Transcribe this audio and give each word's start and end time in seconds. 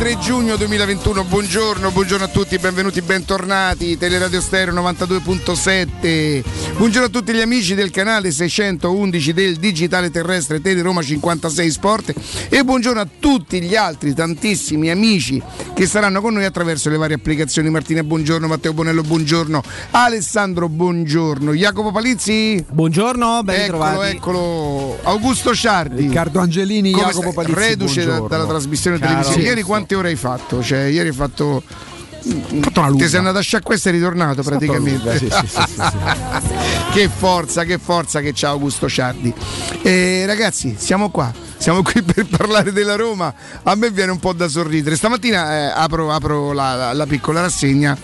23 0.00 0.18
giugno 0.18 0.56
2021, 0.56 1.24
buongiorno, 1.24 1.90
buongiorno 1.90 2.24
a 2.24 2.28
tutti, 2.28 2.56
benvenuti, 2.56 3.02
bentornati, 3.02 3.98
Teleradio 3.98 4.40
Stereo 4.40 4.72
92.7, 4.72 6.42
buongiorno 6.78 7.08
a 7.08 7.10
tutti 7.10 7.34
gli 7.34 7.40
amici 7.42 7.74
del 7.74 7.90
canale 7.90 8.30
611 8.30 9.32
del 9.34 9.56
Digitale 9.56 10.10
Terrestre 10.10 10.62
Tele 10.62 10.80
Roma 10.80 11.02
56 11.02 11.70
Sport. 11.70 12.14
E 12.48 12.64
buongiorno 12.64 12.98
a 12.98 13.08
tutti 13.20 13.60
gli 13.60 13.76
altri 13.76 14.14
tantissimi 14.14 14.88
amici 14.88 15.42
che 15.80 15.86
saranno 15.86 16.20
con 16.20 16.34
noi 16.34 16.44
attraverso 16.44 16.90
le 16.90 16.98
varie 16.98 17.16
applicazioni. 17.16 17.70
Martina, 17.70 18.02
buongiorno, 18.02 18.46
Matteo 18.46 18.74
Bonello, 18.74 19.00
buongiorno, 19.00 19.62
Alessandro, 19.92 20.68
buongiorno, 20.68 21.54
Jacopo 21.54 21.90
Palizzi. 21.90 22.62
Buongiorno, 22.70 23.42
ben 23.42 23.62
eccolo, 23.62 23.78
trovati. 23.78 24.14
Eccolo, 24.14 24.98
Augusto 25.04 25.54
Sciardi. 25.54 26.02
Riccardo 26.02 26.38
Angelini, 26.40 26.90
Come 26.90 27.06
Jacopo 27.06 27.30
stai? 27.30 27.44
Palizzi. 27.44 27.68
Reduce 27.68 28.04
da- 28.04 28.20
dalla 28.20 28.44
trasmissione 28.44 28.98
Caro. 28.98 29.10
televisiva. 29.10 29.42
Ieri 29.42 29.62
quante 29.62 29.94
ore 29.94 30.08
hai 30.08 30.16
fatto? 30.16 30.62
Cioè, 30.62 30.80
ieri 30.80 31.08
hai 31.08 31.14
fatto. 31.14 31.62
fatto 31.64 32.78
una 32.78 32.88
lunga. 32.88 33.04
Ti 33.04 33.08
sei 33.08 33.18
andato 33.18 33.38
a 33.38 33.40
sciacquare 33.40 33.76
e 33.76 33.80
sei 33.80 33.92
ritornato 33.92 34.42
praticamente. 34.42 35.16
Sì, 35.16 35.28
sì, 35.30 35.46
sì, 35.46 35.62
sì, 35.66 35.82
sì. 35.82 36.92
che 36.92 37.08
forza, 37.08 37.64
che 37.64 37.78
forza 37.78 38.20
che 38.20 38.32
c'ha 38.34 38.50
Augusto 38.50 38.86
Ciardi. 38.86 39.32
Eh, 39.80 40.24
ragazzi, 40.26 40.74
siamo 40.78 41.08
qua. 41.08 41.48
Siamo 41.60 41.82
qui 41.82 42.00
per 42.02 42.26
parlare 42.26 42.72
della 42.72 42.96
Roma. 42.96 43.32
A 43.64 43.74
me 43.74 43.90
viene 43.90 44.10
un 44.12 44.18
po' 44.18 44.32
da 44.32 44.48
sorridere. 44.48 44.96
Stamattina 44.96 45.52
eh, 45.68 45.72
apro, 45.74 46.10
apro 46.10 46.52
la, 46.52 46.74
la- 46.74 46.92
la 46.94 47.06
piccola 47.06 47.42
rassegna. 47.42 47.94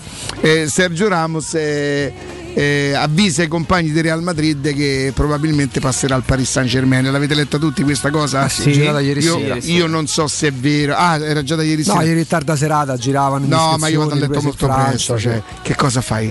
Eh, 0.43 0.67
Sergio 0.69 1.09
Ramos 1.09 1.55
eh, 1.55 2.13
eh, 2.53 2.93
avvisa 2.95 3.43
i 3.43 3.49
compagni 3.49 3.91
di 3.93 4.01
Real 4.03 4.23
Madrid 4.23 4.75
che 4.75 5.11
probabilmente 5.15 5.81
passerà 5.81 6.15
al 6.17 6.23
Paris 6.23 6.51
Saint 6.51 6.69
Germain. 6.69 7.11
L'avete 7.11 7.35
letta 7.35 7.57
tutti 7.57 7.83
questa 7.83 8.11
cosa? 8.11 8.47
sì, 8.51 8.73
girata 8.73 9.01
ieri 9.01 9.23
io, 9.23 9.39
sera. 9.39 9.57
io 9.63 9.87
non 9.87 10.07
so 10.07 10.27
se 10.27 10.49
è 10.49 10.53
vero. 10.53 10.95
Ah, 10.95 11.17
era 11.17 11.43
già 11.43 11.55
da 11.55 11.63
ieri 11.63 11.83
No, 11.87 11.93
sera. 11.95 12.05
ieri 12.05 12.27
tarda 12.27 12.57
serata 12.57 12.97
giravano 12.99 13.47
No, 13.47 13.77
ma 13.79 13.89
io 13.89 14.01
vado 14.01 14.13
a 14.13 14.17
letto 14.17 14.43
molto 14.43 14.67
presto. 14.69 15.19
Cioè. 15.19 15.43
che 15.63 15.75
cosa 15.75 16.03
fai? 16.03 16.31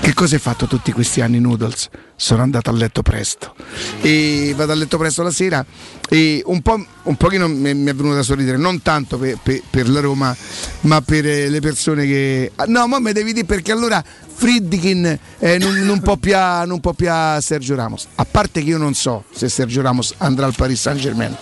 Che 0.00 0.14
cosa 0.14 0.36
hai 0.36 0.40
fatto 0.40 0.66
tutti 0.66 0.90
questi 0.92 1.20
anni, 1.20 1.38
Noodles? 1.38 1.90
Sono 2.16 2.42
andato 2.42 2.70
a 2.70 2.72
letto 2.72 3.02
presto. 3.02 3.54
E 4.00 4.54
vado 4.56 4.72
a 4.72 4.74
letto 4.74 4.96
presto 4.96 5.22
la 5.22 5.30
sera 5.30 5.64
e 6.08 6.42
un, 6.46 6.62
po', 6.62 6.82
un 7.02 7.16
pochino 7.16 7.46
mi 7.46 7.74
mi 7.74 7.90
è 7.90 7.94
venuto 7.94 8.14
da 8.14 8.22
sorridere, 8.22 8.56
non 8.56 8.80
tanto 8.80 9.18
per, 9.18 9.38
per- 9.42 9.62
per 9.68 9.88
la 9.90 10.00
Roma, 10.00 10.34
ma 10.82 11.02
per 11.02 11.26
eh, 11.26 11.48
le 11.50 11.60
persone 11.60 12.06
che. 12.06 12.52
Ah, 12.56 12.64
No, 12.66 12.86
ma 12.86 12.98
mi 13.00 13.12
devi 13.12 13.32
dire 13.34 13.44
perché 13.44 13.70
allora 13.70 14.02
Friedkin 14.02 15.18
eh, 15.38 15.58
non, 15.58 15.74
non 15.84 16.00
può 16.00 16.16
più 16.16 16.34
a- 16.34 16.64
non 16.64 16.80
può 16.80 16.92
più 16.94 17.08
a 17.10 17.38
Sergio 17.42 17.74
Ramos. 17.74 18.06
A 18.14 18.24
parte 18.24 18.62
che 18.62 18.70
io 18.70 18.78
non 18.78 18.94
so 18.94 19.24
se 19.32 19.48
Sergio 19.50 19.82
Ramos 19.82 20.14
andrà 20.18 20.46
al 20.46 20.54
Paris 20.56 20.80
Saint 20.80 20.98
Germain, 21.00 21.36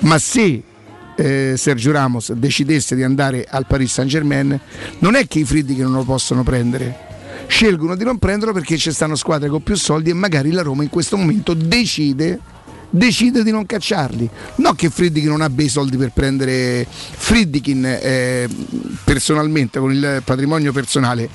ma 0.00 0.18
se 0.18 0.60
eh, 1.14 1.54
Sergio 1.56 1.92
Ramos 1.92 2.32
decidesse 2.32 2.96
di 2.96 3.04
andare 3.04 3.46
al 3.48 3.66
Paris 3.66 3.92
Saint 3.92 4.10
Germain, 4.10 4.58
non 4.98 5.14
è 5.14 5.28
che 5.28 5.38
i 5.38 5.44
Friedkin 5.44 5.82
non 5.84 5.92
lo 5.92 6.04
possono 6.04 6.42
prendere. 6.42 7.10
Scelgono 7.46 7.96
di 7.96 8.04
non 8.04 8.18
prenderlo 8.18 8.52
perché 8.52 8.76
ci 8.76 8.92
stanno 8.92 9.16
squadre 9.16 9.48
con 9.48 9.62
più 9.62 9.76
soldi 9.76 10.10
e 10.10 10.14
magari 10.14 10.50
la 10.50 10.62
Roma 10.62 10.82
in 10.82 10.88
questo 10.88 11.16
momento 11.16 11.54
decide 11.54 12.40
decide 12.92 13.42
di 13.42 13.50
non 13.50 13.66
cacciarli. 13.66 14.28
No 14.56 14.74
che 14.74 14.90
Friedkin 14.90 15.28
non 15.28 15.40
abbia 15.40 15.64
i 15.64 15.68
soldi 15.68 15.96
per 15.96 16.12
prendere 16.12 16.86
Friedkin 16.88 17.84
eh, 17.84 18.48
personalmente, 19.02 19.80
con 19.80 19.92
il 19.92 20.22
patrimonio 20.24 20.72
personale, 20.72 21.28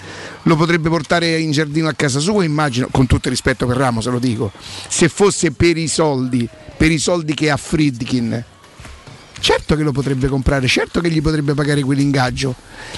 lo 0.43 0.55
potrebbe 0.55 0.89
portare 0.89 1.37
in 1.39 1.51
giardino 1.51 1.87
a 1.87 1.93
casa 1.93 2.19
sua, 2.19 2.43
immagino, 2.43 2.87
con 2.91 3.07
tutto 3.07 3.27
il 3.27 3.33
rispetto 3.33 3.65
per 3.65 3.77
Ramos, 3.77 4.07
lo 4.07 4.19
dico, 4.19 4.51
se 4.87 5.09
fosse 5.09 5.51
per 5.51 5.77
i 5.77 5.87
soldi, 5.87 6.47
per 6.77 6.91
i 6.91 6.99
soldi 6.99 7.33
che 7.33 7.49
ha 7.49 7.57
Friedkin. 7.57 8.43
Certo 9.39 9.75
che 9.75 9.83
lo 9.83 9.91
potrebbe 9.91 10.27
comprare, 10.27 10.67
certo 10.67 10.99
che 10.99 11.09
gli 11.09 11.21
potrebbe 11.21 11.53
pagare 11.53 11.81
quell'ingaggio. 11.81 12.55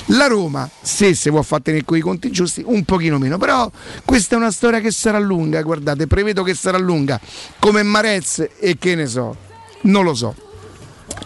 La 0.08 0.28
Roma, 0.28 0.70
se 0.82 1.14
si 1.14 1.30
può 1.30 1.42
far 1.42 1.62
tenere 1.62 1.84
quei 1.84 2.02
conti 2.02 2.32
giusti, 2.32 2.64
un 2.66 2.84
pochino 2.86 3.18
meno. 3.18 3.38
Però 3.38 3.70
questa 4.06 4.36
è 4.36 4.38
una 4.38 4.52
storia 4.52 4.80
che 4.80 4.92
sarà 4.92 5.20
lunga, 5.20 5.62
guardate, 5.62 6.08
prevedo 6.08 6.44
che 6.44 6.54
sarà 6.54 6.78
lunga. 6.78 7.20
Come 7.60 7.84
Marez 7.84 8.48
e 8.60 8.78
che 8.80 8.96
ne 8.96 9.06
so, 9.08 9.36
non 9.82 10.04
lo 10.04 10.14
so. 10.16 10.34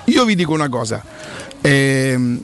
Io 0.05 0.25
vi 0.25 0.35
dico 0.35 0.53
una 0.53 0.69
cosa. 0.69 1.03
ehm, 1.61 2.41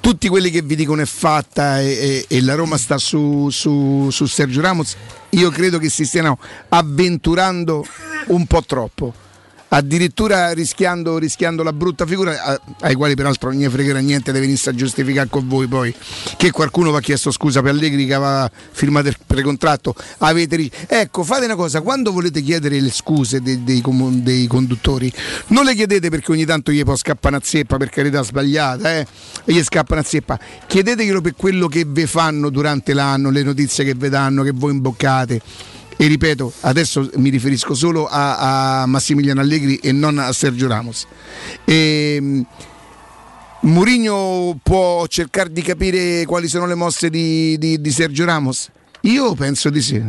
tutti 0.00 0.28
quelli 0.28 0.50
che 0.50 0.62
vi 0.62 0.74
dicono 0.74 1.02
è 1.02 1.06
fatta 1.06 1.80
e, 1.80 1.86
e- 2.28 2.36
e 2.36 2.42
la 2.42 2.54
Roma 2.54 2.76
sta 2.78 2.98
su, 2.98 3.48
su- 3.50 4.08
su 4.10 4.26
Sergio 4.26 4.60
Ramos, 4.60 4.96
io 5.30 5.50
credo 5.50 5.78
che 5.78 5.88
si 5.90 6.04
stiano 6.06 6.38
avventurando 6.68 7.84
un 8.28 8.46
po' 8.46 8.62
troppo 8.64 9.12
addirittura 9.68 10.52
rischiando, 10.52 11.18
rischiando 11.18 11.62
la 11.62 11.72
brutta 11.72 12.06
figura 12.06 12.42
a- 12.42 12.60
ai 12.80 12.94
quali 12.94 13.14
peraltro 13.14 13.50
non 13.50 13.60
gli 13.60 13.68
fregherà 13.68 13.98
niente 13.98 14.32
di 14.32 14.40
venisse 14.40 14.70
a 14.70 14.74
giustificare 14.74 15.28
con 15.28 15.46
voi 15.46 15.66
poi 15.66 15.94
che 16.36 16.50
qualcuno 16.50 16.90
va 16.90 17.00
chiesto 17.00 17.30
scusa 17.30 17.60
per 17.60 17.72
Allegri 17.72 18.06
che 18.06 18.14
aveva 18.14 18.50
firmato 18.70 19.08
il 19.08 19.16
precontratto 19.26 19.94
avete 20.18 20.70
ecco 20.86 21.22
fate 21.22 21.44
una 21.44 21.54
cosa 21.54 21.80
quando 21.80 22.12
volete 22.12 22.40
chiedere 22.40 22.80
le 22.80 22.90
scuse 22.90 23.40
dei, 23.40 23.62
dei 23.62 23.82
dei 24.22 24.46
conduttori 24.46 25.12
non 25.48 25.64
le 25.64 25.74
chiedete 25.74 26.08
perché 26.08 26.32
ogni 26.32 26.44
tanto 26.44 26.72
gli 26.72 26.82
può 26.82 26.96
scappare 26.96 27.36
una 27.36 27.44
zeppa 27.44 27.76
per 27.76 27.90
carità 27.90 28.22
sbagliata 28.22 28.96
eh? 28.96 29.06
gli 29.44 29.62
scappa 29.62 29.94
una 29.94 30.02
zeppa 30.02 30.38
chiedeteglielo 30.66 31.20
per 31.20 31.34
quello 31.36 31.68
che 31.68 31.84
vi 31.86 32.06
fanno 32.06 32.48
durante 32.50 32.94
l'anno 32.94 33.30
le 33.30 33.42
notizie 33.42 33.84
che 33.84 33.94
vi 33.94 34.08
danno 34.08 34.42
che 34.42 34.52
voi 34.54 34.72
imboccate 34.72 35.40
e 36.00 36.06
ripeto, 36.06 36.52
adesso 36.60 37.10
mi 37.16 37.28
riferisco 37.28 37.74
solo 37.74 38.06
a, 38.06 38.82
a 38.82 38.86
Massimiliano 38.86 39.40
Allegri 39.40 39.78
e 39.78 39.90
non 39.90 40.18
a 40.18 40.32
Sergio 40.32 40.68
Ramos. 40.68 41.06
E, 41.64 42.44
Mourinho 43.62 44.56
può 44.62 45.04
cercare 45.08 45.50
di 45.50 45.60
capire 45.60 46.24
quali 46.24 46.46
sono 46.46 46.66
le 46.66 46.76
mosse 46.76 47.10
di, 47.10 47.58
di- 47.58 47.80
di 47.80 47.90
Sergio 47.90 48.24
Ramos? 48.24 48.70
Io 49.02 49.34
penso 49.34 49.70
di 49.70 49.82
sì. 49.82 50.00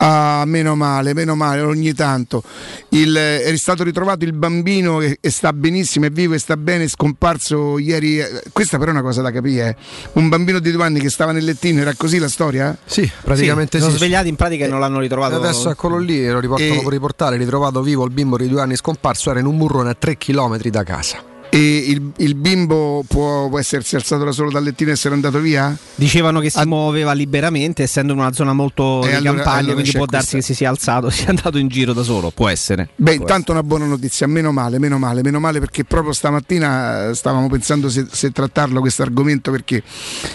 Ah, 0.00 0.44
meno 0.46 0.76
male, 0.76 1.12
meno 1.12 1.34
male, 1.34 1.60
ogni 1.60 1.92
tanto. 1.92 2.42
Il- 2.90 3.14
è 3.16 3.56
stato 3.56 3.82
ritrovato 3.82 4.24
il 4.24 4.32
bambino 4.32 5.00
e, 5.00 5.18
e 5.20 5.30
sta 5.30 5.52
benissimo, 5.52 6.06
è 6.06 6.10
vivo 6.10 6.34
e 6.34 6.38
sta 6.38 6.56
bene, 6.56 6.84
è 6.84 6.88
scomparso 6.88 7.78
ieri. 7.78 8.20
eh, 8.20 8.42
Questa 8.52 8.78
però 8.78 8.90
è 8.90 8.94
una 8.94 9.02
cosa 9.02 9.22
da 9.22 9.32
capire. 9.32 9.68
eh. 9.70 9.76
Un 10.12 10.28
bambino 10.28 10.60
di 10.60 10.70
due 10.70 10.84
anni 10.84 11.00
che 11.00 11.10
stava 11.10 11.32
nel 11.32 11.44
lettino, 11.44 11.80
era 11.80 11.94
così 11.96 12.18
la 12.18 12.28
storia? 12.28 12.76
Sì, 12.84 13.10
praticamente 13.22 13.78
Sì, 13.78 13.82
sì. 13.82 13.84
sono 13.90 13.96
svegliati 13.96 14.28
in 14.28 14.36
pratica 14.36 14.66
e 14.66 14.68
non 14.68 14.78
l'hanno 14.78 15.00
ritrovato. 15.00 15.34
Adesso 15.34 15.70
eccolo 15.70 15.98
lì, 15.98 16.24
lo 16.28 16.38
riportano 16.38 16.80
E- 16.82 16.90
riportare, 16.90 17.36
ritrovato 17.36 17.82
vivo 17.82 18.04
il 18.04 18.12
bimbo 18.12 18.36
di 18.36 18.46
due 18.48 18.60
anni 18.60 18.76
scomparso, 18.76 19.30
era 19.30 19.40
in 19.40 19.46
un 19.46 19.56
burrone 19.58 19.90
a 19.90 19.94
3 19.94 20.16
km 20.16 20.58
da 20.68 20.84
casa. 20.84 21.18
E 21.50 21.58
il, 21.88 22.12
il 22.18 22.34
bimbo 22.34 23.02
può, 23.08 23.48
può 23.48 23.58
essersi 23.58 23.96
alzato 23.96 24.22
da 24.24 24.32
solo 24.32 24.50
dal 24.50 24.62
lettino 24.62 24.90
e 24.90 24.92
essere 24.92 25.14
andato 25.14 25.38
via? 25.38 25.74
Dicevano 25.94 26.40
che 26.40 26.50
si 26.50 26.58
Ah. 26.58 26.66
muoveva 26.66 27.12
liberamente, 27.14 27.82
essendo 27.82 28.12
in 28.12 28.18
una 28.18 28.32
zona 28.32 28.52
molto 28.52 29.02
E 29.02 29.08
di 29.08 29.14
allora- 29.14 29.34
campagna, 29.36 29.58
allora 29.60 29.72
quindi 29.74 29.92
può 29.92 30.04
darsi 30.04 30.32
questa- 30.32 30.36
che 30.36 30.42
si 30.42 30.54
sia 30.54 30.68
alzato, 30.68 31.08
sia 31.10 31.28
andato 31.30 31.56
in 31.58 31.68
giro 31.68 31.92
da 31.94 32.02
solo. 32.02 32.30
Può 32.30 32.48
essere. 32.48 32.90
Beh, 32.96 33.12
Può 33.12 33.20
intanto 33.22 33.52
una 33.52 33.62
buona 33.62 33.86
notizia, 33.86 34.26
meno 34.26 34.52
male, 34.52 34.78
meno 34.78 34.98
male, 34.98 35.22
meno 35.22 35.40
male 35.40 35.58
perché 35.58 35.84
proprio 35.84 36.12
stamattina 36.12 37.08
eh, 37.08 37.14
stavamo 37.14 37.48
pensando 37.48 37.88
se, 37.88 38.06
se 38.10 38.30
trattarlo 38.30 38.80
questo 38.80 39.00
argomento 39.02 39.50
perché 39.50 39.76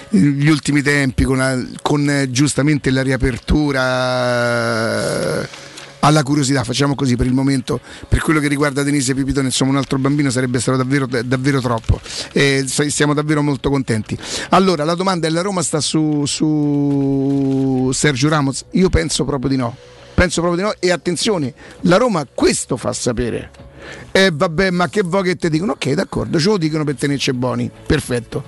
eh, 0.10 0.18
gli 0.18 0.48
ultimi 0.50 0.82
tempi 0.82 1.24
con, 1.26 1.38
la- 1.38 1.62
con, 1.84 2.10
eh, 2.10 2.32
giustamente 2.32 2.90
la 2.90 3.04
riapertura 3.04 3.82
eh, 5.44 5.48
alla 6.06 6.22
curiosità, 6.22 6.64
facciamo 6.66 6.96
così 6.96 7.16
per 7.16 7.26
il 7.26 7.34
momento, 7.34 7.80
per 8.10 8.20
quello 8.20 8.42
che 8.42 8.50
riguarda 8.50 8.84
Denise 8.84 9.14
Pipitone, 9.16 9.48
insomma 9.48 9.72
un 9.72 9.78
altro 9.78 9.98
bambino 9.98 10.30
sarebbe 10.30 10.60
stato 10.60 10.78
davvero, 10.78 11.06
davvero 11.08 11.62
troppo, 11.62 12.00
Eh, 12.34 12.66
s- 12.68 12.86
siamo 12.88 13.14
davvero 13.14 13.42
molto 13.42 13.70
contenti. 13.70 14.18
Allora, 14.50 14.84
la 14.84 14.96
domanda 14.96 15.28
è 15.28 15.30
la 15.30 15.42
Roma 15.42 15.62
sta 15.62 15.80
su, 15.80 16.26
su 16.26 17.90
Sergio 17.94 18.28
Ramos? 18.28 18.66
Io 18.72 18.90
penso 18.90 19.24
proprio 19.24 19.50
di 19.50 19.56
no. 19.56 19.76
Penso 20.14 20.42
proprio 20.42 20.62
di 20.64 20.70
no. 20.70 20.76
E 20.80 20.92
attenzione, 20.92 21.54
la 21.82 21.98
Roma 21.98 22.28
questo 22.34 22.76
fa 22.76 22.92
sapere. 22.92 23.50
E 24.12 24.30
vabbè, 24.34 24.72
ma 24.72 24.90
che 24.90 25.04
vuoi 25.04 25.24
che 25.24 25.36
ti 25.38 25.50
dicono? 25.50 25.74
Ok, 25.74 25.92
d'accordo, 25.94 26.38
ce 26.38 26.50
lo 26.50 26.58
dicono 26.58 26.84
per 26.84 26.96
tenerci 26.96 27.32
buoni. 27.34 27.70
Perfetto. 27.86 28.44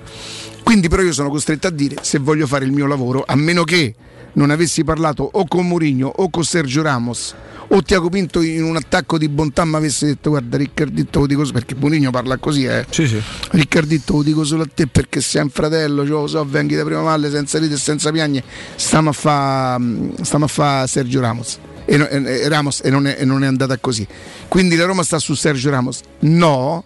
Quindi 0.64 0.90
però 0.90 1.02
io 1.04 1.14
sono 1.14 1.30
costretto 1.30 1.68
a 1.68 1.72
dire, 1.72 1.96
se 2.02 2.20
voglio 2.20 2.48
fare 2.48 2.66
il 2.66 2.72
mio 2.72 2.86
lavoro, 2.86 3.24
a 3.26 3.36
meno 3.36 3.64
che 3.64 3.96
non 4.36 4.50
avessi 4.52 4.84
parlato 4.84 5.28
o 5.34 5.46
con 5.48 5.68
Mourinho 5.68 6.08
o 6.08 6.30
con 6.30 6.44
Sergio 6.44 6.82
Ramos 6.82 7.36
o 7.70 7.82
Tiago 7.82 8.10
Pinto 8.10 8.42
in 8.42 8.64
un 8.64 8.76
attacco 8.76 9.18
di 9.18 9.28
bontà 9.28 9.66
mi 9.66 9.76
avesse 9.76 10.06
detto 10.06 10.30
guarda 10.30 10.56
Riccarditto 10.58 11.20
lo 11.20 11.26
dico 11.26 11.44
perché 11.52 11.74
Mourinho 11.76 12.12
parla 12.12 12.38
così 12.38 12.66
eh 12.66 12.86
Sì, 12.90 13.08
sì. 13.08 13.20
Riccarditto 13.52 14.14
lo 14.18 14.24
dico 14.24 14.44
solo 14.44 14.64
a 14.64 14.68
te 14.72 14.88
perché 14.88 15.20
sei 15.22 15.42
un 15.42 15.50
fratello, 15.50 16.04
cioè, 16.04 16.12
lo 16.22 16.28
so, 16.28 16.46
venghi 16.46 16.76
da 16.76 16.84
prima 16.84 17.02
valle 17.02 17.32
senza 17.32 17.58
ride 17.60 17.74
e 17.74 17.78
senza 17.78 18.12
piagne, 18.12 18.44
stiamo 18.76 19.10
a 19.10 19.14
fa, 19.14 19.80
stiamo 20.22 20.46
a 20.46 20.48
fa 20.48 20.86
Sergio 20.88 21.20
Ramos. 21.22 21.58
E, 21.86 21.96
e- 21.96 22.24
e 22.42 22.50
Ramos 22.50 22.82
e 22.84 22.90
non, 22.90 23.08
è, 23.08 23.16
e 23.20 23.26
non 23.26 23.44
è 23.44 23.48
andata 23.48 23.78
così. 23.78 24.06
Quindi 24.48 24.76
la 24.76 24.86
Roma 24.86 25.04
sta 25.04 25.18
su 25.20 25.34
Sergio 25.34 25.70
Ramos? 25.70 26.02
No. 26.20 26.84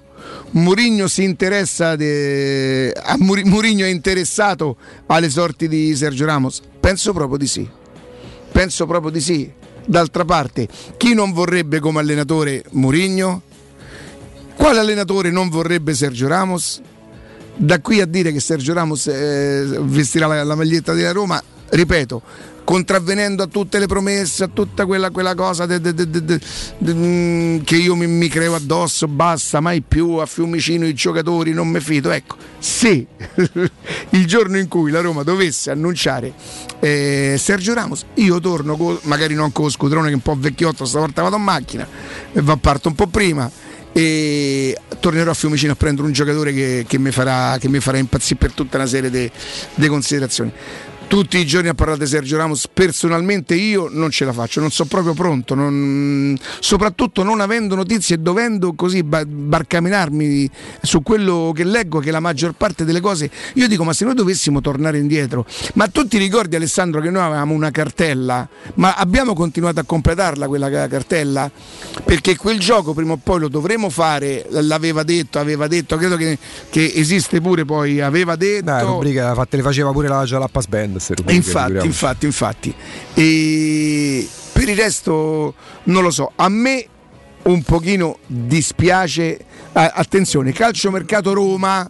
Mourinho 0.52 1.08
si 1.08 1.24
interessa 1.24 1.96
de- 1.96 2.94
Mourinho 3.20 3.86
è 3.86 3.90
interessato 3.90 4.78
alle 5.08 5.30
sorti 5.30 5.68
di 5.68 5.96
Sergio 5.96 6.26
Ramos? 6.26 6.62
Penso 6.80 7.14
proprio 7.14 7.38
di 7.38 7.48
sì. 7.48 7.70
Penso 8.52 8.86
proprio 8.88 9.12
di 9.12 9.22
sì. 9.22 9.52
D'altra 9.86 10.26
parte, 10.26 10.68
chi 10.98 11.14
non 11.14 11.34
vorrebbe 11.34 11.80
come 11.80 12.00
allenatore 12.00 12.64
Mourinho? 12.72 13.42
Quale 14.56 14.80
allenatore 14.80 15.32
non 15.32 15.50
vorrebbe 15.50 15.94
Sergio 15.94 16.28
Ramos? 16.28 16.82
Da 17.56 17.80
qui 17.80 18.02
a 18.02 18.06
dire 18.06 18.32
che 18.32 18.40
Sergio 18.40 18.74
Ramos 18.74 19.08
eh, 19.08 19.66
vestirà 19.82 20.28
la, 20.28 20.44
la 20.44 20.56
maglietta 20.56 20.94
della 20.94 21.12
Roma, 21.12 21.42
ripeto, 21.70 22.22
contravvenendo 22.70 23.42
a 23.42 23.48
tutte 23.48 23.80
le 23.80 23.88
promesse, 23.88 24.44
a 24.44 24.48
tutta 24.48 24.86
quella, 24.86 25.10
quella 25.10 25.34
cosa 25.34 25.66
de, 25.66 25.82
de, 25.82 25.92
de, 25.92 26.40
mm, 26.94 27.62
che 27.62 27.76
io 27.76 27.96
mi, 27.96 28.06
mi, 28.06 28.28
creo 28.28 28.54
addosso, 28.54 29.08
basta, 29.08 29.60
mai 29.60 29.82
più 29.82 30.18
a 30.18 30.28
Fiumicino 30.28 30.86
i 30.86 30.94
giocatori, 30.94 31.52
non 31.52 31.68
mi 31.68 31.80
fido. 31.80 32.12
Ecco, 32.12 32.36
se 32.60 33.08
il 34.12 34.28
giorno 34.28 34.60
in 34.60 34.68
cui 34.68 34.92
la 34.92 35.02
Roma 35.02 35.24
dovesse 35.24 35.72
annunciare 35.72 36.32
eh, 36.80 37.38
Sergio 37.40 37.74
Ramos, 37.74 38.06
io 38.14 38.40
torno, 38.40 38.78
co- 38.78 39.00
magari 39.06 39.34
non 39.34 39.52
con 39.52 39.66
lo 39.66 39.72
scudrone 39.72 40.06
che 40.06 40.12
è 40.12 40.16
un 40.16 40.22
po' 40.22 40.36
vecchiotto, 40.38 40.86
stavolta 40.86 41.24
vado 41.24 41.38
in 41.38 41.42
macchina, 41.42 41.88
e 42.32 42.40
va 42.40 42.56
parto 42.56 42.88
un 42.88 42.94
po' 42.94 43.08
prima 43.08 43.50
e 43.92 44.78
tornerò 45.00 45.32
a 45.32 45.34
Fiumicino 45.34 45.72
a 45.72 45.76
prendere 45.76 46.06
un 46.06 46.14
giocatore 46.14 46.54
che, 46.54 46.86
che, 46.88 47.00
mi, 47.00 47.10
farà, 47.10 47.58
che 47.58 47.68
mi, 47.68 47.80
farà, 47.80 47.98
impazzire 47.98 48.38
per 48.38 48.52
tutta 48.52 48.78
una 48.78 48.86
serie 48.86 49.10
di 49.10 49.88
considerazioni 49.88 50.52
tutti 51.10 51.40
i 51.40 51.46
giorni 51.46 51.70
a 51.70 51.74
parlare 51.74 51.98
di 51.98 52.06
Sergio 52.06 52.38
Ramos, 52.38 52.68
personalmente 52.72 53.56
io 53.56 53.90
non 53.92 54.12
ce 54.12 54.26
la 54.26 54.32
faccio, 54.32 54.60
non 54.60 54.70
sono 54.70 54.88
proprio 54.88 55.16
pronto, 55.16 55.56
non, 55.56 56.38
soprattutto 56.60 57.24
non 57.24 57.42
avendo 57.42 57.74
notizie 57.74 58.16
e 58.16 58.20
dovendo 58.20 58.74
così 58.74 59.02
barcaminarmi 59.02 60.48
su 60.84 61.02
quello 61.02 61.52
che 61.56 61.64
leggo, 61.64 61.98
che 61.98 62.12
la 62.12 62.20
maggior 62.20 62.54
parte 62.54 62.86
delle 62.86 63.02
cose, 63.02 63.30
io 63.56 63.68
dico 63.68 63.84
ma 63.84 63.92
se 63.92 64.06
noi 64.06 64.14
dovessimo 64.14 64.62
tornare 64.62 65.00
indietro, 65.00 65.48
ma 65.74 65.88
tu 65.88 66.08
ti 66.08 66.20
ricordi 66.20 66.56
Alessandro 66.56 67.02
che 67.02 67.10
noi 67.10 67.24
avevamo 67.24 67.56
una 67.56 67.72
cartella, 67.72 68.48
ma 68.76 68.94
abbiamo 68.94 69.34
continuato 69.34 69.80
a 69.80 69.84
completarla 69.84 70.48
quella 70.48 70.70
cartella? 70.88 71.50
Perché 72.06 72.36
quel 72.36 72.60
gioco 72.60 72.94
prima 72.94 73.14
o 73.14 73.18
poi 73.22 73.40
lo 73.40 73.48
dovremo 73.48 73.90
fare, 73.90 74.46
l'aveva 74.50 75.02
detto, 75.02 75.40
aveva 75.40 75.66
detto, 75.66 75.98
credo 75.98 76.16
che, 76.18 76.38
che 76.70 76.92
esiste 76.94 77.42
pure 77.42 77.66
poi, 77.66 78.00
aveva 78.00 78.36
detto... 78.36 78.66
Beh, 78.66 78.82
rubrica, 78.84 79.48
le 79.50 79.62
faceva 79.64 79.92
pure 79.92 80.08
la 80.08 80.24
Jalapas 80.24 80.68
Band 80.68 80.98
queste 81.00 81.16
rubriche. 81.16 81.38
Infatti, 81.38 81.86
infatti, 81.86 82.26
infatti. 82.26 82.76
E 83.14 84.28
per 84.52 84.70
il 84.70 84.76
resto 84.76 85.56
non 85.84 86.04
lo 86.04 86.12
so, 86.12 86.32
a 86.36 86.50
me 86.50 86.86
un 87.44 87.64
pochino 87.64 88.20
dispiace. 88.28 89.40
Ah, 89.72 89.94
attenzione, 89.96 90.52
calciomercato 90.52 91.34
Roma. 91.34 91.90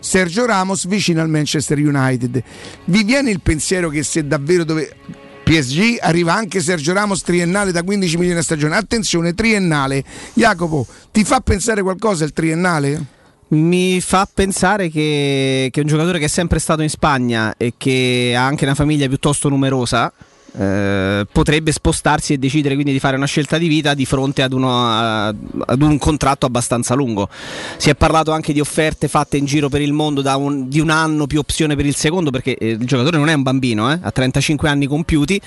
Sergio 0.00 0.46
Ramos 0.46 0.86
vicino 0.88 1.20
al 1.20 1.28
Manchester 1.28 1.78
United. 1.78 2.42
Vi 2.86 3.04
viene 3.04 3.30
il 3.30 3.40
pensiero 3.40 3.88
che 3.88 4.02
se 4.02 4.26
davvero 4.26 4.64
dove 4.64 4.96
PSG 5.44 5.98
arriva 6.00 6.34
anche 6.34 6.60
Sergio 6.60 6.92
Ramos 6.92 7.22
triennale 7.22 7.70
da 7.70 7.84
15 7.84 8.16
milioni 8.16 8.38
a 8.40 8.42
stagione. 8.42 8.74
Attenzione, 8.74 9.32
triennale. 9.32 10.02
Jacopo, 10.32 10.88
ti 11.12 11.22
fa 11.22 11.38
pensare 11.38 11.82
qualcosa 11.82 12.24
il 12.24 12.32
triennale? 12.32 13.20
Mi 13.52 14.00
fa 14.00 14.26
pensare 14.32 14.88
che, 14.88 15.68
che, 15.70 15.80
un 15.80 15.86
giocatore 15.86 16.18
che 16.18 16.24
è 16.24 16.28
sempre 16.28 16.58
stato 16.58 16.80
in 16.80 16.88
Spagna 16.88 17.54
e 17.58 17.74
che 17.76 18.32
ha 18.34 18.46
anche 18.46 18.64
una 18.64 18.74
famiglia 18.74 19.06
piuttosto 19.08 19.50
numerosa 19.50 20.10
eh, 20.56 21.26
potrebbe 21.30 21.70
spostarsi 21.70 22.32
e 22.32 22.38
decidere 22.38 22.74
quindi 22.74 22.92
di 22.92 22.98
fare 22.98 23.16
una 23.16 23.26
scelta 23.26 23.58
di 23.58 23.68
vita 23.68 23.92
di 23.92 24.06
fronte 24.06 24.40
ad, 24.40 24.54
uno, 24.54 24.86
ad, 24.86 25.82
un 25.82 25.98
contratto 25.98 26.46
abbastanza 26.46 26.94
lungo. 26.94 27.28
Si 27.76 27.90
è 27.90 27.94
parlato 27.94 28.32
anche 28.32 28.54
di 28.54 28.60
offerte 28.60 29.06
fatte 29.06 29.36
in 29.36 29.44
giro 29.44 29.68
per 29.68 29.82
il 29.82 29.92
mondo 29.92 30.22
un, 30.38 30.68
di 30.68 30.80
un 30.80 30.88
anno 30.88 31.26
più 31.26 31.38
opzione 31.38 31.76
per 31.76 31.84
il 31.84 31.94
secondo 31.94 32.30
perché 32.30 32.56
eh, 32.56 32.70
il 32.70 32.86
giocatore 32.86 33.18
non 33.18 33.28
è 33.28 33.34
un 33.34 33.42
bambino, 33.42 33.92
eh, 33.92 33.98
ha 34.00 34.10
35 34.10 34.68
anni 34.68 34.86
compiuti. 34.86 35.40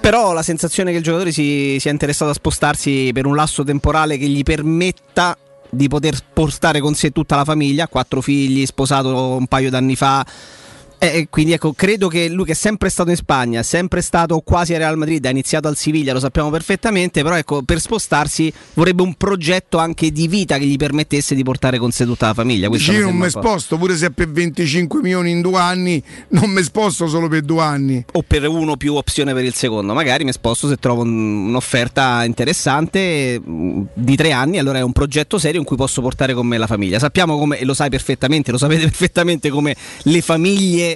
Però 0.00 0.32
la 0.32 0.42
sensazione 0.42 0.90
che 0.90 0.96
il 0.96 1.02
giocatore 1.04 1.30
si 1.30 1.76
sia 1.78 1.92
interessato 1.92 2.30
a 2.30 2.34
spostarsi 2.34 3.10
per 3.12 3.26
un 3.26 3.36
lasso 3.36 3.62
temporale 3.62 4.16
che 4.16 4.26
gli 4.26 4.42
permetta 4.42 5.36
di 5.70 5.88
poter 5.88 6.18
portare 6.32 6.80
con 6.80 6.94
sé 6.94 7.10
tutta 7.10 7.36
la 7.36 7.44
famiglia, 7.44 7.88
quattro 7.88 8.20
figli, 8.20 8.66
sposato 8.66 9.36
un 9.36 9.46
paio 9.46 9.70
d'anni 9.70 9.96
fa 9.96 10.24
eh, 11.02 11.28
quindi 11.30 11.52
ecco, 11.54 11.72
credo 11.72 12.08
che 12.08 12.28
lui 12.28 12.44
che 12.44 12.52
è 12.52 12.54
sempre 12.54 12.90
stato 12.90 13.08
in 13.08 13.16
Spagna, 13.16 13.62
sempre 13.62 14.02
stato 14.02 14.38
quasi 14.40 14.74
a 14.74 14.78
Real 14.78 14.98
Madrid, 14.98 15.24
ha 15.24 15.30
iniziato 15.30 15.66
al 15.66 15.74
Siviglia, 15.74 16.12
lo 16.12 16.20
sappiamo 16.20 16.50
perfettamente, 16.50 17.22
però 17.22 17.36
ecco, 17.36 17.62
per 17.62 17.80
spostarsi 17.80 18.52
vorrebbe 18.74 19.00
un 19.00 19.14
progetto 19.14 19.78
anche 19.78 20.12
di 20.12 20.28
vita 20.28 20.58
che 20.58 20.66
gli 20.66 20.76
permettesse 20.76 21.34
di 21.34 21.42
portare 21.42 21.78
con 21.78 21.90
sé 21.90 22.04
tutta 22.04 22.26
la 22.26 22.34
famiglia. 22.34 22.68
Questo 22.68 22.92
Io 22.92 23.04
non 23.04 23.16
mi 23.16 23.30
sposto, 23.30 23.78
pure 23.78 23.96
se 23.96 24.08
è 24.08 24.10
per 24.10 24.30
25 24.30 25.00
milioni 25.00 25.30
in 25.30 25.40
due 25.40 25.58
anni, 25.58 26.02
non 26.28 26.50
mi 26.50 26.62
sposto 26.62 27.08
solo 27.08 27.28
per 27.28 27.40
due 27.40 27.62
anni. 27.62 28.04
O 28.12 28.22
per 28.22 28.46
uno 28.46 28.76
più 28.76 28.94
opzione 28.94 29.32
per 29.32 29.44
il 29.44 29.54
secondo, 29.54 29.94
magari 29.94 30.24
mi 30.24 30.32
sposto 30.32 30.68
se 30.68 30.76
trovo 30.76 31.00
un, 31.00 31.46
un'offerta 31.48 32.24
interessante 32.24 33.40
mm, 33.40 33.82
di 33.94 34.16
tre 34.16 34.32
anni, 34.32 34.58
allora 34.58 34.80
è 34.80 34.82
un 34.82 34.92
progetto 34.92 35.38
serio 35.38 35.60
in 35.60 35.66
cui 35.66 35.76
posso 35.76 36.02
portare 36.02 36.34
con 36.34 36.46
me 36.46 36.58
la 36.58 36.66
famiglia. 36.66 36.98
Sappiamo 36.98 37.38
come, 37.38 37.58
e 37.58 37.64
lo 37.64 37.72
sai 37.72 37.88
perfettamente, 37.88 38.50
lo 38.50 38.58
sapete 38.58 38.82
perfettamente 38.90 39.48
come 39.48 39.74
le 40.02 40.20
famiglie 40.20 40.89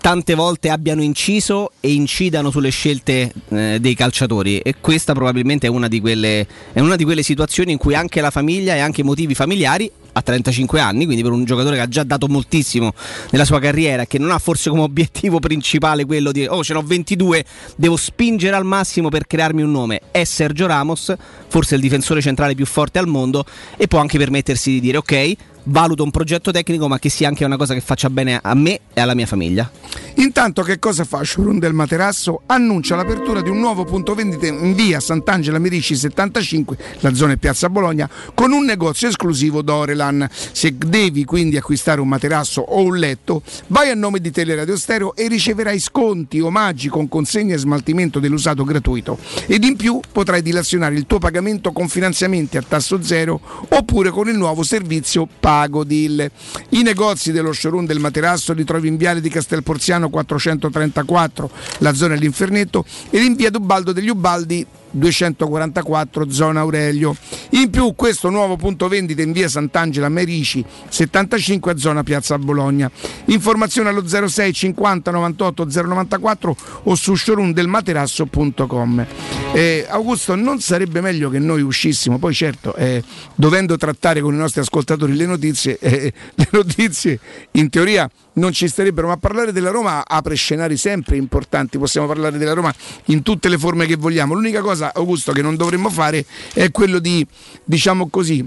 tante 0.00 0.34
volte 0.34 0.70
abbiano 0.70 1.02
inciso 1.02 1.72
e 1.80 1.92
incidano 1.92 2.50
sulle 2.50 2.70
scelte 2.70 3.32
eh, 3.48 3.78
dei 3.80 3.94
calciatori. 3.94 4.58
E 4.58 4.76
questa 4.80 5.12
probabilmente 5.14 5.66
è 5.66 5.70
una, 5.70 5.88
quelle, 6.00 6.46
è 6.72 6.80
una, 6.80 6.96
di 6.96 7.04
quelle, 7.04 7.22
situazioni 7.22 7.72
in 7.72 7.78
cui 7.78 7.94
anche 7.94 8.20
la 8.20 8.30
famiglia 8.30 8.74
e 8.74 8.78
anche 8.78 9.00
i 9.00 9.04
motivi 9.04 9.34
familiari 9.34 9.90
a 10.12 10.22
35 10.22 10.80
anni, 10.80 11.04
quindi 11.04 11.22
per 11.22 11.32
un 11.32 11.44
giocatore 11.44 11.76
che 11.76 11.82
ha 11.82 11.88
già 11.88 12.02
dato 12.02 12.26
moltissimo 12.28 12.94
nella 13.30 13.44
sua 13.44 13.60
carriera 13.60 14.06
che 14.06 14.18
non 14.18 14.30
ha 14.30 14.38
forse 14.38 14.70
come 14.70 14.82
obiettivo 14.82 15.40
principale 15.40 16.06
quello 16.06 16.32
di 16.32 16.46
oh 16.46 16.64
ce 16.64 16.72
n'ho 16.72 16.82
22, 16.82 17.44
devo 17.76 17.96
spingere 17.96 18.56
al 18.56 18.64
massimo 18.64 19.08
per 19.08 19.26
crearmi 19.26 19.62
un 19.62 19.70
nome, 19.70 20.00
è 20.10 20.24
Sergio 20.24 20.66
Ramos, 20.66 21.14
forse 21.48 21.74
il 21.74 21.80
difensore 21.80 22.22
centrale 22.22 22.54
più 22.54 22.64
forte 22.64 22.98
al 22.98 23.08
mondo 23.08 23.44
e 23.76 23.88
può 23.88 23.98
anche 23.98 24.16
permettersi 24.16 24.70
di 24.70 24.80
dire 24.80 24.96
ok, 24.98 25.36
valuto 25.66 26.02
un 26.02 26.10
progetto 26.10 26.50
tecnico 26.50 26.88
ma 26.88 26.98
che 26.98 27.08
sia 27.08 27.28
anche 27.28 27.44
una 27.44 27.56
cosa 27.56 27.74
che 27.74 27.80
faccia 27.80 28.10
bene 28.10 28.38
a 28.40 28.54
me 28.54 28.80
e 28.92 29.00
alla 29.00 29.14
mia 29.14 29.26
famiglia. 29.26 29.70
Intanto 30.16 30.62
che 30.62 30.78
cosa 30.78 31.04
fa 31.04 31.22
Showroom 31.22 31.58
del 31.58 31.72
Materasso? 31.72 32.42
Annuncia 32.46 32.96
l'apertura 32.96 33.42
di 33.42 33.50
un 33.50 33.58
nuovo 33.58 33.84
punto 33.84 34.14
vendita 34.14 34.46
in 34.46 34.74
via 34.74 35.00
Sant'Angela 35.00 35.58
Merici 35.58 35.94
75, 35.94 36.76
la 37.00 37.14
zona 37.14 37.32
è 37.32 37.36
Piazza 37.36 37.68
Bologna, 37.68 38.08
con 38.34 38.52
un 38.52 38.64
negozio 38.64 39.08
esclusivo 39.08 39.62
Dorelan. 39.62 40.28
Se 40.30 40.74
devi 40.76 41.24
quindi 41.24 41.56
acquistare 41.56 42.00
un 42.00 42.08
materasso 42.08 42.62
o 42.62 42.82
un 42.82 42.96
letto, 42.96 43.42
vai 43.68 43.90
a 43.90 43.94
nome 43.94 44.20
di 44.20 44.30
Teleradio 44.30 44.76
Stereo 44.76 45.14
e 45.14 45.28
riceverai 45.28 45.78
sconti, 45.78 46.40
omaggi 46.40 46.88
con 46.88 47.08
consegna 47.08 47.54
e 47.54 47.58
smaltimento 47.58 48.18
dell'usato 48.18 48.64
gratuito. 48.64 49.18
Ed 49.46 49.64
in 49.64 49.76
più 49.76 50.00
potrai 50.10 50.40
dilazionare 50.40 50.94
il 50.94 51.06
tuo 51.06 51.18
pagamento 51.18 51.72
con 51.72 51.88
finanziamenti 51.88 52.56
a 52.56 52.62
tasso 52.62 53.02
zero 53.02 53.40
oppure 53.68 54.10
con 54.10 54.28
il 54.28 54.36
nuovo 54.36 54.62
servizio 54.62 55.28
PA 55.40 55.55
Pagodil. 55.56 56.30
I 56.70 56.82
negozi 56.82 57.32
dello 57.32 57.50
showroom 57.50 57.86
del 57.86 57.98
materasso 57.98 58.52
li 58.52 58.64
trovi 58.64 58.88
in 58.88 58.98
Viale 58.98 59.22
di 59.22 59.30
Castelporziano 59.30 60.10
434, 60.10 61.50
la 61.78 61.94
zona 61.94 62.12
dell'Infernetto, 62.14 62.84
ed 63.08 63.22
in 63.22 63.34
via 63.36 63.48
Dubaldo 63.48 63.92
degli 63.92 64.10
Ubaldi 64.10 64.66
244 64.96 66.30
zona 66.30 66.60
Aurelio. 66.60 67.14
In 67.50 67.70
più 67.70 67.94
questo 67.94 68.30
nuovo 68.30 68.56
punto 68.56 68.88
vendita 68.88 69.22
in 69.22 69.32
via 69.32 69.48
Sant'Angela 69.48 70.08
Merici 70.08 70.64
75 70.88 71.72
a 71.72 71.76
zona 71.76 72.02
Piazza 72.02 72.38
Bologna. 72.38 72.90
Informazioni 73.26 73.88
allo 73.88 74.06
06 74.06 74.52
50 74.52 75.10
98 75.10 75.64
094 75.64 76.56
o 76.84 76.94
su 76.94 77.14
showroomdelmaterasso.com. 77.14 79.06
Eh, 79.52 79.86
Augusto, 79.88 80.34
non 80.34 80.60
sarebbe 80.60 81.00
meglio 81.00 81.30
che 81.30 81.38
noi 81.38 81.62
uscissimo, 81.62 82.18
poi 82.18 82.34
certo, 82.34 82.74
eh, 82.74 83.02
dovendo 83.34 83.76
trattare 83.76 84.20
con 84.20 84.34
i 84.34 84.36
nostri 84.36 84.60
ascoltatori 84.60 85.14
le 85.14 85.26
notizie, 85.26 85.78
eh, 85.78 86.12
le 86.34 86.48
notizie 86.50 87.18
in 87.52 87.68
teoria 87.70 88.10
non 88.36 88.52
ci 88.52 88.68
starebbero, 88.68 89.08
ma 89.08 89.16
parlare 89.16 89.52
della 89.52 89.70
Roma 89.70 90.04
apre 90.06 90.34
scenari 90.34 90.76
sempre 90.76 91.16
importanti, 91.16 91.78
possiamo 91.78 92.06
parlare 92.06 92.38
della 92.38 92.52
Roma 92.52 92.74
in 93.06 93.22
tutte 93.22 93.48
le 93.48 93.58
forme 93.58 93.86
che 93.86 93.96
vogliamo. 93.96 94.34
L'unica 94.34 94.60
cosa, 94.60 94.92
Augusto, 94.94 95.32
che 95.32 95.42
non 95.42 95.56
dovremmo 95.56 95.90
fare 95.90 96.24
è 96.52 96.70
quello 96.70 96.98
di, 96.98 97.26
diciamo 97.64 98.08
così, 98.08 98.46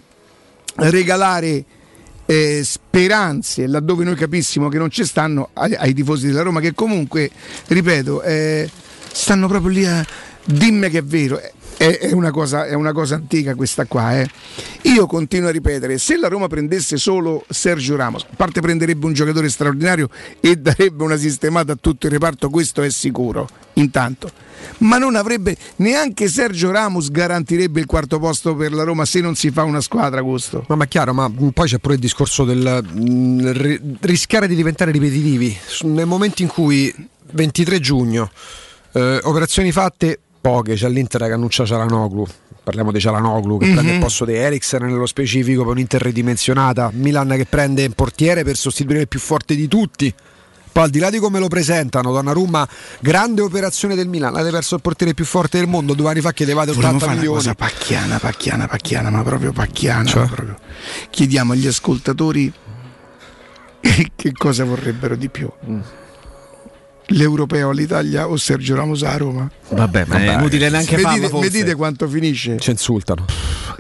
regalare 0.75 1.65
eh, 2.25 2.62
speranze 2.63 3.65
laddove 3.65 4.03
noi 4.03 4.15
capissimo 4.15 4.69
che 4.69 4.77
non 4.77 4.91
ci 4.91 5.03
stanno 5.03 5.50
ai, 5.53 5.74
ai 5.74 5.93
tifosi 5.93 6.27
della 6.27 6.43
Roma, 6.43 6.60
che 6.60 6.74
comunque, 6.74 7.31
ripeto, 7.67 8.22
eh, 8.22 8.69
stanno 9.12 9.48
proprio 9.48 9.72
lì 9.72 9.86
a 9.86 10.05
dimmi 10.46 10.89
che 10.89 11.00
è 11.00 11.03
vero 11.03 11.41
è, 11.88 12.12
una, 12.12 12.29
cosa, 12.29 12.65
è 12.65 12.74
una 12.74 12.91
cosa 12.91 13.15
antica 13.15 13.55
questa 13.55 13.86
qua. 13.86 14.19
Eh. 14.19 14.29
Io 14.83 15.05
continuo 15.07 15.48
a 15.48 15.51
ripetere, 15.51 15.98
se 15.98 16.17
la 16.17 16.27
Roma 16.27 16.48
prendesse 16.48 16.98
solo 16.98 17.45
Sergio 17.48 17.95
Ramos, 17.95 18.24
a 18.24 18.36
parte 18.36 18.59
prenderebbe 18.59 19.05
un 19.05 19.13
giocatore 19.13 19.48
straordinario 19.48 20.09
e 20.41 20.57
darebbe 20.57 21.03
una 21.03 21.15
sistemata 21.15 21.71
a 21.71 21.77
tutto 21.79 22.07
il 22.07 22.12
reparto, 22.12 22.50
questo 22.50 22.81
è 22.81 22.89
sicuro, 22.89 23.48
intanto. 23.75 24.29
Ma 24.79 24.98
non 24.98 25.15
avrebbe 25.15 25.55
neanche 25.77 26.27
Sergio 26.27 26.69
Ramos 26.69 27.12
garantirebbe 27.12 27.79
il 27.79 27.86
quarto 27.86 28.19
posto 28.19 28.55
per 28.55 28.74
la 28.74 28.83
Roma 28.83 29.05
se 29.05 29.21
non 29.21 29.36
si 29.36 29.50
fa 29.50 29.63
una 29.63 29.79
squadra, 29.79 30.19
Gusto. 30.19 30.65
Ma, 30.67 30.75
ma 30.75 30.86
chiaro, 30.86 31.13
ma 31.13 31.31
poi 31.53 31.67
c'è 31.67 31.77
pure 31.77 31.93
il 31.93 32.01
discorso 32.01 32.43
del 32.43 32.83
mh, 32.83 33.01
mm, 33.01 33.51
rischiare 34.01 34.50
di 34.50 34.55
diventare 34.55 34.91
ripetitivi. 34.91 35.57
Nel 35.83 36.07
momento 36.07 36.41
in 36.41 36.50
cui 36.50 36.93
23 37.31 37.79
giugno, 37.79 38.29
eh, 38.91 39.19
operazioni 39.24 39.71
fatte, 39.71 40.19
poche, 40.39 40.75
c'è 40.75 40.89
l'Inter 40.89 41.22
che 41.25 41.31
annuncia 41.34 41.65
Cialanoglu. 41.65 42.25
Parliamo 42.63 42.91
di 42.91 43.00
Cialanoglu 43.00 43.58
che 43.58 43.72
prende 43.72 43.93
il 43.93 44.00
posto 44.00 44.25
di 44.25 44.34
Eriksen 44.34 44.84
nello 44.86 45.05
specifico 45.05 45.63
per 45.63 45.72
un'Inter 45.72 46.01
ridimensionata. 46.01 46.91
Milan 46.93 47.29
che 47.29 47.46
prende 47.46 47.86
un 47.86 47.93
portiere 47.93 48.43
per 48.43 48.55
sostituire 48.55 49.01
il 49.01 49.08
più 49.08 49.19
forte 49.19 49.55
di 49.55 49.67
tutti. 49.67 50.13
Poi 50.72 50.84
al 50.84 50.89
di 50.91 51.00
là 51.00 51.10
di 51.10 51.17
come 51.17 51.39
lo 51.39 51.48
presentano, 51.48 52.12
Donnarumma, 52.12 52.67
grande 53.00 53.41
operazione 53.41 53.96
del 53.96 54.08
Milan, 54.08 54.36
avete 54.36 54.51
perso 54.51 54.75
il 54.75 54.81
portiere 54.81 55.15
più 55.15 55.25
forte 55.25 55.58
del 55.58 55.67
mondo, 55.67 55.96
due 55.96 56.10
anni 56.10 56.22
fa 56.22 56.31
chiedevate 56.31 56.72
Volevo 56.74 56.96
80 56.96 57.05
fare 57.05 57.12
una 57.12 57.22
milioni. 57.22 57.43
cosa 57.43 57.55
pacchiana, 57.55 58.19
pacchiana, 58.19 58.67
pacchiana, 58.67 59.10
ma 59.10 59.24
proprio 59.24 59.51
pacchiana. 59.51 60.05
Cioè? 60.05 60.27
proprio. 60.27 60.58
Chiediamo 61.10 61.53
agli 61.53 61.65
ascoltatori 61.65 62.53
che 64.15 64.31
cosa 64.31 64.63
vorrebbero 64.63 65.15
di 65.15 65.29
più. 65.29 65.50
Mm. 65.67 65.79
L'europeo 67.12 67.70
all'Italia 67.70 68.28
o 68.30 68.38
Sergio 68.38 68.75
Ramos 68.75 69.04
a 69.04 69.18
Roma? 69.18 69.50
Vabbè, 69.70 70.06
ma 70.08 70.18
è 70.20 70.34
inutile 70.36 70.70
neanche 70.70 70.98
farlo. 71.00 71.39
mi 71.39 71.50
dite 71.50 71.74
quanto 71.75 72.08
finisce? 72.08 72.58
Ci 72.60 72.70
insultano. 72.72 73.25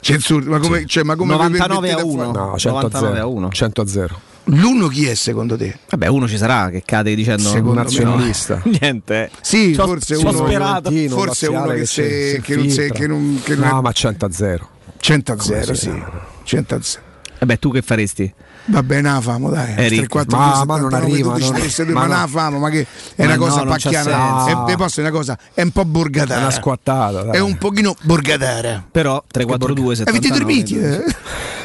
Censura, 0.01 0.49
ma 0.49 0.59
come, 0.59 0.85
cioè, 0.85 1.03
ma 1.03 1.15
come 1.15 1.33
vi 1.33 1.37
99 1.43 1.91
a 1.91 1.95
permettete 1.95 2.07
1. 2.07 2.33
fare? 2.33 2.45
No, 2.49 2.57
100 2.57 2.77
a 2.77 2.81
99 2.81 3.09
a 3.09 3.21
0. 3.21 3.29
1. 3.33 3.49
100 3.49 3.81
a 3.81 3.87
0. 3.87 4.19
L'uno 4.45 4.87
chi 4.87 5.05
è 5.05 5.13
secondo 5.13 5.55
te? 5.57 5.77
Vabbè, 5.89 6.07
uno 6.07 6.27
ci 6.27 6.37
sarà 6.37 6.69
che 6.71 6.81
cade 6.83 7.13
dicendo 7.13 7.43
Secondo 7.49 7.73
nazionalista. 7.81 8.61
Niente. 8.81 9.29
Sì, 9.41 9.73
C'ho- 9.77 9.85
forse 9.85 10.15
c'ho 10.15 10.29
uno, 10.29 10.45
sperato. 10.45 10.91
Forse 11.09 11.47
uno 11.47 11.67
che, 11.67 11.85
si- 11.85 12.01
se- 12.01 12.31
si 12.35 12.41
che 12.41 12.55
non, 12.55 12.69
se- 12.69 12.91
che 12.91 13.05
non, 13.07 13.39
che 13.43 13.55
non 13.55 13.67
No, 13.67 13.79
è 13.79 13.81
ma 13.81 13.91
100 13.91 14.25
a 14.25 14.31
0. 14.31 14.69
100 14.97 15.31
a 15.31 15.39
0, 15.39 15.61
Come 15.61 15.75
sì. 15.75 15.83
si 15.85 16.03
100 16.45 16.75
a 16.75 16.81
0. 16.81 17.03
Vabbè, 17.39 17.59
tu 17.59 17.71
che 17.71 17.81
faresti? 17.83 18.33
Va 18.65 18.83
bene, 18.83 19.11
la 19.11 19.19
famo, 19.21 19.49
dai. 19.49 19.73
Eric. 19.77 19.97
3, 19.99 20.07
4, 20.07 20.37
Ma- 20.37 20.43
2, 20.57 20.65
ma 20.65 20.77
non 20.77 20.89
79, 20.91 20.95
arriva, 21.11 21.29
12, 21.31 21.49
non- 21.51 21.59
32, 21.59 21.93
ma 21.93 21.99
ma 22.01 22.05
no. 22.05 22.11
non 22.13 22.21
la 22.21 22.27
famo, 22.27 22.59
ma 22.59 22.69
che 22.69 22.81
è 23.15 23.21
Ma 23.23 23.25
una 23.25 23.37
cosa 23.37 23.55
no, 23.57 23.63
non 23.63 23.67
pacchiana. 23.73 24.43
senso. 24.45 24.61
E 24.61 24.65
te 24.65 24.75
posso 24.77 24.99
una 25.01 25.09
cosa, 25.11 25.37
è 25.53 25.61
un 25.63 25.71
po' 25.71 25.81
È 25.81 25.85
borgatara. 25.85 26.39
una 26.41 26.51
squattata. 26.51 27.21
dai. 27.23 27.35
È 27.35 27.39
un 27.39 27.57
pochino 27.57 27.95
borgatara. 28.03 28.85
Però 28.91 29.23
3-4-2 29.33 30.03
Avete 30.05 30.27
dormito? 30.29 30.75
eh? 30.75 31.03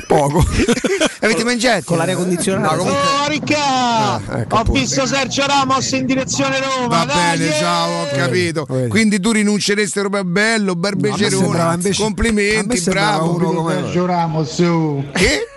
poco. 0.06 0.44
Avete 1.20 1.44
mangiato? 1.44 1.84
Con 1.84 1.96
l'aria 1.98 2.16
condizionata. 2.16 2.74
No, 2.74 2.82
comunque- 2.82 3.02
Oh 3.24 3.28
Ricca! 3.28 4.16
ecco 4.40 4.56
Ho 4.56 4.58
appunto. 4.60 4.80
visto 4.80 5.06
Sergio 5.06 5.46
Ramos 5.46 5.90
in 5.92 6.04
direzione 6.06 6.58
Roma. 6.60 6.86
Va 6.88 7.04
dai, 7.04 7.38
bene, 7.38 7.56
eh! 7.56 7.58
ciao, 7.58 8.02
ho 8.02 8.06
capito. 8.14 8.66
vedi. 8.68 8.88
Quindi 8.88 9.20
tu 9.20 9.32
rinunceresti 9.32 9.98
a 9.98 10.02
roba 10.02 10.24
bello, 10.24 10.72
No, 10.72 10.76
barbecerone. 10.78 11.60
a 11.60 11.78
Complimenti, 11.96 12.80
bravo. 12.82 13.68
Sergio 13.68 14.06
Ramos 14.06 14.52
su. 14.54 15.04
Che? 15.12 15.48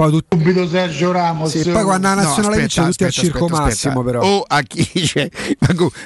Poi 0.00 0.10
tutti- 0.12 0.36
Subito 0.38 0.66
Sergio 0.66 1.12
Ramos 1.12 1.50
sì, 1.50 1.70
poi 1.70 1.82
quando 1.84 2.08
la 2.08 2.14
No, 2.14 2.22
nazionale 2.22 2.56
vince 2.56 2.82
tutti 2.82 3.04
a 3.04 3.06
aspetta, 3.08 3.10
circo 3.28 3.44
aspetta, 3.44 3.62
massimo 3.64 4.00
aspetta. 4.00 4.18
però. 4.18 4.32
O 4.38 4.44
a 4.46 4.62
chi 4.62 4.84
c'è. 5.04 5.28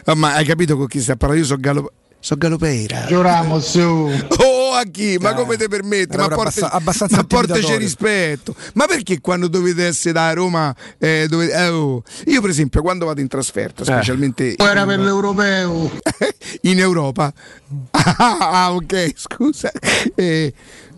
Ma, 0.07 0.15
ma 0.15 0.35
hai 0.35 0.45
capito 0.45 0.77
con 0.77 0.87
chi 0.89 1.01
sta 1.01 1.15
parlando? 1.15 1.45
Io 1.47 1.49
so 1.49 1.57
Gallo. 1.61 1.93
So 2.19 2.37
Galopeira. 2.37 3.01
Sergio 3.01 3.21
Ramos 3.23 3.71
su. 3.71 3.81
Oh, 4.43 4.73
a 4.77 4.83
chi? 4.91 5.17
Ma 5.21 5.35
come 5.35 5.57
ti 5.57 5.69
permette? 5.69 6.17
Ma, 6.17 6.25
allora 6.25 6.35
porta- 6.37 6.51
abbassa- 6.59 6.73
abbastanza 6.75 7.17
ma 7.19 7.23
portaci 7.25 7.61
intimidatorio. 7.61 7.79
rispetto. 7.87 8.55
Ma 8.75 8.87
perché 8.87 9.21
quando 9.21 9.47
dovete 9.47 9.87
essere 9.87 10.13
da 10.15 10.33
Roma? 10.33 10.75
eh, 10.99 11.27
dovete- 11.29 11.53
eh, 11.53 11.69
oh. 11.69 12.03
Io, 12.27 12.41
per 12.41 12.51
esempio, 12.51 12.83
quando 12.83 13.05
vado 13.05 13.21
in 13.21 13.29
trasferta, 13.29 13.85
specialmente 13.85 14.57
Era 14.57 14.85
per 14.85 14.99
l'europeo. 14.99 15.91
in 16.63 16.81
Europa. 16.81 17.33
Ah, 17.91 18.73
ok, 18.73 19.13
scusa. 19.15 19.71
Eh, 20.17 20.53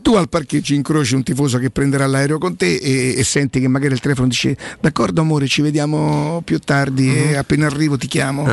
tu 0.07 0.15
al 0.15 0.29
parcheggio 0.29 0.73
incroci 0.73 1.17
un 1.17 1.25
tifoso 1.25 1.59
che 1.59 1.71
prenderà 1.71 2.07
l'aereo 2.07 2.39
con 2.39 2.55
te 2.55 2.77
e, 2.77 3.19
e 3.19 3.25
senti 3.25 3.59
che 3.59 3.67
magari 3.67 3.93
il 3.93 3.99
telefono 3.99 4.29
dice 4.29 4.57
d'accordo 4.79 5.21
amore 5.21 5.49
ci 5.49 5.63
vediamo 5.63 6.43
più 6.45 6.61
tardi 6.61 7.13
e 7.13 7.35
appena 7.35 7.67
arrivo 7.67 7.97
ti 7.97 8.07
chiamo. 8.07 8.47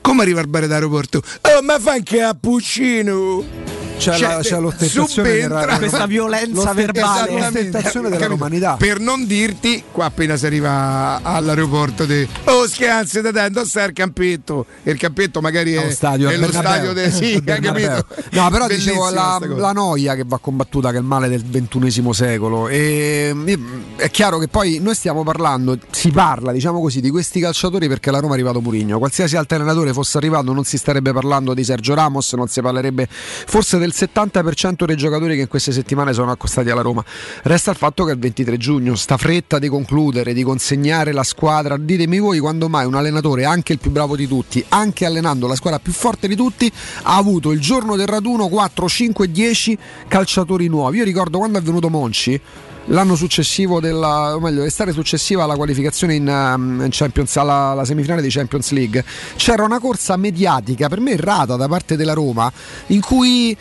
Come 0.00 0.22
arriva 0.22 0.40
al 0.40 0.48
bar 0.48 0.66
d'aeroporto? 0.66 1.22
Oh 1.42 1.62
ma 1.62 1.78
fa 1.78 1.92
un 1.92 2.02
cappuccino! 2.02 3.73
C'è, 3.96 4.18
la, 4.18 4.38
c'è 4.40 4.58
l'ostentazione 4.58 5.32
della- 5.32 5.78
Questa 5.78 6.06
violenza 6.06 6.72
verbale. 6.72 7.32
L'ostentazione 7.32 8.08
della 8.10 8.26
romanità. 8.26 8.76
Per 8.76 9.00
non 9.00 9.26
dirti, 9.26 9.84
qua 9.90 10.06
appena 10.06 10.36
si 10.36 10.46
arriva 10.46 11.20
all'aeroporto, 11.22 12.04
di 12.04 12.26
oh 12.44 12.66
scherzi, 12.66 13.20
da 13.20 13.30
dai, 13.30 13.50
non 13.50 13.66
sta 13.66 13.84
il 13.84 13.92
campetto. 13.92 14.66
E 14.82 14.90
il 14.90 14.98
campetto 14.98 15.40
magari 15.40 15.74
è, 15.74 15.90
stadio, 15.90 16.28
è 16.28 16.36
lo 16.36 16.48
stadio 16.48 16.92
del 16.92 17.12
sì, 17.12 17.42
capito? 17.44 18.06
No, 18.30 18.50
però 18.50 18.66
dicevo 18.66 19.10
la, 19.10 19.40
la 19.40 19.72
noia 19.72 20.14
che 20.14 20.24
va 20.26 20.38
combattuta, 20.38 20.90
che 20.90 20.96
è 20.96 21.00
il 21.00 21.06
male 21.06 21.28
del 21.28 21.44
ventunesimo 21.44 22.12
secolo. 22.12 22.68
E 22.68 23.30
mm, 23.32 23.48
è 23.96 24.10
chiaro 24.10 24.38
che 24.38 24.48
poi 24.48 24.78
noi 24.80 24.94
stiamo 24.94 25.22
parlando, 25.22 25.78
si 25.90 26.10
parla, 26.10 26.52
diciamo 26.52 26.80
così, 26.80 27.00
di 27.00 27.10
questi 27.10 27.40
calciatori 27.40 27.88
perché 27.88 28.10
la 28.10 28.18
Roma 28.18 28.32
è 28.32 28.34
arrivato 28.34 28.60
Murigno. 28.60 28.98
Qualsiasi 28.98 29.36
altro 29.36 29.56
allenatore 29.56 29.92
fosse 29.92 30.18
arrivato, 30.18 30.52
non 30.52 30.64
si 30.64 30.78
starebbe 30.78 31.12
parlando 31.12 31.54
di 31.54 31.64
Sergio 31.64 31.94
Ramos, 31.94 32.32
non 32.34 32.48
si 32.48 32.60
parlerebbe 32.60 33.08
forse 33.08 33.78
del 33.84 33.92
70% 33.94 34.86
dei 34.86 34.96
giocatori 34.96 35.34
che 35.34 35.42
in 35.42 35.48
queste 35.48 35.70
settimane 35.70 36.14
sono 36.14 36.30
accostati 36.30 36.70
alla 36.70 36.80
Roma. 36.80 37.04
Resta 37.42 37.70
il 37.70 37.76
fatto 37.76 38.04
che 38.04 38.12
il 38.12 38.18
23 38.18 38.56
giugno, 38.56 38.94
sta 38.94 39.18
fretta 39.18 39.58
di 39.58 39.68
concludere, 39.68 40.32
di 40.32 40.42
consegnare 40.42 41.12
la 41.12 41.22
squadra. 41.22 41.76
Ditemi 41.76 42.18
voi 42.18 42.38
quando 42.38 42.68
mai 42.70 42.86
un 42.86 42.94
allenatore, 42.94 43.44
anche 43.44 43.74
il 43.74 43.78
più 43.78 43.90
bravo 43.90 44.16
di 44.16 44.26
tutti, 44.26 44.64
anche 44.70 45.04
allenando 45.04 45.46
la 45.46 45.54
squadra 45.54 45.78
più 45.78 45.92
forte 45.92 46.26
di 46.28 46.34
tutti, 46.34 46.72
ha 47.02 47.16
avuto 47.16 47.52
il 47.52 47.60
giorno 47.60 47.96
del 47.96 48.06
raduno 48.06 48.48
4, 48.48 48.88
5, 48.88 49.30
10 49.30 49.78
calciatori 50.08 50.68
nuovi. 50.68 50.98
Io 50.98 51.04
ricordo 51.04 51.38
quando 51.38 51.58
è 51.58 51.62
venuto 51.62 51.90
Monci. 51.90 52.40
L'anno 52.88 53.16
successivo 53.16 53.80
della, 53.80 54.34
o 54.34 54.40
meglio, 54.40 54.62
l'estate 54.62 54.92
successiva 54.92 55.44
alla 55.44 55.56
qualificazione 55.56 56.14
in, 56.14 56.28
um, 56.28 56.82
in 56.82 56.88
Champions, 56.90 57.34
alla, 57.36 57.70
alla 57.70 57.84
semifinale 57.84 58.20
di 58.20 58.28
Champions 58.28 58.70
League, 58.72 59.02
c'era 59.36 59.64
una 59.64 59.78
corsa 59.78 60.16
mediatica 60.16 60.88
per 60.88 61.00
me 61.00 61.12
errata 61.12 61.56
da 61.56 61.66
parte 61.66 61.96
della 61.96 62.12
Roma 62.12 62.52
in 62.88 63.00
cui 63.00 63.56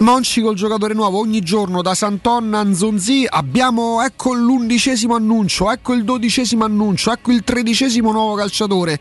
Monci 0.00 0.40
col 0.40 0.54
giocatore 0.54 0.94
nuovo 0.94 1.18
ogni 1.18 1.42
giorno 1.42 1.82
da 1.82 1.94
Santonna 1.94 2.60
a 2.60 2.64
Nzonzi 2.64 3.26
abbiamo 3.28 4.02
ecco 4.02 4.32
l'undicesimo 4.32 5.14
annuncio, 5.14 5.70
ecco 5.70 5.92
il 5.92 6.04
dodicesimo 6.04 6.64
annuncio, 6.64 7.12
ecco 7.12 7.32
il 7.32 7.44
tredicesimo 7.44 8.10
nuovo 8.10 8.34
calciatore. 8.34 8.98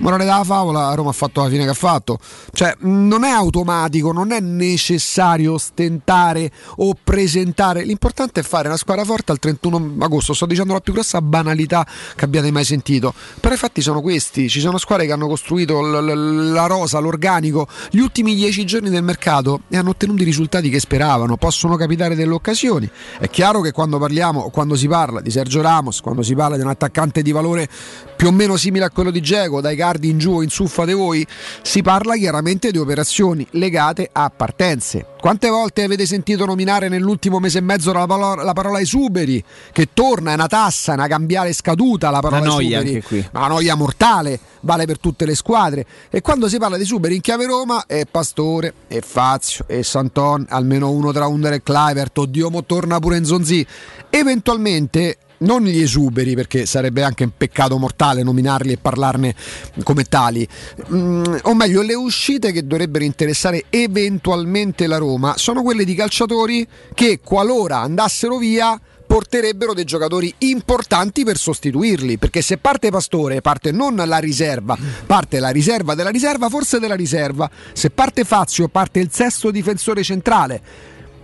Morale 0.00 0.24
della 0.24 0.44
favola, 0.44 0.94
Roma 0.94 1.10
ha 1.10 1.12
fatto 1.12 1.42
la 1.42 1.48
fine 1.50 1.64
che 1.64 1.70
ha 1.70 1.74
fatto. 1.74 2.18
Cioè, 2.52 2.74
non 2.80 3.22
è 3.22 3.28
automatico, 3.28 4.12
non 4.12 4.32
è 4.32 4.40
necessario 4.40 5.52
ostentare 5.52 6.50
o 6.76 6.96
presentare. 7.02 7.84
L'importante 7.84 8.40
è 8.40 8.42
fare 8.42 8.68
una 8.68 8.78
squadra 8.78 9.04
forte 9.04 9.32
al 9.32 9.38
31 9.38 9.96
agosto. 9.98 10.32
Sto 10.32 10.46
dicendo 10.46 10.72
la 10.72 10.80
più 10.80 10.94
grossa 10.94 11.20
banalità 11.20 11.86
che 12.16 12.24
abbiate 12.24 12.50
mai 12.50 12.64
sentito. 12.64 13.12
Però 13.40 13.54
i 13.54 13.58
fatti 13.58 13.82
sono 13.82 14.00
questi. 14.00 14.48
Ci 14.48 14.60
sono 14.60 14.78
squadre 14.78 15.04
che 15.04 15.12
hanno 15.12 15.26
costruito 15.28 15.82
l- 15.82 16.02
l- 16.02 16.52
la 16.52 16.64
rosa, 16.66 16.98
l'organico, 16.98 17.66
gli 17.90 17.98
ultimi 17.98 18.34
dieci 18.34 18.64
giorni 18.64 18.88
del 18.88 19.02
mercato 19.02 19.62
e 19.68 19.76
hanno 19.76 19.90
ottenuto 19.90 20.22
i 20.22 20.24
risultati 20.24 20.70
che 20.70 20.80
speravano. 20.80 21.36
Possono 21.36 21.76
capitare 21.76 22.14
delle 22.14 22.32
occasioni. 22.32 22.88
È 23.18 23.28
chiaro 23.28 23.60
che 23.60 23.72
quando 23.72 23.98
parliamo, 23.98 24.48
quando 24.48 24.76
si 24.76 24.88
parla 24.88 25.20
di 25.20 25.30
Sergio 25.30 25.60
Ramos, 25.60 26.00
quando 26.00 26.22
si 26.22 26.34
parla 26.34 26.56
di 26.56 26.62
un 26.62 26.68
attaccante 26.68 27.20
di 27.20 27.32
valore 27.32 27.68
più 28.16 28.28
o 28.28 28.32
meno 28.32 28.56
simile 28.56 28.86
a 28.86 28.90
quello 28.90 29.10
di 29.10 29.20
Geco, 29.20 29.60
dai 29.60 29.76
cardi 29.90 30.08
in 30.08 30.18
giù 30.18 30.36
o 30.36 30.42
in 30.42 30.50
su 30.50 30.66
fate 30.68 30.92
voi, 30.92 31.26
si 31.62 31.82
parla 31.82 32.14
chiaramente 32.14 32.70
di 32.70 32.78
operazioni 32.78 33.44
legate 33.52 34.08
a 34.12 34.30
partenze. 34.30 35.06
Quante 35.20 35.48
volte 35.48 35.82
avete 35.82 36.06
sentito 36.06 36.46
nominare 36.46 36.88
nell'ultimo 36.88 37.40
mese 37.40 37.58
e 37.58 37.60
mezzo 37.60 37.92
la 37.92 38.06
parola, 38.06 38.42
la 38.42 38.52
parola 38.52 38.80
esuberi, 38.80 39.42
che 39.72 39.88
torna, 39.92 40.30
è 40.30 40.34
una 40.34 40.46
tassa, 40.46 40.92
è 40.92 40.94
una 40.94 41.08
cambiale 41.08 41.52
scaduta 41.52 42.10
la 42.10 42.20
parola 42.20 42.42
Una 42.42 42.50
noia 42.52 42.82
esuberi, 42.82 43.28
una 43.32 43.48
noia 43.48 43.74
mortale, 43.74 44.38
vale 44.60 44.86
per 44.86 44.98
tutte 44.98 45.26
le 45.26 45.34
squadre. 45.34 45.84
E 46.08 46.20
quando 46.20 46.48
si 46.48 46.56
parla 46.58 46.76
di 46.76 46.84
esuberi 46.84 47.16
in 47.16 47.20
chiave 47.20 47.46
Roma 47.46 47.84
è 47.86 48.06
Pastore, 48.08 48.72
è 48.86 49.00
Fazio, 49.00 49.64
è 49.66 49.82
Santon, 49.82 50.46
almeno 50.48 50.90
uno 50.90 51.12
tra 51.12 51.26
Under 51.26 51.52
e 51.54 51.62
Clivert, 51.62 52.16
oddio 52.16 52.48
mo 52.48 52.64
torna 52.64 52.98
pure 53.00 53.16
in 53.16 53.24
Zonzi. 53.24 53.66
Eventualmente 54.08 55.18
non 55.40 55.62
gli 55.62 55.80
esuberi, 55.80 56.34
perché 56.34 56.66
sarebbe 56.66 57.02
anche 57.02 57.24
un 57.24 57.32
peccato 57.36 57.78
mortale 57.78 58.22
nominarli 58.22 58.72
e 58.72 58.78
parlarne 58.78 59.34
come 59.82 60.04
tali, 60.04 60.46
Mm, 60.92 61.22
o 61.42 61.54
meglio, 61.54 61.82
le 61.82 61.94
uscite 61.94 62.52
che 62.52 62.66
dovrebbero 62.66 63.04
interessare 63.04 63.64
eventualmente 63.70 64.86
la 64.86 64.96
Roma 64.96 65.34
sono 65.36 65.62
quelle 65.62 65.84
di 65.84 65.94
calciatori 65.94 66.66
che 66.94 67.20
qualora 67.22 67.78
andassero 67.78 68.38
via 68.38 68.80
porterebbero 69.06 69.74
dei 69.74 69.84
giocatori 69.84 70.32
importanti 70.38 71.24
per 71.24 71.36
sostituirli 71.36 72.16
perché 72.16 72.42
se 72.42 72.58
parte 72.58 72.90
Pastore 72.90 73.40
parte 73.40 73.72
non 73.72 73.96
la 73.96 74.18
riserva 74.18 74.78
parte 75.04 75.40
la 75.40 75.48
riserva 75.48 75.96
della 75.96 76.10
riserva 76.10 76.48
forse 76.48 76.78
della 76.78 76.94
riserva. 76.94 77.50
Se 77.72 77.90
parte 77.90 78.24
Fazio 78.24 78.68
parte 78.68 79.00
il 79.00 79.10
sesto 79.12 79.50
difensore 79.50 80.02
centrale. 80.02 80.62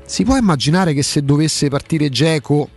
Si 0.05 0.25
può 0.25 0.37
immaginare 0.37 0.95
che 0.95 1.03
se 1.03 1.25
dovesse 1.25 1.69
partire 1.69 2.09
Geco 2.09 2.69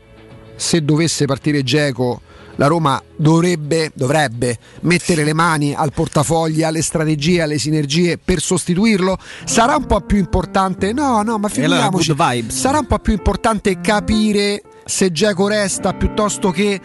se 0.60 0.84
dovesse 0.84 1.26
partire 1.26 1.64
Geco, 1.64 2.20
la 2.56 2.68
Roma 2.68 3.02
dovrebbe, 3.16 3.92
dovrebbe 3.94 4.58
mettere 4.82 5.24
le 5.24 5.34
mani 5.34 5.74
al 5.74 5.94
portafogli, 5.94 6.62
alle 6.62 6.82
strategie, 6.82 7.42
alle 7.42 7.58
sinergie 7.58 8.18
per 8.18 8.42
sostituirlo. 8.42 9.18
Sarà 9.46 9.78
un 9.78 9.86
po' 9.86 10.02
più 10.02 10.18
importante, 10.18 10.92
no, 10.92 11.22
no, 11.22 11.38
ma 11.38 11.48
figuriamoci, 11.48 12.14
sarà 12.50 12.80
un 12.80 12.86
po' 12.86 13.00
più 13.00 13.14
importante 13.14 13.80
capire 13.80 14.62
se 14.84 15.14
Geco 15.14 15.48
resta 15.48 15.94
piuttosto 15.94 16.52
che 16.52 16.82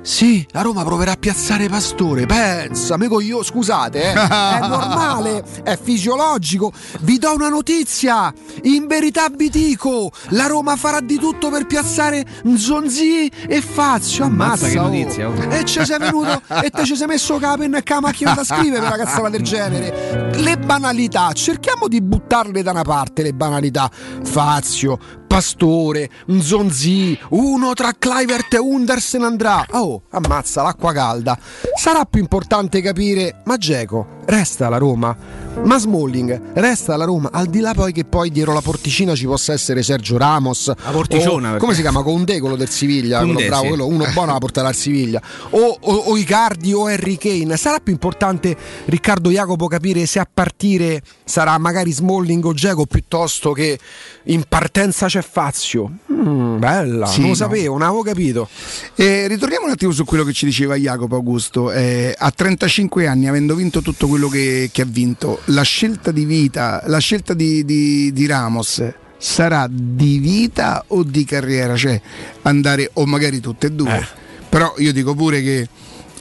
Sì, 0.00 0.46
la 0.52 0.62
Roma 0.62 0.84
proverà 0.84 1.12
a 1.12 1.16
piazzare 1.16 1.68
Pastore. 1.68 2.24
Pensa, 2.26 2.94
amico 2.94 3.20
io, 3.20 3.42
scusate, 3.42 4.02
eh. 4.02 4.12
è 4.14 4.66
normale, 4.66 5.44
è 5.62 5.78
fisiologico. 5.80 6.72
Vi 7.00 7.18
do 7.18 7.34
una 7.34 7.48
notizia. 7.48 8.32
In 8.62 8.86
verità 8.86 9.28
vi 9.28 9.50
dico, 9.50 10.10
la 10.30 10.46
Roma 10.46 10.76
farà 10.76 11.00
di 11.00 11.18
tutto 11.18 11.50
per 11.50 11.66
piazzare 11.66 12.24
Nzonzi 12.44 13.26
e 13.26 13.60
Fazio. 13.60 14.24
Ammazza, 14.24 14.66
Ammazza 14.66 14.68
che 14.68 14.78
oh. 14.78 14.82
notizia, 14.82 15.28
oh. 15.28 15.52
E 15.52 15.64
ci 15.64 15.84
sei 15.84 15.98
venuto 15.98 16.42
e 16.62 16.70
te 16.70 16.84
ci 16.84 16.96
sei 16.96 17.06
messo 17.06 17.38
penna 17.38 17.78
e 17.78 17.82
la 17.84 18.00
macchina 18.00 18.34
da 18.34 18.44
scrivere 18.44 18.80
per 18.80 18.94
una 18.94 19.04
cazzata 19.04 19.28
del 19.28 19.42
genere. 19.42 20.30
Le 20.36 20.56
banalità, 20.58 21.32
cerchiamo 21.32 21.88
di 21.88 22.00
buttarle 22.00 22.62
da 22.62 22.70
una 22.70 22.82
parte 22.82 23.22
le 23.22 23.32
banalità. 23.32 23.90
Fazio, 24.22 24.98
Pastore, 25.28 26.10
Nzonzi, 26.26 27.16
uno 27.30 27.74
tra 27.74 27.92
Clivert 27.96 28.54
e 28.54 28.58
Undersen 28.58 29.22
andrà. 29.22 29.64
Oh, 29.72 30.02
ammazza 30.10 30.62
l'acqua 30.62 30.92
calda. 30.92 31.38
Sarà 31.76 32.04
più 32.06 32.20
importante 32.20 32.80
capire, 32.80 33.42
ma 33.44 33.56
Geco 33.56 34.17
resta 34.28 34.66
alla 34.66 34.76
Roma? 34.78 35.16
Ma 35.64 35.78
Smalling 35.78 36.52
resta 36.54 36.94
alla 36.94 37.04
Roma? 37.04 37.30
Al 37.32 37.46
di 37.46 37.58
là 37.60 37.72
poi 37.74 37.92
che 37.92 38.04
poi 38.04 38.30
dietro 38.30 38.52
la 38.52 38.60
porticina 38.60 39.14
ci 39.16 39.24
possa 39.26 39.52
essere 39.52 39.82
Sergio 39.82 40.16
Ramos. 40.18 40.68
La 40.68 40.90
porticiona, 40.90 41.34
o- 41.48 41.50
perché- 41.52 41.58
come 41.58 41.74
si 41.74 41.80
chiama? 41.80 42.02
Condé, 42.02 42.38
quello 42.38 42.54
del 42.56 42.68
Siviglia, 42.68 43.20
quello 43.20 43.40
bravo, 43.44 43.62
sì. 43.62 43.68
quello 43.68 43.86
uno 43.86 44.06
buono 44.12 44.32
la 44.32 44.38
porterà 44.38 44.68
al 44.68 44.74
Siviglia. 44.74 45.20
O, 45.50 45.76
o, 45.80 45.94
o 45.94 46.16
Icardi 46.16 46.72
o 46.72 46.86
Harry 46.86 47.16
Kane. 47.16 47.56
Sarà 47.56 47.78
più 47.80 47.92
importante 47.92 48.56
Riccardo 48.84 49.30
Jacopo 49.30 49.66
capire 49.66 50.06
se 50.06 50.18
a 50.20 50.28
partire 50.32 51.02
sarà 51.24 51.56
magari 51.58 51.90
Smalling 51.90 52.44
o 52.44 52.52
Geco 52.52 52.86
piuttosto 52.86 53.52
che 53.52 53.78
in 54.24 54.44
partenza 54.48 55.06
c'è 55.06 55.22
Fazio. 55.22 55.90
Mm, 56.12 56.58
bella, 56.58 57.06
Sì, 57.06 57.20
non 57.20 57.30
lo 57.30 57.34
no. 57.34 57.34
sapevo, 57.34 57.78
non 57.78 57.86
avevo 57.86 58.02
capito. 58.02 58.48
Eh, 58.94 59.26
ritorniamo 59.26 59.64
un 59.66 59.72
attimo 59.72 59.90
su 59.92 60.04
quello 60.04 60.22
che 60.24 60.32
ci 60.32 60.44
diceva 60.44 60.76
Jacopo 60.76 61.16
Augusto. 61.16 61.72
Eh, 61.72 62.14
a 62.16 62.30
35 62.30 63.06
anni, 63.08 63.26
avendo 63.26 63.54
vinto 63.56 63.80
tutto 63.82 64.06
quello 64.06 64.17
che, 64.26 64.70
che 64.72 64.82
ha 64.82 64.86
vinto, 64.88 65.40
la 65.46 65.62
scelta 65.62 66.10
di 66.10 66.24
vita, 66.24 66.82
la 66.86 66.98
scelta 66.98 67.34
di, 67.34 67.64
di- 67.64 68.12
di 68.12 68.26
Ramos 68.26 68.82
sarà 69.16 69.68
di 69.70 70.18
vita 70.18 70.82
o 70.88 71.04
di 71.04 71.24
carriera? 71.24 71.76
Cioè 71.76 72.00
andare, 72.42 72.90
o 72.94 73.06
magari 73.06 73.38
tutte 73.38 73.68
e 73.68 73.70
due. 73.70 74.06
Però 74.48 74.74
io 74.78 74.92
dico 74.92 75.14
pure 75.14 75.40
che 75.42 75.68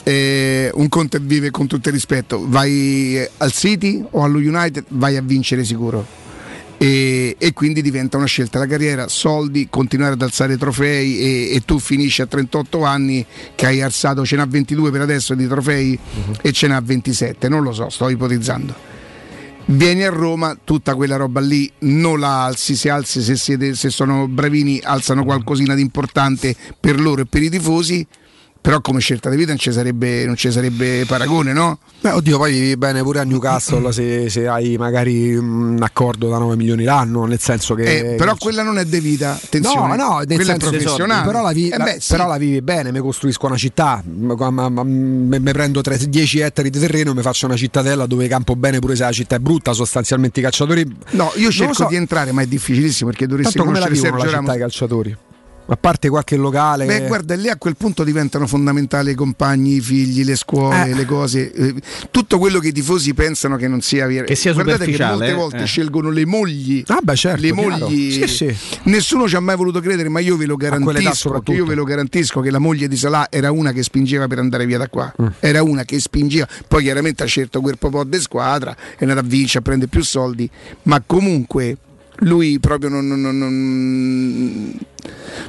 eh, 0.03 0.69
un 0.75 0.87
conto 0.89 1.17
è 1.17 1.19
vive 1.19 1.49
con 1.49 1.65
tutto 1.65 1.87
il 1.87 1.93
rispetto, 1.95 2.45
vai 2.47 3.17
eh, 3.17 3.31
al 3.37 3.51
City 3.51 4.05
o 4.11 4.23
allo 4.23 4.37
United, 4.37 4.85
vai 4.89 5.17
a 5.17 5.21
vincere 5.21 5.63
sicuro. 5.63 6.05
E, 6.79 7.35
e 7.39 7.53
quindi 7.53 7.81
diventa 7.81 8.17
una 8.17 8.27
scelta 8.27 8.59
la 8.59 8.67
carriera, 8.67 9.07
soldi, 9.07 9.67
continuare 9.69 10.13
ad 10.13 10.21
alzare 10.21 10.57
trofei 10.57 11.19
e, 11.19 11.55
e 11.55 11.61
tu 11.65 11.79
finisci 11.79 12.21
a 12.21 12.27
38 12.27 12.83
anni 12.83 13.25
che 13.55 13.65
hai 13.65 13.81
alzato, 13.81 14.23
ce 14.23 14.35
n'ha 14.35 14.45
22 14.45 14.91
per 14.91 15.01
adesso 15.01 15.33
di 15.33 15.47
trofei 15.47 15.97
e 16.39 16.51
ce 16.51 16.67
n'ha 16.67 16.79
27, 16.79 17.49
non 17.49 17.63
lo 17.63 17.71
so, 17.71 17.89
sto 17.89 18.09
ipotizzando. 18.09 18.95
Vieni 19.69 20.05
a 20.05 20.09
Roma, 20.09 20.57
tutta 20.63 20.95
quella 20.95 21.17
roba 21.17 21.41
lì 21.41 21.69
non 21.79 22.21
la 22.21 22.45
alzi, 22.45 22.73
se 22.75 22.89
alzi 22.89 23.21
se, 23.21 23.35
siete- 23.35 23.75
se 23.75 23.89
sono 23.89 24.25
bravini 24.27 24.79
alzano 24.81 25.25
qualcosina 25.25 25.75
di 25.75 25.81
importante 25.81 26.55
per 26.79 27.01
loro 27.01 27.23
e 27.23 27.25
per 27.25 27.41
i 27.41 27.49
tifosi, 27.49 28.07
però 28.67 28.81
come 28.81 28.99
scelta 28.99 29.29
di 29.29 29.37
vita 29.37 29.47
non 29.51 29.59
ci 29.59 29.71
sarebbe, 29.71 30.25
non 30.25 30.35
ci 30.35 30.51
sarebbe 30.51 31.05
paragone, 31.07 31.53
no? 31.53 31.79
Beh, 32.01 32.11
oddio, 32.11 32.37
poi 32.37 32.51
vivi 32.51 32.75
bene 32.75 33.01
pure 33.01 33.19
a 33.19 33.23
Newcastle 33.23 33.93
se, 33.93 34.29
se 34.29 34.45
hai 34.45 34.75
magari 34.75 35.33
un 35.33 35.77
accordo 35.81 36.27
da 36.27 36.37
9 36.37 36.57
milioni 36.57 36.83
l'anno, 36.83 37.23
nel 37.23 37.39
senso 37.39 37.75
che... 37.75 38.13
Eh, 38.13 38.15
però 38.15 38.35
quella 38.35 38.63
non 38.63 38.77
è 38.77 38.83
De 38.83 38.99
Vita, 38.99 39.39
attenzione. 39.41 39.95
No, 39.95 40.09
no, 40.09 40.17
nel 40.17 40.35
quella 40.35 40.41
è 40.55 40.59
senso- 40.59 40.69
professionale. 40.69 41.25
Però 41.25 41.41
la, 41.41 41.53
vi- 41.53 41.69
Eh 41.69 41.77
la- 41.77 41.83
beh, 41.85 41.97
sì. 42.01 42.11
però 42.11 42.27
la 42.27 42.35
vivi 42.37 42.61
bene, 42.61 42.91
mi 42.91 42.99
costruisco 42.99 43.45
una 43.45 43.55
città, 43.55 44.03
mi 44.05 45.51
prendo 45.53 45.79
3 45.79 46.09
10 46.09 46.39
ettari 46.39 46.69
di 46.69 46.77
terreno 46.77 47.13
mi 47.13 47.21
faccio 47.21 47.45
una 47.45 47.55
cittadella 47.55 48.05
dove 48.05 48.27
campo 48.27 48.57
bene 48.57 48.79
pure 48.79 48.97
se 48.97 49.03
la 49.03 49.13
città 49.13 49.37
è 49.37 49.39
brutta, 49.39 49.71
sostanzialmente 49.71 50.41
i 50.41 50.43
calciatori... 50.43 50.85
No, 51.11 51.31
io 51.35 51.49
cerco 51.51 51.73
so. 51.73 51.85
di 51.87 51.95
entrare, 51.95 52.33
ma 52.33 52.41
è 52.41 52.45
difficilissimo 52.47 53.11
perché 53.11 53.27
dovresti 53.27 53.53
Tanto 53.53 53.65
come 53.69 53.79
la 53.79 53.85
conoscere 53.85 54.09
vivono 54.11 54.23
la 54.25 54.29
Sergio 54.29 54.41
città 54.41 54.53
i 54.53 54.59
Ramos. 54.59 54.71
calciatori? 54.77 55.17
A 55.69 55.75
parte 55.75 56.07
qualche 56.07 56.37
locale... 56.37 56.85
Beh, 56.85 57.07
guarda, 57.07 57.35
lì 57.35 57.49
a 57.49 57.57
quel 57.57 57.75
punto 57.75 58.03
diventano 58.05 58.47
fondamentali 58.47 59.11
i 59.11 59.15
compagni, 59.15 59.75
i 59.75 59.81
figli, 59.81 60.23
le 60.23 60.35
scuole, 60.37 60.89
Eh. 60.89 60.93
le 60.93 61.03
cose, 61.05 61.51
eh, 61.51 61.75
tutto 62.09 62.37
quello 62.39 62.59
che 62.59 62.69
i 62.69 62.71
tifosi 62.71 63.13
pensano 63.13 63.57
che 63.57 63.67
non 63.67 63.81
sia 63.81 64.07
vero. 64.07 64.23
Che 64.25 64.35
sia 64.35 64.53
Guardate 64.53 64.85
che 64.89 65.03
molte 65.03 65.27
eh. 65.27 65.33
volte 65.33 65.57
Eh. 65.63 65.65
scelgono 65.65 66.09
le 66.09 66.25
mogli. 66.25 66.83
Ah, 66.87 66.99
beh, 67.03 67.15
certo, 67.15 67.41
le 67.41 67.51
mogli. 67.51 68.11
Sì, 68.13 68.27
sì. 68.27 68.57
Nessuno 68.83 69.27
ci 69.27 69.35
ha 69.35 69.41
mai 69.41 69.57
voluto 69.57 69.81
credere, 69.81 70.07
ma 70.07 70.19
io 70.21 70.37
ve 70.37 70.45
lo 70.45 70.55
garantisco. 70.55 71.13
soprattutto. 71.13 71.51
Io 71.51 71.65
ve 71.65 71.75
lo 71.75 71.83
garantisco 71.83 72.39
che 72.39 72.49
la 72.49 72.59
moglie 72.59 72.87
di 72.87 72.95
Salah 72.95 73.27
era 73.29 73.51
una 73.51 73.73
che 73.73 73.83
spingeva 73.83 74.27
per 74.27 74.39
andare 74.39 74.65
via 74.65 74.77
da 74.77 74.87
qua. 74.87 75.13
Mm. 75.21 75.25
Era 75.39 75.63
una 75.63 75.83
che 75.83 75.99
spingeva. 75.99 76.47
Poi 76.67 76.81
chiaramente 76.83 77.23
ha 77.23 77.27
scelto 77.27 77.59
quel 77.59 77.77
po' 77.77 78.03
di 78.05 78.19
squadra, 78.21 78.73
è 78.97 79.01
andata 79.01 79.19
a 79.19 79.23
vincere, 79.23 79.59
a 79.59 79.61
prendere 79.63 79.89
più 79.91 80.01
soldi. 80.01 80.49
Ma 80.83 81.03
comunque 81.05 81.75
lui 82.21 82.57
proprio 82.59 82.89
non. 82.89 83.05
non- 83.07 83.21
non- 83.21 83.37
non- 83.37 84.73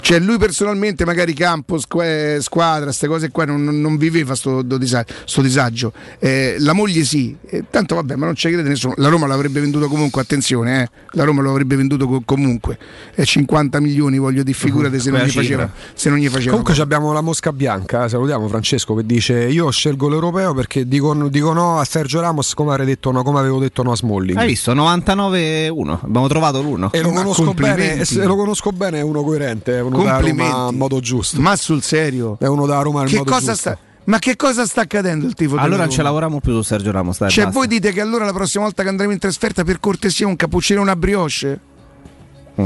cioè 0.01 0.19
lui 0.19 0.39
personalmente 0.39 1.05
magari 1.05 1.33
campo, 1.35 1.79
squa- 1.79 2.41
squadra, 2.41 2.85
queste 2.87 3.07
cose 3.07 3.31
qua 3.31 3.45
non, 3.45 3.65
non- 3.65 3.97
viveva 3.97 4.35
sto, 4.35 4.63
do 4.63 4.79
disagio, 4.79 5.13
sto 5.25 5.43
disagio. 5.43 5.93
Eh, 6.19 6.57
la 6.59 6.73
moglie 6.73 7.05
sì, 7.05 7.37
Eh, 7.47 7.65
tanto 7.71 7.95
vabbè 7.97 8.15
ma 8.17 8.27
non 8.27 8.35
ci 8.35 8.49
crede 8.51 8.69
nessuno, 8.69 8.95
la 8.99 9.09
Roma 9.09 9.27
l'avrebbe 9.27 9.61
venduto 9.61 9.89
comunque, 9.89 10.21
attenzione, 10.21 10.83
eh. 10.83 10.89
la 11.13 11.25
Roma 11.25 11.43
lo 11.43 11.51
avrebbe 11.51 11.77
venduto 11.77 12.07
co- 12.07 12.23
comunque, 12.25 12.79
Eh, 13.15 13.25
50 13.25 13.81
milioni 13.81 14.19
voglio 14.19 14.43
dire, 14.43 14.57
figurate 14.57 14.99
se 14.99 15.11
non, 15.11 15.27
faceva, 15.29 15.71
se 15.95 16.09
non 16.11 16.19
gli 16.19 16.29
faceva. 16.29 16.51
Comunque 16.51 16.75
ci 16.75 16.81
abbiamo 16.81 17.13
la 17.13 17.21
mosca 17.21 17.53
bianca, 17.53 18.05
eh, 18.05 18.09
salutiamo 18.09 18.47
Francesco 18.49 18.95
che 18.95 19.05
dice 19.07 19.35
io 19.49 19.71
scelgo 19.71 20.09
l'europeo 20.09 20.55
perché 20.55 20.87
dico, 20.87 21.15
dico 21.29 21.53
no 21.53 21.79
a 21.79 21.85
Sergio 21.85 22.21
Ramos 22.21 22.55
come, 22.55 22.71
avrei 22.71 22.87
detto 22.87 23.11
no, 23.11 23.23
come 23.23 23.39
avevo 23.39 23.59
detto 23.59 23.83
no 23.83 23.93
a 23.93 23.97
Smalling. 23.97 24.39
Hai 24.39 24.47
visto? 24.47 24.73
99-1. 24.75 25.99
Abbiamo 26.03 26.29
trovato 26.29 26.61
l'uno. 26.63 26.93
E 26.93 27.01
lo 27.01 27.11
conosco, 27.11 27.53
bene, 27.55 28.01
e 28.01 28.25
lo 28.25 28.37
conosco 28.37 28.71
bene, 28.73 28.99
è 28.99 29.03
uno 29.03 29.23
coerente, 29.23 29.48
è 29.51 29.81
uno 29.81 30.03
da 30.03 30.13
Complimenti. 30.15 30.53
Roma 30.53 30.71
in 30.71 30.77
modo 30.77 31.01
giusto. 31.01 31.41
Ma 31.41 31.57
sul 31.57 31.83
serio? 31.83 32.37
È 32.41 32.47
uno 32.47 32.67
da 32.67 32.81
Roma 32.83 33.03
in 33.03 33.09
Che 33.09 33.17
modo 33.19 33.31
cosa 33.31 33.53
giusto. 33.53 33.71
sta, 33.71 33.79
ma 34.05 34.19
che 34.19 34.37
cosa 34.37 34.67
sta 34.67 34.83
accadendo 34.83 35.27
il 35.27 35.35
tifo 35.35 35.57
Allora 35.57 35.83
non 35.85 35.91
ce 35.91 36.03
lavoriamo 36.03 36.41
più 36.41 36.53
su 36.55 36.63
Sergio 36.63 36.91
Ramos. 36.91 37.19
Dai, 37.19 37.31
Cioè, 37.31 37.45
basta. 37.45 37.59
voi 37.59 37.69
dite 37.69 37.93
che 37.93 38.01
allora 38.01 38.25
la 38.25 38.33
prossima 38.33 38.65
volta 38.65 38.83
che 38.83 38.89
andremo 38.89 39.13
in 39.13 39.19
trasferta, 39.19 39.65
per 39.65 39.81
cortesia, 39.81 40.27
un 40.27 40.37
cappuccino 40.37 40.81
e 40.81 40.83
una 40.83 40.97
brioche? 40.97 41.61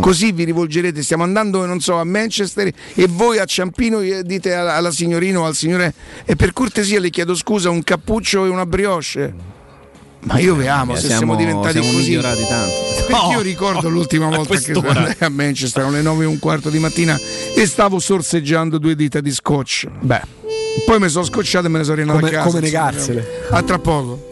Così 0.00 0.32
vi 0.32 0.44
rivolgerete. 0.44 1.02
Stiamo 1.02 1.22
andando, 1.22 1.66
non 1.66 1.78
so, 1.80 1.98
a 1.98 2.04
Manchester 2.04 2.72
e 2.94 3.06
voi 3.10 3.38
a 3.38 3.44
Ciampino 3.44 4.00
dite 4.22 4.54
alla, 4.54 4.76
alla 4.76 4.90
signorina 4.90 5.40
o 5.40 5.44
al 5.44 5.54
signore 5.54 5.92
e 6.24 6.34
per 6.34 6.54
cortesia 6.54 6.98
le 6.98 7.10
chiedo 7.10 7.34
scusa, 7.34 7.68
un 7.68 7.82
cappuccio 7.82 8.46
e 8.46 8.48
una 8.48 8.64
brioche. 8.64 9.34
Ma 10.24 10.38
io 10.38 10.54
vi 10.54 10.68
amo, 10.68 10.94
Eh, 10.94 10.98
se 10.98 11.08
siamo, 11.08 11.34
diventati 11.34 11.72
siamo 11.80 11.90
così. 11.92 12.08
migliorati 12.10 12.44
tanto. 12.48 12.74
Perché 13.06 13.12
No! 13.26 13.32
io 13.32 13.40
ricordo 13.40 13.88
l'ultima 13.88 14.26
A 14.28 14.36
volta 14.36 14.56
che 14.56 14.72
andai 14.72 15.14
a 15.18 15.28
Manchester 15.28 15.84
alle 15.84 16.00
9 16.02 16.22
e 16.22 16.26
un 16.26 16.38
quarto 16.38 16.70
di 16.70 16.78
mattina 16.78 17.18
e 17.54 17.66
stavo 17.66 17.98
sorseggiando 17.98 18.78
due 18.78 18.94
dita 18.94 19.20
di 19.20 19.32
scotch. 19.32 19.86
Beh, 20.00 20.20
Poi 20.86 21.00
mi 21.00 21.08
sono 21.08 21.24
scocciato 21.24 21.66
e 21.66 21.68
me 21.70 21.78
ne 21.78 21.84
sono 21.84 21.96
rinato 21.96 22.24
a 22.24 22.28
casa. 22.28 22.46
come 22.46 22.60
negarsele. 22.60 23.26
A 23.50 23.62
tra 23.62 23.78
poco. 23.78 24.31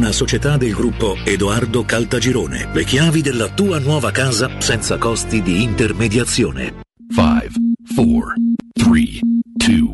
una 0.01 0.11
società 0.11 0.57
del 0.57 0.73
gruppo 0.73 1.15
Edoardo 1.23 1.83
Caltagirone. 1.83 2.71
Le 2.73 2.83
chiavi 2.85 3.21
della 3.21 3.49
tua 3.49 3.77
nuova 3.77 4.09
casa 4.09 4.59
senza 4.59 4.97
costi 4.97 5.43
di 5.43 5.61
intermediazione. 5.61 6.81
5, 7.13 7.49
4, 7.93 8.33
3, 8.73 8.89
2, 9.53 9.93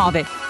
muove 0.00 0.49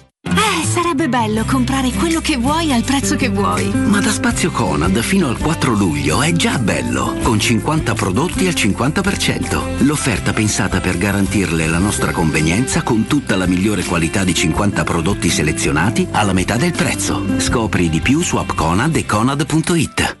Eh, 0.23 0.65
sarebbe 0.65 1.09
bello 1.09 1.43
comprare 1.45 1.89
quello 1.91 2.21
che 2.21 2.37
vuoi 2.37 2.71
al 2.71 2.83
prezzo 2.83 3.15
che 3.15 3.29
vuoi. 3.29 3.71
Ma 3.71 3.99
da 3.99 4.11
Spazio 4.11 4.51
Conad 4.51 4.99
fino 5.01 5.27
al 5.27 5.37
4 5.37 5.73
luglio 5.73 6.21
è 6.21 6.31
già 6.33 6.57
bello, 6.59 7.15
con 7.23 7.39
50 7.39 7.93
prodotti 7.93 8.47
al 8.47 8.53
50%. 8.53 9.83
L'offerta 9.85 10.31
pensata 10.33 10.79
per 10.79 10.97
garantirle 10.97 11.67
la 11.67 11.79
nostra 11.79 12.11
convenienza 12.11 12.83
con 12.83 13.07
tutta 13.07 13.35
la 13.35 13.47
migliore 13.47 13.83
qualità 13.83 14.23
di 14.23 14.33
50 14.33 14.83
prodotti 14.83 15.29
selezionati 15.29 16.07
alla 16.11 16.33
metà 16.33 16.55
del 16.55 16.73
prezzo. 16.73 17.39
Scopri 17.39 17.89
di 17.89 17.99
più 17.99 18.21
su 18.21 18.37
appconad 18.37 18.95
e 18.95 19.05
conad.it. 19.05 20.20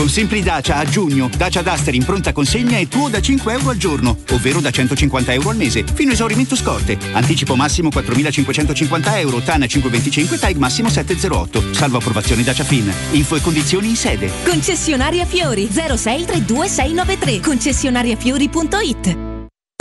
Con 0.00 0.08
Simpli 0.08 0.42
Dacia 0.42 0.76
a 0.76 0.84
giugno, 0.86 1.28
Dacia 1.36 1.60
Duster 1.60 1.94
in 1.94 2.06
pronta 2.06 2.32
consegna 2.32 2.78
è 2.78 2.88
tuo 2.88 3.10
da 3.10 3.20
5 3.20 3.52
euro 3.52 3.68
al 3.68 3.76
giorno, 3.76 4.16
ovvero 4.30 4.60
da 4.60 4.70
150 4.70 5.30
euro 5.34 5.50
al 5.50 5.56
mese, 5.56 5.84
fino 5.92 6.08
a 6.08 6.14
esaurimento 6.14 6.56
scorte. 6.56 6.96
Anticipo 7.12 7.54
massimo 7.54 7.90
4.550 7.90 9.18
euro, 9.18 9.40
TAN 9.40 9.66
525, 9.68 10.38
TAG 10.38 10.56
massimo 10.56 10.88
708. 10.88 11.74
Salvo 11.74 11.98
approvazione 11.98 12.42
Dacia 12.42 12.64
Fin. 12.64 12.90
Info 13.10 13.36
e 13.36 13.42
condizioni 13.42 13.90
in 13.90 13.96
sede. 13.96 14.30
Concessionaria 14.42 15.26
Fiori 15.26 15.68
06 15.70 16.24
32693 16.24 17.40
concessionariafiori.it 17.40 19.29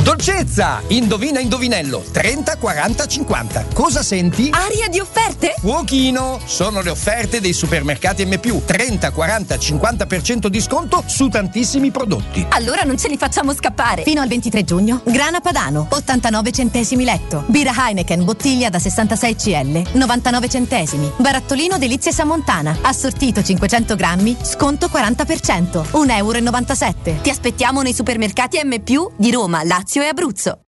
Dolcezza! 0.04 0.82
Indovina 0.88 1.40
indovinello 1.40 2.04
30 2.12 2.58
40 2.58 3.06
50. 3.06 3.66
Cosa 3.74 4.02
senti? 4.02 4.50
Aria 4.52 4.88
di 4.88 5.00
offerte? 5.00 5.54
Fuochino! 5.60 6.40
Sono 6.46 6.82
le 6.82 6.90
offerte 6.90 7.42
dei 7.42 7.54
supermercati 7.54 8.26
M+, 8.26 8.40
30 8.40 9.12
40 9.12 9.56
50% 9.56 10.48
di 10.48 10.62
sconto 10.62 11.04
su 11.06 11.28
tantissimi 11.28 11.92
prodotti. 11.92 12.46
Allora 12.50 12.84
non 12.84 12.98
ce 12.98 13.10
li 13.10 13.18
facciamo 13.18 13.54
scappare. 13.54 14.04
Fino 14.04 14.22
al 14.22 14.30
23 14.30 14.64
giugno, 14.64 15.02
grana 15.04 15.42
padano, 15.42 15.88
89 15.90 16.52
centesimi 16.52 17.04
letto. 17.04 17.44
Birra 17.48 17.74
Heineken, 17.76 18.24
bottiglia 18.24 18.70
da 18.70 18.80
66 18.80 19.36
CL, 19.36 19.84
99 19.94 20.50
centesimi. 20.50 21.12
Barattolino 21.18 21.78
Delizie 21.78 22.14
Samontana, 22.14 22.78
assortito 22.82 23.44
500 23.44 23.96
grammi, 23.96 24.38
sconto 24.44 24.88
40%, 24.88 25.92
1,97 25.92 26.96
euro. 27.04 27.22
Ti 27.22 27.30
aspettiamo 27.30 27.82
nei 27.82 27.94
supermercati 27.94 28.60
M+, 28.64 28.78
di 29.18 29.32
Roma, 29.32 29.64
Lazio 29.64 29.89
e 29.98 30.10
Abruzzo. 30.10 30.69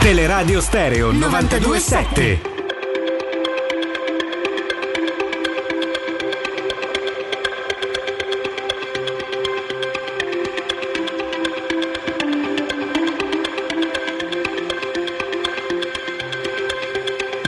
Teleradio 0.00 0.60
Stereo 0.60 1.12
927. 1.12 2.40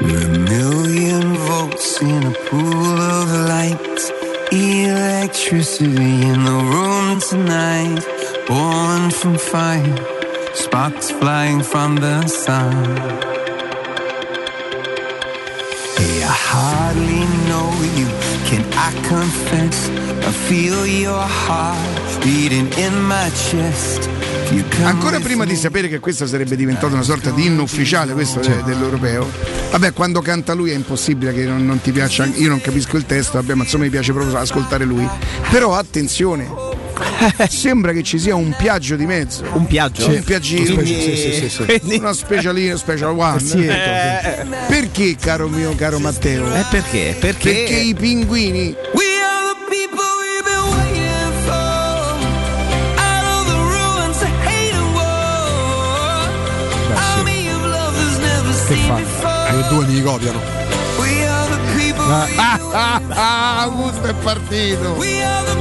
We're 0.02 0.28
a 0.28 2.02
in 2.02 2.26
a 2.26 2.32
pool 2.48 3.00
of 3.00 3.28
light. 3.48 3.98
Electricity 4.52 6.22
in 6.30 6.44
the 6.44 6.58
room 6.72 7.18
tonight. 7.20 8.04
Born 8.46 9.10
from 9.10 9.38
fire, 9.38 9.96
sparks 10.72 11.10
flying 11.10 11.62
from 11.62 11.96
the 11.96 12.26
sun. 12.26 12.72
Hey, 15.98 16.22
I 16.22 16.32
hardly 16.32 17.26
know 17.46 17.68
you. 17.94 18.08
Can 18.48 18.64
I 18.72 18.90
confess? 19.06 19.90
I 20.24 20.32
feel 20.48 20.86
your 20.86 21.20
heart 21.20 22.24
beating 22.24 22.72
in 22.78 22.94
my 23.06 23.30
chest. 23.34 24.08
Ancora 24.82 25.20
prima 25.20 25.44
di 25.44 25.56
sapere 25.56 25.88
che 25.88 25.98
questa 25.98 26.26
sarebbe 26.26 26.56
diventata 26.56 26.94
una 26.94 27.02
sorta 27.02 27.30
di 27.30 27.46
inno 27.46 27.62
ufficiale, 27.62 28.14
questo 28.14 28.40
de- 28.40 28.62
dell'europeo, 28.64 29.28
vabbè, 29.70 29.92
quando 29.92 30.20
canta 30.20 30.54
lui 30.54 30.70
è 30.70 30.74
impossibile 30.74 31.34
che 31.34 31.44
non, 31.44 31.66
non 31.66 31.80
ti 31.82 31.92
piaccia, 31.92 32.24
io 32.24 32.48
non 32.48 32.60
capisco 32.62 32.96
il 32.96 33.04
testo, 33.04 33.38
vabbè, 33.38 33.54
ma 33.54 33.64
insomma 33.64 33.84
mi 33.84 33.90
piace 33.90 34.12
proprio 34.12 34.38
ascoltare 34.38 34.84
lui. 34.84 35.06
Però 35.50 35.74
attenzione, 35.74 36.71
sembra 37.48 37.92
che 37.92 38.02
ci 38.02 38.18
sia 38.18 38.34
un 38.34 38.54
piaggio 38.56 38.96
di 38.96 39.06
mezzo. 39.06 39.44
Un 39.52 39.66
piaggio? 39.66 40.08
Un 40.08 40.22
piaggino. 40.22 40.74
Quindi- 40.74 41.00
Sì, 41.00 41.16
sì, 41.16 41.32
sì, 41.34 41.48
sì. 41.48 41.64
quindi- 41.64 41.96
Una 41.98 42.12
specialina, 42.12 42.76
special 42.76 43.18
one. 43.18 43.40
Sì, 43.40 43.66
Eh, 43.66 44.46
Perché, 44.68 45.16
caro 45.20 45.48
mio 45.48 45.74
caro 45.74 45.98
Matteo? 45.98 46.46
Eh, 46.54 46.64
perché? 46.70 47.16
Perché? 47.18 47.52
Perché 47.52 47.74
i 47.76 47.94
pinguini 47.94 48.74
Che 58.66 58.76
fa? 58.76 59.50
Le 59.52 59.68
due 59.68 59.86
mi 59.86 60.02
copiano. 60.02 60.61
Ah, 62.04 62.26
ah, 62.72 63.00
ah, 63.08 63.60
Augusto 63.62 64.02
è 64.02 64.14
partito. 64.14 64.96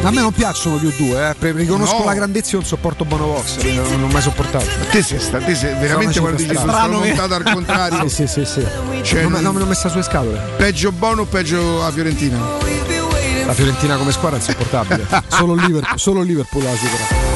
A 0.04 0.10
me 0.12 0.22
non 0.22 0.32
piacciono 0.32 0.78
più 0.78 0.92
due, 0.98 1.30
eh. 1.40 1.52
Riconosco 1.52 2.00
No. 2.00 2.06
la 2.06 2.14
grandezza 2.16 2.52
e 2.52 2.54
non 2.56 2.66
sopporto 2.66 3.06
Bono 3.06 3.28
Vox, 3.28 3.56
perché 3.56 3.74
non, 3.74 3.90
non 3.92 4.04
ho 4.04 4.08
mai 4.08 4.22
sopportato. 4.22 4.66
Te 4.90 5.04
sei, 5.04 5.20
sta- 5.20 5.38
te 5.38 5.54
sei 5.56 5.74
veramente 5.76 6.14
Sono 6.14 6.26
quando 6.26 6.42
dici 6.42 6.56
strano. 6.56 6.94
sono 6.94 7.06
montato 7.06 7.34
al 7.36 7.44
contrario. 7.44 8.08
sì, 8.10 8.26
sì, 8.28 8.44
sì. 8.46 8.66
Cioè, 9.04 9.22
non, 9.22 9.32
me- 9.34 9.40
non- 9.42 9.56
l'ho 9.58 9.66
messa 9.66 9.88
sulle 9.90 10.04
scatole. 10.04 10.40
Peggio 10.58 10.92
Bono 10.92 11.22
o 11.22 11.26
peggio 11.26 11.84
a 11.86 11.92
Fiorentina? 11.92 12.40
La 13.46 13.54
Fiorentina 13.54 13.96
come 13.98 14.12
squadra 14.12 14.38
è 14.38 14.42
insopportabile. 14.42 15.06
solo 15.30 15.54
Liverpool, 15.54 16.00
solo 16.00 16.22
Liverpool 16.22 16.64
la 16.64 16.76
supera. 16.76 17.30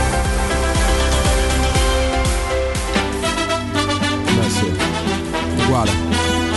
Uguale. 5.67 6.04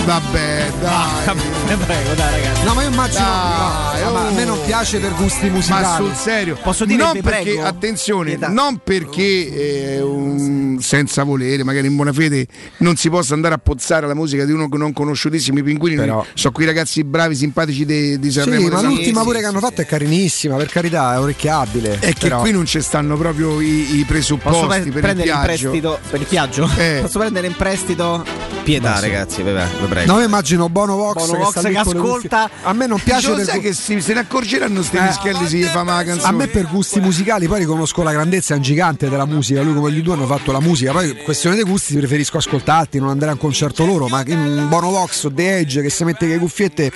Vabbè, 0.08 0.72
dai. 0.80 1.76
prego, 1.84 2.14
dai, 2.14 2.40
ragazzi. 2.40 2.64
No, 2.64 2.72
ma 2.72 2.82
io 2.82 2.88
immagino. 2.88 3.18
Dai, 3.24 4.04
no, 4.04 4.10
ma 4.12 4.26
a 4.28 4.30
me 4.30 4.44
non 4.46 4.56
oh. 4.56 4.62
piace 4.62 5.00
per 5.00 5.12
gusti 5.14 5.50
musicali. 5.50 5.82
Ma 5.82 5.96
sul 5.96 6.14
serio, 6.14 6.56
Posso 6.62 6.86
dire 6.86 7.02
non 7.02 7.12
perché, 7.20 7.42
prego? 7.42 7.64
attenzione, 7.64 8.30
Pietà. 8.30 8.48
non 8.48 8.80
perché 8.82 9.96
eh, 9.96 10.00
un- 10.00 10.78
senza 10.80 11.24
volere, 11.24 11.62
magari 11.62 11.88
in 11.88 11.94
buona 11.96 12.14
fede, 12.14 12.46
non 12.78 12.96
si 12.96 13.10
possa 13.10 13.34
andare 13.34 13.54
a 13.56 13.58
pozzare 13.58 14.06
la 14.06 14.14
musica 14.14 14.46
di 14.46 14.52
uno 14.52 14.70
che 14.70 14.78
non 14.78 14.94
conosciutissimo. 14.94 15.58
I 15.58 15.62
pinguini 15.62 15.96
Però- 15.96 16.24
sono 16.32 16.52
quei 16.54 16.66
ragazzi 16.66 17.04
bravi, 17.04 17.34
simpatici 17.34 17.84
di, 17.84 18.18
di 18.18 18.30
Sì, 18.30 18.38
Sanremo. 18.40 18.68
ma 18.68 18.80
di 18.80 18.86
l'ultima 18.86 19.16
San- 19.16 19.24
pure 19.24 19.40
che 19.40 19.44
hanno 19.44 19.60
fatto 19.60 19.82
è 19.82 19.84
carinissima, 19.84 20.56
per 20.56 20.68
carità, 20.70 21.12
è 21.16 21.18
orecchiabile. 21.20 21.98
È 21.98 22.14
che 22.14 22.28
Però- 22.28 22.40
qui 22.40 22.52
non 22.52 22.64
ci 22.64 22.80
stanno 22.80 23.18
proprio 23.18 23.60
i, 23.60 23.66
i 23.98 24.04
Posso 24.04 24.38
presupposti 24.38 24.66
pre- 24.66 24.78
per 24.78 24.86
il 24.86 24.92
prendere 25.00 25.28
in 25.28 25.34
viaggio. 25.34 25.42
prestito 25.44 25.98
per 26.08 26.20
il 26.22 26.26
viaggio? 26.30 26.70
Eh. 26.78 26.98
Posso 27.02 27.18
prendere 27.18 27.46
in 27.46 27.56
prestito 27.56 28.24
pietà, 28.62 28.96
sì. 28.96 29.00
ragazzi, 29.02 29.42
vabbè, 29.42 29.66
vi 29.80 29.86
prego. 29.98 30.12
No, 30.12 30.18
io 30.20 30.26
immagino 30.26 30.68
Bono 30.68 30.96
Vox, 30.96 31.14
Bono 31.14 31.32
che, 31.32 31.38
Vox 31.38 31.62
che 31.62 31.76
ascolta-. 31.76 32.50
A 32.62 32.72
me 32.72 32.86
non 32.86 33.00
piace 33.00 33.26
Piace 33.28 33.34
per 33.36 33.44
sai 33.44 33.54
gu- 33.60 33.64
che 33.68 33.72
si, 33.74 34.00
se 34.00 34.12
ne 34.14 34.20
accorgeranno 34.20 34.82
sti 34.82 34.96
Eh. 34.96 35.00
mischelli 35.02 35.46
si 35.48 35.62
fa 35.64 35.82
ma 35.82 35.96
la 35.96 36.04
canzone. 36.04 36.28
A 36.28 36.32
me 36.36 36.46
per 36.48 36.66
gusti 36.68 37.00
musicali, 37.00 37.46
poi 37.46 37.60
riconosco 37.60 38.02
la 38.02 38.12
grandezza, 38.12 38.54
è 38.54 38.56
un 38.56 38.62
gigante 38.62 39.08
della 39.08 39.26
musica, 39.26 39.62
lui 39.62 39.74
come 39.74 39.90
gli 39.92 40.02
due 40.02 40.14
hanno 40.14 40.26
fatto 40.26 40.52
la 40.52 40.60
musica, 40.60 40.92
poi 40.92 41.16
questione 41.22 41.56
dei 41.56 41.64
gusti 41.64 41.94
preferisco 41.96 42.38
ascoltarti, 42.38 42.98
non 42.98 43.08
andare 43.10 43.30
a 43.30 43.34
un 43.34 43.40
concerto 43.40 43.84
loro, 43.84 44.06
ma 44.08 44.22
che 44.22 44.34
un 44.34 44.66
Bono 44.68 44.90
Vox 44.90 45.24
o 45.24 45.32
The 45.32 45.58
Edge 45.58 45.82
che 45.82 45.90
si 45.90 46.04
mette 46.04 46.26
le 46.26 46.38
cuffiette, 46.38 46.92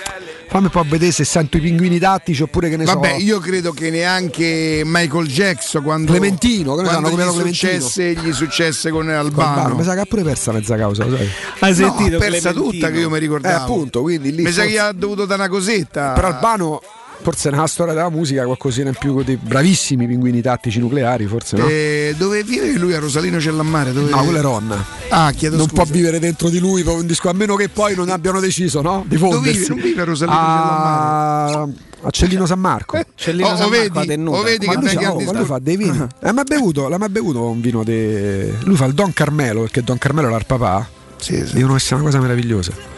fammi 0.53 0.69
poi 0.69 0.83
vedere 0.87 1.11
se 1.11 1.23
sento 1.25 1.57
i 1.57 1.59
pinguini 1.61 1.97
tattici 1.97 2.43
oppure 2.43 2.69
che 2.69 2.77
ne 2.77 2.83
Vabbè, 2.85 3.15
so. 3.17 3.23
io 3.25 3.39
credo 3.39 3.71
che 3.71 3.89
neanche 3.89 4.83
Michael 4.85 5.25
Jackson 5.25 5.81
quando 5.81 6.11
Clementino, 6.11 6.75
che 6.75 6.83
quando 6.83 7.09
sanno 7.09 7.41
gli 7.41 7.47
successe, 7.47 8.13
gli 8.13 8.31
successe 8.31 8.91
con 8.91 9.09
Albano. 9.09 9.49
Albano. 9.55 9.75
Mi 9.77 9.83
sa 9.83 9.95
che 9.95 10.01
ha 10.01 10.05
pure 10.05 10.21
persa 10.21 10.51
mezza 10.51 10.75
causa, 10.75 11.07
sai? 11.09 11.27
Hai 11.59 11.69
No, 11.71 11.75
sentito 11.75 12.17
ha 12.17 12.19
persa 12.19 12.51
Clementino? 12.51 12.69
tutta 12.71 12.91
che 12.91 12.99
io 12.99 13.09
mi 13.09 13.15
Eh, 13.15 13.19
ricordavo. 13.19 13.63
appunto, 13.63 14.01
quindi 14.03 14.31
lì 14.35 14.43
Mi 14.43 14.51
sa 14.51 14.65
che 14.65 14.77
ha 14.77 14.91
dovuto 14.91 15.25
dare 15.25 15.41
una 15.41 15.49
cosetta. 15.49 16.11
Però 16.11 16.27
Albano 16.27 16.81
forse 17.23 17.49
nella 17.49 17.67
storia 17.67 17.93
della 17.93 18.09
musica 18.09 18.43
qualcosina 18.43 18.89
in 18.89 18.95
più 18.99 19.23
di 19.23 19.37
bravissimi 19.37 20.05
pinguini 20.05 20.41
tattici 20.41 20.79
nucleari, 20.79 21.25
forse 21.25 21.55
no? 21.55 21.65
Eh, 21.67 22.13
dove 22.17 22.43
vive 22.43 22.73
lui 22.73 22.93
a 22.93 22.99
Rosalino 22.99 23.39
Cellammare? 23.39 23.93
Dove... 23.93 24.09
No, 24.11 24.23
quello 24.23 24.37
è 24.37 24.41
Ron. 24.41 24.85
Ah, 25.09 25.31
chiedo 25.31 25.55
non 25.55 25.67
scusa. 25.67 25.83
può 25.83 25.91
vivere 25.91 26.19
dentro 26.19 26.49
di 26.49 26.59
lui 26.59 26.81
un 26.81 27.07
disco, 27.07 27.29
a 27.29 27.33
meno 27.33 27.55
che 27.55 27.69
poi 27.69 27.95
non 27.95 28.09
abbiano 28.09 28.41
deciso, 28.41 28.81
no? 28.81 29.05
Di 29.07 29.17
Dove 29.17 29.35
fondersi. 29.35 29.59
vive? 29.59 29.73
Non 29.73 29.81
vive 29.81 30.01
a 30.01 30.05
Rosalino 30.05 30.37
a... 30.37 31.61
a 31.61 32.09
Cellino 32.11 32.45
San 32.45 32.59
Marco. 32.59 32.99
Cellino 33.15 33.47
Oh, 33.47 33.55
San 33.55 33.69
Marco 33.69 33.99
vedi, 33.99 34.13
a 34.13 34.29
oh, 34.29 34.41
vedi 34.41 34.65
Ma 34.65 34.73
che 34.73 34.79
lui, 34.79 34.93
bei 34.93 35.03
fa, 35.03 35.13
oh, 35.13 35.33
lui 35.33 35.45
fa 35.45 35.59
dei 35.59 35.77
vini. 35.77 36.07
Eh, 36.21 36.31
ma 36.33 36.41
ha 36.41 36.45
bevuto, 36.45 36.89
l'ha 36.89 36.97
mai 36.97 37.09
bevuto 37.09 37.49
un 37.49 37.61
vino 37.61 37.83
de... 37.83 38.53
Lui 38.63 38.75
fa 38.75 38.85
il 38.85 38.93
Don 38.93 39.13
Carmelo, 39.13 39.61
perché 39.61 39.81
Don 39.81 39.97
Carmelo 39.97 40.27
era 40.27 40.37
il 40.37 40.45
papà. 40.45 40.87
Sì, 41.17 41.45
sì. 41.45 41.65
Che 41.65 41.79
sia 41.79 41.95
una 41.95 42.05
cosa 42.05 42.19
meravigliosa. 42.19 42.92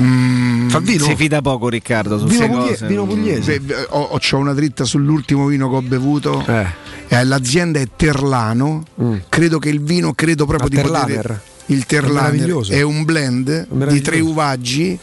Mm, 0.00 0.68
Fa 0.68 0.78
il 0.78 0.84
vino? 0.84 1.04
Si 1.04 1.16
fida 1.16 1.40
poco 1.42 1.68
Riccardo 1.68 2.18
su 2.18 2.26
Vino, 2.26 2.46
puglie- 2.46 2.68
cose. 2.70 2.86
vino 2.86 3.04
pugliese. 3.06 3.60
Beh, 3.60 3.86
ho, 3.90 4.00
ho- 4.00 4.18
c'ho 4.18 4.36
una 4.36 4.52
dritta 4.54 4.84
sull'ultimo 4.84 5.46
vino 5.46 5.68
che 5.68 5.76
ho 5.76 5.82
bevuto. 5.82 6.44
Eh. 6.46 6.66
Eh, 7.08 7.24
l'azienda 7.24 7.80
è 7.80 7.86
Terlano. 7.96 8.84
Mm. 9.02 9.14
Credo 9.28 9.58
che 9.58 9.68
il 9.70 9.80
vino, 9.82 10.12
credo 10.12 10.46
proprio 10.46 10.68
Ma 10.70 10.76
di 10.76 10.82
Terlaner? 10.82 11.16
poter. 11.16 11.40
Il 11.70 11.84
È 11.86 12.00
meraviglioso. 12.00 12.72
è 12.72 12.82
un 12.82 13.04
blend 13.04 13.66
di 13.88 14.00
tre 14.00 14.20
uvaggi. 14.20 14.98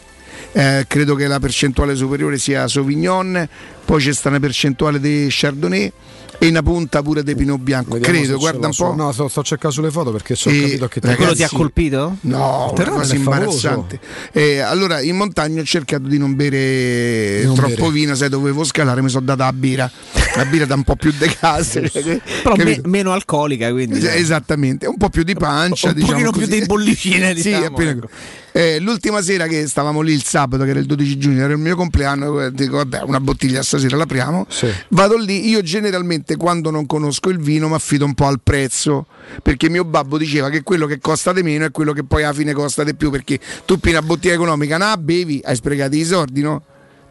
Eh, 0.51 0.85
credo 0.87 1.15
che 1.15 1.27
la 1.27 1.39
percentuale 1.39 1.95
superiore 1.95 2.37
sia 2.37 2.67
Sauvignon, 2.67 3.47
poi 3.83 4.01
c'è 4.01 4.13
sta 4.13 4.29
una 4.29 4.39
percentuale 4.39 4.99
di 5.01 5.27
Chardonnay 5.29 5.91
e 6.39 6.47
una 6.47 6.61
punta 6.63 7.01
pure 7.01 7.23
di 7.23 7.35
Pinot 7.35 7.59
Bianco. 7.59 7.93
Vediamo 7.93 8.17
credo, 8.19 8.37
guarda 8.37 8.57
un 8.59 8.65
l'ho 8.67 8.71
su- 8.73 8.83
po'. 8.83 8.93
No, 8.95 9.11
sto, 9.11 9.27
sto 9.27 9.43
cercando 9.43 9.75
sulle 9.75 9.91
foto 9.91 10.11
perché 10.11 10.33
ho 10.33 10.49
E, 10.51 10.61
capito 10.61 10.87
che 10.87 10.99
ragazzi, 11.01 11.17
Quello 11.17 11.33
ti 11.35 11.43
ha 11.43 11.49
colpito? 11.51 12.17
No, 12.21 12.63
una 12.65 12.73
Terrano 12.73 12.97
cosa 12.97 13.13
è 13.13 13.17
imbarazzante. 13.17 13.99
Eh, 14.31 14.59
allora 14.59 15.01
in 15.01 15.15
montagna 15.15 15.61
ho 15.61 15.65
cercato 15.65 16.07
di 16.07 16.17
non 16.17 16.35
bere 16.35 17.43
non 17.43 17.55
troppo 17.55 17.75
bere. 17.75 17.91
vino, 17.91 18.15
se 18.15 18.29
dovevo 18.29 18.63
scalare 18.63 19.01
mi 19.01 19.09
sono 19.09 19.25
data 19.25 19.45
la 19.45 19.53
birra. 19.53 19.91
La 20.35 20.45
birra 20.45 20.65
da 20.65 20.75
un 20.75 20.83
po' 20.83 20.95
più 20.95 21.13
de 21.17 21.33
casa. 21.39 21.79
Però 21.81 22.55
me- 22.57 22.81
meno 22.85 23.11
alcolica, 23.13 23.71
quindi. 23.71 23.97
Es- 23.97 24.03
Esattamente, 24.25 24.85
un 24.87 24.97
po' 24.97 25.09
più 25.09 25.23
di 25.23 25.33
pancia, 25.35 25.89
Un 25.89 25.93
diciamo 25.93 26.11
pochino 26.13 26.31
più 26.31 26.41
così. 26.47 26.59
di 26.59 26.65
bollicine, 26.65 27.35
sì, 27.35 27.43
diciamo, 27.49 27.65
appena- 27.67 27.91
ecco. 27.91 28.09
Eh, 28.57 28.79
l'ultima 28.79 29.21
sera 29.21 29.47
che 29.47 29.67
stavamo 29.67 29.99
lì 29.99 30.13
il 30.13 30.23
sabato, 30.23 30.63
che 30.63 30.69
era 30.69 30.79
il 30.79 30.85
12 30.85 31.17
giugno, 31.17 31.43
era 31.43 31.51
il 31.51 31.59
mio 31.59 31.75
compleanno, 31.75 32.39
eh, 32.41 32.53
dico 32.53 32.77
vabbè, 32.77 33.01
una 33.01 33.19
bottiglia 33.19 33.61
stasera 33.61 33.97
l'apriamo. 33.97 34.45
Sì. 34.47 34.71
Vado 34.91 35.17
lì, 35.17 35.49
io 35.49 35.61
generalmente 35.61 36.37
quando 36.37 36.71
non 36.71 36.85
conosco 36.85 37.27
il 37.27 37.37
vino 37.37 37.67
mi 37.67 37.73
affido 37.73 38.05
un 38.05 38.13
po' 38.13 38.27
al 38.27 38.39
prezzo, 38.41 39.07
perché 39.41 39.69
mio 39.69 39.83
babbo 39.83 40.17
diceva 40.17 40.49
che 40.49 40.63
quello 40.63 40.85
che 40.85 40.99
costa 40.99 41.33
di 41.33 41.43
meno 41.43 41.65
è 41.65 41.71
quello 41.71 41.91
che 41.91 42.05
poi 42.05 42.23
alla 42.23 42.31
fine 42.31 42.53
costa 42.53 42.85
di 42.85 42.95
più, 42.95 43.09
perché 43.09 43.41
tu 43.65 43.77
piena 43.77 44.01
bottiglia 44.01 44.35
economica, 44.35 44.77
na 44.77 44.95
bevi, 44.95 45.41
hai 45.43 45.55
sprecato 45.57 45.93
i 45.97 46.05
soldi, 46.05 46.39
no? 46.39 46.61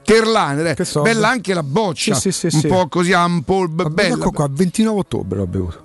Terlaner, 0.02 0.68
eh, 0.68 1.00
bella 1.02 1.28
anche 1.28 1.52
la 1.52 1.62
boccia, 1.62 2.14
Sì, 2.14 2.32
sì, 2.32 2.48
un 2.52 2.62
po' 2.68 2.88
così 2.88 3.12
ample, 3.12 3.66
Vabbè, 3.70 3.90
bella. 3.90 4.14
ecco 4.14 4.30
qua, 4.30 4.48
29 4.50 4.98
ottobre 4.98 5.38
l'ho 5.40 5.46
bevuto. 5.46 5.83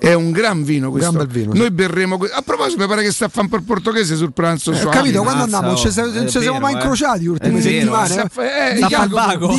È 0.00 0.12
un 0.14 0.30
gran 0.30 0.62
vino 0.64 0.90
questo. 0.90 1.10
Gran 1.10 1.26
bel 1.26 1.34
vino, 1.40 1.52
Noi 1.54 1.66
sì. 1.66 1.70
berremo. 1.72 2.18
A 2.32 2.42
proposito, 2.42 2.80
mi 2.80 2.86
pare 2.88 3.02
che 3.02 3.10
sta 3.12 3.24
a 3.24 3.28
fare 3.28 3.48
per 3.48 3.62
portoghese 3.62 4.14
sul 4.16 4.32
pranzo. 4.32 4.70
Eh, 4.72 4.88
capito, 4.88 5.22
quando 5.22 5.42
andiamo? 5.42 5.66
Non 5.66 5.76
ci 5.76 5.90
siamo- 5.90 6.12
non 6.12 6.22
è 6.24 6.26
ci 6.26 6.40
siamo 6.40 6.46
vero, 6.46 6.58
mai 6.60 6.72
eh. 6.72 6.76
incrociati 6.76 7.22
le 7.24 7.28
ultime 7.28 7.58
È 7.58 7.62
vero, 7.62 7.74
settimane. 7.78 8.08
Sta 8.30 8.42
eh. 8.42 8.70
eh, 8.70 8.74
di 8.74 8.80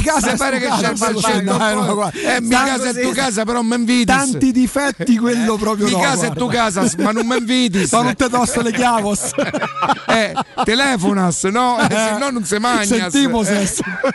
casa- 0.02 0.28
Mi 0.30 0.38
pare 0.38 0.60
che 0.60 0.68
c'è 0.70 0.92
il 1.36 1.48
un 1.50 1.94
guarda. 1.94 2.12
Eh, 2.36 2.42
mi 2.42 2.48
Sta 2.48 2.64
casa 2.64 2.84
è 2.90 2.94
così. 2.94 3.02
tu 3.02 3.12
casa, 3.12 3.44
però 3.44 3.62
mi 3.62 3.76
inviti. 3.76 4.06
Tanti 4.06 4.52
difetti 4.52 5.18
quello 5.18 5.58
proprio 5.58 5.86
Mi 5.86 5.92
no, 5.92 6.00
casa 6.00 6.28
è 6.28 6.32
tu 6.34 6.48
casa, 6.48 6.90
ma 7.00 7.12
non 7.12 7.28
mi 7.28 7.38
inviti. 7.38 7.88
Ma 7.92 8.02
non 8.02 8.16
te 8.16 8.30
dosso 8.30 8.62
le 8.62 8.72
chiavos. 8.72 9.32
Eh, 10.10 10.34
telefonas, 10.64 11.44
no? 11.46 11.78
Eh, 11.80 11.88
se 11.90 12.18
no 12.20 12.30
non 12.32 12.44
si 12.44 12.58
mangia. 12.58 13.10
Sentimo 13.12 13.44
se- 13.44 13.62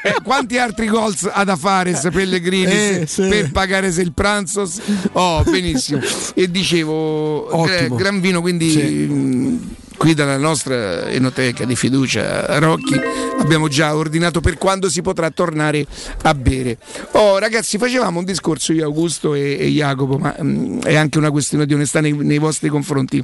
Eh, 0.03 0.17
quanti 0.25 0.59
altri 0.59 0.89
gol 0.89 1.15
ha 1.31 1.45
da 1.45 1.55
fare 1.57 1.95
se 1.95 2.11
Pellegrini 2.11 2.73
Eh, 2.73 3.09
per 3.17 3.53
pagare 3.53 3.93
se 3.93 4.01
il 4.03 4.13
pranzo? 4.13 4.69
Oh, 5.13 5.43
benissimo. 5.45 6.01
E 6.35 6.51
dicevo, 6.51 7.55
Ottimo. 7.57 7.95
gran 7.97 8.21
vino, 8.21 8.41
quindi 8.41 8.71
Sì. 8.71 8.81
mh, 8.83 9.75
qui 9.97 10.15
dalla 10.15 10.37
nostra 10.37 11.09
enoteca 11.09 11.65
di 11.65 11.77
fiducia 11.77 12.59
Rocchi 12.59 12.99
abbiamo 13.39 13.69
già 13.69 13.95
ordinato 13.95 14.41
per 14.41 14.59
quando 14.59 14.89
si 14.91 15.01
potrà 15.03 15.31
tornare 15.31 15.87
a 16.23 16.35
bere. 16.35 16.79
Oh, 17.13 17.39
ragazzi, 17.39 17.79
facevamo 17.79 18.19
un 18.19 18.25
discorso 18.25 18.73
io, 18.73 18.85
Augusto 18.85 19.35
e, 19.35 19.57
e 19.59 19.69
Jacopo, 19.69 20.19
ma 20.19 20.35
mh, 20.39 20.81
è 20.83 20.95
anche 20.97 21.19
una 21.19 21.31
questione 21.31 21.67
di 21.67 21.75
onestà 21.75 22.01
nei, 22.01 22.13
nei 22.13 22.39
vostri 22.39 22.69
confronti. 22.69 23.23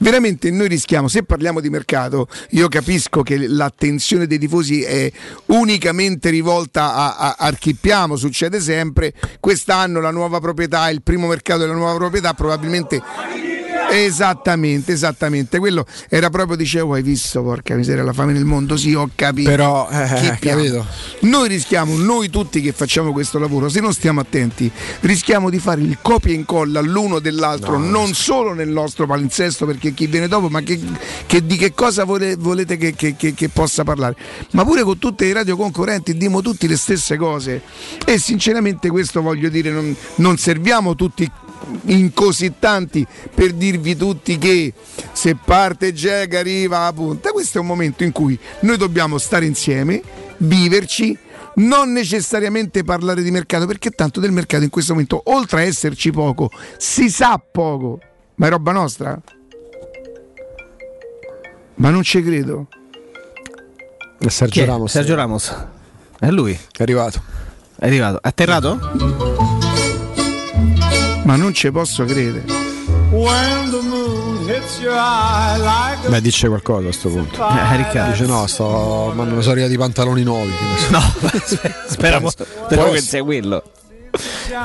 Veramente 0.00 0.50
noi 0.50 0.66
rischiamo, 0.66 1.06
se 1.06 1.22
parliamo 1.22 1.60
di 1.60 1.70
mercato, 1.70 2.28
io 2.50 2.68
capisco 2.68 3.22
che 3.22 3.46
l'attenzione 3.46 4.26
dei 4.26 4.38
tifosi 4.38 4.82
è 4.82 5.10
unicamente 5.46 6.30
rivolta 6.30 6.94
a, 6.94 7.16
a 7.16 7.36
Archippiamo, 7.38 8.16
succede 8.16 8.60
sempre, 8.60 9.14
quest'anno 9.38 10.00
la 10.00 10.10
nuova 10.10 10.40
proprietà, 10.40 10.90
il 10.90 11.02
primo 11.02 11.28
mercato 11.28 11.60
della 11.60 11.74
nuova 11.74 11.94
proprietà 11.94 12.34
probabilmente 12.34 13.53
Esattamente, 13.90 14.92
esattamente. 14.92 15.58
Quello 15.58 15.84
era 16.08 16.30
proprio, 16.30 16.56
dicevo, 16.56 16.94
hai 16.94 17.02
visto, 17.02 17.42
porca 17.42 17.74
miseria, 17.74 18.02
la 18.02 18.12
fame 18.12 18.32
nel 18.32 18.44
mondo, 18.44 18.76
sì, 18.76 18.94
ho 18.94 19.08
capito. 19.14 19.48
Però, 19.48 19.88
eh, 19.90 20.36
piano. 20.40 20.60
capito. 20.60 20.86
Noi 21.20 21.48
rischiamo, 21.48 21.96
noi 21.96 22.28
tutti 22.30 22.60
che 22.60 22.72
facciamo 22.72 23.12
questo 23.12 23.38
lavoro, 23.38 23.68
se 23.68 23.80
non 23.80 23.92
stiamo 23.92 24.20
attenti, 24.20 24.70
rischiamo 25.00 25.50
di 25.50 25.58
fare 25.58 25.80
il 25.80 25.98
copia 26.02 26.32
e 26.32 26.34
incolla 26.34 26.80
l'uno 26.80 27.18
dell'altro, 27.18 27.78
No, 27.78 27.88
non 27.88 28.14
solo 28.14 28.52
nel 28.52 28.68
nostro 28.68 29.06
palinsesto, 29.06 29.66
perché 29.66 29.92
chi 29.94 30.06
viene 30.06 30.28
dopo, 30.28 30.48
ma 30.48 30.60
che, 30.62 30.80
che- 31.26 31.44
di 31.46 31.56
che 31.56 31.72
cosa 31.74 32.04
vole- 32.04 32.36
volete 32.36 32.76
che, 32.76 32.94
che- 32.94 33.14
che- 33.16 33.34
che 33.34 33.48
possa 33.48 33.84
parlare? 33.84 34.16
Ma 34.52 34.64
pure 34.64 34.82
con 34.82 34.98
tutte 34.98 35.24
le 35.26 35.32
radio 35.32 35.56
concorrenti 35.56 36.16
dimo 36.16 36.40
tutti 36.40 36.66
le 36.66 36.76
stesse 36.76 37.16
cose. 37.16 37.62
E 38.04 38.18
sinceramente 38.18 38.88
questo 38.90 39.22
voglio 39.22 39.48
dire, 39.48 39.70
non, 39.70 39.94
non 40.16 40.36
serviamo 40.36 40.94
tutti 40.94 41.30
in 41.86 42.12
così 42.12 42.54
tanti 42.58 43.06
per 43.34 43.52
dirvi 43.52 43.96
tutti 43.96 44.38
che 44.38 44.72
se 45.12 45.36
parte 45.36 45.92
Gega 45.92 46.38
arriva 46.38 46.86
a 46.86 46.92
punta. 46.92 47.30
Questo 47.30 47.58
è 47.58 47.60
un 47.60 47.66
momento 47.66 48.04
in 48.04 48.12
cui 48.12 48.38
noi 48.60 48.76
dobbiamo 48.76 49.18
stare 49.18 49.46
insieme, 49.46 50.02
viverci, 50.38 51.16
non 51.56 51.92
necessariamente 51.92 52.82
parlare 52.84 53.22
di 53.22 53.30
mercato, 53.30 53.66
perché 53.66 53.90
tanto 53.90 54.20
del 54.20 54.32
mercato 54.32 54.64
in 54.64 54.70
questo 54.70 54.92
momento, 54.92 55.20
oltre 55.26 55.60
a 55.60 55.64
esserci 55.64 56.10
poco, 56.10 56.50
si 56.76 57.08
sa 57.10 57.38
poco. 57.38 58.00
Ma 58.36 58.46
è 58.46 58.50
roba 58.50 58.72
nostra? 58.72 59.20
Ma 61.76 61.90
non 61.90 62.02
ci 62.02 62.22
credo. 62.22 62.68
È 64.18 64.28
Sergio? 64.28 64.64
Ramos. 64.64 64.90
Sergio 64.90 65.14
Ramos. 65.14 65.54
È 66.18 66.30
lui. 66.30 66.52
È 66.52 66.82
arrivato. 66.82 67.22
È 67.76 67.86
arrivato. 67.86 68.22
È 68.22 68.28
atterrato? 68.28 69.63
Ma 71.24 71.36
non 71.36 71.52
ci 71.52 71.70
posso 71.70 72.04
credere. 72.04 72.44
When 73.10 73.70
the 73.70 73.80
moon 73.80 74.48
hits 74.48 74.78
your 74.80 74.94
eye 74.94 75.56
like 75.58 76.06
a 76.06 76.10
Beh, 76.10 76.20
dice 76.20 76.48
qualcosa 76.48 76.80
a 76.80 76.82
questo 76.84 77.08
punto. 77.08 77.48
Eh, 77.48 77.76
Riccardo. 77.76 78.10
Dice 78.10 78.26
no, 78.26 78.46
sto. 78.46 79.12
Ma 79.14 79.24
non 79.24 79.36
mi 79.36 79.42
sono 79.42 79.52
arrivati 79.52 79.74
i 79.74 79.78
pantaloni 79.78 80.22
nuovi. 80.22 80.52
so. 80.78 80.90
No, 80.90 81.00
speriamo, 81.88 82.30
speriamo 82.30 82.90
che 82.90 83.00
sia 83.00 83.22
quello. 83.22 83.62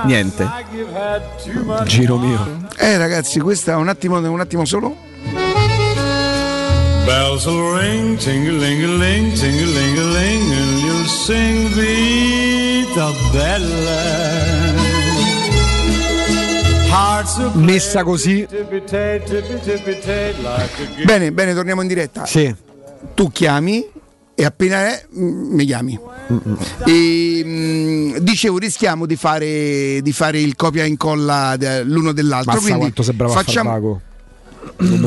Niente. 0.05 0.47
Giro 1.86 2.18
mio. 2.18 2.68
Eh 2.78 2.97
ragazzi, 2.97 3.39
questa 3.39 3.78
un 3.78 3.88
attimo, 3.88 4.18
un 4.18 4.39
attimo 4.39 4.66
solo. 4.66 4.95
Bells 7.05 7.45
will 7.45 7.78
ring, 7.80 8.18
ting-a-ling-a-ling, 8.18 9.34
ting-a-ling-a-ling, 9.34 10.51
and 10.51 10.80
you'll 10.80 11.05
sing. 11.07 11.60
Hearts 12.99 13.34
will 13.34 14.59
Messa 17.53 18.03
così. 18.03 18.47
a. 20.97 21.03
Bene, 21.05 21.32
bene, 21.32 21.53
torniamo 21.53 21.82
in 21.82 21.88
diretta. 21.88 22.25
Sì. 22.25 22.53
Tu 23.13 23.32
chiami 23.32 23.86
e 24.39 24.45
appena 24.45 24.88
è 24.88 25.05
mm, 25.17 25.53
mi 25.53 25.65
chiami. 25.65 25.99
E, 26.86 27.41
mm, 27.43 28.17
dicevo, 28.17 28.57
rischiamo 28.57 29.05
di 29.05 29.15
fare, 29.15 30.01
di 30.01 30.11
fare 30.13 30.39
il 30.39 30.55
copia 30.55 30.84
e 30.84 30.88
incolla 30.88 31.55
l'uno 31.84 32.13
dell'altro. 32.13 32.51
Mazza 32.53 32.61
quindi 32.63 32.80
quanto 32.80 33.03
sembrava 33.03 33.34
facciamo, 33.34 33.69
Farmago. 33.69 34.01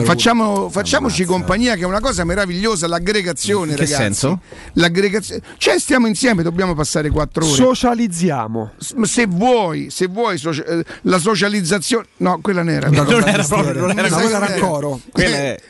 Facciamo- 0.04 0.68
facciamoci 0.70 1.24
compagnia, 1.24 1.74
che 1.74 1.82
è 1.82 1.86
una 1.86 2.00
cosa 2.00 2.24
meravigliosa. 2.24 2.86
L'aggregazione, 2.86 3.70
che 3.74 3.76
ragazzi. 3.84 3.94
senso? 3.94 4.40
L'aggregazione, 4.74 5.42
cioè, 5.58 5.78
stiamo 5.78 6.06
insieme, 6.06 6.42
dobbiamo 6.42 6.74
passare 6.74 7.10
quattro 7.10 7.44
ore. 7.44 7.54
Socializziamo. 7.54 8.72
Se 9.02 9.26
vuoi, 9.26 9.90
se 9.90 10.06
vuoi 10.06 10.38
socia- 10.38 10.64
eh, 10.64 10.84
la 11.02 11.18
socializzazione, 11.18 12.06
no, 12.18 12.38
quella 12.40 12.62
non 12.62 12.72
era. 12.74 12.88
Non 12.90 13.28
era 13.28 13.42
proprio. 13.44 13.72
Non 13.80 13.90
era, 13.98 14.08
proprio- 14.08 14.28
quella 14.30 14.48
era 14.48 14.60
coro. 14.66 15.00
Quella 15.10 15.36
è- 15.36 15.60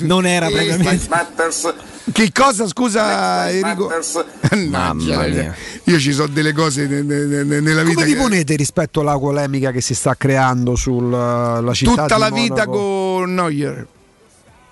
non 0.00 0.26
era 0.26 0.46
Eh, 0.46 0.50
propriamente. 0.50 1.90
Che 2.12 2.30
cosa, 2.32 2.66
scusa, 2.66 3.48
Enrico? 3.50 3.88
Mamma 4.68 4.94
mia. 4.94 5.54
Io 5.84 5.98
ci 5.98 6.12
so 6.12 6.26
delle 6.26 6.52
cose 6.52 6.86
ne- 6.86 7.02
ne- 7.02 7.44
ne- 7.44 7.60
nella 7.60 7.82
vita. 7.82 7.94
Come 7.94 8.06
vi 8.06 8.12
che- 8.14 8.18
ponete 8.20 8.56
rispetto 8.56 9.00
alla 9.00 9.16
polemica 9.18 9.70
che 9.70 9.80
si 9.80 9.94
sta 9.94 10.16
creando 10.16 10.74
sulla 10.74 11.62
città 11.72 11.90
Tutta 12.02 12.14
di 12.14 12.20
la 12.20 12.30
vita 12.30 12.54
Monaco? 12.66 13.11
Con 13.22 13.34
Neuer, 13.34 13.86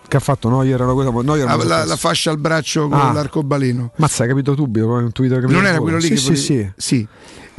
Che 0.09 0.17
ha 0.17 0.21
fatto 0.21 0.49
Neuer? 0.49 0.75
Era 0.81 0.87
cosa- 0.93 1.11
Neuer 1.23 1.49
so 1.61 1.69
la- 1.69 1.85
la 1.85 1.97
fascia 1.97 2.31
al 2.31 2.39
braccio 2.39 2.89
con 2.89 2.99
Ah. 2.99 3.13
l'arcobaleno. 3.13 3.93
Mazza, 3.97 4.25
hai 4.25 4.29
capito 4.29 4.55
come 4.83 5.03
un 5.03 5.13
Twitter 5.13 5.39
che 5.45 5.53
Non 5.53 5.65
era 5.67 5.79
quello 5.79 5.99
lì 5.99 6.03
sì, 6.03 6.09
che 6.11 6.17
sì, 6.17 6.37
sì. 6.37 6.71
sì. 6.77 7.09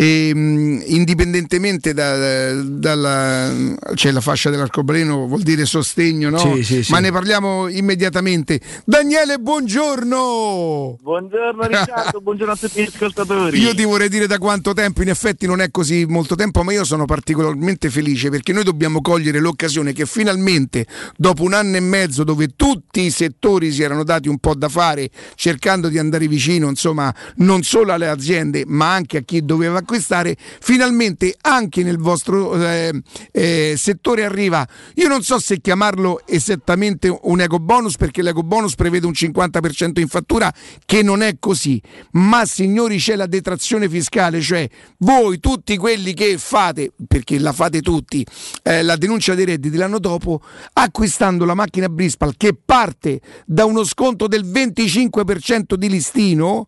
E, 0.02 0.34
mh, 0.34 0.82
indipendentemente 0.88 1.93
da- 1.93 2.60
dalla 2.64 3.54
cioè 3.93 4.12
la 4.12 4.20
fascia 4.20 4.49
dell'arcobaleno 4.49 5.28
vuol 5.28 5.43
dire 5.43 5.64
sostegno, 5.66 6.32
no? 6.32 6.39
Sì, 6.39 6.64
sì, 6.64 6.84
sì. 6.84 6.91
Ma 6.91 6.97
ne 6.97 7.12
parliamo 7.12 7.68
immediatamente. 7.68 8.60
Daniele, 8.84 9.38
buongiorno! 9.38 10.97
Buongiorno 10.99 11.68
Riccardo, 11.68 12.18
buongiorno 12.24 12.54
a 12.54 12.56
tutti 12.56 12.82
gli 12.82 12.88
ascoltatori. 12.91 13.60
Io 13.60 13.76
ti 13.76 13.84
vorrei 13.84 14.10
dire 14.10 14.26
da 14.26 14.39
quanto 14.39 14.74
tempo, 14.74 15.04
in 15.04 15.10
effetti 15.10 15.45
non 15.45 15.62
è 15.62 15.70
così 15.70 16.06
molto 16.08 16.34
tempo, 16.34 16.64
ma 16.64 16.74
io 16.74 16.84
sono 16.84 17.06
particolarmente 17.06 17.91
felice 17.91 18.32
perché 18.32 18.54
noi 18.54 18.64
dobbiamo 18.64 19.02
cogliere 19.02 19.39
l'occasione 19.39 19.93
che 19.93 20.08
finalmente, 20.08 20.88
dopo 21.16 21.43
un 21.43 21.54
anno 21.54 21.76
e 21.76 21.80
mezzo 21.80 22.24
dove 22.24 22.56
tutti 22.56 23.02
i 23.02 23.12
settori 23.12 23.72
si 23.72 23.84
erano 23.84 24.04
dati 24.04 24.28
un 24.28 24.39
po' 24.39 24.56
da 24.56 24.68
fare, 24.68 25.12
cercando 25.36 25.89
di 25.89 25.99
andare 25.99 26.28
vicino, 26.28 26.70
insomma, 26.70 27.14
non 27.36 27.62
solo 27.62 27.93
alle 27.93 28.08
aziende, 28.08 28.64
ma 28.66 28.93
anche 28.93 29.18
a 29.18 29.22
chi 29.22 29.45
doveva 29.45 29.84
acquistare, 29.91 30.37
finalmente 30.37 31.35
anche 31.41 31.83
nel 31.83 31.97
vostro 31.97 32.55
eh, 32.55 33.01
eh, 33.31 33.73
settore 33.77 34.23
arriva, 34.23 34.65
io 34.95 35.09
non 35.09 35.21
so 35.21 35.37
se 35.37 35.59
chiamarlo 35.59 36.21
esattamente 36.25 37.13
un 37.23 37.41
eco 37.41 37.59
bonus 37.59 37.97
perché 37.97 38.21
l'eco 38.21 38.41
bonus 38.41 38.75
prevede 38.75 39.05
un 39.05 39.11
50% 39.11 39.99
in 39.99 40.07
fattura 40.07 40.51
che 40.85 41.03
non 41.03 41.21
è 41.21 41.35
così, 41.39 41.81
ma 42.11 42.45
signori 42.45 42.97
c'è 42.97 43.15
la 43.15 43.25
detrazione 43.25 43.89
fiscale, 43.89 44.39
cioè 44.39 44.67
voi 44.99 45.39
tutti 45.39 45.75
quelli 45.75 46.13
che 46.13 46.37
fate, 46.37 46.93
perché 47.05 47.37
la 47.37 47.51
fate 47.51 47.81
tutti, 47.81 48.25
eh, 48.63 48.83
la 48.83 48.95
denuncia 48.95 49.35
dei 49.35 49.45
redditi 49.45 49.75
l'anno 49.75 49.99
dopo, 49.99 50.41
acquistando 50.73 51.43
la 51.43 51.53
macchina 51.53 51.89
Brispal 51.89 52.35
che 52.37 52.55
parte 52.63 53.19
da 53.45 53.65
uno 53.65 53.83
sconto 53.83 54.27
del 54.27 54.45
25% 54.45 55.73
di 55.75 55.89
listino, 55.89 56.67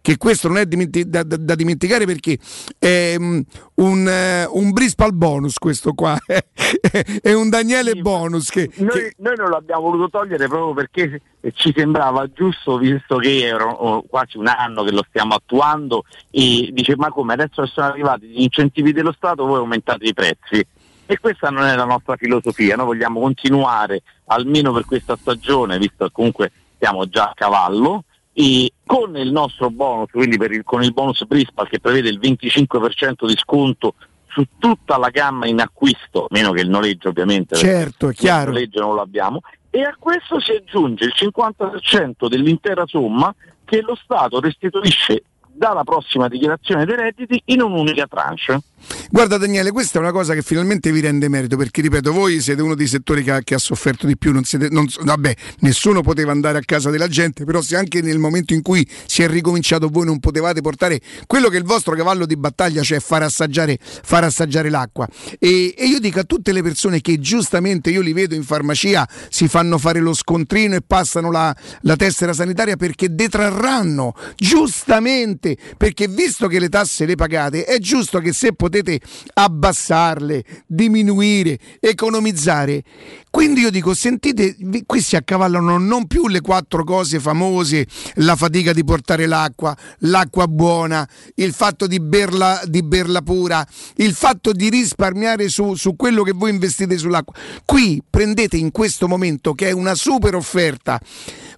che 0.00 0.16
questo 0.16 0.48
non 0.48 0.58
è 0.58 0.66
dimenti- 0.66 1.08
da, 1.08 1.22
da- 1.22 1.36
da 1.36 1.54
dimenticare 1.54 2.06
perché 2.06 2.38
è 2.78 3.16
mm, 3.18 3.40
un, 3.74 4.08
eh, 4.08 4.46
un 4.46 4.70
Brispal 4.72 5.12
bonus 5.12 5.58
questo 5.58 5.92
qua, 5.92 6.16
è 6.26 7.32
un 7.32 7.48
Daniele 7.48 7.94
bonus 7.96 8.48
che, 8.50 8.70
Noi, 8.76 9.12
noi 9.18 9.36
non 9.36 9.50
l'abbiamo 9.50 9.82
voluto 9.82 10.10
togliere 10.10 10.48
proprio 10.48 10.74
perché 10.74 11.20
ci 11.54 11.72
sembrava 11.74 12.30
giusto, 12.32 12.78
visto 12.78 13.16
che 13.16 13.46
era 13.46 13.66
oh, 13.66 14.02
quasi 14.02 14.36
un 14.36 14.46
anno 14.46 14.84
che 14.84 14.92
lo 14.92 15.04
stiamo 15.08 15.34
attuando, 15.34 16.04
e 16.30 16.70
dice 16.72 16.96
ma 16.96 17.08
come 17.10 17.32
adesso 17.32 17.62
che 17.62 17.70
sono 17.72 17.86
arrivati 17.86 18.26
gli 18.26 18.42
incentivi 18.42 18.92
dello 18.92 19.12
Stato 19.12 19.46
voi 19.46 19.58
aumentate 19.58 20.06
i 20.06 20.14
prezzi. 20.14 20.66
E 21.06 21.18
questa 21.18 21.50
non 21.50 21.64
è 21.64 21.74
la 21.74 21.84
nostra 21.84 22.16
filosofia, 22.16 22.76
noi 22.76 22.86
vogliamo 22.86 23.20
continuare 23.20 24.02
almeno 24.26 24.72
per 24.72 24.84
questa 24.84 25.16
stagione, 25.16 25.76
visto 25.76 26.04
che 26.04 26.12
comunque 26.12 26.52
siamo 26.78 27.08
già 27.08 27.24
a 27.24 27.34
cavallo, 27.34 28.04
e 28.32 28.72
con 28.86 29.16
il 29.16 29.30
nostro 29.30 29.70
bonus, 29.70 30.10
quindi 30.10 30.36
il- 30.36 30.62
con 30.64 30.82
il 30.82 30.92
bonus 30.92 31.24
Brispal 31.26 31.68
che 31.68 31.80
prevede 31.80 32.08
il 32.08 32.18
25% 32.18 33.26
di 33.26 33.36
sconto 33.36 33.94
su 34.28 34.44
tutta 34.58 34.96
la 34.96 35.08
gamma 35.10 35.46
in 35.46 35.60
acquisto, 35.60 36.26
meno 36.30 36.52
che 36.52 36.60
il 36.60 36.68
noleggio 36.68 37.08
ovviamente. 37.08 37.56
certo, 37.56 38.08
è 38.08 38.14
chiaro. 38.14 38.50
il 38.50 38.54
noleggio 38.54 38.80
non 38.80 38.94
lo 38.94 39.00
abbiamo, 39.00 39.40
e 39.70 39.82
a 39.82 39.96
questo 39.98 40.40
si 40.40 40.52
aggiunge 40.52 41.04
il 41.04 41.12
50% 41.14 42.28
dell'intera 42.28 42.86
somma 42.86 43.34
che 43.64 43.80
lo 43.82 43.96
Stato 43.96 44.40
restituisce 44.40 45.22
dalla 45.60 45.84
prossima 45.84 46.26
dichiarazione 46.26 46.86
dei 46.86 46.96
redditi 46.96 47.42
in 47.46 47.60
un'unica 47.60 48.06
tranche. 48.06 48.62
Guarda 49.10 49.36
Daniele, 49.36 49.72
questa 49.72 49.98
è 49.98 50.00
una 50.00 50.10
cosa 50.10 50.32
che 50.32 50.40
finalmente 50.40 50.90
vi 50.90 51.00
rende 51.00 51.28
merito, 51.28 51.56
perché 51.56 51.82
ripeto, 51.82 52.12
voi 52.12 52.40
siete 52.40 52.62
uno 52.62 52.74
dei 52.74 52.86
settori 52.86 53.22
che 53.22 53.30
ha, 53.30 53.40
che 53.40 53.54
ha 53.54 53.58
sofferto 53.58 54.06
di 54.06 54.16
più, 54.16 54.32
non 54.32 54.44
siete, 54.44 54.68
non 54.70 54.86
vabbè, 55.02 55.34
nessuno 55.58 56.00
poteva 56.00 56.32
andare 56.32 56.56
a 56.56 56.62
casa 56.64 56.88
della 56.88 57.08
gente, 57.08 57.44
però 57.44 57.60
se 57.60 57.76
anche 57.76 58.00
nel 58.00 58.18
momento 58.18 58.54
in 58.54 58.62
cui 58.62 58.88
si 59.06 59.22
è 59.22 59.28
ricominciato 59.28 59.88
voi 59.88 60.06
non 60.06 60.18
potevate 60.18 60.62
portare 60.62 61.00
quello 61.26 61.48
che 61.48 61.56
è 61.56 61.58
il 61.58 61.66
vostro 61.66 61.94
cavallo 61.94 62.24
di 62.24 62.36
battaglia, 62.36 62.82
cioè 62.82 63.00
far 63.00 63.22
assaggiare, 63.22 63.78
far 63.80 64.24
assaggiare 64.24 64.70
l'acqua. 64.70 65.06
E, 65.38 65.74
e 65.76 65.84
io 65.84 66.00
dico 66.00 66.20
a 66.20 66.24
tutte 66.24 66.52
le 66.52 66.62
persone 66.62 67.02
che 67.02 67.18
giustamente 67.18 67.90
io 67.90 68.00
li 68.00 68.14
vedo 68.14 68.34
in 68.34 68.44
farmacia, 68.44 69.06
si 69.28 69.46
fanno 69.46 69.76
fare 69.76 70.00
lo 70.00 70.14
scontrino 70.14 70.74
e 70.74 70.80
passano 70.80 71.30
la, 71.30 71.54
la 71.82 71.96
tessera 71.96 72.32
sanitaria 72.32 72.76
perché 72.76 73.14
detrarranno 73.14 74.14
giustamente 74.36 75.49
giuste, 75.50 75.56
perché 75.76 76.08
visto 76.08 76.46
che 76.46 76.58
le 76.58 76.68
tasse 76.68 77.06
le 77.06 77.14
pagate, 77.14 77.64
è 77.64 77.78
giusto 77.78 78.18
che 78.18 78.32
se 78.32 78.52
potete 78.52 79.00
abbassarle, 79.34 80.44
diminuire, 80.66 81.58
economizzare. 81.80 82.82
Quindi 83.30 83.60
io 83.60 83.70
dico, 83.70 83.94
sentite, 83.94 84.56
qui 84.86 85.00
si 85.00 85.16
accavallano 85.16 85.78
non 85.78 86.06
più 86.06 86.28
le 86.28 86.40
quattro 86.40 86.84
cose 86.84 87.20
famose, 87.20 87.86
la 88.14 88.36
fatica 88.36 88.72
di 88.72 88.84
portare 88.84 89.26
l'acqua, 89.26 89.76
l'acqua 90.00 90.46
buona, 90.46 91.08
il 91.36 91.52
fatto 91.52 91.86
di 91.86 92.00
berla, 92.00 92.60
di 92.66 92.82
berla 92.82 93.22
pura, 93.22 93.66
il 93.96 94.14
fatto 94.14 94.52
di 94.52 94.68
risparmiare 94.68 95.48
su, 95.48 95.74
su 95.74 95.94
quello 95.96 96.22
che 96.22 96.32
voi 96.32 96.50
investite 96.50 96.98
sull'acqua. 96.98 97.34
Qui 97.64 98.02
prendete 98.08 98.56
in 98.56 98.70
questo 98.72 99.06
momento, 99.06 99.54
che 99.54 99.68
è 99.68 99.72
una 99.72 99.94
super 99.94 100.34
offerta, 100.34 101.00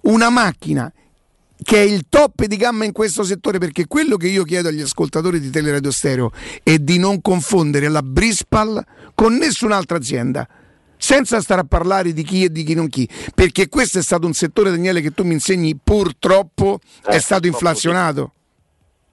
una 0.03 0.29
macchina 0.29 0.93
che 1.63 1.77
è 1.77 1.85
il 1.85 2.07
top 2.09 2.45
di 2.45 2.57
gamma 2.57 2.85
in 2.85 2.93
questo 2.93 3.23
settore 3.23 3.59
perché 3.59 3.87
quello 3.87 4.17
che 4.17 4.29
io 4.29 4.45
chiedo 4.45 4.69
agli 4.69 4.81
ascoltatori 4.81 5.41
di 5.41 5.51
Teleradio 5.51 5.91
Stereo 5.91 6.31
è 6.63 6.79
di 6.79 6.99
non 6.99 7.21
confondere 7.21 7.89
la 7.89 8.03
Brispal 8.03 8.85
con 9.15 9.35
nessun'altra 9.37 9.97
azienda 9.97 10.47
senza 10.97 11.41
stare 11.41 11.63
a 11.63 11.65
parlare 11.65 12.13
di 12.13 12.23
chi 12.23 12.45
e 12.45 12.51
di 12.51 12.63
chi 12.63 12.75
non 12.75 12.89
chi 12.89 13.09
perché 13.35 13.69
questo 13.69 13.99
è 13.99 14.03
stato 14.03 14.27
un 14.27 14.35
settore 14.35 14.71
Daniele 14.71 15.01
che 15.01 15.11
tu 15.13 15.25
mi 15.25 15.33
insegni 15.33 15.77
purtroppo 15.77 16.79
è 17.05 17.17
Eh, 17.17 17.19
stato 17.19 17.41
purtroppo 17.41 17.47
inflazionato 17.47 18.33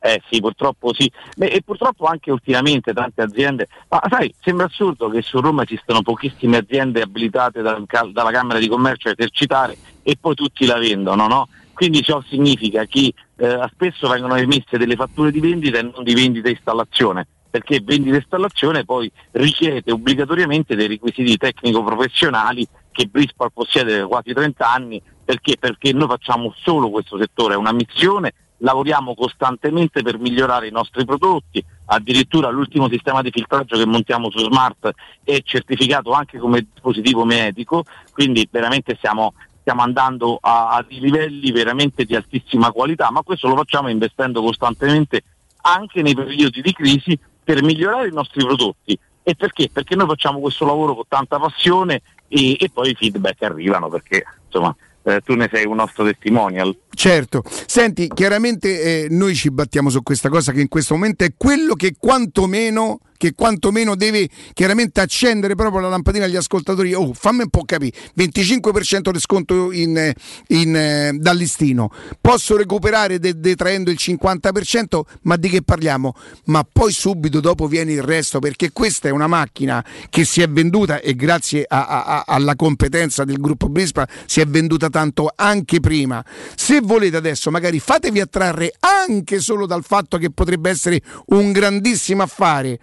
Eh 0.02 0.22
sì, 0.30 0.40
purtroppo 0.40 0.94
sì. 0.94 1.12
Beh, 1.36 1.48
e 1.48 1.62
purtroppo 1.62 2.06
anche 2.06 2.32
ultimamente 2.32 2.94
tante 2.94 3.22
aziende. 3.22 3.68
Ma 3.90 4.02
sai, 4.10 4.34
sembra 4.42 4.68
assurdo 4.68 5.10
che 5.10 5.22
su 5.22 5.42
Roma 5.42 5.64
esistano 5.64 6.02
pochissime 6.04 6.56
aziende 6.58 7.02
abilitate 7.02 7.62
dal 7.62 7.86
dalla 8.14 8.32
Camera 8.32 8.60
di 8.60 8.70
Commercio 8.70 9.10
a 9.10 9.12
esercitare 9.18 9.76
e 10.02 10.16
poi 10.18 10.36
tutti 10.36 10.66
la 10.66 10.78
vendono, 10.78 11.28
no? 11.28 11.50
Quindi 11.80 12.02
ciò 12.02 12.22
significa 12.28 12.84
che 12.84 13.14
eh, 13.38 13.70
spesso 13.72 14.10
vengono 14.10 14.36
emesse 14.36 14.78
delle 14.78 14.98
fatture 14.98 15.32
di 15.32 15.40
vendita 15.40 15.78
e 15.78 15.84
non 15.84 16.04
di 16.04 16.14
vendita 16.14 16.50
e 16.50 16.52
installazione, 16.52 17.26
perché 17.50 17.80
vendita 17.82 18.16
e 18.16 18.20
installazione 18.20 18.84
poi 18.84 19.10
richiede 19.32 19.90
obbligatoriamente 19.94 20.76
dei 20.76 20.88
requisiti 20.90 21.38
tecnico-professionali 21.38 22.68
che 22.92 23.06
Brispal 23.06 23.54
possiede 23.54 23.98
da 23.98 24.08
quasi 24.08 24.34
30 24.34 24.70
anni, 24.70 25.02
perché? 25.24 25.56
Perché 25.58 25.94
noi 25.94 26.10
facciamo 26.10 26.54
solo 26.58 26.90
questo 26.90 27.18
settore, 27.18 27.54
è 27.54 27.58
una 27.58 27.72
missione 27.72 28.34
lavoriamo 28.60 29.14
costantemente 29.16 30.02
per 30.02 30.18
migliorare 30.18 30.68
i 30.68 30.72
nostri 30.72 31.06
prodotti, 31.06 31.64
addirittura 31.86 32.50
l'ultimo 32.50 32.90
sistema 32.90 33.22
di 33.22 33.32
filtraggio 33.32 33.78
che 33.78 33.86
montiamo 33.86 34.30
su 34.30 34.40
Smart 34.40 34.92
è 35.24 35.42
certificato 35.44 36.12
anche 36.12 36.38
come 36.38 36.68
dispositivo 36.72 37.26
medico, 37.26 37.84
quindi 38.12 38.48
veramente 38.50 38.96
stiamo, 38.98 39.34
stiamo 39.70 39.84
andando 39.84 40.40
a, 40.42 40.70
a 40.70 40.86
livelli 40.90 41.52
veramente 41.52 42.04
di 42.04 42.16
altissima 42.16 42.72
qualità, 42.72 43.12
ma 43.12 43.22
questo 43.22 43.48
lo 43.48 43.56
facciamo 43.56 43.88
investendo 43.88 44.42
costantemente 44.42 45.22
anche 45.62 46.02
nei 46.02 46.16
periodi 46.16 46.62
di 46.62 46.74
crisi 46.74 47.20
per 47.44 47.62
migliorare 47.62 48.08
i 48.08 48.12
nostri 48.14 48.44
prodotti. 48.44 48.98
E 49.22 49.36
perché? 49.36 49.70
Perché 49.72 49.96
noi 49.96 50.08
facciamo 50.08 50.40
questo 50.40 50.66
lavoro 50.66 50.96
con 50.96 51.04
tanta 51.08 51.38
passione 51.38 52.02
e, 52.28 52.58
e 52.60 52.72
poi 52.74 52.90
i 52.90 52.96
feedback 52.96 53.44
arrivano 53.44 53.90
perché 53.90 54.24
insomma 54.46 54.76
eh, 55.04 55.22
tu 55.22 55.36
ne 55.36 55.48
sei 55.52 55.68
un 55.68 55.76
nostro 55.76 56.04
testimonial. 56.04 56.76
Certo, 56.92 57.44
senti, 57.66 58.08
chiaramente 58.14 59.04
eh, 59.06 59.08
noi 59.10 59.34
ci 59.36 59.52
battiamo 59.52 59.90
su 59.90 60.02
questa 60.04 60.28
cosa 60.28 60.52
che 60.52 60.60
in 60.62 60.68
questo 60.68 60.96
momento 60.96 61.24
è 61.24 61.32
quello 61.38 61.76
che 61.76 61.96
quantomeno, 61.98 63.00
che 63.16 63.34
quantomeno 63.34 63.96
deve 63.96 64.28
chiaramente 64.54 65.00
accendere 65.00 65.56
proprio 65.56 65.82
la 65.82 65.90
lampadina 65.90 66.26
agli 66.26 66.36
ascoltatori. 66.36 66.94
Oh, 66.94 67.14
fammi 67.14 67.44
un 67.44 67.50
po' 67.50 67.64
capire, 67.64 67.96
25% 68.18 69.12
di 69.12 69.20
sconto 69.20 69.72
in, 69.72 70.12
in, 70.48 70.76
eh, 70.76 71.12
dal 71.18 71.38
listino, 71.38 71.90
posso 72.20 72.58
recuperare 72.58 73.18
de- 73.20 73.40
detraendo 73.40 73.92
il 73.92 73.98
50%, 74.00 75.02
ma 75.22 75.38
di 75.38 75.48
che 75.48 75.62
parliamo? 75.62 76.14
Ma 76.46 76.66
poi 76.70 76.92
subito 76.92 77.40
dopo 77.40 77.68
viene 77.68 77.94
il 77.94 78.02
resto, 78.04 78.40
perché 78.40 78.72
questa 78.74 79.08
è 79.08 79.12
una 79.12 79.28
macchina 79.28 79.86
che 80.10 80.26
si 80.26 80.42
è 80.42 80.50
venduta 80.50 81.00
e 81.00 81.16
grazie 81.16 81.64
a- 81.66 81.86
a- 81.86 82.04
a- 82.04 82.24
alla 82.28 82.56
competenza 82.56 83.24
del 83.24 83.40
gruppo 83.40 83.70
Brispa 83.70 84.06
si 84.26 84.42
è 84.42 84.46
venduta 84.46 84.90
tanto 84.90 85.32
anche 85.34 85.80
prima. 85.80 86.26
Se 86.56 86.79
volete 86.82 87.18
adesso 87.18 87.52
magari 87.52 87.80
fatevi 87.80 88.20
attrarre 88.20 88.74
anche 88.80 89.40
solo 89.40 89.66
dal 89.66 89.84
fatto 89.84 90.18
che 90.18 90.32
potrebbe 90.32 90.70
essere 90.70 91.02
un 91.28 91.52
grandissimo 91.52 92.24
affare. 92.24 92.80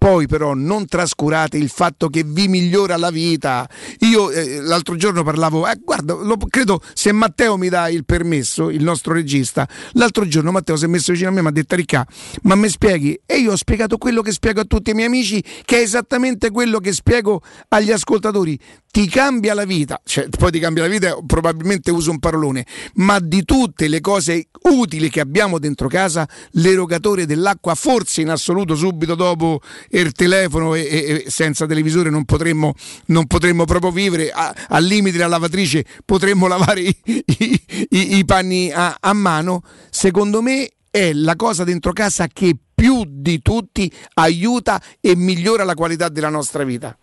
Poi 0.00 0.26
però 0.26 0.54
non 0.54 0.86
trascurate 0.86 1.58
il 1.58 1.68
fatto 1.68 2.08
che 2.08 2.24
vi 2.24 2.48
migliora 2.48 2.96
la 2.96 3.10
vita. 3.10 3.68
Io 3.98 4.30
eh, 4.30 4.58
l'altro 4.62 4.96
giorno 4.96 5.22
parlavo, 5.22 5.68
eh, 5.68 5.78
guarda, 5.84 6.14
lo, 6.14 6.38
credo 6.48 6.80
se 6.94 7.12
Matteo 7.12 7.58
mi 7.58 7.68
dà 7.68 7.86
il 7.90 8.06
permesso, 8.06 8.70
il 8.70 8.82
nostro 8.82 9.12
regista, 9.12 9.68
l'altro 9.92 10.26
giorno 10.26 10.52
Matteo 10.52 10.76
si 10.76 10.86
è 10.86 10.88
messo 10.88 11.12
vicino 11.12 11.28
a 11.28 11.32
me 11.32 11.40
e 11.40 11.42
mi 11.42 11.48
ha 11.48 11.52
detto 11.52 11.74
Ricca, 11.74 12.06
ma 12.44 12.54
mi 12.54 12.70
spieghi? 12.70 13.20
E 13.26 13.40
io 13.40 13.52
ho 13.52 13.56
spiegato 13.56 13.98
quello 13.98 14.22
che 14.22 14.32
spiego 14.32 14.62
a 14.62 14.64
tutti 14.64 14.92
i 14.92 14.94
miei 14.94 15.06
amici, 15.06 15.44
che 15.66 15.76
è 15.76 15.82
esattamente 15.82 16.50
quello 16.50 16.78
che 16.78 16.94
spiego 16.94 17.42
agli 17.68 17.92
ascoltatori. 17.92 18.58
Ti 18.92 19.06
cambia 19.08 19.54
la 19.54 19.64
vita, 19.64 20.00
cioè 20.04 20.28
poi 20.28 20.50
ti 20.50 20.58
cambia 20.58 20.82
la 20.82 20.88
vita, 20.88 21.16
probabilmente 21.24 21.92
uso 21.92 22.10
un 22.10 22.18
parolone, 22.18 22.66
ma 22.94 23.20
di 23.20 23.44
tutte 23.44 23.86
le 23.86 24.00
cose 24.00 24.48
utili 24.62 25.08
che 25.08 25.20
abbiamo 25.20 25.60
dentro 25.60 25.86
casa, 25.86 26.28
l'erogatore 26.54 27.24
dell'acqua, 27.24 27.76
forse 27.76 28.20
in 28.20 28.30
assoluto 28.30 28.74
subito 28.74 29.14
dopo 29.14 29.60
il 29.90 30.10
telefono 30.10 30.74
e, 30.74 30.80
e- 30.80 31.24
senza 31.28 31.66
televisore 31.66 32.10
non 32.10 32.24
potremmo, 32.24 32.74
non 33.06 33.28
potremmo 33.28 33.64
proprio 33.64 33.92
vivere, 33.92 34.32
al 34.32 34.82
limite 34.84 35.18
la 35.18 35.28
lavatrice 35.28 35.84
potremmo 36.04 36.48
lavare 36.48 36.80
i, 36.80 36.96
i- 37.04 37.62
i- 37.90 38.16
i 38.18 38.24
panni 38.24 38.72
a, 38.72 38.96
a 38.98 39.12
mano, 39.12 39.62
secondo 39.88 40.42
me 40.42 40.68
è 40.90 41.12
la 41.12 41.36
cosa 41.36 41.62
dentro 41.62 41.92
casa 41.92 42.26
che 42.26 42.56
più 42.74 43.04
di 43.06 43.40
tutti 43.40 43.88
aiuta 44.14 44.82
e 45.00 45.14
migliora 45.14 45.62
la 45.62 45.74
qualità 45.74 46.08
della 46.08 46.28
nostra 46.28 46.64
vita. 46.64 46.98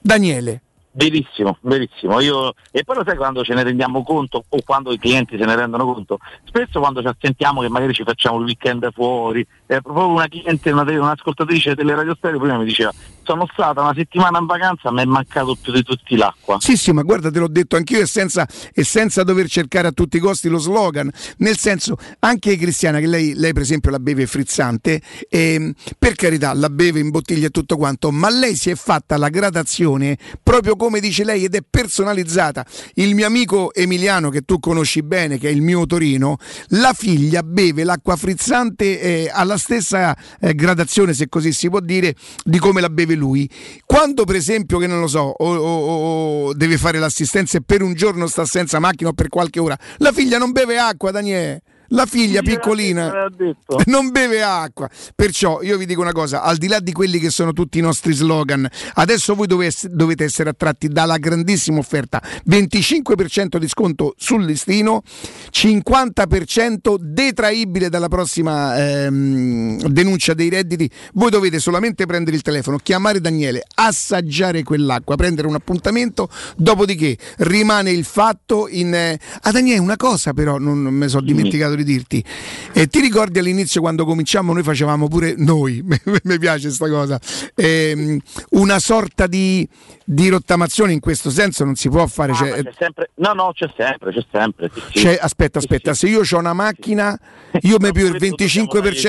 Daniele. 0.00 0.60
Verissimo, 0.96 1.58
verissimo. 1.60 2.20
Io, 2.20 2.54
e 2.70 2.82
poi 2.82 2.96
lo 2.96 3.02
sai 3.04 3.16
quando 3.16 3.44
ce 3.44 3.52
ne 3.52 3.62
rendiamo 3.62 4.02
conto 4.02 4.44
o 4.48 4.58
quando 4.64 4.92
i 4.92 4.98
clienti 4.98 5.36
se 5.36 5.44
ne 5.44 5.54
rendono 5.54 5.84
conto? 5.84 6.18
Spesso 6.44 6.80
quando 6.80 7.02
ci 7.02 7.06
assentiamo 7.06 7.60
che 7.60 7.68
magari 7.68 7.92
ci 7.92 8.02
facciamo 8.02 8.38
il 8.38 8.44
weekend 8.44 8.90
fuori, 8.92 9.46
eh, 9.66 9.82
proprio 9.82 10.08
una 10.08 10.26
cliente, 10.26 10.70
una, 10.70 10.82
un'ascoltatrice 10.82 11.74
delle 11.74 11.94
radio 11.94 12.14
stereo 12.14 12.38
prima 12.38 12.56
mi 12.56 12.64
diceva 12.64 12.90
sono 13.26 13.46
stata 13.52 13.82
una 13.82 13.92
settimana 13.94 14.38
in 14.38 14.46
vacanza 14.46 14.92
mi 14.92 15.02
è 15.02 15.04
mancato 15.04 15.56
più 15.60 15.72
di 15.72 15.82
tutti 15.82 16.16
l'acqua. 16.16 16.58
Sì, 16.60 16.76
sì, 16.76 16.92
ma 16.92 17.02
guarda, 17.02 17.30
te 17.30 17.40
l'ho 17.40 17.48
detto 17.48 17.76
anch'io 17.76 18.00
e 18.00 18.06
senza, 18.06 18.46
e 18.72 18.84
senza 18.84 19.24
dover 19.24 19.48
cercare 19.48 19.88
a 19.88 19.92
tutti 19.92 20.16
i 20.16 20.20
costi 20.20 20.48
lo 20.48 20.58
slogan. 20.58 21.10
Nel 21.38 21.58
senso, 21.58 21.96
anche 22.20 22.56
Cristiana, 22.56 23.00
che 23.00 23.06
lei, 23.06 23.34
lei 23.34 23.52
per 23.52 23.62
esempio 23.62 23.90
la 23.90 23.98
beve 23.98 24.26
frizzante, 24.26 25.02
ehm, 25.28 25.72
per 25.98 26.14
carità, 26.14 26.54
la 26.54 26.70
beve 26.70 27.00
in 27.00 27.10
bottiglia 27.10 27.48
e 27.48 27.50
tutto 27.50 27.76
quanto, 27.76 28.12
ma 28.12 28.30
lei 28.30 28.54
si 28.54 28.70
è 28.70 28.74
fatta 28.76 29.16
la 29.16 29.28
gradazione 29.28 30.16
proprio 30.42 30.76
come 30.76 31.00
dice 31.00 31.24
lei 31.24 31.44
ed 31.44 31.54
è 31.54 31.62
personalizzata. 31.68 32.64
Il 32.94 33.14
mio 33.14 33.26
amico 33.26 33.74
Emiliano, 33.74 34.30
che 34.30 34.42
tu 34.42 34.60
conosci 34.60 35.02
bene, 35.02 35.38
che 35.38 35.48
è 35.48 35.52
il 35.52 35.62
mio 35.62 35.84
Torino, 35.86 36.36
la 36.68 36.92
figlia 36.92 37.42
beve 37.42 37.82
l'acqua 37.82 38.14
frizzante 38.16 39.00
eh, 39.00 39.30
alla 39.32 39.56
stessa 39.58 40.16
eh, 40.40 40.54
gradazione, 40.54 41.12
se 41.12 41.28
così 41.28 41.52
si 41.52 41.68
può 41.68 41.80
dire, 41.80 42.14
di 42.44 42.58
come 42.58 42.80
la 42.80 42.90
beve 42.90 43.14
lui. 43.16 43.50
Quando 43.84 44.24
per 44.24 44.36
esempio, 44.36 44.78
che 44.78 44.86
non 44.86 45.00
lo 45.00 45.08
so, 45.08 45.20
o, 45.36 45.54
o- 45.56 46.46
o 46.48 46.54
deve 46.54 46.78
fare 46.78 46.98
l'assistenza 46.98 47.58
e 47.58 47.62
per 47.64 47.82
un 47.82 47.94
giorno 47.94 48.26
sta 48.28 48.44
senza 48.44 48.78
macchina 48.78 49.10
o 49.10 49.12
per 49.12 49.28
qualche 49.28 49.58
ora, 49.58 49.76
la 49.98 50.12
figlia 50.12 50.38
non 50.38 50.52
beve 50.52 50.78
acqua, 50.78 51.10
Daniele. 51.10 51.62
La 51.88 52.06
figlia 52.06 52.42
piccolina 52.42 53.26
non 53.86 54.10
beve 54.10 54.42
acqua. 54.42 54.88
Perciò 55.14 55.62
io 55.62 55.76
vi 55.76 55.86
dico 55.86 56.00
una 56.00 56.12
cosa, 56.12 56.42
al 56.42 56.56
di 56.56 56.68
là 56.68 56.80
di 56.80 56.92
quelli 56.92 57.18
che 57.18 57.30
sono 57.30 57.52
tutti 57.52 57.78
i 57.78 57.80
nostri 57.82 58.12
slogan, 58.12 58.68
adesso 58.94 59.34
voi 59.34 59.46
dove- 59.46 59.70
dovete 59.90 60.24
essere 60.24 60.50
attratti 60.50 60.88
dalla 60.88 61.18
grandissima 61.18 61.78
offerta. 61.78 62.22
25% 62.48 63.56
di 63.58 63.68
sconto 63.68 64.14
sul 64.16 64.44
listino, 64.44 65.02
50% 65.50 66.96
detraibile 66.98 67.88
dalla 67.88 68.08
prossima 68.08 68.76
ehm, 68.76 69.86
denuncia 69.88 70.34
dei 70.34 70.48
redditi. 70.48 70.88
Voi 71.14 71.30
dovete 71.30 71.58
solamente 71.58 72.06
prendere 72.06 72.36
il 72.36 72.42
telefono, 72.42 72.78
chiamare 72.78 73.20
Daniele, 73.20 73.62
assaggiare 73.74 74.62
quell'acqua, 74.62 75.16
prendere 75.16 75.46
un 75.46 75.54
appuntamento, 75.54 76.28
dopodiché 76.56 77.16
rimane 77.38 77.90
il 77.90 78.04
fatto 78.04 78.68
in... 78.68 78.94
eh, 78.94 79.18
Ah 79.42 79.50
Daniele, 79.52 79.80
una 79.80 79.96
cosa 79.96 80.32
però 80.32 80.58
non, 80.58 80.82
non 80.82 80.94
mi 80.94 81.08
sono 81.08 81.24
dimenticato 81.24 81.74
di 81.76 81.84
dirti. 81.84 82.24
Eh, 82.72 82.86
ti 82.86 83.00
ricordi 83.00 83.38
all'inizio 83.38 83.80
quando 83.80 84.04
cominciamo 84.04 84.52
noi 84.52 84.62
facevamo 84.62 85.08
pure 85.08 85.34
noi, 85.36 85.82
mi 86.24 86.38
piace 86.38 86.70
sta 86.70 86.88
cosa, 86.88 87.20
ehm, 87.54 88.18
una 88.50 88.78
sorta 88.78 89.26
di, 89.26 89.66
di 90.04 90.28
rottamazione 90.28 90.92
in 90.92 91.00
questo 91.00 91.30
senso 91.30 91.64
non 91.64 91.74
si 91.74 91.88
può 91.88 92.06
fare. 92.06 92.32
Ah, 92.32 92.36
cioè, 92.36 92.62
c'è 92.62 92.72
sempre, 92.78 93.10
no, 93.16 93.32
no, 93.32 93.52
c'è 93.52 93.70
sempre, 93.76 94.12
c'è 94.12 94.24
sempre. 94.30 94.70
sì, 94.72 94.80
sì. 94.80 94.98
cioè, 95.00 95.18
aspetta, 95.20 95.58
aspetta, 95.58 95.94
se 95.94 96.08
io 96.08 96.20
ho 96.28 96.38
una 96.38 96.52
macchina, 96.52 97.18
io 97.62 97.76
mi 97.78 97.92
più 97.92 98.06
il 98.06 98.16
Questo 98.16 98.36
dobbiamo 98.36 98.66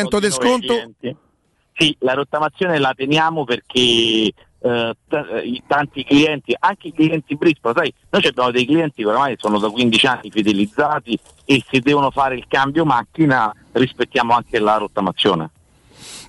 25% 0.08 0.20
di 0.20 0.32
sconto. 0.32 0.92
Sì, 1.80 1.96
la 2.00 2.14
rottamazione 2.14 2.80
la 2.80 2.92
teniamo 2.96 3.44
perché 3.44 4.34
eh, 4.68 4.94
t- 5.08 5.14
eh, 5.14 5.48
i 5.48 5.64
tanti 5.66 6.04
clienti, 6.04 6.56
anche 6.60 6.90
i 6.90 6.94
clienti 6.94 7.36
Brisbane, 7.36 7.76
sai, 7.78 7.94
noi 8.10 8.26
abbiamo 8.26 8.52
dei 8.52 8.66
clienti 8.66 9.02
che 9.02 9.08
oramai 9.08 9.36
sono 9.38 9.60
da 9.60 9.70
15 9.70 10.06
anni 10.08 10.30
fidelizzati 10.30 11.18
e 11.46 11.64
se 11.70 11.80
devono 11.80 12.12
fare 12.12 12.36
il 12.36 12.46
cambio 12.48 12.84
macchina 12.84 13.54
rispettiamo 13.72 14.34
anche 14.34 14.60
la 14.60 14.78
rottamazione. 14.78 15.52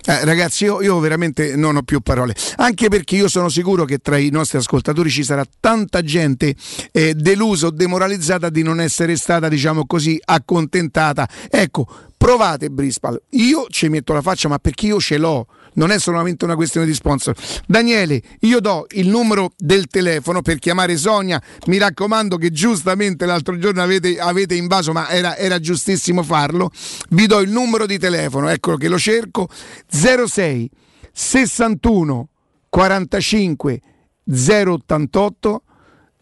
Eh, 0.05 0.23
ragazzi, 0.23 0.63
io, 0.63 0.81
io 0.81 0.97
veramente 0.99 1.55
non 1.55 1.75
ho 1.75 1.83
più 1.83 1.99
parole, 1.99 2.33
anche 2.55 2.87
perché 2.87 3.15
io 3.15 3.27
sono 3.27 3.49
sicuro 3.49 3.83
che 3.85 3.97
tra 3.97 4.17
i 4.17 4.29
nostri 4.29 4.57
ascoltatori 4.57 5.09
ci 5.09 5.23
sarà 5.23 5.43
tanta 5.59 6.01
gente 6.01 6.55
eh, 6.91 7.13
delusa 7.13 7.67
o 7.67 7.71
demoralizzata 7.71 8.49
di 8.49 8.63
non 8.63 8.79
essere 8.79 9.17
stata, 9.17 9.49
diciamo 9.49 9.85
così, 9.85 10.19
accontentata. 10.23 11.27
Ecco, 11.49 11.85
provate 12.17 12.69
Brispal, 12.69 13.21
io 13.31 13.65
ci 13.69 13.89
metto 13.89 14.13
la 14.13 14.21
faccia, 14.21 14.47
ma 14.47 14.57
perché 14.57 14.87
io 14.87 14.99
ce 14.99 15.17
l'ho. 15.17 15.45
Non 15.79 15.91
è 15.91 15.97
solamente 15.97 16.43
una 16.43 16.55
questione 16.55 16.85
di 16.85 16.93
sponsor. 16.93 17.33
Daniele, 17.65 18.21
io 18.41 18.59
do 18.59 18.85
il 18.89 19.07
numero 19.07 19.53
del 19.57 19.87
telefono 19.87 20.41
per 20.41 20.59
chiamare 20.59 20.97
Sonia. 20.97 21.41
Mi 21.67 21.77
raccomando 21.77 22.35
che 22.35 22.51
giustamente 22.51 23.25
l'altro 23.25 23.57
giorno 23.57 23.81
avete, 23.81 24.19
avete 24.19 24.55
invaso, 24.55 24.91
ma 24.91 25.07
era, 25.09 25.37
era 25.37 25.57
giustissimo 25.57 26.21
farlo. 26.21 26.69
Vi 27.11 27.27
do 27.27 27.39
il 27.39 27.49
numero 27.49 27.85
di 27.85 27.97
telefono, 27.97 28.49
eccolo 28.49 28.75
che 28.75 28.89
lo 28.89 28.99
cerco. 28.99 29.47
06 29.89 30.69
61 31.13 32.27
45 32.67 33.81
088 34.25 35.63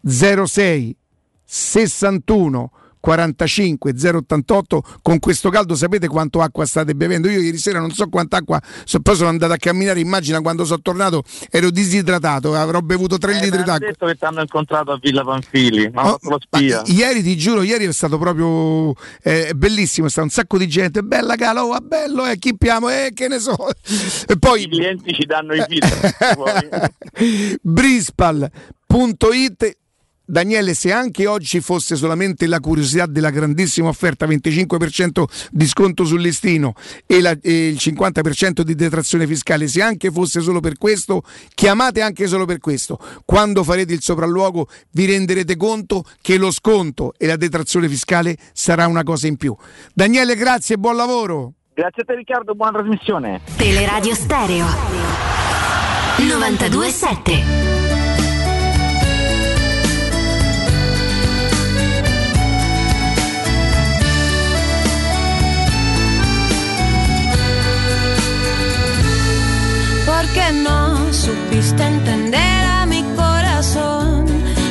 06 0.04 0.96
61 1.44 2.70
45 3.00 3.92
088 3.92 4.82
con 5.02 5.18
questo 5.18 5.50
caldo 5.50 5.74
sapete 5.74 6.08
quanto 6.08 6.40
acqua 6.40 6.64
state 6.66 6.94
bevendo 6.94 7.28
io 7.28 7.40
ieri 7.40 7.58
sera 7.58 7.78
non 7.80 7.90
so 7.92 8.08
quanta 8.08 8.38
acqua 8.38 8.60
so, 8.84 9.00
poi 9.00 9.16
sono 9.16 9.28
andato 9.28 9.52
a 9.52 9.56
camminare 9.56 10.00
immagina 10.00 10.40
quando 10.40 10.64
sono 10.64 10.80
tornato 10.82 11.22
ero 11.50 11.70
disidratato 11.70 12.54
avrò 12.54 12.80
bevuto 12.80 13.18
3 13.18 13.36
Eh, 13.38 13.40
litri 13.44 13.62
d'acqua 13.62 13.78
detto 13.86 14.06
che 14.06 14.14
ti 14.16 14.24
hanno 14.24 14.40
incontrato 14.40 14.92
a 14.92 14.98
Villa 15.00 15.24
Panfili, 15.24 15.90
ma 15.92 16.12
Oh, 16.12 16.18
lo 16.22 16.38
spia. 16.40 16.82
ma 16.86 16.92
ieri 16.92 17.22
ti 17.22 17.36
giuro, 17.36 17.62
ieri 17.62 17.84
è 17.86 17.92
stato 17.92 18.18
proprio 18.18 18.92
eh, 19.22 19.52
bellissimo, 19.54 20.06
è 20.06 20.10
stato 20.10 20.26
un 20.26 20.32
sacco 20.32 20.56
di 20.58 20.66
gente, 20.68 21.02
bella 21.02 21.36
cala, 21.36 21.64
oh, 21.64 21.76
bello, 21.80 22.26
eh, 22.26 22.38
chippiamo, 22.38 22.88
eh, 22.88 23.10
che 23.14 23.28
ne 23.28 23.38
so. 23.38 23.56
E 24.26 24.38
poi 24.38 24.62
I 24.62 24.68
clienti 24.68 25.12
ci 25.14 25.24
danno 25.26 25.54
i 25.54 25.64
feedback. 25.68 26.90
brispal.it 28.88 29.77
Daniele, 30.30 30.74
se 30.74 30.92
anche 30.92 31.26
oggi 31.26 31.58
fosse 31.62 31.96
solamente 31.96 32.46
la 32.46 32.60
curiosità 32.60 33.06
della 33.06 33.30
grandissima 33.30 33.88
offerta, 33.88 34.26
25% 34.26 35.24
di 35.50 35.66
sconto 35.66 36.04
sul 36.04 36.20
listino 36.20 36.74
e, 37.06 37.22
la- 37.22 37.34
e 37.40 37.68
il 37.68 37.76
50% 37.80 38.60
di 38.60 38.74
detrazione 38.74 39.26
fiscale, 39.26 39.68
se 39.68 39.80
anche 39.80 40.10
fosse 40.10 40.42
solo 40.42 40.60
per 40.60 40.76
questo, 40.76 41.22
chiamate 41.54 42.02
anche 42.02 42.26
solo 42.26 42.44
per 42.44 42.58
questo. 42.58 42.98
Quando 43.24 43.64
farete 43.64 43.94
il 43.94 44.02
sopralluogo 44.02 44.68
vi 44.90 45.06
renderete 45.06 45.56
conto 45.56 46.04
che 46.20 46.36
lo 46.36 46.50
sconto 46.50 47.14
e 47.16 47.26
la 47.26 47.36
detrazione 47.36 47.88
fiscale 47.88 48.36
sarà 48.52 48.86
una 48.86 49.04
cosa 49.04 49.28
in 49.28 49.36
più. 49.38 49.56
Daniele, 49.94 50.34
grazie 50.36 50.74
e 50.74 50.78
buon 50.78 50.96
lavoro. 50.96 51.54
Grazie 51.72 52.02
a 52.02 52.04
te 52.04 52.14
Riccardo, 52.16 52.54
buona 52.54 52.72
trasmissione. 52.80 53.40
Teleradio 53.56 54.14
Stereo 54.14 54.66
927 56.18 57.77
Porque 70.28 70.52
no 70.52 71.10
supiste 71.12 71.82
entender 71.82 72.64
a 72.66 72.84
mi 72.84 73.02
corazón 73.16 74.26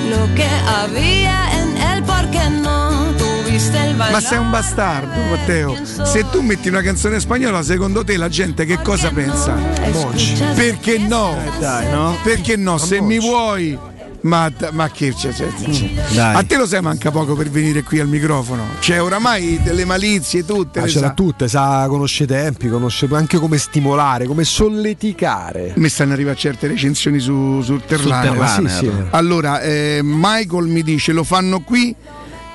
lo 0.08 0.36
que 0.36 0.48
había 0.68 1.50
en 1.60 1.78
él, 1.78 2.04
porque 2.04 2.40
no 2.62 3.12
tuviste 3.18 3.78
el 3.90 3.96
valor. 3.96 4.14
Ma 4.14 4.22
sei 4.22 4.38
un 4.38 4.52
bastardo, 4.52 5.10
Matteo. 5.32 5.76
Se 6.06 6.24
tu 6.26 6.44
metti 6.44 6.70
una 6.70 6.84
canzone 6.84 7.20
spagnola, 7.20 7.64
secondo 7.64 8.04
te 8.04 8.18
la 8.18 8.30
gente 8.30 8.68
che 8.68 8.80
cosa 8.84 9.10
pensa? 9.10 9.56
Monci. 9.94 10.36
Perché 10.54 11.00
no? 11.00 11.36
dai, 11.60 11.90
no? 11.92 12.16
Perché 12.24 12.56
no? 12.56 12.78
Se 12.78 13.02
mi 13.02 13.18
vuoi. 13.20 13.78
Ma, 14.28 14.52
ma 14.72 14.90
che 14.90 15.14
c'è? 15.14 15.30
c'è- 15.32 15.48
c'è-. 15.54 16.22
A 16.34 16.44
te 16.44 16.58
lo 16.58 16.68
sai 16.68 16.82
manca 16.82 17.12
poco 17.12 17.34
per 17.36 17.50
venire 17.50 17.82
qui 17.84 18.00
al 18.00 18.08
microfono. 18.08 18.64
C'è 18.80 19.02
oramai 19.02 19.60
delle 19.64 19.86
malizie 19.86 20.44
tutte. 20.46 20.80
Ah, 20.80 20.84
le 20.84 20.90
ce 20.90 21.00
l'ha 21.00 21.12
tutte, 21.12 21.48
sa, 21.48 21.86
conosce 21.88 22.24
i 22.24 22.28
tempi, 22.28 22.68
conosce 22.68 23.08
anche 23.12 23.40
come 23.40 23.58
stimolare, 23.58 24.26
come 24.26 24.44
solleticare. 24.44 25.74
Mi 25.78 25.88
stanno 25.90 26.14
arrivando 26.14 26.40
certe 26.40 26.68
recensioni 26.68 27.20
su, 27.20 27.62
sul. 27.62 27.84
Terlano, 27.86 28.46
Sì, 28.48 28.68
sì. 28.68 28.92
Allora, 29.12 29.62
eh, 29.62 30.02
Michael 30.04 30.66
mi 30.66 30.84
dice: 30.84 31.14
lo 31.14 31.24
fanno 31.24 31.62
qui. 31.62 31.96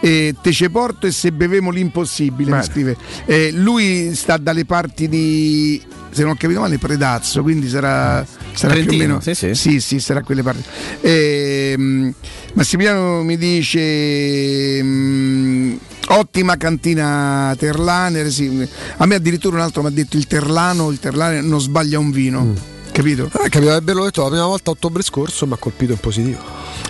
E 0.05 0.35
te 0.43 0.51
ce 0.51 0.69
porto 0.69 1.07
e 1.07 1.13
se 1.13 1.31
bevemo 1.31 1.71
l'impossibile, 1.71 2.57
mi 2.57 2.63
scrive. 2.65 2.97
Eh, 3.25 3.53
lui 3.53 4.13
sta 4.17 4.37
dalle 4.37 4.65
parti 4.65 5.09
di, 5.09 5.81
se 6.11 6.23
non 6.23 6.33
ho 6.33 6.37
capito 6.37 6.59
male, 6.59 6.77
Predazzo, 6.79 7.43
quindi 7.43 7.69
sarà, 7.69 8.27
sarà 8.53 8.75
più 8.75 8.93
o 8.93 8.97
meno. 8.97 9.21
sì, 9.21 9.33
sì. 9.35 9.55
sì, 9.55 9.81
sì, 9.81 10.01
sarà 10.01 10.23
quelle 10.23 10.43
parti. 10.43 10.63
Ehm, 11.03 12.13
Massimiliano 12.55 13.23
mi 13.23 13.39
dice. 13.39 14.83
mm, 14.83 15.75
Ottima 16.09 16.57
cantina 16.57 17.55
Terlaner, 17.57 18.29
sì. 18.31 18.69
a 18.97 19.07
me 19.07 19.15
addirittura 19.15 19.57
un 19.57 19.63
altro 19.63 19.83
mi 19.83 19.89
ha 19.89 19.91
detto 19.93 20.17
il 20.17 20.27
Terlano, 20.27 20.91
il 20.91 20.99
Terlaner 20.99 21.43
non 21.45 21.61
sbaglia 21.61 21.99
un 22.01 22.11
vino, 22.11 22.55
capito? 22.93 23.29
Ah, 23.33 23.49
capito, 23.49 23.81
l'ho 23.93 24.05
detto 24.05 24.23
la 24.23 24.29
prima 24.29 24.47
volta 24.47 24.71
a 24.71 24.75
ottobre 24.75 25.03
scorso, 25.03 25.47
mi 25.47 25.55
ha 25.55 25.57
colpito 25.57 25.93
in 25.93 25.99
positivo. 25.99 26.41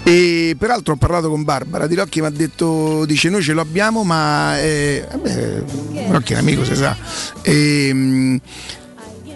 E 0.03 0.57
peraltro 0.59 0.95
ho 0.95 0.97
parlato 0.97 1.31
con 1.31 1.45
Barbara 1.45 1.87
Di 1.87 1.95
Rocchi, 1.95 2.21
mi 2.21 2.27
ha 2.27 2.31
detto, 2.31 3.05
dice 3.07 3.31
noi 3.31 3.43
ce 3.43 3.53
lo 3.53 3.61
abbiamo, 3.61 4.03
ma 4.03 4.61
eh, 4.61 5.07
vabbè, 5.11 5.63
Rocchi 6.11 6.33
è 6.33 6.37
un 6.37 6.41
amico, 6.41 6.65
si 6.65 6.75
sa. 6.75 6.97
Ehm, 7.43 8.41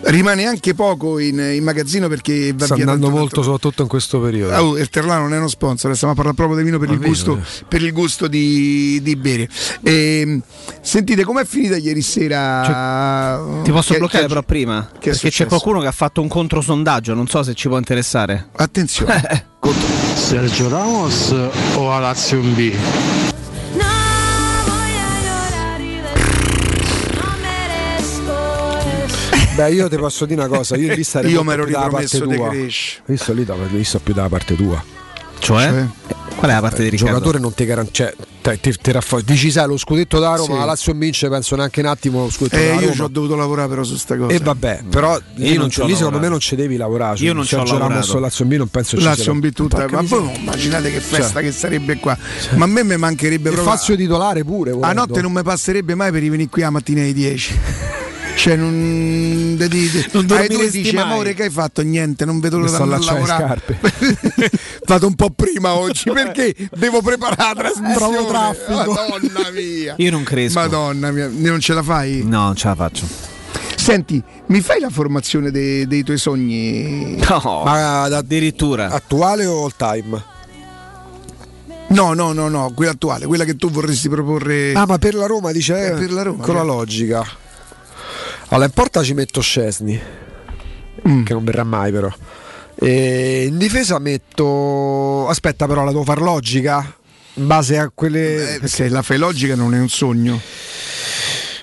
rimane 0.07 0.44
anche 0.46 0.74
poco 0.74 1.18
in, 1.18 1.38
in 1.38 1.62
magazzino 1.62 2.09
perché 2.09 2.52
va 2.52 2.64
Sta 2.66 2.74
via 2.74 2.84
andando 2.84 3.11
molto, 3.11 3.26
tanto. 3.36 3.42
soprattutto 3.42 3.82
in 3.82 3.88
questo 3.88 4.20
periodo. 4.20 4.57
Oh, 4.57 4.78
il 4.78 4.88
Terlano 4.88 5.22
non 5.22 5.34
è 5.34 5.38
uno 5.38 5.48
sponsor, 5.48 5.94
stiamo 5.94 6.12
a 6.12 6.16
parlare 6.16 6.36
proprio 6.36 6.57
di 6.59 6.64
vino 6.64 6.78
per, 6.78 6.90
il 6.90 6.96
vero, 6.98 7.09
gusto, 7.09 7.36
eh. 7.36 7.64
per 7.68 7.82
il 7.82 7.92
gusto 7.92 8.26
di, 8.26 9.00
di 9.02 9.16
bere. 9.16 9.48
Ehm, 9.82 10.42
sentite, 10.80 11.24
com'è 11.24 11.44
finita 11.44 11.76
ieri 11.76 12.02
sera? 12.02 13.42
Ti 13.62 13.70
posso 13.70 13.92
Che- 13.92 13.98
bloccare 13.98 14.22
che- 14.22 14.28
però 14.28 14.42
prima? 14.42 14.88
che 14.98 15.11
perché 15.11 15.30
c'è 15.30 15.46
qualcuno 15.46 15.80
che 15.80 15.86
ha 15.86 15.92
fatto 15.92 16.20
un 16.20 16.28
controsondaggio, 16.28 17.14
non 17.14 17.26
so 17.26 17.42
se 17.42 17.54
ci 17.54 17.68
può 17.68 17.76
interessare. 17.78 18.48
Attenzione. 18.57 19.54
Sergio 20.14 20.68
Ramos 20.68 21.34
o 21.74 21.92
a 21.92 21.98
Lazio 21.98 22.38
in 22.38 22.54
B? 22.54 23.36
Beh, 29.57 29.70
io 29.72 29.88
ti 29.88 29.96
posso 29.96 30.26
dire 30.26 30.44
una 30.44 30.54
cosa, 30.54 30.76
io 30.76 30.94
lì 30.94 31.02
starei 31.04 31.30
Io 31.32 31.40
più 31.42 31.50
dalla 31.50 31.84
ripromesso 31.84 32.26
tua. 32.26 32.48
Cresci. 32.50 33.00
Visto 33.07 33.32
lì, 33.32 33.44
dove- 33.44 33.66
visto 33.66 33.98
più 34.00 34.12
dalla 34.12 34.28
parte 34.28 34.54
tua. 34.54 34.82
Cioè? 35.38 35.84
Qual 36.36 36.50
è 36.50 36.54
la 36.54 36.61
parte 36.61 36.78
di 36.78 36.84
Il 36.84 36.90
Riccardo? 36.90 37.14
giocatore 37.14 37.38
non 37.38 37.54
ti 37.54 37.64
garantisce. 37.64 38.14
Cioè, 38.42 38.61
ti, 38.61 38.72
ti 38.80 38.92
raffo- 38.92 39.20
dici 39.22 39.50
sai 39.50 39.66
lo 39.66 39.76
scudetto 39.76 40.18
da 40.18 40.36
Roma, 40.36 40.52
Sì. 40.52 40.59
la 40.59 40.64
Lazio 40.66 40.92
vince, 40.92 41.28
penso 41.28 41.57
neanche 41.57 41.80
un 41.80 41.86
attimo 41.86 42.22
lo 42.24 42.30
scudetto 42.30 42.57
Eh, 42.57 42.66
da 42.66 42.72
io 42.74 42.80
Roma. 42.80 42.92
ci 42.92 43.00
ho 43.00 43.09
dovuto 43.09 43.34
lavorare 43.34 43.68
però 43.68 43.82
su 43.82 43.96
sta 43.96 44.16
cosa. 44.16 44.32
E 44.34 44.38
vabbè, 44.38 44.82
però 44.90 45.18
lì, 45.36 45.48
non 45.50 45.62
non 45.62 45.70
ci 45.70 45.80
ho 45.80 45.86
lì 45.86 45.96
secondo 45.96 46.18
me 46.20 46.28
non 46.28 46.38
ci 46.38 46.54
devi 46.54 46.76
lavorare. 46.76 47.18
Io 47.20 47.32
non 47.32 47.44
ci 47.44 47.54
ho 47.54 47.59
Ramos 47.64 47.72
lavorato. 47.78 48.16
o 48.16 48.18
Lazio 48.20 48.44
B 48.44 48.52
non 48.57 48.68
penso 48.68 48.96
ci 48.98 49.02
Lazio 49.04 49.22
sia- 49.24 49.32
un 49.32 49.40
B 49.40 49.52
tutta, 49.52 49.86
ma 49.90 50.02
voi 50.02 50.22
non 50.24 50.34
immaginate 50.34 50.92
che 50.92 51.00
festa 51.00 51.32
Cioè. 51.34 51.42
che 51.42 51.52
sarebbe 51.52 51.96
qua. 51.96 52.16
Ma 52.57 52.64
a 52.64 52.68
me 52.68 52.84
mi 52.84 52.96
mancherebbe 52.96 53.48
Il 53.48 53.54
proprio. 53.54 53.74
Fazio 53.74 53.96
titolare 53.96 54.44
pure. 54.44 54.70
A 54.70 54.74
volendo. 54.74 55.00
notte 55.00 55.20
non 55.22 55.32
mi 55.32 55.42
passerebbe 55.42 55.94
mai 55.94 56.11
per 56.12 56.20
venire 56.22 56.48
qui 56.48 56.62
a 56.62 56.70
mattina 56.70 57.00
alle 57.00 57.12
10. 57.14 57.59
Cioè, 58.37 58.55
non. 58.55 59.55
De, 59.57 59.66
di- 59.68 59.91
de- 59.91 60.09
Non 60.12 60.26
alle 60.30 60.47
due 60.49 60.70
dice, 60.70 60.93
mai. 60.93 61.03
amore, 61.05 61.32
che 61.34 61.45
hai 61.45 61.51
fatto? 61.51 61.80
Niente, 61.82 62.24
non 62.26 62.39
vedo 62.39 62.59
l'ora 62.59 62.68
sto 62.68 62.84
di 62.84 63.05
lavorare. 63.05 63.62
Vado 64.87 65.07
un 65.07 65.14
po' 65.14 65.30
prima 65.30 65.74
oggi 65.74 66.11
perché 66.11 66.55
devo 66.76 67.01
preparare 67.01 67.55
la 67.55 67.55
trasmissione. 67.55 67.95
Trovo 67.95 68.26
traffico. 68.28 68.93
Madonna 68.93 69.51
mia. 69.53 69.95
Io 69.97 70.11
non 70.11 70.22
cresco. 70.22 70.59
Madonna 70.61 71.11
mia, 71.11 71.30
non 71.32 71.61
ce 71.61 71.72
la 71.72 71.82
fai? 71.82 72.22
No, 72.24 72.43
non 72.45 72.55
ce 72.57 72.68
la 72.68 72.74
faccio. 72.74 73.07
Senti, 73.74 74.22
mi 74.47 74.61
fai 74.61 74.80
la 74.80 74.91
formazione 74.91 75.51
dei, 75.51 75.87
dei 75.87 76.03
tuoi 76.03 76.18
sogni? 76.18 77.16
No, 77.16 77.62
Ma 77.64 78.07
da- 78.09 78.18
addirittura. 78.18 78.91
attuale 78.91 79.47
o 79.47 79.64
all 79.64 79.72
time? 79.76 80.22
No, 81.89 82.12
no, 82.14 82.32
no, 82.32 82.49
no, 82.49 82.72
quella 82.74 82.91
attuale, 82.93 83.26
quella 83.26 83.45
che 83.45 83.57
tu 83.57 83.70
vorresti 83.70 84.09
proporre. 84.09 84.72
Ah, 84.74 84.87
ma 84.87 84.99
per 84.99 85.14
la 85.14 85.26
Roma 85.26 85.53
dice 85.53 85.87
Eh, 85.87 85.91
per 85.93 86.11
la 86.12 86.22
Roma, 86.22 86.43
con 86.45 86.55
la 86.55 86.61
certo. 86.62 86.76
logica. 86.76 87.24
Allora, 88.49 88.66
in 88.66 88.72
porta 88.72 89.03
ci 89.03 89.14
metto 89.14 89.40
Scesni, 89.40 90.01
Mm. 91.09 91.24
che 91.24 91.32
non 91.34 91.44
verrà 91.44 91.62
mai 91.64 91.92
però. 91.92 92.11
E 92.74 93.44
in 93.47 93.59
difesa 93.59 93.99
metto. 93.99 95.28
Aspetta, 95.28 95.66
però 95.66 95.84
la 95.84 95.90
devo 95.90 96.05
far 96.05 96.20
logica. 96.20 96.94
In 97.34 97.47
base 97.47 97.78
a 97.78 97.90
quelle. 97.94 98.59
Eh, 98.61 98.66
se 98.68 98.88
la 98.88 99.03
fai 99.03 99.18
logica 99.18 99.55
non 99.55 99.74
è 99.74 99.78
un 99.78 99.88
sogno. 99.88 100.40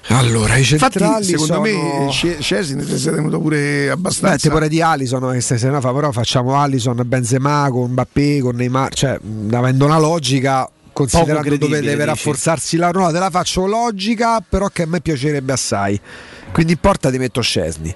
Allora, 0.09 0.55
i 0.57 0.59
Infatti, 0.59 0.99
centrali 0.99 1.23
secondo 1.23 1.53
sono... 1.53 1.61
me 1.61 2.11
Scesni 2.11 2.85
ti 2.85 2.97
sei 2.97 3.13
tenuto 3.15 3.39
pure 3.39 3.85
Beh, 3.85 3.89
abbastanza. 3.91 4.37
te 4.37 4.49
pure 4.49 4.67
di 4.69 4.81
Alison 4.81 5.31
che 5.31 5.41
stai 5.41 5.57
sera 5.57 5.79
fa, 5.81 5.91
però 5.93 6.11
facciamo 6.11 6.55
Alison, 6.55 7.01
Benzema 7.05 7.67
con 7.71 7.91
Mbappé, 7.91 8.39
con 8.41 8.55
Neymar, 8.55 8.93
cioè 8.93 9.17
avendo 9.51 9.85
una 9.85 9.97
logica 9.97 10.69
considerando 10.91 11.55
dove 11.57 11.79
deve 11.79 11.93
dici. 11.95 12.05
rafforzarsi 12.05 12.77
la 12.77 12.91
no, 12.91 13.11
te 13.11 13.17
la 13.19 13.29
faccio 13.29 13.65
logica, 13.65 14.41
però 14.47 14.67
che 14.67 14.83
a 14.83 14.87
me 14.87 14.99
piacerebbe 15.01 15.53
assai. 15.53 15.99
Quindi 16.51 16.73
in 16.73 16.79
porta 16.79 17.09
ti 17.09 17.17
metto 17.17 17.41
Scesni. 17.41 17.95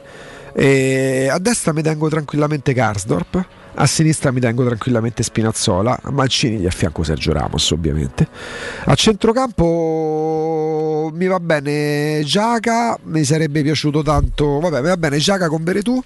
E 0.54 1.28
a 1.30 1.38
destra 1.38 1.74
mi 1.74 1.82
tengo 1.82 2.10
tranquillamente 2.10 2.74
Karsdorp, 2.74 3.46
a 3.76 3.86
sinistra 3.86 4.32
mi 4.32 4.40
tengo 4.40 4.66
tranquillamente 4.66 5.22
Spinazzola, 5.22 6.00
a 6.02 6.10
Mancini 6.10 6.58
gli 6.58 6.66
affianco 6.66 7.04
Sergio 7.04 7.34
Ramos 7.34 7.70
ovviamente. 7.72 8.28
A 8.86 8.96
centrocampo 8.96 11.12
mi 11.14 11.28
va 11.28 11.40
bene 11.40 12.24
Giaca, 12.24 12.98
mi 13.04 13.24
sarebbe 13.24 13.62
piaciuto 13.62 14.02
tanto, 14.02 14.60
vabbè 14.60 14.82
mi 14.82 14.88
va 14.88 14.98
bene 14.98 15.20
Giaca 15.20 15.48
con 15.48 15.64
Beretù 15.64 16.02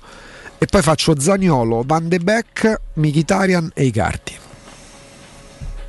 e 0.57 0.65
poi 0.65 0.81
faccio 0.81 1.17
Zaniolo, 1.17 1.83
Van 1.85 2.09
de 2.09 2.19
Beek, 2.19 2.81
Mkhitaryan 2.95 3.71
e 3.73 3.85
Icardi. 3.85 4.35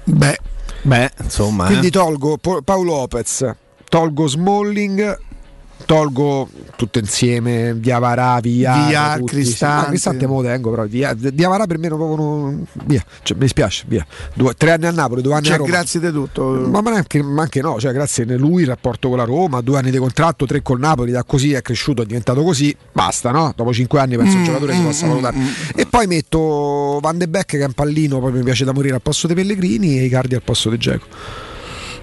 Beh, 0.05 0.39
Beh, 0.83 1.11
insomma. 1.23 1.67
Quindi 1.67 1.89
eh. 1.89 1.91
tolgo 1.91 2.39
Paolo 2.39 2.95
Lopez, 2.95 3.49
tolgo 3.89 4.27
Smalling, 4.27 5.19
tolgo 5.85 6.49
tutto 6.77 6.99
insieme 6.99 7.75
Diavara, 7.79 8.39
Via, 8.41 8.87
Via, 8.87 9.17
tutti. 9.19 9.33
Cristante. 9.33 9.85
Ah, 9.87 9.89
Cristante 9.89 10.27
me 10.27 10.35
lo 10.35 10.43
tengo, 10.43 10.71
però 10.71 10.85
Via, 10.87 11.15
Diavara 11.15 11.67
per 11.67 11.79
me 11.79 11.89
non 11.89 11.99
proprio 11.99 12.17
non- 12.25 12.67
via, 12.85 13.05
cioè, 13.23 13.37
mi 13.37 13.43
dispiace, 13.45 13.85
via. 13.87 14.05
Due- 14.35 14.55
tre 14.55 14.73
anni 14.73 14.87
a 14.87 14.91
Napoli, 14.91 15.23
due 15.23 15.35
anni 15.35 15.47
a 15.47 15.51
cioè, 15.51 15.59
Roma. 15.59 15.71
grazie 15.71 16.01
di 16.01 16.11
tutto. 16.11 16.45
Ma, 16.51 16.81
ma 16.81 16.91
neanche, 16.91 17.23
ma 17.23 17.43
anche 17.43 17.61
no, 17.61 17.79
cioè, 17.79 17.93
grazie 17.93 18.25
a 18.25 18.37
lui 18.39 18.63
il 18.63 18.69
rapporto 18.69 19.09
con 19.09 19.19
la 19.19 19.25
Roma, 19.25 19.61
due 19.61 19.79
anni 19.79 19.91
di 19.91 19.99
contratto, 19.99 20.47
tre 20.47 20.63
col 20.63 20.79
Napoli, 20.81 21.13
da 21.13 21.23
così 21.25 21.53
è 21.53 21.63
cresciuto, 21.63 22.03
è 22.03 22.07
diventato 22.07 22.43
così, 22.43 22.75
basta, 22.93 23.31
no? 23.31 23.53
Dopo 23.55 23.73
cinque 23.73 24.01
anni 24.01 24.17
penso 24.17 24.37
Mm, 24.37 24.41
il 24.41 24.45
giocatore 24.47 24.75
si 24.75 24.81
possa 24.83 25.07
valutare. 25.07 25.37
E 25.75 25.87
poi 25.87 26.07
metto 26.07 26.99
Van 27.01 27.19
de 27.19 27.29
Beek 27.29 27.47
che 27.47 27.59
è 27.59 27.65
un 27.67 27.73
pallino, 27.73 28.19
poi 28.21 28.33
mi 28.33 28.43
piace 28.43 28.65
da 28.65 28.73
morire 28.73 28.95
al 28.95 29.03
posto 29.03 29.27
dei 29.27 29.37
Pellegrini 29.37 29.99
e 29.99 30.05
Icardi 30.05 30.35
al 30.35 30.43
posto 30.43 30.71
di 30.71 30.79
Geco. 30.79 31.07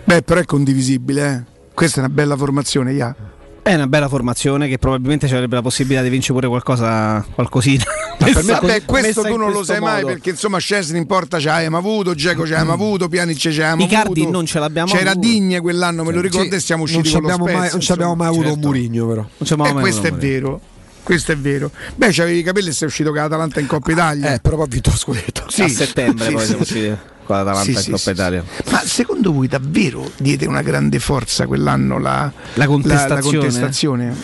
Beh, 0.04 0.22
però 0.24 0.40
è 0.40 0.46
condivisibile, 0.46 1.32
eh. 1.48 1.58
Questa 1.74 1.98
è 1.98 2.04
una 2.04 2.14
bella 2.14 2.36
formazione, 2.36 2.92
ya. 2.92 3.16
È 3.62 3.74
una 3.74 3.88
bella 3.88 4.08
formazione 4.08 4.68
che 4.68 4.78
probabilmente 4.78 5.28
ci 5.28 5.34
avrebbe 5.34 5.56
la 5.56 5.62
possibilità 5.62 6.02
di 6.02 6.10
vincere 6.10 6.34
pure 6.34 6.48
qualcosa, 6.48 7.26
qualcosina. 7.34 7.84
Vabbè, 8.20 8.84
questo 8.84 9.22
tu 9.22 9.36
non 9.36 9.48
lo 9.52 9.58
questo 9.58 9.74
sai 9.74 9.80
mai 9.80 10.02
modo. 10.02 10.08
perché 10.14 10.32
insomma 10.32 10.58
Scesni 10.58 10.98
in 10.98 11.06
porta 11.06 11.40
ci 11.40 11.48
abbiamo 11.48 11.78
avuto, 11.78 12.14
Geco 12.14 12.46
ci 12.46 12.54
abbiamo 12.54 12.74
avuto, 12.74 13.08
Pianic 13.08 13.38
ci 13.38 13.48
abbiamo 13.48 13.84
Icardi 13.84 14.22
avuto. 14.22 14.36
non 14.36 14.46
ce 14.46 14.60
l'abbiamo 14.60 14.92
C'era 14.92 15.12
avuto. 15.12 15.28
Digne 15.28 15.62
quell'anno, 15.62 16.04
me 16.04 16.12
lo 16.12 16.22
ricordo, 16.22 16.56
e 16.56 16.60
siamo 16.60 16.84
usciti 16.84 17.08
ci 17.08 17.14
con 17.14 17.22
lo 17.22 17.28
abbiamo 17.28 17.46
mai, 17.46 17.54
Spezia, 17.54 17.72
non 17.72 17.82
ci 17.82 17.92
abbiamo 17.92 18.16
mai 18.16 18.28
avuto 18.28 18.54
un 18.54 18.60
Murigno 18.60 19.08
però. 19.08 19.22
Non 19.38 19.68
E 19.68 19.72
mai 19.74 19.82
questo 19.82 20.08
è 20.08 20.12
vero. 20.12 20.62
Questo 21.02 21.32
è 21.32 21.38
vero. 21.38 21.72
Beh, 21.96 22.10
c'avevi 22.12 22.40
i 22.40 22.44
capelli 22.44 22.70
e 22.70 22.74
sei 22.74 22.88
uscito 22.88 23.12
con 23.12 23.20
l'Atalanta 23.20 23.60
in 23.60 23.68
Coppa 23.68 23.92
Italia. 23.92 24.34
Eh, 24.34 24.40
però 24.40 24.58
poi 24.58 24.66
ha 24.66 24.70
vinto 24.70 24.90
lo 24.92 24.98
scudetto. 24.98 25.46
Sì, 25.48 25.62
a 25.64 25.70
settembre 25.70 26.26
sì, 26.26 26.32
poi 26.34 26.42
sì, 26.42 26.48
siamo 26.48 26.64
sì. 26.64 26.74
usciti 26.78 26.98
con 27.36 27.44
l'Atalanta 27.46 27.64
Sì, 27.64 27.72
in 27.72 27.78
sì, 27.78 27.86
Coppa 27.92 28.02
sì, 28.04 28.10
Italia. 28.10 28.44
Ma 28.72 28.82
secondo 28.86 29.32
voi 29.32 29.48
davvero 29.48 30.10
diede 30.18 30.46
una 30.48 30.62
grande 30.62 31.00
forza 31.00 31.46
quell'anno 31.46 32.00
la, 32.00 32.32
La 32.56 32.66
contestazione? 32.66 33.16
la 33.16 33.22
contestazione? 33.22 34.16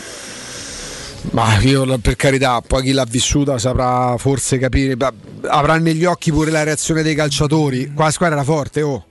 Ma 1.31 1.59
io 1.59 1.85
la- 1.85 1.97
per 1.97 2.15
carità, 2.15 2.61
poi 2.61 2.83
chi 2.83 2.91
l'ha 2.91 3.05
vissuta 3.09 3.57
saprà 3.57 4.15
forse 4.17 4.57
capire, 4.59 4.95
avrà 5.47 5.77
negli 5.77 6.05
occhi 6.05 6.31
pure 6.31 6.51
la 6.51 6.63
reazione 6.63 7.01
dei 7.01 7.15
calciatori. 7.15 7.91
Qua 7.93 8.05
la 8.05 8.11
squadra 8.11 8.35
era 8.35 8.45
forte, 8.45 8.81
oh. 8.83 9.05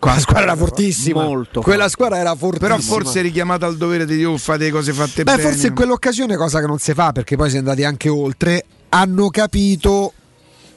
Qua 0.00 0.14
la 0.14 0.18
squadra 0.20 0.42
era 0.42 0.56
fortissima. 0.56 1.22
Molto 1.22 1.60
Quella 1.60 1.82
forte. 1.82 1.92
squadra 1.92 2.18
era 2.18 2.34
fortissima. 2.34 2.68
Però 2.76 2.80
forse 2.80 3.20
è 3.20 3.22
richiamata 3.22 3.66
al 3.66 3.76
dovere 3.76 4.04
di 4.04 4.16
Dio 4.16 4.36
fare 4.36 4.64
le 4.64 4.70
cose 4.72 4.92
fatte 4.92 5.22
Beh, 5.22 5.36
bene. 5.36 5.48
forse 5.50 5.68
in 5.68 5.74
quell'occasione, 5.74 6.36
cosa 6.36 6.58
che 6.58 6.66
non 6.66 6.78
si 6.78 6.92
fa, 6.94 7.12
perché 7.12 7.36
poi 7.36 7.48
si 7.50 7.54
è 7.56 7.58
andati 7.60 7.84
anche 7.84 8.08
oltre, 8.08 8.64
hanno 8.88 9.28
capito. 9.30 10.12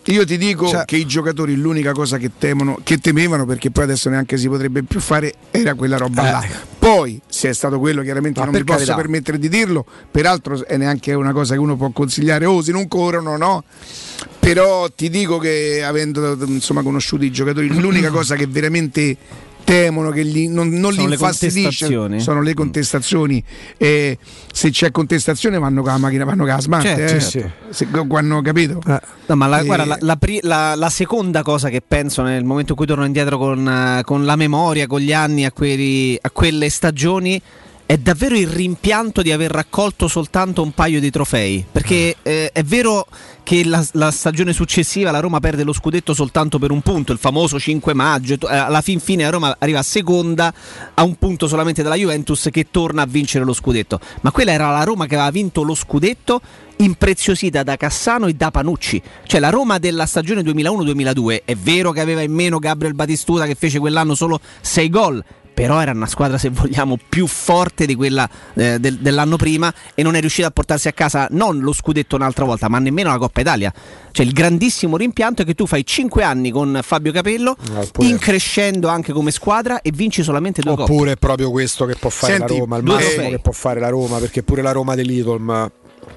Io 0.08 0.24
ti 0.26 0.38
dico 0.38 0.68
Cioè- 0.68 0.86
che 0.86 0.98
i 0.98 1.06
giocatori 1.06 1.56
l'unica 1.56 1.92
cosa 1.92 2.18
che 2.18 2.32
temono, 2.38 2.80
che 2.84 3.00
temevano, 3.00 3.46
perché 3.46 3.72
poi 3.72 3.86
adesso 3.86 4.10
neanche 4.10 4.38
si 4.38 4.48
potrebbe 4.48 4.84
più 4.84 5.00
fare, 5.00 5.34
era 5.52 5.74
quella 5.74 5.98
roba 5.98 6.28
Eh. 6.28 6.32
là. 6.32 6.46
Poi, 6.78 7.20
se 7.28 7.50
è 7.50 7.54
stato 7.54 7.80
quello, 7.80 8.04
chiaramente 8.04 8.40
Ma 8.40 8.46
non 8.46 8.54
mi 8.54 8.64
posso 8.64 8.78
carità. 8.78 8.96
permettere 8.96 9.40
di 9.40 9.50
dirlo, 9.50 9.84
peraltro 10.12 10.64
è 10.68 10.78
neanche 10.78 11.14
una 11.14 11.32
cosa 11.34 11.54
che 11.56 11.60
uno 11.60 11.76
può 11.76 11.90
consigliare, 11.90 12.46
oh, 12.46 12.62
se 12.62 12.72
non 12.72 12.88
corrono, 12.88 13.36
no. 13.38 13.64
Però 14.40 14.88
ti 14.92 15.10
dico 15.10 15.40
che 15.40 15.84
avendo 15.84 16.38
insomma, 16.46 16.84
conosciuto 16.84 17.26
i 17.26 17.32
giocatori, 17.32 17.68
l'unica 17.80 18.10
cosa 18.12 18.36
che 18.36 18.46
veramente 18.46 19.18
temono 19.66 20.12
che 20.12 20.24
gli, 20.24 20.48
non, 20.48 20.70
non 20.70 20.92
li 20.92 20.98
Sono 20.98 21.08
le 21.10 21.14
infastidisce 21.16 21.62
contestazioni? 21.88 22.20
sono 22.22 22.42
le 22.42 22.54
contestazioni 22.54 23.44
e 23.76 24.18
se 24.54 24.70
c'è 24.70 24.92
contestazione 24.92 25.60
vanno 25.60 25.82
con 25.82 25.92
la 25.92 25.98
macchina 25.98 26.24
vanno 26.24 26.44
con 26.46 26.54
la 26.54 26.62
smart 26.62 26.84
Certo, 26.86 27.16
eh. 27.16 27.20
certo. 27.20 27.52
Se- 27.72 27.88
quando 28.08 28.42
capito 28.42 28.80
No, 29.26 29.36
ma 29.36 29.48
la, 29.48 29.60
E- 29.60 29.66
guarda, 29.66 29.86
la, 29.86 29.98
la 30.00 30.18
la- 30.44 30.76
la 30.76 30.90
seconda 30.90 31.42
cosa 31.42 31.70
che 31.70 31.82
penso 31.86 32.22
nel 32.22 32.44
momento 32.46 32.72
in 32.72 32.78
cui 32.78 32.86
torno 32.86 33.04
indietro 33.06 33.38
con, 33.40 33.68
eh, 33.68 34.04
con 34.06 34.24
la 34.24 34.36
memoria, 34.36 34.86
con 34.88 35.00
gli 35.02 35.12
anni, 35.12 35.44
a, 35.46 35.52
quelli- 35.52 36.18
a 36.22 36.30
quelle 36.30 36.70
stagioni, 36.70 37.42
è 37.86 37.98
davvero 37.98 38.36
il 38.36 38.48
rimpianto 38.48 39.22
di 39.22 39.32
aver 39.32 39.52
raccolto 39.52 40.08
soltanto 40.08 40.64
un 40.64 40.72
paio 40.72 41.00
di 41.00 41.12
trofei. 41.12 41.64
Perché 41.72 42.16
eh, 42.24 42.52
è 42.52 42.64
vero 42.64 43.06
che 43.44 43.64
la, 43.64 43.86
la 43.92 44.10
stagione 44.10 44.54
successiva 44.54 45.12
la 45.12 45.20
Roma 45.20 45.40
perde 45.40 45.64
lo 45.64 45.72
scudetto 45.72 46.16
soltanto 46.16 46.58
per 46.58 46.72
un 46.72 46.82
punto, 46.82 47.12
il 47.12 47.20
famoso 47.20 47.60
5 47.60 47.94
maggio. 47.94 48.34
eh, 48.50 48.56
alla 48.56 48.82
fin 48.82 49.00
fine 49.00 49.24
la 49.24 49.30
Roma 49.30 49.56
arriva 49.60 49.84
seconda 49.84 50.52
a 50.96 51.04
un 51.04 51.16
punto 51.16 51.48
solamente 51.48 51.84
dalla 51.84 51.96
Juventus 51.96 52.50
che 52.52 52.68
torna 52.72 53.04
a 53.04 53.06
vincere 53.06 53.46
lo 53.46 53.54
scudetto. 53.54 54.00
Ma 54.22 54.32
quella 54.32 54.52
era 54.52 54.72
la 54.72 54.84
Roma 54.84 55.06
che 55.06 55.14
aveva 55.14 55.30
vinto 55.30 55.62
lo 55.62 55.76
scudetto 55.76 56.42
impreziosita 56.78 57.62
da 57.62 57.78
Cassano 57.78 58.26
e 58.26 58.34
da 58.34 58.50
Panucci. 58.50 59.02
Cioè 59.28 59.40
la 59.40 59.50
Roma 59.50 59.78
della 59.78 60.08
stagione 60.08 60.42
2001-2002 60.42 61.42
è 61.46 61.56
vero 61.56 61.92
che 61.92 62.00
aveva 62.02 62.22
in 62.22 62.34
meno 62.34 62.58
Gabriel 62.58 62.96
Batistuta 62.96 63.46
che 63.46 63.54
fece 63.54 63.78
quell'anno 63.78 64.16
solo 64.16 64.40
6 64.62 64.90
gol. 64.90 65.24
Però 65.56 65.80
era 65.82 65.92
una 65.92 66.06
squadra, 66.06 66.38
se 66.38 66.50
vogliamo, 66.50 66.98
più 67.10 67.26
forte 67.28 67.86
di 67.86 67.96
quella 67.96 68.30
eh, 68.56 68.78
del- 68.78 69.00
dell'anno 69.00 69.38
prima 69.38 69.74
e 69.96 70.04
non 70.04 70.16
è 70.16 70.20
riuscita 70.20 70.48
a 70.48 70.52
portarsi 70.52 70.88
a 70.90 70.92
casa 70.94 71.28
non 71.32 71.60
lo 71.60 71.74
scudetto 71.74 72.16
un'altra 72.18 72.44
volta, 72.46 72.68
ma 72.68 72.78
nemmeno 72.78 73.10
la 73.10 73.18
Coppa 73.18 73.40
Italia. 73.42 73.74
Cioè 74.12 74.26
il 74.26 74.34
grandissimo 74.34 74.98
rimpianto 74.98 75.42
è 75.42 75.46
che 75.46 75.54
tu 75.56 75.66
fai 75.66 75.86
5 75.86 76.24
anni 76.24 76.52
con 76.52 76.80
Fabio 76.84 77.12
Capello, 77.14 77.56
oppure- 77.74 78.08
increscendo 78.08 78.90
anche 78.90 79.14
come 79.14 79.32
squadra 79.32 79.82
e 79.82 79.92
vinci 79.92 80.24
solamente 80.24 80.62
due 80.62 80.76
coppe. 80.76 80.92
Oppure 80.92 81.12
è 81.14 81.16
proprio 81.18 81.50
questo 81.52 81.86
che 81.86 81.96
può 81.96 82.10
fare 82.10 82.34
Senti, 82.34 82.54
la 82.54 82.60
Roma, 82.60 82.78
il 82.78 82.84
massimo 82.84 83.30
che 83.30 83.40
può 83.40 83.52
fare 83.54 83.80
la 83.80 83.90
Roma, 83.90 84.18
perché 84.20 84.44
pure 84.44 84.62
la 84.62 84.72
Roma 84.74 84.94
dell'Idolm 84.96 85.72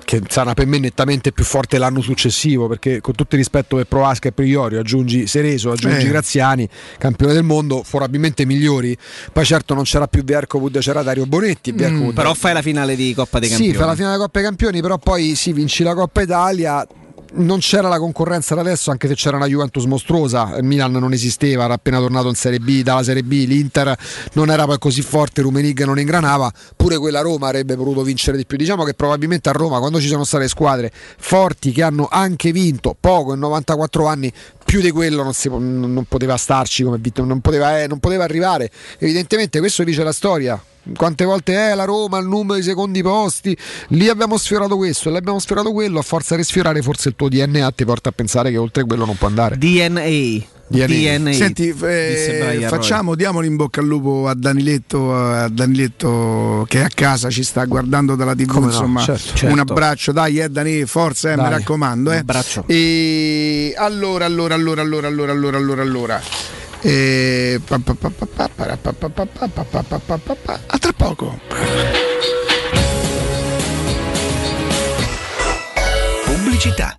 che 0.05 0.23
sarà 0.29 0.55
per 0.55 0.67
me 0.67 0.79
nettamente 0.79 1.33
più 1.33 1.45
forte 1.45 1.79
l'anno 1.79 2.01
successivo, 2.01 2.67
perché 2.67 3.01
con 3.01 3.15
tutto 3.15 3.35
il 3.35 3.41
rispetto 3.41 3.77
per 3.77 3.87
Proasca 3.87 4.29
e 4.29 4.33
per 4.33 4.47
Iorio, 4.47 4.81
aggiungi 4.81 5.27
Sereso, 5.27 5.71
aggiungi 5.71 6.07
Eh. 6.07 6.09
Graziani, 6.09 6.69
campione 6.99 7.33
del 7.33 7.43
mondo, 7.43 7.85
probabilmente 7.89 8.47
migliori. 8.47 8.97
Poi 9.33 9.45
certo 9.45 9.75
non 9.75 9.85
c'era 9.85 10.07
più 10.07 10.25
Verkovud, 10.25 10.79
c'era 10.79 11.03
Dario 11.03 11.27
Bonetti, 11.27 11.73
Verkovud. 11.73 12.15
Però 12.15 12.33
fai 12.35 12.55
la 12.55 12.63
finale 12.63 12.97
di 12.97 13.13
Coppa 13.15 13.39
dei 13.39 13.49
Campioni. 13.49 13.73
Sì, 13.73 13.79
fa 13.79 13.87
la 13.87 13.95
finale 13.95 14.13
della 14.13 14.25
Coppa 14.25 14.39
dei 14.41 14.49
Campioni, 14.49 14.81
però 14.81 14.99
poi 14.99 15.35
sì, 15.35 15.53
vinci 15.53 15.83
la 15.83 15.95
Coppa 15.95 16.23
Italia. 16.23 16.87
Non 17.31 17.59
c'era 17.59 17.89
la 17.89 17.99
concorrenza 17.99 18.55
da 18.55 18.63
adesso, 18.63 18.91
anche 18.91 19.07
se 19.07 19.15
c'era 19.15 19.37
una 19.37 19.47
Juventus 19.47 19.85
mostruosa. 19.85 20.57
Il 20.57 20.65
Milan 20.65 20.93
non 20.93 21.13
esisteva, 21.13 21.65
era 21.65 21.75
appena 21.75 21.99
tornato 21.99 22.29
in 22.29 22.35
Serie 22.35 22.59
B, 22.59 22.83
dalla 22.83 23.03
Serie 23.03 23.23
B. 23.23 23.45
L'Inter 23.47 23.95
non 24.33 24.51
era 24.51 24.65
poi 24.65 24.79
così 24.79 25.03
forte, 25.03 25.43
Rumenig 25.43 25.85
non 25.85 25.99
ingranava. 25.99 26.51
Pure 26.75 26.97
quella 26.97 27.21
Roma 27.21 27.49
avrebbe 27.49 27.77
potuto 27.77 28.03
vincere 28.03 28.39
di 28.39 28.47
più. 28.47 28.57
Diciamo 28.57 28.85
che 28.85 28.95
probabilmente 28.95 29.51
a 29.51 29.53
Roma, 29.53 29.79
quando 29.79 30.01
ci 30.01 30.09
sono 30.09 30.25
state 30.25 30.49
squadre 30.49 30.91
forti 30.93 31.71
che 31.71 31.83
hanno 31.83 32.09
anche 32.11 32.51
vinto 32.51 32.97
poco 32.99 33.35
in 33.35 33.41
94 33.41 34.07
anni, 34.07 34.33
più 34.69 34.83
di 34.83 34.91
quello 34.91 35.23
non, 35.23 35.33
si, 35.33 35.49
non 35.49 36.05
poteva 36.07 36.37
starci 36.37 36.83
come 36.83 36.99
vittima, 36.99 37.27
non 37.27 37.41
poteva, 37.41 37.81
eh, 37.81 37.87
non 37.87 38.01
poteva 38.01 38.25
arrivare. 38.25 38.71
Evidentemente 38.99 39.61
questo 39.61 39.83
dice 39.83 40.03
la 40.03 40.13
storia. 40.13 40.63
Quante 40.95 41.25
volte 41.25 41.55
è 41.55 41.75
la 41.75 41.85
Roma 41.85 42.19
il 42.19 42.27
numero 42.27 42.59
di 42.59 42.63
secondi 42.63 43.03
posti? 43.03 43.57
Lì 43.89 44.11
abbiamo 44.11 44.37
sfiorato 44.37 44.77
questo 44.77 45.09
lì 45.09 45.17
abbiamo 45.17 45.39
sfiorato 45.39 45.73
quello. 45.73 46.01
A 46.01 46.03
forza 46.03 46.37
di 46.37 46.45
sfiorare, 46.45 46.83
forse 46.83 47.09
il 47.09 47.15
tuo 47.17 47.31
DNA 47.31 47.71
ti 47.71 47.87
porta 47.87 48.11
a 48.11 48.13
pensare 48.13 48.51
che 48.51 48.59
oltre 48.59 48.85
quello 48.85 49.07
non 49.07 49.17
può 49.17 49.27
andare. 49.27 49.57
DNA. 49.57 50.58
DNA. 50.69 50.87
DNA. 50.87 51.33
Senti, 51.33 51.75
eh, 51.83 52.67
facciamo, 52.69 53.15
diamolo 53.15 53.47
in 53.47 53.57
bocca 53.57 53.81
al 53.81 53.87
lupo 53.87 54.29
a 54.29 54.35
Daniletto, 54.35 55.15
a 55.15 55.49
Daniletto 55.49 56.65
che 56.69 56.81
è 56.81 56.85
a 56.85 56.91
casa 56.93 57.31
ci 57.31 57.43
sta 57.43 57.65
guardando 57.65 58.15
dalla 58.15 58.35
TV. 58.35 58.47
Come 58.47 58.67
insomma, 58.67 59.01
no? 59.01 59.07
certo, 59.07 59.35
certo. 59.35 59.53
un 59.53 59.59
abbraccio, 59.59 60.13
dai, 60.13 60.41
eh, 60.41 60.49
Dani, 60.49 60.85
forza, 60.85 61.33
eh, 61.33 61.37
dai. 61.37 61.45
mi 61.45 61.51
raccomando. 61.51 62.13
Eh. 62.13 62.19
Abbraccio. 62.19 62.65
E 62.67 63.75
allora, 63.77 64.27
allora, 64.27 64.55
allora, 64.55 64.83
allora, 64.83 65.07
allora, 65.09 65.33
allora, 65.33 65.57
allora, 65.57 65.83
allora. 65.83 66.21
E... 66.81 67.61
A 70.67 70.79
tra 70.79 70.93
poco. 70.93 71.41
Pubblicità. 76.25 76.99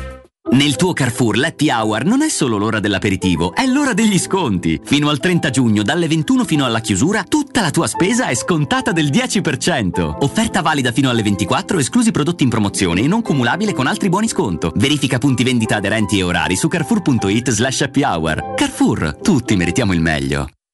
Nel 0.51 0.75
tuo 0.75 0.91
Carrefour 0.91 1.37
l'Happy 1.37 1.69
Hour 1.69 2.03
non 2.03 2.21
è 2.21 2.27
solo 2.27 2.57
l'ora 2.57 2.81
dell'aperitivo, 2.81 3.55
è 3.55 3.65
l'ora 3.65 3.93
degli 3.93 4.19
sconti. 4.19 4.81
Fino 4.83 5.07
al 5.07 5.17
30 5.17 5.49
giugno, 5.49 5.81
dalle 5.81 6.09
21 6.09 6.43
fino 6.43 6.65
alla 6.65 6.81
chiusura, 6.81 7.23
tutta 7.23 7.61
la 7.61 7.71
tua 7.71 7.87
spesa 7.87 8.27
è 8.27 8.35
scontata 8.35 8.91
del 8.91 9.09
10%. 9.09 10.17
Offerta 10.19 10.61
valida 10.61 10.91
fino 10.91 11.09
alle 11.09 11.23
24, 11.23 11.79
esclusi 11.79 12.11
prodotti 12.11 12.43
in 12.43 12.49
promozione 12.49 12.99
e 12.99 13.07
non 13.07 13.21
cumulabile 13.21 13.73
con 13.73 13.87
altri 13.87 14.09
buoni 14.09 14.27
sconto. 14.27 14.73
Verifica 14.75 15.19
punti 15.19 15.43
vendita 15.45 15.77
aderenti 15.77 16.19
e 16.19 16.23
orari 16.23 16.57
su 16.57 16.67
carrefour.it 16.67 17.49
slash 17.49 17.81
happy 17.81 18.03
hour. 18.03 18.53
Carrefour, 18.55 19.19
tutti 19.21 19.55
meritiamo 19.55 19.93
il 19.93 20.01
meglio. 20.01 20.47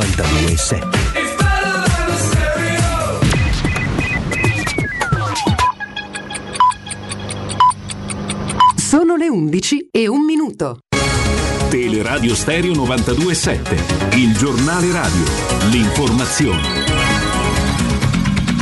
927. 0.00 0.88
Sono 8.76 9.16
le 9.16 9.28
11 9.28 9.88
e 9.90 10.08
un 10.08 10.24
minuto. 10.24 10.78
Teleradio 11.68 12.34
Stereo 12.34 12.72
927, 12.74 14.16
il 14.16 14.34
giornale 14.36 14.90
radio, 14.90 15.24
l'informazione. 15.70 17.19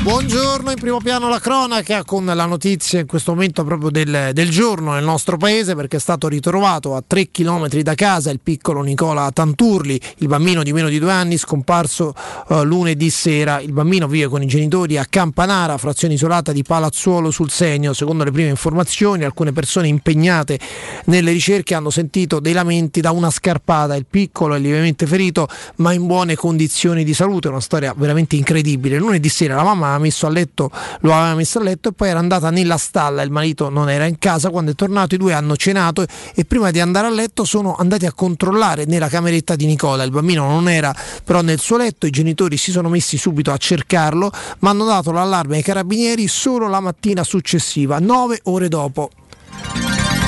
Buongiorno, 0.00 0.70
in 0.70 0.78
primo 0.78 1.00
piano 1.00 1.28
la 1.28 1.40
cronaca 1.40 2.02
con 2.04 2.24
la 2.24 2.46
notizia 2.46 3.00
in 3.00 3.06
questo 3.06 3.32
momento 3.32 3.62
proprio 3.64 3.90
del, 3.90 4.30
del, 4.32 4.48
giorno 4.48 4.92
nel 4.92 5.04
nostro 5.04 5.36
paese 5.36 5.74
perché 5.74 5.96
è 5.96 6.00
stato 6.00 6.28
ritrovato 6.28 6.94
a 6.94 7.02
3 7.06 7.30
km 7.30 7.68
da 7.82 7.94
casa 7.94 8.30
il 8.30 8.40
piccolo 8.40 8.80
Nicola 8.80 9.30
Tanturli, 9.30 10.00
il 10.18 10.28
bambino 10.28 10.62
di 10.62 10.72
meno 10.72 10.88
di 10.88 10.98
due 10.98 11.10
anni 11.10 11.36
scomparso 11.36 12.14
uh, 12.46 12.62
lunedì 12.62 13.10
sera. 13.10 13.60
Il 13.60 13.72
bambino 13.72 14.06
vive 14.06 14.28
con 14.28 14.42
i 14.42 14.46
genitori 14.46 14.96
a 14.96 15.04
Campanara, 15.04 15.76
frazione 15.76 16.14
isolata 16.14 16.52
di 16.52 16.62
Palazzuolo 16.62 17.30
sul 17.30 17.50
Segno. 17.50 17.92
Secondo 17.92 18.24
le 18.24 18.30
prime 18.30 18.48
informazioni 18.48 19.24
alcune 19.24 19.52
persone 19.52 19.88
impegnate 19.88 20.58
nelle 21.06 21.32
ricerche 21.32 21.74
hanno 21.74 21.90
sentito 21.90 22.40
dei 22.40 22.54
lamenti 22.54 23.00
da 23.00 23.10
una 23.10 23.30
scarpata. 23.30 23.94
Il 23.96 24.06
piccolo 24.08 24.54
è 24.54 24.58
lievemente 24.58 25.06
ferito 25.06 25.48
ma 25.76 25.92
in 25.92 26.06
buone 26.06 26.34
condizioni 26.34 27.04
di 27.04 27.12
salute, 27.12 27.48
una 27.48 27.60
storia 27.60 27.92
veramente 27.94 28.36
incredibile. 28.36 28.96
Lunedì 28.96 29.28
sera 29.28 29.56
la 29.56 29.64
mamma 29.64 29.97
messo 29.98 30.26
a 30.26 30.30
letto, 30.30 30.70
lo 31.00 31.14
aveva 31.14 31.34
messo 31.34 31.58
a 31.58 31.62
letto 31.62 31.90
e 31.90 31.92
poi 31.92 32.08
era 32.08 32.18
andata 32.18 32.50
nella 32.50 32.76
stalla, 32.76 33.22
il 33.22 33.30
marito 33.30 33.68
non 33.68 33.90
era 33.90 34.04
in 34.06 34.18
casa, 34.18 34.50
quando 34.50 34.72
è 34.72 34.74
tornato 34.74 35.14
i 35.14 35.18
due 35.18 35.32
hanno 35.32 35.56
cenato 35.56 36.04
e 36.34 36.44
prima 36.44 36.70
di 36.70 36.80
andare 36.80 37.06
a 37.06 37.10
letto 37.10 37.44
sono 37.44 37.74
andati 37.76 38.06
a 38.06 38.12
controllare 38.12 38.84
nella 38.86 39.08
cameretta 39.08 39.56
di 39.56 39.66
Nicola, 39.66 40.02
il 40.02 40.10
bambino 40.10 40.46
non 40.48 40.68
era 40.68 40.94
però 41.24 41.40
nel 41.42 41.58
suo 41.58 41.76
letto, 41.76 42.06
i 42.06 42.10
genitori 42.10 42.56
si 42.56 42.70
sono 42.70 42.88
messi 42.88 43.16
subito 43.16 43.52
a 43.52 43.56
cercarlo, 43.56 44.30
ma 44.60 44.70
hanno 44.70 44.84
dato 44.84 45.12
l'allarme 45.12 45.56
ai 45.56 45.62
carabinieri 45.62 46.28
solo 46.28 46.68
la 46.68 46.80
mattina 46.80 47.24
successiva, 47.24 47.98
nove 47.98 48.40
ore 48.44 48.68
dopo. 48.68 49.10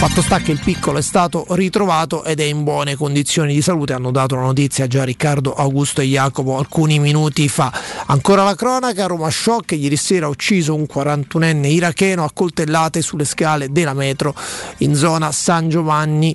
Fatto 0.01 0.22
sta 0.22 0.38
che 0.38 0.51
il 0.51 0.61
piccolo 0.64 0.96
è 0.96 1.03
stato 1.03 1.44
ritrovato 1.51 2.24
ed 2.24 2.40
è 2.40 2.44
in 2.44 2.64
buone 2.64 2.96
condizioni 2.96 3.53
di 3.53 3.61
salute, 3.61 3.92
hanno 3.92 4.11
dato 4.11 4.34
la 4.34 4.40
notizia 4.40 4.86
già 4.86 5.05
Riccardo, 5.05 5.53
Augusto 5.53 6.01
e 6.01 6.07
Jacopo 6.07 6.57
alcuni 6.57 6.98
minuti 6.98 7.46
fa. 7.51 7.70
Ancora 8.07 8.42
la 8.42 8.55
cronaca, 8.55 9.05
Roma 9.05 9.28
Shock 9.28 9.72
ieri 9.72 9.96
sera 9.96 10.24
ha 10.24 10.30
ucciso 10.30 10.74
un 10.74 10.86
41enne 10.90 11.66
iracheno 11.66 12.24
a 12.24 12.30
coltellate 12.32 13.03
sulle 13.03 13.26
scale 13.26 13.70
della 13.72 13.92
metro 13.92 14.34
in 14.78 14.94
zona 14.94 15.32
San 15.32 15.68
Giovanni. 15.68 16.34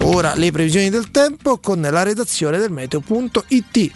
Ora 0.00 0.34
le 0.36 0.50
previsioni 0.50 0.88
del 0.88 1.10
tempo 1.10 1.58
con 1.58 1.82
la 1.82 2.02
redazione 2.02 2.56
del 2.56 2.72
meteo.it. 2.72 3.92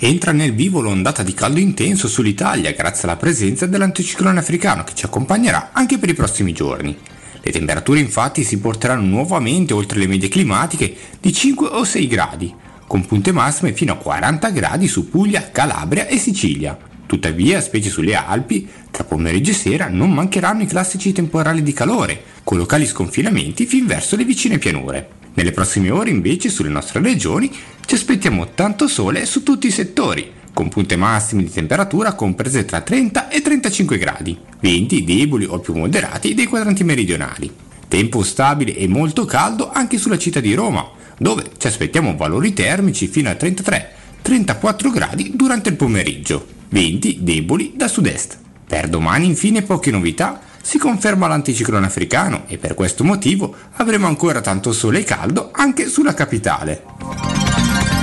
Entra 0.00 0.30
nel 0.30 0.54
vivo 0.54 0.80
l'ondata 0.80 1.24
di 1.24 1.34
caldo 1.34 1.58
intenso 1.58 2.06
sull'Italia 2.06 2.70
grazie 2.70 3.08
alla 3.08 3.16
presenza 3.16 3.66
dell'anticiclone 3.66 4.38
africano 4.38 4.84
che 4.84 4.94
ci 4.94 5.04
accompagnerà 5.04 5.70
anche 5.72 5.98
per 5.98 6.08
i 6.08 6.14
prossimi 6.14 6.52
giorni. 6.52 6.96
Le 7.40 7.50
temperature 7.50 7.98
infatti 7.98 8.44
si 8.44 8.60
porteranno 8.60 9.04
nuovamente 9.04 9.74
oltre 9.74 9.98
le 9.98 10.06
medie 10.06 10.28
climatiche 10.28 10.94
di 11.20 11.32
5 11.32 11.66
o 11.66 11.82
6 11.82 12.06
gradi, 12.06 12.54
con 12.86 13.06
punte 13.06 13.32
massime 13.32 13.72
fino 13.72 13.92
a 13.92 13.96
40 13.96 14.50
gradi 14.50 14.86
su 14.86 15.08
Puglia, 15.08 15.50
Calabria 15.50 16.06
e 16.06 16.16
Sicilia. 16.16 16.87
Tuttavia, 17.08 17.62
specie 17.62 17.88
sulle 17.88 18.14
Alpi, 18.14 18.68
tra 18.90 19.02
pomeriggio 19.02 19.52
e 19.52 19.54
sera 19.54 19.88
non 19.88 20.12
mancheranno 20.12 20.60
i 20.60 20.66
classici 20.66 21.10
temporali 21.12 21.62
di 21.62 21.72
calore, 21.72 22.22
con 22.44 22.58
locali 22.58 22.84
sconfinamenti 22.84 23.64
fin 23.64 23.86
verso 23.86 24.14
le 24.14 24.24
vicine 24.24 24.58
pianure. 24.58 25.08
Nelle 25.32 25.52
prossime 25.52 25.88
ore 25.90 26.10
invece 26.10 26.50
sulle 26.50 26.68
nostre 26.68 27.00
regioni 27.00 27.50
ci 27.86 27.94
aspettiamo 27.94 28.50
tanto 28.52 28.86
sole 28.88 29.24
su 29.24 29.42
tutti 29.42 29.68
i 29.68 29.70
settori, 29.70 30.32
con 30.52 30.68
punte 30.68 30.96
massime 30.96 31.44
di 31.44 31.50
temperatura 31.50 32.12
comprese 32.12 32.66
tra 32.66 32.82
30 32.82 33.30
e 33.30 33.40
35 33.40 33.96
gradi, 33.96 34.38
venti 34.60 35.02
deboli 35.02 35.46
o 35.46 35.60
più 35.60 35.74
moderati 35.74 36.34
dei 36.34 36.44
quadranti 36.44 36.84
meridionali. 36.84 37.50
Tempo 37.88 38.22
stabile 38.22 38.76
e 38.76 38.86
molto 38.86 39.24
caldo 39.24 39.70
anche 39.72 39.96
sulla 39.96 40.18
città 40.18 40.40
di 40.40 40.52
Roma, 40.52 40.86
dove 41.16 41.52
ci 41.56 41.68
aspettiamo 41.68 42.16
valori 42.16 42.52
termici 42.52 43.06
fino 43.06 43.30
a 43.30 43.32
33-34 43.32 44.92
gradi 44.92 45.32
durante 45.34 45.70
il 45.70 45.76
pomeriggio, 45.76 46.56
venti 46.68 47.18
deboli 47.20 47.72
da 47.74 47.88
sud-est. 47.88 48.38
Per 48.66 48.88
domani 48.88 49.26
infine 49.26 49.62
poche 49.62 49.90
novità 49.90 50.40
si 50.62 50.76
conferma 50.78 51.26
l'anticiclone 51.26 51.86
africano 51.86 52.44
e 52.46 52.58
per 52.58 52.74
questo 52.74 53.02
motivo 53.02 53.54
avremo 53.76 54.06
ancora 54.06 54.40
tanto 54.40 54.72
sole 54.72 55.00
e 55.00 55.04
caldo 55.04 55.50
anche 55.52 55.88
sulla 55.88 56.12
capitale. 56.12 56.84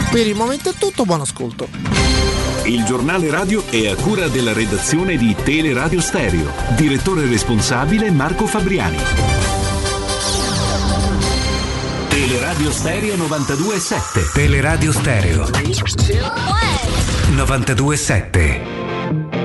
Per 0.09 0.25
il 0.25 0.35
momento 0.35 0.69
è 0.69 0.73
tutto, 0.73 1.03
buon 1.05 1.21
ascolto. 1.21 1.67
Il 2.63 2.83
giornale 2.83 3.29
radio 3.29 3.63
è 3.69 3.87
a 3.87 3.95
cura 3.95 4.27
della 4.27 4.53
redazione 4.53 5.17
di 5.17 5.35
Teleradio 5.43 6.01
Stereo. 6.01 6.51
Direttore 6.75 7.27
responsabile 7.27 8.09
Marco 8.09 8.47
Fabriani. 8.47 8.97
Teleradio 12.09 12.71
Stereo 12.71 13.15
927. 13.17 14.31
Teleradio 14.33 14.91
Stereo 14.91 15.45
927. 17.33 19.44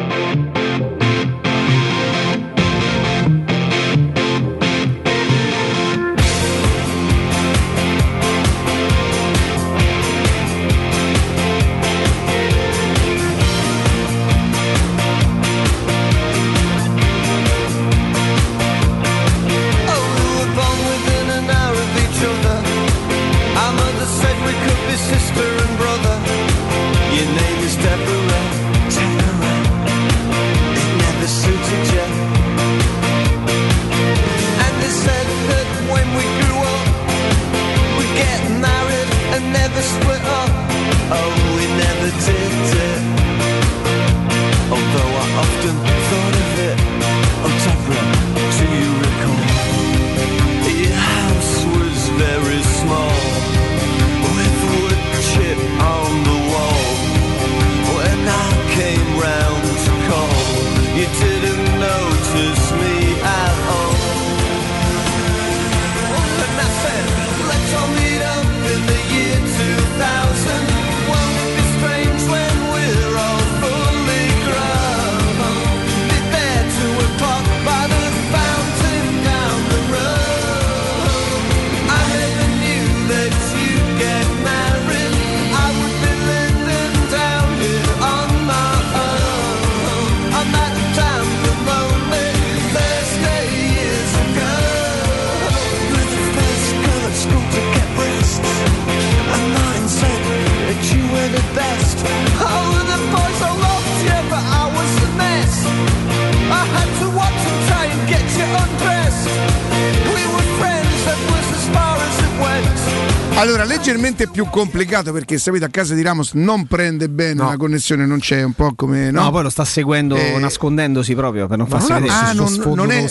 Leggermente 114.20 114.28
più 114.28 114.46
complicato 114.50 115.12
perché 115.12 115.38
sapete 115.38 115.64
a 115.64 115.68
casa 115.68 115.94
di 115.94 116.02
Ramos 116.02 116.32
non 116.34 116.66
prende 116.66 117.08
bene 117.08 117.42
la 117.42 117.56
connessione, 117.56 118.06
non 118.06 118.18
c'è 118.18 118.42
un 118.42 118.52
po' 118.52 118.72
come 118.74 119.10
no. 119.10 119.22
No, 119.22 119.30
poi 119.30 119.42
lo 119.44 119.48
sta 119.50 119.64
seguendo 119.64 120.16
Eh, 120.16 120.38
nascondendosi 120.38 121.14
proprio 121.14 121.46
per 121.46 121.58
non 121.58 121.66
Ma 121.68 121.78
farsi 121.78 121.92
non 121.92 121.98
è- 121.98 122.06
vedere. 122.06 122.20
ah, 122.26 122.32
non- 122.32 122.52
non 122.54 122.90
è- 122.90 123.06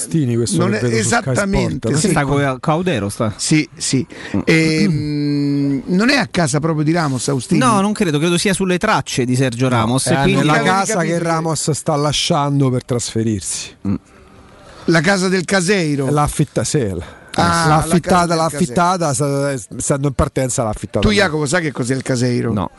non 0.58 0.74
è- 0.74 0.84
esattamente, 0.94 1.96
sì. 1.96 2.10
sta 2.10 2.24
con 2.26 2.58
Caudero 2.60 3.10
sta. 3.10 3.34
Sì, 3.38 3.68
sì. 3.76 4.06
Ehm, 4.46 5.82
non 5.86 6.10
è 6.10 6.16
a 6.18 6.28
casa 6.28 6.60
proprio 6.60 6.84
di 6.84 6.92
Ramos, 6.92 7.28
Austini? 7.28 7.60
No, 7.60 7.82
non 7.82 7.94
credo, 7.94 8.20
credo 8.20 8.38
sia 8.38 8.54
sulle 8.54 8.78
tracce 8.78 9.26
di 9.26 9.36
Sergio 9.36 9.68
Ramos. 9.70 10.06
È 10.08 10.14
e 10.14 10.22
quindi- 10.22 10.36
nella 10.36 10.62
casa 10.62 11.02
che 11.02 11.18
Ramos 11.20 11.72
sta 11.72 11.96
lasciando 11.96 12.70
per 12.70 12.84
trasferirsi. 12.86 13.76
La 14.86 15.02
casa 15.02 15.28
del 15.28 15.46
Caseiro. 15.46 16.10
L'ha 16.10 16.24
affitta- 16.24 16.64
sì, 16.64 16.80
l- 16.80 17.04
Ah, 17.36 17.42
l'ha 17.42 17.68
la 17.68 17.76
affittata, 17.76 18.16
casa 18.16 18.26
del 18.28 18.38
l'ha 18.38 18.46
affittata, 18.46 19.14
sa- 19.14 19.52
essendo 19.52 20.08
in 20.08 20.14
partenza 20.14 20.64
l'ha 20.64 20.70
affittata. 20.70 21.08
Tu 21.08 21.14
Jacopo 21.14 21.46
sai 21.46 21.62
che 21.62 21.72
cos'è 21.72 21.96
il 21.96 22.02
Caseiro? 22.02 22.52
No. 22.54 22.70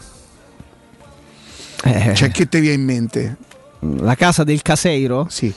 Cioè 1.83 2.31
che 2.31 2.49
ti 2.49 2.61
viene 2.61 2.75
in 2.77 2.85
mente? 2.85 3.37
La 3.99 4.14
casa 4.14 4.45
del 4.45 4.61
Caseiro? 4.61 5.26
Sì. 5.31 5.51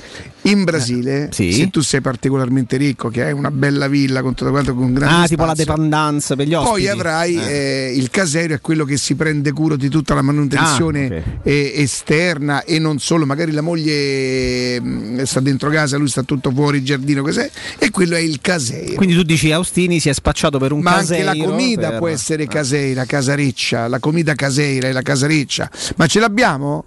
In 0.44 0.64
Brasile, 0.64 1.30
Sì. 1.32 1.52
se 1.54 1.70
tu 1.70 1.82
sei 1.82 2.00
particolarmente 2.02 2.78
ricco, 2.78 3.10
che 3.10 3.24
hai 3.24 3.34
una 3.34 3.52
bella 3.52 3.88
villa 3.88 4.22
con 4.22 4.34
tutto 4.34 4.50
quanto 4.52 4.74
con 4.74 4.94
grande 4.94 5.24
Ah, 5.24 5.28
tipo 5.28 5.44
la 5.46 5.54
spazio, 5.54 5.66
dependance 5.74 6.36
per 6.36 6.48
gli 6.48 6.54
ospiti. 6.54 6.72
Poi 6.72 6.88
avrai 6.90 7.36
eh, 7.38 7.94
il 7.96 8.10
caserio, 8.10 8.56
è 8.56 8.62
quello 8.62 8.86
che 8.86 8.98
si 8.98 9.16
prende 9.16 9.52
cura 9.52 9.76
di 9.76 9.90
tutta 9.90 10.14
la 10.14 10.22
manutenzione 10.22 11.06
Ah, 11.06 11.18
ok. 11.18 11.24
eh, 11.44 11.74
esterna 11.78 12.64
e 12.64 12.80
non 12.80 13.00
solo, 13.00 13.26
magari 13.26 13.52
la 13.52 13.62
moglie 13.62 14.80
mh, 14.82 15.24
sta 15.24 15.40
dentro 15.40 15.70
casa, 15.70 15.98
lui 15.98 16.08
sta 16.10 16.24
tutto 16.24 16.52
fuori, 16.52 16.78
il 16.78 16.84
giardino, 16.86 17.22
cos'è? 17.24 17.50
E 17.78 17.90
quello 17.92 18.16
è 18.16 18.20
il 18.20 18.40
caseiro. 18.42 18.96
Quindi 18.96 19.16
tu 19.16 19.24
dici 19.24 19.52
Austini 19.52 20.00
si 20.00 20.10
è 20.10 20.14
spacciato 20.14 20.60
per 20.60 20.72
un 20.72 20.80
Ma 20.82 20.92
anche 20.96 21.18
caseiro. 21.18 21.34
la 21.34 21.46
comida 21.46 21.90
per- 21.90 21.98
può 22.00 22.08
essere 22.08 22.48
caseira, 22.48 23.06
casareccia, 23.06 23.88
la 23.88 24.00
comida 24.00 24.34
caseira 24.36 24.88
e 24.88 24.92
la 24.92 25.02
casareccia. 25.02 25.70
Ma 25.98 26.08
ce 26.08 26.20
l'abbiamo? 26.20 26.86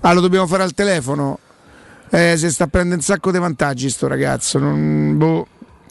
Ah, 0.00 0.12
lo 0.12 0.20
dobbiamo 0.20 0.46
fare 0.46 0.62
al 0.62 0.74
telefono? 0.74 1.38
Eh, 2.10 2.34
si 2.36 2.50
sta 2.50 2.66
prendendo 2.66 2.96
un 2.96 3.02
sacco 3.02 3.30
di 3.32 3.38
vantaggi 3.38 3.90
sto 3.90 4.06
ragazzo. 4.06 4.58
Non, 4.58 5.16
boh. 5.16 5.46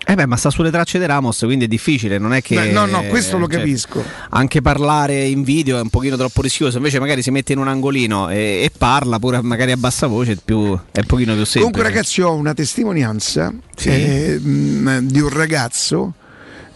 Eh 0.07 0.13
beh, 0.13 0.27
ma 0.27 0.37
sta 0.37 0.51
sulle 0.51 0.69
tracce 0.69 0.99
di 0.99 1.05
Ramos, 1.07 1.39
quindi 1.39 1.65
è 1.65 1.67
difficile, 1.67 2.19
non 2.19 2.31
è 2.31 2.41
che... 2.43 2.55
Beh, 2.55 2.71
no, 2.71 2.85
no, 2.85 3.01
questo 3.05 3.39
lo 3.39 3.47
cioè, 3.47 3.57
capisco. 3.57 4.03
Anche 4.29 4.61
parlare 4.61 5.25
in 5.25 5.41
video 5.41 5.79
è 5.79 5.81
un 5.81 5.89
pochino 5.89 6.15
troppo 6.15 6.43
rischioso, 6.43 6.77
invece 6.77 6.99
magari 6.99 7.23
si 7.23 7.31
mette 7.31 7.53
in 7.53 7.57
un 7.59 7.67
angolino 7.67 8.29
e, 8.29 8.61
e 8.63 8.71
parla 8.77 9.17
pure 9.17 9.41
magari 9.41 9.71
a 9.71 9.77
bassa 9.77 10.05
voce, 10.05 10.33
è, 10.33 10.37
più, 10.45 10.77
è 10.91 10.99
un 10.99 11.05
pochino 11.07 11.33
più 11.33 11.43
semplice. 11.43 11.57
Comunque, 11.57 11.81
ragazzi, 11.81 12.21
ho 12.21 12.33
una 12.35 12.53
testimonianza 12.53 13.51
Sì. 13.75 13.89
eh, 13.89 14.39
mh, 14.39 14.99
di 15.07 15.19
un 15.21 15.29
ragazzo 15.29 16.13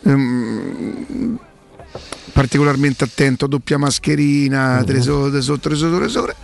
ehm, 0.05 1.37
particolarmente 2.33 3.03
attento, 3.03 3.45
doppia 3.45 3.77
Mm. 3.77 3.81
mascherina, 3.81 4.83
tresore, 4.83 5.29
tresore, 5.29 5.59
tresore, 5.59 5.97
tresore. 5.97 6.35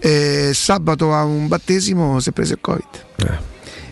Eh, 0.00 0.50
sabato 0.54 1.14
a 1.14 1.24
un 1.24 1.46
battesimo 1.46 2.18
si 2.20 2.30
è 2.30 2.32
preso 2.32 2.54
il 2.54 2.58
Covid. 2.60 2.86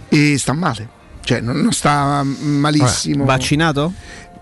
E 0.09 0.39
sta 0.39 0.53
male, 0.55 0.89
cioè 1.23 1.41
non, 1.41 1.61
non 1.61 1.73
sta 1.73 2.23
malissimo. 2.25 3.25
Vaccinato? 3.25 3.93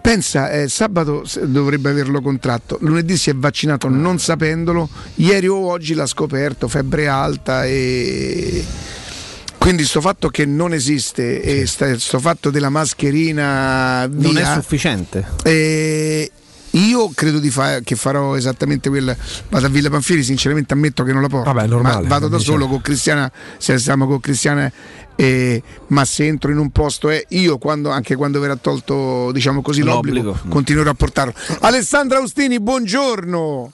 Pensa, 0.00 0.50
eh, 0.52 0.68
sabato 0.68 1.24
dovrebbe 1.42 1.90
averlo 1.90 2.20
contratto, 2.20 2.78
lunedì 2.82 3.16
si 3.16 3.30
è 3.30 3.34
vaccinato 3.34 3.88
non 3.88 4.20
sapendolo, 4.20 4.88
ieri 5.16 5.48
o 5.48 5.56
oggi 5.66 5.94
l'ha 5.94 6.06
scoperto, 6.06 6.68
febbre 6.68 7.08
alta 7.08 7.64
e 7.64 8.64
quindi 9.58 9.84
sto 9.84 10.00
fatto 10.00 10.28
che 10.28 10.44
non 10.46 10.72
esiste 10.72 11.42
e 11.42 11.66
sta- 11.66 11.98
sto 11.98 12.20
fatto 12.20 12.50
della 12.50 12.68
mascherina 12.68 14.06
Non 14.06 14.30
via, 14.32 14.52
è 14.52 14.54
sufficiente. 14.54 15.26
eh, 15.42 16.30
io 16.78 17.10
credo 17.14 17.38
di 17.38 17.50
fa- 17.50 17.80
che 17.80 17.96
farò 17.96 18.36
esattamente 18.36 18.88
quel. 18.88 19.16
Vado 19.48 19.66
a 19.66 19.68
Villa 19.68 19.90
Panfieri, 19.90 20.22
sinceramente 20.22 20.74
ammetto 20.74 21.02
che 21.04 21.12
non 21.12 21.22
la 21.22 21.28
porto. 21.28 21.52
Vabbè, 21.52 21.66
normale, 21.66 22.02
Ma 22.02 22.08
vado 22.08 22.28
da 22.28 22.36
dice- 22.36 22.50
solo 22.50 22.66
con 22.66 22.80
Cristiana, 22.80 23.30
se 23.58 23.78
stiamo 23.78 24.06
con 24.06 24.20
Cristiana, 24.20 24.70
eh, 25.16 25.62
ma 25.88 26.04
se 26.04 26.26
entro 26.26 26.50
in 26.50 26.58
un 26.58 26.70
posto 26.70 27.08
eh, 27.10 27.24
io 27.30 27.56
quando, 27.58 27.90
anche 27.90 28.16
quando 28.16 28.38
verrà 28.40 28.56
tolto 28.56 29.32
diciamo 29.32 29.62
così 29.62 29.82
l'obbligo, 29.82 30.26
L'obbligo. 30.26 30.48
continuerò 30.50 30.90
a 30.90 30.94
portarlo. 30.94 31.32
Alessandra 31.60 32.18
Austini, 32.18 32.60
buongiorno. 32.60 33.70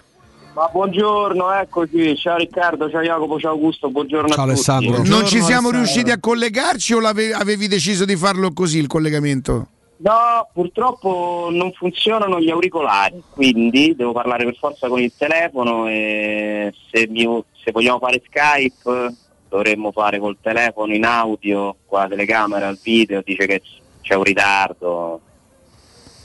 Ma 0.55 0.68
buongiorno, 0.70 1.50
eccoci. 1.55 2.14
Ciao 2.16 2.36
Riccardo, 2.36 2.90
ciao 2.90 3.00
Jacopo, 3.00 3.40
ciao 3.40 3.53
Augusto, 3.53 3.90
buongiorno 3.90 4.34
a 4.34 4.36
tutti. 4.55 5.09
non 5.09 5.26
ci 5.26 5.40
siamo 5.40 5.70
riusciti 5.70 6.11
a 6.11 6.20
collegarci 6.20 6.92
o 6.92 6.98
avevi 7.00 7.68
deciso 7.68 8.05
di 8.05 8.16
farlo 8.16 8.53
così 8.53 8.78
il 8.78 8.86
collegamento? 8.86 9.68
No, 10.03 10.48
purtroppo 10.53 11.48
non 11.53 11.70
funzionano 11.72 12.40
gli 12.40 12.50
auricolari, 12.50 13.22
quindi 13.30 13.94
devo 13.94 14.11
parlare 14.12 14.44
per 14.44 14.57
forza 14.57 14.88
con 14.88 15.00
il 15.00 15.12
telefono 15.16 15.86
e 15.86 16.74
se, 16.90 17.07
mi- 17.09 17.42
se 17.62 17.70
vogliamo 17.70 18.00
fare 18.00 18.20
Skype 18.26 19.14
dovremmo 19.48 19.92
fare 19.92 20.18
col 20.18 20.38
telefono 20.40 20.92
in 20.92 21.05
audio, 21.05 21.76
con 21.86 22.00
la 22.00 22.09
telecamera, 22.09 22.68
il 22.68 22.80
video, 22.82 23.22
dice 23.24 23.46
che 23.46 23.62
c'è 24.00 24.14
un 24.14 24.24
ritardo, 24.24 25.20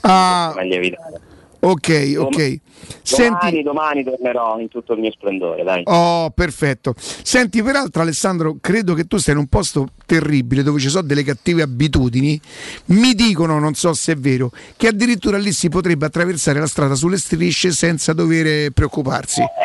Ah, 0.00 0.52
meglio 0.56 0.74
evitare. 0.74 1.20
Ok, 1.60 2.14
ok. 2.18 2.58
Senti, 3.02 3.62
Domani, 3.62 3.62
domani 3.62 4.04
tornerò 4.04 4.58
in 4.60 4.68
tutto 4.68 4.92
il 4.92 5.00
mio 5.00 5.10
splendore, 5.10 5.62
dai. 5.62 5.82
Oh, 5.84 6.30
perfetto. 6.30 6.94
Senti, 6.96 7.62
peraltro, 7.62 8.02
Alessandro, 8.02 8.56
credo 8.60 8.94
che 8.94 9.04
tu 9.04 9.16
stai 9.16 9.34
in 9.34 9.40
un 9.40 9.46
posto 9.46 9.88
terribile 10.06 10.62
dove 10.62 10.78
ci 10.78 10.88
sono 10.88 11.06
delle 11.06 11.24
cattive 11.24 11.62
abitudini. 11.62 12.40
Mi 12.86 13.14
dicono, 13.14 13.58
non 13.58 13.74
so 13.74 13.92
se 13.94 14.12
è 14.12 14.16
vero, 14.16 14.50
che 14.76 14.88
addirittura 14.88 15.38
lì 15.38 15.52
si 15.52 15.68
potrebbe 15.68 16.06
attraversare 16.06 16.60
la 16.60 16.66
strada 16.66 16.94
sulle 16.94 17.18
strisce 17.18 17.72
senza 17.72 18.12
dover 18.12 18.70
preoccuparsi. 18.70 19.42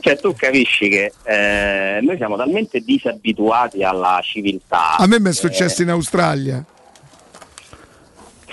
Cioè 0.00 0.18
tu 0.18 0.34
capisci 0.34 0.88
che 0.88 1.12
eh, 1.24 2.00
noi 2.00 2.16
siamo 2.16 2.36
talmente 2.36 2.80
disabituati 2.80 3.82
alla 3.82 4.18
civiltà. 4.22 4.96
A 4.96 5.06
me 5.06 5.20
mi 5.20 5.26
è 5.26 5.28
eh, 5.28 5.34
successo 5.34 5.82
in 5.82 5.90
Australia. 5.90 6.64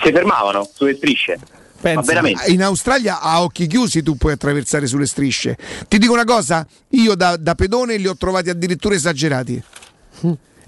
si 0.02 0.12
fermavano 0.12 0.68
sulle 0.70 0.94
strisce. 0.94 1.38
Veramente? 1.80 2.50
In 2.50 2.62
Australia 2.62 3.20
a 3.20 3.42
occhi 3.42 3.66
chiusi 3.66 4.02
tu 4.02 4.16
puoi 4.16 4.32
attraversare 4.32 4.86
sulle 4.86 5.06
strisce. 5.06 5.56
Ti 5.86 5.98
dico 5.98 6.12
una 6.12 6.24
cosa, 6.24 6.66
io 6.90 7.14
da, 7.14 7.36
da 7.36 7.54
pedone 7.54 7.96
li 7.96 8.06
ho 8.08 8.16
trovati 8.16 8.50
addirittura 8.50 8.94
esagerati. 8.94 9.62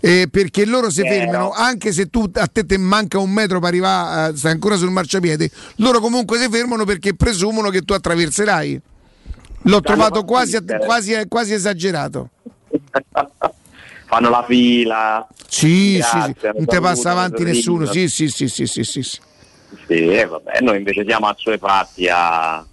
Eh, 0.02 0.28
perché 0.30 0.64
loro 0.64 0.88
si 0.88 1.02
Eh, 1.02 1.08
fermano, 1.08 1.44
no. 1.44 1.50
anche 1.50 1.92
se 1.92 2.06
tu 2.08 2.24
a 2.32 2.46
te 2.46 2.64
te 2.64 2.78
manca 2.78 3.18
un 3.18 3.30
metro 3.30 3.58
per 3.58 3.68
arrivare, 3.68 4.32
eh, 4.32 4.36
stai 4.36 4.52
ancora 4.52 4.76
sul 4.76 4.90
marciapiede, 4.90 5.50
loro 5.76 6.00
comunque 6.00 6.38
si 6.38 6.48
fermano 6.48 6.84
perché 6.84 7.14
presumono 7.14 7.68
che 7.68 7.82
tu 7.82 7.92
attraverserai. 7.92 8.80
L'ho 9.64 9.80
Danno 9.80 9.80
trovato 9.82 10.24
quasi, 10.24 10.56
quasi, 10.86 11.14
quasi 11.28 11.52
esagerato. 11.52 12.30
Fanno 14.06 14.30
la 14.30 14.44
fila. 14.46 15.28
Sì, 15.46 15.98
Grazie, 15.98 16.22
sì, 16.22 16.34
sì. 16.40 16.46
non 16.56 16.66
ti 16.66 16.80
passa 16.80 17.10
avanti 17.10 17.44
nessuno. 17.44 17.84
Sì, 17.84 18.08
sì, 18.08 18.28
sì, 18.28 18.48
sì, 18.48 18.66
sì, 18.66 18.82
sì, 18.84 19.02
sì. 19.86 20.08
Eh, 20.08 20.26
vabbè, 20.26 20.60
noi 20.60 20.78
invece 20.78 21.04
siamo 21.06 21.26
assuefatti 21.26 22.08
a... 22.10 22.64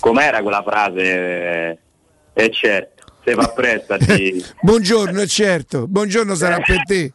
Com'era 0.00 0.42
quella 0.42 0.62
frase? 0.62 1.78
E 2.32 2.50
certo, 2.52 3.04
se 3.24 3.34
fa 3.34 3.48
pressa 3.48 3.96
di... 3.98 4.44
Buongiorno, 4.60 5.20
è 5.20 5.26
certo. 5.26 5.86
Buongiorno 5.88 6.34
sarà 6.34 6.60
per 6.60 6.82
te. 6.84 7.12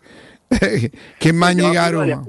che 1.18 1.32
magni 1.32 1.76
a 1.76 1.89
Roma. 1.89 2.24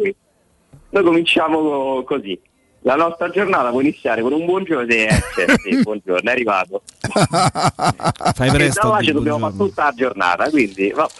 Noi 0.90 1.02
cominciamo 1.02 1.60
co- 1.60 2.04
così. 2.04 2.40
La 2.86 2.96
nostra 2.96 3.30
giornata 3.30 3.70
può 3.70 3.80
iniziare 3.80 4.20
con 4.20 4.32
un 4.32 4.44
buongiorno 4.44 4.92
e 4.92 5.04
eh, 5.04 5.22
certo, 5.34 5.54
sì, 5.62 5.80
buongiorno, 5.82 6.28
è 6.28 6.32
arrivato. 6.32 6.82
Fai 7.00 8.48
e 8.48 8.52
presto. 8.52 8.82
da 8.82 8.88
là 8.88 8.94
a 8.96 8.98
ci 8.98 9.04
dire 9.06 9.14
dobbiamo 9.14 9.38
fare 9.38 9.52
buongiorno. 9.52 9.66
tutta 9.68 9.84
la 9.84 9.92
giornata, 9.92 10.50
quindi 10.50 10.90
vabbè. 10.90 11.12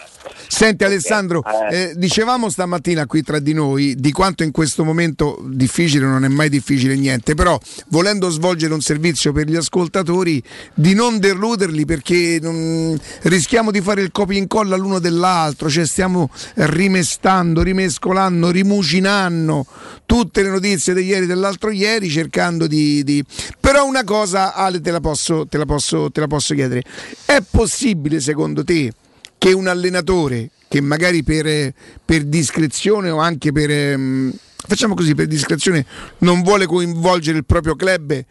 Senti 0.47 0.83
Alessandro, 0.83 1.43
Eh. 1.69 1.75
eh, 1.81 1.93
dicevamo 1.95 2.49
stamattina 2.49 3.05
qui 3.05 3.21
tra 3.23 3.39
di 3.39 3.53
noi 3.53 3.95
di 3.95 4.11
quanto 4.11 4.43
in 4.43 4.51
questo 4.51 4.83
momento 4.83 5.43
difficile 5.49 6.05
non 6.05 6.23
è 6.23 6.27
mai 6.27 6.49
difficile 6.49 6.95
niente, 6.95 7.33
però 7.35 7.59
volendo 7.87 8.29
svolgere 8.29 8.73
un 8.73 8.81
servizio 8.81 9.31
per 9.31 9.47
gli 9.47 9.55
ascoltatori 9.55 10.41
di 10.73 10.93
non 10.93 11.19
deluderli 11.19 11.85
perché 11.85 12.39
non- 12.41 12.97
rischiamo 13.23 13.71
di 13.71 13.81
fare 13.81 14.01
il 14.01 14.11
copia 14.11 14.37
e 14.37 14.41
incolla 14.41 14.75
l'uno 14.75 14.99
dell'altro, 14.99 15.69
cioè 15.69 15.85
stiamo 15.85 16.29
rimestando, 16.55 17.61
rimescolando, 17.61 18.49
rimucinando 18.51 19.65
tutte 20.05 20.43
le 20.43 20.49
notizie 20.49 20.93
di 20.93 21.03
ieri 21.03 21.23
e 21.23 21.27
dell'altro 21.27 21.71
ieri 21.71 22.09
cercando 22.09 22.67
di, 22.67 23.03
di- 23.03 23.23
Però 23.59 23.85
una 23.85 24.03
cosa 24.03 24.53
Ale 24.53 24.79
te 24.81 24.91
la 24.91 24.99
posso, 24.99 25.45
te 25.47 25.57
la 25.57 25.65
posso, 25.65 26.11
te 26.11 26.19
la 26.19 26.27
posso 26.27 26.53
chiedere, 26.53 26.83
è 27.25 27.39
possibile 27.49 28.19
secondo 28.19 28.63
te 28.63 28.91
che 29.37 29.53
un 29.53 29.67
allenatore 29.67 30.51
che 30.67 30.81
magari 30.81 31.23
per, 31.23 31.73
per 32.03 32.23
discrezione 32.23 33.09
o 33.09 33.17
anche 33.17 33.51
per 33.51 33.69
ehm, 33.69 34.33
facciamo 34.67 34.95
così 34.95 35.13
per 35.13 35.27
discrezione 35.27 35.85
non 36.19 36.41
vuole 36.41 36.65
coinvolgere 36.65 37.37
il 37.37 37.45
proprio 37.45 37.75
club 37.75 38.23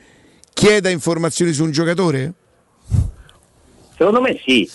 chieda 0.55 0.89
informazioni 0.89 1.53
su 1.53 1.65
un 1.65 1.73
giocatore? 1.73 2.33
Secondo 3.97 4.21
me 4.21 4.41
sì. 4.45 4.71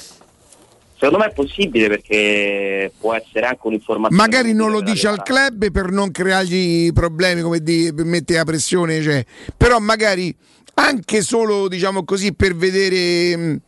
Secondo 0.93 1.19
me 1.19 1.27
è 1.27 1.34
possibile 1.34 1.88
perché 1.88 2.91
può 2.99 3.13
essere 3.13 3.45
anche 3.45 3.61
un'informazione. 3.63 4.21
Magari 4.21 4.53
non 4.53 4.69
lo 4.69 4.82
dice 4.82 5.07
al 5.07 5.23
club 5.23 5.71
per 5.71 5.91
non 5.91 6.11
creargli 6.11 6.91
problemi, 6.91 7.41
come 7.41 7.61
di, 7.61 7.91
per 7.95 8.03
mettere 8.03 8.39
la 8.39 8.45
pressione, 8.45 9.01
cioè. 9.01 9.25
però 9.55 9.80
magari 9.80 10.36
anche 10.73 11.21
solo 11.21 11.69
diciamo 11.69 12.03
così 12.03 12.34
per 12.34 12.53
vedere 12.53 13.61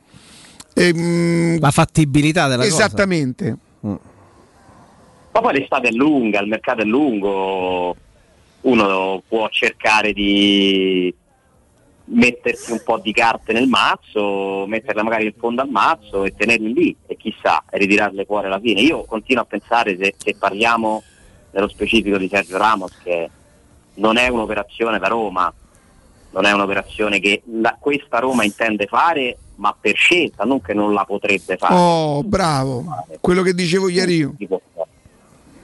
ehm, 0.73 1.59
La 1.59 1.71
fattibilità 1.71 2.47
della 2.47 2.65
esattamente. 2.65 3.57
Ma 3.81 5.39
poi 5.39 5.53
l'estate 5.53 5.87
è 5.87 5.91
lunga, 5.91 6.41
il 6.41 6.47
mercato 6.47 6.81
è 6.81 6.85
lungo, 6.85 7.95
uno 8.61 9.23
può 9.27 9.47
cercare 9.49 10.11
di 10.11 11.13
mettersi 12.13 12.73
un 12.73 12.81
po' 12.83 12.97
di 12.99 13.13
carte 13.13 13.53
nel 13.53 13.67
mazzo, 13.67 14.65
metterle 14.67 15.03
magari 15.03 15.25
in 15.27 15.33
fondo 15.37 15.61
al 15.61 15.69
mazzo 15.69 16.25
e 16.25 16.35
tenerli 16.35 16.73
lì 16.73 16.95
e 17.07 17.15
chissà, 17.15 17.63
e 17.69 17.77
ritirarle 17.77 18.25
fuori 18.25 18.47
alla 18.47 18.59
fine. 18.59 18.81
Io 18.81 19.05
continuo 19.05 19.43
a 19.43 19.45
pensare 19.45 19.95
se, 19.97 20.15
se 20.17 20.35
parliamo 20.37 21.01
nello 21.51 21.69
specifico 21.69 22.17
di 22.17 22.27
Sergio 22.27 22.57
Ramos 22.57 22.91
che 23.01 23.29
non 23.95 24.17
è 24.17 24.27
un'operazione 24.27 24.99
da 24.99 25.07
Roma, 25.07 25.51
non 26.31 26.45
è 26.45 26.51
un'operazione 26.51 27.19
che 27.19 27.41
la- 27.45 27.77
questa 27.79 28.19
Roma 28.19 28.43
intende 28.43 28.85
fare 28.87 29.37
ma 29.61 29.75
per 29.79 29.95
scelta, 29.95 30.43
non 30.43 30.59
che 30.59 30.73
non 30.73 30.91
la 30.91 31.05
potrebbe 31.05 31.55
fare. 31.55 31.75
Oh, 31.75 32.23
bravo, 32.23 32.83
quello 33.19 33.43
che 33.43 33.53
dicevo 33.53 33.89
ieri 33.89 34.15
io. 34.15 34.33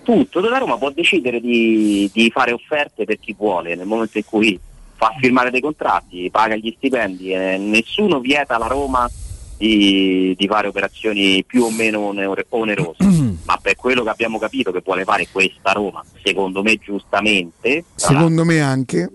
tutto, 0.04 0.40
la 0.40 0.60
Roma 0.60 0.78
può 0.78 0.92
decidere 0.92 1.42
di, 1.42 2.10
di 2.14 2.30
fare 2.30 2.52
offerte 2.52 3.06
per 3.06 3.20
chi 3.20 3.36
vuole 3.36 3.74
nel 3.76 3.88
momento 3.88 4.20
in 4.20 4.24
cui 4.24 4.58
fa 4.96 5.14
firmare 5.20 5.50
dei 5.50 5.62
contratti, 5.62 6.30
paga 6.30 6.56
gli 6.56 6.74
stipendi, 6.78 7.34
e 7.34 7.58
nessuno 7.58 8.20
vieta 8.20 8.56
alla 8.56 8.68
Roma 8.68 9.10
di, 9.58 10.36
di 10.38 10.48
fare 10.48 10.68
operazioni 10.68 11.44
più 11.44 11.64
o 11.64 11.72
meno 11.72 12.00
oner- 12.02 12.46
onerose, 12.50 13.04
ma 13.46 13.58
per 13.60 13.76
quello 13.76 14.04
che 14.04 14.10
abbiamo 14.10 14.38
capito 14.38 14.72
che 14.72 14.82
vuole 14.86 15.06
fare 15.06 15.28
questa 15.32 15.72
Roma, 15.72 16.06
secondo 16.24 16.62
me 16.62 16.76
giustamente, 16.78 17.84
Secondo 17.96 18.46
me 18.46 18.62
anche. 18.62 19.10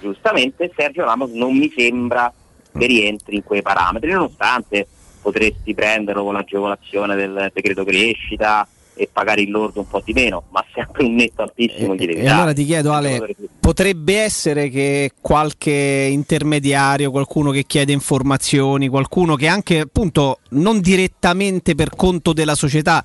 giustamente 0.00 0.72
Sergio 0.76 1.04
Ramos 1.04 1.30
non 1.30 1.56
mi 1.56 1.72
sembra 1.74 2.32
che 2.76 2.86
rientri 2.86 3.36
in 3.36 3.44
quei 3.44 3.62
parametri, 3.62 4.10
nonostante 4.10 4.86
potresti 5.22 5.74
prenderlo 5.74 6.24
con 6.24 6.34
l'agevolazione 6.34 7.14
del 7.16 7.50
decreto 7.52 7.84
crescita 7.84 8.66
e 8.96 9.08
pagare 9.12 9.40
il 9.42 9.50
lordo 9.50 9.80
un 9.80 9.88
po' 9.88 10.00
di 10.04 10.12
meno, 10.12 10.44
ma 10.50 10.64
sempre 10.72 11.04
un 11.04 11.14
netto 11.14 11.42
altissimo 11.42 11.94
gli 11.94 12.06
devi 12.06 12.12
E 12.12 12.22
dare. 12.22 12.28
allora 12.30 12.52
ti 12.52 12.64
chiedo 12.64 12.92
Ale, 12.92 13.34
potrebbe 13.58 14.20
essere 14.20 14.68
che 14.68 15.12
qualche 15.20 16.08
intermediario, 16.10 17.10
qualcuno 17.10 17.50
che 17.50 17.64
chiede 17.64 17.92
informazioni, 17.92 18.88
qualcuno 18.88 19.34
che 19.34 19.48
anche 19.48 19.80
appunto 19.80 20.38
non 20.50 20.80
direttamente 20.80 21.74
per 21.74 21.90
conto 21.96 22.32
della 22.32 22.54
società 22.54 23.02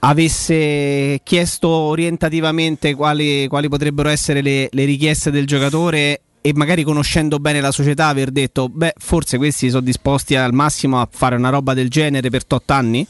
avesse 0.00 1.20
chiesto 1.24 1.68
orientativamente 1.68 2.94
quali, 2.94 3.48
quali 3.48 3.68
potrebbero 3.68 4.08
essere 4.10 4.42
le, 4.42 4.68
le 4.70 4.84
richieste 4.84 5.32
del 5.32 5.44
giocatore 5.46 6.20
e 6.40 6.52
magari 6.54 6.82
conoscendo 6.82 7.38
bene 7.38 7.60
la 7.60 7.72
società 7.72 8.06
aver 8.06 8.30
detto 8.30 8.68
beh 8.68 8.94
forse 8.96 9.36
questi 9.36 9.70
sono 9.70 9.82
disposti 9.82 10.36
al 10.36 10.52
massimo 10.52 11.00
a 11.00 11.08
fare 11.10 11.36
una 11.36 11.50
roba 11.50 11.74
del 11.74 11.88
genere 11.88 12.30
per 12.30 12.44
tot 12.44 12.70
anni? 12.70 13.06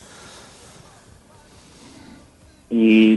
Mm, 2.74 3.14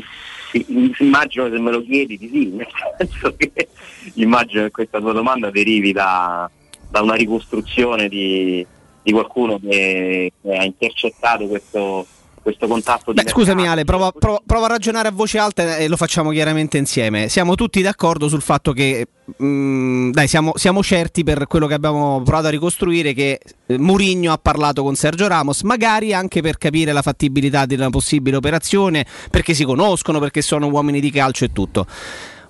sì, 0.52 0.66
immagino 1.00 1.50
se 1.50 1.60
me 1.60 1.72
lo 1.72 1.82
chiedi 1.82 2.18
di 2.18 2.30
sì, 2.32 2.48
nel 2.50 2.68
senso 2.98 3.36
che 3.36 3.70
immagino 4.16 4.64
che 4.64 4.72
questa 4.72 5.00
tua 5.00 5.14
domanda 5.14 5.50
derivi 5.50 5.92
da, 5.92 6.50
da 6.90 7.02
una 7.02 7.16
ricostruzione 7.16 8.10
di, 8.10 8.66
di 9.02 9.12
qualcuno 9.12 9.60
che, 9.60 10.34
che 10.42 10.58
ha 10.58 10.64
intercettato 10.64 11.48
questo, 11.48 12.06
questo 12.42 12.68
contatto 12.68 13.14
Beh, 13.14 13.24
scusami 13.28 13.68
Ale, 13.68 13.84
prova, 13.84 14.12
prova- 14.12 14.42
prova 14.46 14.66
a 14.66 14.70
ragionare 14.70 15.08
a 15.08 15.12
voce 15.12 15.38
alta 15.38 15.78
e 15.78 15.88
lo 15.88 15.96
facciamo 15.96 16.32
chiaramente 16.32 16.78
insieme. 16.78 17.30
Siamo 17.30 17.56
tutti 17.56 17.82
d'accordo 17.82 18.28
sul 18.28 18.42
fatto 18.42 18.74
che, 18.74 19.08
mm, 19.42 20.12
dai, 20.12 20.28
siamo, 20.28 20.54
siamo 20.56 20.82
certi 20.82 21.24
per 21.24 21.46
quello 21.48 21.68
che 21.68 21.76
abbiamo 21.76 22.22
provato 22.24 22.48
a 22.48 22.50
ricostruire 22.50 23.14
che 23.14 23.40
eh, 23.66 23.78
Mourinho 23.78 24.32
ha 24.32 24.38
parlato 24.38 24.84
con 24.84 24.96
Sergio 24.96 25.28
Ramos, 25.28 25.62
magari 25.62 26.14
anche 26.14 26.42
per 26.42 26.58
capire 26.58 26.92
la 26.92 27.02
fattibilità 27.02 27.66
di 27.66 27.76
una 27.76 27.90
possibile 27.90 28.38
operazione, 28.38 29.06
perché 29.30 29.54
si 29.54 29.64
conoscono, 29.64 30.20
perché 30.20 30.42
sono 30.42 30.68
uomini 30.68 31.00
di 31.00 31.12
calcio 31.12 31.46
e 31.46 31.52
tutto. 31.52 31.86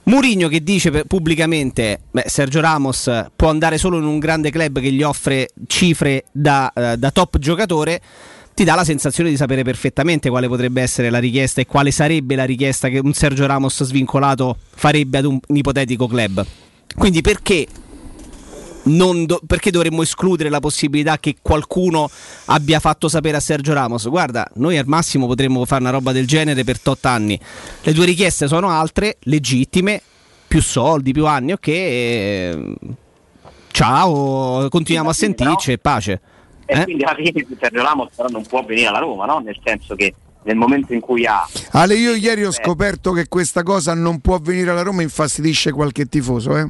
Mourinho 0.03 0.47
che 0.47 0.63
dice 0.63 1.05
pubblicamente 1.05 2.01
beh, 2.09 2.23
Sergio 2.25 2.59
Ramos 2.59 3.25
può 3.35 3.49
andare 3.49 3.77
solo 3.77 3.97
in 3.97 4.03
un 4.03 4.17
grande 4.17 4.49
club 4.49 4.79
che 4.79 4.91
gli 4.91 5.03
offre 5.03 5.49
cifre 5.67 6.25
da, 6.31 6.71
eh, 6.73 6.97
da 6.97 7.11
top 7.11 7.37
giocatore 7.37 8.01
ti 8.61 8.67
dà 8.67 8.75
la 8.75 8.83
sensazione 8.83 9.31
di 9.31 9.37
sapere 9.37 9.63
perfettamente 9.63 10.29
quale 10.29 10.47
potrebbe 10.47 10.83
essere 10.83 11.09
la 11.09 11.17
richiesta 11.17 11.61
e 11.61 11.65
quale 11.65 11.89
sarebbe 11.89 12.35
la 12.35 12.43
richiesta 12.43 12.89
che 12.89 12.99
un 12.99 13.11
Sergio 13.11 13.47
Ramos 13.47 13.83
svincolato 13.83 14.55
farebbe 14.75 15.17
ad 15.17 15.25
un, 15.25 15.39
ipotetico 15.47 16.05
club. 16.05 16.45
Quindi 16.95 17.21
perché, 17.21 17.65
non 18.83 19.25
do- 19.25 19.41
perché 19.47 19.71
dovremmo 19.71 20.03
escludere 20.03 20.49
la 20.49 20.59
possibilità 20.59 21.17
che 21.17 21.37
qualcuno 21.41 22.07
abbia 22.45 22.79
fatto 22.79 23.07
sapere 23.07 23.37
a 23.37 23.39
Sergio 23.39 23.73
Ramos? 23.73 24.07
Guarda, 24.07 24.47
noi 24.57 24.77
al 24.77 24.85
massimo 24.85 25.25
potremmo 25.25 25.65
fare 25.65 25.81
una 25.81 25.89
roba 25.89 26.11
del 26.11 26.27
genere 26.27 26.63
per 26.63 26.79
tot 26.79 27.03
anni. 27.05 27.39
Le 27.81 27.93
tue 27.93 28.05
richieste 28.05 28.47
sono 28.47 28.69
altre, 28.69 29.17
legittime, 29.21 29.99
più 30.47 30.61
soldi, 30.61 31.13
più 31.13 31.25
anni, 31.25 31.53
ok. 31.53 32.75
Ciao, 33.71 34.69
continuiamo 34.69 35.09
a 35.09 35.13
sentirci 35.13 35.71
e 35.71 35.77
pace. 35.79 36.21
E 36.71 36.79
Eh? 36.79 36.83
quindi 36.85 37.03
alla 37.03 37.15
fine 37.15 37.45
Sergio 37.59 37.81
Ramos 37.81 38.09
però 38.15 38.29
non 38.29 38.45
può 38.45 38.63
venire 38.63 38.87
alla 38.87 38.99
Roma, 38.99 39.25
no? 39.25 39.39
Nel 39.39 39.59
senso 39.63 39.95
che 39.95 40.13
nel 40.43 40.55
momento 40.55 40.93
in 40.93 41.01
cui 41.01 41.25
ha 41.25 41.47
Ale, 41.71 41.95
io 41.95 42.15
ieri 42.15 42.45
ho 42.45 42.51
scoperto 42.51 43.11
che 43.11 43.27
questa 43.27 43.61
cosa 43.61 43.93
non 43.93 44.21
può 44.21 44.35
avvenire 44.35 44.71
alla 44.71 44.81
Roma, 44.81 45.01
infastidisce 45.01 45.71
qualche 45.71 46.05
tifoso. 46.05 46.57
Eh? 46.57 46.67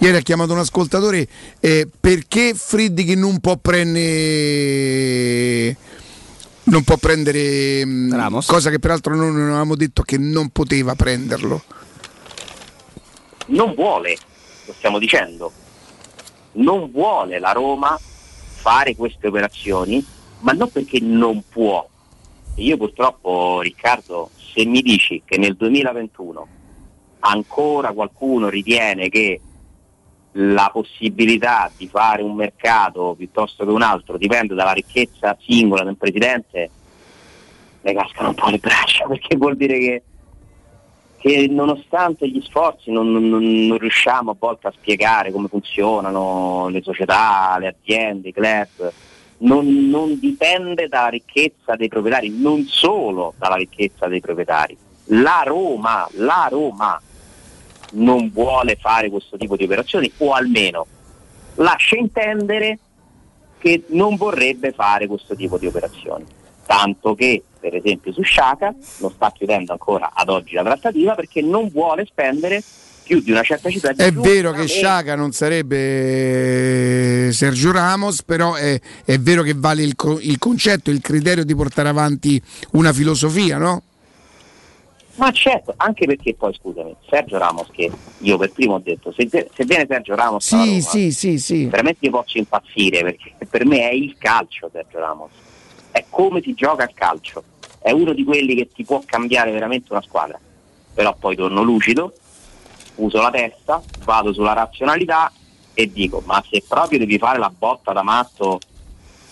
Ieri 0.00 0.18
ha 0.18 0.20
chiamato 0.20 0.52
un 0.52 0.60
ascoltatore 0.60 1.26
eh, 1.58 1.88
perché 1.98 2.52
Friedrich 2.54 3.16
non 3.16 3.40
può 3.40 3.56
prendere. 3.56 5.76
Non 6.64 6.84
può 6.84 6.98
prendere 6.98 7.84
mm, 7.84 8.38
cosa 8.46 8.68
che 8.68 8.78
peraltro 8.78 9.16
noi 9.16 9.32
non 9.32 9.46
avevamo 9.46 9.74
detto 9.74 10.02
che 10.02 10.18
non 10.18 10.50
poteva 10.50 10.94
prenderlo. 10.94 11.62
non 13.46 13.72
vuole, 13.74 14.14
lo 14.66 14.74
stiamo 14.76 14.98
dicendo, 14.98 15.50
non 16.52 16.90
vuole 16.90 17.38
la 17.38 17.52
Roma 17.52 17.98
fare 18.58 18.96
queste 18.96 19.28
operazioni, 19.28 20.04
ma 20.40 20.52
non 20.52 20.70
perché 20.70 20.98
non 21.00 21.42
può. 21.48 21.86
Io 22.56 22.76
purtroppo, 22.76 23.60
Riccardo, 23.60 24.30
se 24.34 24.64
mi 24.64 24.82
dici 24.82 25.22
che 25.24 25.38
nel 25.38 25.54
2021 25.54 26.46
ancora 27.20 27.92
qualcuno 27.92 28.48
ritiene 28.48 29.08
che 29.08 29.40
la 30.32 30.68
possibilità 30.72 31.70
di 31.76 31.88
fare 31.88 32.22
un 32.22 32.34
mercato 32.34 33.14
piuttosto 33.16 33.64
che 33.64 33.70
un 33.70 33.82
altro 33.82 34.18
dipende 34.18 34.54
dalla 34.54 34.72
ricchezza 34.72 35.36
singola 35.40 35.84
del 35.84 35.96
presidente, 35.96 36.70
le 37.80 37.94
cascano 37.94 38.28
un 38.30 38.34
po' 38.34 38.48
le 38.50 38.58
braccia 38.58 39.06
perché 39.08 39.36
vuol 39.36 39.56
dire 39.56 39.78
che 39.78 40.02
che 41.18 41.48
nonostante 41.50 42.28
gli 42.28 42.40
sforzi 42.40 42.92
non, 42.92 43.10
non- 43.10 43.66
non 43.66 43.78
riusciamo 43.78 44.30
a 44.30 44.36
volte 44.38 44.68
a 44.68 44.72
spiegare 44.72 45.32
come 45.32 45.48
funzionano 45.48 46.68
le 46.68 46.82
società, 46.82 47.56
le 47.58 47.68
aziende, 47.68 48.28
i 48.28 48.32
club, 48.32 48.92
non, 49.38 49.88
non 49.88 50.18
dipende 50.18 50.88
dalla 50.88 51.08
ricchezza 51.08 51.74
dei 51.76 51.88
proprietari, 51.88 52.30
non 52.30 52.64
solo 52.66 53.34
dalla 53.36 53.56
ricchezza 53.56 54.06
dei 54.06 54.20
proprietari. 54.20 54.76
La 55.10 55.42
Roma, 55.44 56.08
la 56.12 56.46
Roma 56.50 57.00
non 57.92 58.30
vuole 58.32 58.76
fare 58.76 59.10
questo 59.10 59.36
tipo 59.36 59.56
di 59.56 59.64
operazioni 59.64 60.10
o 60.18 60.32
almeno 60.32 60.86
lascia 61.56 61.96
intendere 61.96 62.78
che 63.58 63.84
non 63.88 64.16
vorrebbe 64.16 64.72
fare 64.72 65.06
questo 65.06 65.34
tipo 65.34 65.58
di 65.58 65.66
operazioni. 65.66 66.24
Tanto 66.68 67.14
che, 67.14 67.42
per 67.58 67.74
esempio, 67.74 68.12
su 68.12 68.20
Sciaca 68.20 68.74
non 68.98 69.10
sta 69.10 69.32
chiudendo 69.34 69.72
ancora 69.72 70.10
ad 70.12 70.28
oggi 70.28 70.52
la 70.52 70.62
trattativa 70.62 71.14
perché 71.14 71.40
non 71.40 71.70
vuole 71.70 72.04
spendere 72.04 72.62
più 73.04 73.22
di 73.22 73.30
una 73.30 73.42
certa 73.42 73.70
cifra 73.70 73.94
di 73.94 74.02
È 74.02 74.12
vero 74.12 74.52
che 74.52 74.66
Sciaca 74.66 75.14
non 75.14 75.32
sarebbe 75.32 77.30
Sergio 77.32 77.72
Ramos, 77.72 78.22
però 78.22 78.52
è, 78.52 78.78
è 79.02 79.18
vero 79.18 79.40
che 79.42 79.54
vale 79.56 79.82
il, 79.82 79.96
co- 79.96 80.20
il 80.20 80.36
concetto, 80.36 80.90
il 80.90 81.00
criterio 81.00 81.42
di 81.42 81.54
portare 81.54 81.88
avanti 81.88 82.38
una 82.72 82.92
filosofia, 82.92 83.56
no? 83.56 83.84
Ma 85.14 85.32
certo, 85.32 85.72
anche 85.78 86.04
perché 86.04 86.34
poi 86.34 86.52
scusami, 86.52 86.94
Sergio 87.08 87.38
Ramos 87.38 87.68
che 87.72 87.90
io 88.18 88.36
per 88.36 88.52
primo 88.52 88.74
ho 88.74 88.78
detto, 88.78 89.10
se, 89.10 89.26
se 89.30 89.64
viene 89.64 89.86
Sergio 89.88 90.14
Ramos 90.14 90.44
Sì, 90.44 90.54
Roma, 90.54 90.80
sì, 90.80 91.12
sì, 91.12 91.38
sì. 91.38 91.64
veramente 91.64 92.10
posso 92.10 92.36
impazzire 92.36 93.02
perché 93.02 93.34
per 93.48 93.64
me 93.64 93.88
è 93.88 93.94
il 93.94 94.14
calcio 94.18 94.68
Sergio 94.70 94.98
Ramos, 94.98 95.30
è 95.98 96.04
come 96.08 96.40
si 96.42 96.54
gioca 96.54 96.84
a 96.84 96.90
calcio, 96.92 97.42
è 97.80 97.90
uno 97.90 98.12
di 98.12 98.24
quelli 98.24 98.54
che 98.54 98.68
ti 98.72 98.84
può 98.84 99.02
cambiare 99.04 99.50
veramente 99.50 99.92
una 99.92 100.02
squadra, 100.02 100.38
però 100.94 101.14
poi 101.18 101.36
torno 101.36 101.62
lucido, 101.62 102.12
uso 102.96 103.20
la 103.20 103.30
testa, 103.30 103.82
vado 104.04 104.32
sulla 104.32 104.52
razionalità 104.52 105.32
e 105.74 105.90
dico 105.92 106.22
ma 106.24 106.42
se 106.48 106.64
proprio 106.66 106.98
devi 106.98 107.18
fare 107.18 107.38
la 107.38 107.52
botta 107.56 107.92
da 107.92 108.02
matto 108.02 108.58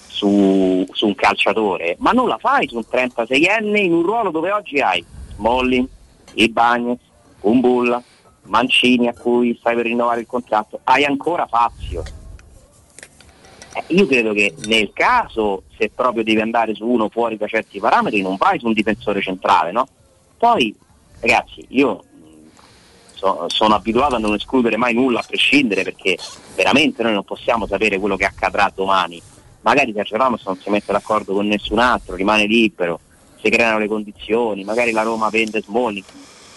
su 0.07 0.87
su 0.93 1.07
un 1.07 1.15
calciatore, 1.15 1.97
ma 1.99 2.13
non 2.13 2.29
la 2.29 2.39
fai 2.39 2.69
su 2.69 2.77
un 2.77 2.85
36enne 2.91 3.77
in 3.77 3.93
un 3.93 4.03
ruolo 4.03 4.31
dove 4.31 4.51
oggi 4.51 4.81
hai 4.81 5.05
Smalling, 5.35 5.87
Ibagnez, 6.35 6.99
Umbulla, 7.41 8.03
Mancini 8.45 9.09
a 9.09 9.15
cui 9.15 9.57
stai 9.59 9.75
per 9.75 9.85
rinnovare 9.85 10.21
il 10.21 10.27
contratto, 10.27 10.81
hai 10.85 11.05
ancora 11.05 11.47
Fazio. 11.47 12.16
Eh, 13.77 13.85
io 13.89 14.07
credo 14.07 14.33
che 14.33 14.55
nel 14.65 14.91
caso, 14.95 15.65
se 15.77 15.91
proprio 15.95 16.25
devi 16.25 16.41
andare 16.41 16.75
su 16.75 16.87
uno 16.87 17.11
fuori 17.11 17.37
da 17.37 17.47
certi 17.47 17.79
parametri, 17.79 18.23
non 18.23 18.37
vai 18.37 18.59
su 18.59 18.67
un 18.67 18.73
difensore 18.73 19.21
centrale, 19.21 19.71
no? 19.71 19.87
Poi, 20.39 20.75
ragazzi, 21.21 21.63
io 21.69 22.03
so- 23.13 23.45
sono 23.49 23.75
abituato 23.75 24.15
a 24.15 24.19
non 24.19 24.33
escludere 24.33 24.79
mai 24.79 24.95
nulla 24.95 25.21
a 25.21 25.25
prescindere 25.27 25.83
perché 25.83 26.17
veramente 26.55 27.03
noi 27.03 27.13
non 27.13 27.25
possiamo 27.25 27.67
sapere 27.67 27.99
quello 27.99 28.17
che 28.17 28.25
accadrà 28.25 28.73
domani. 28.75 29.21
Magari 29.61 29.93
Sergio 29.93 30.17
Ramos 30.17 30.45
non 30.47 30.59
si 30.59 30.71
mette 30.71 30.93
d'accordo 30.93 31.35
con 31.35 31.47
nessun 31.47 31.79
altro, 31.79 32.15
rimane 32.15 32.47
libero, 32.47 33.01
si 33.43 33.51
creano 33.51 33.79
le 33.79 33.89
condizioni, 33.89 34.65
magari 34.65 34.93
la 34.93 35.03
Roma 35.03 35.29
vende 35.29 35.61
Smalling, 35.61 36.05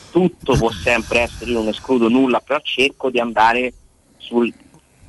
tutto 0.10 0.56
può 0.56 0.72
sempre 0.72 1.22
essere, 1.22 1.52
io 1.52 1.58
non 1.58 1.68
escludo 1.68 2.08
nulla, 2.08 2.40
però 2.40 2.60
cerco 2.62 3.10
di 3.10 3.20
andare 3.20 3.74
sul 4.18 4.54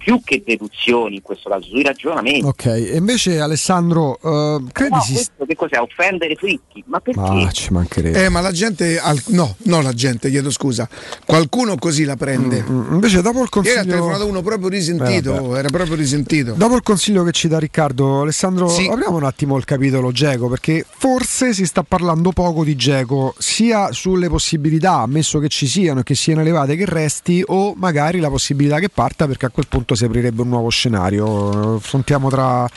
più 0.02 0.18
che 0.24 0.42
deduzioni 0.44 1.16
in 1.16 1.22
questo 1.22 1.50
caso, 1.50 1.66
sui 1.66 1.82
ragionamenti. 1.82 2.40
Ok, 2.46 2.64
e 2.66 2.96
invece 2.96 3.38
Alessandro, 3.38 4.18
eh, 4.22 4.62
credi 4.72 4.94
No, 4.94 5.00
si... 5.02 5.12
questo 5.12 5.44
che 5.46 5.54
cos'è? 5.54 5.78
Offendere 5.78 6.34
fritti? 6.36 6.82
Ma 6.86 7.00
perché? 7.00 7.20
Ah, 7.20 7.50
ci 7.50 7.70
mancherebbe. 7.72 8.24
Eh, 8.24 8.28
ma 8.30 8.40
la 8.40 8.50
gente, 8.50 8.98
al- 8.98 9.22
no, 9.26 9.56
no, 9.64 9.82
la 9.82 9.92
gente, 9.92 10.30
chiedo 10.30 10.50
scusa, 10.50 10.88
qualcuno 11.26 11.76
così 11.76 12.04
la 12.04 12.16
prende. 12.16 12.64
Mm, 12.68 12.92
Invece 12.94 13.20
dopo 13.20 13.42
il 13.42 13.48
Ieri 13.52 13.68
ha 13.70 13.74
consiglio... 13.74 13.84
telefonato 13.84 14.26
uno 14.26 14.40
proprio 14.42 14.68
risentito, 14.68 15.54
Eh, 15.54 15.58
era 15.58 15.68
proprio 15.68 15.96
risentito. 15.96 16.54
Dopo 16.56 16.74
il 16.76 16.82
consiglio 16.82 17.22
che 17.24 17.32
ci 17.32 17.48
dà 17.48 17.58
Riccardo, 17.58 18.22
Alessandro, 18.22 18.68
Sì. 18.68 18.86
apriamo 18.86 19.16
un 19.16 19.24
attimo 19.24 19.56
il 19.58 19.64
capitolo 19.64 20.12
Geco 20.12 20.48
perché 20.48 20.84
forse 20.88 21.52
si 21.52 21.66
sta 21.66 21.82
parlando 21.82 22.30
poco 22.32 22.64
di 22.64 22.74
Geco, 22.74 23.34
sia 23.38 23.92
sulle 23.92 24.28
possibilità, 24.30 24.94
ammesso 25.00 25.38
che 25.40 25.48
ci 25.48 25.66
siano 25.66 26.00
e 26.00 26.02
che 26.04 26.14
siano 26.14 26.40
elevate, 26.40 26.74
che 26.76 26.84
resti, 26.86 27.42
o 27.46 27.74
magari 27.76 28.18
la 28.18 28.30
possibilità 28.30 28.78
che 28.78 28.88
parta 28.88 29.26
perché 29.26 29.46
a 29.46 29.50
quel 29.50 29.66
punto 29.68 29.89
si 29.94 30.04
aprirebbe 30.04 30.42
un 30.42 30.48
nuovo 30.48 30.68
scenario. 30.68 31.76
Affrontiamo 31.76 32.28
tra, 32.28 32.68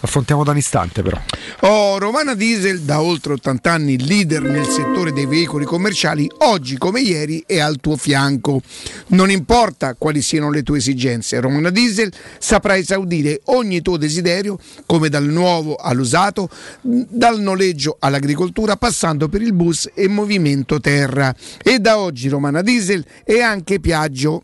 affrontiamo 0.00 0.44
da 0.44 0.50
un 0.50 0.56
istante 0.56 1.02
però. 1.02 1.20
Oh, 1.60 1.98
Romana 1.98 2.34
Diesel, 2.34 2.80
da 2.80 3.00
oltre 3.00 3.32
80 3.34 3.72
anni 3.72 4.06
leader 4.06 4.42
nel 4.42 4.66
settore 4.66 5.12
dei 5.12 5.26
veicoli 5.26 5.64
commerciali, 5.64 6.30
oggi 6.38 6.76
come 6.76 7.00
ieri 7.00 7.42
è 7.46 7.58
al 7.58 7.78
tuo 7.80 7.96
fianco. 7.96 8.60
Non 9.08 9.30
importa 9.30 9.94
quali 9.94 10.20
siano 10.22 10.50
le 10.50 10.62
tue 10.62 10.78
esigenze, 10.78 11.40
Romana 11.40 11.70
Diesel 11.70 12.12
saprà 12.38 12.76
esaudire 12.76 13.40
ogni 13.44 13.80
tuo 13.80 13.96
desiderio, 13.96 14.58
come 14.84 15.08
dal 15.08 15.24
nuovo 15.24 15.76
all'usato, 15.76 16.48
dal 16.80 17.40
noleggio 17.40 17.96
all'agricoltura, 17.98 18.76
passando 18.76 19.28
per 19.28 19.42
il 19.42 19.54
bus 19.54 19.90
e 19.94 20.08
movimento 20.08 20.78
terra. 20.78 21.34
E 21.62 21.78
da 21.78 21.98
oggi 21.98 22.28
Romana 22.28 22.60
Diesel 22.62 23.04
è 23.24 23.40
anche 23.40 23.80
Piaggio. 23.80 24.42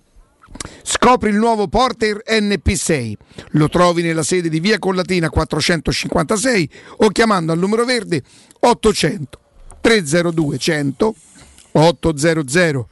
Scopri 0.83 1.31
il 1.31 1.37
nuovo 1.37 1.69
Porter 1.69 2.23
NP6. 2.27 3.15
Lo 3.51 3.69
trovi 3.69 4.03
nella 4.03 4.23
sede 4.23 4.49
di 4.49 4.61
Via 4.61 4.79
Collatina 4.79 5.31
456 5.31 6.71
o 6.99 7.09
chiamando 7.09 7.53
al 7.53 7.59
numero 7.59 7.85
verde 7.85 8.23
800 8.61 9.41
302 9.81 10.59
100 10.59 11.15
800 11.73 12.89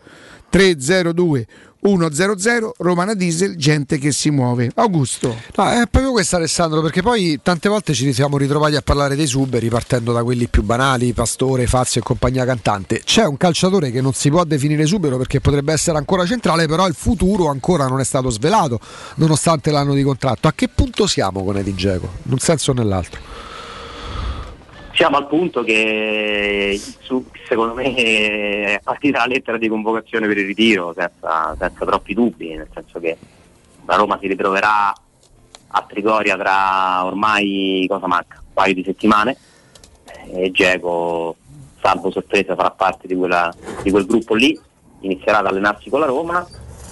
302 0.50 1.46
100 1.82 2.74
Romana 2.78 3.14
Diesel, 3.14 3.56
gente 3.56 3.98
che 3.98 4.12
si 4.12 4.30
muove. 4.30 4.70
Augusto. 4.74 5.34
No, 5.56 5.70
è 5.70 5.84
proprio 5.90 6.12
questo 6.12 6.36
Alessandro, 6.36 6.82
perché 6.82 7.02
poi 7.02 7.40
tante 7.42 7.68
volte 7.68 7.94
ci 7.94 8.12
siamo 8.12 8.36
ritrovati 8.36 8.76
a 8.76 8.82
parlare 8.82 9.16
dei 9.16 9.26
suberi 9.26 9.68
partendo 9.68 10.12
da 10.12 10.22
quelli 10.22 10.46
più 10.46 10.62
banali, 10.62 11.12
Pastore, 11.12 11.66
Fazio 11.66 12.00
e 12.00 12.04
compagnia 12.04 12.44
cantante. 12.44 13.00
C'è 13.04 13.24
un 13.24 13.36
calciatore 13.36 13.90
che 13.90 14.00
non 14.00 14.12
si 14.12 14.28
può 14.28 14.44
definire 14.44 14.84
subero 14.86 15.16
perché 15.16 15.40
potrebbe 15.40 15.72
essere 15.72 15.96
ancora 15.96 16.26
centrale, 16.26 16.66
però 16.66 16.86
il 16.86 16.94
futuro 16.94 17.48
ancora 17.48 17.86
non 17.86 18.00
è 18.00 18.04
stato 18.04 18.30
svelato, 18.30 18.78
nonostante 19.16 19.70
l'anno 19.70 19.94
di 19.94 20.02
contratto. 20.02 20.48
A 20.48 20.52
che 20.52 20.68
punto 20.68 21.06
siamo 21.06 21.42
con 21.42 21.56
Edin 21.56 21.74
Dzeko? 21.74 22.08
In 22.24 22.32
un 22.32 22.38
senso 22.38 22.72
o 22.72 22.74
nell'altro? 22.74 23.49
Siamo 25.00 25.16
al 25.16 25.28
punto 25.28 25.62
che 25.62 26.78
su- 27.00 27.24
secondo 27.48 27.72
me 27.72 27.94
è 27.94 28.80
partita 28.84 29.20
la 29.20 29.28
lettera 29.28 29.56
di 29.56 29.66
convocazione 29.66 30.26
per 30.26 30.36
il 30.36 30.44
ritiro 30.44 30.92
senza, 30.94 31.56
senza 31.58 31.86
troppi 31.86 32.12
dubbi, 32.12 32.54
nel 32.54 32.68
senso 32.70 33.00
che 33.00 33.16
la 33.86 33.96
Roma 33.96 34.18
si 34.20 34.26
ritroverà 34.26 34.92
a 35.68 35.86
Trigoria 35.88 36.36
tra 36.36 37.06
ormai 37.06 37.86
cosa 37.88 38.06
manca? 38.08 38.42
Un 38.44 38.52
paio 38.52 38.74
di 38.74 38.84
settimane 38.84 39.38
e 40.34 40.50
Geco, 40.50 41.34
salvo 41.80 42.10
sorpresa, 42.10 42.54
farà 42.54 42.70
parte 42.70 43.06
di, 43.06 43.14
quella- 43.14 43.54
di 43.82 43.90
quel 43.90 44.04
gruppo 44.04 44.34
lì, 44.34 44.60
inizierà 45.00 45.38
ad 45.38 45.46
allenarsi 45.46 45.88
con 45.88 46.00
la 46.00 46.06
Roma 46.06 46.46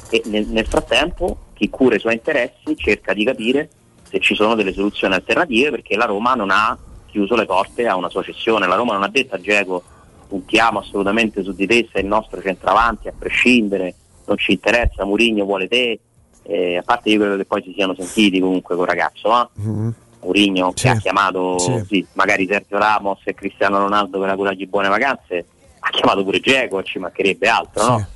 e 0.08 0.22
nel, 0.24 0.46
nel 0.46 0.66
frattempo 0.66 1.48
chi 1.52 1.68
cura 1.68 1.96
i 1.96 2.00
suoi 2.00 2.14
interessi 2.14 2.74
cerca 2.74 3.12
di 3.12 3.22
capire 3.24 3.68
se 4.08 4.18
ci 4.18 4.34
sono 4.34 4.54
delle 4.54 4.72
soluzioni 4.72 5.12
alternative 5.12 5.72
perché 5.72 5.94
la 5.94 6.06
Roma 6.06 6.32
non 6.32 6.48
ha 6.50 6.74
chiuso 7.18 7.34
le 7.34 7.46
porte 7.46 7.86
a 7.86 7.96
una 7.96 8.08
sua 8.08 8.22
cessione. 8.22 8.66
La 8.66 8.76
Roma 8.76 8.92
non 8.92 9.02
ha 9.02 9.08
detto 9.08 9.34
a 9.34 9.40
Geco 9.40 9.82
puntiamo 10.28 10.78
assolutamente 10.80 11.42
su 11.42 11.52
di 11.52 11.66
te, 11.66 11.88
sei 11.90 12.02
il 12.02 12.08
nostro 12.08 12.40
centravanti 12.40 13.08
a 13.08 13.14
prescindere, 13.18 13.94
non 14.26 14.36
ci 14.36 14.52
interessa, 14.52 15.04
Murigno 15.04 15.44
vuole 15.44 15.68
te, 15.68 16.00
Eh, 16.50 16.78
a 16.78 16.82
parte 16.82 17.10
io 17.10 17.18
credo 17.20 17.36
che 17.36 17.44
poi 17.44 17.62
si 17.62 17.72
siano 17.74 17.94
sentiti 17.94 18.40
comunque 18.40 18.74
col 18.74 18.86
ragazzo, 18.86 19.28
no? 19.28 19.50
Murigno 20.22 20.72
che 20.72 20.88
ha 20.88 20.96
chiamato 20.96 21.58
Sì. 21.58 21.84
sì, 21.86 22.06
magari 22.14 22.46
Sergio 22.46 22.78
Ramos 22.78 23.20
e 23.24 23.34
Cristiano 23.34 23.78
Ronaldo 23.78 24.18
per 24.18 24.30
augurargli 24.30 24.66
buone 24.66 24.88
vacanze, 24.88 25.44
ha 25.78 25.90
chiamato 25.90 26.24
pure 26.24 26.40
Geco, 26.40 26.82
ci 26.82 26.98
mancherebbe 26.98 27.48
altro, 27.48 27.84
no? 27.86 28.06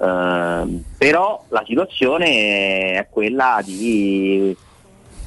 Ehm, 0.00 0.84
però 0.96 1.44
la 1.48 1.62
situazione 1.66 2.92
è 2.94 3.06
quella 3.10 3.60
di 3.64 4.56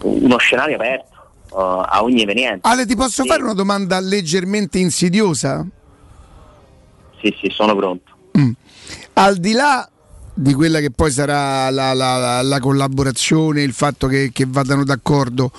uno 0.01 0.37
scenario 0.37 0.75
aperto 0.75 1.10
eh, 1.51 1.85
a 1.87 2.03
ogni 2.03 2.21
evenienza. 2.21 2.67
Ale, 2.69 2.85
ti 2.85 2.95
posso 2.95 3.23
fare 3.25 3.43
una 3.43 3.53
domanda 3.53 3.99
leggermente 3.99 4.79
insidiosa? 4.79 5.65
Sì, 7.21 7.35
sì, 7.41 7.49
sono 7.53 7.75
pronto. 7.75 8.09
Al 9.13 9.37
di 9.37 9.51
là 9.51 9.87
di 10.33 10.53
quella 10.53 10.79
che 10.79 10.89
poi 10.91 11.11
sarà 11.11 11.69
la, 11.69 11.93
la- 11.93 12.17
la- 12.17 12.41
la 12.41 12.59
collaborazione, 12.59 13.61
il 13.61 13.73
fatto 13.73 14.07
che, 14.07 14.31
che 14.33 14.45
vadano 14.47 14.83
d'accordo, 14.83 15.51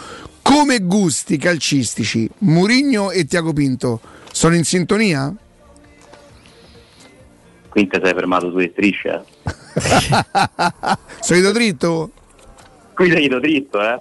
come 0.43 0.81
gusti 0.81 1.37
calcistici, 1.37 2.29
Murigno 2.39 3.11
e 3.13 3.25
Tiago 3.27 3.53
Pinto 3.53 4.01
sono 4.33 4.57
in 4.57 4.65
sintonia? 4.65 5.33
Quindi 7.69 7.91
ti 7.91 8.01
sei 8.03 8.13
fermato 8.15 8.51
sulle 8.51 8.71
strisce. 8.73 9.25
Sono 11.21 11.39
ido 11.39 11.53
dritto? 11.53 12.11
Qui 12.95 13.11
sei 13.11 13.25
ido 13.25 13.39
dritto, 13.41 13.81
eh? 13.81 14.01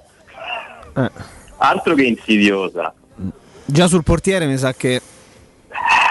Altro 1.63 1.93
che 1.93 2.03
insidiosa. 2.03 2.91
Già 3.65 3.88
sul 3.88 4.03
portiere 4.03 4.47
mi 4.47 4.57
sa 4.57 4.73
che 4.73 4.99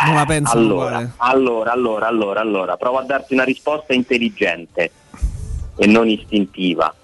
non 0.06 0.14
la 0.14 0.24
penso 0.24 0.56
Allora, 0.56 1.12
allora, 1.16 1.72
allora, 1.72 2.06
allora, 2.06 2.40
allora, 2.40 2.76
provo 2.76 2.98
a 2.98 3.02
darti 3.02 3.34
una 3.34 3.42
risposta 3.42 3.92
intelligente 3.92 4.90
e 5.76 5.86
non 5.86 6.08
istintiva. 6.08 6.94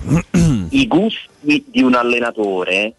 I 0.70 0.86
gusti 0.86 1.64
di 1.68 1.82
un 1.82 1.94
allenatore 1.94 2.94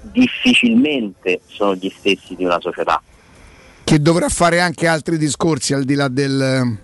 difficilmente 0.00 1.40
sono 1.46 1.74
gli 1.74 1.92
stessi 1.94 2.34
di 2.36 2.44
una 2.44 2.60
società. 2.60 3.02
Che 3.84 4.00
dovrà 4.00 4.30
fare 4.30 4.60
anche 4.60 4.86
altri 4.86 5.18
discorsi 5.18 5.74
al 5.74 5.84
di 5.84 5.94
là 5.94 6.08
del... 6.08 6.78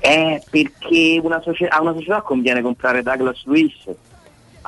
È 0.00 0.42
perché 0.50 1.20
una 1.22 1.40
socie- 1.40 1.68
a 1.68 1.80
una 1.80 1.92
società 1.92 2.20
conviene 2.22 2.62
comprare 2.62 3.02
Douglas 3.02 3.44
Luiz, 3.44 3.74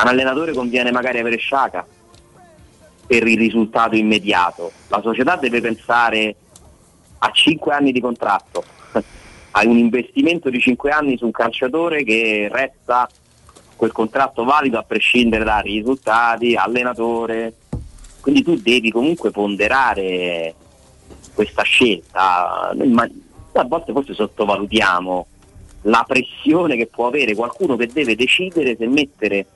un 0.03 0.09
allenatore 0.09 0.53
conviene 0.53 0.91
magari 0.91 1.19
avere 1.19 1.37
Sciaca 1.37 1.87
per 3.07 3.27
il 3.27 3.39
risultato 3.39 3.97
immediato. 3.97 4.71
La 4.89 5.01
società 5.03 5.37
deve 5.37 5.61
pensare 5.61 6.37
a 7.19 7.31
5 7.31 7.73
anni 7.73 7.93
di 7.93 8.01
contratto, 8.01 8.65
a 9.51 9.63
un 9.65 9.77
investimento 9.77 10.49
di 10.49 10.61
5 10.61 10.91
anni 10.91 11.19
su 11.19 11.25
un 11.25 11.33
calciatore 11.33 12.05
che 12.05 12.49
resta 12.51 13.09
quel 13.75 13.93
contratto 13.93 14.45
valido 14.45 14.79
a 14.79 14.85
prescindere 14.85 15.43
dai 15.43 15.63
risultati, 15.63 16.55
allenatore. 16.55 17.55
Quindi 18.21 18.43
tu 18.43 18.55
devi 18.57 18.91
comunque 18.91 19.31
ponderare 19.31 20.55
questa 21.35 21.63
scelta. 21.63 22.69
A 22.69 23.65
volte 23.65 23.93
forse 23.93 24.15
sottovalutiamo 24.15 25.27
la 25.85 26.05
pressione 26.07 26.77
che 26.77 26.87
può 26.87 27.07
avere 27.07 27.35
qualcuno 27.35 27.77
che 27.77 27.87
deve 27.87 28.15
decidere 28.15 28.77
se 28.77 28.87
mettere 28.87 29.47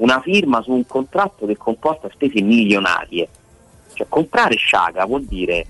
una 0.00 0.20
firma 0.20 0.62
su 0.62 0.72
un 0.72 0.86
contratto 0.86 1.46
che 1.46 1.56
comporta 1.56 2.08
spese 2.12 2.40
milionarie. 2.42 3.28
Cioè 3.92 4.06
comprare 4.08 4.56
Sciaga 4.56 5.04
vuol 5.04 5.24
dire 5.24 5.66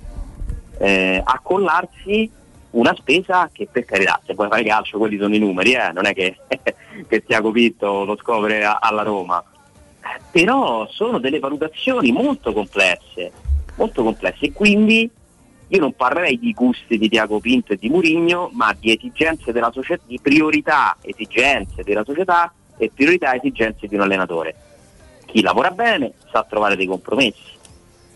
eh, 0.79 1.21
accollarsi 1.25 2.31
una 2.71 2.95
spesa 2.95 3.51
che 3.53 3.69
per 3.71 3.85
carità, 3.85 4.21
se 4.25 4.35
vuoi 4.35 4.49
fare 4.49 4.65
calcio 4.65 4.99
quelli 4.99 5.19
sono 5.19 5.35
i 5.35 5.39
numeri, 5.39 5.73
eh, 5.73 5.91
non 5.93 6.07
è 6.07 6.15
che, 6.15 6.37
che 7.09 7.25
Tiago 7.25 7.51
Pinto 7.51 8.05
lo 8.05 8.17
scopre 8.17 8.65
a- 8.65 8.79
alla 8.81 9.03
Roma. 9.03 9.43
però 10.31 10.89
sono 10.89 11.19
delle 11.19 11.41
valutazioni 11.41 12.13
molto 12.13 12.53
complesse, 12.53 13.33
molto 13.77 14.03
complesse 14.03 14.47
e 14.47 14.53
quindi 14.53 15.11
io 15.73 15.79
non 15.79 15.93
parlerei 15.93 16.39
di 16.39 16.53
gusti 16.53 16.99
di 16.99 17.09
Tiago 17.09 17.39
Pinto 17.41 17.73
e 17.73 17.77
di 17.77 17.89
Murigno, 17.89 18.51
ma 18.53 18.75
di 18.79 18.93
esigenze 18.93 19.53
della 19.53 19.71
società, 19.73 20.03
di 20.07 20.19
priorità, 20.21 20.97
esigenze 21.03 21.83
della 21.83 22.05
società 22.05 22.53
e 22.81 22.91
priorità, 22.95 23.35
esigenze 23.35 23.87
di 23.87 23.95
un 23.95 24.01
allenatore. 24.01 24.55
Chi 25.27 25.43
lavora 25.43 25.71
bene 25.71 26.15
sa 26.33 26.45
trovare 26.49 26.77
dei 26.77 26.87
compromessi 26.87 27.59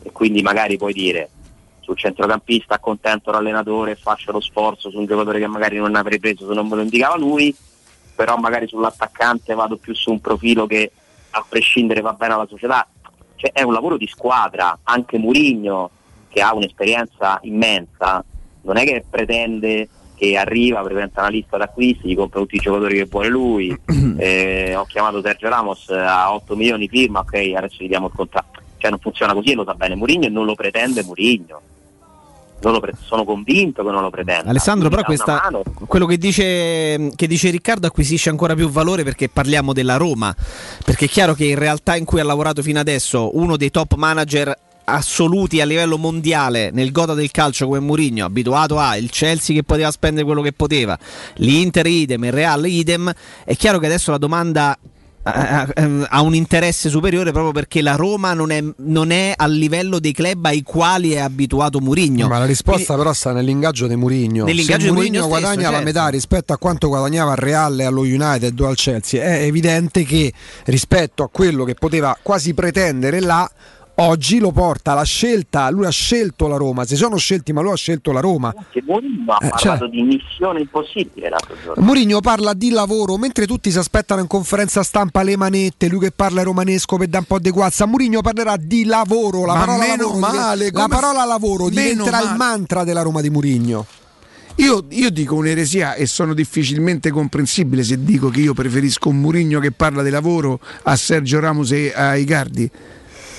e 0.02 0.10
quindi 0.10 0.42
magari 0.42 0.78
puoi 0.78 0.94
dire 0.94 1.28
sul 1.80 1.98
centrocampista 1.98 2.74
accontento 2.74 3.30
l'allenatore 3.30 3.94
faccio 3.94 4.32
lo 4.32 4.40
sforzo 4.40 4.88
su 4.88 4.98
un 4.98 5.04
giocatore 5.04 5.38
che 5.38 5.46
magari 5.46 5.76
non 5.76 5.94
avrei 5.94 6.18
preso 6.18 6.48
se 6.48 6.54
non 6.54 6.66
me 6.66 6.76
lo 6.76 6.82
indicava 6.82 7.16
lui, 7.18 7.54
però 8.14 8.36
magari 8.36 8.66
sull'attaccante 8.66 9.54
vado 9.54 9.76
più 9.76 9.94
su 9.94 10.10
un 10.10 10.20
profilo 10.20 10.66
che 10.66 10.90
a 11.30 11.44
prescindere 11.46 12.00
va 12.00 12.14
bene 12.14 12.32
alla 12.32 12.46
società. 12.48 12.88
Cioè, 13.36 13.52
è 13.52 13.62
un 13.62 13.74
lavoro 13.74 13.98
di 13.98 14.06
squadra, 14.06 14.78
anche 14.84 15.18
Murigno 15.18 15.90
che 16.30 16.40
ha 16.40 16.54
un'esperienza 16.54 17.38
immensa, 17.42 18.24
non 18.62 18.78
è 18.78 18.84
che 18.84 19.04
pretende 19.08 19.88
che 20.16 20.36
arriva, 20.36 20.80
presenta 20.82 21.20
una 21.20 21.30
lista 21.30 21.56
d'acquisti, 21.56 22.08
gli 22.08 22.16
compra 22.16 22.40
tutti 22.40 22.56
i 22.56 22.60
giocatori 22.60 22.96
che 22.96 23.06
vuole 23.06 23.28
lui, 23.28 23.76
eh, 24.18 24.74
ho 24.76 24.84
chiamato 24.84 25.20
Sergio 25.20 25.48
Ramos 25.48 25.88
a 25.90 26.32
8 26.32 26.56
milioni 26.56 26.88
firma, 26.88 27.20
ok 27.20 27.52
adesso 27.56 27.82
gli 27.82 27.88
diamo 27.88 28.06
il 28.06 28.12
contratto. 28.14 28.62
Cioè 28.78 28.90
non 28.90 29.00
funziona 29.00 29.32
così 29.32 29.52
e 29.52 29.54
lo 29.54 29.64
sa 29.64 29.74
bene 29.74 29.94
Murigno 29.94 30.26
e 30.26 30.30
non 30.30 30.44
lo 30.44 30.54
pretende 30.54 31.02
Murigno. 31.02 31.60
Pre- 32.60 32.94
sono 33.02 33.24
convinto 33.24 33.84
che 33.84 33.90
non 33.90 34.00
lo 34.00 34.08
pretenda. 34.08 34.48
Alessandro, 34.48 34.88
però 34.88 35.02
questa, 35.02 35.50
quello 35.86 36.06
che 36.06 36.16
dice, 36.16 37.10
che 37.14 37.26
dice 37.26 37.50
Riccardo 37.50 37.86
acquisisce 37.86 38.30
ancora 38.30 38.54
più 38.54 38.70
valore 38.70 39.04
perché 39.04 39.28
parliamo 39.28 39.74
della 39.74 39.96
Roma. 39.96 40.34
Perché 40.82 41.04
è 41.04 41.08
chiaro 41.08 41.34
che 41.34 41.44
in 41.44 41.58
realtà 41.58 41.94
in 41.96 42.06
cui 42.06 42.20
ha 42.20 42.24
lavorato 42.24 42.62
fino 42.62 42.78
adesso 42.78 43.36
uno 43.36 43.58
dei 43.58 43.70
top 43.70 43.94
manager 43.96 44.56
assoluti 44.84 45.60
a 45.60 45.64
livello 45.64 45.98
mondiale 45.98 46.70
nel 46.72 46.92
gota 46.92 47.14
del 47.14 47.30
calcio 47.30 47.66
come 47.66 47.80
Mourinho, 47.80 48.24
abituato 48.24 48.78
a 48.78 48.96
il 48.96 49.10
Chelsea 49.10 49.54
che 49.54 49.62
poteva 49.62 49.90
spendere 49.90 50.24
quello 50.24 50.42
che 50.42 50.52
poteva, 50.52 50.98
l'Inter 51.36 51.86
idem, 51.86 52.24
il 52.24 52.32
Real 52.32 52.66
idem, 52.66 53.12
è 53.44 53.56
chiaro 53.56 53.78
che 53.78 53.86
adesso 53.86 54.10
la 54.10 54.18
domanda 54.18 54.78
eh, 55.26 55.72
eh, 55.74 56.06
ha 56.06 56.20
un 56.20 56.34
interesse 56.34 56.90
superiore 56.90 57.32
proprio 57.32 57.52
perché 57.52 57.80
la 57.80 57.94
Roma 57.94 58.34
non 58.34 58.50
è, 58.50 58.62
non 58.76 59.10
è 59.10 59.32
al 59.34 59.52
livello 59.52 59.98
dei 59.98 60.12
club 60.12 60.44
ai 60.44 60.62
quali 60.62 61.12
è 61.12 61.18
abituato 61.18 61.80
Mourinho. 61.80 62.28
Ma 62.28 62.38
la 62.38 62.44
risposta 62.44 62.94
però 62.94 63.10
sta 63.14 63.32
nell'ingaggio 63.32 63.86
di 63.86 63.96
Murigno. 63.96 64.44
Nell'ingaggio 64.44 64.80
Se 64.82 64.88
di 64.88 64.92
Mourinho 64.92 65.20
Mourinho 65.20 65.24
stesso, 65.24 65.40
guadagna 65.40 65.70
la 65.70 65.76
certo. 65.76 65.84
metà 65.84 66.08
rispetto 66.08 66.52
a 66.52 66.58
quanto 66.58 66.88
guadagnava 66.88 67.30
al 67.30 67.38
Real, 67.38 67.80
allo 67.80 68.02
United 68.02 68.60
o 68.60 68.66
al 68.66 68.76
Chelsea, 68.76 69.22
è 69.22 69.44
evidente 69.44 70.04
che 70.04 70.30
rispetto 70.66 71.22
a 71.22 71.30
quello 71.30 71.64
che 71.64 71.74
poteva 71.74 72.18
quasi 72.20 72.52
pretendere 72.52 73.20
là 73.20 73.50
Oggi 73.96 74.40
lo 74.40 74.50
porta 74.50 74.92
la 74.92 75.04
scelta, 75.04 75.70
lui 75.70 75.86
ha 75.86 75.90
scelto 75.90 76.48
la 76.48 76.56
Roma, 76.56 76.84
si 76.84 76.96
sono 76.96 77.16
scelti 77.16 77.52
ma 77.52 77.60
lui 77.60 77.70
ha 77.70 77.76
scelto 77.76 78.10
la 78.10 78.18
Roma. 78.18 78.52
Che 78.72 78.82
Mourinho 78.84 79.30
ha 79.32 79.38
Eh, 79.40 79.48
parlato 79.50 79.78
cioè- 79.78 79.88
di 79.88 80.02
missione 80.02 80.60
impossibile 80.60 81.28
l'altro 81.28 81.54
giorno. 81.62 81.84
Mourinho 81.84 82.20
parla 82.20 82.54
di 82.54 82.70
lavoro, 82.70 83.16
mentre 83.16 83.46
tutti 83.46 83.70
si 83.70 83.78
aspettano 83.78 84.20
in 84.20 84.26
conferenza 84.26 84.82
stampa 84.82 85.22
le 85.22 85.36
manette, 85.36 85.86
lui 85.86 86.00
che 86.00 86.10
parla 86.10 86.42
romanesco 86.42 86.96
per 86.96 87.06
dare 87.06 87.18
un 87.28 87.36
po' 87.36 87.38
di 87.38 87.50
guazza. 87.50 87.86
Mourinho 87.86 88.20
parlerà 88.20 88.56
di 88.56 88.84
lavoro, 88.84 89.44
la 89.46 89.54
Ma 89.54 89.60
parola 89.60 89.78
meno 89.86 90.02
lavoro, 90.08 90.18
male, 90.18 90.70
la 90.72 90.88
parola 90.88 91.24
lavoro 91.24 91.68
diventerà 91.68 92.18
il 92.18 92.24
male. 92.24 92.36
mantra 92.36 92.82
della 92.82 93.02
Roma 93.02 93.20
di 93.20 93.30
Mourinho. 93.30 93.86
Io, 94.56 94.84
io 94.90 95.10
dico 95.10 95.36
un'eresia 95.36 95.94
e 95.94 96.06
sono 96.06 96.34
difficilmente 96.34 97.10
comprensibile 97.10 97.84
se 97.84 98.02
dico 98.02 98.28
che 98.28 98.40
io 98.40 98.54
preferisco 98.54 99.08
un 99.08 99.20
Murigno 99.20 99.58
che 99.60 99.70
parla 99.70 100.02
di 100.02 100.10
lavoro 100.10 100.58
a 100.82 100.94
Sergio 100.96 101.38
Ramos 101.38 101.70
e 101.72 101.92
a 101.94 102.16
Icardi. 102.16 102.70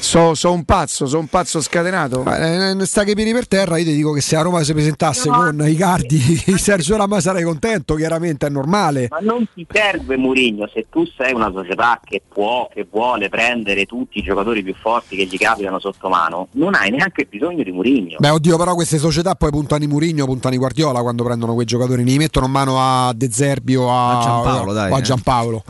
So, 0.06 0.36
so 0.36 0.52
un 0.52 0.64
pazzo, 0.66 1.08
so 1.08 1.18
un 1.18 1.26
pazzo 1.26 1.60
scatenato. 1.60 2.24
Eh, 2.26 2.86
sta 2.86 3.04
che 3.04 3.16
piedi 3.16 3.34
per 3.34 3.48
terra, 3.48 3.78
io 3.78 3.86
ti 3.86 3.96
dico 3.96 4.12
che 4.12 4.22
se 4.22 4.36
la 4.36 4.44
Roma 4.44 4.62
si 4.64 4.72
presentasse 4.72 5.30
con 5.30 5.60
i 5.68 5.76
cardi 5.76 6.20
Sergio 6.58 6.96
Rama 6.96 7.20
sarei 7.20 7.44
contento, 7.44 7.96
chiaramente 7.96 8.46
è 8.46 8.50
normale. 8.52 9.08
Ma 9.10 9.18
non 9.22 9.48
ti 9.52 9.66
serve 9.68 10.16
Mourinho 10.16 10.70
se 10.72 10.86
tu 10.92 11.06
sei 11.18 11.34
una 11.34 11.52
società 11.52 12.00
che 12.04 12.22
può, 12.26 12.70
che 12.72 12.88
vuole 12.90 13.30
prendere 13.30 13.86
tutti 13.86 14.20
i 14.20 14.22
giocatori 14.22 14.62
più 14.62 14.76
forti 14.76 15.16
che 15.16 15.26
gli 15.26 15.38
capitano 15.40 15.80
sotto 15.80 16.08
mano, 16.08 16.50
non 16.52 16.76
hai 16.76 16.92
neanche 16.92 17.26
bisogno 17.26 17.64
di 17.64 17.72
Mourinho. 17.72 18.18
Beh, 18.20 18.30
oddio, 18.30 18.58
però 18.58 18.76
queste 18.76 19.00
società 19.00 19.34
poi 19.34 19.50
puntano 19.50 19.84
i 19.84 19.88
Murigno, 19.88 20.26
puntano 20.26 20.54
i 20.54 20.60
Guardiola 20.60 21.02
quando 21.02 21.24
prendono 21.24 21.56
quei 21.56 21.66
giocatori, 21.66 22.04
ne 22.04 22.16
mettono 22.18 22.46
in 22.46 22.52
mano 22.52 22.78
a 22.80 23.12
De 23.12 23.30
Zerbi 23.32 23.76
o 23.76 23.92
a, 23.92 24.20
A 24.20 24.22
Giampaolo, 24.22 24.72
dai, 24.72 24.92
o 24.92 24.96
a 24.96 25.00
eh. 25.00 25.02
Giampaolo. 25.02 25.64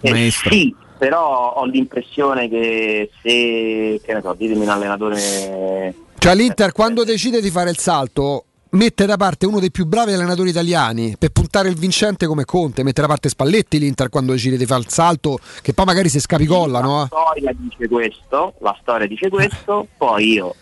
Eh, 0.00 0.30
sì, 0.30 0.74
però 1.00 1.54
ho 1.54 1.64
l'impressione 1.64 2.46
che 2.46 3.10
se, 3.22 4.02
che 4.04 4.12
ne 4.12 4.20
so, 4.20 4.34
ditemi 4.34 4.64
un 4.64 4.68
allenatore... 4.68 5.94
Cioè 6.18 6.34
l'Inter 6.34 6.72
quando 6.72 7.04
decide 7.04 7.40
di 7.40 7.48
fare 7.48 7.70
il 7.70 7.78
salto 7.78 8.44
mette 8.72 9.06
da 9.06 9.16
parte 9.16 9.46
uno 9.46 9.60
dei 9.60 9.70
più 9.70 9.86
bravi 9.86 10.12
allenatori 10.12 10.50
italiani 10.50 11.16
per 11.18 11.30
puntare 11.30 11.70
il 11.70 11.76
vincente 11.76 12.26
come 12.26 12.44
Conte, 12.44 12.82
mette 12.82 13.00
da 13.00 13.06
parte 13.06 13.30
Spalletti 13.30 13.78
l'Inter 13.78 14.10
quando 14.10 14.32
decide 14.32 14.58
di 14.58 14.66
fare 14.66 14.82
il 14.82 14.90
salto 14.90 15.38
che 15.62 15.72
poi 15.72 15.86
magari 15.86 16.10
si 16.10 16.20
scapicolla, 16.20 16.80
La 16.80 16.84
no? 16.84 17.06
storia 17.06 17.50
dice 17.56 17.88
questo, 17.88 18.52
la 18.58 18.76
storia 18.82 19.06
dice 19.06 19.30
questo, 19.30 19.86
poi 19.96 20.32
io 20.32 20.54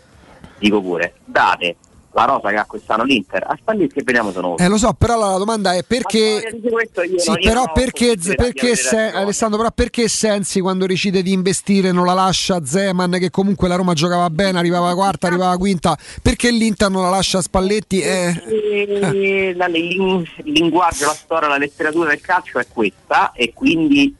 dico 0.60 0.81
pure, 0.81 1.15
date 1.24 1.74
la 2.18 2.24
rosa 2.24 2.48
che 2.50 2.56
ha 2.56 2.64
quest'anno 2.64 3.04
l'Inter 3.04 3.44
a 3.46 3.56
Spalletti 3.58 3.98
e 3.98 4.02
vediamo 4.02 4.32
se 4.32 4.40
non 4.40 4.54
Eh 4.58 4.68
lo 4.68 4.76
so, 4.76 4.92
però 4.92 5.18
la 5.18 5.36
domanda 5.38 5.74
è 5.74 5.82
perché 5.84 6.58
questo 6.70 7.02
io 7.02 7.18
Sì, 7.18 7.32
però 7.42 7.70
perché, 7.72 8.16
perché 8.36 8.60
avere 8.72 8.76
se-. 8.76 9.12
Alessandro, 9.12 9.58
però 9.58 9.70
perché 9.72 10.08
Sensi 10.08 10.60
quando 10.60 10.86
decide 10.86 11.22
di 11.22 11.32
investire 11.32 11.92
non 11.92 12.06
la 12.06 12.14
lascia 12.14 12.64
Zeman 12.64 13.12
che 13.18 13.30
comunque 13.30 13.68
la 13.68 13.76
Roma 13.76 13.92
giocava 13.94 14.28
bene, 14.30 14.58
arrivava 14.58 14.94
quarta, 14.94 15.26
arrivava 15.26 15.56
quinta, 15.56 15.96
perché 16.22 16.50
l'Inter 16.50 16.90
non 16.90 17.02
la 17.02 17.10
lascia 17.10 17.40
Spalletti? 17.40 18.00
Eh, 18.00 18.42
E 18.46 19.54
la- 19.56 19.66
il 19.66 20.26
il 20.44 20.52
linguaggio, 20.52 21.06
la 21.06 21.12
storia, 21.12 21.48
la 21.48 21.56
letteratura 21.58 22.08
del 22.10 22.20
calcio 22.20 22.58
è 22.58 22.66
questa 22.72 23.32
e 23.32 23.52
quindi 23.54 24.14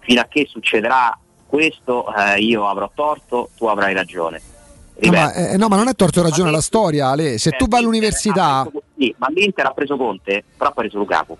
fino 0.00 0.20
a 0.20 0.26
che 0.28 0.46
succederà 0.48 1.16
questo 1.46 2.06
eh, 2.14 2.38
io 2.40 2.66
avrò 2.68 2.90
torto, 2.94 3.50
tu 3.56 3.66
avrai 3.66 3.92
ragione. 3.94 4.40
No, 5.08 5.12
ma, 5.12 5.32
eh, 5.32 5.56
no, 5.56 5.68
ma 5.68 5.76
non 5.76 5.88
è 5.88 5.94
torto 5.94 6.22
ragione 6.22 6.50
la 6.50 6.60
storia, 6.60 7.08
Ale. 7.08 7.38
Se 7.38 7.50
tu 7.52 7.66
vai 7.68 7.80
all'università, 7.80 8.68
sì, 8.96 9.14
ma 9.18 9.28
l'Inter 9.28 9.66
ha 9.66 9.70
preso 9.72 9.96
Conte, 9.96 10.44
però 10.56 10.70
ha 10.70 10.72
preso 10.72 10.98
Lukaku. 10.98 11.36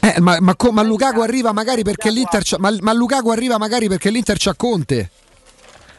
eh, 0.00 0.20
ma, 0.20 0.36
ma 0.40 0.54
ma 0.70 0.82
Lukaku 0.82 1.20
arriva 1.20 1.52
magari 1.52 1.82
perché 1.82 2.10
l'Inter 2.10 2.42
c'ha, 2.44 2.56
ma, 2.58 2.74
ma 2.80 2.92
Lukaku 2.92 3.30
arriva 3.30 3.58
magari 3.58 3.88
perché 3.88 4.10
l'Inter 4.10 4.36
c'ha 4.38 4.54
Conte. 4.54 5.10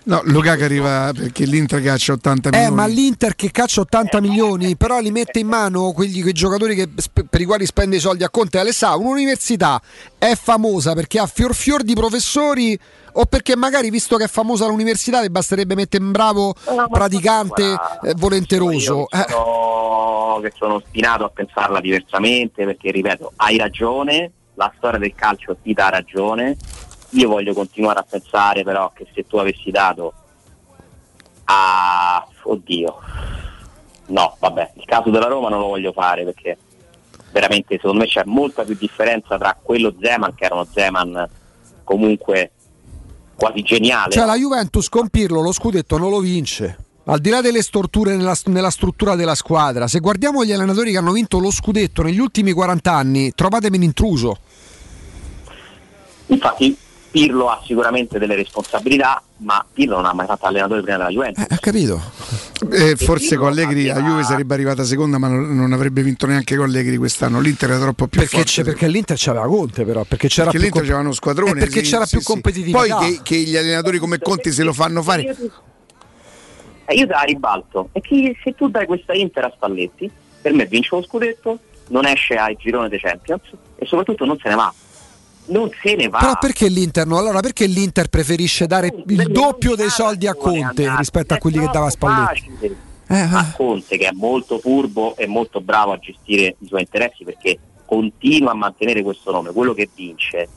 No, 0.07 0.21
Lukaku 0.25 0.61
arriva 0.63 1.11
perché 1.15 1.45
l'Inter 1.45 1.81
caccia 1.81 2.13
80 2.13 2.49
Eh, 2.49 2.51
milioni. 2.51 2.75
ma 2.75 2.85
l'Inter 2.85 3.35
che 3.35 3.49
caccia 3.49 3.81
80 3.81 4.21
milioni, 4.21 4.75
però 4.77 4.99
li 4.99 5.09
mette 5.09 5.39
in 5.39 5.47
mano 5.47 5.93
quegli, 5.93 6.21
quei 6.21 6.31
giocatori 6.33 6.75
che- 6.75 6.89
per 7.27 7.41
i 7.41 7.45
quali 7.45 7.65
spende 7.65 7.95
i 7.95 7.99
soldi 7.99 8.23
a 8.23 8.29
Conte. 8.29 8.59
Alessà, 8.59 8.95
un'università 8.95 9.81
è 10.19 10.35
famosa 10.35 10.93
perché 10.93 11.17
ha 11.17 11.25
fior 11.25 11.55
fior 11.55 11.81
di 11.81 11.95
professori 11.95 12.77
o 13.13 13.25
perché 13.25 13.55
magari, 13.55 13.89
visto 13.89 14.15
che 14.17 14.25
è 14.25 14.27
famosa 14.27 14.67
l'università, 14.67 15.21
le 15.21 15.31
basterebbe 15.31 15.73
mettere 15.73 16.03
un 16.03 16.11
bravo 16.11 16.53
praticante 16.91 17.63
eh, 18.03 18.13
volenteroso. 18.15 18.97
Io 18.97 19.07
che 19.07 19.25
sono, 19.29 20.39
che 20.43 20.53
sono 20.55 20.73
ostinato 20.75 21.23
a 21.23 21.29
pensarla 21.29 21.79
diversamente 21.81 22.63
perché, 22.63 22.91
ripeto, 22.91 23.33
hai 23.37 23.57
ragione, 23.57 24.31
la 24.53 24.71
storia 24.77 24.99
del 24.99 25.13
calcio 25.15 25.57
ti 25.63 25.73
dà 25.73 25.89
ragione. 25.89 26.55
Io 27.15 27.29
voglio 27.29 27.53
continuare 27.53 27.99
a 27.99 28.05
pensare 28.09 28.63
però 28.63 28.91
che 28.93 29.07
se 29.13 29.25
tu 29.25 29.37
avessi 29.37 29.71
dato 29.71 30.13
a... 31.45 32.25
oddio, 32.43 32.95
no, 34.07 34.35
vabbè, 34.39 34.71
il 34.75 34.85
caso 34.85 35.09
della 35.09 35.27
Roma 35.27 35.49
non 35.49 35.59
lo 35.59 35.67
voglio 35.67 35.91
fare 35.91 36.23
perché 36.23 36.57
veramente 37.31 37.75
secondo 37.75 37.99
me 37.99 38.05
c'è 38.05 38.23
molta 38.25 38.63
più 38.63 38.75
differenza 38.77 39.37
tra 39.37 39.57
quello 39.61 39.93
Zeman, 39.99 40.35
che 40.35 40.45
era 40.45 40.55
uno 40.55 40.67
Zeman 40.71 41.29
comunque 41.83 42.51
quasi 43.35 43.61
geniale. 43.61 44.11
Cioè 44.11 44.25
la 44.25 44.35
Juventus 44.35 44.89
con 44.89 45.09
Pirlo 45.09 45.41
lo 45.41 45.51
scudetto 45.51 45.97
non 45.97 46.09
lo 46.09 46.19
vince. 46.19 46.77
Al 47.07 47.19
di 47.19 47.29
là 47.29 47.41
delle 47.41 47.61
storture 47.61 48.15
nella, 48.15 48.35
nella 48.45 48.71
struttura 48.71 49.15
della 49.15 49.35
squadra, 49.35 49.87
se 49.87 49.99
guardiamo 49.99 50.43
gli 50.43 50.51
allenatori 50.51 50.91
che 50.91 50.97
hanno 50.97 51.11
vinto 51.11 51.37
lo 51.39 51.51
scudetto 51.51 52.01
negli 52.01 52.19
ultimi 52.19 52.51
40 52.51 52.91
anni, 52.91 53.31
trovatemi 53.31 53.77
un 53.77 53.83
intruso. 53.83 54.37
Infatti 56.27 56.75
Pirlo 57.15 57.47
ha 57.49 57.61
sicuramente 57.65 58.19
delle 58.19 58.35
responsabilità, 58.35 59.23
ma 59.37 59.65
Pirlo 59.71 59.95
non 59.95 60.05
ha 60.05 60.11
mai 60.13 60.25
fatto 60.25 60.47
allenatore 60.47 60.81
prima 60.81 60.97
della 60.97 61.09
Juventus. 61.09 61.45
Ha 61.47 61.57
capito? 61.59 62.01
Eh, 62.71 62.97
forse 62.97 63.37
con 63.37 63.47
Allegri 63.47 63.85
la 63.85 64.01
Juve 64.01 64.23
sarebbe 64.23 64.53
arrivata 64.53 64.83
seconda, 64.83 65.17
ma 65.17 65.29
non, 65.29 65.55
non 65.55 65.71
avrebbe 65.71 66.03
vinto 66.03 66.25
neanche 66.27 66.57
con 66.57 66.65
Allegri 66.65 66.97
quest'anno. 66.97 67.39
L'Inter 67.39 67.69
era 67.69 67.79
troppo 67.79 68.07
più 68.07 68.19
Perché, 68.19 68.35
forte. 68.35 68.51
c'è- 68.51 68.63
perché 68.65 68.89
l'Inter 68.89 69.15
c'aveva 69.17 69.45
Conte, 69.47 69.85
però. 69.85 70.03
Perché 70.03 70.27
c'era 70.27 70.51
Perché 70.51 70.57
più 70.57 70.65
l'Inter 70.65 70.81
comp- 70.81 70.85
c'era 70.91 70.99
uno 70.99 71.13
squadrone. 71.13 71.51
Eh, 71.51 71.53
perché 71.63 71.83
sì, 71.85 71.89
c'era 71.91 72.05
sì, 72.05 72.15
più 72.17 72.19
sì. 72.19 72.31
competitività. 72.33 72.77
Poi 72.77 72.89
che, 73.15 73.19
che 73.23 73.35
gli 73.37 73.55
allenatori 73.55 73.97
come 73.97 74.19
Conti 74.19 74.51
se 74.51 74.63
lo 74.63 74.73
fanno 74.73 75.01
fare. 75.01 75.21
Eh, 76.87 76.93
io 76.95 77.07
te 77.07 77.13
la 77.13 77.21
ribalto. 77.21 77.89
E 77.93 78.01
che 78.01 78.35
se 78.43 78.53
tu 78.55 78.67
dai 78.67 78.85
questa 78.85 79.13
Inter 79.13 79.45
a 79.45 79.53
Spalletti, 79.55 80.11
per 80.41 80.51
me 80.51 80.65
vince 80.65 80.89
lo 80.91 81.01
scudetto, 81.01 81.59
non 81.87 82.05
esce 82.05 82.35
ai 82.35 82.57
girone 82.59 82.89
dei 82.89 82.99
Champions 82.99 83.43
e 83.77 83.85
soprattutto 83.85 84.25
non 84.25 84.37
se 84.37 84.49
ne 84.49 84.55
va. 84.55 84.73
Non 85.47 85.69
se 85.81 85.95
ne 85.95 86.07
va. 86.07 86.19
Però 86.19 86.37
perché 86.39 86.67
l'Inter 86.67 87.05
no? 87.05 87.17
Allora 87.17 87.39
perché 87.39 87.65
l'Inter 87.65 88.07
preferisce 88.07 88.67
dare 88.67 88.93
il 89.07 89.31
doppio 89.31 89.75
dei 89.75 89.89
soldi 89.89 90.27
a 90.27 90.33
Conte 90.33 90.95
rispetto 90.97 91.33
a 91.33 91.37
quelli 91.37 91.59
che 91.59 91.69
dava 91.71 91.87
a 91.87 91.89
Spalletti? 91.89 92.39
facile 92.41 92.75
a 93.07 93.53
Conte 93.55 93.97
che 93.97 94.07
è 94.07 94.11
molto 94.13 94.59
furbo 94.59 95.15
e 95.15 95.27
molto 95.27 95.61
bravo 95.61 95.91
a 95.91 95.99
gestire 95.99 96.55
i 96.59 96.67
suoi 96.67 96.81
interessi 96.81 97.23
perché 97.23 97.59
continua 97.85 98.51
a 98.51 98.55
mantenere 98.55 99.03
questo 99.03 99.31
nome, 99.31 99.51
quello 99.51 99.73
che 99.73 99.87
vince. 99.93 100.47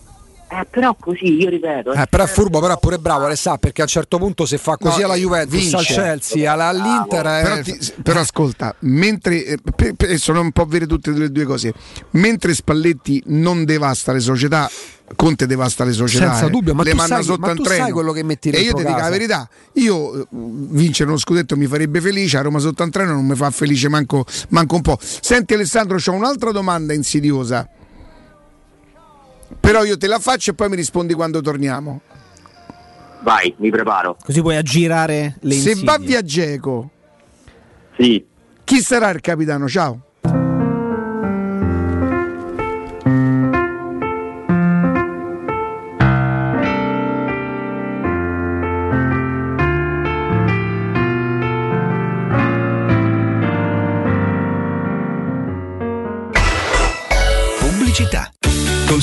Eh, 0.50 0.66
però 0.70 0.96
così, 0.98 1.34
io 1.34 1.50
ripeto. 1.50 1.92
Eh, 1.92 2.06
però 2.08 2.24
è 2.24 2.26
furbo, 2.26 2.58
però 2.60 2.74
è 2.74 2.78
pure 2.80 2.98
bravo, 2.98 3.28
le 3.28 3.36
sa, 3.36 3.58
perché 3.58 3.82
a 3.82 3.84
un 3.84 3.90
certo 3.90 4.16
punto 4.16 4.46
se 4.46 4.56
fa 4.56 4.78
così 4.78 5.00
No, 5.00 5.04
alla 5.06 5.14
Juventus, 5.16 5.58
vince. 5.60 5.76
al 5.76 5.84
Chelsea, 5.84 6.50
alla- 6.52 6.68
all'Inter... 6.68 7.26
eh, 7.26 7.42
Però, 7.42 7.60
ti- 7.62 7.92
però 8.02 8.20
ascolta, 8.20 8.74
mentre 8.80 9.44
eh, 9.44 9.58
pe- 9.76 9.94
pe- 9.94 10.16
sono 10.16 10.40
un 10.40 10.50
po' 10.52 10.64
vere 10.64 10.86
tutte 10.86 11.10
le 11.10 11.30
due 11.30 11.44
cose. 11.44 11.74
Mentre 12.12 12.54
Spalletti 12.54 13.22
non 13.26 13.64
devasta 13.66 14.12
le 14.12 14.20
società, 14.20 14.70
Conte 15.16 15.46
devasta 15.46 15.84
le 15.84 15.92
società. 15.92 16.30
Senza 16.32 16.46
eh. 16.46 16.50
dubbio, 16.50 16.74
ma 16.74 16.82
le 16.82 16.90
tu 16.90 16.96
manda 16.96 17.14
sai- 17.16 17.24
sotto 17.24 17.40
ma 17.46 17.54
tu 17.54 17.62
treno. 17.62 17.82
sai 17.84 17.92
quello 17.92 18.12
che 18.12 18.22
metti 18.22 18.50
E 18.50 18.60
io 18.60 18.74
ti 18.74 18.84
dico 18.84 18.98
la 18.98 19.08
verità: 19.08 19.48
io 19.74 20.20
eh, 20.20 20.26
vincere 20.30 21.08
uno 21.08 21.18
scudetto 21.18 21.56
mi 21.56 21.66
farebbe 21.66 22.00
felice, 22.02 22.36
a 22.36 22.42
Roma 22.42 22.58
sotto 22.58 22.82
al 22.82 22.90
treno 22.90 23.12
non 23.12 23.24
mi 23.26 23.34
fa 23.34 23.50
felice 23.50 23.88
manco, 23.88 24.26
manco 24.50 24.74
un 24.76 24.82
po'. 24.82 24.98
Senti 25.00 25.54
Alessandro, 25.54 25.96
c'ho 25.96 26.12
un'altra 26.12 26.52
domanda 26.52 26.92
insidiosa. 26.92 27.66
Però 29.60 29.84
io 29.84 29.96
te 29.96 30.06
la 30.06 30.18
faccio 30.18 30.50
e 30.50 30.54
poi 30.54 30.68
mi 30.68 30.76
rispondi 30.76 31.14
quando 31.14 31.40
torniamo. 31.40 32.00
Vai, 33.22 33.54
mi 33.58 33.70
preparo. 33.70 34.16
Così 34.24 34.40
puoi 34.40 34.56
aggirare 34.56 35.36
le 35.40 35.54
Se 35.54 35.70
insidie. 35.70 35.84
va 35.84 35.98
via 35.98 36.22
Geco, 36.22 36.90
Sì. 37.98 38.24
chi 38.64 38.80
sarà 38.80 39.10
il 39.10 39.20
capitano? 39.20 39.68
Ciao. 39.68 40.02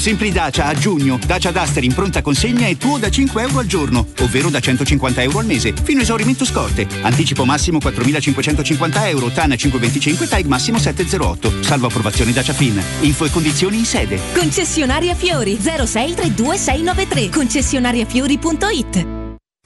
Simpli 0.05 0.31
Dacia 0.31 0.67
a 0.67 0.75
giugno, 0.75 1.17
Dacia 1.25 1.49
Duster 1.49 1.83
in 1.83 1.91
pronta 1.91 2.21
consegna 2.21 2.67
è 2.67 2.77
tuo 2.77 2.99
da 2.99 3.09
5 3.09 3.41
euro 3.41 3.57
al 3.57 3.65
giorno, 3.65 4.05
ovvero 4.19 4.51
da 4.51 4.59
150 4.59 5.23
euro 5.23 5.39
al 5.39 5.47
mese, 5.47 5.73
fino 5.81 6.01
a 6.01 6.03
esaurimento 6.03 6.45
scorte. 6.45 6.87
Anticipo 7.01 7.43
massimo 7.43 7.79
4.550 7.79 9.07
euro, 9.07 9.31
TAN 9.31 9.57
525, 9.57 10.27
TAG 10.27 10.45
massimo 10.45 10.77
708. 10.77 11.63
Salvo 11.63 11.87
approvazione 11.87 12.33
Dacia 12.33 12.53
Fin. 12.53 12.79
Info 12.99 13.25
e 13.25 13.31
condizioni 13.31 13.79
in 13.79 13.85
sede. 13.85 14.19
Concessionaria 14.35 15.15
Fiori 15.15 15.57
0632693 15.59 17.31
concessionariafiori.it 17.31 19.24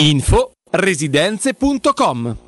Info 0.00 0.52
residenze.com 0.70 2.47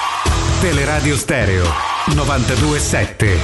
Teleradio 0.61 1.17
Stereo 1.17 1.65
927. 2.13 3.39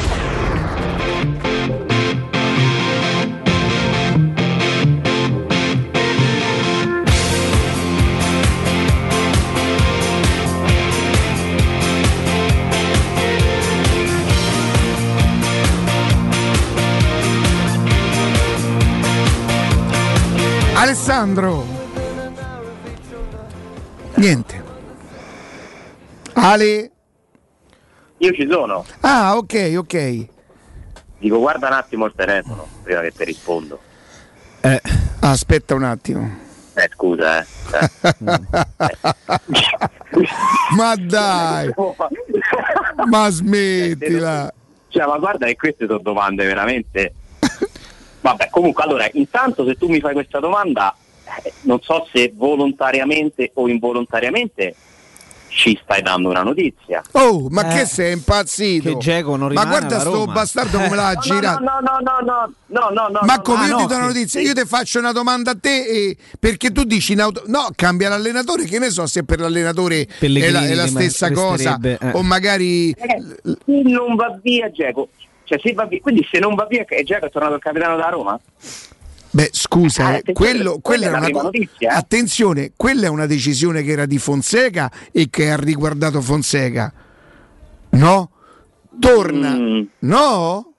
Alessandro. 20.76 21.66
Niente. 24.18 24.62
Ale. 26.36 26.97
Io 28.20 28.34
ci 28.34 28.48
sono. 28.50 28.84
Ah, 29.02 29.38
ok, 29.38 29.76
ok. 29.78 30.26
Dico 31.20 31.40
guarda 31.40 31.68
un 31.68 31.74
attimo 31.74 32.06
il 32.06 32.14
telefono 32.16 32.68
prima 32.84 33.02
che 33.02 33.12
ti 33.12 33.26
rispondo. 33.26 33.80
Eh, 34.62 34.82
aspetta 35.22 35.76
un 35.76 35.84
attimo. 35.84 36.46
Eh 36.74 36.90
scusa, 36.94 37.40
eh. 37.40 37.46
Ma 40.76 40.96
dai. 40.96 41.74
Ma 43.10 43.30
smettila. 43.30 44.54
Cioè, 44.90 45.06
ma 45.06 45.18
guarda 45.18 45.48
che 45.48 45.56
queste 45.56 45.88
sono 45.88 46.00
domande 46.00 46.46
veramente. 46.46 47.14
Vabbè, 48.22 48.50
comunque 48.50 48.84
allora, 48.84 49.08
intanto 49.14 49.66
se 49.66 49.76
tu 49.76 49.88
mi 49.88 50.00
fai 50.00 50.14
questa 50.14 50.40
domanda, 50.40 50.96
eh, 51.44 51.54
non 51.62 51.80
so 51.82 52.08
se 52.12 52.32
volontariamente 52.36 53.52
o 53.56 53.68
involontariamente 53.68 54.76
ci 55.50 55.80
stai 55.84 56.02
dando 56.02 56.30
una 56.30 56.44
notizia. 56.44 57.02
Oh, 57.14 57.48
ma 57.50 57.70
Eh. 57.72 57.78
che 57.80 57.86
sei 57.86 58.14
impazzito? 58.14 58.90
Che 58.90 58.96
Dzeko 58.98 59.30
non 59.36 59.40
Ma 59.54 59.62
rimane 59.62 59.70
guarda 59.70 59.96
alla 59.96 60.00
sto 60.04 60.12
Roma. 60.14 60.34
bastardo 60.34 60.78
come 60.80 60.96
l'ha 60.96 61.12
No, 61.14 61.20
girato. 61.20 61.64
No, 61.64 61.80
no, 61.82 61.98
no, 62.02 62.20
no, 62.26 62.54
no, 62.68 62.90
no, 62.94 63.08
no. 63.12 63.20
Ma 63.24 63.42
come 63.42 63.60
no, 63.62 63.66
io 63.66 63.72
no, 63.72 63.78
ti 63.80 63.86
do 63.88 63.96
una 63.96 64.06
notizia, 64.08 64.40
sì. 64.40 64.46
io 64.46 64.54
ti 64.54 64.66
faccio 64.66 65.00
una 65.00 65.12
domanda 65.12 65.52
a 65.52 65.58
te 65.60 65.86
e- 65.86 66.18
perché 66.40 66.72
tu 66.72 66.84
dici 66.84 67.14
in 67.14 67.22
auto- 67.22 67.44
no, 67.48 67.70
cambia 67.76 68.10
l'allenatore, 68.10 68.66
che 68.66 68.78
ne 68.80 68.90
so 68.90 69.06
se 69.08 69.24
per 69.24 69.40
l'allenatore 69.40 70.08
è 70.20 70.28
la, 70.52 70.66
è 70.68 70.74
la 70.74 70.88
stessa 70.88 71.32
cosa 71.32 71.80
eh. 71.82 71.98
o 72.14 72.22
magari 72.24 72.94
se 72.98 73.82
non 73.84 74.16
va 74.16 74.38
via 74.42 74.70
Geco, 74.72 75.10
cioè 75.46 75.60
se 75.64 75.74
va 75.74 75.86
via, 75.86 76.00
quindi 76.02 76.28
se 76.30 76.40
non 76.40 76.56
va 76.56 76.66
via 76.70 76.84
Geco 76.86 77.26
è 77.26 77.30
tornato 77.32 77.56
il 77.56 77.62
capitano 77.62 77.96
della 77.96 78.10
Roma? 78.10 78.40
Beh, 79.30 79.50
scusa, 79.52 80.04
Eh, 80.04 80.14
eh, 80.14 80.18
attenzione, 80.18 80.34
quello, 80.34 80.80
quella 80.82 81.10
quella 81.10 81.28
una 81.28 81.42
notizia, 81.44 81.92
eh. 81.92 81.96
attenzione, 81.96 82.72
quella 82.76 83.08
è 83.08 83.10
una 83.10 83.26
decisione 83.26 83.84
che 83.84 83.92
era 83.92 84.06
di 84.06 84.18
Fonseca 84.18 84.92
e 85.12 85.30
che 85.30 85.52
ha 85.52 85.58
riguardato 85.58 86.22
Fonseca. 86.22 86.94
No? 87.90 88.32
Torna. 89.00 89.50
Mm. 89.52 89.82
No? 90.00 90.74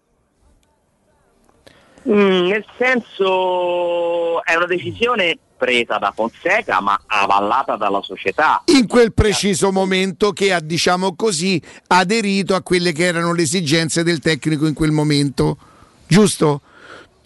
Mm, 2.08 2.46
nel 2.46 2.64
senso 2.78 4.42
è 4.44 4.54
una 4.54 4.66
decisione 4.66 5.38
presa 5.58 5.98
da 5.98 6.12
Fonseca 6.14 6.80
ma 6.80 6.98
avallata 7.06 7.76
dalla 7.76 8.00
società. 8.02 8.62
In 8.66 8.86
quel 8.86 9.12
preciso 9.12 9.70
momento 9.72 10.32
che 10.32 10.52
ha, 10.52 10.60
diciamo 10.60 11.14
così, 11.16 11.60
aderito 11.88 12.54
a 12.54 12.62
quelle 12.62 12.92
che 12.92 13.04
erano 13.04 13.34
le 13.34 13.42
esigenze 13.42 14.02
del 14.02 14.20
tecnico 14.20 14.66
in 14.66 14.74
quel 14.74 14.92
momento. 14.92 15.58
Giusto? 16.06 16.62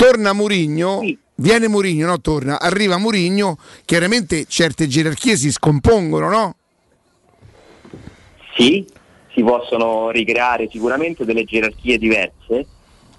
Torna 0.02 0.32
Murigno, 0.32 1.00
viene 1.36 1.68
Murigno, 1.68 2.08
no? 2.08 2.20
Torna, 2.20 2.58
arriva 2.58 2.98
Murigno, 2.98 3.56
chiaramente 3.84 4.46
certe 4.46 4.88
gerarchie 4.88 5.36
si 5.36 5.52
scompongono, 5.52 6.28
no? 6.28 6.56
Sì, 8.56 8.84
si 9.32 9.44
possono 9.44 10.10
ricreare 10.10 10.68
sicuramente 10.68 11.24
delle 11.24 11.44
gerarchie 11.44 11.98
diverse 11.98 12.66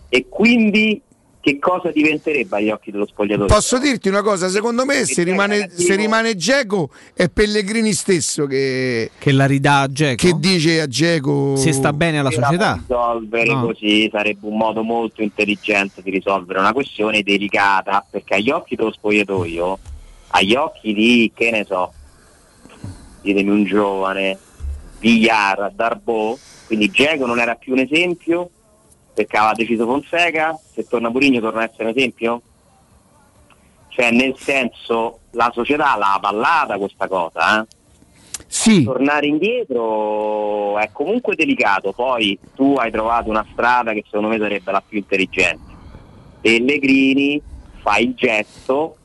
e 0.10 0.26
quindi 0.28 1.02
che 1.44 1.60
cosa 1.60 1.92
diventerebbe 1.92 2.56
agli 2.56 2.70
occhi 2.70 2.90
dello 2.90 3.06
spogliatore? 3.06 3.48
Posso 3.50 3.78
dirti 3.78 4.08
una 4.08 4.22
cosa, 4.22 4.48
secondo 4.48 4.86
me 4.86 5.04
se 5.04 5.24
rimane, 5.24 5.70
se 5.76 5.94
rimane 5.98 6.38
Geco 6.38 6.90
è 7.14 7.28
Pellegrini 7.28 7.92
stesso 7.92 8.46
che, 8.46 9.12
Che 9.20 9.32
la 9.34 9.46
ridà 9.46 9.80
a 9.82 9.88
Dzeko? 9.90 10.26
che 10.26 10.34
dice 10.40 10.80
a 10.80 10.88
Geco 10.88 11.58
Se 11.58 11.74
sta 11.74 11.92
bene 11.92 12.20
alla 12.20 12.32
società. 12.32 12.76
risolvere 12.80 13.54
No. 13.54 13.66
così 13.66 14.08
sarebbe 14.10 14.48
un 14.48 14.56
modo 14.56 14.84
molto 14.84 15.22
intelligente 15.22 16.02
di 16.02 16.12
risolvere 16.12 16.60
una 16.60 16.72
questione 16.72 17.22
delicata 17.24 18.06
perché 18.10 18.36
agli 18.36 18.50
occhi 18.50 18.78
dello 18.78 18.94
spogliatoio, 18.94 19.80
agli 20.30 20.56
occhi 20.56 20.94
di 20.94 21.30
che 21.36 21.52
ne 21.52 21.66
so, 21.66 21.92
ditemi 23.22 23.50
un 23.50 23.66
giovane, 23.66 24.38
Villar, 25.00 25.74
Darbo, 25.76 26.40
quindi 26.68 26.90
Geco 26.90 27.26
non 27.26 27.40
era 27.40 27.56
più 27.56 27.74
un 27.74 27.80
esempio 27.80 28.50
perché 29.14 29.38
aveva 29.38 29.54
deciso 29.54 29.86
Fonseca, 29.86 30.58
se 30.74 30.88
torna 30.88 31.10
Mourinho 31.10 31.40
torna 31.40 31.62
a 31.62 31.64
essere 31.66 31.84
un 31.84 31.90
esempio? 31.96 32.42
Cioè 33.90 34.12
nel 34.12 34.36
senso 34.38 35.20
la 35.32 35.52
società 35.54 35.96
l'ha 35.96 36.18
ballata 36.20 36.78
questa 36.78 37.08
cosa, 37.08 37.62
eh? 37.62 37.68
Sì. 38.48 38.84
Tornare 38.84 39.28
indietro 39.28 40.78
è 40.78 40.90
comunque 40.92 41.36
delicato, 41.36 41.92
poi 41.92 42.38
tu 42.56 42.76
hai 42.78 42.92
trovato 42.92 43.30
una 43.30 43.46
strada 43.52 43.94
che 43.94 44.04
secondo 44.06 44.28
me 44.28 44.38
sarebbe 44.38 44.72
la 44.72 44.84
più 44.88 45.00
intelligente. 45.00 45.72
Pellegrini 46.42 47.42
fa 47.82 47.98
il 47.98 48.14
gesto 48.14 48.98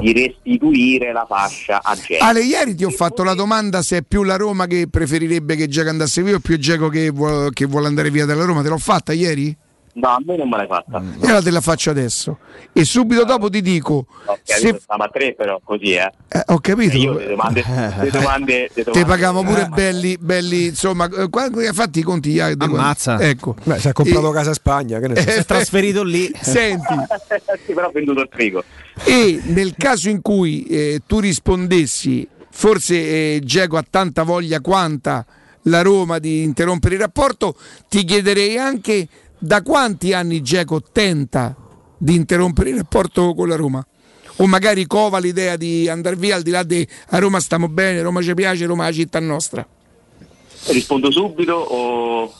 di 0.00 0.12
restituire 0.12 1.12
la 1.12 1.24
fascia 1.28 1.80
a 1.82 1.94
Geco. 1.94 2.24
Ale, 2.24 2.42
ieri 2.42 2.74
ti 2.74 2.84
ho 2.84 2.90
fatto 2.90 3.22
la 3.22 3.34
domanda 3.34 3.82
se 3.82 3.98
è 3.98 4.02
più 4.02 4.22
la 4.22 4.36
Roma 4.36 4.66
che 4.66 4.88
preferirebbe 4.90 5.56
che 5.56 5.68
Geco 5.68 5.88
andasse 5.88 6.22
via 6.22 6.36
o 6.36 6.40
più 6.40 6.58
Geco 6.58 6.88
che 6.88 7.10
vuole 7.10 7.86
andare 7.86 8.10
via 8.10 8.24
dalla 8.24 8.44
Roma. 8.44 8.62
Te 8.62 8.68
l'ho 8.68 8.78
fatta 8.78 9.12
ieri? 9.12 9.56
No, 9.92 10.08
a 10.08 10.18
me 10.24 10.36
non 10.36 10.48
me 10.48 10.56
l'hai 10.56 10.66
fatta. 10.68 11.02
E 11.20 11.26
allora 11.26 11.42
te 11.42 11.50
la 11.50 11.60
faccio 11.60 11.90
adesso. 11.90 12.38
E 12.72 12.84
subito 12.84 13.24
dopo 13.24 13.50
ti 13.50 13.60
dico, 13.60 14.06
Ho 14.26 14.38
se, 14.42 14.54
capito, 14.60 14.80
stiamo 14.80 15.02
a 15.02 15.08
tre 15.08 15.34
però 15.34 15.60
così, 15.64 15.94
eh. 15.94 16.10
eh, 16.28 16.42
ho 16.46 16.58
capito, 16.60 16.96
Io 16.96 17.14
le 17.18 17.26
domande, 17.26 17.64
le 18.00 18.10
domande, 18.12 18.60
le 18.60 18.68
te 18.72 18.82
domande- 18.84 19.08
paghiamo 19.08 19.42
pure 19.42 19.62
eh, 19.62 19.68
belli, 19.68 20.16
belli, 20.18 20.66
insomma, 20.66 21.08
eh, 21.08 21.28
qua- 21.28 21.50
hai 21.52 21.72
fatto 21.72 21.98
i 21.98 22.02
conti 22.02 22.30
ieri. 22.30 22.54
Ammazza. 22.56 23.18
Ecco. 23.20 23.56
Beh, 23.64 23.78
si 23.80 23.88
è 23.88 23.92
comprato 23.92 24.30
casa 24.30 24.50
a 24.50 24.54
Spagna, 24.54 25.00
che 25.00 25.08
ne 25.08 25.16
so. 25.16 25.28
Eh, 25.28 25.32
Si 25.32 25.38
è 25.40 25.44
trasferito 25.44 26.04
lì. 26.04 26.30
Senti, 26.40 26.94
sì, 27.66 27.72
però 27.74 27.88
ho 27.88 27.92
venduto 27.92 28.20
il 28.20 28.28
frigo. 28.30 28.62
e 29.04 29.40
nel 29.46 29.74
caso 29.76 30.08
in 30.08 30.22
cui 30.22 30.64
eh, 30.66 31.00
tu 31.04 31.18
rispondessi, 31.18 32.26
forse 32.50 32.94
eh, 32.94 33.40
Geco 33.42 33.76
ha 33.76 33.84
tanta 33.88 34.22
voglia 34.22 34.60
quanta 34.60 35.26
la 35.64 35.82
Roma 35.82 36.18
di 36.18 36.42
interrompere 36.42 36.94
il 36.94 37.00
rapporto, 37.00 37.54
ti 37.88 38.04
chiederei 38.04 38.56
anche 38.56 39.06
da 39.40 39.62
quanti 39.62 40.12
anni 40.12 40.42
Geco 40.42 40.82
tenta 40.82 41.56
di 41.96 42.14
interrompere 42.14 42.70
il 42.70 42.76
rapporto 42.76 43.34
con 43.34 43.48
la 43.48 43.56
Roma? 43.56 43.84
O 44.36 44.46
magari 44.46 44.86
cova 44.86 45.18
l'idea 45.18 45.56
di 45.56 45.88
andare 45.88 46.16
via 46.16 46.36
al 46.36 46.42
di 46.42 46.50
là 46.50 46.62
di 46.62 46.86
a 47.08 47.18
Roma 47.18 47.40
stiamo 47.40 47.68
bene, 47.68 48.00
Roma 48.02 48.22
ci 48.22 48.32
piace, 48.34 48.66
Roma 48.66 48.84
è 48.84 48.86
la 48.86 48.92
città 48.92 49.18
nostra. 49.18 49.66
Rispondo 50.68 51.10
subito 51.10 51.54
o, 51.54 52.32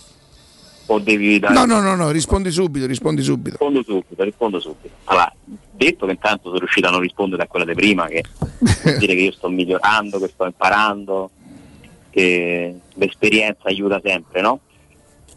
o 0.87 0.99
devi 0.99 1.39
dare... 1.39 1.55
No, 1.55 1.65
no, 1.65 1.81
no, 1.81 1.97
no, 1.97 2.11
rispondi 2.11 2.51
subito, 2.51 2.87
rispondi 2.87 3.23
subito. 3.23 3.57
Rispondo 3.59 3.83
subito, 3.83 4.23
rispondo 4.23 4.61
subito. 4.61 4.95
Allora, 5.05 5.35
detto 5.73 6.07
che 6.07 6.13
intanto 6.13 6.49
sono 6.49 6.59
riuscito 6.59 6.87
a 6.87 6.91
non 6.91 7.01
rispondere 7.01 7.43
a 7.43 7.47
quella 7.47 7.65
di 7.65 7.75
prima, 7.75 8.07
che 8.07 8.25
vuol 8.39 8.99
dire 8.99 9.15
che 9.15 9.21
io 9.21 9.33
sto 9.33 9.49
migliorando, 9.49 10.19
che 10.19 10.29
sto 10.29 10.45
imparando, 10.45 11.31
che 12.11 12.75
l'esperienza 12.95 13.63
aiuta 13.65 14.01
sempre, 14.03 14.41
no? 14.41 14.61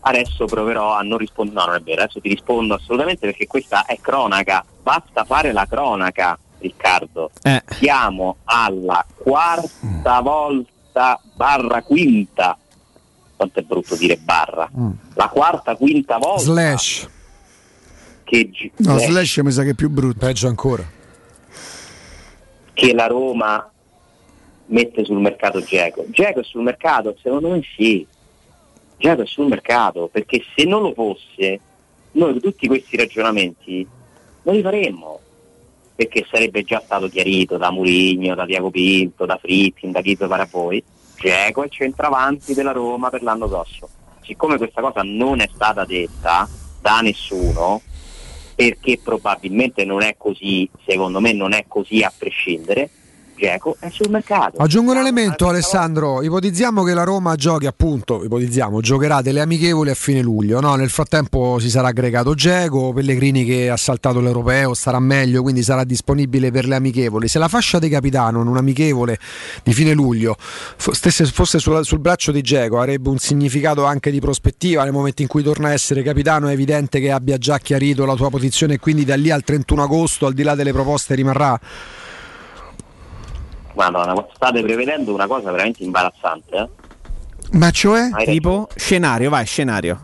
Adesso 0.05 0.45
proverò 0.45 0.93
a 0.93 1.01
non 1.01 1.17
rispondere, 1.17 1.57
no 1.59 1.65
non 1.67 1.75
è 1.75 1.81
vero, 1.81 2.01
adesso 2.01 2.19
ti 2.19 2.27
rispondo 2.30 2.73
assolutamente 2.73 3.25
perché 3.25 3.47
questa 3.47 3.85
è 3.85 3.97
cronaca, 4.01 4.65
basta 4.81 5.23
fare 5.23 5.53
la 5.53 5.65
cronaca 5.65 6.38
Riccardo. 6.59 7.31
Eh. 7.41 7.61
Siamo 7.80 8.38
alla 8.43 9.05
quarta 9.15 10.19
volta 10.21 11.19
barra 11.35 11.81
quinta, 11.84 12.57
quanto 13.38 13.59
è 13.59 13.63
brutto 13.63 13.95
dire 13.95 14.17
barra, 14.17 14.69
la 15.13 15.27
quarta 15.30 15.75
quinta 15.75 16.17
volta 16.17 16.41
Slash. 16.41 17.09
che, 18.25 18.49
gi- 18.49 18.71
No, 18.77 18.97
eh, 18.97 18.99
Slash 18.99 19.38
mi 19.38 19.51
sa 19.51 19.63
che 19.63 19.69
è 19.71 19.73
più 19.73 19.89
brutto. 19.89 20.19
Peggio 20.25 20.47
ancora. 20.47 20.84
che 22.73 22.93
la 22.93 23.07
Roma 23.07 23.69
mette 24.67 25.05
sul 25.05 25.19
mercato 25.19 25.61
Geco. 25.61 26.05
Geco 26.09 26.39
è 26.39 26.43
sul 26.43 26.63
mercato? 26.63 27.15
Secondo 27.21 27.49
me 27.49 27.61
sì. 27.77 28.05
È 29.05 29.25
sul 29.25 29.47
mercato, 29.47 30.07
perché 30.09 30.41
se 30.55 30.63
non 30.63 30.81
lo 30.81 30.93
fosse, 30.93 31.59
noi 32.11 32.39
tutti 32.39 32.67
questi 32.67 32.95
ragionamenti 32.95 33.85
non 34.43 34.55
li 34.55 34.61
faremmo, 34.61 35.19
perché 35.93 36.25
sarebbe 36.31 36.63
già 36.63 36.81
stato 36.84 37.09
chiarito 37.09 37.57
da 37.57 37.69
Murigno, 37.69 38.34
da 38.34 38.45
Diaco 38.45 38.71
Pinto, 38.71 39.25
da 39.25 39.35
Frittin, 39.35 39.91
da 39.91 39.99
a 39.99 40.47
voi. 40.49 40.81
Geco 41.17 41.63
è 41.63 41.67
centravanti 41.67 42.53
della 42.53 42.71
Roma 42.71 43.09
per 43.09 43.23
l'anno 43.23 43.49
prossimo. 43.49 43.89
Siccome 44.21 44.55
questa 44.57 44.80
cosa 44.80 45.01
non 45.03 45.41
è 45.41 45.49
stata 45.53 45.84
detta 45.84 46.47
da 46.80 47.01
nessuno, 47.01 47.81
perché 48.55 48.99
probabilmente 49.03 49.84
non 49.84 50.01
è 50.01 50.15
così, 50.17 50.69
secondo 50.85 51.19
me 51.19 51.34
non 51.34 51.51
è 51.51 51.65
così 51.67 52.01
a 52.03 52.13
prescindere, 52.17 52.89
Geco 53.44 53.76
è 53.78 53.90
sul 53.90 54.10
mercato. 54.10 54.61
Aggiungo 54.61 54.91
un 54.91 54.98
elemento 54.99 55.49
Alessandro, 55.49 56.22
ipotizziamo 56.22 56.82
che 56.84 56.94
la 56.94 57.03
Roma 57.03 57.36
giochi 57.36 57.65
appunto, 57.65 58.24
ipotizziamo, 58.24 58.80
giocherà 58.80 59.22
delle 59.22 59.41
amichevoli 59.41 59.90
a 59.90 59.95
fine 59.95 60.22
luglio, 60.22 60.61
no? 60.61 60.76
nel 60.76 60.90
frattempo 60.90 61.60
si 61.60 61.70
sarà 61.70 61.90
aggregato 61.90 62.36
Geco, 62.36 62.94
Pellegrini 62.94 63.44
che 63.44 63.70
ha 63.70 63.76
saltato 63.76 64.22
l'europeo 64.22 64.74
starà 64.74 64.99
meglio, 64.99 65.41
quindi 65.41 65.61
sarà 65.61 65.84
disponibile 65.84 66.52
per 66.52 66.68
le 66.68 66.76
amichevoli. 66.76 67.28
Se 67.28 67.38
la 67.38 67.49
fascia 67.49 67.80
di 67.80 67.90
capitano 67.90 68.40
in 68.40 68.48
un'amichevole 68.48 69.20
di 69.61 69.74
fine 69.74 69.91
luglio 69.91 70.38
stesse- 70.78 71.26
fosse 71.26 71.60
sul, 71.60 71.84
sul 71.84 71.99
braccio 71.99 72.32
di 72.32 72.41
Geco 72.41 72.80
avrebbe 72.80 73.10
un 73.10 73.18
significato 73.18 73.84
anche 73.84 74.10
di 74.10 74.22
prospettiva 74.22 74.86
nel 74.86 74.94
momento 74.94 75.22
in 75.22 75.28
cui 75.28 75.44
torna 75.44 75.68
a 75.68 75.74
essere 75.74 76.02
capitano, 76.02 76.48
è 76.48 76.53
evidente 76.53 77.02
che 77.02 77.11
abbia 77.11 77.38
già 77.38 77.57
chiarito 77.57 78.06
la 78.06 78.15
sua 78.15 78.30
posizione 78.30 78.76
e 78.76 78.80
quindi 78.80 79.03
da 79.03 79.15
lì 79.15 79.32
al 79.32 79.44
31 79.44 79.84
agosto, 79.84 80.28
al 80.28 80.34
di 80.34 80.44
là 80.44 80.56
delle 80.56 80.72
proposte, 80.72 81.14
rimarrà. 81.14 81.60
Madonna, 83.76 84.14
state 84.34 84.62
prevedendo 84.62 85.14
una 85.14 85.28
cosa 85.28 85.52
veramente 85.52 85.84
imbarazzante. 85.84 86.56
Eh, 86.56 86.70
Ma 87.58 87.70
cioè? 87.72 88.10
Hai 88.12 88.26
Tipo 88.26 88.68
scenario, 88.76 89.30
vai, 89.30 89.45
scenario. 89.45 90.00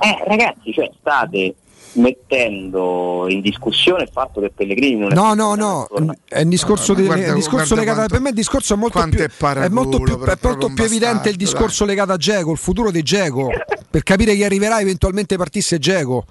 Eh, 0.00 0.24
ragazzi, 0.26 0.72
cioè 0.72 0.90
state 1.00 1.54
mettendo 1.92 3.26
in 3.28 3.40
discussione 3.40 4.02
il 4.02 4.10
fatto 4.12 4.40
che 4.40 4.50
Pellegrini 4.54 4.96
non 5.00 5.12
è 5.12 5.14
No, 5.14 5.32
più 5.32 5.34
no, 5.42 5.54
no, 5.54 5.88
è 6.28 6.42
un 6.42 6.48
discorso, 6.50 6.92
No, 6.92 6.98
no, 6.98 7.00
di- 7.02 7.06
guarda- 7.08 7.24
è 7.26 7.28
un 7.30 7.34
discorso 7.36 7.74
legato 7.74 7.96
quanto- 7.96 8.12
per 8.12 8.22
me 8.22 8.28
il 8.30 8.34
discorso 8.34 8.74
è 8.74 8.76
molto 8.76 9.02
più, 9.08 9.18
è 9.18 9.68
molto 9.68 9.98
più, 10.00 10.18
è 10.18 10.38
molto 10.42 10.68
più 10.74 10.84
evidente 10.84 11.28
il 11.30 11.36
discorso 11.36 11.84
legato 11.86 12.12
a 12.12 12.16
Geco, 12.16 12.52
il 12.52 12.58
futuro 12.58 12.90
di 12.90 13.02
Geco, 13.02 13.50
per 13.90 14.02
capire 14.02 14.34
chi 14.34 14.44
arriverà 14.44 14.80
eventualmente 14.80 15.36
partisse 15.36 15.78
Geco. 15.78 16.24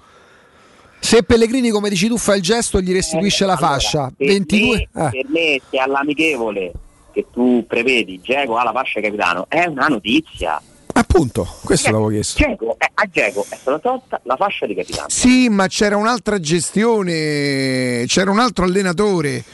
Se 0.98 1.22
Pellegrini, 1.22 1.70
come 1.70 1.88
dici 1.88 2.08
tu, 2.08 2.16
fa 2.18 2.34
il 2.34 2.42
gesto 2.42 2.80
gli 2.80 2.92
restituisce 2.92 3.46
la 3.46 3.52
Allora, 3.54 3.72
fascia, 3.72 4.12
per 4.16 4.26
22 4.26 4.88
me, 4.92 5.06
eh. 5.06 5.10
per 5.10 5.26
me 5.28 5.60
se 5.70 5.78
all'amichevole 5.78 6.72
che 7.12 7.26
tu 7.32 7.64
prevedi 7.66 8.20
Geco 8.22 8.56
ha 8.56 8.64
la 8.64 8.72
fascia 8.72 9.00
capitano 9.00 9.46
è 9.48 9.64
una 9.66 9.86
notizia. 9.86 10.60
Appunto, 10.92 11.46
questo 11.62 11.90
l'avevo 11.90 12.08
chiesto. 12.08 12.42
Geco, 12.42 12.76
eh, 12.78 12.90
a 12.92 13.06
Geco 13.10 13.44
è 13.48 13.54
stata 13.54 13.78
tolta 13.78 14.20
la 14.24 14.36
fascia 14.36 14.66
di 14.66 14.74
capitano. 14.74 15.08
Sì, 15.08 15.48
ma 15.48 15.66
c'era 15.68 15.96
un'altra 15.96 16.40
gestione, 16.40 18.04
c'era 18.06 18.30
un 18.30 18.38
altro 18.38 18.64
allenatore. 18.64 19.44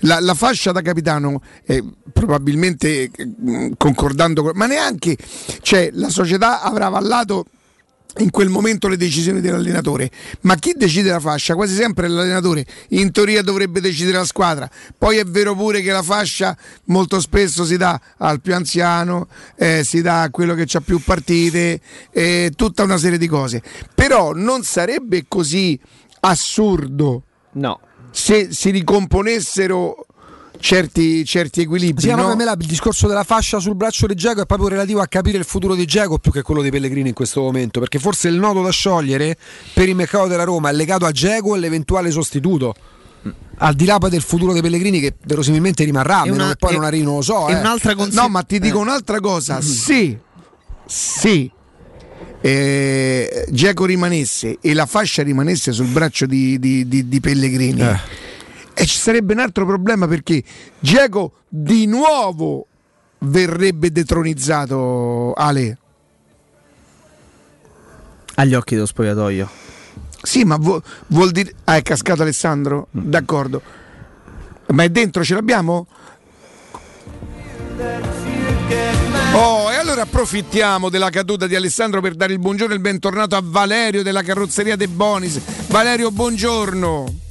La, 0.00 0.20
la 0.20 0.34
fascia 0.34 0.72
da 0.72 0.80
capitano, 0.80 1.42
eh, 1.66 1.82
probabilmente 2.12 3.02
eh, 3.02 3.72
concordando, 3.76 4.42
con- 4.42 4.52
ma 4.54 4.66
neanche, 4.66 5.16
cioè 5.60 5.90
la 5.92 6.08
società 6.08 6.62
avrà 6.62 6.86
avallato 6.86 7.46
in 8.18 8.30
quel 8.30 8.48
momento 8.50 8.88
le 8.88 8.96
decisioni 8.96 9.40
dell'allenatore. 9.40 10.10
Ma 10.42 10.54
chi 10.56 10.74
decide 10.76 11.10
la 11.10 11.20
fascia? 11.20 11.54
Quasi 11.54 11.74
sempre 11.74 12.08
l'allenatore. 12.08 12.66
In 12.90 13.10
teoria 13.10 13.42
dovrebbe 13.42 13.80
decidere 13.80 14.18
la 14.18 14.24
squadra. 14.24 14.68
Poi 14.96 15.16
è 15.16 15.24
vero 15.24 15.54
pure 15.54 15.80
che 15.80 15.90
la 15.92 16.02
fascia 16.02 16.56
molto 16.86 17.20
spesso 17.20 17.64
si 17.64 17.76
dà 17.76 17.98
al 18.18 18.40
più 18.40 18.54
anziano, 18.54 19.28
eh, 19.56 19.82
si 19.84 20.02
dà 20.02 20.22
a 20.22 20.30
quello 20.30 20.54
che 20.54 20.66
ha 20.72 20.80
più 20.80 21.00
partite, 21.02 21.80
eh, 22.10 22.52
tutta 22.54 22.82
una 22.82 22.98
serie 22.98 23.18
di 23.18 23.26
cose. 23.28 23.62
Però 23.94 24.32
non 24.32 24.62
sarebbe 24.62 25.24
così 25.26 25.78
assurdo 26.20 27.22
No. 27.54 27.80
se 28.10 28.48
si 28.52 28.70
ricomponessero 28.70 30.06
certi, 30.62 31.24
certi 31.24 31.60
equilibri. 31.62 32.02
Sì, 32.02 32.14
no? 32.14 32.26
per 32.28 32.36
me 32.36 32.44
la- 32.44 32.56
il 32.58 32.66
discorso 32.66 33.08
della 33.08 33.24
fascia 33.24 33.58
sul 33.58 33.74
braccio 33.74 34.06
di 34.06 34.14
Geco 34.14 34.42
è 34.42 34.46
proprio 34.46 34.68
relativo 34.68 35.00
a 35.00 35.06
capire 35.06 35.36
il 35.36 35.44
futuro 35.44 35.74
di 35.74 35.84
Geco 35.84 36.18
più 36.18 36.30
che 36.30 36.42
quello 36.42 36.62
di 36.62 36.70
Pellegrini 36.70 37.08
in 37.08 37.14
questo 37.14 37.40
momento, 37.42 37.80
perché 37.80 37.98
forse 37.98 38.28
il 38.28 38.36
nodo 38.36 38.62
da 38.62 38.70
sciogliere 38.70 39.36
per 39.74 39.88
il 39.88 39.96
mercato 39.96 40.28
della 40.28 40.44
Roma 40.44 40.70
è 40.70 40.72
legato 40.72 41.04
a 41.04 41.10
Geco 41.10 41.56
e 41.56 41.58
l'eventuale 41.58 42.10
sostituto. 42.10 42.74
Al 43.58 43.74
di 43.74 43.84
là 43.84 43.98
poi 43.98 44.10
del 44.10 44.22
futuro 44.22 44.52
dei 44.52 44.62
Pellegrini 44.62 44.98
che 45.00 45.14
verosimilmente 45.24 45.84
rimarrà, 45.84 46.20
a 46.20 46.24
meno 46.24 46.48
che 46.48 46.56
poi 46.56 46.74
non 46.74 46.84
arrivi, 46.84 47.04
non 47.04 47.16
lo 47.16 47.22
so. 47.22 47.48
e 47.48 47.52
eh. 47.52 47.58
un'altra 47.58 47.94
consi- 47.94 48.16
No, 48.16 48.28
ma 48.28 48.42
ti 48.42 48.58
dico 48.58 48.78
un'altra 48.78 49.20
cosa. 49.20 49.60
Se, 49.60 50.18
se 50.86 51.50
eh, 52.40 53.46
Geco 53.50 53.84
rimanesse 53.84 54.58
e 54.60 54.74
la 54.74 54.86
fascia 54.86 55.22
rimanesse 55.22 55.72
sul 55.72 55.86
braccio 55.86 56.26
di, 56.26 56.58
di- 56.58 56.88
di- 56.88 57.08
di 57.08 57.20
Pellegrini, 57.20 57.80
e 58.74 58.86
ci 58.86 58.96
sarebbe 58.96 59.32
un 59.32 59.40
altro 59.40 59.66
problema 59.66 60.06
perché 60.06 60.42
Geco 60.80 61.32
di 61.48 61.86
nuovo 61.86 62.66
verrebbe 63.18 63.90
detronizzato 63.92 65.32
Ale. 65.34 65.78
Agli 68.34 68.54
occhi 68.54 68.74
dello 68.74 68.86
spogliatoio. 68.86 69.48
Sì, 70.22 70.44
ma 70.44 70.56
vu- 70.56 70.82
vuol 71.08 71.30
dire. 71.32 71.52
Ah, 71.64 71.76
è 71.76 71.82
cascato 71.82 72.22
Alessandro? 72.22 72.88
D'accordo. 72.90 73.60
Ma 74.68 74.84
è 74.84 74.88
dentro, 74.88 75.24
ce 75.24 75.34
l'abbiamo? 75.34 75.86
Oh, 79.34 79.70
e 79.70 79.76
allora 79.76 80.02
approfittiamo 80.02 80.88
della 80.88 81.10
caduta 81.10 81.46
di 81.46 81.54
Alessandro 81.54 82.00
per 82.00 82.14
dare 82.14 82.32
il 82.32 82.38
buongiorno 82.38 82.72
e 82.72 82.76
il 82.76 82.82
bentornato 82.82 83.34
a 83.34 83.42
Valerio 83.42 84.02
della 84.02 84.22
carrozzeria 84.22 84.76
De 84.76 84.88
Bonis. 84.88 85.40
Valerio, 85.68 86.10
buongiorno. 86.10 87.21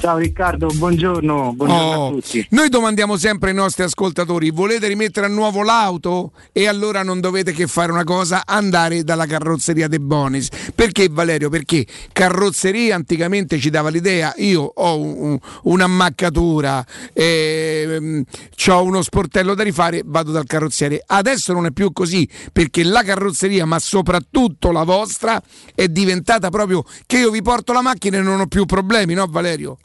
Ciao 0.00 0.16
Riccardo, 0.16 0.68
buongiorno, 0.72 1.54
buongiorno 1.54 1.96
Oh, 1.96 2.06
a 2.06 2.10
tutti. 2.12 2.46
Noi 2.50 2.68
domandiamo 2.68 3.16
sempre 3.16 3.50
ai 3.50 3.56
nostri 3.56 3.82
ascoltatori: 3.82 4.50
volete 4.50 4.86
rimettere 4.86 5.26
a 5.26 5.28
nuovo 5.28 5.64
l'auto? 5.64 6.30
E 6.52 6.68
allora 6.68 7.02
non 7.02 7.18
dovete 7.18 7.50
che 7.52 7.66
fare 7.66 7.90
una 7.90 8.04
cosa: 8.04 8.42
andare 8.46 9.02
dalla 9.02 9.26
carrozzeria 9.26 9.88
De 9.88 9.98
Bonis. 9.98 10.48
Perché 10.72 11.08
Valerio? 11.10 11.48
Perché 11.48 11.84
carrozzeria 12.12 12.94
anticamente 12.94 13.58
ci 13.58 13.70
dava 13.70 13.88
l'idea: 13.88 14.32
io 14.36 14.62
ho 14.62 14.98
un- 15.00 15.16
un- 15.18 15.38
un'ammaccatura, 15.64 16.86
ehm, 17.12 18.22
ho 18.68 18.82
uno 18.84 19.02
sportello 19.02 19.54
da 19.54 19.64
rifare, 19.64 20.02
vado 20.04 20.30
dal 20.30 20.46
carrozziere. 20.46 21.02
Adesso 21.04 21.52
non 21.52 21.66
è 21.66 21.72
più 21.72 21.92
così 21.92 22.26
perché 22.52 22.84
la 22.84 23.02
carrozzeria, 23.02 23.66
ma 23.66 23.80
soprattutto 23.80 24.70
la 24.70 24.84
vostra, 24.84 25.42
è 25.74 25.88
diventata 25.88 26.50
proprio 26.50 26.84
che 27.04 27.18
io 27.18 27.32
vi 27.32 27.42
porto 27.42 27.72
la 27.72 27.82
macchina 27.82 28.18
e 28.18 28.22
non 28.22 28.38
ho 28.38 28.46
più 28.46 28.64
problemi, 28.64 29.14
no 29.14 29.26
Valerio? 29.28 29.76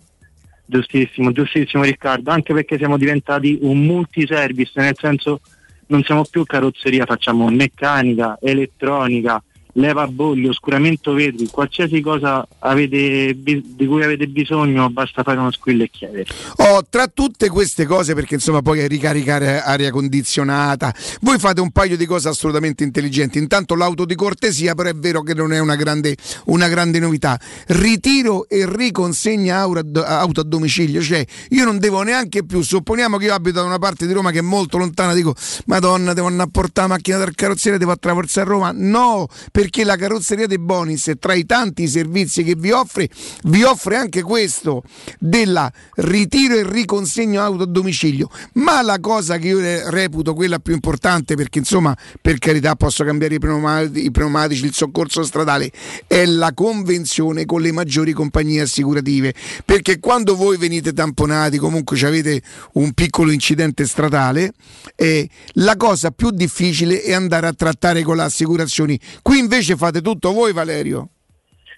Giustissimo, 0.65 1.31
giustissimo 1.31 1.84
Riccardo, 1.84 2.31
anche 2.31 2.53
perché 2.53 2.77
siamo 2.77 2.98
diventati 2.98 3.57
un 3.61 3.85
multiservice, 3.85 4.72
nel 4.76 4.95
senso 4.98 5.41
non 5.88 6.03
siamo 6.03 6.23
più 6.30 6.45
carrozzeria, 6.45 7.06
facciamo 7.06 7.49
meccanica, 7.49 8.38
elettronica, 8.41 9.44
leva 9.73 10.07
bolli, 10.07 10.47
oscuramento 10.47 11.13
vetri, 11.13 11.47
qualsiasi 11.49 11.99
cosa 12.01 12.47
avete 12.59 13.35
di 13.35 13.85
cui 13.87 14.03
avete 14.03 14.27
bisogno, 14.27 14.89
basta 14.89 15.23
fare 15.23 15.39
uno 15.39 15.51
squillo 15.51 15.83
e 15.83 15.89
chiedere. 15.89 16.25
Oh, 16.57 16.83
tra 16.87 17.07
tutte 17.07 17.49
queste 17.49 17.85
cose, 17.85 18.13
perché 18.13 18.35
insomma 18.35 18.61
poi 18.61 18.87
ricaricare 18.87 19.61
aria 19.61 19.89
condizionata, 19.91 20.93
voi 21.21 21.39
fate 21.39 21.59
un 21.61 21.71
paio 21.71 21.97
di 21.97 22.05
cose 22.05 22.29
assolutamente 22.29 22.83
intelligenti. 22.83 23.37
Intanto 23.37 23.75
l'auto 23.75 24.05
di 24.05 24.15
cortesia, 24.15 24.75
però 24.75 24.89
è 24.89 24.93
vero 24.93 25.21
che 25.21 25.33
non 25.33 25.53
è 25.53 25.59
una 25.59 25.75
grande, 25.75 26.15
una 26.45 26.67
grande 26.67 26.99
novità. 26.99 27.39
Ritiro 27.67 28.47
e 28.47 28.65
riconsegna 28.69 29.61
auto 29.61 30.39
a 30.39 30.43
domicilio, 30.43 31.01
cioè 31.01 31.25
io 31.49 31.65
non 31.65 31.79
devo 31.79 32.01
neanche 32.03 32.45
più, 32.45 32.61
supponiamo 32.61 33.17
che 33.17 33.25
io 33.25 33.33
abito 33.33 33.59
da 33.59 33.65
una 33.65 33.79
parte 33.79 34.05
di 34.05 34.13
Roma 34.13 34.31
che 34.31 34.39
è 34.39 34.41
molto 34.41 34.77
lontana, 34.77 35.13
dico 35.13 35.33
Madonna, 35.65 36.13
devo 36.13 36.27
andare 36.27 36.47
a 36.47 36.51
portare 36.51 36.87
la 36.87 36.93
macchina 36.95 37.17
dal 37.17 37.33
carrozziere, 37.33 37.77
devo 37.77 37.91
attraversare 37.91 38.47
Roma. 38.47 38.71
No, 38.73 39.27
perché 39.64 39.85
la 39.85 39.95
carrozzeria 39.95 40.45
dei 40.45 40.60
Bonis, 40.60 41.10
tra 41.18 41.34
i 41.34 41.45
tanti 41.45 41.88
servizi 41.88 42.44
che 42.44 42.53
vi 42.57 42.72
offre, 42.72 43.07
vi 43.44 43.64
offre 43.64 43.95
anche 43.95 44.22
questo 44.22 44.84
della 45.19 45.72
ritiro 45.95 46.56
e 46.56 46.69
riconsegno 46.69 47.41
auto 47.41 47.64
a 47.64 47.65
domicilio. 47.65 48.30
Ma 48.56 48.81
la 48.81 48.99
cosa 48.99 49.38
che 49.38 49.48
io 49.48 49.90
reputo 49.90 50.34
quella 50.34 50.60
più 50.60 50.73
importante, 50.73 51.35
perché 51.35 51.60
insomma, 51.60 51.95
per 52.19 52.40
carità, 52.40 52.76
posso 52.76 53.06
cambiare 53.06 53.35
i 53.35 53.40
pneumatici, 53.40 54.03
i 54.03 54.11
pneumatici 54.11 54.65
il 54.65 54.73
soccorso 54.73 55.23
stradale, 55.23 55.72
è 56.07 56.26
la 56.26 56.52
convenzione 56.53 57.45
con 57.45 57.61
le 57.61 57.72
maggiori 57.72 58.11
compagnie 58.11 58.60
assicurative. 58.60 59.34
Perché 59.64 59.99
quando 59.99 60.35
voi 60.35 60.57
venite 60.57 60.91
tamponati, 60.91 61.57
comunque 61.57 61.98
avete 62.06 62.41
un 62.73 62.91
piccolo 62.91 63.31
incidente 63.31 63.85
stradale, 63.85 64.52
eh, 64.98 65.30
la 65.53 65.77
cosa 65.77 66.11
più 66.11 66.31
difficile 66.31 67.02
è 67.02 67.14
andare 67.14 67.48
a 67.48 67.53
trattare 67.53 68.03
con 68.03 68.18
le 68.18 68.23
assicurazioni. 68.23 68.99
Qui 69.22 69.38
invece 69.38 69.52
fate 69.61 70.01
tutto 70.01 70.31
voi, 70.31 70.51
Valerio. 70.51 71.09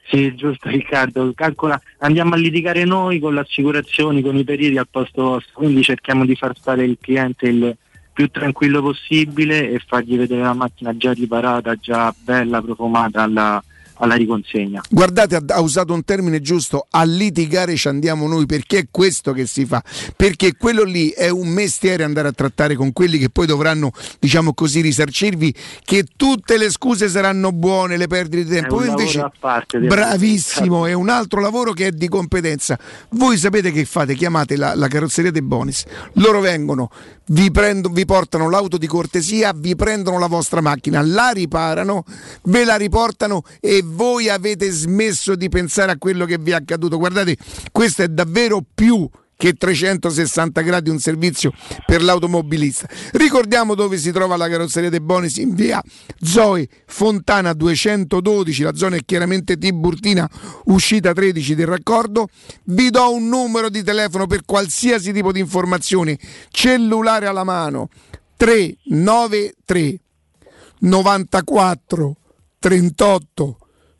Sì, 0.07 0.33
giusto 0.35 0.69
Riccardo, 0.69 1.33
calcola, 1.33 1.81
andiamo 1.97 2.35
a 2.35 2.37
litigare 2.37 2.85
noi 2.85 3.19
con 3.19 3.33
le 3.33 3.39
assicurazioni, 3.39 4.21
con 4.21 4.37
i 4.37 4.43
periodi 4.43 4.77
al 4.77 4.87
posto 4.89 5.23
vostro, 5.23 5.53
quindi 5.55 5.81
cerchiamo 5.81 6.25
di 6.25 6.35
far 6.35 6.55
stare 6.55 6.83
il 6.83 6.97
cliente 7.01 7.47
il 7.47 7.75
più 8.13 8.29
tranquillo 8.29 8.81
possibile 8.81 9.71
e 9.71 9.81
fargli 9.85 10.15
vedere 10.15 10.41
la 10.41 10.53
macchina 10.53 10.95
già 10.95 11.11
riparata, 11.11 11.75
già 11.75 12.15
bella, 12.23 12.61
profumata 12.61 13.23
alla, 13.23 13.61
alla 13.97 14.15
riconsegna. 14.15 14.81
Guardate, 14.89 15.41
ha, 15.47 15.61
usato 15.61 15.93
un 15.93 16.03
termine 16.03 16.41
giusto, 16.41 16.87
a 16.89 17.03
litigare 17.03 17.75
ci 17.75 17.87
andiamo 17.87 18.27
noi, 18.27 18.45
perché 18.45 18.79
è 18.79 18.87
questo 18.89 19.31
che 19.31 19.45
si 19.45 19.65
fa, 19.65 19.83
perché 20.15 20.55
quello 20.57 20.83
lì 20.83 21.09
è 21.09 21.29
un 21.29 21.47
mestiere 21.47 22.03
andare 22.03 22.27
a 22.27 22.31
trattare 22.31 22.75
con 22.75 22.91
quelli 22.93 23.17
che 23.17 23.29
poi 23.29 23.45
dovranno, 23.45 23.91
diciamo 24.19 24.53
così, 24.53 24.81
risarcirvi, 24.81 25.53
che 25.83 26.05
tutte 26.15 26.57
le 26.57 26.69
scuse 26.69 27.07
saranno 27.09 27.51
buone, 27.51 27.97
le 27.97 28.07
perdite 28.07 28.43
di 28.43 28.49
tempo. 28.49 28.81
È 28.81 28.87
invece, 28.87 29.31
bravissimo, 29.79 30.85
è 30.85 30.93
un 30.93 31.09
altro 31.09 31.39
lavoro 31.39 31.73
che 31.73 31.87
è 31.87 31.91
di 31.91 32.07
competenza. 32.07 32.77
Voi 33.11 33.37
sapete 33.37 33.71
che 33.71 33.85
fate? 33.85 34.15
Chiamate 34.15 34.55
la, 34.57 34.75
la 34.75 34.87
carrozzeria 34.87 35.31
dei 35.31 35.41
Bonis, 35.41 35.85
loro 36.13 36.39
vengono, 36.39 36.89
vi, 37.27 37.51
prendo, 37.51 37.89
vi 37.89 38.05
portano 38.05 38.49
l'auto 38.49 38.77
di 38.77 38.87
cortesia, 38.87 39.53
vi 39.55 39.75
prendono 39.75 40.19
la 40.19 40.27
vostra 40.27 40.61
macchina, 40.61 41.01
la 41.01 41.29
riparano, 41.29 42.03
ve 42.43 42.65
la 42.65 42.75
riportano 42.75 43.43
e 43.59 43.83
voi 43.85 44.29
avete 44.29 44.69
smesso 44.69 45.35
di 45.35 45.49
pensare 45.49 45.91
a 45.91 45.97
quello 45.97 46.25
che 46.25 46.37
vi 46.37 46.51
è 46.51 46.55
accaduto. 46.55 46.97
Guardate, 46.97 47.37
questo 47.71 48.03
è 48.03 48.07
davvero 48.07 48.63
più 48.73 49.09
che 49.37 49.53
360 49.53 50.61
gradi 50.61 50.89
un 50.89 50.99
servizio 50.99 51.51
per 51.85 52.01
l'automobilista. 52.01 52.87
Ricordiamo 53.11 53.75
dove 53.75 53.97
si 53.97 54.11
trova 54.11 54.37
la 54.37 54.47
carrozzeria 54.47 54.89
dei 54.89 55.01
Bonis 55.01 55.37
in 55.37 55.53
via 55.53 55.81
Zoe 56.19 56.67
Fontana 56.85 57.53
212, 57.53 58.63
la 58.63 58.75
zona 58.75 58.95
è 58.95 58.99
chiaramente 59.05 59.57
Tiburtina, 59.57 60.29
uscita 60.65 61.13
13 61.13 61.55
del 61.55 61.67
raccordo. 61.67 62.29
Vi 62.63 62.89
do 62.89 63.13
un 63.13 63.27
numero 63.27 63.69
di 63.69 63.83
telefono 63.83 64.25
per 64.25 64.45
qualsiasi 64.45 65.11
tipo 65.11 65.31
di 65.31 65.39
informazioni, 65.39 66.17
cellulare 66.49 67.27
alla 67.27 67.43
mano 67.43 67.89
393 68.37 69.99
94 70.79 72.15
38 72.59 73.57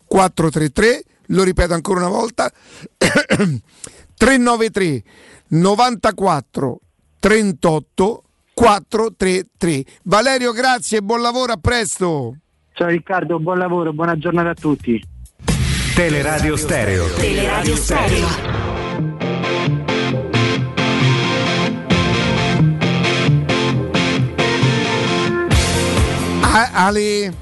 433, 0.08 1.04
lo 1.28 1.44
ripeto 1.44 1.74
ancora 1.74 2.00
una 2.02 2.10
volta, 2.10 2.52
393 4.18 5.04
94 5.48 6.80
38 7.20 8.24
433. 8.54 9.84
Valerio, 10.04 10.52
grazie 10.54 11.00
e 11.00 11.02
buon 11.02 11.22
lavoro, 11.22 11.54
a 11.54 11.58
presto. 11.58 12.36
Ciao 12.74 12.88
Riccardo, 12.88 13.40
buon 13.40 13.58
lavoro, 13.58 13.92
buona 13.94 14.18
giornata 14.18 14.50
a 14.52 14.54
tutti. 14.54 15.02
Teleradio 15.96 16.56
Stereo. 16.58 17.08
Teleradio 17.16 17.76
Stereo. 17.76 19.34
A- 26.42 26.72
Ale, 26.88 27.34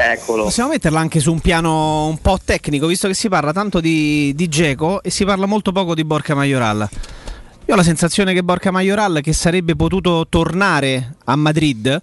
Eccolo. 0.00 0.44
Possiamo 0.44 0.70
metterla 0.70 1.00
anche 1.00 1.18
su 1.18 1.32
un 1.32 1.40
piano 1.40 2.06
un 2.06 2.18
po' 2.18 2.38
tecnico, 2.42 2.86
visto 2.86 3.08
che 3.08 3.14
si 3.14 3.28
parla 3.28 3.52
tanto 3.52 3.80
di, 3.80 4.32
di 4.36 4.48
Geco 4.48 5.02
e 5.02 5.10
si 5.10 5.24
parla 5.24 5.46
molto 5.46 5.72
poco 5.72 5.94
di 5.94 6.04
Borca 6.04 6.36
Majoral. 6.36 6.88
Io 7.66 7.74
ho 7.74 7.76
la 7.76 7.82
sensazione 7.82 8.32
che 8.32 8.44
Borca 8.44 8.70
Majoral, 8.70 9.20
che 9.20 9.32
sarebbe 9.32 9.74
potuto 9.74 10.26
tornare 10.28 11.16
a 11.24 11.34
Madrid, 11.34 12.00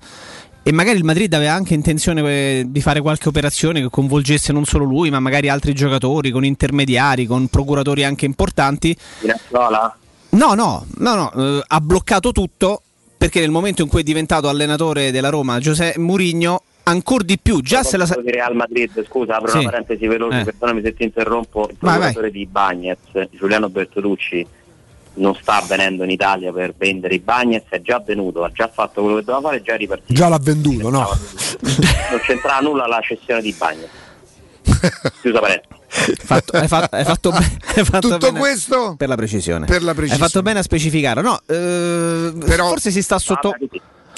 e 0.61 0.71
magari 0.73 0.97
il 0.97 1.05
Madrid 1.05 1.33
aveva 1.33 1.53
anche 1.53 1.73
intenzione 1.73 2.69
di 2.69 2.81
fare 2.81 2.99
qualche 2.99 3.29
operazione 3.29 3.81
che 3.81 3.89
coinvolgesse 3.89 4.51
non 4.51 4.65
solo 4.65 4.83
lui, 4.83 5.09
ma 5.09 5.19
magari 5.19 5.47
altri 5.47 5.73
giocatori, 5.73 6.31
con 6.31 6.43
intermediari, 6.43 7.25
con 7.25 7.47
procuratori 7.47 8.03
anche 8.03 8.25
importanti. 8.25 8.95
Spinazzola? 9.17 9.97
No, 10.29 10.53
no, 10.53 10.85
no, 10.97 11.15
no, 11.15 11.31
eh, 11.33 11.63
ha 11.65 11.79
bloccato 11.79 12.31
tutto 12.31 12.81
perché 13.17 13.39
nel 13.39 13.51
momento 13.51 13.81
in 13.81 13.87
cui 13.87 14.01
è 14.01 14.03
diventato 14.03 14.49
allenatore 14.49 15.11
della 15.11 15.29
Roma 15.29 15.59
Giuseppe 15.59 15.97
Murigno, 15.99 16.61
ancora 16.85 17.23
di 17.23 17.37
più, 17.39 17.61
già 17.61 17.83
se 17.83 17.97
la 17.97 18.05
sa- 18.05 18.19
di 18.21 18.31
Real 18.31 18.55
Madrid, 18.55 19.05
scusa, 19.05 19.35
apro 19.37 19.49
Sì. 19.51 19.57
una 19.57 19.69
parentesi 19.69 20.07
veloce, 20.07 20.39
Eh. 20.39 20.43
perdonami 20.45 20.81
se 20.81 20.93
ti 20.93 21.03
interrompo, 21.03 21.67
il 21.69 21.75
procuratore 21.77 22.31
di 22.31 22.45
Bagnez, 22.45 22.97
Giuliano 23.31 23.69
Bertolucci, 23.69 24.47
non 25.17 25.33
sta 25.35 25.63
venendo 25.67 26.03
in 26.03 26.09
Italia 26.09 26.51
per 26.51 26.73
vendere 26.77 27.15
i 27.15 27.19
Bagnez, 27.19 27.63
è 27.69 27.81
già 27.81 27.99
venuto, 28.05 28.43
ha 28.43 28.51
già 28.51 28.67
fatto 28.67 29.01
quello 29.01 29.17
che 29.17 29.23
doveva 29.23 29.47
fare, 29.47 29.57
è 29.57 29.61
già 29.63 29.75
ripartito. 29.75 30.13
Già 30.13 30.27
l'ha 30.27 30.39
venduto, 30.41 30.89
no? 30.89 30.99
Non 31.61 32.19
c'entrava 32.25 32.59
nulla 32.59 32.85
la 32.87 32.99
cessione 33.01 33.41
di 33.41 33.55
Bagnez. 33.57 33.89
Chiusa 35.21 35.39
parentesi. 35.39 35.73
fatto- 36.17 36.57
hai 36.57 36.67
fatto, 36.67 36.95
hai 36.95 37.03
fatto 37.05 37.31
be- 37.31 37.37
hai 37.75 37.85
fatto 37.85 38.09
Tutto 38.09 38.17
bene 38.31 38.39
questo 38.39 38.95
per 38.97 39.07
la 39.07 39.15
precisione. 39.15 39.65
per 39.65 39.81
la 39.83 39.93
precisione. 39.93 40.23
Hai 40.23 40.29
fatto 40.29 40.41
bene 40.43 40.59
a 40.59 40.63
specificare. 40.63 41.21
No, 41.21 41.39
eh, 41.45 42.33
Però- 42.45 42.67
forse 42.67 42.91
si 42.91 43.01
sta 43.01 43.17
sotto. 43.17 43.53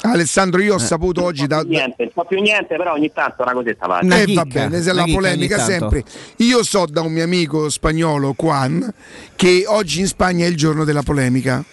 Alessandro, 0.02 0.60
Eh. 0.60 0.64
io 0.64 0.74
ho 0.74 0.78
saputo 0.78 1.24
oggi 1.24 1.46
da, 1.46 1.62
Niente, 1.62 2.04
non 2.04 2.12
fa 2.14 2.24
più 2.24 2.40
niente, 2.40 2.76
però 2.76 2.92
ogni 2.92 3.10
tanto 3.12 3.42
una 3.42 3.52
cosetta 3.52 3.86
va. 3.86 3.98
Una 4.02 4.20
Eh, 4.20 4.32
va 4.32 4.44
bene, 4.44 4.80
se 4.80 4.92
la 4.92 5.04
polemica 5.04 5.58
sempre. 5.58 6.04
Io 6.36 6.62
so 6.62 6.86
da 6.86 7.00
un 7.00 7.12
mio 7.12 7.24
amico 7.24 7.68
spagnolo, 7.68 8.34
Juan, 8.36 8.92
che 9.34 9.64
oggi 9.66 10.00
in 10.00 10.06
Spagna 10.06 10.44
è 10.44 10.48
il 10.48 10.56
giorno 10.56 10.84
della 10.84 11.02
polemica. 11.02 11.64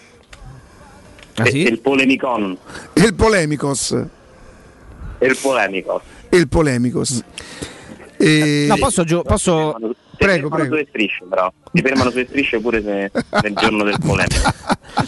Ah, 1.38 1.42
E- 1.46 1.50
sì? 1.50 1.64
e 1.64 1.68
il 1.68 1.80
polemicon, 1.80 2.56
E 2.94 3.00
il 3.02 3.14
polemicos. 3.14 3.92
e 3.92 5.26
il 5.26 5.36
polemico. 5.40 6.00
E 6.28 6.36
il 6.36 6.48
polemicos. 6.48 7.22
E- 8.16 8.64
No, 8.68 8.76
posso, 8.76 9.04
gio- 9.04 9.22
posso- 9.22 9.76
Si 10.18 10.24
Prego, 10.24 10.48
fermano 10.48 10.54
prego. 10.56 10.74
sulle 10.76 10.86
strisce, 10.88 11.24
però. 11.28 11.52
Si 11.72 11.82
fermano 11.82 12.10
sulle 12.10 12.26
strisce 12.26 12.58
pure 12.60 12.82
se 12.82 13.10
nel 13.42 13.54
giorno 13.54 13.84
del 13.84 13.96
polemico. 14.00 14.50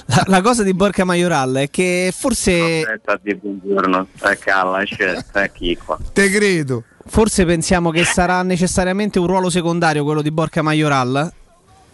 la, 0.06 0.22
la 0.26 0.40
cosa 0.42 0.62
di 0.62 0.74
Borca 0.74 1.04
Majoral 1.04 1.54
è 1.54 1.70
che 1.70 2.12
forse, 2.14 2.80
Aspetta, 2.82 3.18
di 3.22 3.34
buongiorno. 3.34 4.06
Eh, 4.24 4.38
calla, 4.38 4.80
eh, 4.82 5.50
chi 5.52 5.76
qua. 5.76 5.98
Te 6.12 6.28
credo. 6.30 6.84
forse 7.06 7.44
pensiamo 7.46 7.90
che 7.90 8.04
sarà 8.04 8.42
necessariamente 8.42 9.18
un 9.18 9.26
ruolo 9.26 9.48
secondario 9.50 10.04
quello 10.04 10.20
di 10.22 10.30
Borca 10.30 10.60
Majoral. 10.62 11.32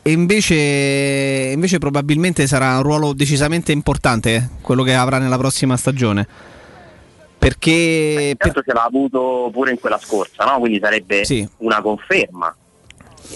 E 0.06 0.10
invece, 0.12 0.54
invece 1.54 1.78
probabilmente 1.78 2.46
sarà 2.46 2.76
un 2.76 2.82
ruolo 2.82 3.14
decisamente 3.14 3.72
importante 3.72 4.34
eh, 4.34 4.48
quello 4.60 4.82
che 4.82 4.94
avrà 4.94 5.16
nella 5.18 5.38
prossima 5.38 5.78
stagione. 5.78 6.26
Perché, 7.38 8.34
per- 8.36 8.52
Certo 8.52 8.62
ce 8.70 8.74
l'ha 8.74 8.84
avuto 8.84 9.50
pure 9.52 9.70
in 9.70 9.78
quella 9.78 9.98
scorsa, 9.98 10.44
no? 10.44 10.58
Quindi 10.58 10.78
sarebbe 10.82 11.24
Sì. 11.24 11.46
una 11.58 11.80
conferma. 11.82 12.54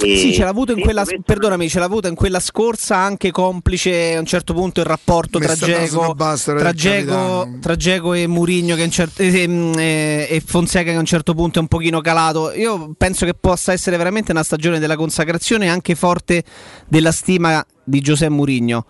E 0.00 0.16
Sì, 0.16 0.32
ce 0.32 0.44
l'ha 0.44 0.50
avuto 0.50 0.72
in 0.72 0.80
quella, 0.80 1.04
perdonami, 1.24 1.68
ce 1.68 1.78
l'ha 1.78 1.86
avuto 1.86 2.08
in 2.08 2.14
quella 2.14 2.40
scorsa 2.40 2.96
anche 2.96 3.30
complice 3.30 4.14
a 4.14 4.20
un 4.20 4.26
certo 4.26 4.52
punto 4.54 4.80
il 4.80 4.86
rapporto 4.86 5.38
tra 5.38 5.54
Geco, 5.54 6.14
tra, 6.58 6.72
capitano. 6.72 7.58
tra 7.60 7.74
Dzeko 7.74 8.12
e 8.12 8.26
Murigno 8.26 8.76
che 8.76 8.82
a 8.82 8.84
un 8.84 8.90
cer- 8.90 9.20
eh, 9.20 9.42
ehm, 9.42 9.74
eh, 9.78 10.26
e 10.30 10.42
Fonseca 10.44 10.90
che 10.90 10.96
a 10.96 11.00
un 11.00 11.04
certo 11.04 11.34
punto 11.34 11.58
è 11.58 11.62
un 11.62 11.68
pochino 11.68 12.00
calato. 12.00 12.52
Io 12.52 12.94
penso 12.96 13.24
che 13.24 13.34
possa 13.34 13.72
essere 13.72 13.96
veramente 13.96 14.30
una 14.30 14.42
stagione 14.42 14.78
della 14.78 14.96
consacrazione 14.96 15.68
anche 15.68 15.94
forte 15.94 16.44
della 16.86 17.12
stima 17.12 17.64
di 17.82 18.00
Giuseppe 18.00 18.32
Murigno. 18.32 18.84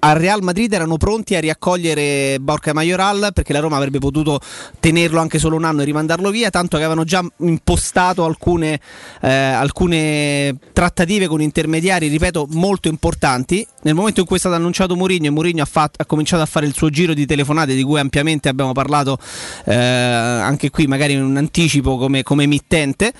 Al 0.00 0.16
Real 0.16 0.42
Madrid 0.42 0.72
erano 0.72 0.96
pronti 0.96 1.34
a 1.34 1.40
riaccogliere 1.40 2.38
Borca 2.40 2.72
Majoral 2.72 3.30
perché 3.32 3.52
la 3.52 3.60
Roma 3.60 3.76
avrebbe 3.76 3.98
potuto 3.98 4.40
tenerlo 4.78 5.20
anche 5.20 5.38
solo 5.38 5.56
un 5.56 5.64
anno 5.64 5.82
e 5.82 5.84
rimandarlo 5.84 6.30
via, 6.30 6.50
tanto 6.50 6.76
che 6.76 6.84
avevano 6.84 7.04
già 7.04 7.24
impostato 7.38 8.24
alcune, 8.24 8.80
eh, 9.20 9.28
alcune 9.28 10.56
trattative 10.72 11.26
con 11.26 11.40
intermediari, 11.40 12.08
ripeto, 12.08 12.46
molto 12.50 12.88
importanti. 12.88 13.66
Nel 13.82 13.94
momento 13.94 14.20
in 14.20 14.26
cui 14.26 14.36
è 14.36 14.38
stato 14.38 14.54
annunciato 14.54 14.94
Mourinho 14.96 15.26
e 15.26 15.30
Mourinho 15.30 15.62
ha, 15.62 15.90
ha 15.96 16.04
cominciato 16.06 16.42
a 16.42 16.46
fare 16.46 16.66
il 16.66 16.74
suo 16.74 16.90
giro 16.90 17.14
di 17.14 17.26
telefonate 17.26 17.74
di 17.74 17.82
cui 17.82 17.98
ampiamente 17.98 18.48
abbiamo 18.48 18.72
parlato 18.72 19.18
eh, 19.64 19.74
anche 19.74 20.70
qui, 20.70 20.86
magari 20.86 21.14
in 21.14 21.22
un 21.22 21.36
anticipo 21.36 21.96
come, 21.96 22.22
come 22.22 22.44
emittente. 22.44 23.12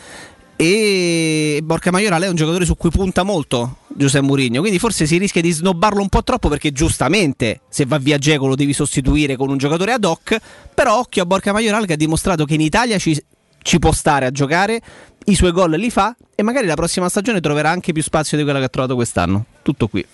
E 0.61 1.61
Borca 1.63 1.93
Maiorale 1.93 2.27
è 2.27 2.29
un 2.29 2.35
giocatore 2.35 2.65
su 2.65 2.77
cui 2.77 2.91
punta 2.91 3.23
molto 3.23 3.77
Giuseppe 3.87 4.27
Mourinho, 4.27 4.59
quindi 4.59 4.81
forse 4.81 5.07
si 5.07 5.17
rischia 5.17 5.41
di 5.41 5.53
snobbarlo 5.53 6.01
un 6.01 6.09
po' 6.09 6.25
troppo 6.25 6.49
perché 6.49 6.73
giustamente 6.73 7.61
se 7.69 7.87
va 7.87 7.97
via 7.99 8.19
Geco 8.19 8.49
lo 8.49 8.57
devi 8.57 8.73
sostituire 8.73 9.37
con 9.37 9.51
un 9.51 9.57
giocatore 9.57 9.93
ad 9.93 10.03
hoc, 10.03 10.37
però 10.75 10.99
occhio 10.99 11.23
a 11.23 11.27
Borca 11.27 11.53
Maiorale 11.53 11.87
che 11.87 11.93
ha 11.93 11.97
dimostrato 11.97 12.45
che 12.45 12.55
in 12.55 12.61
Italia 12.61 12.99
ci, 12.99 13.17
ci 13.63 13.79
può 13.79 13.93
stare 13.93 14.27
a 14.27 14.33
giocare, 14.33 14.81
i 15.27 15.37
suoi 15.37 15.53
gol 15.53 15.71
li 15.71 15.91
fa 15.91 16.17
e 16.35 16.43
magari 16.43 16.67
la 16.67 16.75
prossima 16.75 17.09
stagione 17.09 17.39
troverà 17.39 17.71
anche 17.71 17.93
più 17.93 18.03
spazio 18.03 18.37
di 18.37 18.43
quella 18.43 18.59
che 18.59 18.65
ha 18.65 18.69
trovato 18.69 18.97
quest'anno. 18.97 19.45
Tutto 19.63 19.87
qui. 19.87 20.05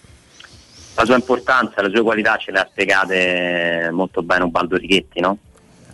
La 0.97 1.07
sua 1.07 1.15
importanza, 1.15 1.81
le 1.81 1.89
sue 1.89 2.03
qualità 2.03 2.37
ce 2.37 2.51
le 2.51 2.59
ha 2.59 2.69
spiegate 2.71 3.89
molto 3.93 4.23
bene 4.23 4.45
Ubaldo 4.45 4.77
Righetti, 4.77 5.21
no? 5.21 5.39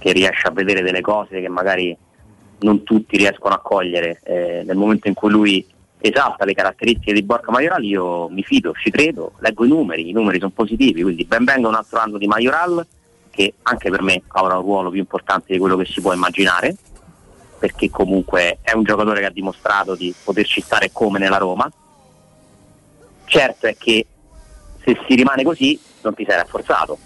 che 0.00 0.10
riesce 0.12 0.48
a 0.48 0.50
vedere 0.50 0.82
delle 0.82 1.02
cose 1.02 1.40
che 1.40 1.48
magari 1.48 1.96
non 2.60 2.82
tutti 2.82 3.16
riescono 3.16 3.54
a 3.54 3.60
cogliere. 3.60 4.20
Eh, 4.24 4.62
nel 4.64 4.76
momento 4.76 5.08
in 5.08 5.14
cui 5.14 5.30
lui 5.30 5.66
esalta 5.98 6.44
le 6.44 6.54
caratteristiche 6.54 7.12
di 7.12 7.22
Borca 7.22 7.50
Majoral 7.50 7.84
io 7.84 8.28
mi 8.28 8.42
fido, 8.42 8.72
ci 8.72 8.90
credo, 8.90 9.32
leggo 9.40 9.64
i 9.64 9.68
numeri, 9.68 10.08
i 10.08 10.12
numeri 10.12 10.38
sono 10.38 10.50
positivi, 10.50 11.02
quindi 11.02 11.24
ben 11.24 11.44
venga 11.44 11.68
un 11.68 11.74
altro 11.74 11.98
anno 11.98 12.16
di 12.16 12.26
Majoral 12.26 12.86
che 13.30 13.54
anche 13.62 13.90
per 13.90 14.02
me 14.02 14.22
avrà 14.28 14.56
un 14.56 14.62
ruolo 14.62 14.90
più 14.90 14.98
importante 14.98 15.52
di 15.52 15.58
quello 15.58 15.76
che 15.76 15.84
si 15.84 16.00
può 16.00 16.12
immaginare, 16.12 16.74
perché 17.58 17.90
comunque 17.90 18.58
è 18.62 18.72
un 18.72 18.82
giocatore 18.82 19.20
che 19.20 19.26
ha 19.26 19.30
dimostrato 19.30 19.94
di 19.94 20.12
poterci 20.24 20.60
stare 20.60 20.90
come 20.90 21.18
nella 21.18 21.36
Roma. 21.36 21.70
Certo 23.26 23.66
è 23.66 23.76
che 23.76 24.06
se 24.82 24.98
si 25.06 25.14
rimane 25.14 25.44
così 25.44 25.78
non 26.02 26.14
ti 26.14 26.24
sei 26.26 26.36
rafforzato, 26.36 26.98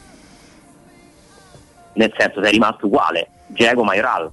nel 1.95 2.13
senso 2.17 2.43
sei 2.43 2.53
rimasto 2.53 2.87
uguale, 2.87 3.29
Diego 3.49 3.83
Majoral. 3.85 4.31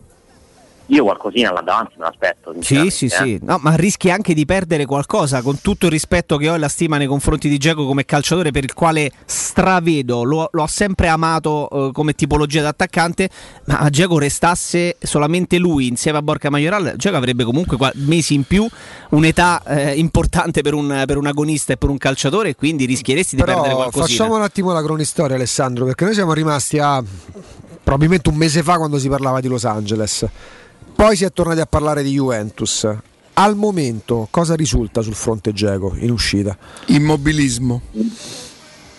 Io 0.91 1.03
qualcosina 1.03 1.53
là 1.53 1.61
davanti 1.61 1.93
me 1.97 2.03
l'aspetto. 2.03 2.53
Sì, 2.59 2.76
sì, 2.76 2.89
sinceramente, 2.89 3.45
sì. 3.45 3.49
No, 3.49 3.59
ma 3.61 3.76
rischi 3.76 4.11
anche 4.11 4.34
di 4.34 4.45
perdere 4.45 4.85
qualcosa 4.85 5.41
con 5.41 5.61
tutto 5.61 5.85
il 5.85 5.91
rispetto 5.91 6.35
che 6.35 6.49
ho 6.49 6.55
e 6.55 6.57
la 6.57 6.68
stima 6.68 6.97
nei 6.97 7.07
confronti 7.07 7.47
di 7.47 7.57
Geco 7.57 7.85
come 7.85 8.03
calciatore 8.03 8.51
per 8.51 8.65
il 8.65 8.73
quale 8.73 9.09
stravedo, 9.23 10.23
lo, 10.23 10.49
lo 10.51 10.61
ho 10.61 10.68
sempre 10.68 11.07
amato 11.07 11.69
eh, 11.69 11.91
come 11.93 12.13
tipologia 12.13 12.61
d'attaccante, 12.61 13.30
ma 13.65 13.80
a 13.80 13.89
Geco 13.89 14.19
restasse 14.19 14.97
solamente 14.99 15.57
lui 15.59 15.88
insieme 15.88 16.18
a 16.18 16.22
Borca 16.22 16.49
Majoral, 16.49 16.95
Geco 16.97 17.15
avrebbe 17.15 17.45
comunque 17.45 17.77
qua- 17.77 17.91
mesi 17.95 18.34
in 18.34 18.43
più, 18.43 18.68
un'età 19.11 19.63
eh, 19.63 19.93
importante 19.97 20.61
per 20.61 20.73
un, 20.73 21.03
per 21.07 21.15
un 21.15 21.26
agonista 21.26 21.72
e 21.72 21.77
per 21.77 21.88
un 21.88 21.97
calciatore 21.97 22.49
e 22.49 22.55
quindi 22.55 22.84
rischieresti 22.84 23.38
di 23.38 23.43
perdere 23.43 23.68
Però 23.69 23.76
qualcosina. 23.77 24.07
facciamo 24.07 24.35
un 24.35 24.41
attimo 24.41 24.73
la 24.73 24.84
cronistoria 24.84 25.38
Alessandro, 25.38 25.85
perché 25.85 26.03
noi 26.03 26.13
siamo 26.15 26.34
rimasti 26.34 26.80
a 26.80 27.01
probabilmente 27.81 28.27
un 28.27 28.35
mese 28.35 28.61
fa 28.61 28.76
quando 28.76 28.99
si 28.99 29.07
parlava 29.07 29.39
di 29.39 29.47
Los 29.47 29.63
Angeles. 29.63 30.27
Poi 31.02 31.15
si 31.15 31.26
è 31.26 31.34
tornati 31.34 31.60
a 31.60 31.65
parlare 31.65 32.03
di 32.03 32.11
Juventus. 32.11 32.88
Al 33.34 33.56
momento 33.56 34.28
cosa 34.30 34.53
risulta 34.53 35.02
sul 35.02 35.15
fronte 35.15 35.52
Geco 35.52 35.95
in 35.98 36.11
uscita? 36.11 36.56
Immobilismo. 36.90 37.82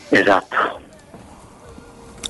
Esatto. 0.09 0.81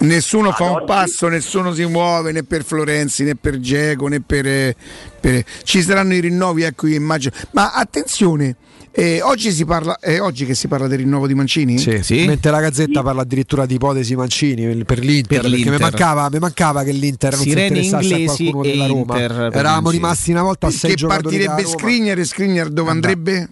Nessuno 0.00 0.52
fa 0.52 0.64
un 0.72 0.84
passo, 0.84 1.28
nessuno 1.28 1.72
si 1.72 1.86
muove 1.86 2.32
né 2.32 2.42
per 2.42 2.64
Florenzi 2.64 3.24
né 3.24 3.34
per 3.34 3.60
Geco 3.60 4.08
né 4.08 4.20
per, 4.20 4.46
eh, 4.46 4.76
per- 5.18 5.42
Ci 5.62 5.80
saranno 5.80 6.12
i 6.12 6.20
rinnovi, 6.20 6.64
ecco 6.64 6.86
io 6.86 6.96
immagino. 6.96 7.34
Ma 7.52 7.72
attenzione, 7.72 8.54
eh, 8.94 9.22
oggi, 9.22 9.50
si 9.52 9.64
parla, 9.64 9.98
è 9.98 10.20
oggi 10.20 10.44
che 10.44 10.54
si 10.54 10.68
parla 10.68 10.86
del 10.86 10.98
rinnovo 10.98 11.26
di 11.26 11.34
Mancini? 11.34 11.78
Sì. 11.78 12.26
Mentre 12.26 12.50
la 12.50 12.60
Gazzetta 12.60 13.02
parla 13.02 13.22
addirittura 13.22 13.64
di 13.64 13.74
ipotesi 13.74 14.14
Mancini 14.14 14.84
per 14.84 14.98
l'Inter, 14.98 15.40
Per 15.40 15.40
perché 15.40 15.56
l'Inter. 15.56 15.72
mi 15.72 15.78
mancava, 15.78 16.28
mi 16.30 16.38
mancava 16.38 16.82
che 16.82 16.92
l'Inter 16.92 17.34
non 17.34 17.42
Sirene 17.42 17.82
si 17.82 17.86
interessasse 17.86 18.14
a 18.14 18.34
qualcuno 18.50 18.62
della 18.62 18.84
e 18.84 18.88
Roma. 18.88 19.00
Inter 19.20 19.50
Eravamo 19.52 19.90
rimasti 19.90 20.30
una 20.30 20.42
volta 20.42 20.66
a 20.66 20.70
sei 20.70 20.94
Che 20.94 21.06
partirebbe. 21.06 21.64
Skriniar 21.64 22.18
e 22.18 22.24
Skriniar 22.24 22.68
dove 22.68 22.90
andrebbe? 22.90 23.48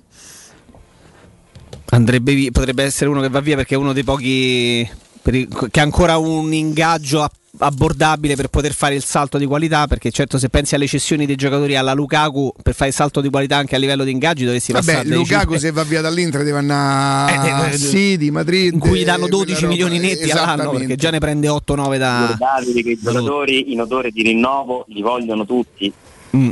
Andrebbe 1.92 2.34
via- 2.34 2.50
potrebbe 2.52 2.84
essere 2.84 3.10
uno 3.10 3.20
che 3.20 3.28
va 3.28 3.40
via 3.40 3.56
perché 3.56 3.74
è 3.74 3.78
uno 3.78 3.92
dei 3.92 4.04
pochi 4.04 4.88
che 5.22 5.80
ha 5.80 5.82
ancora 5.82 6.18
un 6.18 6.52
ingaggio 6.52 7.22
a- 7.22 7.30
abbordabile 7.59 8.36
per 8.36 8.47
poter 8.48 8.72
fare 8.72 8.94
il 8.94 9.02
salto 9.05 9.36
di 9.36 9.44
qualità 9.44 9.86
perché 9.89 10.10
certo 10.10 10.39
se 10.39 10.48
pensi 10.48 10.77
alle 10.77 10.86
cessioni 10.86 11.27
dei 11.27 11.35
giocatori 11.35 11.74
alla 11.77 11.93
Lukaku 11.94 12.52
per 12.62 12.74
fare 12.74 12.90
il 12.90 12.94
salto 12.94 13.20
di 13.20 13.28
qualità 13.28 13.56
anche 13.56 13.74
a 13.74 13.78
livello 13.78 14.05
di 14.05 14.12
ingaggi 14.12 14.44
dovresti 14.44 14.72
Vabbè, 14.72 14.85
passare 14.86 15.09
Lukaku 15.09 15.56
se 15.59 15.70
va 15.72 15.82
via 15.82 16.01
dall'Inter 16.01 16.44
deve 16.44 16.59
andare 16.59 17.32
a 17.36 17.68
Eh, 17.68 17.74
eh, 17.74 17.78
City, 17.78 18.31
Madrid. 18.31 18.72
in 18.74 18.78
cui 18.78 19.01
gli 19.01 19.05
danno 19.05 19.27
eh, 19.27 19.31
12 19.31 19.52
quella 19.55 19.68
milioni 19.68 19.97
roba. 19.97 20.09
netti 20.09 20.31
all'anno 20.31 20.70
perché 20.70 20.97
già 20.97 21.10
ne 21.10 21.18
prende 21.18 21.48
8-9 21.48 21.98
da 21.98 22.20
Ricordatevi 22.20 22.82
che 22.82 22.90
i 22.90 22.98
giocatori 23.02 23.72
in 23.72 23.81
odore 23.81 24.10
di 24.10 24.22
rinnovo 24.22 24.85
li 24.89 25.02
vogliono 25.02 25.44
tutti. 25.44 25.93
Mm. 26.36 26.51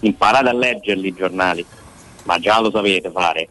Imparate 0.00 0.48
a 0.48 0.54
leggerli 0.54 1.08
i 1.08 1.14
giornali, 1.14 1.64
ma 2.24 2.38
già 2.38 2.58
lo 2.60 2.70
sapete 2.70 3.10
fare. 3.12 3.48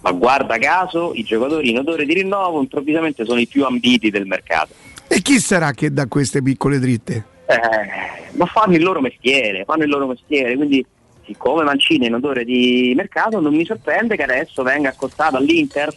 Ma 0.00 0.12
guarda 0.12 0.58
caso, 0.58 1.12
i 1.14 1.24
giocatori 1.24 1.70
in 1.70 1.78
odore 1.78 2.04
di 2.04 2.14
rinnovo 2.14 2.60
improvvisamente 2.60 3.24
sono 3.24 3.40
i 3.40 3.46
più 3.46 3.64
ambiti 3.64 4.10
del 4.10 4.26
mercato. 4.26 4.74
E 5.08 5.20
chi 5.22 5.38
sarà 5.40 5.72
che 5.72 5.92
dà 5.92 6.06
queste 6.06 6.42
piccole 6.42 6.78
dritte? 6.78 7.24
Eh, 7.46 8.36
ma 8.36 8.46
fanno 8.46 8.74
il 8.74 8.82
loro 8.82 9.00
mestiere, 9.00 9.64
fanno 9.64 9.84
il 9.84 9.88
loro 9.88 10.06
mestiere, 10.06 10.54
quindi 10.54 10.84
siccome 11.24 11.64
Mancini 11.64 12.04
è 12.04 12.08
in 12.08 12.14
odore 12.14 12.44
di 12.44 12.92
mercato 12.96 13.38
non 13.38 13.54
mi 13.54 13.64
sorprende 13.64 14.16
che 14.16 14.22
adesso 14.22 14.62
venga 14.62 14.90
accostato 14.90 15.36
all'Inter. 15.36 15.94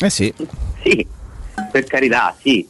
Eh 0.00 0.10
sì. 0.10 0.32
Sì, 0.82 1.06
per 1.70 1.84
carità, 1.84 2.34
sì. 2.38 2.66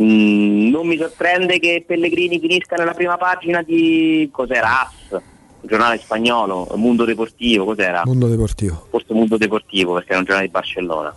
Mm, 0.00 0.68
non 0.68 0.86
mi 0.86 0.96
sorprende 0.96 1.58
che 1.58 1.82
Pellegrini 1.86 2.38
finisca 2.38 2.76
nella 2.76 2.94
prima 2.94 3.16
pagina 3.16 3.62
di 3.62 4.28
cos'era 4.30 4.82
AS, 4.82 5.20
giornale 5.62 5.98
spagnolo, 5.98 6.68
Mundo 6.74 7.04
Deportivo, 7.04 7.64
cos'era? 7.64 8.02
Mondo 8.04 8.28
Deportivo. 8.28 8.86
Forse 8.90 9.12
Mundo 9.12 9.36
Deportivo 9.36 9.94
perché 9.94 10.10
era 10.10 10.18
un 10.18 10.24
giornale 10.24 10.46
di 10.46 10.52
Barcellona. 10.52 11.14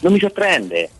Non 0.00 0.12
mi 0.12 0.18
sorprende, 0.18 0.90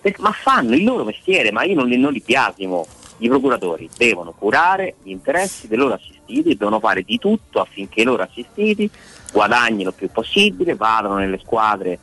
perché- 0.00 0.22
ma 0.22 0.32
fanno 0.32 0.74
il 0.74 0.84
loro 0.84 1.04
mestiere, 1.04 1.50
ma 1.50 1.64
io 1.64 1.74
non 1.74 1.86
li, 1.86 1.96
non 1.96 2.12
li 2.12 2.22
biasimo. 2.24 2.86
I 3.20 3.28
procuratori 3.28 3.88
devono 3.96 4.32
curare 4.32 4.94
gli 5.02 5.10
interessi 5.10 5.66
dei 5.66 5.76
loro 5.76 5.94
assistiti 5.94 6.50
e 6.50 6.54
devono 6.54 6.78
fare 6.78 7.02
di 7.02 7.18
tutto 7.18 7.60
affinché 7.60 8.02
i 8.02 8.04
loro 8.04 8.22
assistiti 8.22 8.88
guadagnino 9.32 9.88
il 9.88 9.94
più 9.94 10.08
possibile, 10.10 10.76
vadano 10.76 11.16
nelle 11.16 11.38
squadre 11.38 11.98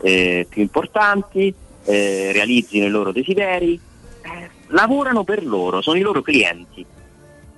eh, 0.00 0.46
più 0.48 0.62
importanti, 0.62 1.54
eh, 1.84 2.32
realizzino 2.32 2.86
i 2.86 2.90
loro 2.90 3.12
desideri, 3.12 3.80
eh, 4.22 4.50
lavorano 4.68 5.22
per 5.22 5.44
loro, 5.44 5.80
sono 5.80 5.96
i 5.96 6.02
loro 6.02 6.22
clienti 6.22 6.84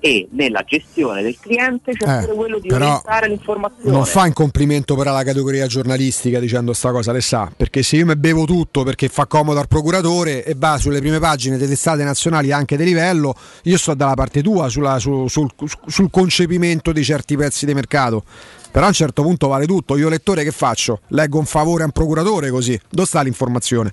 e 0.01 0.27
nella 0.33 0.65
gestione 0.67 1.23
del 1.23 1.37
cliente 1.39 1.93
c'è 1.93 2.19
Eh, 2.19 2.21
pure 2.25 2.35
quello 2.35 2.59
di 2.59 2.73
orientare 2.73 3.29
l'informazione. 3.29 3.91
Non 3.91 4.05
fa 4.07 4.23
un 4.23 4.33
complimento 4.33 4.97
però 4.97 5.11
alla 5.11 5.23
categoria 5.23 5.67
giornalistica 5.67 6.41
dicendo 6.41 6.73
sta 6.73 6.91
cosa, 6.91 7.13
le 7.13 7.21
sa, 7.21 7.51
perché 7.55 7.83
se 7.83 7.97
io 7.97 8.07
mi 8.07 8.17
bevo 8.17 8.45
tutto 8.45 8.83
perché 8.83 9.09
fa 9.09 9.27
comodo 9.27 9.61
al 9.61 9.69
procuratore 9.69 10.45
e 10.45 10.55
va 10.57 10.79
sulle 10.79 11.01
prime 11.01 11.19
pagine 11.19 11.57
delle 11.57 11.69
testate 11.69 12.03
nazionali 12.03 12.51
anche 12.51 12.77
di 12.77 12.85
livello, 12.85 13.35
io 13.65 13.77
sto 13.79 13.95
dalla 13.95 14.15
parte 14.15 14.43
tua 14.43 14.69
sulla- 14.69 14.99
su- 14.99 15.29
sul, 15.29 15.51
sul 15.87 16.11
concepimento 16.11 16.93
di 16.93 17.05
certi 17.05 17.37
pezzi 17.37 17.67
di 17.67 17.75
mercato. 17.75 18.25
Però 18.71 18.85
a 18.85 18.89
un 18.89 18.95
certo 18.95 19.23
punto 19.23 19.49
vale 19.49 19.67
tutto. 19.67 19.97
Io 19.97 20.09
lettore 20.09 20.45
che 20.45 20.53
faccio? 20.53 21.01
Leggo 21.09 21.39
un 21.39 21.45
favore 21.45 21.83
a 21.83 21.87
un 21.87 21.91
procuratore 21.93 22.51
così. 22.51 22.81
Dove 22.89 23.07
sta 23.07 23.21
l'informazione? 23.21 23.93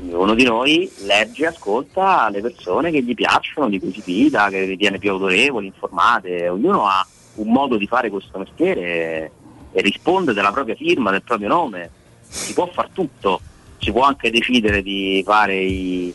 Ognuno 0.00 0.34
di 0.34 0.44
noi 0.44 0.90
legge 1.04 1.44
e 1.44 1.46
ascolta 1.48 2.28
le 2.30 2.40
persone 2.40 2.90
che 2.90 3.02
gli 3.02 3.14
piacciono, 3.14 3.68
di 3.68 3.78
cui 3.78 3.92
si 3.92 4.00
fida, 4.00 4.48
che 4.48 4.64
ritiene 4.64 4.98
più 4.98 5.10
autorevoli, 5.10 5.66
informate, 5.66 6.48
ognuno 6.48 6.86
ha 6.86 7.06
un 7.36 7.52
modo 7.52 7.76
di 7.76 7.86
fare 7.86 8.10
questo 8.10 8.38
mestiere 8.38 9.32
e, 9.72 9.80
risponde 9.80 10.32
della 10.32 10.52
propria 10.52 10.74
firma, 10.74 11.10
del 11.10 11.22
proprio 11.22 11.48
nome, 11.48 11.90
si 12.26 12.54
può 12.54 12.66
far 12.72 12.88
tutto, 12.92 13.40
si 13.78 13.92
può 13.92 14.02
anche 14.02 14.30
decidere 14.30 14.82
di 14.82 15.22
fare 15.24 15.56
i, 15.60 16.12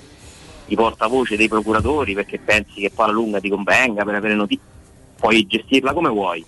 i 0.66 0.76
portavoce 0.76 1.38
dei 1.38 1.48
procuratori 1.48 2.14
perché 2.16 2.40
pensi 2.40 2.82
che 2.82 2.90
poi 2.90 3.06
alla 3.06 3.14
lunga 3.14 3.40
ti 3.40 3.50
convenga 3.50 4.04
per 4.04 4.16
avere 4.16 4.34
notizie, 4.34 4.66
puoi 5.16 5.46
gestirla 5.46 5.94
come 5.94 6.10
vuoi. 6.10 6.44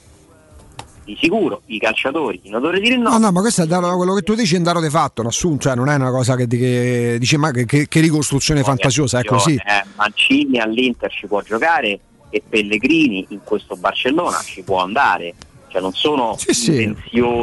Di 1.06 1.18
sicuro 1.20 1.64
i 1.66 1.80
calciatori 1.80 2.40
in 2.44 2.56
odore 2.56 2.80
di 2.80 2.88
rinnovo 2.90 3.18
No, 3.18 3.26
no, 3.26 3.32
ma 3.32 3.42
questo 3.42 3.64
è 3.64 3.66
dato- 3.68 3.94
quello 3.98 4.14
che 4.14 4.22
tu 4.22 4.36
dici 4.36 4.56
è 4.56 4.58
un 4.58 4.64
dato 4.64 4.80
di 4.80 4.90
fatto, 4.90 5.20
un 5.22 5.28
assunto, 5.28 5.64
cioè 5.64 5.76
non 5.76 5.90
è 5.90 5.96
una 5.96 6.12
cosa 6.12 6.36
che, 6.38 6.48
che 6.48 7.18
dici 7.20 7.36
ma 7.36 7.52
che, 7.52 7.66
che- 7.66 7.88
che 7.90 8.00
ricostruzione 8.00 8.64
fantasiosa, 8.64 9.20
è 9.20 9.24
così. 9.26 9.56
Eh, 9.56 9.84
Mancini 9.96 10.60
all'Inter 10.60 11.12
ci 11.12 11.28
può 11.28 11.42
giocare 11.42 12.00
e 12.30 12.42
Pellegrini 12.48 13.26
in 13.30 13.40
questo 13.44 13.76
Barcellona 13.76 14.40
ci 14.40 14.62
può 14.64 14.82
andare. 14.82 15.34
cioè 15.68 15.82
non 15.82 15.92
sono 15.94 16.36
Sì, 16.38 16.54
sì. 16.54 16.96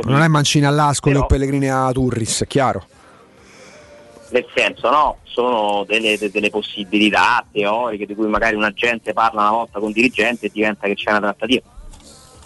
Non 0.05 0.23
è 0.23 0.29
Mancini 0.29 0.65
all'Ascoli 0.65 1.15
Però- 1.15 1.25
o 1.27 1.29
Pellegrini 1.29 1.69
a 1.69 1.91
Turris, 1.93 2.43
è 2.43 2.47
chiaro. 2.47 2.87
nel 4.31 4.47
senso 4.55 4.89
no, 4.91 5.17
sono 5.25 5.85
delle, 5.87 6.17
de- 6.17 6.31
delle 6.31 6.49
possibilità 6.51 7.45
teoriche 7.51 8.07
di 8.07 8.15
cui 8.15 8.29
magari 8.29 8.55
un 8.55 8.63
agente 8.63 9.13
parla 9.13 9.41
una 9.43 9.51
volta 9.51 9.79
con 9.81 9.89
un 9.89 9.93
dirigente 9.93 10.47
e 10.47 10.51
diventa 10.53 10.87
che 10.87 10.95
c'è 10.95 11.11
una 11.11 11.19
trattativa. 11.21 11.63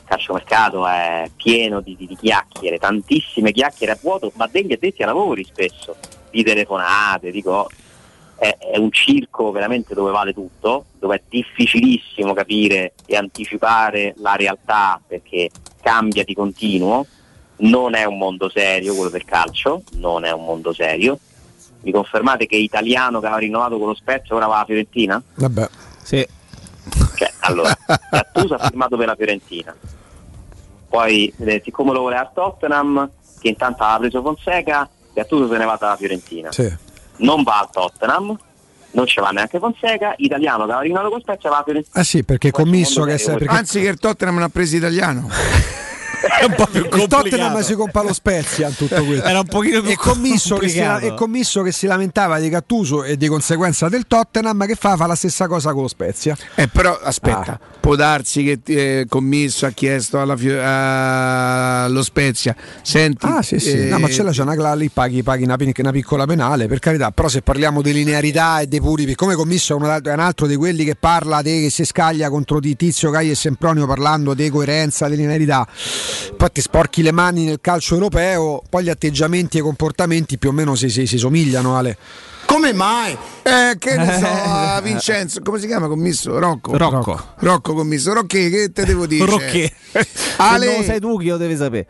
Il 0.04 0.10
calciomercato 0.10 0.86
è 0.86 1.30
pieno 1.34 1.80
di, 1.80 1.96
di- 1.96 2.06
di 2.06 2.14
chiacchiere, 2.14 2.76
tantissime 2.76 3.52
chiacchiere 3.52 3.92
a 3.92 3.98
vuoto, 4.00 4.30
ma 4.34 4.46
degli 4.46 4.72
addetti 4.72 5.00
ai 5.00 5.06
lavori 5.08 5.44
spesso, 5.44 5.96
di 6.30 6.44
telefonate, 6.44 7.30
di 7.30 7.42
cose. 7.42 7.74
È, 8.36 8.56
è 8.72 8.76
un 8.76 8.92
circo 8.92 9.50
veramente 9.50 9.94
dove 9.94 10.10
vale 10.10 10.34
tutto, 10.34 10.86
dove 10.98 11.16
è 11.16 11.22
difficilissimo 11.26 12.34
capire 12.34 12.92
e 13.06 13.16
anticipare 13.16 14.14
la 14.18 14.36
realtà 14.36 15.00
perché 15.04 15.48
cambia 15.80 16.22
di 16.22 16.34
continuo. 16.34 17.06
Non 17.56 17.94
è 17.94 18.04
un 18.04 18.18
mondo 18.18 18.50
serio 18.50 18.94
quello 18.94 19.10
del 19.10 19.24
calcio, 19.24 19.84
non 19.92 20.24
è 20.24 20.32
un 20.32 20.44
mondo 20.44 20.74
serio. 20.74 21.18
Mi 21.80 21.92
confermate 21.92 22.44
che 22.44 22.56
Italiano 22.56 23.20
che 23.20 23.26
aveva 23.26 23.40
rinnovato 23.40 23.78
con 23.78 23.88
lo 23.88 23.94
Spezia 23.94 24.34
ora 24.34 24.46
va 24.46 24.56
alla 24.56 24.64
Fiorentina? 24.66 25.22
Vabbè. 25.36 25.68
Sì. 26.02 26.26
Allora, 27.46 27.76
Gattuso 28.10 28.54
ha 28.54 28.58
firmato 28.58 28.96
per 28.96 29.06
la 29.06 29.14
Fiorentina. 29.14 29.74
Poi, 30.88 31.32
eh, 31.38 31.60
siccome 31.64 31.92
lo 31.92 32.00
voleva 32.00 32.22
a 32.22 32.30
Tottenham, 32.32 33.10
che 33.40 33.48
intanto 33.48 33.82
aveva 33.82 33.98
preso 33.98 34.22
Fonseca, 34.22 34.88
Gattuso 35.12 35.48
se 35.50 35.58
ne 35.58 35.64
va 35.64 35.76
dalla 35.78 35.96
Fiorentina. 35.96 36.52
Sì. 36.52 36.72
Non 37.16 37.42
va 37.42 37.60
al 37.60 37.70
Tottenham, 37.70 38.36
non 38.92 39.06
ci 39.06 39.20
va 39.20 39.30
neanche 39.30 39.58
Fonseca, 39.58 40.14
Italiano 40.18 40.58
che 40.66 40.70
aveva 40.72 40.80
rinnovato 40.80 41.08
con 41.08 41.18
lo 41.18 41.22
Spezia 41.22 41.50
va 41.50 41.56
alla 41.56 41.64
Fiorentina. 41.64 42.00
Ah 42.00 42.04
sì, 42.04 42.24
perché 42.24 42.50
commisso 42.50 43.02
che 43.04 43.18
se- 43.18 43.32
perché 43.34 43.54
Anzi, 43.54 43.80
che 43.80 43.88
il 43.88 43.98
Tottenham 43.98 44.34
non 44.34 44.44
ha 44.44 44.48
preso 44.48 44.76
italiano. 44.76 45.28
il 46.44 47.06
Tottenham 47.08 47.60
si 47.62 47.74
compra 47.74 48.02
lo 48.02 48.12
Spezia 48.12 48.68
in 48.68 48.76
tutto 48.76 49.02
questo. 49.04 49.26
Era 49.26 49.40
un 49.40 49.46
pochino 49.46 49.80
più 49.80 49.90
e 49.90 49.96
commisso, 49.96 50.56
che 50.56 50.68
si, 50.68 50.78
complicato. 50.78 51.06
e 51.06 51.14
commisso 51.14 51.62
che 51.62 51.72
si 51.72 51.86
lamentava 51.86 52.38
di 52.38 52.48
Gattuso 52.48 53.04
e 53.04 53.16
di 53.16 53.28
conseguenza 53.28 53.88
del 53.88 54.06
Tottenham 54.06 54.66
che 54.66 54.74
fa, 54.74 54.96
fa 54.96 55.06
la 55.06 55.14
stessa 55.14 55.46
cosa 55.46 55.72
con 55.72 55.82
lo 55.82 55.88
Spezia. 55.88 56.36
Eh, 56.54 56.68
però 56.68 56.98
aspetta, 57.02 57.58
può 57.80 57.96
darsi 57.96 58.42
che 58.44 58.60
eh, 58.64 59.06
commisso 59.08 59.66
ha 59.66 59.70
chiesto 59.70 60.20
alla 60.20 60.36
Fio- 60.36 60.60
allo 60.62 62.02
Spezia. 62.02 62.54
Senti, 62.82 63.26
Ah 63.26 63.42
sì 63.42 63.58
sì, 63.58 63.72
eh, 63.72 63.84
no, 63.88 63.98
ma 63.98 64.08
c'è 64.08 64.22
la 64.22 64.30
c'è 64.30 64.42
una 64.42 64.54
cla- 64.54 64.74
lì 64.74 64.88
paghi, 64.88 65.22
paghi 65.22 65.44
una, 65.44 65.56
una 65.58 65.90
piccola 65.90 66.26
penale, 66.26 66.66
per 66.66 66.78
carità, 66.78 67.10
però 67.10 67.28
se 67.28 67.42
parliamo 67.42 67.82
di 67.82 67.92
linearità 67.92 68.60
e 68.60 68.66
dei 68.66 68.80
puri, 68.80 69.14
come 69.14 69.34
commisso 69.34 69.72
è 69.72 69.76
un, 69.76 70.00
è 70.02 70.12
un 70.12 70.20
altro 70.20 70.46
di 70.46 70.56
quelli 70.56 70.84
che 70.84 70.96
parla 70.96 71.42
di 71.42 71.62
che 71.62 71.70
si 71.70 71.84
scaglia 71.84 72.28
contro 72.30 72.60
di 72.60 72.76
Tizio, 72.76 73.10
Caio 73.10 73.32
e 73.32 73.34
Sempronio 73.34 73.86
parlando 73.86 74.34
di 74.34 74.48
coerenza, 74.48 75.08
di 75.08 75.16
linearità, 75.16 75.66
poi 76.36 76.50
ti 76.52 76.60
sporchi 76.60 77.02
le 77.02 77.12
mani 77.12 77.44
nel 77.44 77.58
calcio 77.60 77.94
europeo, 77.94 78.62
poi 78.68 78.84
gli 78.84 78.90
atteggiamenti 78.90 79.56
e 79.56 79.60
i 79.60 79.62
comportamenti 79.62 80.38
più 80.38 80.50
o 80.50 80.52
meno 80.52 80.74
si, 80.74 80.88
si- 80.88 81.06
si 81.06 81.18
somigliano 81.18 81.76
Ale. 81.76 81.96
Come 82.46 82.72
mai? 82.72 83.16
Eh, 83.42 83.76
che 83.78 83.96
ne 83.96 84.18
so, 84.18 84.26
a 84.26 84.80
Vincenzo, 84.84 85.40
come 85.42 85.58
si 85.58 85.66
chiama 85.66 85.88
commisso? 85.88 86.38
Rocco. 86.38 86.76
Rocco. 86.76 87.20
Rocco 87.38 87.72
commisso. 87.74 88.12
Rocche, 88.12 88.50
che 88.50 88.70
te 88.72 88.84
devo 88.84 89.06
dire? 89.06 89.24
Rocche. 89.24 89.72
Ale, 90.36 90.66
Se 90.66 90.70
non 90.72 90.80
lo 90.80 90.84
sai 90.86 91.00
tu 91.00 91.18
che 91.18 91.30
lo 91.30 91.36
devi 91.36 91.56
sapere. 91.56 91.86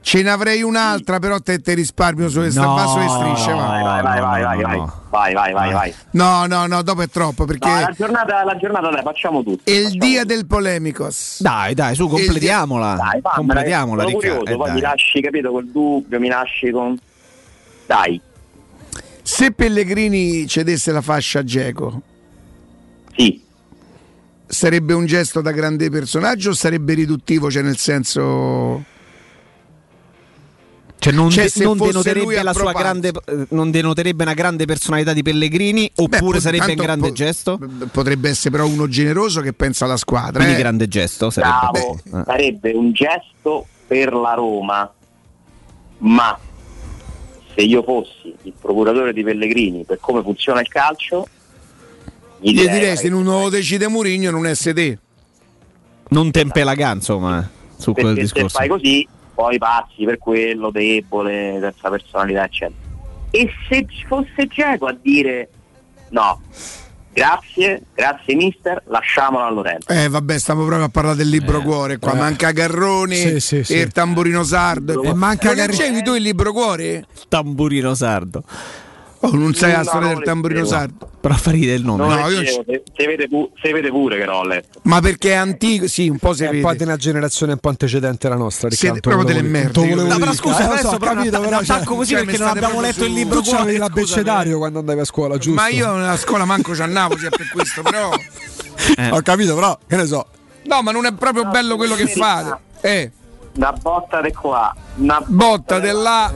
Ce 0.00 0.22
ne 0.22 0.30
avrei 0.30 0.62
un'altra, 0.62 1.18
però 1.18 1.38
te, 1.40 1.58
te 1.60 1.74
risparmio 1.74 2.28
sulle 2.28 2.50
No, 2.52 2.74
basso 2.74 2.98
le 2.98 3.08
strisce. 3.08 3.52
va. 3.52 3.66
Vai, 3.66 3.82
vai, 3.82 4.02
vai, 4.02 4.20
vai, 4.20 4.42
vai, 4.42 4.62
vai, 4.62 4.86
vai, 5.10 5.34
vai, 5.34 5.52
vai, 5.52 5.72
vai. 5.72 5.94
No, 6.12 6.46
no, 6.46 6.66
no, 6.66 6.82
dopo 6.82 7.02
è 7.02 7.08
troppo 7.08 7.44
perché 7.44 7.68
No, 7.68 7.80
la 7.80 7.94
giornata, 7.96 8.44
la 8.44 8.56
giornata 8.56 8.90
dai, 8.90 9.02
facciamo 9.02 9.42
tutto. 9.42 9.70
è 9.70 9.74
il 9.74 9.98
dia 9.98 10.24
del 10.24 10.46
polemicos. 10.46 11.42
Dai, 11.42 11.74
dai, 11.74 11.94
su, 11.94 12.08
completiamola. 12.08 12.94
Dai, 12.94 13.20
fammela, 13.20 13.34
completiamola, 13.34 14.04
Riccardo. 14.04 14.18
curioso, 14.28 14.52
eh, 14.52 14.56
poi 14.56 14.66
dai. 14.66 14.74
mi 14.74 14.80
lasci, 14.80 15.20
capito, 15.20 15.50
col 15.50 15.66
dubbio, 15.66 16.20
mi 16.20 16.28
lasci 16.28 16.70
con... 16.70 16.98
Dai, 17.86 18.20
Se 19.22 19.50
Pellegrini 19.52 20.46
cedesse 20.46 20.90
la 20.92 21.00
fascia 21.02 21.40
a 21.40 21.44
Geco, 21.44 22.02
sì. 23.16 23.42
sarebbe 24.46 24.94
un 24.94 25.04
gesto 25.06 25.40
da 25.42 25.50
grande 25.52 25.90
personaggio 25.90 26.50
o 26.50 26.54
sarebbe 26.54 26.94
riduttivo? 26.94 27.50
Cioè, 27.50 27.62
nel 27.62 27.76
senso. 27.76 28.84
Cioè, 31.00 31.12
non, 31.12 31.30
Cioè, 31.30 31.48
de- 31.54 31.64
non 31.64 31.76
denoterebbe 31.78 32.42
la 32.42 32.52
sua 32.52 32.72
grande, 32.72 33.12
non 33.50 33.70
denoterebbe 33.70 34.24
una 34.24 34.34
grande 34.34 34.64
personalità 34.64 35.12
di 35.12 35.22
Pellegrini 35.22 35.88
oppure 35.94 36.38
Beh, 36.38 36.40
sarebbe 36.40 36.70
un 36.72 36.74
grande 36.74 37.08
po- 37.08 37.14
gesto? 37.14 37.58
Potrebbe 37.92 38.30
essere 38.30 38.50
però 38.50 38.66
uno 38.66 38.88
generoso 38.88 39.40
che 39.40 39.52
pensa 39.52 39.84
alla 39.84 39.96
squadra. 39.96 40.38
Quindi 40.42 40.54
eh. 40.54 40.58
grande 40.58 40.88
gesto 40.88 41.30
sarebbe. 41.30 41.54
Bravo, 41.70 42.00
Eh. 42.04 42.22
sarebbe 42.24 42.72
un 42.72 42.92
gesto 42.92 43.66
per 43.86 44.12
la 44.12 44.34
Roma, 44.34 44.92
ma 45.98 46.38
se 47.54 47.60
io 47.62 47.82
fossi 47.84 48.34
il 48.42 48.52
procuratore 48.60 49.12
di 49.12 49.22
Pellegrini 49.22 49.84
per 49.84 49.98
come 50.00 50.20
funziona 50.22 50.60
il 50.60 50.68
calcio, 50.68 51.26
gli 52.40 52.52
Gli 52.52 52.68
direi, 52.68 52.96
se 52.96 53.08
non 53.08 53.22
lo 53.24 53.48
decide 53.48 53.86
Mourinho 53.88 54.30
non 54.30 54.46
è 54.46 54.54
SD. 54.54 54.96
Non 56.10 56.30
tempelaga, 56.32 56.92
insomma, 56.92 57.40
eh, 57.40 57.46
su 57.80 57.92
quel 57.92 58.14
perché 58.14 58.26
se 58.26 58.32
discorso. 58.32 58.58
fai 58.58 58.68
così 58.68 59.08
poi 59.38 59.56
passi 59.56 60.04
per 60.04 60.18
quello 60.18 60.72
debole, 60.72 61.58
senza 61.60 61.88
personalità, 61.90 62.42
eccetera. 62.42 62.74
E 63.30 63.48
se 63.68 63.86
ci 63.88 64.04
fosse 64.04 64.48
Geco 64.48 64.86
a 64.86 64.96
dire 65.00 65.48
no, 66.08 66.40
grazie, 67.12 67.82
grazie 67.94 68.34
mister, 68.34 68.82
lasciamolo 68.86 69.44
a 69.44 69.50
Lorenzo. 69.50 69.92
Eh 69.92 70.08
vabbè, 70.08 70.36
stiamo 70.40 70.64
proprio 70.64 70.86
a 70.86 70.88
parlare 70.88 71.14
del 71.18 71.28
libro 71.28 71.60
cuore 71.62 71.98
qua. 71.98 72.14
eh. 72.14 72.16
Manca 72.16 72.50
Garroni 72.50 73.14
Sì, 73.14 73.38
sì, 73.38 73.62
sì. 73.62 73.74
e 73.74 73.80
il 73.82 73.92
tamburino 73.92 74.42
sardo. 74.42 75.04
E 75.04 75.14
manca 75.14 75.52
leggevi 75.52 76.02
tu 76.02 76.14
il 76.14 76.22
libro 76.22 76.50
cuore? 76.52 77.06
Tamburino 77.28 77.94
sardo. 77.94 78.42
Oh, 79.20 79.30
non 79.34 79.52
sai 79.52 79.72
la 79.72 79.78
No, 79.78 79.84
storia 79.84 80.06
non 80.06 80.14
del 80.16 80.24
tamburino 80.24 80.64
sardo. 80.64 81.10
Però 81.20 81.34
fa 81.34 81.50
ridere 81.50 81.76
il 81.76 81.84
nome. 81.84 82.06
Non 82.06 82.18
no, 82.20 82.28
io 82.28 82.44
se, 82.46 82.82
se 82.96 83.06
vede 83.06 83.26
pu- 83.26 83.50
se 83.60 83.72
vede 83.72 83.88
pure 83.88 84.16
che 84.16 84.24
l'ho 84.24 84.44
letto. 84.44 84.78
Ma 84.84 85.00
perché 85.00 85.30
è 85.32 85.34
antico? 85.34 85.88
Sì, 85.88 86.08
un 86.08 86.18
po' 86.18 86.32
si 86.34 86.44
È 86.44 86.50
vede. 86.50 86.62
poi 86.62 86.76
di 86.76 86.84
una 86.84 86.96
generazione 86.96 87.52
un 87.52 87.58
po' 87.58 87.68
antecedente 87.70 88.28
alla 88.28 88.36
nostra, 88.36 88.70
Siete 88.70 88.94
Riccardo. 88.94 89.16
proprio 89.16 89.24
non 89.24 89.42
delle 89.42 89.48
merde, 89.64 89.94
non 89.94 90.06
No, 90.06 90.12
però 90.14 90.18
dire. 90.18 90.34
scusa, 90.36 90.60
Eh, 90.60 90.66
lo 90.66 90.72
adesso 90.72 90.88
so, 90.90 90.96
però 90.98 91.12
capito, 91.14 91.36
un 91.38 91.44
però, 91.44 91.56
attacco 91.58 91.84
cioè, 91.84 91.96
così 91.96 92.12
cioè, 92.14 92.24
perché 92.24 92.38
non 92.38 92.48
abbiamo 92.48 92.80
letto 92.80 93.04
il 93.04 93.10
su- 93.10 93.16
libro 93.16 93.40
tu 93.40 93.50
c'avevi 93.50 93.76
l'abbecedario 93.78 94.58
quando 94.58 94.78
andavi 94.78 95.00
a 95.00 95.04
scuola, 95.04 95.36
giusto? 95.38 95.60
Ma 95.60 95.68
io 95.68 95.90
a 95.92 96.16
scuola 96.16 96.44
manco 96.44 96.74
ci 96.76 96.82
andavo, 96.82 97.18
sia 97.18 97.30
per 97.30 97.48
questo, 97.52 97.82
però. 97.82 98.10
Eh. 98.96 99.10
Ho 99.10 99.20
capito, 99.22 99.54
però, 99.56 99.76
che 99.84 99.96
ne 99.96 100.06
so. 100.06 100.26
No, 100.62 100.82
ma 100.82 100.92
non 100.92 101.06
è 101.06 101.12
proprio 101.12 101.44
bello 101.46 101.74
quello 101.74 101.96
che 101.96 102.06
fate. 102.06 102.56
Eh, 102.82 103.10
Una 103.56 103.72
botta 103.72 104.20
di 104.20 104.32
qua, 104.32 104.72
una 104.98 105.20
botta 105.26 105.80
di 105.80 105.90
là. 105.90 106.32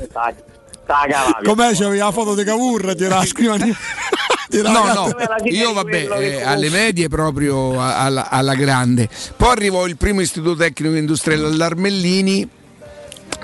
Com'è 1.43 1.75
c'avevi 1.75 1.99
la 1.99 2.11
foto 2.13 2.35
di 2.35 2.45
Cavour? 2.45 2.95
Ti 2.95 3.05
la 3.09 3.25
scrivania. 3.25 3.77
No, 4.53 4.85
no, 4.93 5.15
io 5.45 5.73
vabbè, 5.73 6.09
eh, 6.21 6.43
alle 6.43 6.69
medie 6.69 7.09
proprio 7.09 7.81
alla, 7.81 8.29
alla 8.29 8.55
grande. 8.55 9.09
Poi 9.35 9.49
arrivò 9.51 9.87
il 9.87 9.97
primo 9.97 10.21
istituto 10.21 10.57
tecnico 10.57 10.95
industriale 10.95 11.47
all'Armellini, 11.47 12.47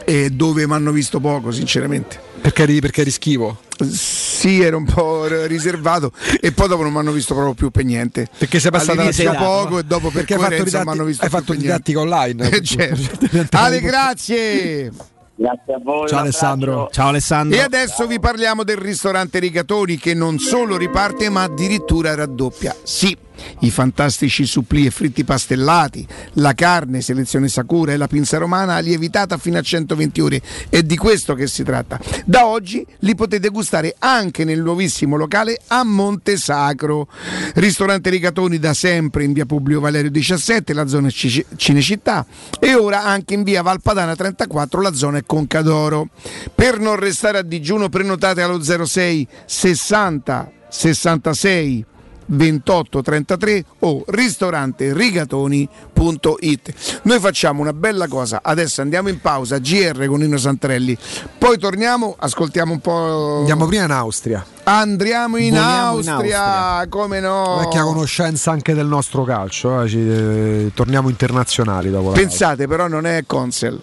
eh, 0.05 0.28
dove 0.28 0.66
mi 0.66 0.74
hanno 0.74 0.90
visto 0.93 1.19
poco, 1.19 1.51
sinceramente. 1.51 2.20
Perché 2.43 2.65
eri, 2.65 2.81
perché 2.81 3.01
eri 3.01 3.10
schivo? 3.10 3.59
Sì, 3.90 4.60
ero 4.60 4.77
un 4.77 4.85
po' 4.85 5.24
riservato 5.47 6.12
e 6.43 6.52
poi 6.52 6.69
dopo 6.69 6.82
non 6.82 6.93
mi 6.93 6.98
hanno 6.98 7.12
visto 7.12 7.32
proprio 7.32 7.55
più 7.55 7.70
per 7.70 7.85
niente. 7.85 8.28
Perché 8.36 8.60
sei 8.60 8.70
passato 8.70 9.01
alla 9.01 9.32
poco 9.35 9.78
e 9.78 9.85
dopo 9.85 10.10
per 10.10 10.24
Perché 10.24 10.35
hai 10.35 10.40
fatto, 10.40 10.51
coerenza 10.56 10.78
mi 10.78 10.82
didatti- 10.82 10.98
hanno 10.98 11.05
visto 11.09 11.24
hai 11.24 11.31
più 11.31 11.39
fatto 11.39 11.55
didattica 11.55 12.01
online. 12.01 12.51
Eh, 12.52 12.62
certo. 12.62 13.19
Ale, 13.56 13.81
grazie. 13.81 14.93
Grazie 15.39 15.74
a 15.74 15.78
voi. 15.81 16.09
Ciao 16.09 16.19
Alessandro. 16.19 16.89
Ciao 16.90 17.09
Alessandro. 17.09 17.56
E 17.56 17.60
adesso 17.60 18.09
vi 18.09 18.19
parliamo 18.19 18.65
del 18.65 18.77
ristorante 18.77 19.39
Rigatoni 19.39 19.97
che 19.97 20.12
non 20.12 20.39
solo 20.39 20.77
riparte 20.77 21.28
ma 21.31 21.44
addirittura 21.44 22.16
raddoppia. 22.16 22.74
Sì, 22.82 23.16
i 23.60 23.70
fantastici 23.70 24.47
supplì 24.47 24.86
e 24.86 24.90
fritti 24.90 25.24
pastellati, 25.24 26.06
la 26.35 26.55
carne 26.55 27.01
selezione 27.01 27.48
Sakura 27.48 27.93
e 27.93 27.97
la 27.97 28.06
pinza 28.06 28.39
romana 28.39 28.78
lievitata 28.78 29.36
fino 29.39 29.59
a 29.59 29.62
120 29.62 30.20
ore. 30.20 30.43
È 30.69 30.82
di 30.82 30.97
questo 30.97 31.35
che 31.35 31.47
si 31.47 31.62
tratta. 31.62 31.98
Da 32.24 32.47
oggi 32.47 32.85
li 33.01 33.15
potete 33.15 33.48
gustare 33.48 33.94
anche 33.98 34.44
nel 34.44 34.62
nuovissimo 34.62 35.16
locale 35.16 35.59
a 35.69 35.85
Montesacro. 35.85 37.09
Ristorante 37.55 38.10
Rigatoni 38.10 38.59
da 38.59 38.74
sempre 38.74 39.24
in 39.24 39.32
via 39.32 39.47
Publio 39.47 39.81
Valerio 39.81 40.10
17, 40.10 40.73
la 40.73 40.86
zona 40.86 41.10
Ci- 41.10 41.44
Cinecittà 41.56 42.27
e 42.59 42.74
ora 42.74 43.05
anche 43.05 43.35
in 43.35 43.43
via 43.43 43.62
Valpadana 43.62 44.15
34, 44.15 44.81
la 44.81 44.94
zona 44.94 45.19
è 45.19 45.23
Concadoro. 45.27 46.09
Per 46.55 46.78
non 46.78 46.97
restare 46.97 47.39
a 47.39 47.43
digiuno 47.43 47.89
prenotate 47.89 48.43
allo 48.43 48.60
06 48.62 49.27
60 49.47 50.52
66 50.69 51.85
2833 52.30 53.64
o 53.80 54.05
ristorante 54.09 54.92
rigatoni.it. 54.92 57.00
Noi 57.02 57.18
facciamo 57.20 57.62
una 57.62 57.72
bella 57.72 58.06
cosa, 58.06 58.40
adesso 58.42 58.82
andiamo 58.82 59.09
in 59.09 59.20
pausa, 59.20 59.59
GR 59.59 60.06
con 60.06 60.20
Nino 60.20 60.36
Santrelli, 60.36 60.96
poi 61.38 61.59
torniamo, 61.59 62.14
ascoltiamo 62.18 62.72
un 62.72 62.80
po'... 62.80 63.36
Andiamo 63.38 63.66
prima 63.66 63.84
in 63.84 63.90
Austria. 63.90 64.44
Andiamo 64.64 65.38
in, 65.38 65.55
Voliamo 65.55 66.00
in 66.00 66.09
Austria, 66.09 66.86
come 66.88 67.20
no? 67.20 67.59
Vecchia 67.60 67.82
conoscenza 67.82 68.50
anche 68.50 68.74
del 68.74 68.86
nostro 68.86 69.24
calcio, 69.24 69.82
eh, 69.82 69.88
ci- 69.88 69.98
eh, 69.98 70.70
torniamo 70.74 71.09
internazionali 71.09 71.90
dopo 71.90 72.10
Pensate 72.10 72.66
però 72.68 72.88
non 72.88 73.06
è 73.06 73.24
Consel. 73.26 73.80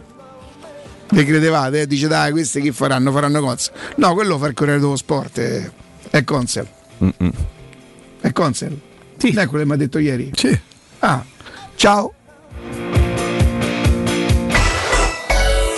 Le 1.07 1.23
credevate? 1.26 1.81
eh? 1.81 1.88
Dice 1.88 2.07
dai, 2.07 2.31
questi 2.31 2.61
chi 2.61 2.72
faranno? 2.72 3.11
Faranno 3.11 3.41
Consel. 3.41 3.73
No, 3.95 4.13
quello 4.13 4.38
fa 4.38 4.47
il 4.47 4.53
Corriere 4.53 4.80
dello 4.80 4.95
Sport, 4.95 5.38
eh, 5.39 5.72
è 6.11 6.23
Consel. 6.23 6.67
È 8.26 8.31
Consel? 8.31 8.76
Sì. 9.18 9.34
Non 9.34 9.43
è 9.43 9.47
quello 9.47 9.64
che 9.64 9.69
mi 9.69 9.76
ha 9.76 9.77
detto 9.77 9.99
ieri? 9.99 10.31
Sì. 10.34 10.60
Ah, 10.97 11.23
ciao. 11.76 12.11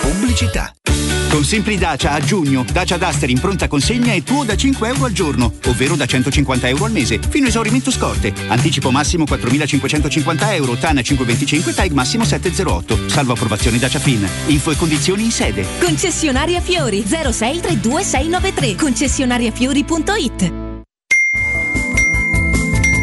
Pubblicità. 0.00 0.72
Con 1.28 1.44
Simpli 1.44 1.76
Dacia 1.76 2.12
a 2.12 2.20
giugno, 2.20 2.64
Dacia 2.72 2.96
Duster 2.96 3.28
in 3.28 3.38
pronta 3.38 3.68
consegna 3.68 4.14
è 4.14 4.22
tuo 4.22 4.44
da 4.44 4.56
5 4.56 4.88
euro 4.88 5.04
al 5.04 5.12
giorno, 5.12 5.52
ovvero 5.66 5.94
da 5.94 6.06
150 6.06 6.68
euro 6.68 6.86
al 6.86 6.92
mese, 6.92 7.20
fino 7.28 7.44
a 7.44 7.48
esaurimento 7.48 7.90
scorte. 7.90 8.32
Anticipo 8.46 8.90
massimo 8.90 9.24
4.550 9.24 10.52
euro, 10.54 10.74
TAN 10.76 11.02
525, 11.02 11.74
TAG 11.74 11.90
massimo 11.92 12.24
708. 12.24 13.10
Salvo 13.10 13.34
approvazione 13.34 13.76
Dacia 13.76 13.98
Fin. 13.98 14.26
Info 14.46 14.70
e 14.70 14.76
condizioni 14.76 15.24
in 15.24 15.32
sede. 15.32 15.66
Concessionaria 15.78 16.62
Fiori 16.62 17.02
0632693 17.02 18.74
concessionariafiori.it 18.74 20.67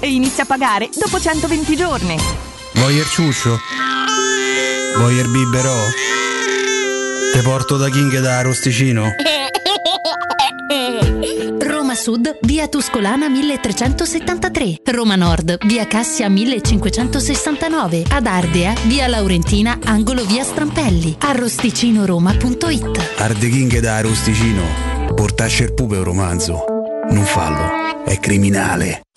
e 0.00 0.08
inizia 0.12 0.42
a 0.44 0.46
pagare 0.46 0.88
dopo 0.94 1.20
120 1.20 1.76
giorni. 1.76 2.16
Vuoi 2.74 2.96
il 2.96 3.06
ciuscio? 3.06 3.58
Vuoi 4.96 5.16
il 5.16 5.28
biberò? 5.28 5.86
Te 7.32 7.40
porto 7.40 7.76
da 7.76 7.88
King 7.88 8.20
da 8.20 8.38
Arosticino? 8.38 9.14
Roma 11.60 11.94
Sud, 11.94 12.38
via 12.42 12.68
Tuscolana 12.68 13.28
1373. 13.28 14.80
Roma 14.84 15.16
Nord, 15.16 15.58
via 15.66 15.86
Cassia 15.86 16.28
1569. 16.28 18.04
Ad 18.08 18.26
Ardea, 18.26 18.72
via 18.86 19.06
Laurentina, 19.08 19.78
angolo 19.84 20.24
via 20.24 20.44
Strampelli. 20.44 21.16
Arrosticinoroma.it 21.18 23.12
Arde 23.18 23.48
King 23.48 23.78
da 23.80 23.96
Arosticino. 23.96 24.62
Portasce 25.14 25.64
il 25.64 25.74
pupe 25.74 25.96
un 25.96 26.04
romanzo. 26.04 26.64
Non 27.10 27.24
fallo, 27.24 28.04
è 28.04 28.18
criminale. 28.18 29.02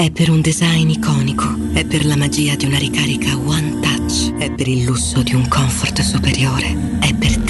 È 0.00 0.10
per 0.10 0.30
un 0.30 0.40
design 0.40 0.88
iconico, 0.88 1.44
è 1.74 1.84
per 1.84 2.06
la 2.06 2.16
magia 2.16 2.54
di 2.54 2.64
una 2.64 2.78
ricarica 2.78 3.36
One 3.36 3.80
Touch, 3.80 4.34
è 4.38 4.50
per 4.50 4.66
il 4.66 4.84
lusso 4.84 5.22
di 5.22 5.34
un 5.34 5.46
comfort 5.46 6.00
superiore, 6.00 6.98
è 7.00 7.12
per 7.12 7.36
te. 7.36 7.49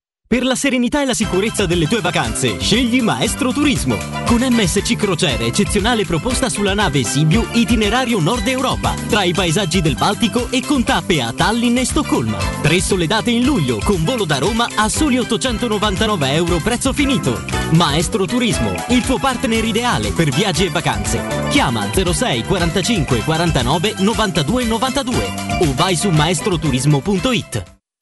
Per 0.31 0.45
la 0.45 0.55
serenità 0.55 1.01
e 1.01 1.05
la 1.05 1.13
sicurezza 1.13 1.65
delle 1.65 1.89
tue 1.89 1.99
vacanze, 1.99 2.57
scegli 2.57 3.01
Maestro 3.01 3.51
Turismo. 3.51 3.97
Con 4.25 4.37
MSC 4.39 4.95
Crociere, 4.95 5.47
eccezionale 5.47 6.05
proposta 6.05 6.47
sulla 6.47 6.73
nave 6.73 7.03
Sibiu 7.03 7.45
Itinerario 7.51 8.17
Nord 8.21 8.47
Europa, 8.47 8.93
tra 9.09 9.23
i 9.23 9.33
paesaggi 9.33 9.81
del 9.81 9.95
Baltico 9.95 10.49
e 10.49 10.61
con 10.65 10.85
tappe 10.85 11.21
a 11.21 11.33
Tallinn 11.33 11.75
e 11.75 11.83
Stoccolma. 11.83 12.37
Tre 12.61 12.79
sole 12.79 13.07
date 13.07 13.29
in 13.29 13.43
luglio, 13.43 13.79
con 13.83 14.05
volo 14.05 14.23
da 14.23 14.37
Roma 14.37 14.69
a 14.73 14.87
soli 14.87 15.19
899 15.19 16.31
euro 16.31 16.59
prezzo 16.59 16.93
finito. 16.93 17.43
Maestro 17.71 18.25
Turismo, 18.25 18.73
il 18.87 19.01
tuo 19.01 19.17
partner 19.17 19.65
ideale 19.65 20.11
per 20.11 20.29
viaggi 20.29 20.63
e 20.63 20.69
vacanze. 20.69 21.49
Chiama 21.49 21.89
06 21.91 22.45
45 22.45 23.23
49 23.25 23.95
92 23.97 24.63
92 24.63 25.33
o 25.59 25.73
vai 25.75 25.97
su 25.97 26.07
maestroturismo.it. 26.07 27.79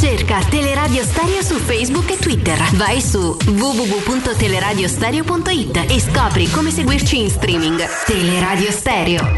Cerca 0.00 0.40
Teleradio 0.48 1.04
Stereo 1.04 1.42
su 1.42 1.56
Facebook 1.56 2.10
e 2.10 2.16
Twitter. 2.16 2.58
Vai 2.76 3.02
su 3.02 3.36
www.teleradiostereo.it 3.44 5.84
e 5.90 6.00
scopri 6.00 6.50
come 6.50 6.70
seguirci 6.70 7.20
in 7.20 7.28
streaming. 7.28 7.78
Teleradio 8.06 8.70
Stereo. 8.70 9.36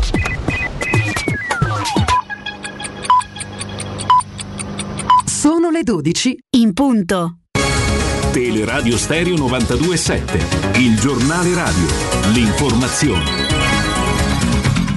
Sono 5.24 5.70
le 5.70 5.82
12 5.82 6.38
in 6.50 6.72
punto. 6.74 7.38
Teleradio 8.30 8.96
Stereo 8.96 9.36
927, 9.36 10.78
il 10.78 10.96
giornale 10.96 11.52
radio, 11.54 11.86
l'informazione. 12.34 13.51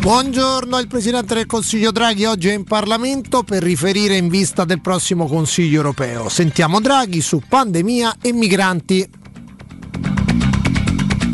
Buongiorno, 0.05 0.77
il 0.77 0.85
Presidente 0.85 1.33
del 1.33 1.47
Consiglio 1.47 1.89
Draghi 1.89 2.25
oggi 2.25 2.49
è 2.49 2.53
in 2.53 2.63
Parlamento 2.63 3.41
per 3.41 3.63
riferire 3.63 4.15
in 4.15 4.27
vista 4.27 4.63
del 4.63 4.79
prossimo 4.79 5.25
Consiglio 5.25 5.77
europeo. 5.77 6.29
Sentiamo 6.29 6.79
Draghi 6.79 7.21
su 7.21 7.41
pandemia 7.49 8.17
e 8.21 8.31
migranti. 8.31 9.09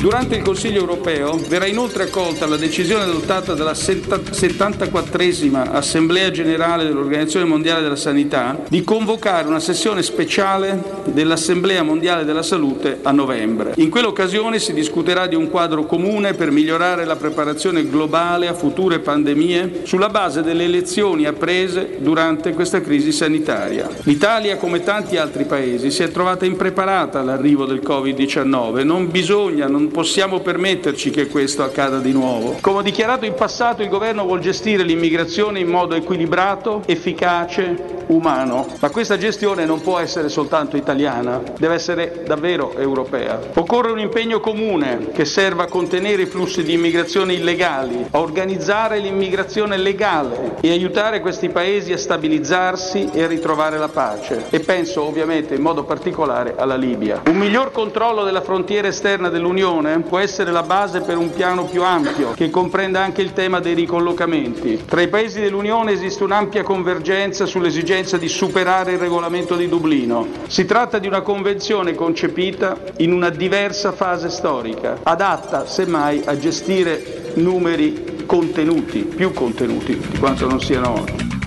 Durante 0.01 0.35
il 0.35 0.41
Consiglio 0.41 0.79
europeo 0.79 1.39
verrà 1.47 1.67
inoltre 1.67 2.05
accolta 2.05 2.47
la 2.47 2.57
decisione 2.57 3.03
adottata 3.03 3.53
dalla 3.53 3.73
74esima 3.73 5.73
Assemblea 5.73 6.31
Generale 6.31 6.85
dell'Organizzazione 6.85 7.45
Mondiale 7.45 7.83
della 7.83 7.95
Sanità 7.95 8.59
di 8.67 8.83
convocare 8.83 9.47
una 9.47 9.59
sessione 9.59 10.01
speciale 10.01 11.03
dell'Assemblea 11.05 11.83
Mondiale 11.83 12.25
della 12.25 12.41
Salute 12.41 12.97
a 13.03 13.11
novembre. 13.11 13.73
In 13.75 13.91
quell'occasione 13.91 14.57
si 14.57 14.73
discuterà 14.73 15.27
di 15.27 15.35
un 15.35 15.51
quadro 15.51 15.85
comune 15.85 16.33
per 16.33 16.49
migliorare 16.49 17.05
la 17.05 17.15
preparazione 17.15 17.87
globale 17.87 18.47
a 18.47 18.55
future 18.55 18.97
pandemie 18.97 19.81
sulla 19.83 20.09
base 20.09 20.41
delle 20.41 20.65
lezioni 20.65 21.27
apprese 21.27 21.97
durante 21.99 22.53
questa 22.53 22.81
crisi 22.81 23.11
sanitaria. 23.11 23.87
L'Italia, 24.05 24.57
come 24.57 24.81
tanti 24.81 25.17
altri 25.17 25.43
paesi, 25.43 25.91
si 25.91 26.01
è 26.01 26.09
trovata 26.09 26.43
impreparata 26.43 27.19
all'arrivo 27.19 27.65
del 27.65 27.83
Covid-19. 27.85 28.83
Non 28.83 29.11
bisogna, 29.11 29.67
non 29.67 29.89
possiamo 29.91 30.39
permetterci 30.39 31.09
che 31.09 31.27
questo 31.27 31.63
accada 31.63 31.99
di 31.99 32.11
nuovo. 32.11 32.57
Come 32.61 32.79
ho 32.79 32.81
dichiarato 32.81 33.25
in 33.25 33.33
passato, 33.33 33.83
il 33.83 33.89
governo 33.89 34.23
vuole 34.23 34.41
gestire 34.41 34.83
l'immigrazione 34.83 35.59
in 35.59 35.67
modo 35.67 35.95
equilibrato, 35.95 36.81
efficace, 36.85 37.99
umano, 38.07 38.67
ma 38.79 38.89
questa 38.89 39.17
gestione 39.17 39.65
non 39.65 39.81
può 39.81 39.97
essere 39.99 40.29
soltanto 40.29 40.77
italiana, 40.77 41.41
deve 41.57 41.75
essere 41.75 42.23
davvero 42.25 42.75
europea. 42.77 43.39
Occorre 43.53 43.91
un 43.91 43.99
impegno 43.99 44.39
comune 44.39 45.09
che 45.13 45.25
serva 45.25 45.63
a 45.63 45.67
contenere 45.67 46.23
i 46.23 46.25
flussi 46.25 46.63
di 46.63 46.73
immigrazione 46.73 47.33
illegali, 47.33 48.07
a 48.11 48.19
organizzare 48.19 48.99
l'immigrazione 48.99 49.77
legale 49.77 50.57
e 50.61 50.71
aiutare 50.71 51.21
questi 51.21 51.49
paesi 51.49 51.93
a 51.93 51.97
stabilizzarsi 51.97 53.09
e 53.13 53.23
a 53.23 53.27
ritrovare 53.27 53.77
la 53.77 53.89
pace. 53.89 54.45
E 54.49 54.59
penso 54.59 55.03
ovviamente 55.03 55.55
in 55.55 55.61
modo 55.61 55.83
particolare 55.83 56.55
alla 56.57 56.75
Libia. 56.75 57.21
Un 57.27 57.37
miglior 57.37 57.71
controllo 57.71 58.23
della 58.23 58.41
frontiera 58.41 58.87
esterna 58.87 59.29
dell'Unione 59.29 59.80
può 60.07 60.19
essere 60.19 60.51
la 60.51 60.63
base 60.63 61.01
per 61.01 61.17
un 61.17 61.31
piano 61.31 61.65
più 61.65 61.83
ampio 61.83 62.31
che 62.31 62.49
comprenda 62.49 63.01
anche 63.01 63.21
il 63.21 63.33
tema 63.33 63.59
dei 63.59 63.73
ricollocamenti. 63.73 64.83
Tra 64.85 65.01
i 65.01 65.07
paesi 65.07 65.39
dell'Unione 65.39 65.91
esiste 65.91 66.23
un'ampia 66.23 66.63
convergenza 66.63 67.45
sull'esigenza 67.45 68.17
di 68.17 68.27
superare 68.27 68.93
il 68.93 68.99
regolamento 68.99 69.55
di 69.55 69.67
Dublino. 69.67 70.27
Si 70.47 70.65
tratta 70.65 70.99
di 70.99 71.07
una 71.07 71.21
convenzione 71.21 71.95
concepita 71.95 72.77
in 72.97 73.11
una 73.11 73.29
diversa 73.29 73.91
fase 73.91 74.29
storica, 74.29 74.99
adatta 75.03 75.65
semmai 75.65 76.21
a 76.25 76.37
gestire 76.37 77.33
numeri 77.35 78.23
contenuti, 78.25 78.99
più 78.99 79.33
contenuti 79.33 79.97
di 79.97 80.17
quanto 80.17 80.47
non 80.47 80.61
siano 80.61 80.99
oggi. 80.99 81.40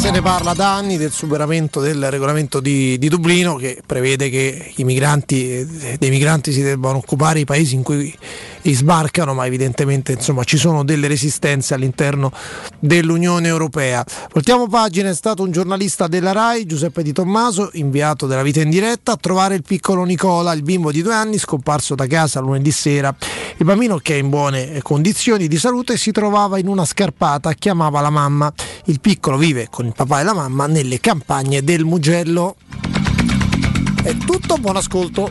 Se 0.00 0.10
ne 0.10 0.22
parla 0.22 0.54
da 0.54 0.74
anni 0.74 0.96
del 0.96 1.12
superamento 1.12 1.78
del 1.78 2.10
regolamento 2.10 2.60
di, 2.60 2.96
di 2.98 3.08
Dublino 3.10 3.56
che 3.56 3.82
prevede 3.84 4.30
che 4.30 4.72
migranti, 4.78 5.96
dei 5.98 6.08
migranti 6.08 6.52
si 6.52 6.62
debbano 6.62 6.96
occupare 6.96 7.40
i 7.40 7.44
paesi 7.44 7.74
in 7.74 7.82
cui 7.82 8.16
sbarcano, 8.62 9.34
ma 9.34 9.46
evidentemente 9.46 10.12
insomma, 10.12 10.44
ci 10.44 10.56
sono 10.56 10.84
delle 10.84 11.08
resistenze 11.08 11.74
all'interno 11.74 12.32
dell'Unione 12.78 13.48
Europea. 13.48 14.04
Voltiamo 14.32 14.68
pagina, 14.68 15.08
è 15.08 15.14
stato 15.14 15.42
un 15.42 15.50
giornalista 15.50 16.06
della 16.06 16.32
RAI, 16.32 16.66
Giuseppe 16.66 17.02
Di 17.02 17.12
Tommaso, 17.12 17.70
inviato 17.74 18.26
della 18.26 18.42
vita 18.42 18.60
in 18.60 18.70
diretta, 18.70 19.12
a 19.12 19.16
trovare 19.16 19.54
il 19.54 19.62
piccolo 19.62 20.04
Nicola, 20.04 20.52
il 20.52 20.62
bimbo 20.62 20.90
di 20.90 21.02
due 21.02 21.14
anni, 21.14 21.38
scomparso 21.38 21.94
da 21.94 22.06
casa 22.06 22.40
lunedì 22.40 22.70
sera. 22.70 23.14
Il 23.56 23.64
bambino, 23.64 23.98
che 23.98 24.14
è 24.14 24.18
in 24.18 24.28
buone 24.28 24.80
condizioni 24.82 25.48
di 25.48 25.58
salute, 25.58 25.96
si 25.96 26.10
trovava 26.12 26.58
in 26.58 26.68
una 26.68 26.84
scarpata, 26.84 27.52
chiamava 27.54 28.00
la 28.00 28.10
mamma. 28.10 28.52
Il 28.86 29.00
piccolo 29.00 29.36
vive 29.36 29.68
con 29.70 29.86
il 29.86 29.92
papà 29.94 30.20
e 30.20 30.24
la 30.24 30.34
mamma 30.34 30.66
nelle 30.66 31.00
campagne 31.00 31.62
del 31.62 31.84
Mugello. 31.84 32.56
È 34.02 34.16
tutto, 34.16 34.56
buon 34.56 34.76
ascolto. 34.76 35.30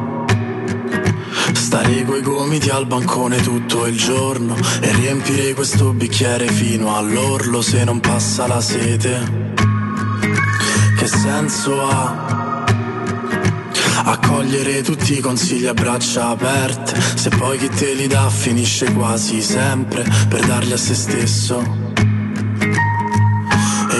Stare 1.53 2.03
coi 2.03 2.21
gomiti 2.21 2.69
al 2.69 2.85
bancone 2.85 3.41
tutto 3.41 3.85
il 3.85 3.97
giorno 3.97 4.55
e 4.81 4.91
riempire 4.93 5.53
questo 5.53 5.93
bicchiere 5.93 6.47
fino 6.47 6.95
all'orlo 6.95 7.61
se 7.61 7.83
non 7.83 7.99
passa 7.99 8.47
la 8.47 8.59
sete. 8.59 9.53
Che 10.97 11.07
senso 11.07 11.81
ha? 11.81 12.65
Accogliere 14.03 14.81
tutti 14.81 15.17
i 15.17 15.19
consigli 15.19 15.65
a 15.65 15.73
braccia 15.73 16.29
aperte, 16.29 16.99
se 17.15 17.29
poi 17.29 17.57
chi 17.57 17.69
te 17.69 17.93
li 17.93 18.07
dà 18.07 18.29
finisce 18.29 18.91
quasi 18.91 19.41
sempre 19.41 20.03
per 20.27 20.45
darli 20.45 20.73
a 20.73 20.77
se 20.77 20.95
stesso. 20.95 21.63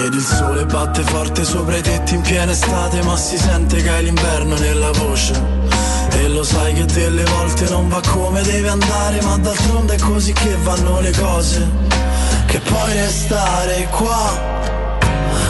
Ed 0.04 0.14
il 0.14 0.22
sole 0.22 0.66
batte 0.66 1.02
forte 1.02 1.44
sopra 1.44 1.76
i 1.76 1.82
tetti 1.82 2.14
in 2.14 2.20
piena 2.22 2.52
estate, 2.52 3.02
ma 3.02 3.16
si 3.16 3.38
sente 3.38 3.80
che 3.80 3.88
hai 3.88 4.04
l'inverno 4.04 4.56
nella 4.58 4.90
voce. 4.90 5.61
E 6.14 6.28
lo 6.28 6.44
sai 6.44 6.72
che 6.74 6.84
delle 6.86 7.24
volte 7.24 7.68
non 7.68 7.88
va 7.88 8.00
come 8.08 8.42
deve 8.42 8.68
andare, 8.68 9.20
ma 9.22 9.36
d'altronde 9.38 9.94
è 9.94 9.98
così 9.98 10.32
che 10.32 10.56
vanno 10.62 11.00
le 11.00 11.12
cose. 11.12 11.66
Che 12.46 12.58
puoi 12.60 12.92
restare 12.92 13.88
qua, 13.90 14.40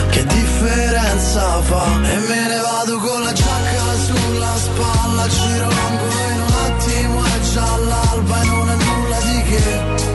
che 0.09 0.23
differenza 0.25 1.61
fa? 1.61 1.85
E 2.11 2.17
me 2.29 2.47
ne 2.47 2.59
vado 2.59 2.97
con 2.97 3.23
la 3.23 3.33
giacca 3.33 3.95
sulla 4.05 4.55
spalla, 4.55 5.27
giro 5.27 5.67
l'angolo 5.67 6.21
in 6.31 6.41
un 6.41 6.53
attimo, 6.65 7.23
è 7.23 7.39
già 7.53 7.77
l'alba 7.77 8.41
e 8.41 8.45
non 8.45 8.69
è 8.69 8.75
nulla 8.75 9.19
di 9.19 9.43
che. 9.49 10.11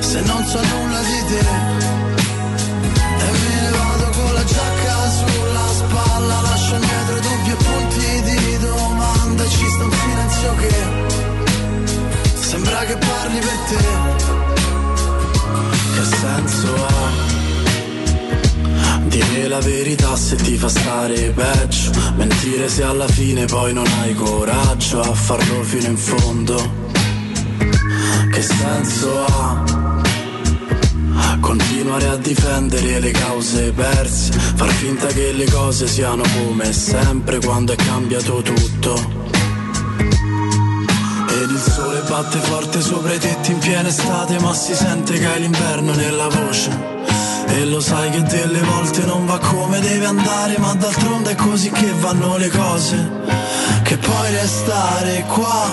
Se 0.00 0.20
non 0.22 0.44
so 0.46 0.60
nulla 0.62 1.00
di 1.00 1.24
te, 1.28 1.65
sogni 12.76 13.40
per 13.40 13.58
te. 13.68 13.76
Che 15.94 16.04
senso 16.04 16.74
ha? 16.74 17.10
Dire 19.06 19.48
la 19.48 19.60
verità 19.60 20.16
se 20.16 20.36
ti 20.36 20.56
fa 20.56 20.68
stare 20.68 21.30
peggio 21.30 21.90
Mentire 22.16 22.68
se 22.68 22.82
alla 22.82 23.08
fine 23.08 23.46
poi 23.46 23.72
non 23.72 23.86
hai 24.00 24.14
coraggio 24.14 25.00
a 25.00 25.14
farlo 25.14 25.62
fino 25.62 25.86
in 25.86 25.96
fondo 25.96 26.56
Che 28.30 28.42
senso 28.42 29.24
ha? 29.24 29.64
Continuare 31.40 32.08
a 32.08 32.16
difendere 32.16 33.00
le 33.00 33.10
cause 33.12 33.72
perse 33.72 34.32
Far 34.32 34.70
finta 34.70 35.06
che 35.06 35.32
le 35.32 35.48
cose 35.50 35.86
siano 35.86 36.24
come 36.36 36.72
sempre 36.72 37.38
quando 37.40 37.72
è 37.72 37.76
cambiato 37.76 38.42
tutto 38.42 39.25
ed 41.46 41.52
il 41.52 41.60
sole 41.60 42.00
batte 42.00 42.38
forte 42.38 42.80
sopra 42.80 43.12
i 43.14 43.18
tetti 43.18 43.52
in 43.52 43.58
piena 43.58 43.88
estate 43.88 44.38
Ma 44.40 44.52
si 44.52 44.74
sente 44.74 45.18
che 45.18 45.26
hai 45.26 45.40
l'inverno 45.40 45.94
nella 45.94 46.28
voce 46.28 46.94
e 47.48 47.64
lo 47.64 47.80
sai 47.80 48.10
che 48.10 48.22
delle 48.22 48.60
volte 48.60 49.04
non 49.04 49.24
va 49.24 49.38
come 49.38 49.78
deve 49.78 50.04
andare, 50.04 50.58
ma 50.58 50.74
d'altronde 50.74 51.30
è 51.30 51.34
così 51.36 51.70
che 51.70 51.90
vanno 52.00 52.36
le 52.36 52.48
cose. 52.48 53.10
Che 53.82 53.96
puoi 53.96 54.30
restare 54.32 55.24
qua. 55.28 55.64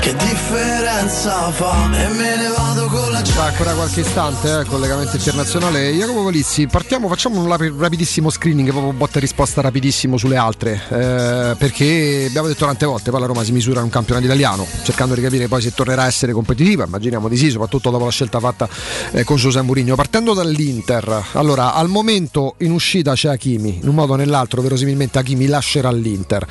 Che 0.00 0.14
differenza 0.16 1.50
fa? 1.52 1.88
E 1.92 2.08
me 2.08 2.36
ne 2.36 2.48
vado 2.48 2.86
con 2.88 3.09
Tra 3.22 3.44
ancora 3.44 3.72
qualche 3.74 4.00
istante, 4.00 4.60
eh, 4.60 4.64
collegamento 4.64 5.16
internazionale. 5.16 5.92
Jacopo 5.92 6.22
Volizzi, 6.22 6.66
partiamo, 6.66 7.08
facciamo 7.08 7.40
un 7.40 7.78
rapidissimo 7.78 8.28
screening, 8.30 8.70
proprio 8.70 8.92
botta 8.92 9.18
e 9.18 9.20
risposta 9.20 9.60
rapidissimo 9.60 10.16
sulle 10.16 10.36
altre. 10.36 10.80
eh, 10.90 11.54
perché 11.56 12.26
abbiamo 12.28 12.48
detto 12.48 12.64
tante 12.64 12.86
volte, 12.86 13.10
poi 13.10 13.20
la 13.20 13.26
Roma 13.26 13.42
si 13.44 13.52
misura 13.52 13.78
in 13.78 13.86
un 13.86 13.90
campionato 13.90 14.26
italiano, 14.26 14.66
cercando 14.82 15.14
di 15.14 15.20
capire 15.20 15.48
poi 15.48 15.62
se 15.62 15.72
tornerà 15.72 16.02
a 16.02 16.06
essere 16.06 16.32
competitiva, 16.32 16.84
immaginiamo 16.84 17.28
di 17.28 17.36
sì, 17.36 17.50
soprattutto 17.50 17.90
dopo 17.90 18.04
la 18.04 18.10
scelta 18.10 18.40
fatta 18.40 18.68
eh, 19.12 19.24
con 19.24 19.36
José 19.36 19.62
Mourinho. 19.62 19.94
Partendo 19.94 20.34
dall'Inter, 20.34 21.24
allora 21.32 21.74
al 21.74 21.88
momento 21.88 22.54
in 22.58 22.72
uscita 22.72 23.14
c'è 23.14 23.28
Hakimi, 23.28 23.80
in 23.82 23.88
un 23.88 23.94
modo 23.94 24.12
o 24.12 24.16
nell'altro 24.16 24.62
verosimilmente 24.62 25.18
Hakimi 25.18 25.46
lascerà 25.46 25.90
l'Inter. 25.90 26.46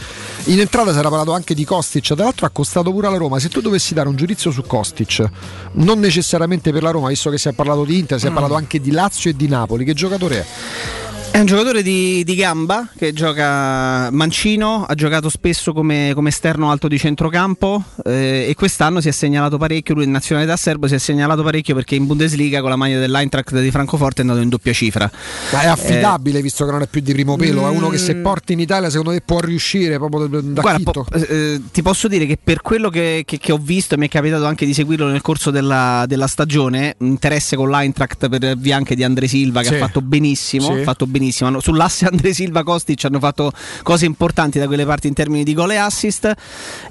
In 0.46 0.60
entrata 0.60 0.92
si 0.92 1.00
era 1.00 1.10
parlato 1.10 1.34
anche 1.34 1.54
di 1.54 1.66
Kostic, 1.66 2.14
tra 2.14 2.24
l'altro 2.24 2.46
ha 2.46 2.50
costato 2.50 2.92
pure 2.92 3.08
alla 3.08 3.18
Roma. 3.18 3.40
Se 3.40 3.50
tu 3.50 3.62
dovessi 3.62 3.94
dare 3.94 4.10
un 4.10 4.16
giudizio 4.16 4.52
su 4.52 4.64
Kostic, 4.64 5.30
non 5.74 6.00
necessariamente 6.00 6.58
per 6.60 6.84
la 6.84 6.92
Roma, 6.92 7.08
visto 7.08 7.30
che 7.30 7.38
si 7.38 7.48
è 7.48 7.54
parlato 7.54 7.84
di 7.86 7.98
Inter, 7.98 8.20
si 8.20 8.28
è 8.28 8.30
Mm. 8.30 8.34
parlato 8.34 8.54
anche 8.56 8.80
di 8.80 8.92
Lazio 8.92 9.30
e 9.30 9.36
di 9.36 9.48
Napoli, 9.48 9.84
che 9.86 9.94
giocatore 9.94 10.40
è? 10.40 11.09
È 11.32 11.38
un 11.40 11.46
giocatore 11.46 11.84
di, 11.84 12.24
di 12.26 12.36
gamba 12.36 12.90
che 12.98 13.14
gioca 13.14 14.10
mancino, 14.12 14.84
ha 14.86 14.94
giocato 14.96 15.30
spesso 15.30 15.72
come, 15.74 16.12
come 16.14 16.30
esterno 16.30 16.70
alto 16.70 16.88
di 16.90 16.98
centrocampo 16.98 17.82
eh, 18.04 18.48
e 18.50 18.56
quest'anno 18.56 19.00
si 19.00 19.08
è 19.08 19.12
segnalato 19.12 19.58
parecchio, 19.58 19.94
lui 19.94 20.04
in 20.04 20.12
nazionalità 20.12 20.58
serbo 20.58 20.88
si 20.88 20.96
è 20.96 20.98
segnalato 20.98 21.42
parecchio 21.44 21.76
perché 21.76 21.96
in 21.96 22.08
Bundesliga 22.08 22.60
con 22.60 22.72
la 22.72 22.76
maglia 22.76 23.00
dell'Eintracht 23.00 23.58
di 23.62 23.72
Francoforte 23.72 24.22
è 24.22 24.26
andato 24.26 24.42
in 24.42 24.50
doppia 24.50 24.74
cifra. 24.74 25.10
Ma 25.54 25.62
è 25.62 25.68
affidabile 25.68 26.42
visto 26.42 26.66
che 26.66 26.72
non 26.72 26.82
è 26.82 26.88
più 26.88 27.00
di 27.00 27.14
primo 27.14 27.38
pelo, 27.38 27.66
è 27.68 27.70
uno 27.72 27.88
che 27.90 28.00
se 28.00 28.16
porti 28.16 28.54
in 28.54 28.60
Italia 28.60 28.90
secondo 28.90 29.12
te 29.12 29.22
può 29.22 29.40
riuscire 29.40 29.96
proprio 29.98 30.26
da- 30.28 30.42
da 30.42 30.62
Guarda, 30.62 30.92
po- 30.92 31.06
eh, 31.14 31.62
ti 31.72 31.82
posso 31.82 32.10
dire 32.10 32.26
che 32.26 32.38
per 32.44 32.62
quello 32.62 32.90
che, 32.90 33.24
che- 33.26 33.38
che 33.38 33.52
ho 33.54 33.60
visto 33.62 33.94
e 33.94 33.98
mi 33.98 34.08
è 34.08 34.10
capitato 34.10 34.46
anche 34.46 34.66
di 34.66 34.74
seguirlo 34.74 35.08
nel 35.08 35.22
corso 35.22 35.52
della, 35.52 36.04
della 36.06 36.28
stagione, 36.28 36.96
interesse 37.00 37.56
con 37.56 37.70
l'Eintracht 37.70 38.28
per 38.28 38.58
via 38.58 38.76
anche 38.76 38.96
di 38.96 39.04
Andre 39.06 39.28
Silva 39.28 39.62
che 39.62 39.68
Sì. 39.68 39.76
ha 39.76 39.78
fatto 39.78 40.02
benissimo, 40.02 40.66
Sì. 40.74 40.80
ha 40.80 40.84
fatto 40.84 41.06
benissimo. 41.06 41.18
Hanno- 41.42 41.60
Sull'asse 41.60 42.06
Andre 42.06 42.34
Silva 42.34 42.64
Kostic 42.64 43.04
hanno 43.06 43.20
fatto 43.20 43.52
cose 43.84 44.06
importanti 44.06 44.58
da 44.60 44.68
quelle 44.68 44.86
parti 44.86 45.08
in 45.08 45.14
termini 45.14 45.44
di 45.44 45.54
gol 45.54 45.72
e 45.72 45.76
assist. 45.78 46.34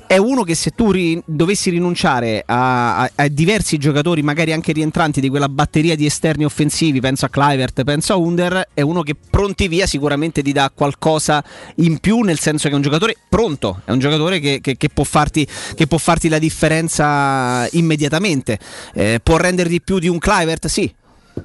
È 0.06 0.16
uno 0.16 0.42
che 0.42 0.54
se 0.54 0.70
tu 0.70 0.90
ri- 0.90 1.20
dovessi 1.24 1.70
rinunciare 1.70 2.42
a, 2.46 2.98
a- 3.00 3.10
a 3.14 3.28
diversi 3.28 3.76
giocatori, 3.78 4.22
magari 4.22 4.52
anche 4.52 4.72
rientranti 4.72 5.20
di 5.20 5.28
quella 5.28 5.48
batteria 5.48 5.96
di 5.96 6.06
esterni 6.06 6.44
offensivi, 6.44 7.00
penso 7.00 7.24
a 7.24 7.28
Clivert, 7.28 7.84
penso 7.84 8.12
a 8.12 8.16
Under, 8.16 8.68
è 8.74 8.80
uno 8.80 9.02
che 9.02 9.14
pronti 9.28 9.68
via 9.68 9.86
sicuramente 9.86 10.42
ti 10.42 10.52
dà 10.52 10.70
qualcosa 10.74 11.42
in 11.76 11.98
più, 11.98 12.20
nel 12.20 12.38
senso 12.38 12.68
che 12.68 12.72
è 12.74 12.76
un 12.76 12.82
giocatore 12.82 13.16
pronto, 13.28 13.80
è 13.84 13.90
un 13.90 13.98
giocatore 13.98 14.38
che, 14.40 14.60
che- 14.60 14.76
che 14.76 14.88
può, 14.88 15.04
farti, 15.04 15.46
che 15.74 15.86
può 15.86 15.98
farti 15.98 16.28
la 16.28 16.38
differenza 16.38 17.68
immediatamente. 17.72 18.58
Eh, 18.94 19.20
può 19.22 19.36
rendere 19.36 19.68
di 19.68 19.80
più 19.80 19.98
di 19.98 20.08
un 20.08 20.18
Clivert? 20.18 20.66
Sì. 20.66 20.92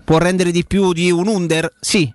Può 0.03 0.17
rendere 0.17 0.51
di 0.51 0.65
più 0.65 0.91
di 0.93 1.11
un 1.11 1.27
Under? 1.27 1.71
Sì. 1.79 2.11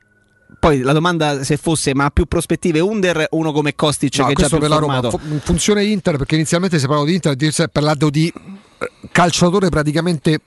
Poi 0.60 0.80
la 0.80 0.92
domanda 0.92 1.42
se 1.44 1.56
fosse 1.56 1.94
ma 1.94 2.06
ha 2.06 2.10
più 2.10 2.26
prospettive 2.26 2.80
Under 2.80 3.26
o 3.30 3.36
uno 3.36 3.52
come 3.52 3.74
Kostic 3.74 4.18
No, 4.18 4.26
che 4.26 4.34
già 4.34 4.48
questo 4.48 4.58
più 4.58 4.66
per 4.66 4.74
la 4.74 4.80
Roma 4.80 5.00
formato? 5.00 5.40
Funzione 5.44 5.84
Inter 5.84 6.16
perché 6.16 6.34
inizialmente 6.34 6.78
si 6.78 6.86
parlava 6.86 7.06
di 7.08 7.14
Inter 7.14 7.36
si 7.52 7.62
è 7.62 7.68
parlato 7.68 8.10
di 8.10 8.32
eh, 8.78 8.90
calciatore 9.12 9.68
praticamente 9.68 10.40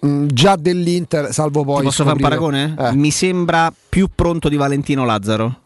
mh, 0.00 0.26
già 0.26 0.56
dell'Inter 0.56 1.32
salvo 1.32 1.64
poi 1.64 1.78
Ti 1.78 1.84
posso 1.84 2.04
fare 2.04 2.16
un 2.16 2.20
scoprire- 2.20 2.50
paragone? 2.50 2.90
Eh. 2.90 2.94
Mi 2.96 3.10
sembra 3.10 3.72
più 3.88 4.08
pronto 4.14 4.48
di 4.48 4.56
Valentino 4.56 5.04
Lazzaro. 5.04 5.60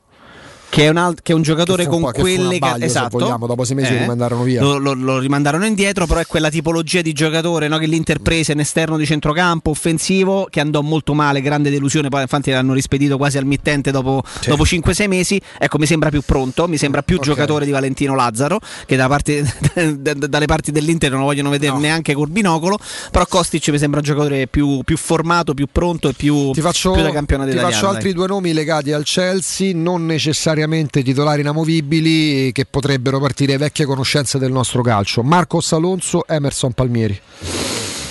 Che 0.72 0.84
è 0.86 0.88
un, 0.88 0.96
alt- 0.96 1.20
che 1.22 1.32
è 1.32 1.34
un 1.34 1.42
giocatore 1.42 1.82
Che 1.84 1.90
con 1.90 2.10
che 2.10 2.20
quelle 2.22 2.54
abbaglio, 2.56 2.78
se 2.78 2.84
esatto. 2.86 3.18
vogliamo, 3.18 3.46
dopo 3.46 3.62
sei 3.62 3.76
mesi 3.76 3.92
lo 3.92 3.98
rimandarono 3.98 4.42
via. 4.42 4.62
Lo, 4.62 4.78
lo- 4.78 4.94
lo 4.94 5.18
rimandarono 5.18 5.66
indietro, 5.66 6.06
però 6.06 6.20
è 6.20 6.26
quella 6.26 6.48
tipologia 6.48 7.02
di 7.02 7.12
giocatore 7.12 7.68
no, 7.68 7.76
che 7.76 7.84
l'Inter 7.84 8.20
prese 8.20 8.52
in 8.52 8.60
esterno 8.60 8.96
di 8.96 9.04
centrocampo, 9.04 9.68
offensivo, 9.68 10.46
che 10.48 10.60
andò 10.60 10.80
molto 10.80 11.12
male, 11.12 11.42
grande 11.42 11.68
delusione. 11.68 12.08
Poi 12.08 12.22
infatti 12.22 12.50
l'hanno 12.52 12.72
rispedito 12.72 13.18
quasi 13.18 13.36
al 13.36 13.44
mittente 13.44 13.90
dopo, 13.90 14.22
dopo 14.46 14.62
5-6 14.62 15.08
mesi. 15.08 15.38
Ecco, 15.58 15.76
mi 15.76 15.84
sembra 15.84 16.08
più 16.08 16.22
pronto, 16.22 16.66
mi 16.66 16.78
sembra 16.78 17.02
più 17.02 17.20
giocatore 17.20 17.66
di 17.66 17.70
Valentino 17.70 18.14
Lazzaro, 18.14 18.58
che 18.86 18.96
da 18.96 19.08
parte- 19.08 19.44
dalle 19.98 20.46
parti 20.46 20.72
dell'Inter 20.72 21.10
non 21.10 21.20
lo 21.20 21.26
vogliono 21.26 21.50
vedere 21.50 21.76
neanche 21.76 22.14
col 22.14 22.30
binocolo. 22.30 22.78
Però 23.10 23.26
Kostic 23.26 23.68
mi 23.68 23.76
sembra 23.78 23.98
un 24.00 24.06
giocatore 24.06 24.46
più, 24.46 24.80
più 24.84 24.96
formato, 24.96 25.52
più 25.52 25.66
pronto 25.70 26.08
e 26.08 26.14
più, 26.14 26.50
Ti 26.52 26.62
faccio, 26.62 26.92
più 26.92 27.02
da 27.02 27.10
campionato 27.10 27.50
ti 27.50 27.56
italiano. 27.56 27.74
faccio 27.78 27.86
dai. 27.88 27.96
altri 27.96 28.14
due 28.14 28.26
nomi 28.26 28.54
legati 28.54 28.90
al 28.92 29.04
Chelsea, 29.04 29.74
non 29.74 30.06
necessariamente 30.06 30.60
titolari 31.02 31.40
inamovibili, 31.40 32.52
che 32.52 32.64
potrebbero 32.64 33.18
partire 33.18 33.56
vecchie 33.56 33.84
conoscenze 33.84 34.38
del 34.38 34.52
nostro 34.52 34.82
calcio. 34.82 35.22
Marcos 35.22 35.72
Alonso, 35.72 36.26
Emerson 36.26 36.72
Palmieri. 36.72 37.20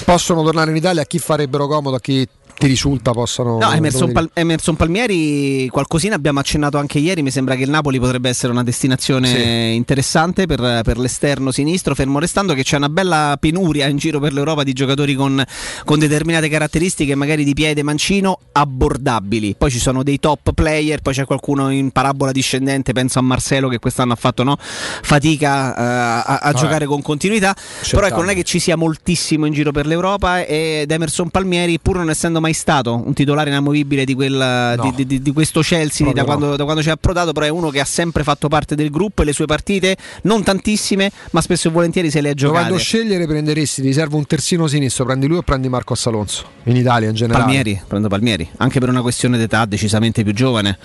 Possono 0.04 0.44
tornare 0.44 0.72
in 0.72 0.78
Italia 0.78 1.04
a 1.04 1.06
chi 1.06 1.20
farebbero 1.20 1.68
comodo, 1.68 1.96
a 1.96 2.00
chi 2.00 2.28
ti 2.62 2.68
risulta 2.68 3.12
possano... 3.12 3.58
No, 3.58 3.72
Emerson, 3.72 4.12
Pal- 4.12 4.30
Emerson 4.34 4.76
Palmieri, 4.76 5.68
qualcosina 5.70 6.14
abbiamo 6.14 6.40
accennato 6.40 6.78
anche 6.78 7.00
ieri. 7.00 7.24
Mi 7.24 7.32
sembra 7.32 7.56
che 7.56 7.64
il 7.64 7.72
Napoli 7.72 8.00
potrebbe 8.00 8.30
essere 8.30 8.52
una 8.52 8.64
destinazione 8.64 9.28
Sì. 9.28 9.74
interessante 9.74 10.46
per, 10.46 10.82
per 10.84 11.00
l'esterno 11.00 11.50
sinistro. 11.50 11.96
Fermo 11.96 12.20
restando 12.20 12.54
che 12.54 12.62
c'è 12.62 12.78
una 12.78 12.90
bella 12.90 13.36
penuria 13.40 13.88
in 13.88 13.98
giro 13.98 14.20
per 14.20 14.34
l'Europa 14.34 14.62
di 14.62 14.74
giocatori 14.74 15.16
con, 15.16 15.44
con 15.86 15.98
determinate 15.98 16.50
caratteristiche, 16.50 17.16
magari 17.16 17.44
di 17.44 17.54
piede 17.56 17.82
mancino, 17.82 18.38
abbordabili. 18.52 19.56
Poi 19.58 19.72
ci 19.72 19.80
sono 19.80 20.04
dei 20.04 20.20
top 20.20 20.54
player, 20.54 21.02
poi 21.02 21.14
c'è 21.16 21.26
qualcuno 21.26 21.72
in 21.72 21.90
parabola 21.90 22.32
discendente. 22.32 22.94
Penso 22.94 23.18
a 23.18 23.24
Marcelo 23.24 23.70
che 23.70 23.80
quest'anno 23.80 24.14
ha 24.14 24.18
fatto 24.18 24.44
no, 24.44 24.56
fatica 24.60 25.76
eh, 25.76 25.82
a, 25.82 26.38
a 26.38 26.54
giocare 26.54 26.86
con 26.86 27.02
continuità. 27.02 27.56
Però 27.90 28.06
ecco, 28.06 28.18
non 28.18 28.30
è 28.30 28.36
che 28.36 28.44
ci 28.44 28.60
sia 28.60 28.76
moltissimo 28.76 29.48
in 29.48 29.54
giro 29.54 29.72
per 29.72 29.88
l'Europa 29.88 30.44
ed 30.46 30.92
Emerson 30.92 31.30
Palmieri, 31.30 31.80
pur 31.80 31.98
non 31.98 32.12
essendo 32.12 32.40
mai 32.40 32.51
stato 32.54 32.96
un 33.06 33.14
titolare 33.14 33.50
inamovibile 33.50 34.06
di, 34.06 34.14
quel, 34.14 34.74
No. 34.78 34.92
di, 34.96 35.06
di- 35.06 35.22
di 35.22 35.32
questo 35.34 35.62
Chelsea 35.62 36.12
da 36.14 36.24
quando, 36.24 36.48
no. 36.50 36.56
da 36.56 36.64
quando 36.64 36.82
ci 36.82 36.90
è 36.90 36.92
approdato, 36.92 37.32
però 37.34 37.46
è 37.46 37.50
uno 37.50 37.70
che 37.70 37.80
ha 37.80 37.86
sempre 37.86 38.24
fatto 38.24 38.48
parte 38.48 38.76
del 38.76 38.90
gruppo 38.90 39.22
e 39.22 39.26
le 39.26 39.34
sue 39.34 39.46
partite, 39.46 39.96
non 40.24 40.44
tantissime, 40.44 41.12
ma 41.32 41.42
spesso 41.42 41.68
e 41.68 41.72
volentieri 41.72 42.10
se 42.10 42.22
le 42.22 42.30
ha 42.30 42.34
giocate. 42.34 42.64
Dovendo 42.64 42.84
scegliere 42.84 43.28
prenderesti, 43.28 43.82
ti 43.82 43.94
serve 43.94 44.16
un 44.16 44.26
terzino 44.26 44.68
sinistro, 44.68 45.06
prendi 45.06 45.28
lui 45.28 45.38
o 45.38 45.42
prendi 45.42 45.70
Marcos 45.70 46.06
Alonso? 46.08 46.46
In 46.66 46.76
Italia 46.76 47.10
in 47.10 47.16
generale. 47.16 47.44
Palmieri, 47.44 47.82
prendo 47.88 48.08
Palmieri, 48.08 48.48
anche 48.58 48.80
per 48.80 48.90
una 48.90 49.02
questione 49.02 49.38
d'età 49.38 49.66
decisamente 49.66 50.24
più 50.24 50.34
giovane. 50.34 50.78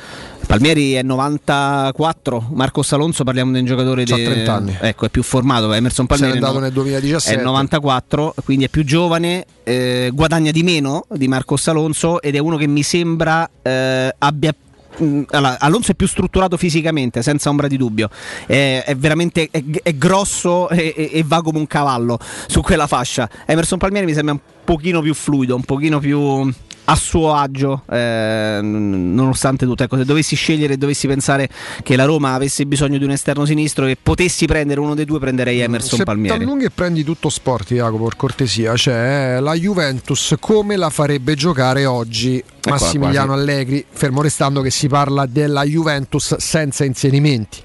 Palmieri 0.46 0.92
è 0.94 1.02
94, 1.02 2.48
Marcos 2.52 2.92
Alonso 2.92 3.24
parliamo 3.24 3.52
di 3.52 3.58
un 3.58 3.64
giocatore 3.64 4.04
di 4.04 4.12
30 4.12 4.54
anni. 4.54 4.76
Ecco, 4.80 5.06
è 5.06 5.08
più 5.08 5.22
formato, 5.22 5.72
Emerson 5.72 6.06
Se 6.08 6.14
n'è 6.14 6.18
Palmieri 6.20 6.38
andato 6.38 6.54
no- 6.58 6.64
nel 6.64 6.72
2017. 6.72 7.40
è 7.40 7.44
94, 7.44 8.34
quindi 8.44 8.64
è 8.64 8.68
più 8.68 8.84
giovane, 8.84 9.44
eh, 9.66 10.10
guadagna 10.12 10.52
di 10.52 10.62
meno 10.62 11.06
di 11.10 11.26
Marcos 11.26 11.66
Alonso 11.66 12.22
ed 12.22 12.36
è 12.36 12.38
uno 12.38 12.56
che 12.56 12.68
mi 12.68 12.84
sembra 12.84 13.50
eh, 13.62 14.14
abbia 14.16 14.54
mh, 14.96 15.22
allora, 15.30 15.58
Alonso 15.58 15.90
è 15.90 15.94
più 15.94 16.06
strutturato 16.06 16.56
fisicamente, 16.56 17.20
senza 17.22 17.48
ombra 17.50 17.66
di 17.66 17.76
dubbio. 17.76 18.08
È, 18.46 18.84
è 18.86 18.94
veramente 18.96 19.48
è, 19.50 19.62
è 19.82 19.94
grosso 19.94 20.68
e- 20.68 21.10
e 21.12 21.24
va 21.26 21.42
come 21.42 21.58
un 21.58 21.66
cavallo 21.66 22.18
su 22.46 22.60
quella 22.60 22.86
fascia. 22.86 23.28
Emerson 23.44 23.78
Palmieri 23.78 24.06
mi 24.06 24.14
sembra 24.14 24.34
un 24.34 24.40
pochino 24.64 25.00
più 25.00 25.14
fluido, 25.14 25.56
un 25.56 25.64
pochino 25.64 25.98
più 25.98 26.48
a 26.88 26.94
suo 26.94 27.34
agio, 27.34 27.82
eh, 27.90 28.60
nonostante 28.62 29.64
tutto. 29.64 29.82
Ecco, 29.82 29.96
se 29.96 30.04
dovessi 30.04 30.36
scegliere 30.36 30.74
e 30.74 30.76
dovessi 30.76 31.06
pensare 31.06 31.48
che 31.82 31.96
la 31.96 32.04
Roma 32.04 32.34
avesse 32.34 32.64
bisogno 32.66 32.98
di 32.98 33.04
un 33.04 33.10
esterno 33.10 33.44
sinistro 33.44 33.86
e 33.86 33.96
potessi 34.00 34.46
prendere 34.46 34.80
uno 34.80 34.94
dei 34.94 35.04
due, 35.04 35.18
prenderei 35.18 35.60
Emerson 35.60 35.98
Se 35.98 36.04
Palmieri. 36.04 36.38
t'allunghi 36.38 36.64
e 36.64 36.70
prendi 36.70 37.04
tutto 37.04 37.28
sport, 37.28 37.72
Jacopo, 37.74 38.04
per 38.04 38.16
cortesia, 38.16 38.76
cioè 38.76 39.38
la 39.40 39.54
Juventus 39.54 40.34
come 40.38 40.76
la 40.76 40.90
farebbe 40.90 41.34
giocare 41.34 41.86
oggi 41.86 42.42
Massimiliano 42.68 43.32
qua. 43.32 43.36
Allegri, 43.42 43.84
fermo 43.88 44.22
restando 44.22 44.60
che 44.60 44.70
si 44.70 44.88
parla 44.88 45.26
della 45.26 45.64
Juventus 45.64 46.36
senza 46.36 46.84
inserimenti. 46.84 47.58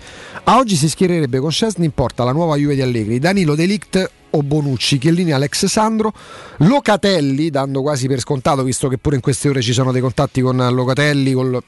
A 0.43 0.57
oggi 0.57 0.76
si 0.76 0.89
schiererebbe 0.89 1.39
con 1.39 1.52
Scesni 1.52 1.85
in 1.85 1.91
porta 1.91 2.23
la 2.23 2.31
nuova 2.31 2.56
Juve 2.56 2.76
di 2.76 2.81
Allegri, 2.81 3.19
Danilo 3.19 3.53
Delict 3.53 4.11
o 4.31 4.43
Bonucci, 4.43 4.97
Chiellini, 4.97 5.31
Alex 5.31 5.65
Sandro, 5.65 6.13
Locatelli, 6.57 7.49
dando 7.49 7.81
quasi 7.81 8.07
per 8.07 8.19
scontato, 8.19 8.63
visto 8.63 8.87
che 8.87 8.97
pure 8.97 9.15
in 9.15 9.21
queste 9.21 9.49
ore 9.49 9.61
ci 9.61 9.73
sono 9.73 9.91
dei 9.91 10.01
contatti 10.01 10.41
con 10.41 10.57
Locatelli, 10.57 11.33
col 11.33 11.61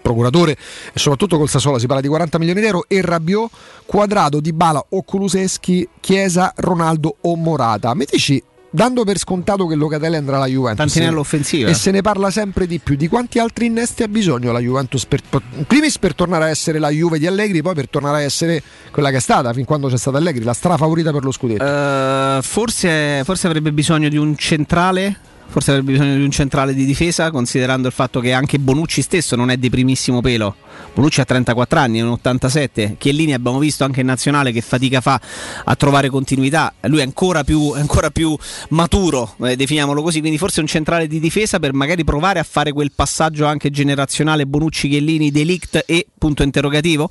procuratore 0.00 0.52
e 0.52 0.98
soprattutto 0.98 1.36
col 1.36 1.48
Sassuolo, 1.48 1.78
si 1.78 1.86
parla 1.86 2.02
di 2.02 2.08
40 2.08 2.38
milioni 2.38 2.60
di 2.60 2.66
euro, 2.66 2.84
e 2.88 3.00
Rabiot, 3.00 3.50
Quadrado, 3.84 4.40
Dybala 4.40 4.84
o 4.90 5.02
Kuluseschi, 5.02 5.88
Chiesa, 6.00 6.52
Ronaldo 6.56 7.16
o 7.22 7.36
Morata. 7.36 7.94
Mettici 7.94 8.42
dando 8.76 9.04
per 9.04 9.16
scontato 9.16 9.66
che 9.66 9.74
Locatelli 9.74 10.16
andrà 10.16 10.36
alla 10.36 10.46
Juventus 10.46 10.92
Tantinello 10.92 11.20
offensiva. 11.20 11.70
e 11.70 11.72
se 11.72 11.90
ne 11.90 12.02
parla 12.02 12.30
sempre 12.30 12.66
di 12.66 12.78
più 12.78 12.94
di 12.94 13.08
quanti 13.08 13.38
altri 13.38 13.66
innesti 13.66 14.02
ha 14.02 14.08
bisogno 14.08 14.52
la 14.52 14.58
Juventus 14.58 15.06
per, 15.06 15.22
primis 15.66 15.96
per 15.98 16.14
tornare 16.14 16.44
a 16.44 16.48
essere 16.50 16.78
la 16.78 16.90
Juve 16.90 17.18
di 17.18 17.26
Allegri 17.26 17.62
poi 17.62 17.74
per 17.74 17.88
tornare 17.88 18.18
a 18.18 18.20
essere 18.20 18.62
quella 18.90 19.08
che 19.08 19.16
è 19.16 19.20
stata 19.20 19.54
fin 19.54 19.64
quando 19.64 19.88
c'è 19.88 19.96
stata 19.96 20.18
Allegri 20.18 20.44
la 20.44 20.52
strafavorita 20.52 21.10
per 21.10 21.24
lo 21.24 21.32
scudetto 21.32 21.64
Eh, 21.64 22.40
forse, 22.42 23.22
forse 23.24 23.46
avrebbe 23.46 23.72
bisogno 23.72 24.10
di 24.10 24.18
un 24.18 24.36
centrale. 24.36 25.18
Forse 25.48 25.70
avrebbe 25.70 25.92
bisogno 25.92 26.16
di 26.16 26.22
un 26.22 26.30
centrale 26.30 26.74
di 26.74 26.84
difesa, 26.84 27.30
considerando 27.30 27.86
il 27.88 27.94
fatto 27.94 28.20
che 28.20 28.32
anche 28.32 28.58
Bonucci 28.58 29.00
stesso 29.00 29.36
non 29.36 29.50
è 29.50 29.56
di 29.56 29.70
primissimo 29.70 30.20
pelo. 30.20 30.54
Bonucci 30.94 31.20
ha 31.20 31.24
34 31.24 31.78
anni, 31.78 31.98
è 31.98 32.02
un 32.02 32.10
87. 32.10 32.96
Chiellini 32.98 33.34
abbiamo 33.34 33.58
visto 33.58 33.84
anche 33.84 34.00
in 34.00 34.06
nazionale 34.06 34.50
che 34.50 34.60
fatica 34.60 35.00
fa 35.00 35.20
a 35.64 35.74
trovare 35.74 36.08
continuità. 36.08 36.72
Lui 36.82 37.00
è 37.00 37.02
ancora 37.02 37.44
più, 37.44 37.72
ancora 37.72 38.10
più 38.10 38.36
maturo, 38.70 39.34
eh, 39.42 39.56
definiamolo 39.56 40.02
così. 40.02 40.20
Quindi 40.20 40.38
forse 40.38 40.60
un 40.60 40.66
centrale 40.66 41.06
di 41.06 41.20
difesa 41.20 41.58
per 41.58 41.74
magari 41.74 42.02
provare 42.04 42.38
a 42.38 42.44
fare 42.44 42.72
quel 42.72 42.92
passaggio 42.94 43.44
anche 43.44 43.70
generazionale 43.70 44.46
Bonucci, 44.46 44.88
Chiellini, 44.88 45.30
Delict 45.30 45.84
e 45.86 46.06
punto 46.16 46.42
interrogativo, 46.42 47.10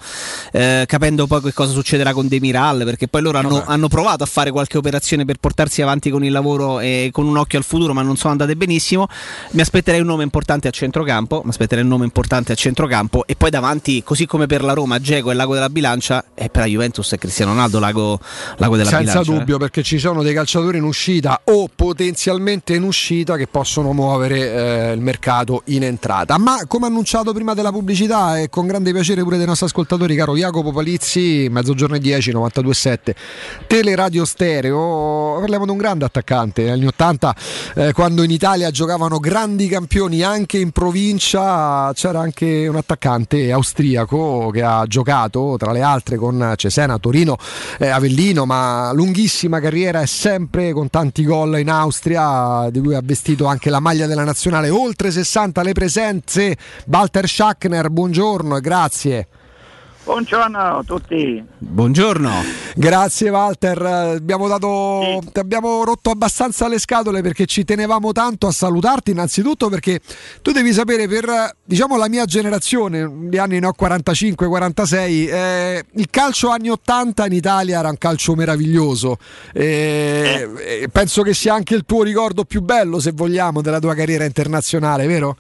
eh, 0.52 0.86
capendo 0.88 1.28
poi 1.28 1.42
che 1.42 1.54
cosa 1.54 1.72
succederà 1.72 2.12
con 2.12 2.28
Demiral, 2.28 2.84
perché 2.86 3.08
poi 3.08 3.22
loro 3.22 3.38
hanno, 3.38 3.64
hanno 3.66 3.88
provato 3.88 4.24
a 4.24 4.28
fare 4.28 4.52
qualche 4.52 4.78
operazione 4.78 5.26
per 5.26 5.38
portarsi 5.38 5.82
avanti 5.82 6.10
con 6.10 6.24
il 6.24 6.32
lavoro 6.32 6.80
e 6.80 7.10
con 7.12 7.28
un 7.28 7.38
occhio 7.38 7.60
al 7.60 7.64
futuro, 7.64 7.94
ma 7.94 8.02
non 8.02 8.18
sono 8.18 8.25
andate 8.32 8.56
benissimo. 8.56 9.08
Mi 9.52 9.62
aspetterei 9.62 10.02
un 10.02 10.08
nome 10.08 10.24
importante 10.24 10.68
a 10.68 10.72
centrocampo, 10.72 11.42
mi 11.44 11.50
aspetterei 11.50 11.84
un 11.84 11.90
nome 11.90 12.06
importante 12.06 12.52
a 12.52 12.56
centrocampo 12.56 13.26
e 13.26 13.36
poi 13.36 13.50
davanti, 13.50 14.04
così 14.04 14.26
come 14.26 14.46
per 14.46 14.64
la 14.64 14.74
Roma, 14.74 15.00
Geco 15.00 15.32
e 15.32 15.34
Lago 15.34 15.54
della 15.54 15.70
Bilancia, 15.70 16.26
e 16.34 16.50
per 16.50 16.62
la 16.62 16.68
Juventus 16.68 17.12
è 17.14 17.18
Cristiano 17.18 17.52
Ronaldo, 17.52 17.80
Lago, 17.80 18.20
Lago 18.58 18.76
della 18.76 18.90
senza 18.90 19.20
Bilancia. 19.20 19.32
eh. 19.32 19.38
dubbio 19.38 19.58
perché 19.58 19.84
ci 19.84 20.00
sono 20.00 20.24
dei 20.24 20.34
calciatori 20.34 20.78
in 20.78 20.84
uscita 20.84 21.42
o 21.46 21.70
potenzialmente 21.74 22.74
in 22.76 22.84
uscita 22.84 23.38
che 23.38 23.48
possono 23.48 23.94
muovere 23.94 24.90
eh, 24.90 24.92
il 24.94 25.02
mercato 25.02 25.62
in 25.66 25.84
entrata 25.84 26.38
ma 26.38 26.66
come 26.68 26.88
annunciato 26.88 27.34
prima 27.34 27.54
della 27.54 27.72
pubblicità 27.72 28.40
e 28.40 28.50
con 28.50 28.68
grande 28.68 28.92
piacere 28.92 29.24
pure 29.24 29.38
dei 29.38 29.46
nostri 29.46 29.66
ascoltatori 29.68 30.16
caro 30.16 30.36
Jacopo 30.36 30.72
Palizzi 30.72 31.48
mezzogiorno 31.50 31.96
e 31.96 32.00
10 32.00 32.32
92.7 32.32 33.16
Teleradio 33.68 34.26
Stereo 34.26 35.38
parliamo 35.40 35.66
di 35.66 35.72
un 35.72 35.78
grande 35.78 36.06
attaccante 36.06 36.64
negli 36.64 36.72
anni 36.72 36.86
80 36.88 37.36
eh, 37.76 37.94
quando 37.94 38.15
in 38.24 38.32
Italia 38.32 38.72
giocavano 38.72 39.20
grandi 39.20 39.68
campioni 39.68 40.22
anche 40.22 40.58
in 40.58 40.72
provincia 40.72 41.92
c'era 41.94 42.20
anche 42.20 42.68
un 42.68 42.76
attaccante 42.76 43.52
austriaco 43.52 44.50
che 44.52 44.62
ha 44.62 44.86
giocato 44.86 45.56
tra 45.58 45.72
le 45.72 45.82
altre 45.82 46.18
con 46.18 46.54
Cesena, 46.56 46.98
Torino, 46.98 47.38
eh, 47.80 47.88
Avellino 47.88 48.46
ma 48.46 48.92
lunghissima 48.94 49.60
carriera 49.60 50.02
e 50.02 50.08
sempre 50.08 50.72
con 50.74 50.90
tanti 50.90 51.24
gol 51.24 51.60
in 51.60 51.70
Austria. 51.70 52.70
Di 52.70 52.80
cui 52.80 52.96
ha 52.96 53.02
vestito 53.04 53.46
anche 53.46 53.70
la 53.70 53.80
maglia 53.80 54.08
della 54.08 54.24
nazionale. 54.24 54.70
Oltre 54.70 55.12
60 55.12 55.62
le 55.62 55.74
presenze. 55.74 56.58
Walter 56.88 57.28
Schachner 57.28 57.90
buongiorno 57.90 58.58
e 58.58 58.62
grazie 58.62 59.28
Buongiorno 60.06 60.60
a 60.60 60.84
tutti. 60.86 61.44
Buongiorno. 61.58 62.30
Grazie 62.76 63.30
Walter, 63.32 63.82
Eh, 63.82 64.16
abbiamo 64.18 64.48
dato, 64.48 65.20
ti 65.34 65.40
abbiamo 65.40 65.84
rotto 65.84 66.12
abbastanza 66.12 66.68
le 66.68 66.78
scatole 66.78 67.24
perché 67.24 67.48
ci 67.48 67.66
tenevamo 67.66 68.12
tanto 68.12 68.46
a 68.46 68.52
salutarti 68.52 69.10
innanzitutto 69.10 69.68
perché 69.68 70.00
tu 70.44 70.52
devi 70.52 70.74
sapere 70.74 71.08
per 71.08 71.28
eh, 71.28 71.56
diciamo 71.64 71.98
la 71.98 72.08
mia 72.08 72.26
generazione, 72.26 73.12
gli 73.32 73.38
anni 73.38 73.58
no 73.58 73.74
45-46, 73.76 74.94
eh, 74.96 75.86
il 75.94 76.08
calcio 76.12 76.50
anni 76.50 76.70
80 76.70 77.26
in 77.26 77.34
Italia 77.34 77.80
era 77.80 77.90
un 77.90 77.98
calcio 77.98 78.36
meraviglioso. 78.36 79.18
Eh, 79.54 80.48
eh, 80.56 80.88
penso 80.92 81.24
che 81.24 81.34
sia 81.34 81.56
anche 81.56 81.74
il 81.74 81.84
tuo 81.84 82.04
ricordo 82.04 82.46
più 82.46 82.62
bello 82.62 83.00
se 83.00 83.12
vogliamo 83.12 83.64
della 83.64 83.80
tua 83.80 83.96
carriera 83.96 84.24
internazionale, 84.24 85.08
vero? 85.08 85.36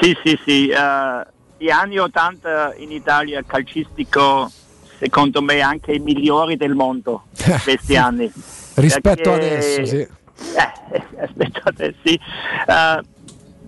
Sì, 0.00 0.16
sì, 0.24 0.38
sì. 0.42 0.68
eh, 0.68 1.26
gli 1.62 1.70
anni 1.70 1.96
80 1.96 2.74
in 2.78 2.90
Italia 2.90 3.40
calcistico, 3.46 4.50
secondo 4.98 5.40
me, 5.42 5.60
anche 5.60 5.92
i 5.92 6.00
migliori 6.00 6.56
del 6.56 6.74
mondo 6.74 7.26
questi 7.62 7.94
anni. 7.94 8.30
Rispetto 8.74 9.30
Perché- 9.30 9.46
adesso, 9.46 9.84
sì. 9.84 10.00
Eh, 10.00 11.02
rispetto 11.20 11.60
adesso, 11.62 11.98
sì. 12.02 12.14
Eh, 12.66 13.00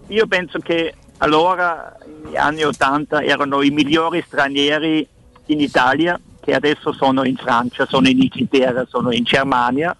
io 0.08 0.26
penso 0.26 0.58
che 0.58 0.94
allora, 1.18 1.96
negli 2.24 2.36
anni 2.36 2.64
80, 2.64 3.22
erano 3.22 3.62
i 3.62 3.70
migliori 3.70 4.24
stranieri 4.26 5.06
in 5.46 5.60
Italia, 5.60 6.18
che 6.40 6.52
adesso 6.52 6.92
sono 6.92 7.24
in 7.24 7.36
Francia, 7.36 7.86
sono 7.86 8.08
in 8.08 8.20
Inghilterra, 8.20 8.84
sono 8.88 9.12
in 9.12 9.22
Germania. 9.22 9.96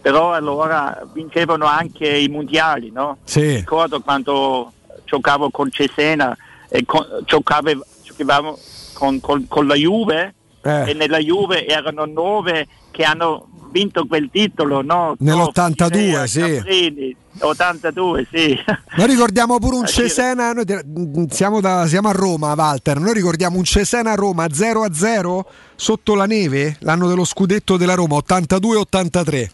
Però 0.00 0.32
allora 0.32 1.04
vincevano 1.12 1.64
anche 1.64 2.08
i 2.08 2.28
mondiali, 2.28 2.92
no? 2.92 3.18
Sì. 3.24 3.56
Ricordo 3.56 4.00
quando 4.00 4.72
giocavo 5.04 5.50
con 5.50 5.68
Cesena 5.68 6.36
e 6.74 6.84
con- 6.86 7.06
giocave- 7.26 7.78
giocavamo 8.02 8.58
con, 8.94 9.20
con- 9.20 9.46
con 9.46 9.66
la 9.66 9.74
Juve 9.74 10.34
Eh. 10.62 10.90
e 10.90 10.94
nella 10.94 11.18
Juve 11.18 11.66
erano 11.66 12.04
nove 12.06 12.66
che 12.90 13.02
hanno 13.04 13.48
vinto 13.70 14.06
quel 14.06 14.28
titolo, 14.30 14.82
no? 14.82 15.14
Nell'82, 15.18 16.12
Tofi, 16.12 16.28
sì. 16.28 16.40
Caprini, 16.40 17.16
82, 17.38 18.26
sì. 18.30 18.58
Noi 18.96 19.06
ricordiamo 19.06 19.58
pure 19.58 19.76
un 19.76 19.86
sì. 19.88 19.94
Cesena, 19.94 20.52
noi 20.52 20.64
te- 20.66 20.84
siamo, 21.30 21.60
da- 21.60 21.86
siamo 21.86 22.08
a 22.08 22.12
Roma, 22.12 22.52
Walter. 22.54 22.98
Noi 23.00 23.14
ricordiamo 23.14 23.56
un 23.56 23.64
Cesena-Roma 23.64 24.46
0-0 24.46 25.40
sotto 25.74 26.14
la 26.14 26.26
neve, 26.26 26.76
l'anno 26.80 27.08
dello 27.08 27.24
scudetto 27.24 27.76
della 27.78 27.94
Roma, 27.94 28.16
82-83. 28.16 29.50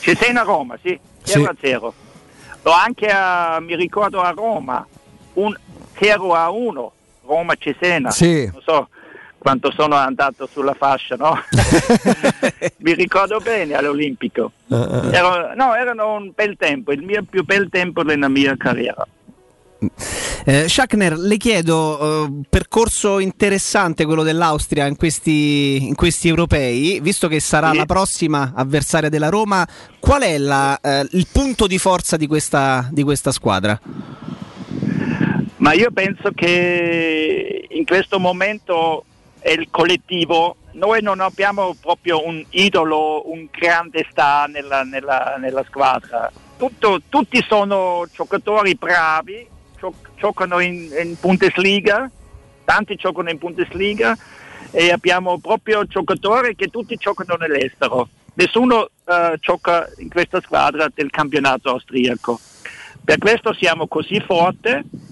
Cesena 0.00 0.42
Roma, 0.42 0.76
sì, 0.82 0.98
0 1.22 1.44
a 1.44 1.54
0. 1.60 1.94
O 2.64 2.70
anche 2.70 3.06
a, 3.06 3.58
mi 3.60 3.74
ricordo 3.76 4.20
a 4.20 4.30
Roma, 4.30 4.86
un 5.34 5.52
0 6.02 6.34
a 6.34 6.50
1, 6.50 6.92
Roma 7.26 7.54
Cesena. 7.54 8.10
Sì. 8.10 8.50
Non 8.52 8.62
so 8.64 8.88
quanto 9.38 9.72
sono 9.72 9.96
andato 9.96 10.48
sulla 10.50 10.74
fascia, 10.74 11.16
no? 11.16 11.34
mi 12.78 12.94
ricordo 12.94 13.38
bene 13.38 13.74
all'Olimpico. 13.74 14.52
Ero- 14.68 15.54
no, 15.54 15.74
erano 15.74 16.14
un 16.14 16.32
bel 16.34 16.56
tempo, 16.56 16.92
il 16.92 17.02
mio 17.02 17.24
più 17.28 17.44
bel 17.44 17.68
tempo 17.68 18.02
nella 18.02 18.28
mia 18.28 18.56
carriera. 18.56 19.06
Eh, 20.44 20.68
Schachner, 20.68 21.18
le 21.18 21.36
chiedo, 21.36 22.26
eh, 22.26 22.42
percorso 22.48 23.18
interessante 23.18 24.04
quello 24.04 24.22
dell'Austria 24.22 24.86
in 24.86 24.94
questi, 24.96 25.86
in 25.86 25.96
questi 25.96 26.28
europei, 26.28 27.00
visto 27.00 27.26
che 27.26 27.40
sarà 27.40 27.72
la 27.72 27.86
prossima 27.86 28.52
avversaria 28.54 29.08
della 29.08 29.28
Roma, 29.28 29.66
qual 29.98 30.22
è 30.22 30.38
la, 30.38 30.78
eh, 30.80 31.06
il 31.12 31.26
punto 31.32 31.66
di 31.66 31.78
forza 31.78 32.16
di 32.16 32.28
questa, 32.28 32.88
di 32.92 33.02
questa 33.02 33.32
squadra? 33.32 33.78
Ma 35.62 35.74
io 35.74 35.92
penso 35.92 36.32
che 36.34 37.66
in 37.70 37.84
questo 37.84 38.18
momento 38.18 39.04
è 39.38 39.50
il 39.52 39.68
collettivo. 39.70 40.56
Noi 40.72 41.02
non 41.02 41.20
abbiamo 41.20 41.76
proprio 41.80 42.26
un 42.26 42.44
idolo, 42.50 43.30
un 43.30 43.46
grande 43.48 44.04
star 44.10 44.48
nella, 44.48 44.82
nella- 44.82 45.36
nella 45.38 45.62
squadra. 45.68 46.28
Tutto- 46.56 47.02
tutti 47.08 47.40
sono 47.46 48.08
giocatori 48.12 48.74
bravi, 48.74 49.46
gio- 49.78 49.94
giocano 50.16 50.58
in, 50.58 50.90
in 51.00 51.14
Bundesliga, 51.20 52.10
tanti 52.64 52.96
giocano 52.96 53.30
in 53.30 53.38
Bundesliga 53.38 54.18
e 54.72 54.90
abbiamo 54.90 55.38
proprio 55.38 55.84
giocatori 55.84 56.56
che 56.56 56.70
tutti 56.70 56.96
giocano 56.96 57.36
nell'estero. 57.36 58.08
Nessuno 58.34 58.88
eh, 59.04 59.36
gioca 59.38 59.88
in 59.98 60.08
questa 60.08 60.40
squadra 60.40 60.88
del 60.92 61.10
campionato 61.10 61.68
austriaco. 61.70 62.40
Per 63.04 63.18
questo 63.18 63.52
siamo 63.54 63.86
così 63.86 64.20
forti. 64.26 65.10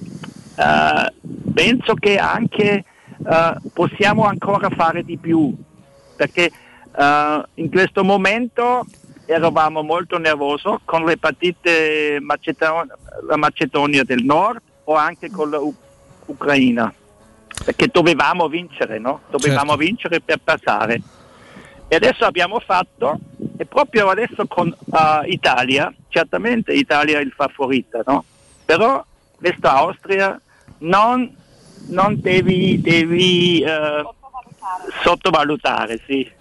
Eh, 0.60 1.12
penso 1.54 1.94
che 1.94 2.18
anche 2.18 2.84
eh, 3.26 3.54
possiamo 3.72 4.24
ancora 4.24 4.68
fare 4.68 5.02
di 5.02 5.16
più 5.16 5.54
perché 6.14 6.50
eh, 6.94 7.42
in 7.54 7.70
questo 7.70 8.04
momento 8.04 8.84
eravamo 9.24 9.80
molto 9.82 10.18
nervosi 10.18 10.68
con 10.84 11.04
le 11.06 11.16
partite 11.16 12.18
Macedonia, 12.20 12.94
la 13.26 13.36
Macedonia 13.36 14.04
del 14.04 14.22
Nord 14.22 14.60
o 14.84 14.96
anche 14.96 15.30
con 15.30 15.48
l'Ucraina 16.26 16.92
perché 17.64 17.88
dovevamo 17.90 18.48
vincere, 18.48 18.98
no? 18.98 19.22
dovevamo 19.30 19.70
Certo. 19.70 19.84
vincere 19.84 20.20
per 20.20 20.40
passare 20.44 21.00
e 21.88 21.96
adesso 21.96 22.26
abbiamo 22.26 22.60
fatto 22.60 23.18
e 23.56 23.64
proprio 23.64 24.10
adesso 24.10 24.46
con 24.46 24.68
eh, 24.68 25.30
Italia, 25.30 25.90
certamente 26.08 26.74
Italia 26.74 27.18
è 27.18 27.22
il 27.22 27.32
favorito, 27.34 28.02
no? 28.04 28.24
però 28.66 29.02
questa 29.38 29.74
Austria 29.76 30.38
non, 30.80 31.34
non 31.88 32.20
devi, 32.20 32.80
devi 32.80 33.60
eh, 33.62 34.02
sottovalutare, 35.02 36.00
sì. 36.06 36.38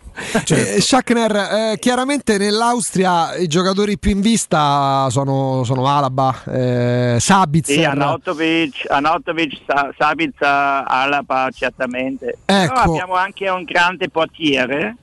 Eh, 0.49 0.81
Schachner, 0.81 1.33
eh, 1.35 1.77
chiaramente 1.79 2.37
nell'Austria 2.37 3.35
i 3.37 3.47
giocatori 3.47 3.97
più 3.97 4.11
in 4.11 4.19
vista 4.19 5.07
sono, 5.09 5.63
sono 5.63 5.87
Alaba, 5.87 6.43
eh, 6.45 7.15
Sabitzer. 7.19 7.75
Sì, 7.77 7.83
Anatovic, 7.85 8.85
Anatovic 8.89 9.61
Sa- 9.65 9.93
Sabitzer, 9.97 10.83
Alaba, 10.85 11.49
certamente. 11.53 12.39
Ecco. 12.45 12.73
Però 12.73 12.81
abbiamo 12.91 13.13
anche 13.15 13.47
un 13.49 13.63
grande 13.63 14.09
portiere 14.09 14.97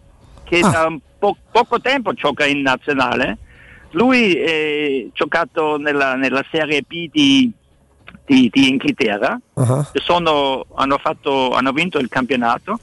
che 0.44 0.58
Ah. 0.62 0.68
da 0.68 0.86
un 0.86 0.98
po- 1.18 1.36
poco 1.50 1.80
tempo 1.80 2.12
gioca 2.12 2.44
in 2.44 2.60
nazionale. 2.60 3.38
Lui 3.92 4.36
ha 4.38 5.10
giocato 5.14 5.78
nella, 5.78 6.14
nella 6.16 6.44
Serie 6.50 6.82
B 6.82 7.08
di, 7.10 7.50
di- 8.26 8.50
di 8.52 8.68
Inghilterra. 8.68 9.38
Ah, 9.54 9.88
Sono- 9.94 10.66
hanno, 10.74 10.98
fatto- 10.98 11.52
hanno 11.52 11.72
vinto 11.72 11.98
il 11.98 12.08
campionato 12.08 12.78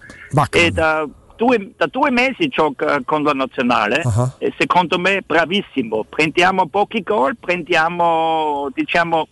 e 0.66 0.72
da 0.72 1.08
due, 1.36 1.72
da 1.76 1.88
due 1.88 2.10
mesi 2.12 2.48
gioca 2.48 3.02
con 3.04 3.24
la 3.24 3.34
nazionale 3.34 4.02
Ah. 4.06 4.32
e 4.38 4.54
secondo 4.58 4.98
me 5.00 5.22
bravissimo 5.26 6.06
prendiamo 6.08 6.68
pochi 6.68 7.02
gol 7.02 7.36
prendiamo 7.38 8.70
diciamo 8.74 9.28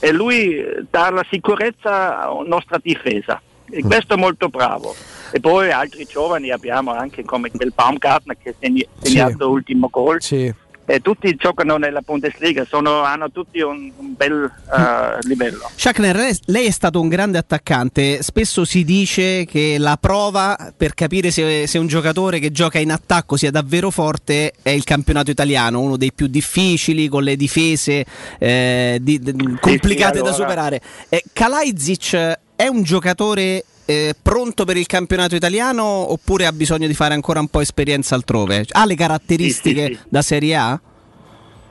e 0.00 0.12
lui 0.12 0.64
dà 0.90 1.10
la 1.10 1.24
sicurezza 1.30 2.22
alla 2.22 2.42
nostra 2.46 2.78
difesa 2.82 3.40
e 3.70 3.82
Mm. 3.84 3.86
questo 3.88 4.14
è 4.14 4.16
molto 4.16 4.48
bravo 4.48 4.94
e 5.30 5.40
poi 5.40 5.70
altri 5.70 6.04
giovani 6.04 6.50
abbiamo 6.50 6.92
anche 6.92 7.22
come 7.24 7.50
quel 7.50 7.72
Baumgartner 7.74 8.36
che 8.42 8.50
ha 8.50 8.54
segni- 8.58 8.86
Sì. 9.00 9.12
segnato 9.12 9.46
l'ultimo 9.46 9.88
gol 9.90 10.20
Sì. 10.22 10.52
E 10.86 11.00
tutti 11.00 11.34
giocano 11.36 11.76
nella 11.76 12.00
Bundesliga 12.00 12.64
sono- 12.68 13.02
hanno 13.02 13.30
tutti 13.30 13.60
un, 13.60 13.90
un 13.96 14.14
bel 14.16 14.44
eh, 14.76 15.18
livello 15.26 15.70
Schachner, 15.74 16.16
lei- 16.46 16.66
è 16.66 16.70
stato 16.70 17.00
un 17.00 17.08
grande 17.08 17.38
attaccante. 17.38 18.22
Spesso 18.22 18.64
si 18.64 18.84
dice 18.84 19.44
che 19.46 19.76
la 19.78 19.96
prova 19.96 20.72
per 20.76 20.94
capire 20.94 21.30
se, 21.30 21.66
se 21.66 21.78
un 21.78 21.86
giocatore 21.86 22.38
che 22.38 22.50
gioca 22.50 22.78
in 22.78 22.90
attacco 22.90 23.36
sia 23.36 23.50
davvero 23.50 23.90
forte 23.90 24.52
è 24.62 24.70
il 24.70 24.84
campionato 24.84 25.30
italiano, 25.30 25.80
uno 25.80 25.96
dei 25.96 26.12
più 26.12 26.26
difficili, 26.26 27.08
con 27.08 27.22
le 27.22 27.36
difese 27.36 28.04
eh, 28.38 28.98
di- 29.00 29.18
di- 29.20 29.56
complicate 29.60 30.18
da 30.20 30.28
allora- 30.28 30.34
superare. 30.34 30.80
Eh, 31.08 31.22
Kalajdzic 31.32 32.38
è 32.56 32.66
un 32.66 32.82
giocatore 32.82 33.64
eh, 33.86 34.14
pronto 34.20 34.64
per 34.64 34.76
il 34.76 34.86
campionato 34.86 35.34
italiano 35.34 35.84
oppure 35.84 36.46
ha 36.46 36.52
bisogno 36.52 36.86
di 36.86 36.94
fare 36.94 37.14
ancora 37.14 37.40
un 37.40 37.48
po' 37.48 37.60
esperienza 37.60 38.14
altrove? 38.14 38.64
Ha 38.70 38.84
le 38.86 38.94
caratteristiche 38.94 39.86
Sì, 39.86 39.92
sì, 39.92 39.98
sì. 40.00 40.08
da 40.08 40.22
Serie 40.22 40.56
A? 40.56 40.80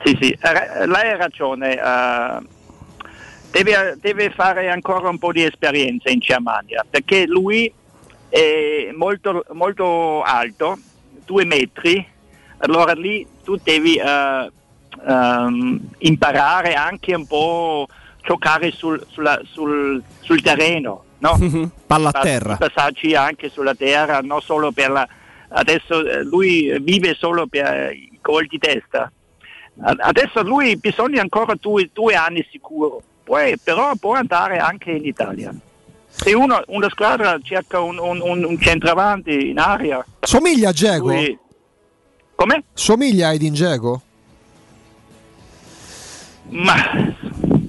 Sì, 0.04 0.18
sì, 0.20 0.30
eh, 0.30 0.86
lei 0.86 1.10
ha 1.12 1.16
ragione. 1.16 1.74
eh, 1.76 2.38
deve, 3.50 3.96
deve 4.00 4.30
fare 4.30 4.70
ancora 4.70 5.08
un 5.08 5.18
po' 5.18 5.32
di 5.32 5.42
esperienza 5.44 6.10
in 6.10 6.18
Germania 6.18 6.84
perché 6.88 7.26
lui 7.26 7.72
è 8.28 8.90
molto, 8.94 9.44
molto 9.52 10.22
alto, 10.22 10.78
due 11.24 11.44
metri, 11.44 12.04
allora 12.58 12.92
lì 12.92 13.24
tu 13.44 13.56
devi 13.62 13.94
eh, 13.96 14.50
ehm, 15.06 15.80
imparare 15.98 16.74
anche 16.74 17.14
un 17.14 17.26
po' 17.26 17.86
giocare 18.22 18.72
sul, 18.72 19.04
sulla- 19.10 19.40
sul- 19.44 20.02
sul 20.20 20.42
terreno, 20.42 21.04
no? 21.24 21.70
Palla 21.86 22.10
a 22.12 22.20
terra. 22.20 22.56
Passaggi 22.56 23.14
anche 23.14 23.48
sulla 23.48 23.74
terra, 23.74 24.20
non 24.20 24.40
solo 24.42 24.70
per 24.72 24.90
la... 24.90 25.08
Adesso 25.56 26.04
eh, 26.06 26.22
lui 26.24 26.76
vive 26.80 27.14
solo 27.14 27.46
per 27.46 27.92
i 27.92 28.18
gol 28.20 28.46
di 28.46 28.58
testa. 28.58 29.10
Adesso 29.80 30.42
lui 30.42 30.76
bisogna 30.76 31.20
ancora 31.20 31.54
due, 31.60 31.90
due 31.92 32.14
anni 32.14 32.46
sicuro, 32.50 33.02
poi, 33.24 33.56
però 33.58 33.92
può 33.98 34.14
andare 34.14 34.58
anche 34.58 34.92
in 34.92 35.04
Italia. 35.04 35.52
Se 36.08 36.32
uno, 36.32 36.62
una 36.68 36.88
squadra 36.90 37.38
cerca 37.42 37.80
un, 37.80 37.98
un, 37.98 38.20
un- 38.20 38.44
un 38.44 38.58
centravanti 38.60 39.48
in 39.50 39.58
aria, 39.58 40.04
Somiglia 40.20 40.68
a 40.68 40.72
Geco? 40.72 41.08
lui... 41.08 41.36
Come? 42.36 42.64
Somiglia 42.72 43.28
a 43.28 43.32
Edin 43.34 43.52
Dzeko? 43.52 44.02
Ma 46.50 46.74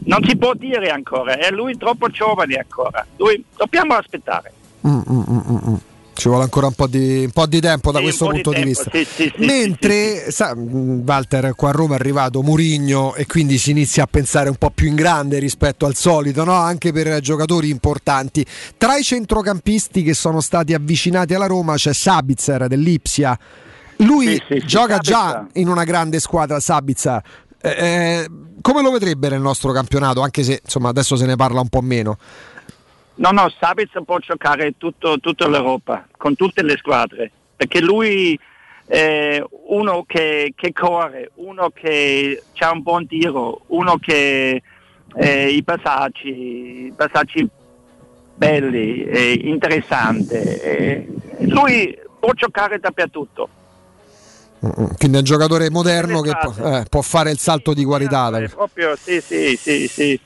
non 0.06 0.24
si 0.28 0.36
può 0.38 0.54
dire 0.54 0.90
ancora, 0.90 1.38
è 1.38 1.52
lui 1.52 1.78
troppo 1.78 2.08
giovane 2.10 2.56
ancora. 2.56 3.06
Lui, 3.18 3.44
dobbiamo 3.56 3.94
aspettare. 3.94 4.52
Mm, 4.88 4.92
mm, 4.92 5.24
mm, 5.30 5.40
mm, 5.50 5.58
mm. 5.70 5.76
Ci 6.18 6.30
vuole 6.30 6.44
ancora 6.44 6.68
un 6.68 6.74
po' 6.74 6.88
di, 6.88 7.24
un 7.26 7.32
po' 7.32 7.46
di 7.46 7.60
tempo 7.60 7.92
da 7.92 7.98
Sì, 7.98 8.04
questo 8.06 8.26
di 8.28 8.32
punto 8.32 8.50
di, 8.52 8.56
tempo, 8.56 8.70
vista. 8.70 8.90
sì, 8.94 9.04
sì, 9.04 9.34
Mentre, 9.40 10.32
sa, 10.32 10.56
mh, 10.56 11.04
Walter, 11.06 11.54
qua 11.56 11.70
a 11.70 11.72
Roma 11.74 11.96
è 11.96 12.00
arrivato 12.00 12.42
Murigno 12.42 13.16
e 13.16 13.26
quindi 13.26 13.58
si 13.58 13.72
inizia 13.72 14.04
a 14.04 14.08
pensare 14.08 14.48
un 14.48 14.56
po' 14.56 14.70
più 14.70 14.88
in 14.88 14.96
grande 14.96 15.40
rispetto 15.40 15.86
al 15.86 15.96
solito, 15.96 16.46
no? 16.46 16.54
anche 16.54 16.94
per 16.94 17.20
giocatori 17.20 17.70
importanti. 17.70 18.46
Tra 18.78 18.96
i 18.96 19.04
centrocampisti 19.04 20.04
che 20.04 20.14
sono 20.14 20.40
stati 20.40 20.74
avvicinati 20.74 21.34
alla 21.34 21.48
Roma 21.48 21.76
c'è 21.76 21.94
Sabitzer 21.94 22.68
dell'Ipsia. 22.68 23.38
Lui 23.98 24.42
gioca 24.66 24.98
già 25.00 25.48
in 25.54 25.68
una 25.68 25.84
grande 25.84 26.20
squadra, 26.20 26.60
Sabitzer. 26.62 27.22
Eh, 27.66 27.86
eh, 27.86 28.30
come 28.62 28.84
lo 28.84 28.92
vedrebbe 28.92 29.28
nel 29.28 29.42
nostro 29.42 29.72
campionato, 29.72 30.22
anche 30.22 30.44
se 30.44 30.60
insomma, 30.64 30.90
adesso 30.90 31.16
se 31.16 31.26
ne 31.26 31.36
parla 31.36 31.62
un 31.62 31.70
po' 31.70 31.82
meno? 31.82 32.18
No, 33.16 33.32
no, 33.32 33.52
Sabitz 33.60 33.94
può 34.06 34.20
giocare 34.20 34.76
tutto, 34.78 35.20
tutta 35.20 35.48
l'Europa, 35.48 36.06
con 36.16 36.36
tutte 36.36 36.62
le 36.62 36.78
squadre, 36.78 37.32
perché 37.56 37.82
lui 37.82 38.38
è 38.86 39.44
uno 39.68 40.04
che, 40.06 40.54
che 40.56 40.74
corre, 40.74 41.32
uno 41.36 41.72
che 41.74 42.44
ha 42.60 42.72
un 42.72 42.82
buon 42.84 43.08
tiro, 43.08 43.62
uno 43.68 43.98
che 43.98 44.62
eh, 45.16 45.50
i 45.50 45.64
passaggi, 45.64 46.94
passaggi 46.96 47.48
belli, 48.36 49.06
eh, 49.06 49.40
interessante. 49.44 50.62
eh, 50.62 51.08
lui 51.48 51.98
può 52.20 52.32
giocare 52.34 52.80
dappertutto. 52.80 53.50
Mm, 54.66 54.84
mm. 54.84 54.86
Quindi 54.98 55.18
è 55.18 55.20
un 55.20 55.26
giocatore 55.26 55.70
moderno 55.70 56.22
che 56.22 56.32
può, 56.36 56.54
eh, 56.68 56.86
può 56.90 57.02
fare 57.02 57.30
il 57.30 57.38
salto 57.38 57.74
di 57.74 57.84
qualità. 57.84 58.36
È 58.36 58.50
proprio, 58.50 58.96
sì, 59.00 59.22
sì, 59.22 59.58
sì, 59.62 59.88
sì. 59.88 60.20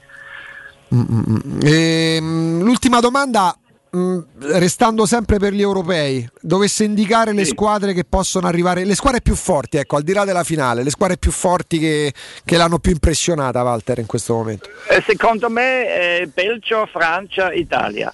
Mm, 0.95 0.99
mm, 0.99 1.21
mm. 1.29 1.59
Ehm, 1.63 2.63
l'ultima 2.63 3.01
domanda, 3.01 3.55
mm, 3.95 4.19
restando 4.39 5.05
sempre 5.05 5.37
per 5.37 5.53
gli 5.53 5.61
europei, 5.61 6.27
dovesse 6.39 6.85
indicare 6.85 7.33
le 7.33 7.43
squadre 7.45 7.93
che 7.93 8.05
possono 8.05 8.47
arrivare, 8.47 8.85
le 8.85 8.95
squadre 8.95 9.21
più 9.21 9.35
forti, 9.35 9.77
ecco, 9.77 9.97
al 9.97 10.03
di 10.03 10.13
là 10.13 10.23
della 10.23 10.43
finale, 10.43 10.83
le 10.83 10.89
squadre 10.89 11.17
più 11.17 11.31
forti 11.31 11.77
che, 11.77 12.13
che 12.45 12.57
l'hanno 12.57 12.79
più 12.79 12.91
impressionata, 12.91 13.61
Walter, 13.61 13.99
in 13.99 14.05
questo 14.05 14.33
momento. 14.33 14.69
Eh, 14.89 15.03
secondo 15.05 15.49
me 15.49 16.21
eh, 16.21 16.29
Belgio, 16.33 16.87
Francia, 16.91 17.51
Italia. 17.51 18.13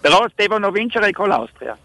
Però 0.00 0.24
devono 0.34 0.70
vincere 0.70 1.10
con 1.12 1.28
l'Austria. 1.28 1.76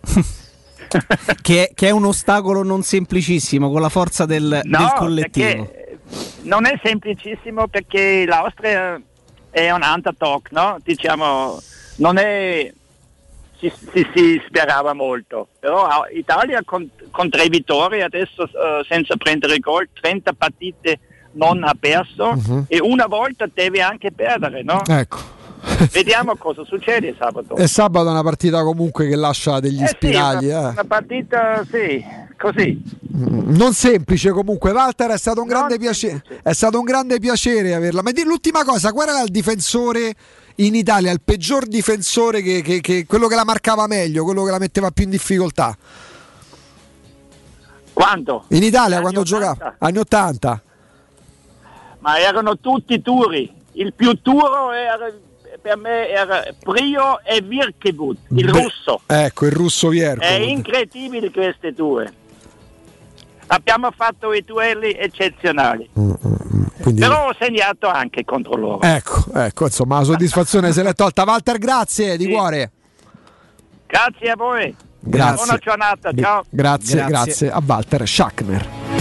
che, 1.42 1.68
è, 1.68 1.74
che 1.74 1.88
è 1.88 1.90
un 1.90 2.04
ostacolo 2.04 2.62
non 2.62 2.82
semplicissimo 2.82 3.70
con 3.70 3.80
la 3.80 3.88
forza 3.88 4.24
del, 4.26 4.60
No, 4.64 4.78
del 4.78 4.92
collettivo. 4.96 5.64
perché 5.64 5.98
non 6.42 6.66
è 6.66 6.78
semplicissimo 6.82 7.68
perché 7.68 8.24
l'Austria 8.26 9.00
è 9.50 9.70
un 9.70 9.82
underdog, 9.82 10.48
no? 10.50 10.78
Diciamo, 10.82 11.58
non 11.96 12.16
è... 12.18 12.72
Si, 13.60 13.72
si, 13.92 14.06
si 14.14 14.40
sperava 14.46 14.92
molto, 14.92 15.48
però 15.58 15.88
Italia 16.14 16.62
con, 16.64 16.88
con 17.10 17.28
tre 17.28 17.48
vittorie 17.48 18.04
adesso 18.04 18.44
eh, 18.44 18.84
senza 18.88 19.16
prendere 19.16 19.58
gol, 19.58 19.88
30 20.00 20.32
partite 20.34 21.00
non 21.32 21.64
ha 21.64 21.74
perso 21.78 22.34
Mhm. 22.34 22.64
e 22.68 22.78
una 22.80 23.06
volta 23.06 23.48
deve 23.52 23.80
anche 23.82 24.12
perdere, 24.12 24.62
no? 24.62 24.82
Ecco. 24.86 25.18
Vediamo 25.92 26.36
cosa 26.36 26.64
succede 26.64 27.14
sabato. 27.18 27.56
E 27.56 27.66
sabato 27.66 28.08
è 28.08 28.10
una 28.10 28.22
partita 28.22 28.62
comunque 28.62 29.08
che 29.08 29.16
lascia 29.16 29.60
degli 29.60 29.82
Eh 29.82 29.86
sì, 29.88 29.94
spiragli. 29.94 30.46
una, 30.46 30.68
eh. 30.68 30.72
una 30.72 30.84
partita, 30.84 31.64
sì, 31.70 32.04
così. 32.36 32.82
Mm, 33.16 33.54
Non 33.56 33.72
semplice 33.72 34.30
comunque, 34.30 34.70
Walter 34.72 35.10
è 35.10 35.18
stato 35.18 35.40
un 35.42 35.48
grande 35.48 35.78
piacere. 35.78 36.22
È 36.42 36.52
stato 36.52 36.78
un 36.78 36.84
grande 36.84 37.18
piacere 37.18 37.74
averla. 37.74 38.02
Ma 38.02 38.10
l'ultima 38.24 38.64
cosa, 38.64 38.92
qual 38.92 39.08
era 39.08 39.22
il 39.22 39.30
difensore 39.30 40.14
in 40.56 40.74
Italia, 40.74 41.12
il 41.12 41.20
peggior 41.22 41.66
difensore 41.66 42.42
che, 42.42 42.62
che- 42.62 42.80
che- 42.80 43.06
quello 43.06 43.26
che 43.28 43.34
la 43.36 43.44
marcava 43.44 43.86
meglio, 43.86 44.24
quello 44.24 44.44
che 44.44 44.50
la 44.50 44.58
metteva 44.58 44.90
più 44.90 45.04
in 45.04 45.10
difficoltà? 45.10 45.76
Quando? 47.92 48.44
In 48.48 48.62
Italia 48.62 48.96
Anni 48.96 49.02
quando 49.02 49.20
80? 49.20 49.52
giocava? 49.52 49.74
Anni 49.78 49.98
80. 49.98 50.62
Ma 52.00 52.18
erano 52.18 52.58
tutti 52.58 53.00
duri. 53.00 53.52
Il 53.72 53.92
più 53.92 54.12
duro 54.22 54.72
era, 54.72 55.10
per 55.60 55.76
me 55.76 56.08
era 56.08 56.44
Prio 56.58 57.20
e 57.24 57.40
Virkebut, 57.40 58.18
il 58.36 58.50
Beh, 58.50 58.62
russo. 58.62 59.00
Ecco, 59.06 59.46
il 59.46 59.52
russo 59.52 59.88
Vierco. 59.88 60.22
È 60.22 60.32
incredibile 60.32 61.30
queste 61.30 61.72
due. 61.72 62.12
Abbiamo 63.48 63.90
fatto 63.96 64.32
i 64.32 64.42
duelli 64.44 64.92
eccezionali. 64.92 65.88
Quindi- 65.92 67.00
Però 67.00 67.28
ho 67.28 67.34
segnato 67.38 67.88
anche 67.88 68.24
contro 68.24 68.56
loro. 68.56 68.80
Ecco, 68.82 69.24
ecco, 69.34 69.64
insomma, 69.64 69.98
la 69.98 70.04
soddisfazione 70.04 70.72
se 70.72 70.82
l'è 70.82 70.94
tolta. 70.94 71.24
Walter, 71.24 71.58
grazie 71.58 72.16
di 72.16 72.28
cuore. 72.28 72.72
Grazie 73.86 74.30
a 74.30 74.36
voi. 74.36 74.74
Grazie. 75.00 75.34
Buona 75.36 75.58
giornata, 75.58 76.10
ciao. 76.12 76.44
Grazie, 76.50 77.04
grazie, 77.06 77.50
a 77.50 77.62
Walter 77.64 78.06
Schachner. 78.06 78.97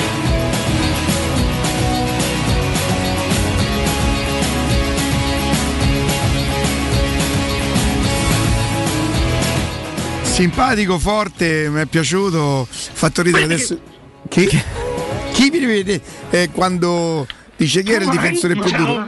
Simpatico, 10.37 10.99
forte, 10.99 11.67
mi 11.67 11.81
è 11.81 11.85
piaciuto. 11.87 12.67
Fatto 12.69 13.23
ridere 13.23 13.45
adesso. 13.45 13.75
Chi? 14.29 14.47
Chi 15.33 15.49
mi 15.49 15.57
rivede 15.57 15.99
eh, 16.29 16.51
quando 16.51 17.25
dice 17.55 17.81
chi 17.81 17.93
era 17.93 18.03
il 18.03 18.11
difensore 18.11 18.53
più 18.53 18.69
duro? 18.69 19.07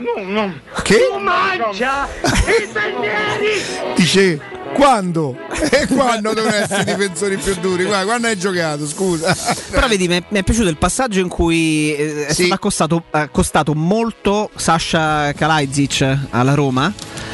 Che? 0.82 0.98
mangia 1.22 2.08
i! 2.48 3.94
Dice 3.94 4.40
quando? 4.74 5.36
E 5.70 5.86
quando 5.86 6.32
devono 6.32 6.54
essere 6.54 6.82
i 6.82 6.84
difensori 6.96 7.36
più 7.36 7.54
duri? 7.60 7.84
Guarda, 7.84 8.06
quando 8.06 8.26
hai 8.26 8.36
giocato, 8.36 8.84
scusa. 8.88 9.36
Però 9.70 9.86
vedi, 9.86 10.08
mi 10.08 10.16
è, 10.16 10.22
mi 10.30 10.38
è 10.40 10.42
piaciuto 10.42 10.68
il 10.68 10.78
passaggio 10.78 11.20
in 11.20 11.28
cui 11.28 11.94
eh, 11.94 12.26
è 12.26 12.32
Sì. 12.32 12.46
stato 12.46 12.54
accostato, 12.54 13.04
accostato 13.10 13.74
molto 13.76 14.50
Sasha 14.56 15.32
Kalajdzic 15.32 16.18
alla 16.30 16.54
Roma. 16.54 16.92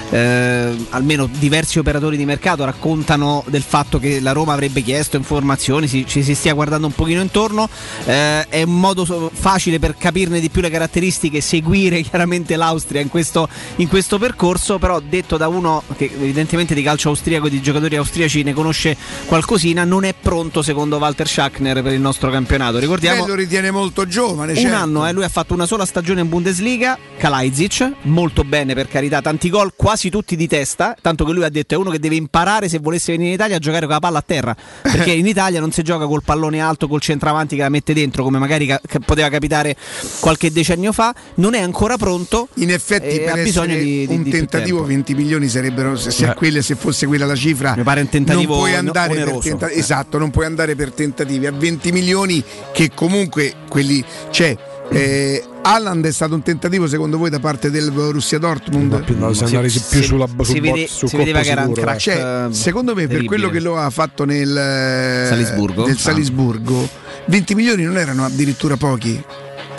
Eh, 0.08 0.86
almeno 0.90 1.28
diversi 1.30 1.78
operatori 1.78 2.16
di 2.16 2.24
mercato 2.24 2.64
raccontano 2.64 3.44
del 3.48 3.62
fatto 3.62 3.98
che 3.98 4.20
la 4.20 4.32
Roma 4.32 4.52
avrebbe 4.52 4.82
chiesto 4.82 5.16
informazioni, 5.16 5.88
si- 5.88 6.06
ci 6.06 6.22
si 6.22 6.34
stia 6.34 6.54
guardando 6.54 6.86
un 6.86 6.92
pochino 6.92 7.20
intorno. 7.20 7.68
Eh, 8.04 8.46
è 8.48 8.62
un 8.62 8.78
modo 8.78 9.04
so- 9.04 9.30
facile 9.32 9.78
per 9.78 9.96
capirne 9.96 10.38
di 10.40 10.48
più 10.48 10.60
le 10.62 10.70
caratteristiche, 10.70 11.40
seguire 11.40 12.02
chiaramente 12.06 12.56
l'Austria 12.56 13.00
in 13.00 13.08
questo, 13.08 13.48
in 13.76 13.88
questo 13.88 14.18
percorso, 14.18 14.78
però 14.78 15.00
detto 15.00 15.36
da 15.36 15.48
uno 15.48 15.82
che 15.96 16.04
evidentemente 16.04 16.74
di 16.74 16.82
calcio 16.82 17.08
austriaco 17.08 17.48
e 17.48 17.50
di 17.50 17.60
giocatori 17.60 17.96
austriaci 17.96 18.42
ne 18.44 18.52
conosce 18.52 18.96
qualcosina, 19.26 19.84
non 19.84 20.04
è 20.04 20.14
pronto 20.18 20.62
secondo 20.62 20.98
Walter 20.98 21.26
Schachner 21.26 21.82
per 21.82 21.92
il 21.92 22.00
nostro 22.00 22.30
campionato. 22.30 22.78
Ricordiamo 22.78 23.22
Beh, 23.22 23.28
lo 23.28 23.34
ritiene 23.34 23.70
molto 23.70 24.06
giovane. 24.06 24.52
un 24.52 24.58
certo. 24.58 24.76
anno, 24.76 25.06
eh, 25.06 25.12
lui 25.12 25.24
ha 25.24 25.28
fatto 25.28 25.52
una 25.52 25.66
sola 25.66 25.84
stagione 25.84 26.20
in 26.20 26.28
Bundesliga, 26.28 26.96
Kalajdzic, 27.16 27.92
molto 28.02 28.44
bene 28.44 28.74
per 28.74 28.86
carità, 28.88 29.20
tanti 29.20 29.50
gol, 29.50 29.72
quasi 29.74 29.95
tutti 30.10 30.36
di 30.36 30.46
testa, 30.46 30.96
tanto 31.00 31.24
che 31.24 31.32
lui 31.32 31.44
ha 31.44 31.48
detto 31.48 31.74
è 31.74 31.76
uno 31.76 31.90
che 31.90 31.98
deve 31.98 32.14
imparare 32.14 32.68
se 32.68 32.78
volesse 32.78 33.12
venire 33.12 33.28
in 33.30 33.34
Italia 33.34 33.56
a 33.56 33.58
giocare 33.58 33.84
con 33.86 33.94
la 33.94 34.00
palla 34.00 34.18
a 34.18 34.24
terra, 34.26 34.54
perché 34.82 35.12
in 35.12 35.26
Italia 35.26 35.60
non 35.60 35.72
si 35.72 35.82
gioca 35.82 36.06
col 36.06 36.22
pallone 36.22 36.60
alto, 36.60 36.88
col 36.88 37.00
centravanti 37.00 37.56
che 37.56 37.62
la 37.62 37.68
mette 37.68 37.92
dentro, 37.94 38.22
come 38.22 38.38
magari 38.38 38.66
ca- 38.66 38.80
che 38.86 39.00
poteva 39.00 39.28
capitare 39.28 39.76
qualche 40.20 40.50
decennio 40.52 40.92
fa, 40.92 41.14
non 41.36 41.54
è 41.54 41.60
ancora 41.60 41.96
pronto. 41.96 42.48
In 42.54 42.70
effetti, 42.70 43.18
per 43.20 43.32
ha 43.32 43.42
bisogno 43.42 43.74
di, 43.76 44.06
di- 44.06 44.14
un 44.14 44.22
di 44.22 44.30
tentativo, 44.30 44.76
tempo. 44.78 44.92
20 44.92 45.14
milioni 45.14 45.48
sarebbero, 45.48 45.96
se, 45.96 46.10
se, 46.10 46.34
quelle- 46.34 46.62
se 46.62 46.74
fosse 46.76 47.06
quella 47.06 47.26
la 47.26 47.34
cifra, 47.36 47.74
Mi 47.76 47.82
pare 47.82 48.00
un 48.02 48.08
tentativo 48.08 48.52
non 48.54 48.58
puoi 48.62 48.74
andare 48.74 49.14
per 49.14 49.22
oneroso. 49.24 49.48
tenta- 49.48 49.70
esatto, 49.70 50.18
non 50.18 50.30
puoi 50.30 50.46
andare 50.46 50.74
per 50.76 50.92
tentativi 50.92 51.46
a 51.46 51.52
20 51.52 51.92
milioni 51.92 52.42
che 52.72 52.90
comunque 52.94 53.54
quelli 53.68 54.04
c'è. 54.30 54.56
Eh, 54.88 55.42
Haaland 55.62 56.06
è 56.06 56.12
stato 56.12 56.34
un 56.34 56.42
tentativo 56.42 56.86
secondo 56.86 57.18
voi 57.18 57.28
da 57.28 57.40
parte 57.40 57.70
del 57.70 57.90
Borussia 57.90 58.38
Dortmund? 58.38 59.04
no, 59.16 59.32
si 59.32 59.42
è 59.42 59.46
andati 59.46 59.68
Si- 59.68 59.82
più 59.90 60.00
si- 60.00 60.06
sulla- 60.06 60.26
si 60.26 60.44
sul 60.44 60.60
vede- 60.60 60.70
bot- 60.82 60.88
sul 60.88 61.08
si 61.08 61.16
vedeva 61.16 61.40
che 61.40 61.50
era 61.50 61.64
un 61.66 61.72
crack. 61.72 61.96
eh. 61.96 61.98
Cioè, 61.98 62.46
secondo 62.50 62.92
me 62.94 63.02
per 63.02 63.16
terribile. 63.16 63.28
quello 63.28 63.50
che 63.50 63.60
lo 63.60 63.76
ha 63.78 63.90
fatto 63.90 64.24
nel 64.24 64.56
eh, 64.56 65.26
Salisburgo? 65.28 65.84
Ah. 65.84 65.94
Salisburgo 65.94 66.88
20 67.26 67.54
milioni 67.56 67.82
non 67.82 67.96
erano 67.98 68.24
addirittura 68.24 68.76
pochi. 68.76 69.22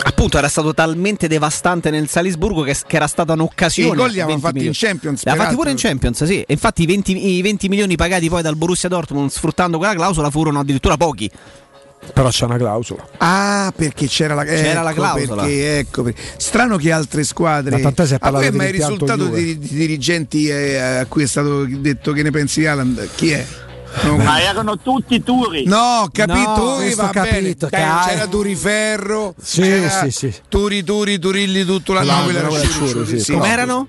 Appunto, 0.00 0.38
era 0.38 0.48
stato 0.48 0.72
talmente 0.74 1.26
devastante 1.26 1.90
nel 1.90 2.08
Salisburgo 2.08 2.62
che, 2.62 2.76
che 2.86 2.96
era 2.96 3.06
stata 3.08 3.32
un'occasione. 3.32 3.92
I 3.94 3.96
gol 3.96 4.10
li 4.10 4.20
aveva 4.20 4.26
20 4.38 4.40
fatti 4.42 4.66
in. 4.66 4.72
Champions, 4.74 5.24
Li 5.24 5.30
ha 5.30 5.34
fatti 5.34 5.54
pure 5.56 5.70
in 5.70 5.76
Champions, 5.76 6.24
sì. 6.24 6.40
E 6.42 6.52
infatti 6.52 6.82
i 6.82 6.86
20, 6.86 7.26
i 7.36 7.42
20 7.42 7.68
milioni 7.68 7.96
pagati 7.96 8.28
poi 8.28 8.42
dal 8.42 8.56
Borussia 8.56 8.88
Dortmund 8.88 9.30
sfruttando 9.30 9.76
quella 9.78 9.94
clausola 9.94 10.30
furono 10.30 10.60
addirittura 10.60 10.96
pochi. 10.96 11.28
Però 12.12 12.28
c'è 12.30 12.44
una 12.44 12.56
clausola. 12.56 13.06
Ah, 13.18 13.72
perché 13.74 14.06
c'era 14.06 14.34
la, 14.34 14.44
C'era 14.44 14.82
la 14.82 14.90
ecco 14.90 15.00
clausola. 15.00 15.42
Perché, 15.42 15.78
ecco, 15.78 16.02
perché- 16.02 16.22
Strano 16.36 16.76
che 16.76 16.90
altre 16.90 17.22
squadre. 17.24 17.70
Ma 17.76 17.80
tant'è 17.80 18.06
si 18.06 18.14
è 18.14 18.16
a 18.20 18.28
è 18.28 18.30
mai 18.30 18.50
dell'impianto 18.50 19.04
risultato 19.04 19.26
di, 19.26 19.58
di 19.58 19.68
dirigenti 19.68 20.48
eh, 20.48 20.76
a 20.78 21.06
cui 21.06 21.22
è 21.24 21.26
stato 21.26 21.64
detto 21.66 22.12
che 22.12 22.22
ne 22.22 22.30
pensi 22.30 22.60
di 22.60 22.66
Haaland? 22.66 23.08
Chi 23.14 23.30
è? 23.30 23.46
Non- 24.02 24.22
Ma 24.22 24.40
erano 24.40 24.78
tutti 24.78 25.22
turi. 25.22 25.64
No, 25.66 26.02
ho 26.02 26.08
capito, 26.12 26.48
No, 26.48 26.54
Turi 26.54 26.76
questo 26.84 27.02
va 27.02 27.08
capito, 27.10 27.68
bene. 27.68 27.84
Dai, 27.84 28.04
c'era 28.10 28.22
hai- 28.22 28.28
Turiferro, 28.28 29.34
Sì, 29.40 29.60
c'era 29.62 29.88
sì, 29.88 30.10
sì. 30.10 30.34
Turi, 30.48 30.84
Turi, 30.84 31.18
Turilli, 31.18 31.64
tutto 31.64 31.92
l'anno. 31.94 32.12
No, 32.16 32.24
quella 32.24 32.42
no, 32.42 32.54
era 32.56 32.68
Sciuri, 32.68 33.18
sì. 33.20 33.32
Com'erano? 33.32 33.86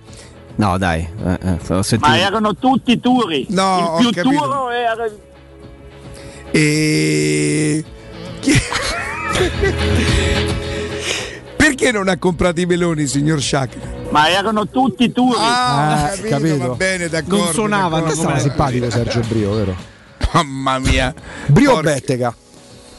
No, 0.56 0.78
dai, 0.78 1.08
eh, 1.26 1.40
eh. 1.42 1.98
Ma 2.00 2.18
erano 2.18 2.56
tutti 2.56 3.00
turi. 3.00 3.46
No, 3.50 3.98
Il 4.00 4.10
più 4.10 4.22
capito. 4.24 4.42
turo 4.44 4.70
era. 4.72 5.10
E... 6.52 7.84
Perché 11.56 11.92
non 11.92 12.08
ha 12.08 12.18
comprato 12.18 12.60
i 12.62 12.66
meloni, 12.66 13.06
signor 13.08 13.40
Sciacca? 13.42 13.78
Ma 14.12 14.30
erano 14.30 14.68
tutti 14.68 15.12
turi. 15.12 15.38
Ah, 15.40 16.12
Eh, 16.14 16.16
capito, 16.30 16.30
capito. 16.30 16.68
va 16.70 16.74
bene, 16.76 17.10
d'accordo. 17.10 17.44
Non 17.44 17.54
suonavano 17.54 18.04
d'accordo. 18.06 18.22
Stava 18.22 18.40
simpatico 18.40 18.90
Sergio 18.90 19.20
Brio, 19.28 19.54
vero? 19.54 19.76
Mamma 20.34 20.80
mia. 20.80 21.14
Brio 21.48 21.72
o 21.72 21.74
Porca- 21.76 21.94
Bettega? 21.94 22.36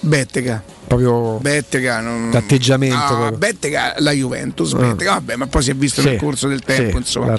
Bettega. 0.00 0.62
Proprio 0.86 1.38
Bettega 1.40 2.00
non... 2.00 2.30
L'atteggiamento 2.32 3.14
proprio. 3.14 3.38
Bettega 3.38 3.94
la 3.98 4.10
Juventus, 4.10 4.72
Bettega, 4.74 5.12
vabbè, 5.12 5.36
ma 5.36 5.46
poi 5.46 5.62
si 5.62 5.70
è 5.70 5.74
visto 5.74 6.00
Sì, 6.00 6.08
nel 6.08 6.18
corso 6.18 6.48
del 6.48 6.62
tempo, 6.62 6.90
sì, 6.92 6.96
insomma. 6.96 7.36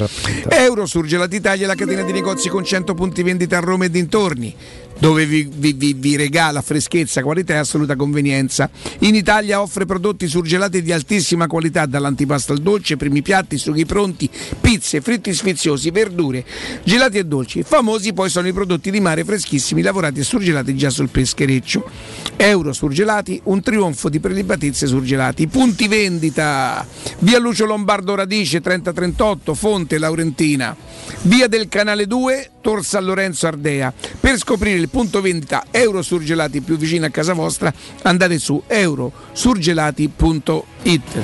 Euro 0.48 0.86
Surgelati 0.86 1.36
Italia, 1.36 1.68
la 1.68 1.76
catena 1.76 2.04
di 2.04 2.14
negozi 2.14 2.48
con 2.48 2.64
100 2.64 2.94
punti 2.94 3.24
vendita 3.24 3.58
a 3.58 3.60
Roma 3.60 3.86
e 3.86 3.90
dintorni. 3.90 4.56
Dove 5.00 5.26
vi, 5.26 5.50
vi- 5.52 5.74
vi- 5.74 5.94
vi 5.98 6.16
regala 6.16 6.62
freschezza, 6.62 7.24
qualità 7.24 7.54
e 7.54 7.58
assoluta 7.58 7.96
convenienza. 7.96 8.70
In 9.00 9.16
Italia 9.16 9.62
offre 9.62 9.86
prodotti 9.86 10.28
surgelati 10.28 10.82
di 10.84 10.92
altissima 10.92 11.48
qualità, 11.48 11.86
dall'antipasto 11.88 12.54
al 12.54 12.60
dolce, 12.60 12.98
primi 12.98 13.22
piatti, 13.24 13.58
sughi 13.58 13.86
pronti, 13.86 14.30
pizze, 14.60 15.02
fritti 15.02 15.34
sfiziosi, 15.34 15.90
verdure, 15.90 16.46
gelati 16.84 17.18
e 17.18 17.26
dolci. 17.26 17.64
Famosi 17.64 18.14
poi 18.14 18.30
sono 18.30 18.48
i 18.48 18.54
prodotti 18.54 18.92
di 18.92 19.00
mare 19.00 19.24
freschissimi, 19.24 19.82
lavorati 19.82 20.20
e 20.20 20.24
surgelati 20.24 20.76
già 20.76 20.92
sul 20.92 21.10
peschereccio. 21.10 21.90
Euro 22.38 22.72
surgelati, 22.72 23.40
un 23.46 23.62
trionfo 23.62 24.08
di 24.10 24.20
prelibatezze 24.20 24.86
surgelati. 24.86 25.48
Punti 25.48 25.88
vendita: 25.88 26.86
via 27.20 27.40
Lucio 27.40 27.66
Lombardo 27.66 28.14
Radice 28.14 28.62
3038, 28.62 29.56
Fonte 29.56 29.98
Laurentina, 29.98 30.76
via 31.24 31.48
del 31.48 31.68
Canale 31.70 32.06
2, 32.06 32.52
Tor 32.62 32.86
San 32.86 33.04
Lorenzo 33.04 33.48
Ardea. 33.48 33.94
Per 34.20 34.38
scoprire 34.38 34.78
il 34.78 34.90
punto 34.90 35.22
vendita 35.22 35.66
Euro 35.72 36.02
surgelati 36.02 36.62
più 36.62 36.78
vicino 36.78 37.06
a 37.06 37.10
casa 37.10 37.34
vostra, 37.34 37.74
andate 38.04 38.40
su 38.40 38.64
eurosurgelati.it. 38.68 41.24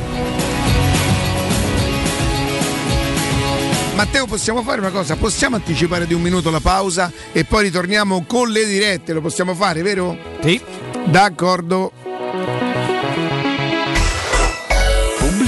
Matteo, 3.96 4.26
possiamo 4.28 4.62
fare 4.62 4.80
una 4.80 4.92
cosa? 4.92 5.16
Possiamo 5.16 5.56
anticipare 5.56 6.06
di 6.06 6.14
un 6.14 6.22
minuto 6.22 6.52
la 6.52 6.60
pausa 6.60 7.12
e 7.32 7.46
poi 7.46 7.64
ritorniamo 7.64 8.26
con 8.28 8.50
le 8.50 8.68
dirette? 8.68 9.14
Lo 9.14 9.22
possiamo 9.22 9.56
fare, 9.56 9.82
vero? 9.82 10.16
Sì. 10.42 10.62
D'accordo. 11.06 11.94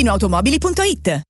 ValentinoAutomobili.it 0.00 1.29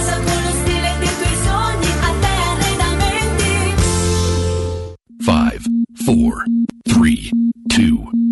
5, 5.95 6.45
4, 6.87 7.31
3, 7.69 8.31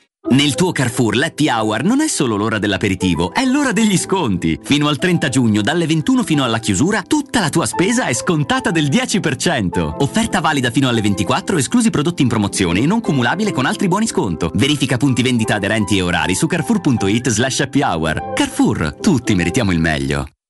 Nel 0.31 0.55
tuo 0.55 0.71
Carrefour 0.71 1.17
l'Happy 1.17 1.49
Hour 1.49 1.83
non 1.83 1.99
è 1.99 2.07
solo 2.07 2.37
l'ora 2.37 2.57
dell'aperitivo, 2.57 3.33
è 3.33 3.43
l'ora 3.43 3.73
degli 3.73 3.97
sconti. 3.97 4.57
Fino 4.63 4.87
al 4.87 4.97
30 4.97 5.27
giugno, 5.27 5.61
dalle 5.61 5.85
21 5.85 6.23
fino 6.23 6.45
alla 6.45 6.59
chiusura, 6.59 7.01
tutta 7.01 7.41
la 7.41 7.49
tua 7.49 7.65
spesa 7.65 8.05
è 8.05 8.13
scontata 8.13 8.71
del 8.71 8.85
10%. 8.85 9.95
Offerta 9.99 10.39
valida 10.39 10.71
fino 10.71 10.87
alle 10.87 11.01
24, 11.01 11.57
esclusi 11.57 11.89
prodotti 11.89 12.21
in 12.21 12.29
promozione 12.29 12.79
e 12.79 12.85
non 12.85 13.01
cumulabile 13.01 13.51
con 13.51 13.65
altri 13.65 13.89
buoni 13.89 14.07
sconto. 14.07 14.51
Verifica 14.53 14.95
punti 14.95 15.21
vendita 15.21 15.55
aderenti 15.55 15.97
e 15.97 16.01
orari 16.01 16.33
su 16.33 16.47
carrefour.it 16.47 17.27
slash 17.27 17.59
happy 17.59 17.81
hour. 17.81 18.31
Carrefour, 18.33 18.99
tutti 19.01 19.35
meritiamo 19.35 19.73
il 19.73 19.79
meglio. 19.79 20.27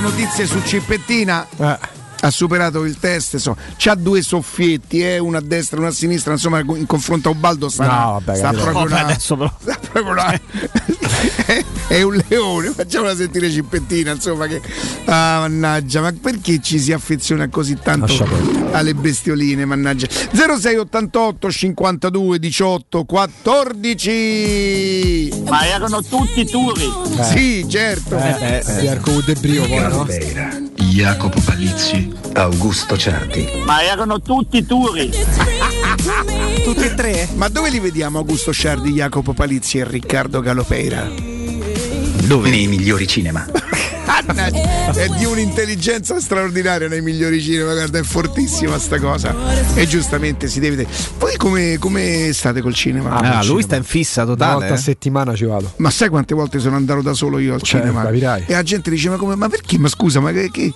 notizie 0.00 0.46
su 0.46 0.60
Cippettina. 0.62 1.46
Eh. 1.56 1.99
Ha 2.22 2.30
superato 2.30 2.84
il 2.84 2.98
test, 2.98 3.36
so. 3.36 3.56
c'ha 3.78 3.94
due 3.94 4.20
soffietti, 4.20 5.00
eh, 5.02 5.16
una 5.18 5.38
a 5.38 5.40
destra 5.40 5.78
e 5.78 5.80
una 5.80 5.88
a 5.88 5.92
sinistra, 5.92 6.32
insomma 6.32 6.60
in 6.60 6.84
confronto 6.86 7.30
a 7.30 7.32
Ubaldo 7.32 7.70
sta, 7.70 7.86
No, 7.86 8.20
vabbè, 8.22 8.36
sta 8.36 8.50
proprio 8.50 8.82
una- 8.84 9.04
adesso 9.06 9.36
però. 9.36 9.50
sta 9.58 9.78
proprio 9.90 10.12
una- 10.12 10.34
è, 11.46 11.64
è 11.88 12.02
un 12.02 12.22
leone, 12.28 12.70
facciamola 12.72 13.16
sentire 13.16 13.50
Cippettina, 13.50 14.12
insomma 14.12 14.46
che 14.46 14.60
ah, 15.06 15.38
mannaggia, 15.40 16.02
ma 16.02 16.12
perché 16.12 16.60
ci 16.60 16.78
si 16.78 16.92
affeziona 16.92 17.48
così 17.48 17.78
tanto 17.82 18.12
alle 18.72 18.94
bestioline, 18.94 19.64
mannaggia. 19.64 20.06
0688 20.32 21.50
52 21.50 22.38
18 22.38 23.04
14 23.04 25.42
Ma 25.48 25.66
erano 25.66 26.02
tutti 26.02 26.44
turi. 26.46 26.88
Sì, 27.32 27.66
certo. 27.68 28.16
Eh, 28.18 28.36
beh, 28.38 28.62
Pierco 28.80 29.20
De 29.24 29.34
Brio 29.34 29.66
poi, 29.66 29.80
no? 29.88 30.06
Jacopo 30.90 31.40
Palizzi, 31.40 32.12
Augusto 32.34 32.96
Ciardi. 32.96 33.62
Ma 33.64 33.80
erano 33.80 34.20
tutti 34.20 34.66
turi. 34.66 35.08
Tutti 36.64 36.84
e 36.84 36.94
tre? 36.94 37.28
Ma 37.34 37.48
dove 37.48 37.70
li 37.70 37.78
vediamo 37.78 38.18
Augusto 38.18 38.50
Sciardi, 38.50 38.90
Jacopo 38.90 39.32
Palizzi 39.32 39.78
e 39.78 39.84
Riccardo 39.84 40.40
Galopeira? 40.40 41.08
Dove? 42.26 42.50
Nei 42.50 42.66
migliori 42.66 43.06
cinema. 43.06 43.46
È 44.12 45.08
di 45.16 45.24
un'intelligenza 45.24 46.18
straordinaria 46.20 46.88
nei 46.88 47.00
migliori 47.00 47.40
cinema, 47.40 47.72
guarda, 47.74 47.98
è 48.00 48.02
fortissima 48.02 48.76
sta 48.78 48.98
cosa. 48.98 49.34
E 49.74 49.86
giustamente 49.86 50.48
si 50.48 50.58
deve. 50.58 50.84
Voi 51.18 51.36
come, 51.36 51.76
come 51.78 52.30
state 52.32 52.60
col 52.60 52.74
cinema? 52.74 53.10
Ah, 53.20 53.44
lui 53.44 53.62
sta 53.62 53.76
in 53.76 53.84
fissa 53.84 54.22
Una 54.24 54.32
totale. 54.32 54.52
volta 54.54 54.72
a 54.72 54.76
eh. 54.76 54.80
settimana 54.80 55.34
ci 55.36 55.44
vado. 55.44 55.72
Ma 55.76 55.90
sai 55.90 56.08
quante 56.08 56.34
volte 56.34 56.58
sono 56.58 56.74
andato 56.76 57.02
da 57.02 57.14
solo 57.14 57.38
io 57.38 57.54
al 57.54 57.62
Cioè, 57.62 57.80
cinema? 57.80 58.02
capirai. 58.02 58.44
E 58.48 58.52
la 58.52 58.62
gente 58.64 58.90
dice: 58.90 59.08
Ma 59.10 59.16
come? 59.16 59.36
Ma 59.36 59.48
perché? 59.48 59.78
Ma 59.78 59.88
scusa, 59.88 60.18
ma 60.18 60.32
che, 60.32 60.50
che- 60.50 60.72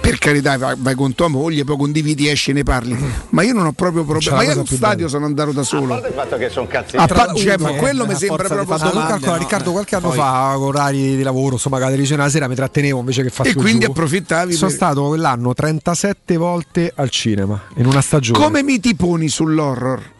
per 0.00 0.18
carità, 0.18 0.58
vai, 0.58 0.74
vai 0.78 0.94
con 0.94 1.14
tua 1.14 1.28
moglie, 1.28 1.64
poi 1.64 1.76
condividi, 1.78 2.28
esci 2.28 2.50
e 2.50 2.52
ne 2.52 2.62
parli. 2.64 2.96
Ma 3.30 3.42
io 3.42 3.54
non 3.54 3.64
ho 3.66 3.72
proprio 3.72 4.04
problemi. 4.04 4.30
la 4.30 4.36
Ma 4.36 4.42
io 4.44 4.52
allo 4.52 4.66
stadio 4.66 5.08
sono 5.08 5.24
andato 5.24 5.52
da 5.52 5.62
solo. 5.62 5.96
il 5.96 6.12
fatto 6.14 6.36
che 6.36 6.50
sono 6.50 6.66
cazzi. 6.66 6.96
A 6.96 7.06
par- 7.06 7.34
cioè, 7.34 7.56
ma 7.58 7.70
quello 7.72 8.04
mi 8.06 8.12
a 8.12 8.16
sembra 8.16 8.46
proprio 8.46 8.76
domande, 8.76 9.08
calcola, 9.08 9.32
no? 9.32 9.38
Riccardo 9.38 9.72
qualche 9.72 9.96
anno 9.96 10.08
Poi- 10.08 10.16
fa 10.18 10.52
con 10.56 10.66
orari 10.66 11.16
di 11.16 11.22
lavoro 11.22 11.54
insomma 11.54 11.78
10 11.94 12.10
della 12.16 12.28
sera 12.28 12.46
mi 12.48 12.54
trattenevo 12.74 12.98
invece 12.98 13.22
che 13.22 13.30
fare 13.30 13.50
E 13.50 13.54
quindi 13.54 13.84
approfittavi 13.84 14.52
sono 14.52 14.66
per- 14.68 14.76
stato 14.76 15.06
quell'anno 15.06 15.54
37 15.54 16.36
volte 16.36 16.92
al 16.94 17.10
cinema 17.10 17.62
in 17.76 17.86
una 17.86 18.00
stagione 18.00 18.38
Come 18.38 18.62
mi 18.62 18.80
ti 18.80 18.94
poni 18.96 19.28
sull'horror? 19.28 20.12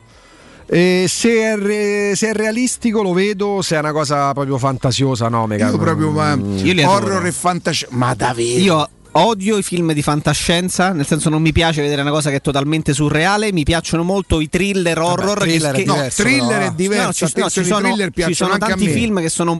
E 0.66 1.04
se, 1.08 1.40
è 1.40 1.56
re- 1.58 2.16
se 2.16 2.28
è 2.28 2.32
realistico 2.32 3.02
lo 3.02 3.12
vedo 3.12 3.60
se 3.60 3.76
è 3.76 3.78
una 3.80 3.92
cosa 3.92 4.32
proprio 4.32 4.56
fantasiosa 4.56 5.28
no 5.28 5.46
mega 5.46 5.68
Io 5.68 5.76
proprio 5.76 6.10
ma, 6.10 6.34
Io 6.34 6.88
horror 6.88 7.26
e 7.26 7.32
fantascienza. 7.32 7.94
Ma 7.96 8.14
davvero? 8.14 8.58
Io 8.60 8.88
odio 9.16 9.58
i 9.58 9.62
film 9.62 9.92
di 9.92 10.02
fantascienza, 10.02 10.92
nel 10.92 11.06
senso 11.06 11.28
non 11.28 11.40
mi 11.42 11.52
piace 11.52 11.82
vedere 11.82 12.00
una 12.00 12.10
cosa 12.10 12.30
che 12.30 12.36
è 12.36 12.40
totalmente 12.40 12.94
surreale, 12.94 13.52
mi 13.52 13.62
piacciono 13.62 14.02
molto 14.02 14.40
i 14.40 14.48
thriller 14.48 14.98
horror. 14.98 15.38
thriller 15.38 15.72
che, 15.74 15.82
è 15.82 15.84
diverso, 15.84 16.22
No, 16.22 16.28
thriller 16.28 16.60
è 16.62 16.66
eh. 16.66 16.74
diverso. 16.74 17.24
No, 17.24 17.30
ci, 17.30 17.40
no, 17.40 17.50
ci 17.50 17.64
sono, 17.64 17.88
thriller 17.88 18.10
ci 18.14 18.34
sono 18.34 18.52
anche 18.52 18.64
a 18.64 18.68
tanti 18.68 18.86
me. 18.86 18.90
film 18.92 19.20
che 19.20 19.28
sono 19.28 19.58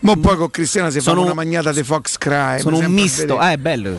Ma 0.00 0.14
poi 0.16 0.36
con 0.36 0.50
Cristiana 0.50 0.90
si 0.90 1.00
Sono 1.00 1.16
fa 1.16 1.22
una 1.22 1.30
un- 1.30 1.36
magnata 1.36 1.72
di 1.72 1.82
Fox 1.82 2.16
Crime. 2.18 2.58
sono 2.60 2.78
un 2.78 2.84
misto. 2.86 3.36
vedere. 3.36 3.50
Eh, 3.50 3.54
è 3.54 3.56
bello. 3.56 3.96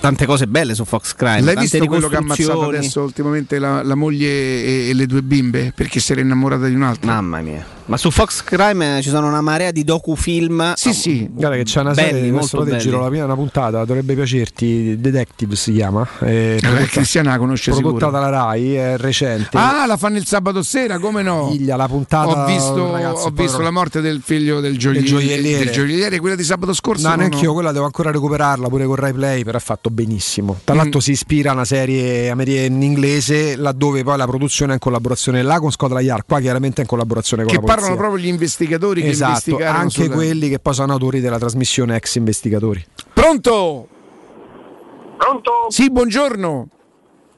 Tante 0.00 0.26
cose 0.26 0.46
belle 0.46 0.74
su 0.74 0.84
Fox 0.84 1.14
Crime. 1.14 1.40
L'hai 1.40 1.54
tante 1.54 1.60
visto 1.78 1.86
quello 1.86 2.08
che 2.08 2.16
ha 2.16 2.18
ammazzato 2.18 2.62
adesso 2.68 3.00
ultimamente 3.02 3.58
la, 3.58 3.82
la 3.82 3.94
moglie 3.94 4.28
e, 4.28 4.88
e 4.90 4.94
le 4.94 5.06
due 5.06 5.22
bimbe 5.22 5.72
perché 5.74 6.00
si 6.00 6.12
era 6.12 6.20
innamorata 6.20 6.66
di 6.66 6.74
un 6.74 6.82
altro? 6.82 7.10
Mamma 7.10 7.40
mia. 7.40 7.64
Ma 7.84 7.96
su 7.96 8.10
Fox 8.10 8.42
Crime 8.44 8.98
eh, 8.98 9.02
ci 9.02 9.08
sono 9.08 9.26
una 9.26 9.40
marea 9.40 9.70
di 9.72 9.82
docufilm. 9.84 10.72
Sì, 10.74 10.92
sì. 10.94 11.28
Guarda 11.30 11.56
che 11.56 11.64
c'è 11.64 11.80
una 11.80 11.92
Belli, 11.92 12.10
serie, 12.10 12.22
molto 12.30 12.38
questo 12.38 12.58
te 12.64 12.70
belli. 12.70 12.80
giro 12.82 13.00
la 13.00 13.08
prima 13.08 13.24
una 13.24 13.34
puntata, 13.34 13.84
dovrebbe 13.84 14.14
piacerti, 14.14 15.00
Detective 15.00 15.56
si 15.56 15.72
chiama, 15.72 16.06
è 16.20 16.56
Eh, 16.62 16.86
Cristiana 16.90 17.32
la 17.32 17.38
conosce 17.38 17.70
prodotta 17.72 17.94
sicuro. 18.06 18.10
dalla 18.10 18.28
Rai, 18.30 18.74
è 18.76 18.96
recente. 18.98 19.56
Ah, 19.58 19.84
la 19.86 19.96
fanno 19.96 20.16
il 20.16 20.26
sabato 20.26 20.62
sera, 20.62 20.98
come 21.00 21.22
no? 21.22 21.48
Figlia, 21.50 21.74
la 21.76 21.88
puntata 21.88 22.42
Ho 22.42 22.46
visto, 22.46 22.92
ragazzo 22.92 23.26
ho 23.26 23.30
visto 23.30 23.60
la 23.60 23.70
morte 23.70 24.00
del 24.00 24.20
figlio 24.24 24.60
del 24.60 24.71
gioielliere, 24.76 25.06
gioielliere. 25.26 25.64
del 25.64 25.72
gioielliere, 25.72 26.18
quella 26.20 26.34
di 26.36 26.42
sabato 26.42 26.72
scorso. 26.74 27.08
No, 27.08 27.14
neanche 27.14 27.38
io 27.38 27.50
ho- 27.50 27.54
quella 27.54 27.72
devo 27.72 27.84
ancora 27.84 28.10
recuperarla 28.10 28.68
pure 28.68 28.84
con 28.86 28.94
Rai 28.96 29.12
Play, 29.12 29.44
però 29.44 29.58
è 29.58 29.60
fatto 29.60 29.90
benissimo. 29.90 30.58
Tra 30.64 30.74
Mm. 30.74 30.78
l'altro 30.78 31.00
si 31.00 31.10
ispira 31.12 31.50
a 31.50 31.54
una 31.54 31.64
serie 31.64 32.28
in 32.66 32.82
inglese, 32.82 33.56
laddove 33.56 34.02
poi 34.04 34.16
la 34.16 34.26
produzione 34.26 34.72
è 34.72 34.74
in 34.74 34.80
collaborazione 34.80 35.42
là 35.42 35.58
con 35.60 35.70
Scotland 35.70 36.04
Yard, 36.04 36.24
qua 36.26 36.40
chiaramente 36.40 36.78
è 36.78 36.82
in 36.82 36.88
collaborazione 36.88 37.42
con 37.44 37.52
Che 37.52 37.58
la 37.58 37.62
polizia. 37.64 37.82
parlano 37.86 38.00
proprio 38.00 38.24
gli 38.24 38.28
investigatori 38.28 39.02
che 39.02 39.08
Esatto, 39.08 39.30
investigarono 39.30 39.78
anche 39.78 40.08
quelli 40.08 40.48
che 40.48 40.58
poi 40.58 40.74
sono 40.74 40.92
autori 40.92 41.20
della 41.20 41.38
trasmissione 41.38 41.96
ex 41.96 42.14
investigatori. 42.16 42.84
Pronto? 43.12 43.88
Pronto? 45.18 45.50
Sì, 45.68 45.90
buongiorno. 45.90 46.68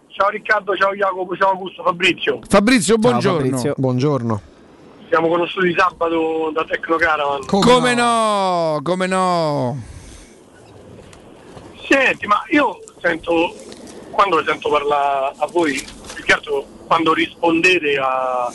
Ciao 0.09 0.29
Riccardo, 0.31 0.75
ciao 0.77 0.95
Jacopo, 0.95 1.37
ciao 1.37 1.51
Augusto, 1.51 1.83
Fabrizio. 1.83 2.39
Fabrizio, 2.49 2.97
buongiorno. 2.99 3.75
Buongiorno. 3.77 4.41
Siamo 5.15 5.29
conosciuti 5.29 5.73
sabato 5.79 6.51
da 6.53 6.65
Tecnocaravan. 6.65 7.47
Come, 7.47 7.95
no? 7.95 8.81
Come 8.83 9.07
no? 9.07 9.81
Senti, 11.89 12.27
ma 12.27 12.43
io 12.49 12.81
sento, 13.01 13.55
quando 14.11 14.43
sento 14.43 14.69
parlare 14.71 15.33
a 15.39 15.47
voi, 15.47 15.81
più 16.15 16.25
che 16.25 16.33
altro 16.33 16.65
quando 16.89 17.15
rispondete 17.15 17.97
a- 17.97 18.51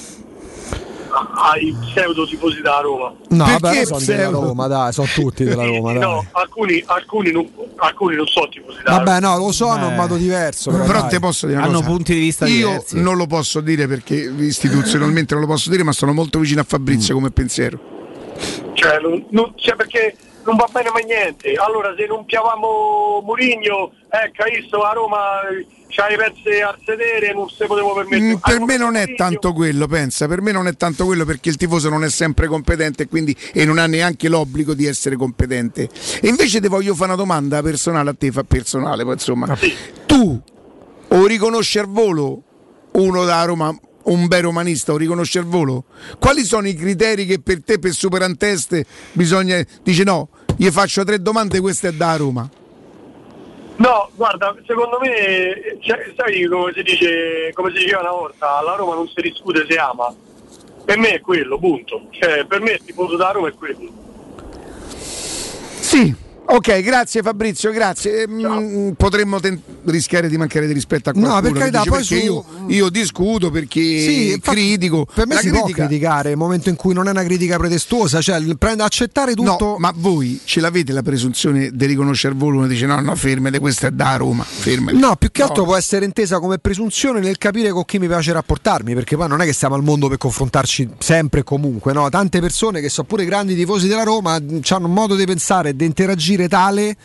ai 1.11 1.75
pseudo 1.79 2.25
tifosi 2.27 2.61
da 2.61 2.79
Roma. 2.81 3.13
No, 3.29 3.43
Perché 3.45 3.59
vabbè, 3.59 3.85
sono 3.85 3.99
della 3.99 4.17
pseudo? 4.29 4.41
Roma, 4.41 4.67
dai, 4.67 4.93
sono 4.93 5.07
tutti 5.13 5.43
della 5.43 5.65
Roma, 5.65 5.91
dai. 5.93 6.01
No, 6.01 6.25
alcuni, 6.31 6.83
alcuni, 6.85 7.31
non, 7.31 7.49
alcuni 7.77 8.15
non 8.15 8.27
sono 8.27 8.47
tifosi 8.49 8.77
da 8.83 8.91
Vabbè, 8.97 9.19
Roma. 9.19 9.19
no, 9.19 9.37
lo 9.37 9.51
so, 9.51 9.67
hanno 9.67 9.87
un 9.87 9.95
modo 9.95 10.15
diverso. 10.17 10.71
Però, 10.71 10.85
Però 10.85 11.07
te 11.07 11.19
posso 11.19 11.45
dire 11.47 11.57
una 11.59 11.67
Hanno 11.67 11.77
cosa. 11.79 11.89
punti 11.89 12.13
di 12.13 12.19
vista 12.19 12.45
Io 12.47 12.67
diversi. 12.67 12.99
non 13.01 13.17
lo 13.17 13.27
posso 13.27 13.61
dire 13.61 13.87
perché 13.87 14.15
istituzionalmente 14.15 15.33
non 15.33 15.43
lo 15.43 15.49
posso 15.49 15.69
dire, 15.69 15.83
ma 15.83 15.91
sono 15.91 16.13
molto 16.13 16.39
vicino 16.39 16.61
a 16.61 16.65
Fabrizio 16.67 17.13
come 17.13 17.31
pensiero. 17.31 17.79
Cioè, 18.73 18.99
non- 19.01 19.25
non- 19.31 19.53
cioè, 19.55 19.75
perché 19.75 20.15
non 20.49 20.57
va 20.57 20.67
bene 20.71 20.89
mai 20.89 21.05
niente. 21.05 21.53
Allora, 21.53 21.93
se 21.95 22.07
non 22.07 22.25
piavamo 22.25 23.21
Murigno, 23.23 23.91
ecco, 24.09 24.43
hai 24.43 24.59
visto 24.59 24.81
a 24.81 24.93
Roma 24.93 25.47
eh, 25.47 25.65
c'hai 25.87 26.13
i 26.13 26.17
pezzi 26.17 26.59
al 26.59 26.77
sedere, 26.83 27.33
non 27.33 27.47
se 27.49 27.67
potevo 27.67 27.93
permettere. 27.93 28.21
Mm, 28.21 28.35
per 28.35 28.59
me 28.61 28.77
non 28.77 28.95
è 28.95 29.13
tanto 29.13 29.53
quello, 29.53 29.85
pensa, 29.87 30.27
per 30.27 30.41
me 30.41 30.51
non 30.51 30.67
è 30.67 30.75
tanto 30.75 31.05
quello 31.05 31.23
perché 31.23 31.49
il 31.49 31.57
tifoso 31.57 31.89
non 31.89 32.03
è 32.03 32.09
sempre 32.09 32.47
competente 32.47 33.03
e 33.03 33.07
quindi 33.07 33.35
e 33.53 33.63
non 33.63 33.77
ha 33.77 33.85
neanche 33.85 34.27
l'obbligo 34.27 34.73
di 34.73 34.85
essere 34.85 35.15
competente. 35.15 35.87
E 36.21 36.27
invece 36.27 36.59
ti 36.59 36.67
voglio 36.67 36.95
fare 36.95 37.11
una 37.11 37.21
domanda 37.21 37.61
personale 37.61 38.09
a 38.09 38.15
te, 38.17 38.31
fa 38.31 38.43
personale, 38.43 39.03
poi, 39.03 39.13
insomma. 39.13 39.55
Tu 40.07 40.41
o 41.11 41.25
riconosci 41.25 41.77
al 41.77 41.87
volo 41.87 42.41
uno 42.91 43.23
da 43.23 43.43
Roma, 43.43 43.75
un 44.03 44.27
bel 44.27 44.41
romanista, 44.43 44.93
o 44.93 44.97
riconosci 44.97 45.37
al 45.37 45.45
volo? 45.45 45.85
Quali 46.19 46.43
sono 46.43 46.67
i 46.67 46.73
criteri 46.73 47.25
che 47.25 47.39
per 47.39 47.63
te 47.63 47.79
per 47.79 47.91
superanteste 47.91 48.85
bisogna 49.13 49.63
dice 49.83 50.03
no, 50.03 50.29
gli 50.55 50.69
faccio 50.69 51.03
tre 51.03 51.21
domande, 51.21 51.59
questa 51.59 51.87
è 51.87 51.91
da 51.91 52.15
Roma. 52.15 52.49
No, 53.77 54.09
guarda, 54.15 54.53
secondo 54.67 54.99
me, 54.99 55.77
cioè, 55.79 56.13
sai 56.17 56.45
come 56.47 56.73
si 56.75 56.83
dice, 56.83 57.51
come 57.53 57.71
si 57.71 57.83
diceva 57.83 58.01
una 58.01 58.11
volta, 58.11 58.57
alla 58.57 58.75
Roma 58.75 58.93
non 58.93 59.07
si 59.07 59.21
discute 59.21 59.65
se 59.69 59.77
ama. 59.77 60.13
Per 60.83 60.97
me 60.97 61.11
è 61.11 61.21
quello, 61.21 61.57
punto. 61.57 62.07
Cioè, 62.09 62.45
per 62.45 62.59
me 62.59 62.71
il 62.71 62.81
tifoso 62.83 63.15
da 63.15 63.31
Roma 63.31 63.47
è 63.47 63.53
quello. 63.53 63.89
Sì. 65.79 66.27
Ok, 66.51 66.81
grazie 66.81 67.21
Fabrizio, 67.21 67.71
grazie. 67.71 68.27
Mm, 68.27 68.91
potremmo 68.97 69.39
ten- 69.39 69.61
rischiare 69.85 70.27
di 70.27 70.35
mancare 70.37 70.65
di 70.65 70.73
rispetto 70.73 71.09
a 71.09 71.13
No, 71.15 71.27
qualcuno. 71.27 71.51
per 71.51 71.59
carità, 71.59 71.79
poi 71.83 71.89
perché 71.99 72.19
su- 72.19 72.23
io, 72.25 72.45
io 72.67 72.89
discuto 72.89 73.51
perché 73.51 73.79
Sì, 73.79 74.39
critico. 74.41 75.05
Per 75.13 75.27
me 75.27 75.35
La 75.35 75.41
si 75.41 75.49
può 75.49 75.61
critica- 75.61 75.85
criticare 75.85 76.29
nel 76.29 76.37
momento 76.37 76.69
in 76.69 76.75
cui 76.75 76.93
non 76.95 77.07
è 77.07 77.11
una 77.11 77.23
critica 77.23 77.57
pretestuosa, 77.57 78.19
cioè 78.21 78.41
prende- 78.55 78.81
accettare 78.83 79.35
tutto. 79.35 79.57
No, 79.59 79.75
ma 79.77 79.93
voi 79.95 80.39
ce 80.43 80.59
l'avete 80.59 80.91
la 80.91 81.03
presunzione 81.03 81.69
di 81.71 81.85
riconoscere 81.85 82.33
volo? 82.35 82.57
Uno 82.57 82.67
dice 82.67 82.87
no, 82.87 82.99
no, 82.99 83.13
fermete, 83.15 83.59
questa 83.59 83.87
è 83.87 83.91
da 83.91 84.15
Roma, 84.15 84.43
fermete. 84.43 84.97
No, 84.97 85.15
più 85.17 85.29
che 85.31 85.43
altro 85.43 85.61
No. 85.61 85.67
può 85.67 85.75
essere 85.75 86.03
intesa 86.05 86.39
come 86.39 86.57
presunzione 86.57 87.19
nel 87.19 87.37
capire 87.37 87.69
con 87.69 87.85
chi 87.85 87.99
mi 87.99 88.07
piace 88.07 88.31
rapportarmi, 88.33 88.95
perché 88.95 89.15
poi 89.15 89.27
non 89.27 89.39
è 89.41 89.45
che 89.45 89.53
siamo 89.53 89.75
al 89.75 89.83
mondo 89.83 90.07
per 90.07 90.17
confrontarci 90.17 90.89
sempre 90.97 91.41
e 91.41 91.43
comunque, 91.43 91.93
no? 91.93 92.09
Tante 92.09 92.39
persone 92.41 92.81
che 92.81 92.89
sono 92.89 93.05
pure 93.07 93.23
grandi 93.25 93.55
tifosi 93.55 93.87
della 93.87 94.03
Roma 94.03 94.33
hanno 94.33 94.87
un 94.87 94.93
modo 94.93 95.15
di 95.15 95.25
pensare 95.25 95.69
e 95.69 95.75
di 95.75 95.85
interagire 95.85 96.37
tale 96.47 96.95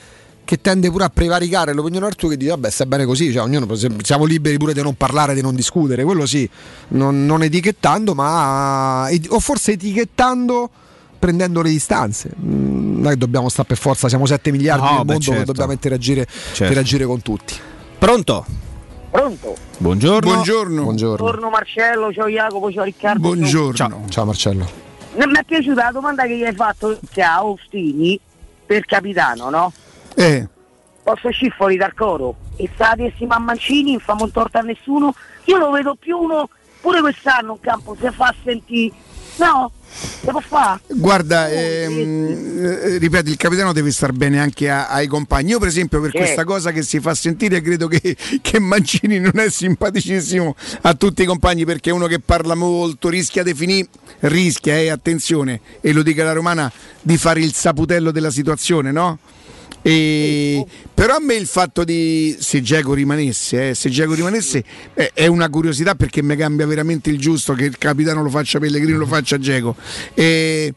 che 0.45 0.61
tende 0.61 0.91
pure 0.91 1.05
a 1.05 1.09
prevaricare 1.09 1.73
l'opinione 1.73 2.07
altrui 2.07 2.33
che 2.33 2.37
dice 2.37 2.51
vabbè 2.51 2.69
sta 2.71 2.85
bene 2.87 3.07
così, 3.07 3.33
cioè, 3.33 3.43
ognuno, 3.43 3.67
siamo 4.03 4.25
liberi 4.25 4.59
pure 4.59 4.75
di 4.75 4.83
non 4.83 4.95
parlare, 4.95 5.35
di 5.35 5.41
non 5.41 5.55
discutere, 5.55 6.05
quello 6.05 6.27
sì, 6.27 6.49
non, 6.89 7.25
non 7.25 7.43
etichettando, 7.43 8.15
ma 8.15 9.09
o 9.29 9.41
forse 9.41 9.73
etichettando 9.73 10.71
prendendo 11.19 11.63
le 11.63 11.71
distanze. 11.71 12.31
Mm, 12.39 13.01
Noi 13.01 13.17
dobbiamo 13.17 13.49
stare 13.49 13.69
per 13.69 13.79
forza, 13.79 14.09
siamo 14.11 14.27
7 14.27 14.51
miliardi 14.51 14.83
No, 14.85 14.97
nel 14.97 15.05
beh, 15.05 15.13
mondo 15.13 15.31
che 15.31 15.37
certo. 15.37 15.45
dobbiamo 15.53 15.73
interagire, 15.73 16.27
Certo. 16.27 16.65
interagire 16.65 17.07
con 17.07 17.23
tutti. 17.23 17.55
Pronto? 17.99 18.45
Pronto? 19.11 19.57
Buongiorno. 19.79 20.31
Buongiorno. 20.33 20.83
Buongiorno. 20.83 21.17
Buongiorno 21.17 21.49
Marcello, 21.49 22.13
ciao 22.13 22.29
Jacopo, 22.29 22.71
ciao 22.71 22.85
Riccardo. 22.85 23.21
Buongiorno. 23.21 23.73
Ciao, 23.75 24.03
ciao 24.11 24.25
Marcello. 24.27 24.69
Non 25.17 25.31
mi 25.31 25.39
è 25.39 25.45
piaciuta 25.45 25.85
la 25.85 25.91
domanda 25.93 26.27
che 26.27 26.37
gli 26.37 26.45
hai 26.45 26.55
fatto 26.55 26.99
a 27.17 27.47
Ostini 27.47 28.21
per 28.65 28.85
capitano, 28.85 29.51
no? 29.51 29.73
Eh. 30.15 30.49
Posso 31.03 31.29
uscire 31.29 31.55
fuori 31.55 31.77
dal 31.77 31.93
coro 31.93 32.37
e 32.57 32.69
sta 32.73 32.95
a 32.97 33.39
Mancini, 33.39 33.93
non 33.93 34.01
fa 34.01 34.15
molto 34.15 34.41
torto 34.41 34.59
a 34.59 34.63
nessuno. 34.63 35.15
Io 35.45 35.59
lo 35.59 35.71
vedo 35.71 35.95
più 35.97 36.17
uno, 36.17 36.49
pure 36.81 37.01
quest'anno 37.01 37.53
in 37.53 37.61
campo, 37.61 37.97
se 38.01 38.11
fa 38.11 38.35
sentire. 38.43 38.95
No, 39.37 39.73
può 40.21 40.41
fare. 40.41 40.81
Guarda, 40.89 41.49
ehm, 41.51 42.65
eh, 42.65 42.99
ripeto, 42.99 43.31
il 43.31 43.37
capitano 43.37 43.73
deve 43.73 43.91
star 43.91 44.13
bene 44.13 44.39
anche 44.39 44.71
a- 44.71 44.89
ai 44.89 45.07
compagni. 45.09 45.51
Io, 45.51 45.59
per 45.59 45.69
esempio, 45.69 46.01
per 46.01 46.11
Sì. 46.11 46.19
questa 46.19 46.45
cosa 46.45 46.71
che 46.73 46.83
si 46.83 47.01
fa 47.01 47.15
sentire, 47.15 47.61
credo 47.61 47.89
che, 47.89 48.17
che 48.41 48.59
Mancini 48.61 49.19
non 49.19 49.39
è 49.39 49.51
simpaticissimo 49.51 50.55
a 50.83 50.95
tutti 50.95 51.23
i 51.23 51.27
compagni 51.27 51.65
perché 51.65 51.91
è 51.91 51.93
uno 51.93 52.07
che 52.07 52.21
parla 52.21 52.55
molto, 52.55 53.09
rischia 53.09 53.43
di 53.43 53.55
finire, 53.55 53.89
rischia, 54.21 54.77
eh, 54.79 54.89
attenzione, 54.91 55.61
e 55.81 55.93
lo 55.93 56.03
dica 56.03 56.23
la 56.25 56.33
romana, 56.33 56.71
di 57.03 57.17
fare 57.17 57.41
il 57.41 57.53
saputello 57.55 58.11
della 58.11 58.31
situazione, 58.31 58.93
no? 58.93 59.19
E- 59.87 60.65
però 60.95 61.17
a 61.17 61.21
me 61.21 61.35
il 61.35 61.47
fatto 61.47 61.85
di 61.85 62.35
se 62.39 62.63
Geco 62.63 62.95
rimanesse, 62.95 63.71
eh, 63.71 63.75
se 63.75 63.91
Dzeko 63.91 64.15
rimanesse 64.15 64.65
eh, 64.95 65.11
è 65.13 65.27
una 65.27 65.51
curiosità 65.51 65.95
perché 65.95 66.23
mi 66.23 66.37
cambia 66.37 66.67
veramente 66.67 67.11
il 67.11 67.19
giusto 67.19 67.53
che 67.53 67.67
il 67.67 67.77
capitano 67.77 68.23
lo 68.23 68.31
faccia 68.31 68.59
Pellegrino, 68.59 68.97
lo 68.97 69.07
faccia 69.07 69.37
Geco. 69.39 69.77
E, 70.15 70.73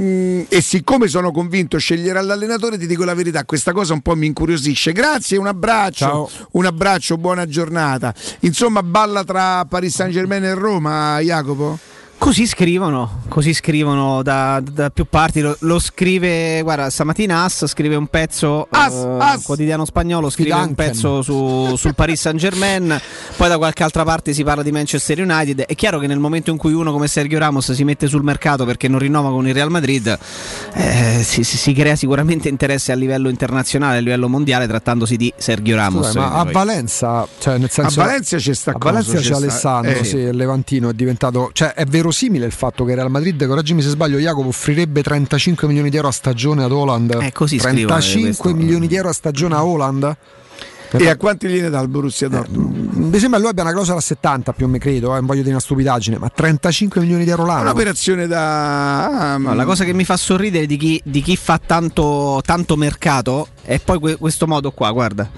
mm, 0.00 0.40
e 0.48 0.60
siccome 0.62 1.06
sono 1.06 1.30
convinto 1.30 1.78
sceglierà 1.78 2.20
l'allenatore, 2.22 2.76
ti 2.76 2.88
dico 2.88 3.04
la 3.04 3.14
verità, 3.14 3.44
questa 3.44 3.70
cosa 3.70 3.92
un 3.92 4.00
po' 4.00 4.16
mi 4.16 4.26
incuriosisce. 4.26 4.90
Grazie, 4.90 5.38
un 5.38 5.46
abbraccio, 5.46 6.04
Ciao. 6.04 6.30
un 6.52 6.66
abbraccio, 6.66 7.16
buona 7.18 7.46
giornata. 7.46 8.12
Insomma, 8.40 8.82
balla 8.82 9.22
tra 9.22 9.64
Paris 9.66 9.94
Saint 9.94 10.12
Germain 10.12 10.42
e 10.42 10.54
Roma, 10.54 11.20
Jacopo? 11.20 11.78
Così 12.20 12.46
scrivono, 12.46 13.22
così 13.28 13.54
scrivono 13.54 14.22
da, 14.22 14.60
da 14.62 14.90
più 14.90 15.06
parti. 15.08 15.40
Lo, 15.40 15.56
lo 15.60 15.78
scrive, 15.78 16.60
guarda, 16.62 16.90
stamattina 16.90 17.44
As 17.44 17.64
scrive 17.66 17.96
un 17.96 18.08
pezzo, 18.08 18.66
As, 18.70 18.92
eh, 18.92 19.16
As. 19.18 19.42
quotidiano 19.42 19.86
spagnolo, 19.86 20.28
scrive 20.28 20.50
un 20.52 20.60
Fidanken. 20.68 20.86
pezzo 20.92 21.22
su- 21.22 21.74
sul 21.76 21.94
Paris 21.94 22.20
Saint 22.20 22.38
Germain, 22.38 23.00
poi 23.36 23.48
da 23.48 23.56
qualche 23.56 23.82
altra 23.82 24.04
parte 24.04 24.34
si 24.34 24.44
parla 24.44 24.62
di 24.62 24.70
Manchester 24.70 25.18
United. 25.18 25.60
È 25.62 25.74
chiaro 25.74 25.98
che 25.98 26.06
nel 26.06 26.18
momento 26.18 26.50
in 26.50 26.58
cui 26.58 26.74
uno 26.74 26.92
come 26.92 27.08
Sergio 27.08 27.38
Ramos 27.38 27.72
si 27.72 27.84
mette 27.84 28.06
sul 28.06 28.22
mercato 28.22 28.66
perché 28.66 28.86
non 28.86 28.98
rinnova 28.98 29.30
con 29.30 29.48
il 29.48 29.54
Real 29.54 29.70
Madrid, 29.70 30.16
eh, 30.74 31.22
si, 31.24 31.42
si- 31.42 31.56
si 31.56 31.72
crea 31.72 31.96
sicuramente 31.96 32.50
interesse 32.50 32.92
a 32.92 32.96
livello 32.96 33.30
internazionale, 33.30 33.96
a 33.96 34.00
livello 34.00 34.28
mondiale, 34.28 34.66
trattandosi 34.66 35.16
di 35.16 35.32
Sergio 35.38 35.74
Ramos. 35.74 36.04
Scusa, 36.08 36.20
ma 36.20 36.32
a 36.34 36.42
Poi- 36.44 36.52
Valenza, 36.52 37.26
cioè 37.38 37.56
nel 37.56 37.70
senso, 37.70 38.02
A 38.02 38.04
Valencia 38.04 38.36
c'è 38.36 38.52
sta 38.54 38.72
a 38.72 38.76
Valencia 38.78 39.12
coso, 39.14 39.22
c'è 39.22 39.22
c'è 39.22 39.26
sta- 39.34 39.36
Alessandro, 39.36 39.90
eh. 39.92 40.04
sì, 40.04 40.16
il 40.18 40.36
Levantino 40.36 40.90
è 40.90 40.92
diventato, 40.92 41.48
cioè 41.54 41.72
è 41.72 41.86
verosimile 42.10 42.46
il 42.46 42.52
fatto 42.52 42.84
che 42.84 42.94
Real 42.94 43.10
Madrid, 43.10 43.46
correggimi 43.46 43.80
se 43.82 43.88
sbaglio, 43.90 44.18
Jacopo 44.18 44.48
offrirebbe 44.48 45.02
35 45.02 45.66
milioni 45.68 45.90
di 45.90 45.96
euro 45.96 46.08
a 46.08 46.12
stagione 46.12 46.64
ad 46.64 46.72
Holland. 46.72 47.16
Eh, 47.22 47.32
così 47.32 47.58
scrivono, 47.58 47.86
35 47.86 48.20
questo. 48.42 48.54
milioni 48.54 48.86
di 48.88 48.96
euro 48.96 49.08
a 49.08 49.12
stagione 49.12 49.54
a 49.54 49.64
Holland. 49.64 50.16
E 50.92 51.08
a 51.08 51.16
quanti 51.16 51.46
gliene 51.46 51.70
dà 51.70 51.78
il 51.80 51.86
Borussia 51.86 52.26
Dortmund? 52.26 52.94
Mi 52.96 53.18
sembra 53.20 53.36
che 53.38 53.42
lui 53.42 53.50
abbia 53.50 53.62
una 53.62 53.70
clausola 53.70 53.98
a 53.98 54.02
70 54.02 54.52
più 54.52 54.64
o 54.64 54.68
meno 54.68 54.82
credo, 54.82 55.12
eh, 55.12 55.18
non 55.18 55.26
voglio 55.26 55.40
dire 55.42 55.52
una 55.52 55.60
stupidaggine, 55.60 56.18
ma 56.18 56.28
35 56.28 57.00
milioni 57.00 57.22
di 57.22 57.30
euro 57.30 57.44
È 57.44 57.46
l'anno. 57.46 57.60
un'operazione 57.62 58.26
da... 58.26 59.36
No, 59.38 59.54
la 59.54 59.64
cosa 59.64 59.84
che 59.84 59.92
mi 59.92 60.04
fa 60.04 60.16
sorridere 60.16 60.66
di 60.66 60.76
chi, 60.76 61.00
di 61.04 61.22
chi 61.22 61.36
fa 61.36 61.60
tanto, 61.64 62.42
tanto 62.44 62.74
mercato 62.76 63.46
è 63.62 63.78
poi 63.78 64.00
que- 64.00 64.16
questo 64.16 64.48
modo 64.48 64.72
qua, 64.72 64.90
guarda. 64.90 65.30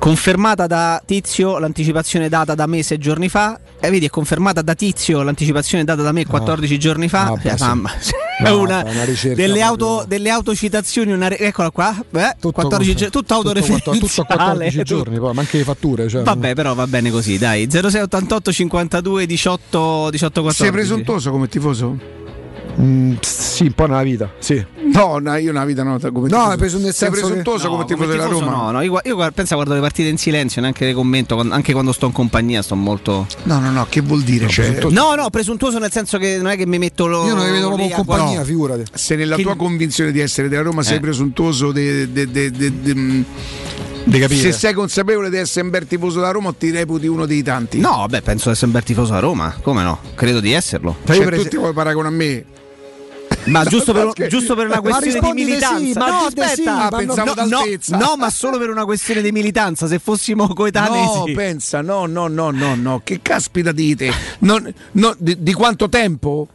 Confermata 0.00 0.66
da 0.66 1.02
Tizio 1.04 1.58
l'anticipazione 1.58 2.30
data 2.30 2.54
da 2.54 2.66
me 2.66 2.82
sei 2.82 2.96
giorni 2.96 3.28
fa. 3.28 3.60
E 3.78 3.90
vedi, 3.90 4.06
è 4.06 4.08
confermata 4.08 4.62
da 4.62 4.74
Tizio 4.74 5.22
l'anticipazione 5.22 5.84
data 5.84 6.00
da 6.00 6.10
me 6.10 6.24
14 6.24 6.78
giorni 6.78 7.06
fa. 7.06 7.26
Ah, 7.26 7.34
beh, 7.36 7.42
Cioè, 7.50 7.56
sì. 7.58 7.64
mamma, 7.64 7.90
è 8.38 8.42
No, 8.48 8.60
una, 8.60 8.82
una 8.86 9.04
ricerca 9.04 9.36
delle, 9.36 9.60
auto, 9.60 10.04
delle 10.08 10.30
autocitazioni, 10.30 11.12
una 11.12 11.30
eccola 11.36 11.70
qua. 11.70 11.94
Beh, 12.08 12.36
Tutto 12.40 12.52
14 12.52 12.90
confer- 12.92 12.96
gio- 12.96 13.04
tutto 13.04 13.18
tutto 13.20 13.34
autoreferenziale. 13.34 13.98
tutto 13.98 14.22
a 14.22 14.24
14 14.24 14.82
giorni, 14.84 15.18
poi, 15.18 15.34
ma 15.34 15.40
anche 15.42 15.58
le 15.58 15.64
fatture. 15.64 16.08
Cioè, 16.08 16.22
Vabbè, 16.22 16.54
però 16.54 16.72
va 16.74 16.86
bene 16.86 17.10
così, 17.10 17.36
dai. 17.36 17.68
0688 17.70 18.52
52 18.52 19.26
18 19.26 20.08
18 20.10 20.40
14. 20.42 20.62
Sei 20.62 20.70
presuntuoso 20.72 21.30
come 21.30 21.46
tifoso? 21.48 21.98
Mm, 22.78 23.14
sì, 23.20 23.64
un 23.64 23.72
po' 23.72 23.86
nella 23.86 24.02
vita, 24.02 24.30
sì. 24.38 24.64
No, 24.92 25.18
no, 25.18 25.36
io 25.36 25.50
una 25.50 25.64
vita 25.64 25.82
nota 25.82 26.10
come 26.10 26.28
No, 26.28 26.50
è 26.52 26.56
preso 26.56 26.76
nel 26.78 26.92
Sei 26.92 27.08
senso 27.08 27.14
che- 27.14 27.20
presuntuoso 27.26 27.64
No, 27.68 27.70
come 27.72 27.84
tifoso 27.84 28.08
della 28.10 28.24
tifoso 28.26 28.44
Roma? 28.44 28.56
No, 28.56 28.70
no, 28.72 28.80
io, 28.82 29.00
io 29.04 29.16
penso 29.32 29.52
a 29.52 29.56
guardare 29.56 29.80
le 29.80 29.86
partite 29.86 30.08
in 30.08 30.18
silenzio, 30.18 30.60
neanche 30.60 30.84
le 30.86 30.92
commento, 30.92 31.34
quando- 31.34 31.54
anche 31.54 31.72
quando 31.72 31.92
sto 31.92 32.06
in 32.06 32.12
compagnia 32.12 32.62
sto 32.62 32.74
molto... 32.74 33.26
No, 33.44 33.58
no, 33.60 33.70
no, 33.70 33.86
che 33.88 34.00
vuol 34.00 34.22
dire? 34.22 34.48
Cioè, 34.48 34.84
No, 34.90 35.14
no, 35.14 35.30
presuntuoso 35.30 35.78
nel 35.78 35.92
senso 35.92 36.18
che 36.18 36.36
non 36.38 36.48
è 36.48 36.56
che 36.56 36.66
mi 36.66 36.78
metto 36.78 37.06
lo... 37.06 37.24
Io 37.26 37.34
non 37.34 37.44
li 37.46 37.52
vedo 37.52 37.66
proprio 37.68 37.86
in 37.88 37.92
compagnia, 37.94 38.42
figurati. 38.44 38.84
se 38.92 39.16
nella 39.16 39.36
Che- 39.36 39.42
tua 39.42 39.56
convinzione 39.56 40.10
di 40.12 40.20
essere 40.20 40.48
della 40.48 40.62
Roma 40.62 40.82
sei 40.82 40.96
Eh. 40.96 41.00
presuntuoso 41.00 41.72
de- 41.72 42.10
de- 42.12 42.30
de- 42.30 42.50
de- 42.50 42.72
de- 42.82 42.94
mm, 42.94 43.22
Di 44.04 44.18
capire. 44.18 44.40
se 44.40 44.52
sei 44.52 44.72
consapevole 44.72 45.30
di 45.30 45.36
essere 45.36 45.64
un 45.66 45.70
bel 45.70 45.86
tifoso 45.86 46.18
della 46.20 46.32
Roma 46.32 46.48
o 46.48 46.54
ti 46.54 46.70
reputi 46.70 47.06
uno 47.06 47.26
dei 47.26 47.42
tanti? 47.42 47.78
No, 47.78 48.06
beh, 48.08 48.22
penso 48.22 48.46
di 48.46 48.52
essere 48.52 48.66
un 48.66 48.72
bel 48.72 48.82
tifoso 48.82 49.12
a 49.14 49.18
Roma, 49.18 49.54
come 49.62 49.82
no? 49.82 49.98
Credo 50.14 50.40
di 50.40 50.52
esserlo. 50.52 50.96
Cioè, 51.04 51.14
Cioè, 51.14 51.24
io 51.24 51.28
per 51.30 51.34
tu 51.38 51.44
es- 51.44 51.48
ti 51.50 51.56
vuoi 51.56 51.72
paragone 51.72 52.08
a 52.08 52.10
me? 52.10 52.44
Ma 53.44 53.64
giusto 53.64 53.92
per, 53.92 54.28
giusto 54.28 54.54
per 54.54 54.66
una 54.66 54.80
questione 54.80 55.32
di 55.32 55.44
militanza. 55.44 55.78
sì, 55.78 55.92
ma 55.96 56.06
no, 56.08 56.28
sì, 56.54 56.62
Ah, 56.66 56.88
no- 56.90 56.96
pensavo 56.96 57.34
no, 57.34 57.44
no, 57.46 57.98
no, 57.98 58.14
ma 58.16 58.30
solo 58.30 58.58
per 58.58 58.68
una 58.70 58.84
questione 58.84 59.22
di 59.22 59.32
militanza. 59.32 59.86
Se 59.86 59.98
fossimo 59.98 60.46
coetanei, 60.52 61.02
No, 61.04 61.24
sì. 61.26 61.32
pensa, 61.32 61.80
no, 61.80 62.06
no, 62.06 62.28
no, 62.28 62.50
no, 62.50 62.74
no, 62.74 63.00
che 63.02 63.20
caspita 63.22 63.72
dite? 63.72 64.10
Non- 64.40 64.72
no, 64.92 65.14
di, 65.18 65.42
di 65.42 65.52
quanto 65.54 65.88
tempo? 65.88 66.48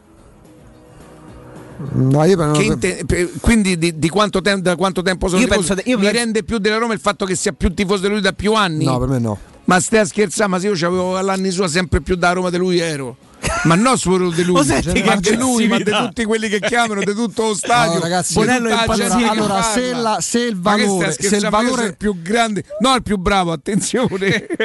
No, 1.92 2.24
io 2.24 2.36
per- 2.36 2.50
Che 2.52 2.62
inte- 2.62 3.02
pe- 3.06 3.30
quindi 3.40 3.76
di, 3.76 3.98
di 3.98 4.08
quanto, 4.08 4.40
tem- 4.40 4.60
da 4.62 4.76
quanto 4.76 5.02
tempo 5.02 5.28
sono 5.28 5.40
Io 5.42 5.46
tifoso? 5.48 5.74
penso- 5.74 5.90
io 5.90 5.96
Mi 5.98 6.04
penso- 6.04 6.18
rende 6.18 6.42
più 6.44 6.56
della 6.58 6.78
Roma 6.78 6.94
il 6.94 7.00
fatto 7.00 7.26
che 7.26 7.34
sia 7.36 7.52
più 7.52 7.74
tifoso 7.74 8.02
di 8.02 8.08
lui 8.08 8.20
da 8.20 8.32
più 8.32 8.54
anni? 8.54 8.84
no, 8.84 8.98
per 8.98 9.08
me 9.08 9.18
no. 9.18 9.38
Ma 9.64 9.78
stai 9.80 9.98
a 9.98 10.04
scherzare, 10.06 10.48
ma 10.48 10.58
se 10.60 10.68
io 10.68 10.72
avevo 10.86 11.18
all'anni 11.18 11.50
sua 11.50 11.68
sempre 11.68 12.00
più 12.00 12.14
da 12.14 12.32
Roma 12.32 12.48
di 12.48 12.56
lui 12.56 12.78
ero. 12.78 13.16
Ma 13.64 13.74
non 13.74 13.98
solo 13.98 14.30
di 14.30 14.42
lui, 14.44 14.64
senti 14.64 15.02
ma 15.02 15.16
di 15.16 15.34
lui, 15.36 15.66
ma 15.66 15.76
di 15.78 15.84
tutti 15.90 16.24
quelli 16.24 16.48
che 16.48 16.60
chiamano, 16.60 17.00
di 17.02 17.14
tutto 17.14 17.48
lo 17.48 17.54
stadio. 17.54 17.94
No, 17.94 18.00
ragazzi, 18.00 18.34
Bonello 18.34 18.68
è 18.68 18.72
Allora, 18.72 19.54
parla. 19.54 19.62
se 19.72 19.92
la- 19.92 20.18
se 20.20 20.38
il 20.40 20.54
Ma 20.56 20.76
valore- 20.76 21.12
se 21.18 21.36
il? 21.36 21.42
Ma 21.42 21.48
valore- 21.50 21.74
sono 21.74 21.86
il 21.86 21.96
più 21.96 22.22
grande, 22.22 22.64
no, 22.80 22.94
il 22.94 23.02
più 23.02 23.16
bravo, 23.16 23.52
attenzione, 23.52 24.46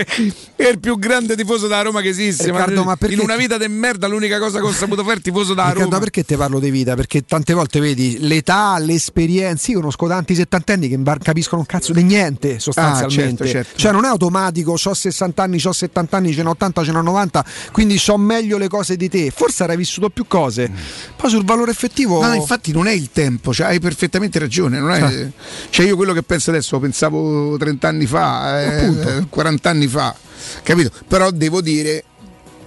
è 0.55 0.67
il 0.67 0.79
più 0.79 0.97
grande 0.99 1.35
tifoso 1.35 1.67
da 1.67 1.81
Roma 1.81 2.01
che 2.01 2.09
esiste. 2.09 2.45
Riccardo, 2.45 2.83
ma 2.83 2.95
perché- 2.95 3.15
in 3.15 3.21
una 3.21 3.35
vita 3.35 3.57
di 3.57 3.67
merda, 3.67 4.07
l'unica 4.07 4.39
cosa 4.39 4.59
che 4.59 4.65
ho 4.65 4.71
saputo 4.71 5.01
fare 5.01 5.13
è 5.15 5.17
il 5.17 5.23
tifoso 5.23 5.53
da 5.53 5.63
Riccardo, 5.63 5.83
Roma. 5.85 5.99
perché 5.99 6.23
te 6.23 6.37
parlo 6.37 6.59
di 6.59 6.69
vita? 6.69 6.95
Perché 6.95 7.23
tante 7.25 7.53
volte 7.53 7.79
vedi 7.79 8.17
l'età, 8.19 8.77
l'esperienza. 8.79 9.71
Io 9.71 9.79
conosco 9.79 10.07
tanti 10.07 10.35
settantenni 10.35 10.87
che 10.87 10.99
capiscono 11.21 11.61
un 11.61 11.67
cazzo 11.67 11.93
di 11.93 12.03
niente 12.03 12.59
sostanzialmente. 12.59 13.43
Ah, 13.43 13.45
certo, 13.47 13.65
certo. 13.65 13.77
Cioè, 13.79 13.91
non 13.91 14.05
è 14.05 14.07
automatico, 14.07 14.73
ho 14.83 14.93
60 14.93 15.43
anni, 15.43 15.59
ho 15.63 15.71
70 15.71 16.17
anni, 16.17 16.33
ce 16.33 16.43
n'ho 16.43 16.51
80, 16.51 16.83
ce 16.83 16.91
n'ho 16.91 17.01
90, 17.01 17.45
quindi 17.71 17.97
so 17.97 18.17
meglio 18.17 18.57
le 18.57 18.67
cose 18.71 18.95
di 18.95 19.09
te. 19.09 19.31
Forse 19.35 19.63
avrai 19.63 19.77
vissuto 19.77 20.09
più 20.09 20.25
cose. 20.27 20.71
Poi 21.15 21.29
sul 21.29 21.43
valore 21.43 21.71
effettivo. 21.71 22.25
No, 22.25 22.33
infatti 22.33 22.71
non 22.71 22.87
è 22.87 22.91
il 22.91 23.09
tempo, 23.11 23.53
cioè, 23.53 23.67
hai 23.67 23.79
perfettamente 23.79 24.39
ragione. 24.39 24.79
Non 24.79 24.91
è, 24.91 25.29
cioè 25.69 25.85
io 25.85 25.97
quello 25.97 26.13
che 26.13 26.23
penso 26.23 26.49
adesso 26.49 26.75
lo 26.75 26.81
pensavo 26.81 27.57
30 27.57 27.87
anni 27.87 28.05
fa, 28.05 28.61
eh, 28.63 29.25
40 29.29 29.69
anni 29.69 29.87
fa, 29.87 30.15
capito? 30.63 30.91
Però 31.07 31.29
devo 31.31 31.61
dire 31.61 32.05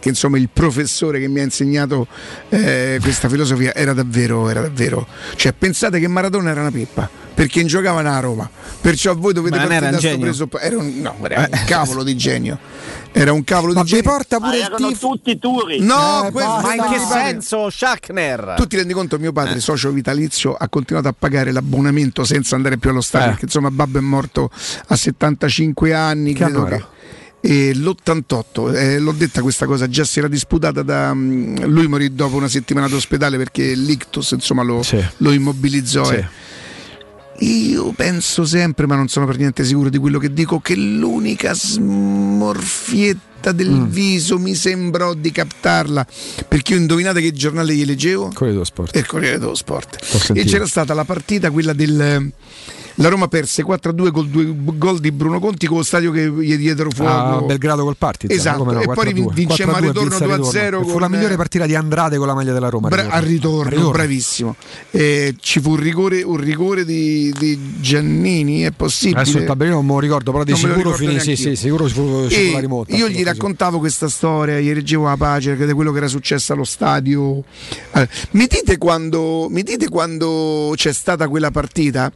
che 0.05 0.11
insomma 0.11 0.37
il 0.37 0.51
professore 0.53 1.19
che 1.19 1.29
mi 1.29 1.41
ha 1.41 1.45
insegnato 1.45 2.07
eh, 2.51 2.99
questa 3.01 3.27
filosofia 3.31 3.75
era 3.75 3.95
davvero, 3.95 4.51
era 4.51 4.61
davvero. 4.61 5.07
Cioè 5.35 5.55
pensate 5.55 5.99
che 5.99 6.07
Maradona 6.09 6.51
era 6.51 6.61
una 6.61 6.71
pippa, 6.71 7.09
perché 7.33 7.65
giocava 7.65 8.01
a 8.01 8.21
Roma, 8.21 8.47
perciò 8.83 9.15
voi 9.17 9.33
dovete 9.33 9.57
Ma 9.57 9.63
partire 9.67 9.87
era 9.87 9.91
da 9.91 9.97
un 9.97 9.99
sto 10.03 10.09
genio? 10.11 10.25
presupposto. 10.27 10.67
Era 10.67 10.77
un, 10.77 10.93
no, 11.01 11.17
era 11.23 11.49
un 11.51 11.63
cavolo 11.65 12.03
di 12.03 12.15
genio. 12.19 12.59
Era 13.17 13.33
un 13.33 13.45
cavolo 13.45 13.73
Ma 13.73 13.83
di 13.83 13.91
vi 13.93 13.97
genio. 13.97 14.11
porta 14.11 14.39
pure 14.41 14.57
il 14.57 14.63
erano 14.65 14.89
tifo. 14.89 15.09
tutti 15.09 15.39
turi. 15.39 15.81
No, 15.81 16.27
Eh, 16.27 16.33
questo. 16.33 16.61
Ma 16.61 16.75
in 16.75 16.85
che 16.91 16.99
senso, 16.99 17.71
Schachner? 17.71 18.55
tu 18.59 18.67
ti 18.67 18.77
rendi 18.77 18.93
conto, 18.93 19.19
mio 19.19 19.33
padre, 19.33 19.59
socio 19.61 19.91
vitalizio, 19.91 20.53
ha 20.55 20.69
continuato 20.69 21.09
a 21.09 21.15
pagare 21.19 21.51
l'abbonamento 21.51 22.25
senza 22.25 22.57
andare 22.57 22.77
più 22.77 22.91
allo 22.91 23.01
stadio, 23.01 23.29
Eh. 23.29 23.31
perché 23.31 23.45
insomma 23.47 23.71
Babbo 23.71 23.97
è 23.97 24.03
morto 24.03 24.51
a 24.89 24.97
75 24.97 25.95
anni, 25.95 26.35
Che 26.35 26.45
credo 26.45 26.65
che. 26.65 26.85
E 27.47 27.75
l'88, 27.75 28.75
eh, 28.75 28.99
l'ho 28.99 29.13
detta 29.13 29.43
questa 29.43 29.67
cosa, 29.67 29.87
già 29.87 30.03
si 30.05 30.19
era 30.19 30.29
disputata 30.29 30.81
da... 30.83 31.13
mm, 31.13 31.65
lui 31.65 31.87
morì 31.89 32.15
dopo 32.15 32.37
una 32.37 32.49
settimana 32.49 32.89
d'ospedale 32.89 33.37
perché 33.37 33.75
l'ictus 33.75 34.31
insomma 34.31 34.63
lo, 34.63 34.83
Sì. 34.83 34.99
lo 35.19 35.31
immobilizzò. 35.31 36.05
Sì. 36.07 36.15
eh. 36.15 36.27
Io 37.41 37.93
penso 37.93 38.47
sempre, 38.47 38.87
ma 38.87 38.95
non 38.97 39.09
sono 39.09 39.27
per 39.27 39.37
niente 39.37 39.63
sicuro 39.65 39.91
di 39.91 39.99
quello 39.99 40.19
che 40.19 40.33
dico, 40.33 40.61
che 40.61 40.75
l'unica 40.77 41.53
smorfietta 41.53 43.53
del 43.53 43.71
Mm. 43.71 43.85
viso 43.91 44.39
mi 44.39 44.55
sembrò 44.55 45.13
di 45.13 45.31
captarla, 45.31 46.07
perché 46.49 46.73
io 46.75 46.79
indovinate 46.79 47.21
che 47.21 47.33
giornale 47.33 47.75
gli 47.75 47.85
leggevo? 47.85 48.29
Corriere 48.29 48.53
dello 48.53 48.65
sport. 48.65 48.97
il 48.97 49.05
Corriere 49.07 49.39
dello 49.39 49.55
Sport. 49.55 50.31
E 50.33 50.45
c'era 50.45 50.67
stata 50.67 50.95
la 50.95 51.05
partita, 51.05 51.51
quella 51.51 51.75
del, 51.75 52.33
La 52.97 53.09
Roma 53.09 53.27
perse 53.27 53.65
4-2 53.65 54.11
col 54.13 54.29
due 54.29 54.55
gol 54.55 55.01
di 55.01 55.11
Bruno 55.11 55.41
Conti 55.41 55.67
con 55.67 55.79
lo 55.79 55.83
stadio 55.83 56.13
che 56.13 56.31
gli 56.31 56.57
diedero 56.57 56.91
fuoco. 56.91 57.11
a 57.11 57.43
Belgrado 57.43 57.83
col 57.83 57.97
Partizan. 57.97 58.37
Esatto, 58.37 58.65
no, 58.65 58.81
e 58.81 58.85
poi 58.85 59.13
4-2. 59.13 59.33
vincemmo 59.33 59.73
al 59.73 59.83
4-2 59.83 59.87
ritorno 59.87 60.09
vinse 60.09 60.25
al 60.25 60.41
2-0 60.41 60.65
ritorno. 60.65 60.87
Fu 60.87 60.99
la 60.99 61.09
migliore 61.09 61.37
partita 61.37 61.67
di 61.67 61.75
Andrade 61.75 62.19
con 62.19 62.27
la 62.27 62.35
maglia 62.35 62.53
della 62.53 62.69
Roma. 62.69 62.89
Bra- 62.89 63.09
al 63.09 63.23
ritorno, 63.23 63.69
Ritorno. 63.69 63.91
bravissimo. 63.91 64.55
Eh, 64.91 65.35
ci 65.41 65.61
fu 65.61 65.71
un 65.71 65.77
rigore, 65.77 66.23
un 66.23 66.37
rigore 66.37 66.85
di, 66.85 67.35
di 67.37 67.81
Giannini, 67.81 68.63
è 68.63 68.71
possibile? 68.71 69.21
Adesso 69.23 69.39
il 69.39 69.45
tabellino 69.45 69.77
non 69.77 69.87
me 69.87 69.93
lo 69.93 69.99
ricordo, 69.99 70.31
però 70.31 70.45
di 70.45 70.55
sicuro 70.55 70.93
finì, 70.93 71.19
sì, 71.19 71.35
sì, 71.35 71.57
sicuro 71.57 71.89
fu, 71.89 72.29
fu 72.29 72.53
la 72.53 72.61
rimonta. 72.61 72.95
io 72.95 73.09
gli 73.09 73.25
raccontavo 73.25 73.79
questa 73.79 74.09
storia, 74.09 74.61
gli 74.61 74.73
reggevo 74.73 75.05
la 75.05 75.17
pace 75.17 75.57
di 75.57 75.73
quello 75.73 75.91
che 75.91 75.99
era 75.99 76.09
successo 76.09 76.53
allo 76.53 76.65
stadio. 76.65 77.43
Eh, 77.93 78.09
mi, 78.33 78.47
dite 78.47 78.79
quando, 78.79 79.49
mi 79.51 79.63
dite 79.63 79.89
quando 79.89 80.73
c'è 80.77 80.93
stata 80.93 81.29
quella 81.29 81.51
partita? 81.51 82.13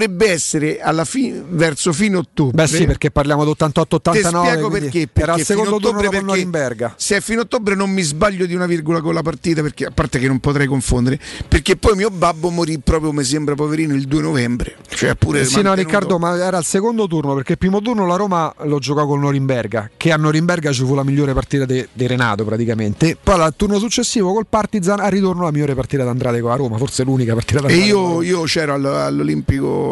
Dovrebbe 0.00 0.30
essere 0.30 0.80
alla 0.80 1.04
fi- 1.04 1.42
verso 1.50 1.92
fine 1.92 2.16
ottobre. 2.16 2.52
Beh 2.62 2.66
sì, 2.66 2.86
perché 2.86 3.10
parliamo 3.10 3.44
Ti 3.44 3.50
d'88-89. 3.52 4.18
spiego 4.18 4.68
quindi 4.70 4.88
perché, 4.88 4.98
Era 4.98 5.32
il 5.32 5.36
perché 5.36 5.44
secondo 5.44 5.68
fino 5.76 5.78
turno 5.80 5.98
ottobre 5.98 6.06
con 6.06 6.10
perché 6.10 6.26
Norimberga. 6.26 6.94
se 6.96 7.16
a 7.16 7.20
fine 7.20 7.40
ottobre 7.40 7.74
non 7.74 7.90
mi 7.90 8.00
sbaglio 8.02 8.46
di 8.46 8.54
una 8.54 8.64
virgola 8.66 9.02
con 9.02 9.12
la 9.12 9.20
partita, 9.22 9.60
perché, 9.60 9.84
a 9.84 9.90
parte 9.90 10.18
che 10.18 10.26
non 10.26 10.38
potrei 10.40 10.66
confondere, 10.66 11.18
perché 11.48 11.76
poi 11.76 11.96
mio 11.96 12.08
babbo 12.10 12.48
morì 12.50 12.78
proprio, 12.78 13.12
mi 13.12 13.24
sembra 13.24 13.54
poverino, 13.54 13.94
il 13.94 14.06
2 14.06 14.22
novembre. 14.22 14.76
Cioè 14.88 15.14
pure 15.16 15.40
Eh 15.40 15.44
sì, 15.44 15.56
no, 15.56 15.62
mantenuto- 15.64 15.82
Riccardo, 15.82 16.18
ma 16.18 16.36
era 16.42 16.56
il 16.58 16.64
secondo 16.64 17.06
turno 17.06 17.34
perché 17.34 17.52
il 17.52 17.58
primo 17.58 17.80
turno 17.82 18.06
la 18.06 18.16
Roma 18.16 18.54
lo 18.62 18.78
giocò 18.78 19.06
con 19.06 19.20
Norimberga, 19.20 19.90
che 19.98 20.12
a 20.12 20.16
Norimberga 20.16 20.72
ci 20.72 20.84
fu 20.84 20.94
la 20.94 21.04
migliore 21.04 21.34
partita 21.34 21.66
di 21.66 21.86
Renato 22.06 22.44
praticamente. 22.44 23.18
Poi 23.22 23.38
al 23.40 23.54
turno 23.54 23.78
successivo 23.78 24.32
col 24.32 24.46
Partizan, 24.48 25.00
a 25.00 25.08
ritorno 25.08 25.42
la 25.44 25.50
migliore 25.50 25.74
partita 25.74 26.04
d'Andrade 26.04 26.40
con 26.40 26.48
la 26.50 26.56
Roma, 26.56 26.78
forse 26.78 27.04
l'unica 27.04 27.34
partita 27.34 27.58
E 27.58 27.62
d'Andrade. 27.62 27.82
la 27.82 27.86
io, 27.86 28.22
io 28.22 28.42
c'ero 28.44 28.72
all- 28.74 29.08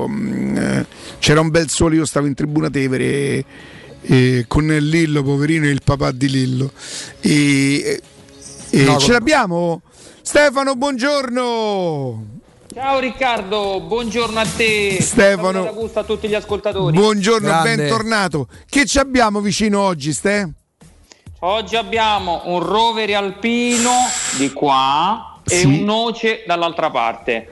mh, 0.07 0.57
eh, 0.57 0.87
c'era 1.19 1.41
un 1.41 1.51
bel 1.51 1.69
sole, 1.69 1.97
io 1.97 2.05
stavo 2.05 2.27
in 2.27 2.35
tribuna 2.35 2.71
Tevere 2.71 3.05
e- 3.05 3.45
e 4.03 4.45
con 4.47 4.67
Lillo, 4.67 5.23
poverino, 5.23 5.65
e 5.67 5.71
il 5.71 5.81
papà 5.83 6.13
di 6.13 6.29
Lillo. 6.31 6.71
E, 7.21 8.01
e 8.71 8.83
No, 8.85 8.99
ce 8.99 9.13
l'abbiamo? 9.13 9.81
Stefano, 10.23 10.75
buongiorno! 10.77 12.37
Ciao 12.73 12.99
Riccardo, 13.01 13.81
buongiorno 13.81 14.39
a 14.39 14.47
te. 14.47 14.99
Stefano. 15.01 15.89
A 15.95 16.05
tutti 16.05 16.29
gli 16.29 16.35
ascoltatori. 16.35 16.97
Buongiorno, 16.97 17.47
Grande. 17.49 17.75
bentornato. 17.77 18.47
Che 18.69 18.85
ci 18.85 18.99
abbiamo 18.99 19.41
vicino 19.41 19.81
oggi, 19.81 20.13
Ste? 20.13 20.53
Oggi 21.41 21.77
abbiamo 21.77 22.43
un 22.45 22.61
rovere 22.63 23.15
alpino 23.15 23.93
di 24.37 24.53
qua 24.53 25.41
e 25.45 25.57
Sì. 25.61 25.67
un 25.67 25.85
noce 25.85 26.45
dall'altra 26.47 26.91
parte. 26.91 27.49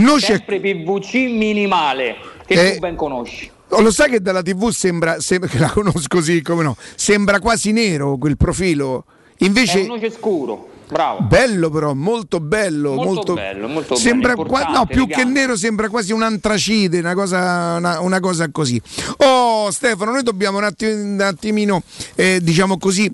Noce- 0.00 0.26
Sempre 0.36 0.60
PVC 0.60 1.14
minimale, 1.30 2.16
che 2.46 2.54
Eh, 2.54 2.72
tu 2.74 2.78
ben 2.80 2.96
conosci. 2.96 3.50
Oh, 3.70 3.80
lo 3.80 3.90
sai 3.90 4.10
che 4.10 4.20
dalla 4.20 4.42
TV 4.42 4.68
sembra, 4.70 5.20
sembra 5.20 5.48
che 5.50 5.58
la 5.58 5.70
conosco 5.70 6.06
così, 6.08 6.40
come 6.42 6.62
no? 6.62 6.76
Sembra 6.94 7.40
quasi 7.40 7.72
nero 7.72 8.16
quel 8.16 8.36
profilo. 8.36 9.04
Invece 9.38 9.80
È 9.80 9.82
un 9.82 9.88
noce 9.88 10.10
scuro, 10.10 10.68
bravo. 10.88 11.22
Bello 11.24 11.68
però, 11.68 11.92
molto 11.92 12.40
bello, 12.40 12.94
Molto 12.94 13.12
molto, 13.12 13.34
bello, 13.34 13.68
molto 13.68 13.94
sembra 13.96 14.34
bello, 14.34 14.48
qua- 14.48 14.64
no, 14.64 14.86
più 14.86 15.06
che 15.06 15.14
elegante. 15.14 15.40
nero 15.40 15.56
sembra 15.56 15.88
quasi 15.90 16.12
un 16.12 16.22
antracite, 16.22 16.98
una 17.00 17.12
cosa, 17.14 17.74
una, 17.76 18.00
una 18.00 18.20
cosa 18.20 18.48
così. 18.50 18.80
Oh 19.18 19.70
Stefano, 19.70 20.12
noi 20.12 20.22
dobbiamo 20.22 20.56
un, 20.58 20.64
attimo- 20.64 20.92
un 20.94 21.20
attimino, 21.20 21.82
eh, 22.14 22.38
diciamo 22.42 22.78
così, 22.78 23.12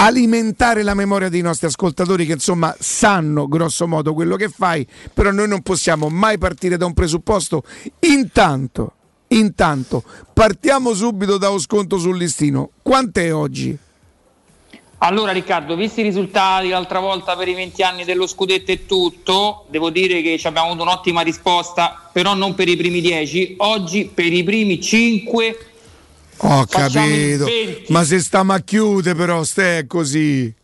alimentare 0.00 0.82
la 0.82 0.94
memoria 0.94 1.28
dei 1.28 1.40
nostri 1.40 1.66
ascoltatori 1.66 2.24
che 2.24 2.32
insomma 2.32 2.74
sanno 2.78 3.48
grosso 3.48 3.86
modo 3.86 4.14
quello 4.14 4.36
che 4.36 4.48
fai, 4.48 4.86
però 5.12 5.30
noi 5.30 5.48
non 5.48 5.62
possiamo 5.62 6.08
mai 6.08 6.38
partire 6.38 6.76
da 6.76 6.86
un 6.86 6.94
presupposto. 6.94 7.64
Intanto, 8.00 8.92
intanto, 9.28 10.04
partiamo 10.32 10.94
subito 10.94 11.36
da 11.36 11.50
un 11.50 11.58
sconto 11.58 11.98
sul 11.98 12.16
listino. 12.16 12.70
Quant'è 12.82 13.34
oggi? 13.34 13.76
Allora 15.00 15.30
Riccardo, 15.30 15.76
visti 15.76 16.00
i 16.00 16.04
risultati 16.04 16.68
l'altra 16.68 16.98
volta 16.98 17.36
per 17.36 17.46
i 17.46 17.54
20 17.54 17.82
anni 17.82 18.04
dello 18.04 18.26
scudetto 18.26 18.72
e 18.72 18.84
tutto, 18.84 19.66
devo 19.68 19.90
dire 19.90 20.22
che 20.22 20.38
ci 20.38 20.46
abbiamo 20.48 20.68
avuto 20.68 20.82
un'ottima 20.82 21.20
risposta, 21.20 22.08
però 22.12 22.34
non 22.34 22.54
per 22.54 22.68
i 22.68 22.76
primi 22.76 23.00
10, 23.00 23.54
oggi 23.58 24.10
per 24.12 24.32
i 24.32 24.42
primi 24.42 24.80
5 24.80 25.56
Ho 26.40 26.64
capito, 26.66 27.44
20. 27.44 27.86
ma 27.88 28.04
se 28.04 28.20
stiamo 28.20 28.52
a 28.52 28.60
chiudere 28.60 29.16
però, 29.16 29.42
ste 29.42 29.78
è 29.78 29.86
così. 29.86 30.54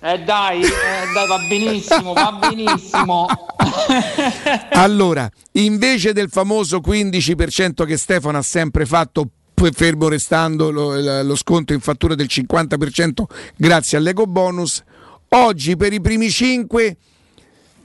Eh 0.00 0.20
dai, 0.20 0.62
eh, 0.62 0.68
dai, 1.14 1.26
va 1.26 1.38
benissimo, 1.48 2.12
va 2.12 2.32
benissimo. 2.48 3.26
Allora, 4.72 5.28
invece 5.52 6.12
del 6.12 6.28
famoso 6.28 6.80
15% 6.84 7.86
che 7.86 7.96
Stefano 7.96 8.38
ha 8.38 8.42
sempre 8.42 8.84
fatto, 8.86 9.28
fermo 9.72 10.08
restando 10.08 10.70
lo, 10.70 11.22
lo 11.22 11.36
sconto 11.36 11.72
in 11.72 11.80
fattura 11.80 12.14
del 12.14 12.26
50% 12.28 13.24
grazie 13.56 13.96
all'eco 13.96 14.26
bonus, 14.26 14.82
oggi 15.30 15.76
per 15.76 15.92
i 15.92 16.00
primi 16.00 16.30
5, 16.30 16.96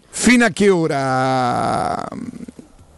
fino 0.09 0.45
a 0.45 0.49
che 0.49 0.69
ora? 0.69 2.05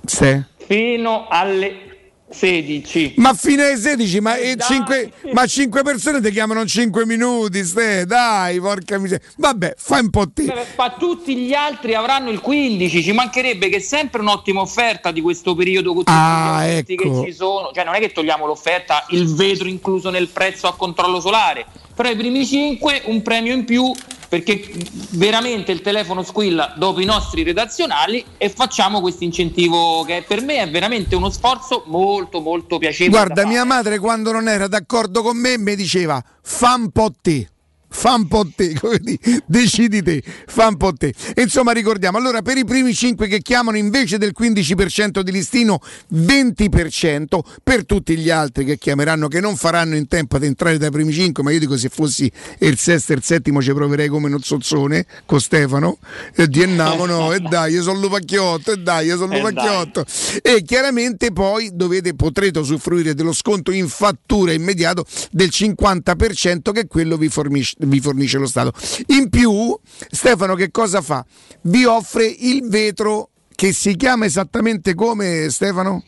Ste? 0.05 0.47
Fino 0.65 1.27
alle 1.29 1.90
16. 2.31 3.13
Ma 3.17 3.33
fino 3.33 3.61
alle 3.63 3.77
16, 3.77 4.19
ma, 4.21 4.35
eh, 4.37 4.55
cinque, 4.59 5.11
ma 5.33 5.45
5 5.45 5.81
persone 5.83 6.21
ti 6.21 6.31
chiamano 6.31 6.65
5 6.65 7.05
minuti, 7.05 7.63
ste, 7.63 8.05
dai, 8.05 8.59
porca 8.59 8.97
miseria. 8.97 9.25
Vabbè, 9.37 9.75
fai 9.77 10.01
un 10.01 10.09
po' 10.09 10.29
te. 10.31 10.51
Ma 10.77 10.89
tutti 10.91 11.35
gli 11.35 11.53
altri 11.53 11.93
avranno 11.93 12.29
il 12.29 12.39
15, 12.39 13.03
ci 13.03 13.11
mancherebbe 13.11 13.69
che 13.69 13.77
è 13.77 13.79
sempre 13.79 14.21
un'ottima 14.21 14.61
offerta 14.61 15.11
di 15.11 15.21
questo 15.21 15.55
periodo 15.55 15.89
con 15.93 16.03
tutti 16.03 16.11
Ah, 16.17 16.65
ecco. 16.65 16.95
che 16.95 17.25
ci 17.25 17.33
sono. 17.33 17.71
Cioè 17.73 17.83
non 17.83 17.95
è 17.95 17.99
che 17.99 18.11
togliamo 18.11 18.45
l'offerta, 18.45 19.05
il 19.09 19.33
vetro 19.35 19.67
incluso 19.67 20.09
nel 20.09 20.27
prezzo 20.29 20.67
a 20.67 20.75
controllo 20.75 21.19
solare, 21.19 21.65
però 22.01 22.13
i 22.13 22.17
primi 22.17 22.43
5 22.43 23.03
un 23.05 23.21
premio 23.21 23.53
in 23.53 23.63
più 23.63 23.93
perché 24.27 24.71
veramente 25.11 25.71
il 25.71 25.81
telefono 25.81 26.23
squilla 26.23 26.73
dopo 26.75 26.99
i 26.99 27.05
nostri 27.05 27.43
redazionali 27.43 28.25
e 28.37 28.49
facciamo 28.49 29.01
questo 29.01 29.23
incentivo 29.23 30.03
che 30.03 30.23
per 30.27 30.41
me 30.41 30.61
è 30.61 30.69
veramente 30.69 31.15
uno 31.15 31.29
sforzo 31.29 31.83
molto 31.87 32.39
molto 32.39 32.79
piacevole. 32.79 33.25
Guarda, 33.25 33.43
da 33.43 33.47
mia 33.47 33.65
madre 33.65 33.99
quando 33.99 34.31
non 34.31 34.47
era 34.47 34.67
d'accordo 34.67 35.21
con 35.21 35.37
me 35.37 35.59
mi 35.59 35.75
diceva 35.75 36.23
fa 36.41 36.73
un 36.73 36.89
po' 36.89 37.11
te. 37.21 37.47
Fa 37.93 38.13
un 38.13 38.27
po' 38.27 38.49
te, 38.55 38.73
come 38.79 38.97
di- 38.99 39.19
decidi 39.45 40.01
te, 40.01 40.23
fa 40.47 40.67
un 40.67 40.77
po' 40.77 40.93
te. 40.93 41.13
E 41.35 41.41
insomma, 41.41 41.71
ricordiamo, 41.73 42.17
allora 42.17 42.41
per 42.41 42.57
i 42.57 42.63
primi 42.63 42.93
5 42.93 43.27
che 43.27 43.41
chiamano 43.41 43.77
invece 43.77 44.17
del 44.17 44.33
15% 44.37 45.19
di 45.19 45.31
listino, 45.31 45.79
20%, 46.13 47.39
per 47.63 47.85
tutti 47.85 48.15
gli 48.17 48.29
altri 48.29 48.65
che 48.65 48.77
chiameranno, 48.77 49.27
che 49.27 49.39
non 49.39 49.55
faranno 49.55 49.95
in 49.95 50.07
tempo 50.07 50.37
ad 50.37 50.43
entrare 50.43 50.77
dai 50.77 50.89
primi 50.91 51.11
5, 51.11 51.43
ma 51.43 51.51
io 51.51 51.59
dico 51.59 51.77
se 51.77 51.89
fossi 51.89 52.31
il 52.59 52.77
sesto 52.77 53.13
e 53.13 53.15
il 53.15 53.23
settimo 53.23 53.61
ci 53.61 53.73
proverei 53.73 54.07
come 54.07 54.27
uno 54.27 54.39
zozzone 54.41 55.05
con 55.25 55.39
Stefano, 55.41 55.97
e 56.35 56.47
dienniamo 56.47 57.05
no, 57.05 57.33
e 57.33 57.39
dai, 57.39 57.73
io 57.73 57.83
sono 57.83 57.99
lupacchiotto, 57.99 58.71
e 58.71 58.77
dai, 58.77 59.07
io 59.07 59.17
sono 59.17 59.33
Eh, 59.33 59.41
lupacchiotto. 59.41 60.05
E 60.41 60.63
chiaramente 60.63 61.31
poi 61.31 61.69
dovete, 61.73 62.15
potrete 62.15 62.59
usufruire 62.59 63.13
dello 63.13 63.33
sconto 63.33 63.71
in 63.71 63.87
fattura 63.87 64.53
immediato 64.53 65.05
del 65.31 65.49
50% 65.51 66.71
che 66.71 66.87
quello 66.87 67.17
vi 67.17 67.29
fornisce, 67.29 67.75
vi 67.85 67.99
fornisce 67.99 68.37
lo 68.37 68.47
Stato. 68.47 68.73
In 69.07 69.29
più, 69.29 69.77
Stefano 70.09 70.55
che 70.55 70.71
cosa 70.71 71.01
fa? 71.01 71.25
Vi 71.61 71.85
offre 71.85 72.25
il 72.25 72.67
vetro 72.67 73.29
che 73.55 73.73
si 73.73 73.95
chiama 73.95 74.25
esattamente 74.25 74.95
come 74.95 75.47
Stefano? 75.49 76.03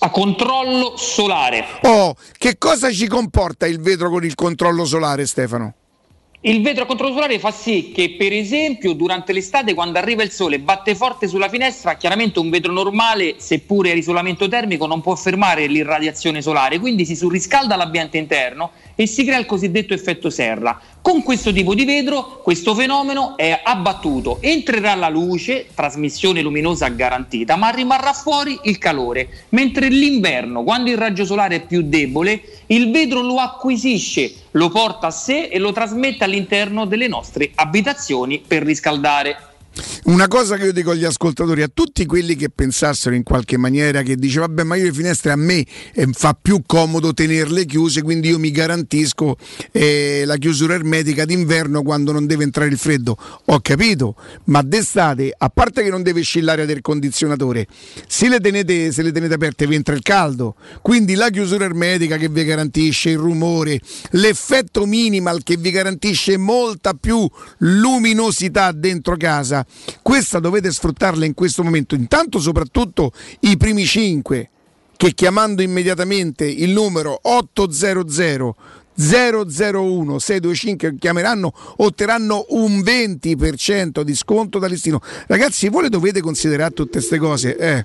A 0.00 0.10
controllo 0.10 0.96
solare. 0.96 1.64
Oh, 1.82 2.14
che 2.36 2.56
cosa 2.56 2.90
ci 2.92 3.08
comporta 3.08 3.66
il 3.66 3.80
vetro 3.80 4.10
con 4.10 4.24
il 4.24 4.34
controllo 4.34 4.84
solare, 4.84 5.26
Stefano? 5.26 5.74
Il 6.42 6.62
vetro 6.62 6.84
a 6.84 6.86
controllo 6.86 7.14
solare 7.14 7.40
fa 7.40 7.50
sì 7.50 7.90
che, 7.92 8.14
per 8.16 8.32
esempio, 8.32 8.92
durante 8.92 9.32
l'estate, 9.32 9.74
quando 9.74 9.98
arriva 9.98 10.22
il 10.22 10.30
sole, 10.30 10.60
batte 10.60 10.94
forte 10.94 11.26
sulla 11.26 11.48
finestra, 11.48 11.96
chiaramente 11.96 12.38
un 12.38 12.48
vetro 12.48 12.70
normale, 12.70 13.34
seppure 13.38 13.90
a 13.90 13.94
isolamento 13.94 14.46
termico, 14.46 14.86
non 14.86 15.00
può 15.00 15.16
fermare 15.16 15.66
l'irradiazione 15.66 16.40
solare, 16.40 16.78
quindi 16.78 17.04
si 17.04 17.16
surriscalda 17.16 17.74
l'ambiente 17.74 18.18
interno 18.18 18.70
e 18.94 19.08
si 19.08 19.24
crea 19.24 19.40
il 19.40 19.46
cosiddetto 19.46 19.94
effetto 19.94 20.30
serra. 20.30 20.80
Con 21.00 21.22
questo 21.22 21.52
tipo 21.52 21.74
di 21.74 21.84
vetro 21.84 22.40
questo 22.42 22.74
fenomeno 22.74 23.36
è 23.36 23.58
abbattuto, 23.64 24.38
entrerà 24.40 24.94
la 24.94 25.08
luce, 25.08 25.66
trasmissione 25.74 26.42
luminosa 26.42 26.88
garantita, 26.88 27.56
ma 27.56 27.70
rimarrà 27.70 28.12
fuori 28.12 28.58
il 28.64 28.78
calore, 28.78 29.46
mentre 29.50 29.88
l'inverno, 29.88 30.64
quando 30.64 30.90
il 30.90 30.98
raggio 30.98 31.24
solare 31.24 31.56
è 31.56 31.66
più 31.66 31.82
debole, 31.82 32.42
il 32.66 32.90
vetro 32.90 33.22
lo 33.22 33.38
acquisisce, 33.38 34.34
lo 34.52 34.68
porta 34.68 35.06
a 35.06 35.10
sé 35.10 35.44
e 35.44 35.58
lo 35.58 35.72
trasmette 35.72 36.24
all'interno 36.24 36.84
delle 36.84 37.08
nostre 37.08 37.52
abitazioni 37.54 38.42
per 38.46 38.62
riscaldare. 38.62 39.47
Una 40.04 40.26
cosa 40.28 40.56
che 40.56 40.64
io 40.64 40.72
dico 40.72 40.92
agli 40.92 41.04
ascoltatori, 41.04 41.62
a 41.62 41.70
tutti 41.72 42.06
quelli 42.06 42.34
che 42.34 42.48
pensassero 42.48 43.14
in 43.14 43.22
qualche 43.22 43.56
maniera 43.56 44.02
che 44.02 44.16
dice 44.16 44.40
vabbè 44.40 44.62
ma 44.62 44.76
io 44.76 44.84
le 44.84 44.92
finestre 44.92 45.32
a 45.32 45.36
me 45.36 45.64
eh, 45.92 46.08
fa 46.12 46.36
più 46.40 46.62
comodo 46.64 47.12
tenerle 47.12 47.64
chiuse, 47.66 48.02
quindi 48.02 48.28
io 48.28 48.38
mi 48.38 48.50
garantisco 48.50 49.36
eh, 49.70 50.22
la 50.24 50.36
chiusura 50.36 50.74
ermetica 50.74 51.24
d'inverno 51.24 51.82
quando 51.82 52.12
non 52.12 52.26
deve 52.26 52.44
entrare 52.44 52.70
il 52.70 52.78
freddo. 52.78 53.16
Ho 53.46 53.60
capito, 53.60 54.16
ma 54.44 54.62
d'estate, 54.62 55.34
a 55.36 55.48
parte 55.50 55.82
che 55.82 55.90
non 55.90 56.02
deve 56.02 56.22
scillare 56.22 56.66
del 56.66 56.80
condizionatore, 56.80 57.66
se 58.06 58.28
le 58.28 58.40
tenete, 58.40 58.92
se 58.92 59.02
le 59.02 59.12
tenete 59.12 59.34
aperte 59.34 59.66
vi 59.66 59.74
entra 59.74 59.94
il 59.94 60.02
caldo, 60.02 60.56
quindi 60.80 61.14
la 61.14 61.28
chiusura 61.30 61.64
ermetica 61.64 62.16
che 62.16 62.28
vi 62.28 62.44
garantisce 62.44 63.10
il 63.10 63.18
rumore, 63.18 63.80
l'effetto 64.12 64.86
minimal 64.86 65.42
che 65.42 65.56
vi 65.56 65.70
garantisce 65.70 66.36
molta 66.36 66.94
più 66.94 67.28
luminosità 67.58 68.72
dentro 68.72 69.16
casa, 69.16 69.66
questa 70.02 70.38
dovete 70.38 70.70
sfruttarla 70.70 71.24
in 71.24 71.34
questo 71.34 71.62
momento, 71.62 71.94
intanto 71.94 72.38
soprattutto 72.38 73.12
i 73.40 73.56
primi 73.56 73.84
5 73.84 74.50
che 74.96 75.14
chiamando 75.14 75.62
immediatamente 75.62 76.44
il 76.44 76.70
numero 76.70 77.18
800 77.22 78.56
001 78.98 80.18
625 80.18 80.96
chiameranno 80.98 81.52
otterranno 81.76 82.46
un 82.48 82.80
20% 82.80 84.00
di 84.00 84.14
sconto 84.14 84.58
da 84.58 84.66
listino. 84.66 85.00
Ragazzi, 85.28 85.68
voi 85.68 85.82
le 85.82 85.88
dovete 85.88 86.20
considerare 86.20 86.74
tutte 86.74 86.98
queste 86.98 87.18
cose, 87.18 87.56
eh. 87.56 87.84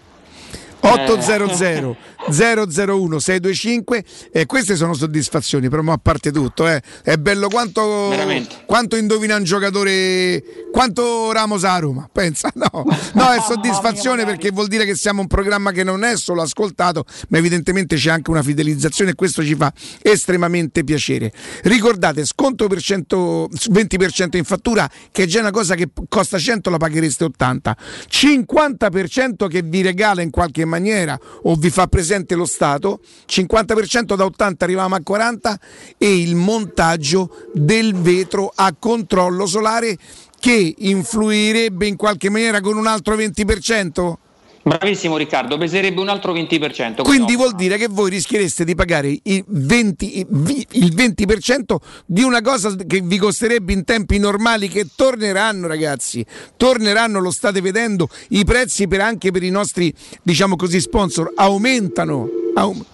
800 0.85 1.95
001 2.29 3.19
625 3.19 4.03
e 4.31 4.45
queste 4.45 4.75
sono 4.75 4.93
soddisfazioni 4.93 5.69
però 5.69 5.81
a 5.91 5.97
parte 5.97 6.31
tutto 6.31 6.67
eh. 6.67 6.81
è 7.03 7.15
bello 7.17 7.47
quanto, 7.47 8.13
quanto 8.65 8.97
indovina 8.97 9.35
un 9.37 9.43
giocatore 9.43 10.43
quanto 10.71 11.31
Ramos 11.31 11.63
a 11.63 11.79
Roma 11.79 12.09
pensa 12.11 12.51
no, 12.55 12.85
no 13.13 13.31
è 13.31 13.39
soddisfazione 13.45 14.25
perché 14.25 14.51
vuol 14.51 14.67
dire 14.67 14.85
che 14.85 14.95
siamo 14.95 15.21
un 15.21 15.27
programma 15.27 15.71
che 15.71 15.83
non 15.83 16.03
è 16.03 16.17
solo 16.17 16.41
ascoltato 16.41 17.05
ma 17.29 17.37
evidentemente 17.37 17.95
c'è 17.95 18.09
anche 18.09 18.29
una 18.29 18.43
fidelizzazione 18.43 19.11
e 19.11 19.15
questo 19.15 19.43
ci 19.43 19.55
fa 19.55 19.71
estremamente 20.01 20.83
piacere. 20.83 21.31
Ricordate 21.63 22.25
sconto 22.25 22.67
per 22.67 22.81
100, 22.81 23.49
20% 23.71 24.37
in 24.37 24.43
fattura 24.43 24.89
che 25.11 25.23
è 25.23 25.25
già 25.25 25.39
una 25.39 25.51
cosa 25.51 25.75
che 25.75 25.89
costa 26.09 26.37
100 26.37 26.69
la 26.69 26.77
paghereste 26.77 27.23
80 27.25 27.77
50% 28.09 29.47
che 29.47 29.61
vi 29.61 29.81
regala 29.81 30.21
in 30.21 30.29
qualche 30.29 30.65
maniera 30.65 30.72
o 31.43 31.55
vi 31.55 31.69
fa 31.69 31.87
presente 31.87 32.35
lo 32.35 32.45
Stato, 32.45 32.99
50% 33.27 34.15
da 34.15 34.25
80 34.25 34.63
arriviamo 34.63 34.95
a 34.95 35.01
40 35.03 35.59
e 35.97 36.21
il 36.21 36.35
montaggio 36.35 37.49
del 37.53 37.95
vetro 37.95 38.51
a 38.53 38.73
controllo 38.77 39.45
solare 39.45 39.97
che 40.39 40.75
influirebbe 40.77 41.87
in 41.87 41.95
qualche 41.95 42.29
maniera 42.29 42.59
con 42.59 42.77
un 42.77 42.87
altro 42.87 43.15
20%? 43.15 44.15
Bravissimo 44.65 45.17
Riccardo, 45.17 45.57
peserebbe 45.57 45.99
un 45.99 46.07
altro 46.07 46.33
20%. 46.33 47.01
Quindi 47.03 47.35
vuol 47.35 47.53
dire 47.53 47.77
che 47.77 47.87
voi 47.89 48.09
rischiereste 48.09 48.63
di 48.63 48.75
pagare 48.75 49.09
il 49.21 49.43
20%, 49.51 50.25
il 50.71 50.95
20% 50.95 51.75
di 52.05 52.23
una 52.23 52.41
cosa 52.41 52.73
che 52.75 53.01
vi 53.01 53.17
costerebbe 53.17 53.73
in 53.73 53.83
tempi 53.83 54.17
normali 54.19 54.69
che 54.69 54.87
torneranno 54.95 55.67
ragazzi, 55.67 56.25
torneranno, 56.55 57.19
lo 57.19 57.31
state 57.31 57.59
vedendo, 57.59 58.07
i 58.29 58.45
prezzi 58.45 58.87
per 58.87 59.01
anche 59.01 59.31
per 59.31 59.43
i 59.43 59.49
nostri 59.49 59.93
diciamo 60.21 60.55
così 60.55 60.79
sponsor 60.79 61.33
aumentano. 61.35 62.29
Aum- 62.55 62.85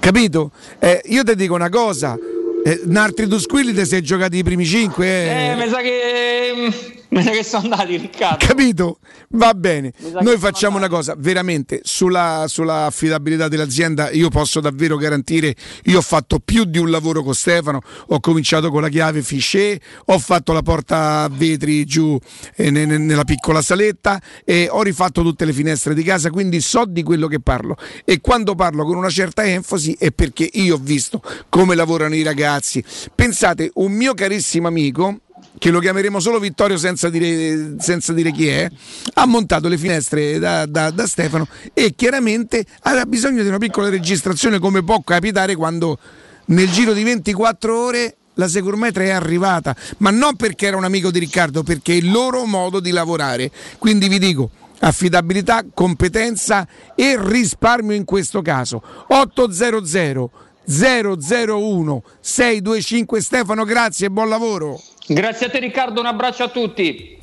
Capito? 0.00 0.50
Eh, 0.80 1.00
io 1.04 1.22
ti 1.22 1.36
dico 1.36 1.54
una 1.54 1.68
cosa, 1.68 2.18
eh, 2.64 2.80
Nartri 2.86 3.28
Dusquilli 3.28 3.72
ti 3.72 3.86
sei 3.86 4.02
giocati 4.02 4.38
i 4.38 4.42
primi 4.42 4.66
5 4.66 5.06
eh. 5.06 5.50
Eh, 5.50 5.54
mi 5.54 5.68
sa 5.68 5.80
che. 5.80 7.01
Sa 7.20 7.30
che 7.30 7.44
sono 7.44 7.64
andati, 7.64 7.96
Riccardo. 7.96 8.46
Capito? 8.46 8.98
Va 9.30 9.52
bene. 9.52 9.92
Noi 10.20 10.38
facciamo 10.38 10.78
una 10.78 10.88
cosa, 10.88 11.14
veramente, 11.16 11.80
sulla, 11.82 12.46
sulla 12.48 12.86
affidabilità 12.86 13.48
dell'azienda 13.48 14.10
io 14.10 14.30
posso 14.30 14.60
davvero 14.60 14.96
garantire, 14.96 15.54
io 15.84 15.98
ho 15.98 16.02
fatto 16.02 16.38
più 16.38 16.64
di 16.64 16.78
un 16.78 16.90
lavoro 16.90 17.22
con 17.22 17.34
Stefano, 17.34 17.80
ho 18.08 18.20
cominciato 18.20 18.70
con 18.70 18.80
la 18.80 18.88
chiave 18.88 19.22
Fichet, 19.22 19.82
ho 20.06 20.18
fatto 20.18 20.52
la 20.52 20.62
porta 20.62 21.22
a 21.22 21.28
vetri 21.30 21.84
giù 21.84 22.18
eh, 22.56 22.70
ne- 22.70 22.86
ne- 22.86 22.98
nella 22.98 23.24
piccola 23.24 23.60
saletta 23.60 24.20
e 24.44 24.68
ho 24.70 24.82
rifatto 24.82 25.22
tutte 25.22 25.44
le 25.44 25.52
finestre 25.52 25.94
di 25.94 26.02
casa, 26.02 26.30
quindi 26.30 26.60
so 26.60 26.84
di 26.86 27.02
quello 27.02 27.26
che 27.26 27.40
parlo. 27.40 27.76
E 28.04 28.20
quando 28.20 28.54
parlo 28.54 28.84
con 28.84 28.96
una 28.96 29.10
certa 29.10 29.44
enfasi 29.44 29.96
è 29.98 30.12
perché 30.12 30.48
io 30.52 30.76
ho 30.76 30.80
visto 30.80 31.22
come 31.50 31.74
lavorano 31.74 32.14
i 32.14 32.22
ragazzi. 32.22 32.82
Pensate, 33.14 33.70
un 33.74 33.92
mio 33.92 34.14
carissimo 34.14 34.68
amico 34.68 35.20
che 35.58 35.70
lo 35.70 35.80
chiameremo 35.80 36.18
solo 36.18 36.38
Vittorio 36.38 36.76
senza 36.76 37.08
dire, 37.08 37.76
senza 37.78 38.12
dire 38.12 38.32
chi 38.32 38.48
è, 38.48 38.68
ha 39.14 39.26
montato 39.26 39.68
le 39.68 39.78
finestre 39.78 40.38
da, 40.38 40.66
da- 40.66 40.90
da 40.90 41.06
Stefano 41.06 41.46
e 41.72 41.94
chiaramente 41.94 42.64
aveva 42.82 43.06
bisogno 43.06 43.42
di 43.42 43.48
una 43.48 43.58
piccola 43.58 43.88
registrazione 43.88 44.58
come 44.58 44.82
può 44.82 45.00
capitare 45.02 45.54
quando 45.54 45.98
nel 46.46 46.70
giro 46.70 46.92
di 46.92 47.02
24 47.02 47.78
ore 47.78 48.16
la 48.34 48.48
Securmetra 48.48 49.04
è 49.04 49.10
arrivata, 49.10 49.76
ma 49.98 50.10
non 50.10 50.36
perché 50.36 50.66
era 50.66 50.76
un 50.76 50.84
amico 50.84 51.10
di 51.10 51.18
Riccardo, 51.18 51.62
perché 51.62 51.92
è 51.92 51.96
il 51.96 52.10
loro 52.10 52.44
modo 52.46 52.80
di 52.80 52.90
lavorare. 52.90 53.50
Quindi 53.78 54.08
vi 54.08 54.18
dico, 54.18 54.50
affidabilità, 54.80 55.64
competenza 55.72 56.66
e 56.94 57.16
risparmio 57.18 57.94
in 57.94 58.04
questo 58.04 58.40
caso. 58.40 58.82
800 59.08 60.30
001 60.64 62.02
625 62.20 63.20
Stefano, 63.20 63.64
grazie 63.64 64.06
e 64.06 64.10
buon 64.10 64.28
lavoro. 64.28 64.80
Grazie 65.06 65.46
a 65.46 65.50
te 65.50 65.58
Riccardo, 65.58 66.00
un 66.00 66.06
abbraccio 66.06 66.44
a 66.44 66.48
tutti. 66.48 67.18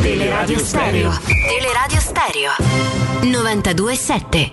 Teleradio 0.00 0.58
Stereo. 0.58 1.18
Teleradio 1.24 2.00
Stereo. 2.00 2.52
92.7. 3.20 4.50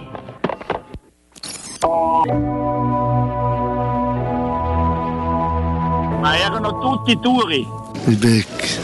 Ma 6.20 6.38
erano 6.38 6.78
tutti 6.80 7.20
turi. 7.20 7.68
Il 8.06 8.18
vecchio. 8.18 8.82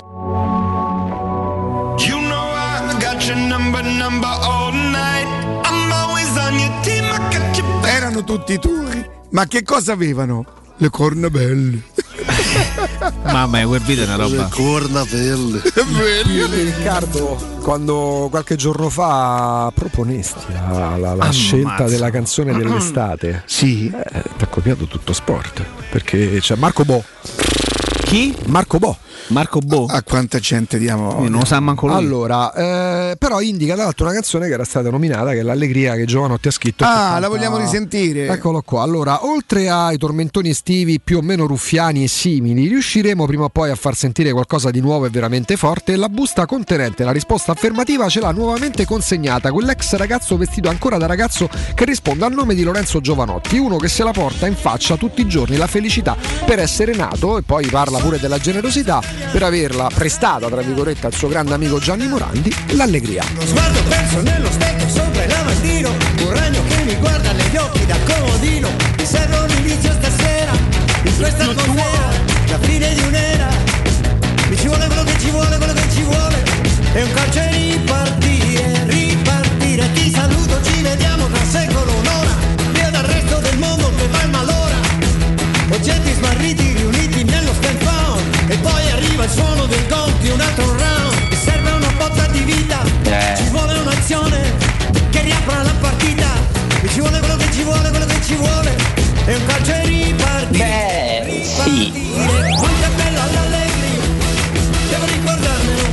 You 1.98 2.20
know 2.20 2.54
I 2.54 2.94
got 3.00 3.22
your 3.26 3.38
number, 3.38 3.84
number 3.84 4.30
all 4.42 4.72
night. 4.74 5.28
I'm 5.66 5.92
always 5.92 6.30
on 6.38 6.58
your 6.58 6.72
team. 6.82 7.04
I 7.04 7.18
got 7.30 7.58
your 7.58 7.86
Erano 7.86 8.24
tutti 8.24 8.58
turi, 8.58 9.06
ma 9.32 9.46
che 9.46 9.64
cosa 9.64 9.94
avevano? 9.94 10.46
Le 10.78 10.90
corna 10.90 11.30
belle. 11.30 11.82
Mamma 13.24 13.58
mia, 13.58 13.68
quel 13.68 13.82
video 13.82 14.04
è 14.04 14.08
una 14.08 14.16
roba. 14.18 14.48
corna 14.52 15.04
belle. 15.06 15.62
Io 16.32 16.46
e 16.52 16.64
Riccardo, 16.64 17.58
quando 17.62 18.28
qualche 18.30 18.56
giorno 18.56 18.90
fa 18.90 19.72
proponesti 19.74 20.52
la, 20.54 20.70
la- 20.72 20.98
la 20.98 21.12
Ammazza. 21.12 21.32
scelta 21.32 21.84
della 21.86 22.10
canzone 22.10 22.54
dell'estate, 22.58 23.44
sì. 23.48 23.90
ti 23.90 24.44
ha 24.44 24.48
copiato 24.48 24.86
tutto 24.86 25.14
sport. 25.14 25.64
Perché 25.90 26.40
c'è 26.40 26.56
Marco 26.56 26.84
Bo. 26.84 27.04
Chi? 28.04 28.36
Marco 28.46 28.80
Bo. 28.80 28.98
Marco 29.28 29.60
Bo. 29.60 29.86
A 29.88 30.02
quanta 30.04 30.40
gente 30.40 30.78
diamo? 30.78 31.20
non 31.20 31.40
lo 31.40 31.46
sa 31.46 31.60
manco 31.60 31.88
lui. 31.88 31.96
Allora, 31.96 32.54
eh, 32.54 33.16
però 33.18 33.42
indica 33.42 33.76
tra 33.76 33.84
l'altro 33.84 34.06
una 34.06 34.14
canzone 34.14 34.48
che 34.48 34.54
era 34.54 34.64
stata 34.64 34.90
nominata, 34.90 35.32
che 35.32 35.40
è 35.40 35.44
l'allegria 35.44 35.96
che 35.96 36.06
Giovanotti 36.06 36.48
ha 36.48 36.52
scritto. 36.52 36.84
Ah, 36.84 36.88
canta- 36.88 37.20
la 37.20 37.28
vogliamo 37.28 37.58
risentire? 37.58 38.28
Eccolo 38.28 38.62
qua. 38.62 38.82
Allora, 38.82 39.26
oltre 39.26 39.70
ai 39.70 39.98
tormentoni 39.98 40.50
estivi 40.50 41.00
più 41.00 41.18
o 41.18 41.22
meno 41.22 41.46
ruffiani 41.46 42.04
e 42.04 42.08
simili, 42.08 42.68
riusciremo 42.68 43.26
prima 43.26 43.46
o 43.46 43.50
poi 43.50 43.70
a 43.70 43.76
far 43.76 43.96
sentire 43.96 44.32
qualcosa 44.32 44.72
di 44.72 44.80
nuovo 44.80 45.06
e 45.06 45.10
veramente 45.10 45.56
forte. 45.58 45.96
La 45.96 46.10
busta 46.10 46.46
contenente 46.46 47.04
la 47.04 47.12
risposta 47.12 47.52
affermativa 47.52 48.08
ce 48.10 48.20
l'ha 48.20 48.32
nuovamente 48.32 48.86
consegnata 48.86 49.52
quell'ex 49.52 49.96
ragazzo 49.96 50.38
vestito 50.38 50.70
ancora 50.70 50.98
da 50.98 51.06
ragazzo 51.06 51.50
che 51.74 51.86
risponde 51.86 52.26
al 52.26 52.34
nome 52.34 52.56
di 52.56 52.64
Lorenzo 52.64 53.02
Giovanotti, 53.02 53.58
uno 53.58 53.78
che 53.78 53.88
se 53.88 54.04
la 54.04 54.12
porta 54.12 54.48
in 54.48 54.56
faccia 54.56 54.96
tutti 54.96 55.22
i 55.22 55.28
giorni 55.28 55.58
la 55.58 55.68
felicità 55.68 56.16
per 56.46 56.60
essere 56.60 56.96
nato 56.96 57.38
e 57.38 57.42
poi 57.42 57.66
parla 57.68 58.00
pure 58.00 58.20
della 58.20 58.38
generosità 58.38 59.02
per 59.32 59.44
averla 59.44 59.90
prestata, 59.94 60.48
tra 60.48 60.62
virgolette, 60.62 61.06
al 61.06 61.14
suo 61.14 61.28
grande 61.28 61.54
amico 61.54 61.80
Gianni 61.80 62.08
Morandi, 62.08 62.54
l'allegria. 62.72 63.24
Lo 63.36 63.46
sguardo 63.46 63.82
perso 63.84 64.22
nello 64.22 64.50
specchio 64.52 64.88
sopra 64.90 65.24
il 65.24 65.30
lavandino 65.30 65.90
Un 65.90 66.34
ragno 66.34 66.62
che 66.68 66.84
mi 66.84 66.96
guarda 66.96 67.32
negli 67.32 67.58
occhi 67.58 67.86
da 67.86 67.98
comodino. 68.06 68.70
Mi 68.98 69.06
serve 69.06 69.38
un 69.38 69.50
inizio 69.64 69.92
stasera 69.94 70.52
In 71.04 71.18
questa 71.18 71.44
atmosfera 71.44 72.10
La 72.48 72.60
fine 72.60 72.94
di 72.94 73.02
un'era. 73.02 73.48
Mi 74.50 74.58
ci 74.58 74.68
vuole 74.68 74.88
quello 74.88 75.04
che 75.04 75.20
ci 75.20 75.30
vuole, 75.30 75.58
quello 75.58 75.74
che 75.74 75.88
ci 75.94 76.02
vuole. 76.04 76.44
E 76.94 77.04
un 77.04 77.14
calcio 77.14 77.40
e 77.40 77.52
ripartire, 77.52 78.84
ripartire. 78.88 79.92
Ti 79.94 80.12
saluto, 80.12 80.62
ci 80.64 80.82
vediamo 80.82 81.28
tra 81.28 81.46
secolo, 81.46 81.92
un'ora. 81.94 82.36
Via 82.72 82.90
dal 82.90 83.04
resto 83.04 83.38
del 83.40 83.58
mondo 83.58 83.92
che 83.96 84.08
va 84.08 84.22
in 84.24 84.30
malora 84.32 84.76
Oggetti 85.72 86.14
smarriti 86.14 86.69
arriva 89.20 89.24
il 89.26 89.30
suono 89.32 89.66
del 89.66 89.88
gong 89.88 90.18
di 90.20 90.30
un 90.30 90.40
altro 90.40 90.66
round 90.66 91.32
E 91.32 91.36
serve 91.36 91.72
una 91.72 91.92
botta 91.98 92.26
di 92.28 92.40
vita 92.40 92.82
Eh. 93.04 93.36
Ci 93.38 93.50
vuole 93.50 93.74
un'azione 93.80 94.54
che 95.10 95.22
riapra 95.22 95.64
la 95.64 95.74
partita 95.80 96.28
E 96.82 96.88
ci 96.90 97.00
vuole 97.00 97.20
quello 97.20 97.36
che 97.36 97.52
ci 97.52 97.64
vuole, 97.64 97.90
quello 97.90 98.06
che 98.06 98.22
ci 98.24 98.36
vuole 98.36 98.76
E 99.26 99.36
un 99.36 99.46
calcio 99.46 99.72
e 99.72 99.86
ripartire 99.86 101.24
Beh, 101.26 101.44
sì. 101.44 101.92
Quanto 102.58 102.86
è 102.86 102.90
bella 102.96 103.26
l'allegria 103.34 104.00
Devo 104.90 105.06
ricordarmelo 105.06 105.88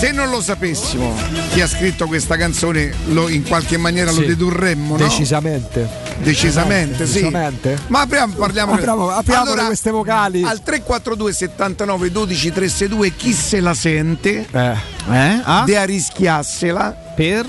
se 0.00 0.12
non 0.12 0.30
lo 0.30 0.40
sapessimo 0.40 1.14
chi 1.52 1.60
ha 1.60 1.68
scritto 1.68 2.06
questa 2.06 2.38
canzone, 2.38 2.90
lo- 3.08 3.28
in 3.28 3.42
qualche 3.46 3.76
maniera 3.76 4.10
lo 4.10 4.20
Sì. 4.20 4.26
dedurremmo, 4.28 4.96
no? 4.96 5.02
Decisamente. 5.04 5.86
Decisamente, 6.22 7.06
sì. 7.06 7.20
Decisamente. 7.20 7.78
Ma 7.88 8.00
apriamo, 8.02 8.34
parliamo 8.34 8.72
Apriamo- 8.74 9.10
apriamo 9.10 9.42
Allora, 9.42 9.66
queste 9.66 9.90
vocali. 9.90 10.42
Al 10.42 10.62
342 10.62 11.32
79 11.32 12.10
12 12.10 12.52
362 12.52 13.16
chi 13.16 13.32
se 13.32 13.60
la 13.60 13.74
sente? 13.74 14.46
Eh. 14.50 14.74
Eh? 15.10 15.40
Ah? 15.42 15.62
De 15.64 15.76
arrischiassela 15.76 16.94
Per? 17.16 17.46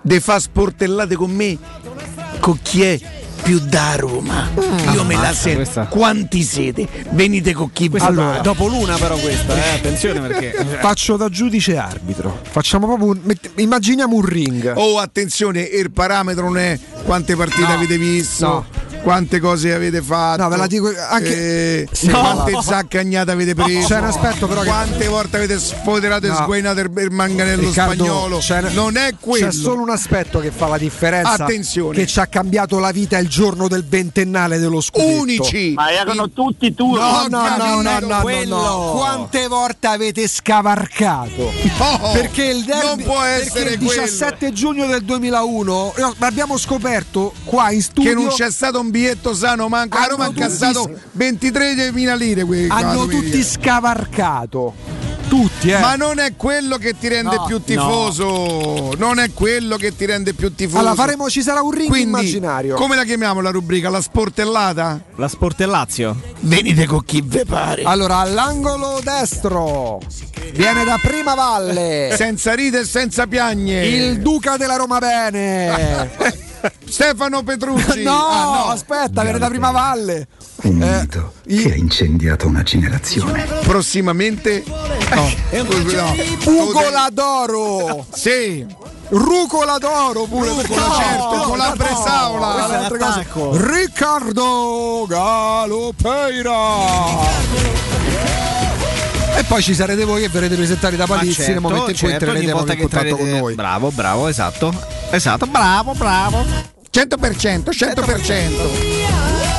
de 0.00 0.20
fa 0.20 0.38
sportellate 0.38 1.16
con 1.16 1.30
me 1.30 1.58
con 2.40 2.58
chi 2.62 2.82
è 2.82 2.98
più 3.42 3.58
da 3.60 3.94
Roma. 3.96 4.48
Io 4.92 5.04
me 5.04 5.14
la 5.16 5.32
sento. 5.32 5.58
questa. 5.58 5.86
Quanti 5.86 6.42
siete? 6.42 6.86
Venite 7.10 7.52
con 7.52 7.72
chi 7.72 7.88
vi 7.88 7.98
Allora, 7.98 8.38
dopo 8.40 8.66
l'una 8.66 8.96
però 8.96 9.16
questa, 9.16 9.54
eh, 9.54 9.74
attenzione 9.76 10.20
perché 10.20 10.52
Faccio 10.80 11.16
da 11.16 11.28
giudice 11.28 11.76
arbitro. 11.76 12.40
Facciamo 12.42 12.86
proprio 12.86 13.08
un, 13.08 13.20
mett- 13.22 13.50
immaginiamo 13.56 14.14
un 14.16 14.24
ring. 14.24 14.72
Oh, 14.76 14.98
attenzione, 14.98 15.60
il 15.62 15.90
parametro 15.90 16.44
non 16.44 16.58
è 16.58 16.78
quante 17.04 17.36
partite 17.36 17.66
No, 17.66 17.74
avete 17.74 17.98
visto, 17.98 18.46
no. 18.46 18.66
Quante 19.08 19.40
cose 19.40 19.72
avete 19.72 20.02
fatto. 20.02 20.42
No, 20.42 20.48
ve 20.50 20.56
la 20.58 20.66
dico 20.66 20.92
anche- 21.08 21.80
eh, 21.80 21.88
Sì, 21.92 22.10
quante 22.10 22.50
no. 22.50 22.60
zaccagnate 22.60 23.30
avete 23.30 23.54
preso. 23.54 23.86
C'è 23.88 23.96
un 24.00 24.04
aspetto 24.04 24.46
però 24.46 24.60
che- 24.60 24.66
Quante 24.68 25.06
volte 25.08 25.36
avete 25.38 25.58
sfoderato 25.58 26.26
e 26.26 26.28
No. 26.28 26.34
sguainato 26.34 26.80
il, 26.80 27.10
manganello 27.10 27.62
Riccardo, 27.62 28.04
spagnolo. 28.04 28.36
c'è- 28.36 28.68
non 28.74 28.98
è 28.98 29.14
quello. 29.18 29.46
C'è 29.46 29.52
solo 29.52 29.80
un 29.80 29.88
aspetto 29.88 30.40
che 30.40 30.50
fa 30.50 30.66
la 30.66 30.76
differenza. 30.76 31.30
Attenzione. 31.44 31.94
Che 31.96 32.06
ci 32.06 32.20
ha 32.20 32.26
cambiato 32.26 32.78
la 32.78 32.90
vita 32.90 33.16
il 33.16 33.28
giorno 33.28 33.66
del 33.66 33.82
ventennale 33.88 34.58
dello 34.58 34.82
scudetto. 34.82 35.20
Unici. 35.22 35.72
Ma 35.74 35.90
erano 35.90 36.28
tutti 36.30 36.74
turni. 36.74 36.98
No, 36.98 37.26
no, 37.30 37.56
no, 37.56 37.80
no, 37.80 37.80
no, 37.80 37.98
no, 38.06 38.20
quello. 38.20 38.56
no. 38.60 38.90
Quante 38.94 39.48
volte 39.48 39.86
avete 39.86 40.28
scavarcato? 40.28 41.50
No, 41.78 42.10
perché 42.12 42.44
il 42.44 42.62
derby, 42.64 42.86
non 42.86 43.02
può 43.04 43.22
essere 43.22 43.70
perché 43.70 43.72
il 43.72 43.78
17 43.78 44.52
giugno 44.52 44.86
del 44.86 45.02
2001 45.02 45.94
no, 45.96 46.14
abbiamo 46.18 46.58
scoperto 46.58 47.32
qua 47.44 47.70
in 47.70 47.82
studio 47.82 48.10
Che 48.10 48.14
non 48.14 48.28
c'è 48.28 48.50
stato 48.50 48.80
un 48.80 48.90
biglietto 48.98 49.34
sano, 49.34 49.68
manca. 49.68 49.98
Hanno 49.98 50.08
Roma 50.10 50.24
ha 50.24 50.26
tutti- 50.28 50.40
incassato 50.40 50.90
23.000 51.16 52.14
lire. 52.16 52.44
que- 52.44 52.66
hanno 52.68 53.06
tutti 53.06 53.42
scavarcato. 53.42 54.74
Tutti, 55.28 55.68
eh. 55.68 55.78
Ma 55.78 55.94
non 55.94 56.20
è 56.20 56.36
quello 56.36 56.78
che 56.78 56.96
ti 56.98 57.06
rende 57.06 57.36
No, 57.36 57.44
più 57.44 57.62
tifoso. 57.62 58.94
Non 58.96 59.18
è 59.18 59.30
quello 59.34 59.76
che 59.76 59.94
ti 59.94 60.06
rende 60.06 60.32
più 60.32 60.54
tifoso. 60.54 60.78
Allora 60.78 60.94
faremo, 60.94 61.28
ci 61.28 61.42
sarà 61.42 61.60
un 61.60 61.70
ring 61.70 61.88
Quindi, 61.90 62.08
immaginario. 62.08 62.76
Come 62.76 62.96
la 62.96 63.04
chiamiamo 63.04 63.42
la 63.42 63.50
rubrica? 63.50 63.90
La 63.90 64.00
sportellata? 64.00 64.98
la 65.16 65.28
Sportellazio. 65.28 66.16
Venite 66.40 66.86
con 66.86 67.04
chi 67.04 67.20
ve 67.22 67.44
pare. 67.44 67.82
Allora, 67.82 68.16
all'angolo 68.20 69.00
destro 69.04 70.00
viene 70.54 70.82
da 70.84 70.98
Prima 71.02 71.34
Valle 71.34 72.14
Senza 72.16 72.54
ride 72.54 72.80
e 72.80 72.84
senza 72.86 73.26
piagne. 73.26 73.84
il 73.86 74.20
Duca 74.20 74.56
della 74.56 74.76
Roma 74.76 74.98
Bene. 74.98 76.46
Stefano 76.88 77.42
Petrucci. 77.42 78.02
no, 78.02 78.26
Ah, 78.28 78.44
no. 78.44 78.70
aspetta, 78.72 79.22
viene 79.22 79.38
da 79.38 79.48
Prima 79.48 79.70
Valle. 79.70 80.26
Un 80.62 80.82
Eh, 80.82 81.00
mito 81.00 81.32
che 81.46 81.72
ha 81.72 81.76
incendiato 81.76 82.46
una 82.46 82.62
generazione. 82.62 83.44
Prossimamente. 83.62 84.64
No. 84.66 85.30
no. 85.52 86.14
Ugo 86.44 86.90
Ladoro. 86.90 88.06
Sì. 88.12 88.66
Rucola 89.10 89.78
d'oro 89.78 90.24
pure 90.24 90.50
Rucola, 90.50 90.86
no, 90.86 90.94
certo, 90.96 91.40
con 91.48 91.56
la 91.56 91.68
no, 91.70 91.76
Bresaola. 91.76 92.66
l'attacco. 92.66 93.56
Riccardo 93.56 95.06
Galopeira 95.08 96.56
e 99.38 99.44
poi 99.44 99.62
ci 99.62 99.72
sarete 99.72 100.04
voi 100.04 100.22
che 100.22 100.28
verrete 100.28 100.56
presentati 100.56 100.96
da 100.96 101.06
Ma 101.06 101.14
Palizzi 101.14 101.52
nel 101.52 101.60
momento 101.60 101.90
in 101.90 101.96
cui 101.96 102.08
certo, 102.08 102.26
volta 102.26 102.72
in 102.72 102.78
che 102.78 102.82
contatto 102.82 103.08
con 103.10 103.18
entrerete- 103.20 103.38
noi. 103.40 103.54
Bravo, 103.54 103.92
bravo, 103.92 104.26
esatto. 104.26 104.74
Esatto, 105.10 105.46
bravo, 105.46 105.92
bravo. 105.92 106.44
100%, 106.90 107.70
100%. 107.70 109.58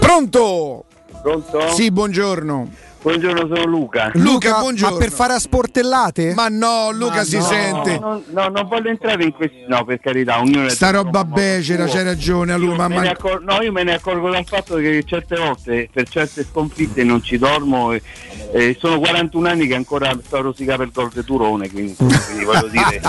Pronto? 0.00 0.84
Pronto? 1.22 1.72
Sì, 1.74 1.92
buongiorno. 1.92 2.68
Buongiorno, 3.08 3.46
sono 3.46 3.64
Luca. 3.64 4.10
Luca, 4.16 4.58
buongiorno. 4.58 4.96
Ma 4.96 5.00
per 5.00 5.10
fare 5.10 5.32
a 5.32 5.38
sportellate? 5.38 6.34
Ma 6.34 6.48
no, 6.48 6.90
Luca 6.92 7.24
si 7.24 7.38
no, 7.38 7.42
sente. 7.42 7.98
No, 7.98 8.22
no, 8.28 8.48
non 8.48 8.68
voglio 8.68 8.90
entrare 8.90 9.24
in 9.24 9.32
questi. 9.32 9.64
No, 9.66 9.82
per 9.86 9.98
carità, 9.98 10.38
ognuno 10.40 10.66
è 10.66 10.68
Sta 10.68 10.90
roba 10.90 11.24
becera, 11.24 11.86
c'hai 11.86 12.04
ragione, 12.04 12.52
Io 12.52 12.58
lui, 12.58 12.76
ma 12.76 12.84
accor- 12.84 13.42
no, 13.42 13.62
io 13.62 13.72
me 13.72 13.82
ne 13.82 13.94
accorgo 13.94 14.28
dal 14.28 14.44
fatto 14.44 14.76
che 14.76 15.02
certe 15.06 15.36
volte 15.36 15.88
per 15.90 16.06
certe 16.06 16.44
sconfitte 16.44 17.02
non 17.02 17.22
ci 17.22 17.38
dormo. 17.38 17.92
E, 17.92 18.02
e 18.52 18.76
sono 18.78 18.98
41 18.98 19.48
anni 19.48 19.66
che 19.66 19.74
ancora 19.74 20.14
sto 20.22 20.36
a 20.36 20.40
rosicare 20.40 20.76
per 20.76 20.90
gol 20.92 21.10
di 21.10 21.24
Turone, 21.24 21.70
quindi, 21.70 21.96
quindi 21.96 22.44
voglio 22.44 22.68
dire. 22.68 23.00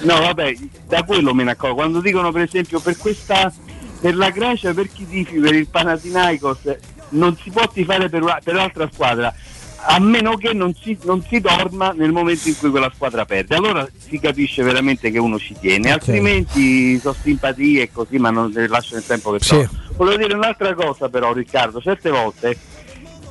No, 0.00 0.18
vabbè, 0.18 0.56
da 0.88 1.04
quello 1.04 1.32
me 1.34 1.44
ne 1.44 1.52
accorgo. 1.52 1.76
Quando 1.76 2.00
dicono 2.00 2.32
per 2.32 2.42
esempio 2.42 2.80
per 2.80 2.96
questa 2.96 3.52
per 4.00 4.16
la 4.16 4.30
Grecia, 4.30 4.72
per 4.72 4.88
chi 4.90 5.06
tifi 5.06 5.38
per 5.38 5.54
il 5.54 5.68
Panathinaikos 5.68 6.58
non 7.10 7.36
si 7.36 7.50
può 7.50 7.66
tifare 7.68 8.08
per, 8.08 8.22
una- 8.22 8.40
per 8.42 8.54
l'altra 8.54 8.88
squadra 8.92 9.32
a 9.82 9.98
meno 9.98 10.36
che 10.36 10.52
non 10.52 10.74
si, 10.74 10.98
non 11.04 11.24
si 11.26 11.40
dorma 11.40 11.92
nel 11.92 12.12
momento 12.12 12.48
in 12.48 12.58
cui 12.58 12.68
quella 12.68 12.92
squadra 12.94 13.24
perde. 13.24 13.54
Allora 13.54 13.88
si 13.96 14.20
capisce 14.20 14.62
veramente 14.62 15.10
che 15.10 15.18
uno 15.18 15.38
ci 15.38 15.56
tiene, 15.58 15.90
altrimenti 15.90 16.98
sono 16.98 17.14
simpatie 17.22 17.82
e 17.84 17.90
così, 17.90 18.18
ma 18.18 18.28
non 18.30 18.50
le 18.50 18.68
lascio 18.68 18.94
nel 18.96 19.06
tempo 19.06 19.30
che 19.32 19.38
Sì. 19.40 19.48
trovo. 19.48 19.68
Volevo 19.96 20.16
dire 20.22 20.34
un'altra 20.34 20.74
cosa 20.74 21.08
però 21.08 21.32
Riccardo, 21.32 21.80
certe 21.80 22.10
volte 22.10 22.58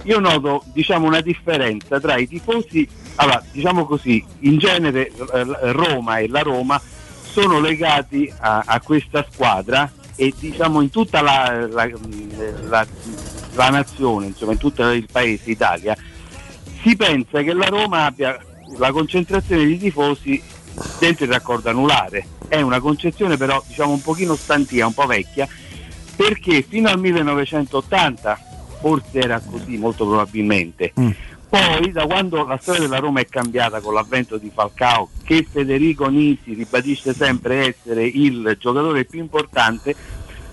io 0.04 0.20
noto 0.20 0.64
diciamo, 0.74 1.06
una 1.06 1.22
differenza 1.22 2.00
tra 2.00 2.18
i 2.18 2.28
tifosi, 2.28 2.88
allora 3.16 3.44
diciamo 3.52 3.86
così, 3.86 4.24
in 4.40 4.58
genere 4.58 5.08
eh, 5.10 5.72
Roma 5.72 6.18
e 6.18 6.28
la 6.30 6.42
Roma 6.42 6.82
sono 7.30 7.60
legati 7.60 8.32
a, 8.40 8.64
a 8.66 8.80
questa 8.82 9.24
squadra 9.32 9.92
e 10.16 10.34
diciamo 10.38 10.82
in 10.82 10.90
tutta 10.90 11.22
la, 11.22 11.68
la- 11.70 11.86
la- 11.86 12.48
la 12.70 12.88
nazione, 13.68 14.28
insomma 14.28 14.54
in 14.54 14.58
tutto 14.58 14.90
il 14.92 15.08
paese 15.12 15.52
Italia, 15.52 15.98
si 16.82 16.96
pensa 16.96 17.42
che 17.42 17.52
la 17.52 17.66
Roma 17.66 18.06
abbia 18.06 18.40
la 18.78 18.92
concentrazione 18.92 19.66
di 19.66 19.78
tifosi 19.78 20.42
dentro 20.98 21.26
il 21.26 21.32
raccordo 21.32 21.70
anulare. 21.70 22.26
È 22.48 22.62
una 22.62 22.80
concezione 22.80 23.36
però 23.36 23.62
diciamo 23.68 23.92
un 23.92 24.02
pochino 24.02 24.36
stantia, 24.36 24.88
un 24.88 24.94
po' 24.94 25.06
vecchia, 25.06 25.48
perché 26.16 26.62
fino 26.62 26.90
al 26.90 27.00
1980 27.00 28.40
forse 28.80 29.20
era 29.20 29.40
così 29.40 29.78
molto 29.78 30.06
probabilmente. 30.08 30.94
Poi 31.50 31.92
da 31.92 32.06
quando 32.06 32.46
la 32.46 32.60
storia 32.62 32.82
della 32.82 33.00
Roma 33.00 33.22
è 33.22 33.26
cambiata 33.26 33.82
con 33.82 33.96
l'avvento 33.96 34.38
di 34.38 34.52
Falcao, 34.54 35.10
che 35.24 35.48
Federico 35.50 36.08
Nisi 36.08 36.54
ribadisce 36.54 37.12
sempre 37.14 37.70
essere 37.70 38.06
il 38.06 38.56
giocatore 38.60 39.06
più 39.06 39.20
importante, 39.20 39.96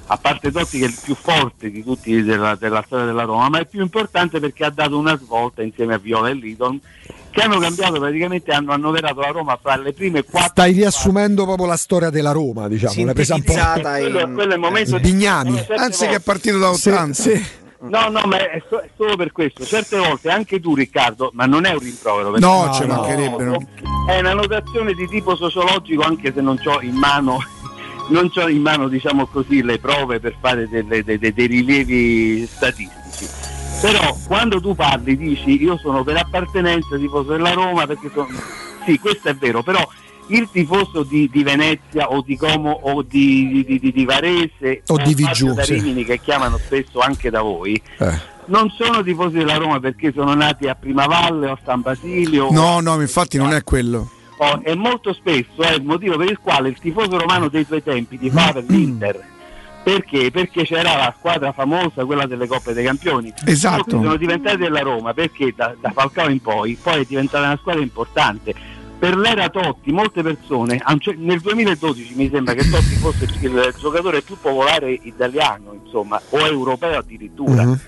a 0.08 0.16
parte 0.18 0.52
Totti 0.52 0.78
che 0.78 0.84
è 0.84 0.88
il 0.88 0.98
più 1.02 1.14
forte 1.14 1.70
di 1.70 1.82
tutti 1.82 2.22
della, 2.22 2.54
della 2.54 2.82
storia 2.86 3.04
della 3.06 3.24
Roma, 3.24 3.48
ma 3.48 3.58
è 3.58 3.66
più 3.66 3.80
importante 3.80 4.38
perché 4.40 4.64
ha 4.64 4.70
dato 4.70 4.96
una 4.98 5.18
svolta 5.18 5.62
insieme 5.62 5.94
a 5.94 5.98
Viola 5.98 6.28
e 6.28 6.34
Lidon, 6.34 6.80
che 7.30 7.40
hanno 7.42 7.58
cambiato 7.58 7.98
praticamente, 7.98 8.52
hanno 8.52 8.72
annoverato 8.72 9.20
la 9.20 9.28
Roma 9.30 9.58
fra 9.60 9.76
le 9.76 9.92
prime 9.92 10.22
quattro 10.22 10.48
Stai 10.50 10.72
riassumendo 10.72 11.44
proprio 11.44 11.66
la 11.66 11.76
storia 11.76 12.10
della 12.10 12.32
Roma, 12.32 12.68
diciamo, 12.68 13.04
l'hai 13.04 13.14
presa 13.14 13.34
un 13.34 13.42
po'. 13.42 13.52
Quello, 13.52 14.20
in- 14.20 14.34
quello 14.34 14.50
è 14.52 14.54
il 14.54 14.60
momento 14.60 14.96
di 14.98 15.10
Bignami. 15.10 15.66
Anzi, 15.76 16.06
che 16.06 16.14
è 16.16 16.20
partito 16.20 16.58
da 16.58 16.72
Sì, 16.74 16.88
80. 16.90 17.14
sì. 17.22 17.46
No, 17.78 18.08
no, 18.08 18.22
ma 18.24 18.38
è, 18.38 18.62
so- 18.70 18.78
è 18.80 18.88
solo 18.96 19.16
per 19.16 19.32
questo. 19.32 19.64
Certe 19.64 19.98
volte 19.98 20.30
anche 20.30 20.60
tu, 20.60 20.74
Riccardo, 20.74 21.30
ma 21.34 21.44
non 21.44 21.66
è 21.66 21.72
un 21.72 21.78
rimprovero. 21.80 22.30
perché- 22.30 22.46
No, 22.46 22.70
ci 22.72 22.86
mancherebbe. 22.86 23.44
no. 23.44 23.58
È 24.08 24.18
una 24.18 24.32
notazione 24.32 24.94
di 24.94 25.06
tipo 25.06 25.36
sociologico, 25.36 26.02
anche 26.02 26.32
se 26.34 26.40
non 26.40 26.58
ho 26.64 26.80
in 26.80 26.94
mano, 26.94 27.38
non 28.08 28.30
c'ho 28.30 28.48
in 28.48 28.60
mano, 28.62 28.88
diciamo 28.88 29.26
così, 29.26 29.62
le 29.62 29.78
prove 29.78 30.20
per 30.20 30.36
fare 30.40 30.68
delle- 30.68 31.02
dei- 31.02 31.18
dei- 31.18 31.32
dei 31.32 31.46
rilievi 31.46 32.46
statistici. 32.46 33.26
Però 33.80 34.16
quando 34.26 34.60
tu 34.60 34.74
parli 34.74 35.16
dici 35.16 35.60
io 35.62 35.76
sono 35.78 36.02
per 36.02 36.16
appartenenza 36.16 36.96
tifoso 36.96 37.32
della 37.32 37.52
Roma 37.52 37.86
perché 37.86 38.10
sono. 38.12 38.28
Sì, 38.86 38.98
questo 38.98 39.28
è 39.28 39.34
vero, 39.34 39.62
però 39.62 39.86
il 40.28 40.48
tifoso 40.50 41.02
di, 41.02 41.28
di 41.30 41.42
Venezia 41.42 42.10
o 42.10 42.22
di 42.24 42.36
Como 42.36 42.70
o 42.70 43.02
di, 43.02 43.64
di- 43.66 43.78
di- 43.78 43.92
di 43.92 44.04
Varese 44.04 44.82
O 44.88 44.96
di 44.96 45.14
Vigiù, 45.14 45.52
da 45.54 45.62
sì. 45.64 46.04
Che 46.04 46.20
chiamano 46.20 46.58
spesso 46.58 47.00
anche 47.00 47.30
da 47.30 47.42
voi 47.42 47.80
Eh. 47.98 48.18
non 48.46 48.68
sono 48.70 49.02
tifosi 49.04 49.36
della 49.36 49.56
Roma 49.56 49.78
perché 49.78 50.12
sono 50.12 50.34
nati 50.34 50.66
a 50.68 50.74
Primavalle 50.74 51.48
o 51.48 51.52
a 51.52 51.58
San 51.64 51.80
Basilio 51.82 52.48
No, 52.50 52.80
no, 52.80 53.00
infatti 53.00 53.36
non 53.36 53.52
è 53.52 53.62
quello. 53.62 54.10
O- 54.38 54.60
e 54.62 54.74
molto 54.74 55.12
spesso 55.12 55.62
è 55.62 55.74
il 55.74 55.84
motivo 55.84 56.16
per 56.16 56.30
il 56.30 56.38
quale 56.38 56.68
il 56.68 56.78
tifoso 56.78 57.18
romano 57.18 57.48
dei 57.48 57.64
suoi 57.64 57.82
tempi 57.82 58.18
tifava 58.18 58.52
per 58.54 58.64
l'Inter 58.68 59.34
perché? 59.86 60.32
Perché 60.32 60.64
c'era 60.64 60.96
la 60.96 61.14
squadra 61.16 61.52
famosa, 61.52 62.04
quella 62.04 62.26
delle 62.26 62.48
Coppe 62.48 62.72
dei 62.72 62.84
Campioni. 62.84 63.32
Esatto. 63.44 63.76
Molti 63.76 63.90
sono 63.92 64.16
diventati 64.16 64.56
della 64.56 64.80
Roma 64.80 65.14
perché 65.14 65.52
da, 65.54 65.76
da 65.80 65.92
Falcao 65.92 66.28
in 66.28 66.40
poi, 66.40 66.76
poi 66.82 67.02
è 67.02 67.04
diventata 67.06 67.46
una 67.46 67.56
squadra 67.56 67.82
importante. 67.82 68.52
Per 68.98 69.16
l'era 69.16 69.48
Totti, 69.48 69.92
molte 69.92 70.24
persone, 70.24 70.82
nel 71.18 71.38
2012 71.38 72.14
mi 72.16 72.28
sembra 72.28 72.54
che 72.54 72.68
Totti 72.68 72.96
fosse 72.98 73.28
il, 73.42 73.74
giocatore 73.78 74.22
più 74.22 74.36
popolare 74.40 74.90
italiano, 74.90 75.78
insomma, 75.80 76.20
o 76.30 76.38
europeo 76.40 76.98
addirittura. 76.98 77.62
Mhm. 77.62 77.80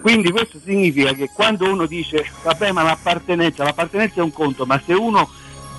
Quindi 0.00 0.30
questo 0.30 0.58
significa 0.64 1.12
che 1.12 1.28
quando 1.28 1.70
uno 1.70 1.84
dice 1.84 2.24
vabbè 2.42 2.72
ma 2.72 2.84
l'appartenenza, 2.84 3.64
l'appartenenza 3.64 4.20
è 4.20 4.24
un 4.24 4.32
conto, 4.32 4.64
ma 4.64 4.80
se 4.82 4.94
uno 4.94 5.28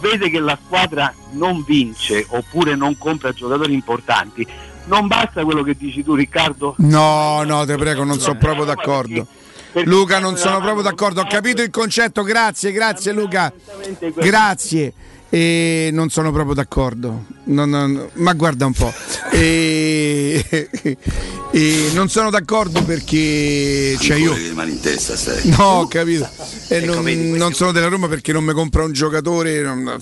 vede 0.04 0.30
che 0.30 0.40
la 0.40 0.58
squadra 0.66 1.14
non 1.32 1.64
vince 1.66 2.26
oppure 2.30 2.76
non 2.76 2.98
compra 2.98 3.32
giocatori 3.32 3.74
importanti, 3.74 4.46
non 4.86 5.08
basta 5.08 5.46
quello 5.46 5.64
che 5.64 5.76
dici 5.78 6.04
tu 6.04 6.14
Riccardo? 6.14 6.76
No, 6.80 7.44
no, 7.44 7.66
te 7.66 7.78
prego, 7.78 8.04
non 8.04 8.20
sono 8.20 8.38
proprio 8.38 8.66
d'accordo. 8.66 9.26
Luca, 9.86 10.20
non 10.20 10.36
sono 10.38 10.60
proprio 10.60 10.84
d'accordo. 10.84 11.22
Ho 11.22 11.28
capito 11.28 11.64
il 11.64 11.72
concetto, 11.72 12.22
grazie, 12.22 12.72
grazie 12.72 13.14
Luca. 13.14 13.52
Grazie. 14.16 14.94
E 15.34 15.90
non 15.92 16.12
sono 16.12 16.32
proprio 16.32 16.54
d'accordo. 16.54 17.26
Non- 17.46 17.68
non- 17.72 18.08
ma 18.14 18.34
guarda 18.34 18.68
un 18.68 18.74
po'. 18.74 18.94
E, 19.32 20.46
e 21.50 21.90
non 21.96 22.08
sono 22.08 22.30
d'accordo 22.30 22.84
perché 22.84 23.98
cioè 24.00 24.18
io 24.18 24.36
in 24.38 24.80
testa 24.80 25.16
stai. 25.16 25.50
No, 25.50 25.64
ho 25.80 25.88
capito. 25.88 26.30
E 26.68 26.82
non, 26.82 27.04
non 27.36 27.52
sono 27.54 27.72
della 27.72 27.88
Roma 27.88 28.08
perché 28.08 28.32
non 28.32 28.44
mi 28.44 28.54
compra 28.54 28.84
un 28.84 28.92
giocatore, 28.92 29.62
non, 29.64 29.98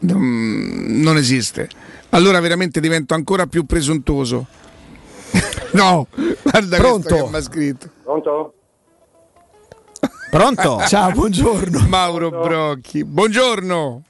non- 0.00 0.84
non 0.86 1.16
esiste. 1.16 1.66
Allora 2.10 2.38
veramente 2.40 2.78
divento 2.78 3.14
ancora 3.14 3.46
più 3.46 3.64
presuntuoso. 3.64 4.46
No, 5.74 6.06
guarda 6.42 6.76
Pronto? 6.76 7.24
che 7.24 7.30
mi 7.30 7.36
ha 7.36 7.40
scritto. 7.42 7.88
Pronto? 8.04 8.54
Pronto? 10.30 10.82
Ciao, 10.86 11.10
buongiorno. 11.10 11.86
Mauro 11.88 12.28
Brocchi. 12.30 13.02
Buongiorno. 13.04 14.02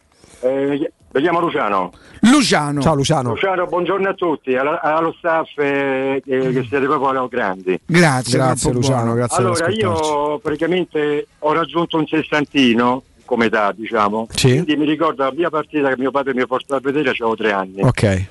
Eh, 0.44 0.90
mi 1.14 1.20
chiamo 1.22 1.40
Luciano. 1.40 1.90
Luciano. 2.20 2.82
Ciao 2.82 2.94
Luciano. 2.94 3.30
Luciano, 3.30 3.66
buongiorno 3.66 4.08
a 4.10 4.14
tutti, 4.14 4.54
alla- 4.54 4.80
allo 4.82 5.14
staff 5.16 5.56
eh, 5.56 6.20
che, 6.22 6.38
che 6.38 6.66
siete 6.68 6.84
proprio 6.84 7.26
grandi. 7.28 7.80
Grazie, 7.86 8.38
Grazie 8.38 8.72
Luciano, 8.72 9.14
grazie 9.14 9.38
Allora, 9.38 9.68
io 9.70 10.38
praticamente 10.40 11.28
ho 11.38 11.52
raggiunto 11.52 11.96
un 11.96 12.06
sessantino 12.06 13.04
come 13.24 13.46
età, 13.46 13.72
diciamo. 13.72 14.26
Sì. 14.34 14.50
Quindi 14.50 14.76
mi 14.76 14.84
ricordo 14.84 15.22
la 15.22 15.32
mia 15.32 15.48
partita 15.48 15.88
che 15.88 15.96
mio 15.98 16.10
padre 16.10 16.34
mi 16.34 16.42
ha 16.42 16.46
portato 16.46 16.74
a 16.74 16.80
vedere, 16.80 17.08
avevo 17.10 17.34
tre 17.36 17.52
anni. 17.52 17.80
Ok. 17.80 18.26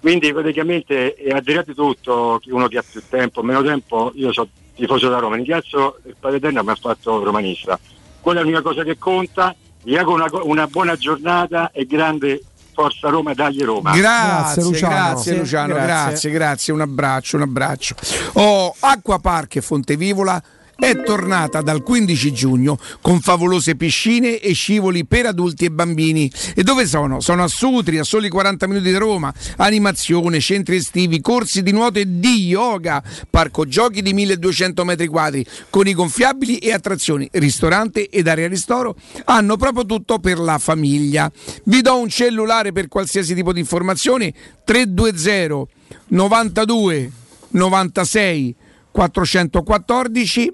Quindi 0.00 0.32
praticamente, 0.32 1.16
al 1.30 1.42
di 1.42 1.52
là 1.52 1.62
di 1.62 1.74
tutto, 1.74 2.40
uno 2.46 2.66
che 2.68 2.78
ha 2.78 2.84
più 2.88 3.02
tempo, 3.10 3.42
meno 3.42 3.62
tempo, 3.62 4.12
io 4.14 4.32
sono 4.32 4.48
tifoso 4.74 5.10
da 5.10 5.18
Roma. 5.18 5.34
In 5.34 5.40
Iniziazio 5.40 5.98
il 6.06 6.14
padre 6.18 6.38
Eterno 6.38 6.62
mi 6.62 6.70
ha 6.70 6.76
fatto 6.76 7.22
romanista. 7.22 7.78
Quella 8.20 8.40
è 8.40 8.42
l'unica 8.42 8.62
cosa 8.62 8.84
che 8.84 8.96
conta. 8.96 9.54
Vi 9.88 9.96
auguro 9.96 10.22
una, 10.22 10.42
una 10.42 10.66
buona 10.66 10.96
giornata 10.96 11.70
e 11.72 11.86
grande 11.86 12.42
forza 12.74 13.08
Roma, 13.08 13.32
dagli 13.32 13.62
Roma. 13.62 13.96
Grazie, 13.96 14.62
Grazie, 14.62 14.80
grazie 14.80 15.32
Luciano. 15.32 15.38
Luciano, 15.38 15.72
Grazie. 15.72 15.86
grazie, 15.86 16.30
grazie, 16.30 16.72
un 16.74 16.80
abbraccio, 16.82 17.36
un 17.36 17.42
abbraccio. 17.42 17.94
Oh, 18.34 18.74
Acqua 18.80 19.18
Park 19.18 19.56
e 19.56 19.60
Fontevivola 19.62 20.42
è 20.80 21.02
tornata 21.02 21.60
dal 21.60 21.82
15 21.82 22.32
giugno 22.32 22.78
con 23.00 23.20
favolose 23.20 23.74
piscine 23.74 24.38
e 24.38 24.52
scivoli 24.52 25.04
per 25.04 25.26
adulti 25.26 25.64
e 25.64 25.70
bambini. 25.72 26.30
E 26.54 26.62
dove 26.62 26.86
sono? 26.86 27.18
Sono 27.18 27.42
a 27.42 27.48
Sutri, 27.48 27.98
a 27.98 28.04
soli 28.04 28.28
40 28.28 28.68
minuti 28.68 28.92
da 28.92 28.98
Roma. 28.98 29.34
Animazione, 29.56 30.38
centri 30.38 30.76
estivi, 30.76 31.20
corsi 31.20 31.64
di 31.64 31.72
nuoto 31.72 31.98
e 31.98 32.04
di 32.06 32.46
yoga, 32.46 33.02
parco 33.28 33.66
giochi 33.66 34.02
di 34.02 34.14
1200 34.14 34.84
metri 34.84 35.08
quadri 35.08 35.44
con 35.68 35.88
i 35.88 35.94
gonfiabili 35.94 36.58
e 36.58 36.72
attrazioni, 36.72 37.28
ristorante 37.32 38.08
ed 38.08 38.28
area 38.28 38.46
ristoro. 38.46 38.94
Hanno 39.24 39.56
proprio 39.56 39.84
tutto 39.84 40.20
per 40.20 40.38
la 40.38 40.58
famiglia. 40.58 41.28
Vi 41.64 41.82
do 41.82 41.98
un 41.98 42.08
cellulare 42.08 42.70
per 42.70 42.86
qualsiasi 42.86 43.34
tipo 43.34 43.52
di 43.52 43.58
informazione 43.58 44.32
320 44.64 45.66
92 46.06 47.10
96 47.50 48.54
414 48.92 50.52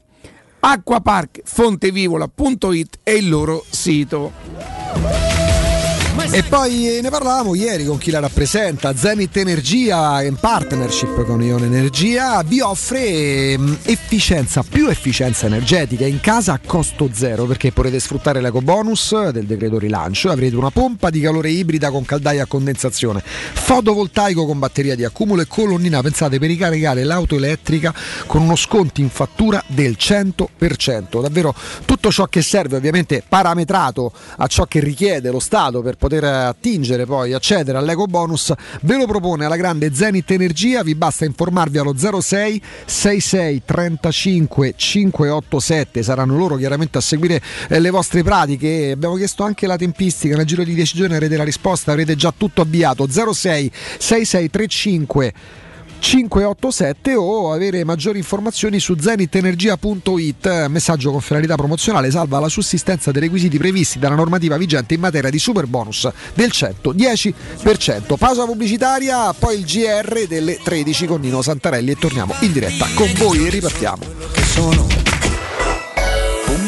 acquaparkfontevivola.it 0.66 3.00
è 3.02 3.10
il 3.10 3.28
loro 3.28 3.62
sito. 3.68 4.83
E 6.30 6.42
poi 6.42 6.96
eh, 6.96 7.00
ne 7.00 7.10
parlavamo 7.10 7.54
ieri 7.54 7.84
con 7.84 7.98
chi 7.98 8.10
la 8.10 8.18
rappresenta, 8.18 8.96
Zenith 8.96 9.36
Energia 9.36 10.22
in 10.22 10.36
partnership 10.36 11.24
con 11.24 11.42
Ione 11.42 11.66
Energia 11.66 12.42
vi 12.42 12.60
offre 12.60 13.52
ehm, 13.52 13.78
efficienza, 13.84 14.64
più 14.68 14.88
efficienza 14.88 15.46
energetica 15.46 16.06
in 16.06 16.20
casa 16.20 16.52
a 16.52 16.60
costo 16.64 17.08
zero 17.12 17.44
perché 17.44 17.72
potete 17.72 17.98
sfruttare 18.00 18.40
l'eco 18.40 18.60
bonus 18.60 19.30
del 19.30 19.44
decreto 19.44 19.78
rilancio, 19.78 20.30
avrete 20.30 20.56
una 20.56 20.70
pompa 20.70 21.10
di 21.10 21.20
calore 21.20 21.50
ibrida 21.50 21.90
con 21.90 22.04
caldaia 22.04 22.44
a 22.44 22.46
condensazione, 22.46 23.22
fotovoltaico 23.24 24.46
con 24.46 24.58
batteria 24.58 24.96
di 24.96 25.04
accumulo 25.04 25.42
e 25.42 25.46
colonnina 25.46 26.00
pensate 26.00 26.38
per 26.38 26.48
ricaricare 26.48 27.04
l'auto 27.04 27.36
elettrica 27.36 27.94
con 28.26 28.42
uno 28.42 28.56
sconto 28.56 29.00
in 29.00 29.08
fattura 29.08 29.62
del 29.66 29.96
100%, 29.98 31.20
davvero 31.20 31.54
tutto 31.84 32.10
ciò 32.10 32.26
che 32.26 32.42
serve 32.42 32.76
ovviamente 32.76 33.22
parametrato 33.26 34.12
a 34.36 34.46
ciò 34.46 34.64
che 34.64 34.80
richiede 34.80 35.30
lo 35.30 35.40
Stato 35.40 35.82
per 35.82 35.96
poter 36.04 36.24
attingere 36.24 37.06
poi 37.06 37.32
accedere 37.32 37.78
all'eco 37.78 38.04
bonus 38.04 38.52
ve 38.82 38.98
lo 38.98 39.06
propone 39.06 39.46
alla 39.46 39.56
grande 39.56 39.94
Zenith 39.94 40.30
Energia. 40.32 40.82
Vi 40.82 40.94
basta 40.94 41.24
informarvi 41.24 41.78
allo 41.78 41.96
06 41.96 42.60
66 42.84 43.62
35 43.64 44.74
587 44.76 46.02
saranno 46.02 46.36
loro 46.36 46.56
chiaramente 46.56 46.98
a 46.98 47.00
seguire 47.00 47.40
eh, 47.68 47.80
le 47.80 47.88
vostre 47.88 48.22
pratiche. 48.22 48.90
Abbiamo 48.90 49.14
chiesto 49.14 49.44
anche 49.44 49.66
la 49.66 49.76
tempistica 49.76 50.36
nel 50.36 50.44
giro 50.44 50.62
di 50.62 50.74
10 50.74 50.94
giorni 50.94 51.14
avrete 51.14 51.38
la 51.38 51.44
risposta 51.44 51.92
avrete 51.92 52.16
già 52.16 52.34
tutto 52.36 52.60
avviato. 52.60 53.08
06 53.08 53.72
66 53.98 54.50
35 54.50 55.32
587 56.04 57.14
o 57.14 57.50
avere 57.50 57.82
maggiori 57.82 58.18
informazioni 58.18 58.78
su 58.78 58.94
zenitenergia.it 58.94 60.66
messaggio 60.68 61.10
con 61.10 61.22
finalità 61.22 61.54
promozionale 61.54 62.10
salva 62.10 62.38
la 62.40 62.50
sussistenza 62.50 63.10
dei 63.10 63.22
requisiti 63.22 63.56
previsti 63.56 63.98
dalla 63.98 64.14
normativa 64.14 64.58
vigente 64.58 64.92
in 64.92 65.00
materia 65.00 65.30
di 65.30 65.38
super 65.38 65.66
bonus 65.66 66.06
del 66.34 66.50
110% 66.52 68.18
pausa 68.18 68.44
pubblicitaria 68.44 69.32
poi 69.32 69.60
il 69.60 69.64
GR 69.64 70.26
delle 70.28 70.58
13 70.62 71.06
con 71.06 71.22
Nino 71.22 71.40
Santarelli 71.40 71.92
e 71.92 71.96
torniamo 71.96 72.34
in 72.40 72.52
diretta 72.52 72.86
con 72.94 73.10
voi 73.16 73.46
e 73.46 73.48
ripartiamo 73.48 75.13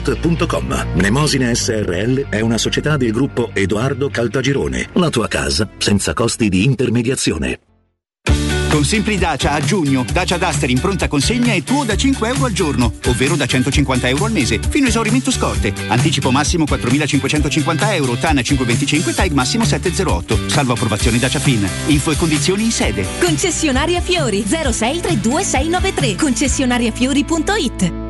www.kcult.com. 0.00 0.86
Mnemosine 0.94 1.54
SRL 1.54 2.28
è 2.28 2.40
una 2.40 2.58
società 2.58 2.96
del 2.96 3.12
gruppo 3.12 3.50
Edoardo 3.52 4.08
Caltagirone. 4.08 4.88
La 4.94 5.10
tua 5.10 5.28
casa 5.28 5.68
senza 5.78 6.14
costi 6.14 6.48
di 6.48 6.64
intermediazione. 6.64 7.60
Con 8.70 8.84
Simpli 8.84 9.18
Dacia 9.18 9.50
a 9.50 9.60
giugno, 9.60 10.04
Dacia 10.12 10.36
Duster 10.36 10.70
in 10.70 10.78
pronta 10.78 11.08
consegna 11.08 11.52
è 11.52 11.64
tuo 11.64 11.82
da 11.82 11.96
5 11.96 12.28
euro 12.28 12.44
al 12.44 12.52
giorno, 12.52 12.92
ovvero 13.06 13.34
da 13.34 13.44
150 13.44 14.08
euro 14.08 14.26
al 14.26 14.30
mese, 14.30 14.60
fino 14.60 14.86
a 14.86 14.90
esaurimento 14.90 15.32
scorte. 15.32 15.74
Anticipo 15.88 16.30
massimo 16.30 16.62
4.550 16.66 17.94
euro, 17.94 18.14
TAN 18.14 18.40
525, 18.40 19.12
TAG 19.12 19.32
massimo 19.32 19.64
708. 19.64 20.48
Salvo 20.48 20.74
approvazione 20.74 21.18
Dacia 21.18 21.40
Fin. 21.40 21.68
Info 21.86 22.12
e 22.12 22.16
condizioni 22.16 22.62
in 22.62 22.70
sede. 22.70 23.04
Concessionaria 23.20 24.00
Fiori 24.00 24.44
0632693 24.46 26.16
concessionariafiori.it 26.16 28.09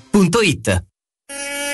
maestroturismo.it. 0.13 0.81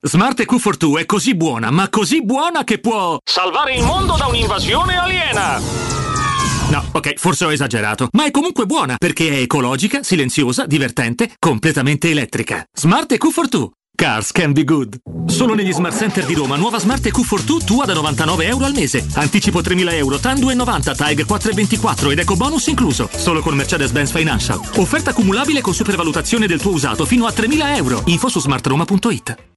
Smart 0.00 0.38
EQ42 0.38 1.00
è 1.00 1.06
così 1.06 1.34
buona, 1.34 1.72
ma 1.72 1.88
così 1.88 2.24
buona 2.24 2.62
che 2.62 2.78
può 2.78 3.18
salvare 3.28 3.74
il 3.74 3.82
mondo 3.82 4.14
da 4.16 4.28
un'invasione 4.28 4.96
aliena! 4.96 5.58
No, 6.70 6.84
ok, 6.92 7.14
forse 7.16 7.44
ho 7.44 7.52
esagerato, 7.52 8.06
ma 8.12 8.24
è 8.24 8.30
comunque 8.30 8.64
buona 8.64 8.94
perché 8.96 9.28
è 9.28 9.40
ecologica, 9.40 10.04
silenziosa, 10.04 10.66
divertente, 10.66 11.32
completamente 11.40 12.10
elettrica. 12.10 12.64
Smart 12.72 13.10
EQ42. 13.10 13.70
Cars 13.96 14.30
can 14.30 14.52
be 14.52 14.62
good. 14.62 14.98
Solo 15.26 15.54
negli 15.54 15.72
Smart 15.72 15.96
Center 15.96 16.24
di 16.24 16.34
Roma, 16.34 16.54
nuova 16.54 16.78
Smart 16.78 17.04
EQ42 17.04 17.64
tua 17.64 17.84
da 17.84 17.94
99 17.94 18.46
euro 18.46 18.66
al 18.66 18.74
mese. 18.74 19.04
Anticipo 19.14 19.60
3.000 19.62 19.94
euro, 19.94 20.20
TAN 20.20 20.38
2,90, 20.38 20.94
TAG 20.94 21.24
4,24 21.26 22.12
ed 22.12 22.20
eco 22.20 22.36
bonus 22.36 22.68
incluso. 22.68 23.10
Solo 23.12 23.40
con 23.40 23.56
Mercedes-Benz 23.56 24.12
Financial. 24.12 24.60
Offerta 24.76 25.12
cumulabile 25.12 25.60
con 25.60 25.74
supervalutazione 25.74 26.46
del 26.46 26.60
tuo 26.60 26.70
usato 26.70 27.04
fino 27.04 27.26
a 27.26 27.32
3.000 27.34 27.76
euro. 27.76 28.02
Info 28.06 28.28
su 28.28 28.38
smartroma.it. 28.38 29.56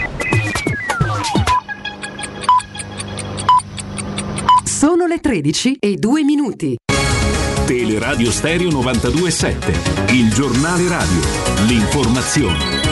Sono 4.81 5.05
le 5.05 5.19
13 5.19 5.77
e 5.79 5.97
2 5.97 6.23
minuti. 6.23 6.75
Teleradio 7.67 8.31
Stereo 8.31 8.69
92.7, 8.69 10.11
il 10.15 10.33
giornale 10.33 10.87
radio, 10.87 11.21
l'informazione. 11.67 12.90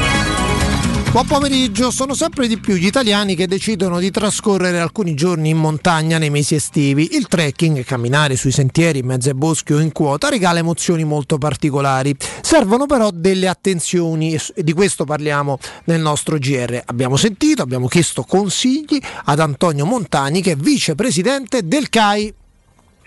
Buon 1.12 1.26
pomeriggio, 1.26 1.90
sono 1.90 2.14
sempre 2.14 2.48
di 2.48 2.60
più 2.60 2.76
gli 2.76 2.86
italiani 2.86 3.34
che 3.34 3.48
decidono 3.48 3.98
di 3.98 4.12
trascorrere 4.12 4.80
alcuni 4.80 5.16
giorni 5.16 5.50
in 5.50 5.58
montagna 5.58 6.20
nei 6.20 6.30
mesi 6.30 6.54
estivi. 6.54 7.16
Il 7.16 7.28
trekking, 7.28 7.84
camminare 7.84 8.36
sui 8.36 8.52
sentieri 8.52 9.00
in 9.00 9.08
mezzo 9.08 9.30
ai 9.30 9.34
boschi 9.34 9.74
o 9.74 9.80
in 9.80 9.92
quota, 9.92 10.30
regala 10.30 10.60
emozioni 10.60 11.04
molto 11.04 11.40
particolari. 11.40 12.16
Servono 12.42 12.86
però 12.86 13.10
delle 13.12 13.48
attenzioni 13.48 14.36
e 14.36 14.62
di 14.62 14.72
questo 14.72 15.04
parliamo 15.04 15.58
nel 15.86 16.00
nostro 16.00 16.38
GR. 16.38 16.80
Abbiamo 16.86 17.18
sentito, 17.18 17.64
abbiamo 17.64 17.88
chiesto 17.88 18.22
consigli 18.22 19.02
ad 19.26 19.40
Antonio 19.40 19.88
Montani 19.88 20.44
che 20.44 20.52
è 20.52 20.56
vicepresidente 20.56 21.68
del 21.68 21.90
CAI. 21.90 22.34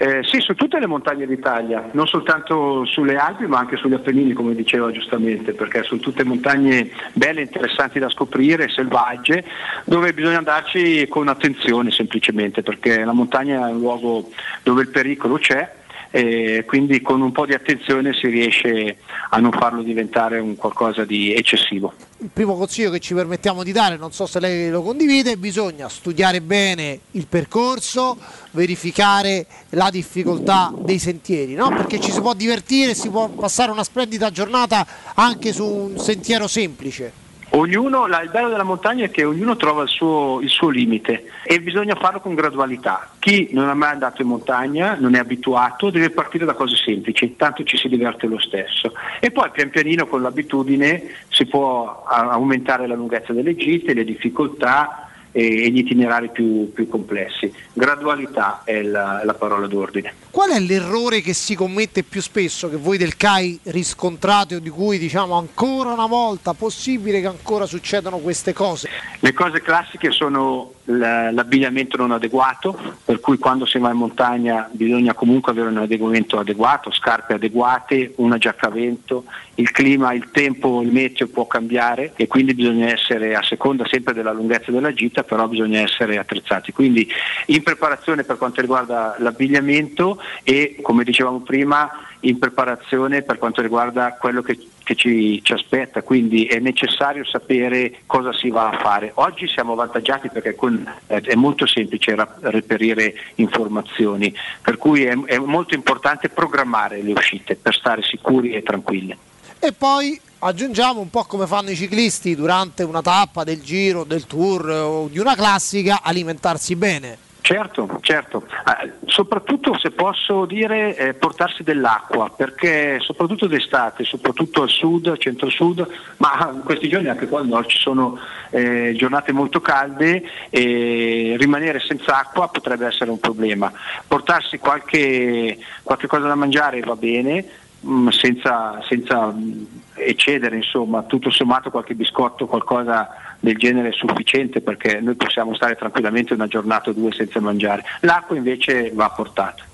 Eh, 0.03 0.25
sì, 0.25 0.41
su 0.41 0.55
tutte 0.55 0.81
le 0.81 0.89
montagne 0.89 1.29
d'Italia, 1.29 1.91
non 1.93 2.09
soltanto 2.09 2.85
sulle 2.85 3.15
Alpi 3.15 3.47
ma 3.47 3.59
anche 3.61 3.77
sugli 3.77 3.95
Appennini 3.95 4.33
come 4.33 4.53
diceva 4.57 4.91
giustamente, 4.91 5.53
perché 5.53 5.85
sono 5.85 6.01
tutte 6.01 6.25
montagne 6.25 6.91
belle, 7.13 7.43
interessanti 7.43 8.01
da 8.01 8.09
scoprire, 8.09 8.69
selvagge, 8.69 9.45
dove 9.85 10.13
bisogna 10.13 10.39
andarci 10.39 11.07
con 11.07 11.29
attenzione 11.29 11.93
semplicemente, 11.93 12.65
perché 12.65 13.05
la 13.05 13.13
montagna 13.13 13.69
è 13.69 13.71
un 13.71 13.79
luogo 13.79 14.31
dove 14.65 14.83
il 14.83 14.89
pericolo 14.89 15.37
c'è 15.37 15.71
e 16.15 16.65
quindi 16.67 17.01
con 17.01 17.23
un 17.23 17.33
po' 17.33 17.47
di 17.47 17.55
attenzione 17.55 18.13
si 18.13 18.29
riesce 18.29 18.99
a 19.31 19.41
non 19.41 19.51
farlo 19.51 19.83
diventare 19.83 20.39
un 20.39 20.57
qualcosa 20.57 21.07
di 21.07 21.35
eccessivo. 21.35 21.95
Il 22.19 22.29
primo 22.31 22.55
consiglio 22.55 22.91
che 22.91 23.01
ci 23.01 23.15
permettiamo 23.15 23.63
di 23.65 23.73
dare, 23.73 23.97
non 23.97 24.13
so 24.13 24.27
se 24.27 24.39
lei 24.39 24.69
lo 24.69 24.83
condivide, 24.83 25.39
bisogna 25.39 25.89
studiare 25.89 26.43
bene 26.43 27.01
il 27.13 27.27
percorso, 27.27 28.19
verificare 28.51 29.47
la 29.71 29.89
difficoltà 29.91 30.71
dei 30.77 30.99
sentieri, 30.99 31.55
no? 31.55 31.71
perché 31.71 31.99
ci 31.99 32.13
si 32.13 32.21
può 32.21 32.35
divertire, 32.35 32.93
si 32.93 33.09
può 33.09 33.29
passare 33.29 33.71
una 33.71 33.83
splendida 33.83 34.31
giornata 34.31 34.87
anche 35.15 35.55
su 35.55 35.65
un 35.65 35.99
sentiero 35.99 36.47
semplice. 36.47 37.22
Ognuno, 37.55 38.07
il 38.07 38.31
bello 38.33 38.49
della 38.49 38.63
montagna 38.63 39.05
è 39.05 39.11
che 39.11 39.25
ognuno 39.25 39.57
trova 39.57 39.83
il 39.83 39.89
suo, 39.91 40.41
il 40.41 40.49
suo 40.49 40.71
limite 40.71 41.25
e 41.45 41.61
bisogna 41.61 41.95
farlo 41.97 42.19
con 42.21 42.35
gradualità. 42.35 43.11
Chi 43.19 43.51
non 43.53 43.69
è 43.69 43.75
mai 43.75 43.91
andato 43.91 44.23
in 44.23 44.29
montagna, 44.29 44.97
non 44.99 45.15
è 45.15 45.19
abituato, 45.19 45.91
deve 45.91 46.09
partire 46.09 46.47
da 46.47 46.55
cose 46.55 46.77
semplici, 46.77 47.37
tanto 47.37 47.63
ci 47.65 47.77
si 47.77 47.89
diverte 47.89 48.27
lo 48.27 48.41
stesso. 48.41 48.95
E 49.21 49.31
poi 49.31 49.51
pian 49.51 49.69
pianino 49.69 50.07
con 50.07 50.23
l'abitudine 50.23 51.03
si 51.29 51.45
può 51.45 52.05
aumentare 52.05 52.87
la 52.87 52.95
lunghezza 52.95 53.35
delle 53.35 53.55
gite, 53.55 53.93
le 53.93 54.05
difficoltà 54.05 55.09
e, 55.33 55.71
gli 55.71 55.79
itinerari 55.79 56.31
più, 56.31 56.73
più 56.73 56.87
complessi. 56.89 57.53
Gradualità 57.73 58.63
è 58.65 58.83
la- 58.83 59.23
la 59.25 59.35
parola 59.35 59.67
d'ordine. 59.67 60.15
Qual 60.31 60.51
è 60.51 60.61
l'errore 60.61 61.21
che 61.21 61.33
si 61.33 61.55
commette 61.55 62.03
più 62.03 62.21
spesso, 62.21 62.69
che 62.71 62.77
voi 62.77 62.99
del 62.99 63.17
CAI 63.17 63.61
riscontrate 63.65 64.57
o 64.57 64.59
di 64.61 64.69
cui 64.71 64.99
diciamo 64.99 65.35
ancora 65.37 65.93
una 65.93 66.07
volta 66.07 66.53
possibile 66.53 67.21
che 67.21 67.27
ancora 67.27 67.67
succedano 67.67 68.19
queste 68.19 68.53
cose? 68.53 68.89
Le 69.21 69.33
cose 69.33 69.61
classiche 69.61 70.11
sono 70.11 70.73
l'abbigliamento 70.85 71.97
non 71.97 72.11
adeguato, 72.11 72.77
per 73.05 73.21
cui 73.21 73.39
quando 73.39 73.67
si 73.67 73.79
va 73.79 73.91
in 73.91 73.97
montagna 73.97 74.69
bisogna 74.73 75.15
comunque 75.15 75.53
avere 75.53 75.69
un 75.69 75.79
adeguamento 75.79 76.39
adeguato, 76.39 76.91
scarpe 76.91 77.35
adeguate, 77.35 78.15
una 78.17 78.39
giacca 78.39 78.67
a 78.67 78.71
vento, 78.71 79.25
il 79.57 79.71
clima, 79.71 80.13
il 80.13 80.31
tempo, 80.31 80.83
il 80.83 80.91
meteo 80.91 81.29
può 81.29 81.47
cambiare 81.47 82.13
e 82.17 82.27
quindi 82.27 82.55
bisogna 82.55 82.89
essere 82.89 83.35
a 83.35 83.43
seconda 83.43 83.87
sempre 83.87 84.15
della 84.15 84.33
lunghezza 84.33 84.73
della 84.73 84.93
gita, 84.93 85.23
però 85.23 85.47
bisogna 85.47 85.81
essere 85.81 86.19
attrezzati. 86.19 86.73
Quindi 86.73 87.09
in 87.47 87.63
preparazione 87.63 88.25
per 88.25 88.39
quanto 88.39 88.61
riguarda 88.61 89.17
l'abbigliamento 89.19 90.21
e 90.43 90.79
come 90.83 91.05
dicevamo 91.05 91.41
prima 91.41 91.91
in 92.21 92.39
preparazione 92.39 93.23
per 93.23 93.39
quanto 93.39 93.63
riguarda 93.63 94.17
quello 94.19 94.43
che, 94.43 94.59
che 94.83 94.95
ci, 94.95 95.41
ci 95.43 95.53
aspetta, 95.53 96.03
quindi 96.03 96.47
è 96.47 96.59
necessario 96.59 97.25
sapere 97.25 98.01
cosa 98.07 98.33
si 98.33 98.51
va 98.51 98.71
a 98.71 98.79
fare. 98.79 99.13
Oggi 99.15 99.49
siamo 99.49 99.73
avvantaggiati 99.73 100.29
perché 100.29 100.55
con- 100.55 100.85
eh, 101.07 101.21
è 101.21 101.35
molto 101.35 101.67
semplice 101.67 102.15
ra- 102.15 102.37
reperire 102.41 103.15
informazioni, 103.37 104.35
per 104.61 104.77
cui 104.77 105.05
è, 105.05 105.17
è 105.25 105.39
molto 105.39 105.75
importante 105.75 106.29
programmare 106.29 107.03
le 107.03 107.13
uscite 107.13 107.57
per 107.57 107.75
stare 107.75 108.03
sicuri 108.03 108.53
e 108.53 108.63
tranquilli. 108.63 109.17
E 109.59 109.73
poi 109.73 110.21
aggiungiamo 110.41 111.01
un 111.01 111.09
po' 111.09 111.25
come 111.25 111.47
fanno 111.47 111.71
i 111.71 111.77
ciclisti 111.77 112.35
durante 112.35 112.83
una 112.83 113.01
tappa 113.01 113.45
del 113.45 113.63
giro, 113.63 114.03
del 114.03 114.27
tour 114.27 114.69
o 114.69 115.09
di 115.09 115.21
una 115.21 115.37
classica, 115.37 116.01
alimentarsi 116.03 116.75
bene. 116.75 117.31
Certo, 117.43 117.99
certo, 118.03 118.47
Eh, 118.47 118.93
soprattutto 119.07 119.77
se 119.77 119.91
posso 119.91 120.45
dire 120.45 120.97
eh, 120.97 121.15
portarsi 121.15 121.65
dell'acqua, 121.65 122.31
perché 122.31 123.01
soprattutto 123.01 123.49
d'estate, 123.49 124.05
soprattutto 124.05 124.63
al 124.63 124.69
sud, 124.69 125.19
centro-sud, 125.19 125.87
ma 126.19 126.51
in 126.55 126.63
questi 126.63 126.89
giorni 126.89 127.09
anche 127.09 127.27
qua 127.27 127.41
al 127.41 127.49
nord 127.49 127.67
ci 127.67 127.79
sono 127.79 128.17
eh, 128.51 128.95
giornate 128.97 129.33
molto 129.33 129.61
calde 129.61 130.23
e 130.51 131.35
rimanere 131.37 131.81
senza 131.81 132.17
acqua 132.21 132.47
potrebbe 132.47 132.87
essere 132.87 133.11
un 133.11 133.19
problema. 133.19 133.73
Portarsi 134.07 134.59
qualche, 134.59 135.59
qualche 135.83 136.07
cosa 136.07 136.29
da 136.29 136.37
mangiare 136.37 136.79
va 136.81 136.95
bene, 136.95 137.45
mm, 137.85 138.09
senza, 138.11 138.81
senza, 138.89 139.33
mm, 139.33 139.65
eccedere, 139.95 140.57
insomma, 140.57 141.03
tutto 141.03 141.31
sommato 141.31 141.71
qualche 141.71 141.95
biscotto, 141.95 142.47
qualcosa 142.47 143.32
del 143.43 143.57
genere 143.57 143.89
è 143.89 143.93
sufficiente 143.93 144.61
perché 144.61 145.01
noi 145.01 145.17
possiamo 145.17 145.53
stare 145.55 145.75
tranquillamente 145.75 146.33
una 146.33 146.47
giornata 146.47 146.91
o 146.91 146.93
due 146.93 147.13
senza 147.13 147.41
mangiare. 147.41 147.83
L'acqua 148.03 148.37
invece 148.37 148.93
va 148.95 149.11
portata. 149.11 149.65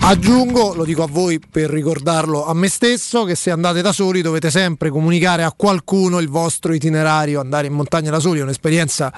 Aggiungo, 0.00 0.74
lo 0.74 0.84
dico 0.84 1.02
a 1.02 1.08
voi 1.10 1.40
per 1.40 1.68
ricordarlo 1.70 2.46
a 2.46 2.54
me 2.54 2.68
stesso, 2.68 3.24
che 3.24 3.34
se 3.34 3.50
andate 3.50 3.82
da 3.82 3.90
soli 3.90 4.22
dovete 4.22 4.48
sempre 4.48 4.90
comunicare 4.90 5.42
a 5.42 5.52
qualcuno 5.54 6.20
il 6.20 6.28
vostro 6.28 6.72
itinerario. 6.72 7.40
Andare 7.40 7.66
in 7.66 7.72
montagna 7.72 8.10
da 8.10 8.20
soli 8.20 8.38
è 8.38 8.42
un'esperienza, 8.42 9.12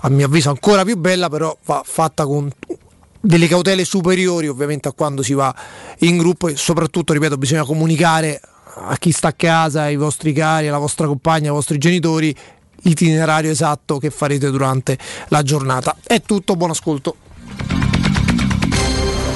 a 0.00 0.08
mio 0.08 0.26
avviso, 0.26 0.48
ancora 0.48 0.82
più 0.82 0.96
bella, 0.96 1.28
però 1.28 1.54
va 1.66 1.82
fatta 1.84 2.24
con 2.24 2.50
delle 3.20 3.46
cautele 3.46 3.84
superiori 3.84 4.48
ovviamente 4.48 4.88
a 4.88 4.92
quando 4.92 5.22
si 5.22 5.34
va 5.34 5.54
in 5.98 6.16
gruppo 6.16 6.48
e 6.48 6.56
soprattutto, 6.56 7.12
ripeto, 7.12 7.36
bisogna 7.36 7.64
comunicare 7.64 8.40
a 8.74 8.96
chi 8.96 9.12
sta 9.12 9.28
a 9.28 9.32
casa, 9.34 9.82
ai 9.82 9.96
vostri 9.96 10.32
cari, 10.32 10.68
alla 10.68 10.78
vostra 10.78 11.06
compagna, 11.06 11.48
ai 11.48 11.54
vostri 11.54 11.76
genitori 11.76 12.34
l'itinerario 12.82 13.50
esatto 13.50 13.98
che 13.98 14.10
farete 14.10 14.50
durante 14.50 14.98
la 15.28 15.42
giornata. 15.42 15.96
È 16.02 16.20
tutto, 16.22 16.56
buon 16.56 16.70
ascolto. 16.70 17.16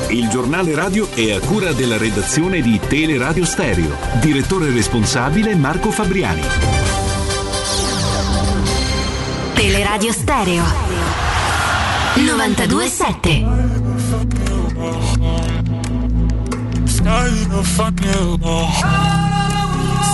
Il 0.09 0.29
giornale 0.29 0.75
radio 0.75 1.11
è 1.13 1.33
a 1.33 1.41
cura 1.41 1.73
della 1.73 1.99
redazione 1.99 2.61
di 2.61 2.79
Teleradio 2.79 3.45
Stereo. 3.45 3.97
Direttore 4.21 4.71
responsabile 4.71 5.55
Marco 5.55 5.91
Fabriani. 5.91 6.43
Teleradio 9.55 10.13
Stereo 10.13 10.63
927 12.17 13.45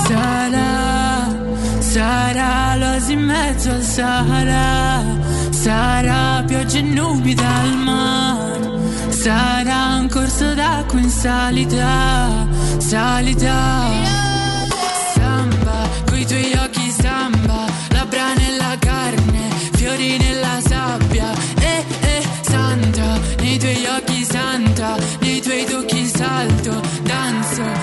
Sarà, 0.06 0.81
sarà 1.92 2.74
l'oasi 2.76 3.12
in 3.12 3.20
mezzo 3.20 3.70
al 3.70 3.82
Sahara, 3.82 5.04
sarà 5.50 6.42
pioggia 6.46 6.78
e 6.78 6.82
nubi 6.82 7.34
dal 7.34 7.76
mare, 7.76 9.10
sarà 9.10 9.98
un 10.00 10.08
corso 10.08 10.54
d'acqua 10.54 10.98
in 10.98 11.10
salita, 11.10 12.48
salita. 12.78 13.90
Samba, 15.14 15.86
coi 16.06 16.24
tuoi 16.24 16.54
occhi 16.64 16.90
samba, 16.90 17.66
labbra 17.90 18.32
nella 18.36 18.74
carne, 18.78 19.50
fiori 19.74 20.16
nella 20.16 20.60
sabbia, 20.66 21.30
eh 21.60 21.84
eh 22.00 22.22
santa, 22.40 23.20
nei 23.40 23.58
tuoi 23.58 23.84
occhi 23.98 24.24
santa, 24.24 24.96
nei 25.20 25.42
tuoi 25.42 25.66
tocchi 25.66 26.06
salto, 26.06 26.80
danzo, 27.02 27.81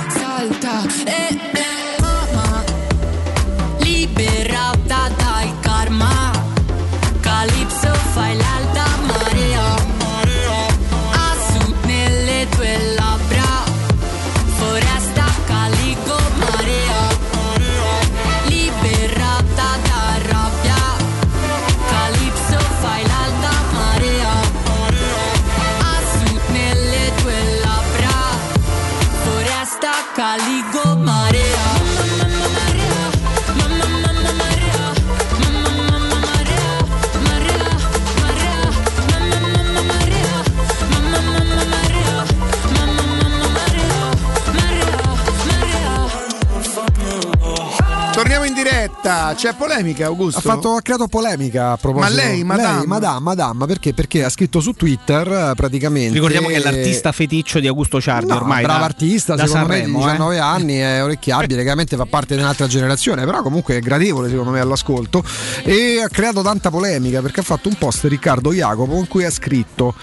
diretta, 49.02 49.34
c'è 49.36 49.54
polemica 49.56 50.06
Augusto? 50.06 50.40
Ha, 50.40 50.42
fatto, 50.42 50.76
ha 50.76 50.82
creato 50.82 51.08
polemica 51.08 51.72
a 51.72 51.78
proposito. 51.78 52.14
Ma 52.14 52.22
lei, 52.22 52.44
madame? 52.44 52.86
madame, 52.86 53.20
madame, 53.20 53.66
perché? 53.66 53.94
Perché 53.94 54.24
ha 54.24 54.30
scritto 54.30 54.60
su 54.60 54.74
Twitter 54.74 55.28
eh, 55.28 55.52
praticamente. 55.56 56.14
Ricordiamo 56.14 56.48
che 56.48 56.56
è 56.56 56.60
l'artista 56.60 57.12
feticcio 57.12 57.60
di 57.60 57.68
Augusto 57.68 58.00
Ciardi 58.02 58.28
No, 58.28 58.36
ormai. 58.36 58.64
brava 58.64 58.80
da- 58.80 58.86
artista, 58.86 59.36
da 59.36 59.46
secondo 59.46 59.68
Sanremo, 59.68 60.00
me 60.00 60.04
di 60.04 60.10
eh. 60.10 60.12
19 60.12 60.40
anni, 60.40 60.76
è 60.78 61.04
orecchiabile, 61.04 61.62
chiaramente 61.62 61.96
fa 61.96 62.06
parte 62.06 62.36
di 62.36 62.42
un'altra 62.42 62.68
generazione, 62.68 63.26
però 63.26 63.42
comunque 63.42 63.78
è 63.78 63.80
gradevole 63.80 64.30
secondo 64.30 64.52
me 64.52 64.60
all'ascolto 64.60 65.24
e 65.64 66.02
ha 66.02 66.10
creato 66.10 66.42
tanta 66.42 66.70
polemica 66.70 67.22
perché 67.22 67.40
ha 67.40 67.44
fatto 67.44 67.70
un 67.70 67.76
post 67.76 68.06
Riccardo 68.06 68.52
Jacopo 68.54 68.96
in 68.96 69.08
cui 69.08 69.24
ha 69.26 69.32
scritto 69.32 69.94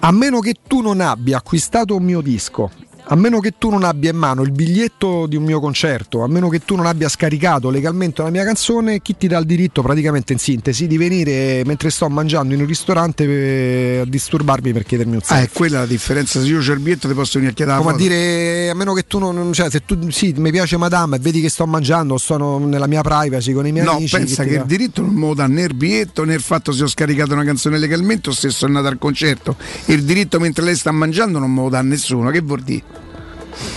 a 0.00 0.10
meno 0.12 0.40
che 0.40 0.54
tu 0.66 0.80
non 0.80 1.00
abbia 1.00 1.36
acquistato 1.38 1.94
un 1.94 2.02
mio 2.02 2.20
disco 2.20 2.70
a 3.12 3.16
meno 3.16 3.40
che 3.40 3.54
tu 3.58 3.70
non 3.70 3.82
abbia 3.82 4.10
in 4.12 4.16
mano 4.16 4.42
il 4.42 4.52
biglietto 4.52 5.26
di 5.26 5.34
un 5.34 5.42
mio 5.42 5.58
concerto, 5.58 6.22
a 6.22 6.28
meno 6.28 6.48
che 6.48 6.60
tu 6.64 6.76
non 6.76 6.86
abbia 6.86 7.08
scaricato 7.08 7.68
legalmente 7.68 8.20
una 8.20 8.30
mia 8.30 8.44
canzone, 8.44 9.00
chi 9.02 9.16
ti 9.16 9.26
dà 9.26 9.36
il 9.38 9.46
diritto 9.46 9.82
praticamente 9.82 10.32
in 10.32 10.38
sintesi 10.38 10.86
di 10.86 10.96
venire 10.96 11.62
mentre 11.66 11.90
sto 11.90 12.08
mangiando 12.08 12.54
in 12.54 12.60
un 12.60 12.66
ristorante 12.68 13.26
per- 13.26 14.00
a 14.02 14.04
disturbarmi 14.04 14.72
per 14.72 14.84
chiedermi 14.84 15.14
un 15.14 15.20
Ah, 15.22 15.26
selfie? 15.26 15.46
è 15.46 15.50
quella 15.50 15.78
la 15.80 15.86
differenza. 15.86 16.40
Se 16.40 16.46
io 16.46 16.60
c'ho 16.60 16.70
il 16.72 16.78
biglietto 16.78 17.08
ti 17.08 17.14
posso 17.14 17.32
venire 17.40 17.50
a 17.50 17.56
chiedere 17.56 17.78
Come 17.78 17.92
a 17.92 17.96
dire, 17.96 18.70
a 18.70 18.74
meno 18.74 18.92
che 18.92 19.04
tu 19.08 19.18
non. 19.18 19.52
Cioè, 19.52 19.70
se 19.70 19.84
tu 19.84 20.08
sì, 20.10 20.32
mi 20.36 20.52
piace 20.52 20.76
Madame 20.76 21.16
e 21.16 21.18
vedi 21.18 21.40
che 21.40 21.48
sto 21.48 21.66
mangiando, 21.66 22.16
sto 22.16 22.58
nella 22.58 22.86
mia 22.86 23.00
privacy 23.02 23.52
con 23.52 23.66
i 23.66 23.72
miei 23.72 23.84
No, 23.84 23.96
amici. 23.96 24.16
pensa 24.16 24.44
chi 24.44 24.50
che 24.50 24.54
ti 24.54 24.60
il 24.60 24.66
diritto 24.66 25.02
non 25.02 25.14
me 25.14 25.26
lo 25.26 25.34
dà 25.34 25.48
né 25.48 25.62
il 25.62 25.74
biglietto 25.74 26.22
né 26.24 26.34
il 26.34 26.40
fatto 26.40 26.70
se 26.70 26.84
ho 26.84 26.86
scaricato 26.86 27.32
una 27.32 27.42
canzone 27.44 27.76
legalmente 27.76 28.28
o 28.28 28.32
se 28.32 28.50
sono 28.50 28.76
andato 28.76 28.94
al 28.94 29.00
concerto. 29.00 29.56
Il 29.86 30.04
diritto 30.04 30.38
mentre 30.38 30.64
lei 30.64 30.76
sta 30.76 30.92
mangiando 30.92 31.40
non 31.40 31.50
me 31.52 31.62
lo 31.62 31.68
dà 31.70 31.82
nessuno. 31.82 32.30
Che 32.30 32.40
vuol 32.40 32.60
dire? 32.62 32.99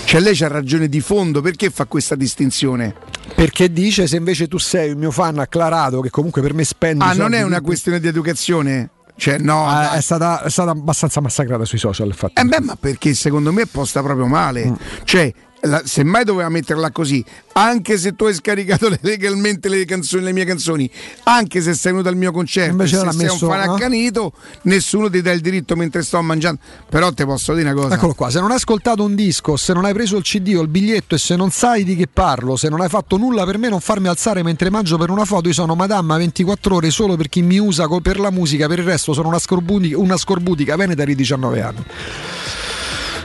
Cioè 0.06 0.22
lei 0.22 0.36
c'ha 0.36 0.48
ragione 0.48 0.88
di 0.88 1.02
fondo, 1.02 1.42
perché 1.42 1.70
fa 1.70 1.86
questa 1.86 2.16
distinzione? 2.16 2.94
Perché 3.36 3.72
dice 3.72 4.06
se 4.08 4.18
invece 4.18 4.48
tu 4.48 4.58
sei 4.58 4.92
un 4.92 5.00
mio 5.00 5.12
fan 5.12 5.40
acclarato 5.40 6.02
che 6.02 6.10
comunque 6.10 6.42
per 6.42 6.53
me 6.53 6.64
spendi 6.64 7.03
Ah, 7.03 7.14
non 7.14 7.34
è 7.34 7.42
una 7.42 7.62
questione 7.62 8.00
di 8.00 8.08
educazione? 8.08 8.90
Cioè, 9.16 9.38
no. 9.38 9.68
Ah, 9.68 9.88
dai. 9.90 9.98
è, 9.98 10.02
stata, 10.02 10.44
è 10.44 10.50
stata 10.50 10.72
abbastanza 10.72 11.22
massacrata 11.22 11.66
sui 11.66 11.78
social 11.78 12.08
infatti. 12.08 12.40
Eh 12.40 12.45
beh, 12.45 12.60
ma 12.60 12.76
perché 12.76 13.14
secondo 13.14 13.52
me 13.52 13.64
è 13.64 13.66
posta 13.66 14.02
proprio 14.02 14.28
male. 14.28 14.66
Mm. 14.66 14.74
Cioè, 15.03 15.34
la- 15.66 15.82
semmai 15.85 16.24
doveva 16.24 16.50
metterla 16.50 16.92
così, 16.92 17.24
anche 17.53 17.98
se 17.98 18.16
tu 18.16 18.25
hai 18.25 18.33
scaricato 18.33 18.90
le- 18.90 19.00
legalmente 19.01 19.69
le, 19.69 19.85
canzoni, 19.85 20.24
le 20.24 20.32
mie 20.32 20.45
canzoni, 20.45 20.90
anche 21.24 21.61
se 21.61 21.74
sei 21.74 21.92
venuto 21.92 22.09
al 22.09 22.16
mio 22.16 22.32
concerto, 22.32 22.72
Invece 22.72 22.98
se 22.98 23.09
sei 23.11 23.16
messo, 23.16 23.45
un 23.45 23.51
fan 23.51 23.66
no? 23.66 23.74
accanito, 23.74 24.33
nessuno 24.64 25.09
ti 25.09 25.22
dà 25.22 25.32
il 25.32 25.42
diritto 25.42 25.75
mentre 25.75 26.01
sto 26.03 26.22
mangiando. 26.22 26.59
Però 26.90 27.11
ti 27.11 27.25
posso 27.25 27.53
dire 27.53 27.72
una 27.72 27.82
cosa. 27.82 27.95
Eccolo 27.95 28.14
qua, 28.14 28.30
se 28.30 28.40
non 28.40 28.50
hai 28.51 28.58
ascoltato 28.58 29.03
un 29.03 29.16
disco, 29.16 29.56
se 29.58 29.74
non 29.74 29.85
hai 29.85 29.93
preso 29.93 30.17
il 30.17 30.24
CD 30.24 30.53
o 30.58 30.61
il 30.61 30.67
biglietto 30.67 31.16
e 31.16 31.17
se 31.17 31.35
non 31.35 31.50
sai 31.51 31.83
di 31.83 31.95
che 31.95 32.08
parlo, 32.08 32.56
se 32.56 32.69
non 32.69 32.82
hai 32.82 32.90
fatto 32.90 33.17
nulla 33.17 33.45
per 33.45 33.58
me 33.58 33.69
non 33.69 33.80
farmi 33.80 34.08
alzare 34.08 34.43
mentre 34.43 34.69
mangio 34.69 34.98
per 34.98 35.09
una 35.09 35.25
foto, 35.25 35.48
io 35.48 35.53
sono 35.53 35.75
Madama 35.75 36.17
24 36.17 36.75
ore 36.75 36.90
solo 36.90 37.16
per 37.16 37.30
chi 37.30 37.42
mi 37.42 37.58
usa 37.58 37.88
per 38.01 38.19
la 38.19 38.32
musica, 38.32 38.67
per 38.67 38.80
il 38.80 38.85
resto 38.85 39.14
sono 39.14 39.27
una 39.27 39.40
scorbutica, 39.40 39.98
una 39.98 40.17
scorbutica 40.17 40.75
veneta 40.75 41.03
di 41.03 41.16
19 41.16 41.61
anni. 41.61 41.83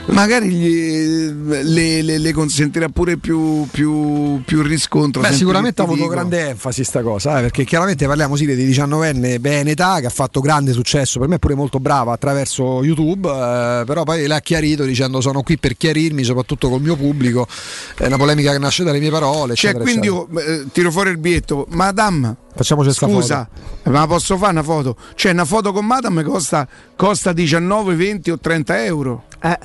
Magari 0.07 0.49
gli- 0.49 1.31
le, 1.47 2.01
le- 2.01 2.17
le 2.17 2.33
consentirà 2.33 2.89
pure 2.89 3.17
più, 3.17 3.67
più, 3.69 4.41
più 4.43 4.61
riscontro. 4.63 5.21
Beh, 5.21 5.31
sicuramente 5.33 5.81
ha 5.81 5.83
avuto 5.83 6.01
dico. 6.01 6.09
grande 6.11 6.49
enfasi 6.49 6.83
sta 6.83 7.01
cosa, 7.03 7.37
eh, 7.37 7.41
perché 7.41 7.63
chiaramente 7.63 8.07
parliamo 8.07 8.35
sì 8.35 8.45
di 8.45 8.55
19enne 8.67 9.39
bene 9.39 9.71
età 9.71 9.99
che 9.99 10.07
ha 10.07 10.11
fatto 10.11 10.39
grande 10.39 10.73
successo, 10.73 11.19
per 11.19 11.27
me 11.27 11.35
è 11.35 11.39
pure 11.39 11.53
molto 11.53 11.79
brava 11.79 12.11
attraverso 12.13 12.83
YouTube, 12.83 13.29
eh, 13.29 13.83
però 13.85 14.03
poi 14.03 14.25
l'ha 14.25 14.39
chiarito 14.39 14.83
dicendo 14.83 15.21
sono 15.21 15.43
qui 15.43 15.57
per 15.59 15.77
chiarirmi, 15.77 16.23
soprattutto 16.23 16.69
col 16.69 16.81
mio 16.81 16.95
pubblico, 16.95 17.47
è 17.95 18.07
una 18.07 18.17
polemica 18.17 18.51
che 18.51 18.57
nasce 18.57 18.83
dalle 18.83 18.99
mie 18.99 19.11
parole. 19.11 19.53
Cioè, 19.55 19.69
eccetera, 19.71 19.83
quindi 19.83 20.07
eccetera. 20.07 20.41
io 20.55 20.61
eh, 20.63 20.65
tiro 20.71 20.91
fuori 20.91 21.11
il 21.11 21.17
biglietto, 21.17 21.67
Madame. 21.69 22.35
Facciamoci 22.55 22.91
sta 22.91 23.07
Scusa, 23.07 23.47
ma 23.83 24.05
posso 24.07 24.37
fare 24.37 24.51
una 24.51 24.63
foto? 24.63 24.97
Cioè, 25.15 25.31
una 25.31 25.45
foto 25.45 25.71
con 25.71 25.85
Madame 25.85 26.23
costa, 26.23 26.67
costa 26.95 27.31
19, 27.31 27.95
20 27.95 28.31
o 28.31 28.39
30 28.39 28.83
euro. 28.83 29.23
Eh. 29.41 29.57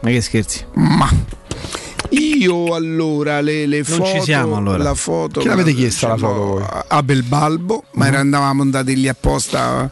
Ma 0.00 0.10
che 0.10 0.20
scherzi? 0.20 0.64
Ma 0.74 1.08
io 2.10 2.74
allora 2.74 3.40
le, 3.40 3.66
le 3.66 3.82
Non 3.86 4.04
ci 4.04 4.12
foto, 4.12 4.22
siamo, 4.22 4.56
allora. 4.56 4.82
la 4.82 4.94
foto 4.94 5.40
Chi 5.40 5.48
l'avete 5.48 5.72
chiesta 5.74 6.08
la 6.08 6.16
foto 6.16 6.34
voi? 6.34 6.64
a 6.86 7.02
Belbalbo, 7.02 7.84
ma 7.92 8.06
era- 8.06 8.20
andavamo 8.20 8.62
andati 8.62 8.94
lì 8.94 9.08
apposta 9.08 9.90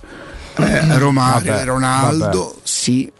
eh, 0.56 0.98
Romario, 0.98 1.50
Vabbè, 1.52 1.64
Ronaldo, 1.64 2.38
vabbè. 2.44 2.54
sì. 2.62 3.10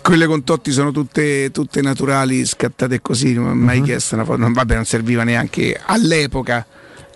Quelle 0.00 0.26
con 0.26 0.44
Totti 0.44 0.70
sono 0.70 0.90
tutte, 0.90 1.50
tutte 1.50 1.80
naturali, 1.80 2.44
scattate 2.44 3.00
così, 3.00 3.32
non 3.34 3.46
ho 3.48 3.54
mai 3.54 3.78
Mhm. 3.80 3.84
chiesto 3.84 4.14
una 4.14 4.24
foto, 4.24 4.38
non, 4.38 4.52
vabbè, 4.52 4.74
non 4.74 4.84
serviva 4.84 5.22
neanche 5.24 5.78
all'epoca. 5.84 6.66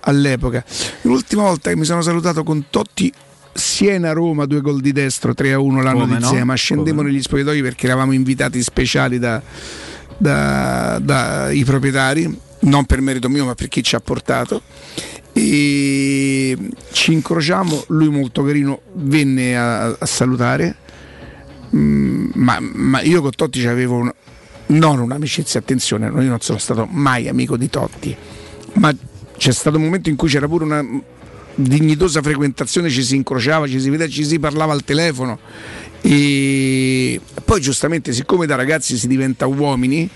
All'epoca. 0.09 0.65
L'ultima 1.03 1.43
volta 1.43 1.71
che 1.71 1.77
mi 1.77 1.85
sono 1.85 2.01
salutato 2.01 2.43
con 2.43 2.67
Totti 2.71 3.13
Siena-Roma, 3.53 4.47
due 4.47 4.61
gol 4.61 4.81
di 4.81 4.93
destro, 4.93 5.35
3 5.35 5.53
a 5.53 5.59
1 5.59 5.83
l'anno 5.83 6.01
Come 6.01 6.17
di 6.17 6.23
no? 6.23 6.29
Siena, 6.29 6.55
scendemmo 6.55 7.03
negli 7.03 7.21
spogliatoi 7.21 7.61
perché 7.61 7.87
eravamo 7.87 8.13
invitati 8.13 8.63
speciali 8.63 9.19
da, 9.19 9.43
da- 10.17 10.99
dai 11.03 11.63
proprietari, 11.65 12.39
non 12.61 12.85
per 12.87 13.01
merito 13.01 13.29
mio 13.29 13.45
ma 13.45 13.55
per 13.55 13.69
chi 13.69 13.83
ci 13.83 13.95
ha 13.97 14.01
portato. 14.01 14.63
E 15.33 16.57
ci 16.93 17.13
incrociamo, 17.13 17.85
lui 17.89 18.09
molto 18.09 18.43
carino 18.43 18.81
venne 18.95 19.57
a, 19.57 19.87
a 19.99 20.07
salutare, 20.07 20.77
Mm, 21.77 22.31
ma, 22.37 22.57
ma 22.61 23.03
io 23.03 23.21
con 23.21 23.31
Totti 23.33 23.67
avevo 23.67 23.97
un- 23.97 24.13
non 24.69 25.01
un'amicizia, 25.01 25.61
attenzione, 25.61 26.07
io 26.07 26.23
non 26.31 26.41
sono 26.41 26.57
stato 26.57 26.87
mai 26.91 27.29
amico 27.29 27.59
di 27.59 27.69
Totti, 27.69 28.17
ma 28.75 28.91
c'è 29.39 29.53
stato 29.53 29.77
un 29.77 29.85
momento 29.85 30.11
in 30.11 30.17
cui 30.17 30.29
c'era 30.29 30.47
pure 30.49 30.65
una 30.65 30.85
dignitosa 31.55 32.21
frequentazione, 32.21 32.91
ci 32.91 33.03
si 33.03 33.17
incrociava, 33.17 33.67
ci 33.67 33.81
si 33.81 33.89
vedeva, 33.89 34.11
ci 34.11 34.25
si 34.25 34.39
parlava 34.39 34.73
al 34.73 34.85
telefono. 34.85 35.39
E 36.01 37.21
poi 37.45 37.61
giustamente 37.61 38.13
siccome 38.13 38.47
da 38.47 38.57
ragazzi 38.57 38.97
si 38.99 39.09
diventa 39.09 39.47
uomini 39.47 40.09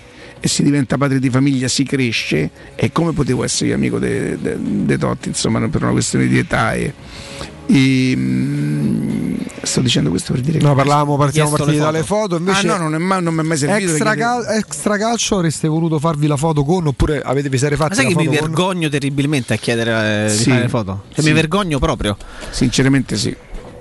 e 0.44 0.48
si 0.48 0.64
diventa 0.64 0.98
padre 0.98 1.20
di 1.20 1.30
famiglia, 1.30 1.68
si 1.68 1.84
cresce 1.84 2.50
e 2.74 2.90
come 2.90 3.12
potevo 3.12 3.44
essere 3.44 3.68
io 3.70 3.76
amico 3.76 4.00
di 4.00 4.98
Totti, 4.98 5.28
insomma, 5.28 5.60
per 5.68 5.82
una 5.84 5.92
questione 5.92 6.26
di 6.26 6.36
età 6.36 6.74
e, 6.74 6.92
e, 7.66 8.12
mm, 8.16 9.34
sto 9.62 9.80
dicendo 9.82 10.10
questo 10.10 10.32
per 10.32 10.42
dire 10.42 10.58
che 10.58 10.64
No, 10.64 10.74
parlavamo, 10.74 11.16
partiamo 11.16 11.50
partiti 11.50 11.72
le 11.76 11.78
dalle 11.78 12.02
foto, 12.02 12.36
invece 12.36 12.66
ah 12.68 12.76
no, 12.76 12.82
non, 12.82 12.94
è 12.96 12.98
mai, 12.98 13.22
non 13.22 13.34
mi 13.34 13.40
è 13.40 13.44
mai 13.44 13.56
servito 13.56 13.90
extra, 13.90 14.16
cal- 14.16 14.44
extra 14.48 14.98
calcio 14.98 15.36
avreste 15.36 15.68
voluto 15.68 16.00
farvi 16.00 16.26
la 16.26 16.36
foto 16.36 16.64
con 16.64 16.88
oppure 16.88 17.20
avete 17.22 17.48
vi 17.48 17.58
siete 17.58 17.76
fatti 17.76 17.90
Ma 17.90 17.94
sai 17.94 18.04
la 18.04 18.10
che 18.10 18.16
mi 18.16 18.24
foto 18.24 18.38
con? 18.38 18.46
vergogno 18.48 18.88
terribilmente 18.88 19.54
a 19.54 19.56
chiedere 19.56 20.24
eh, 20.26 20.28
Sì. 20.28 20.38
di 20.38 20.50
fare 20.50 20.62
le 20.62 20.68
foto? 20.68 21.02
Cioè, 21.12 21.22
Sì. 21.22 21.28
Mi 21.28 21.34
vergogno 21.34 21.78
proprio. 21.78 22.16
Sinceramente 22.50 23.16
sì. 23.16 23.34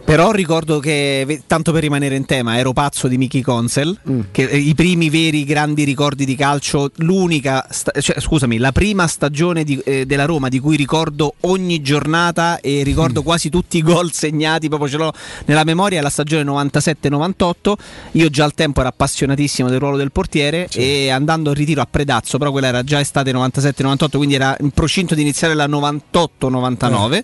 Però 0.04 0.32
ricordo 0.32 0.80
che, 0.80 1.44
tanto 1.48 1.72
per 1.72 1.82
rimanere 1.84 2.16
in 2.16 2.26
tema, 2.26 2.58
ero 2.58 2.74
pazzo 2.74 3.08
di 3.08 3.18
Mickey 3.18 3.40
Consel, 3.42 3.98
Mm. 4.10 4.20
che 4.32 4.44
eh, 4.44 4.58
i 4.58 4.74
primi 4.76 5.10
veri 5.10 5.46
grandi 5.46 5.86
ricordi 5.86 6.26
di 6.26 6.36
calcio, 6.36 6.92
l'unica, 6.98 7.66
sta- 7.70 7.94
cioè, 8.02 8.20
scusami, 8.20 8.58
la 8.58 8.74
prima 8.74 9.08
stagione 9.08 9.64
di- 9.64 9.80
eh, 9.86 10.06
della 10.06 10.26
Roma 10.26 10.50
di 10.50 10.60
cui 10.60 10.76
ricordo 10.76 11.36
ogni 11.42 11.82
giornata 11.82 12.60
e 12.60 12.80
Mm. 12.82 12.84
ricordo 12.84 13.24
quasi 13.24 13.50
tutti 13.50 13.78
i 13.78 13.82
gol 13.82 14.12
segnati, 14.12 14.68
proprio 14.68 14.90
ce 14.90 14.98
l'ho 14.98 15.14
nella 15.46 15.64
memoria, 15.64 16.00
è 16.00 16.02
la 16.02 16.10
stagione 16.10 16.44
97-98. 16.44 17.78
Io 18.14 18.30
già 18.30 18.44
al 18.44 18.54
tempo 18.54 18.82
ero 18.82 18.90
appassionatissimo 18.90 19.70
del 19.70 19.80
ruolo 19.80 19.96
del 19.96 20.12
portiere 20.12 20.68
e 20.74 21.10
andando 21.10 21.52
in 21.52 21.56
ritiro 21.56 21.80
a 21.82 21.88
Predazzo, 21.90 22.38
però 22.38 22.52
quella 22.52 22.68
era 22.68 22.84
già 22.84 23.00
estate 23.00 23.32
97-98, 23.32 24.18
quindi 24.18 24.36
era 24.36 24.58
in 24.60 24.72
procinto 24.72 25.16
di 25.16 25.22
iniziare 25.22 25.54
la 25.54 25.68
98-99 25.68 27.24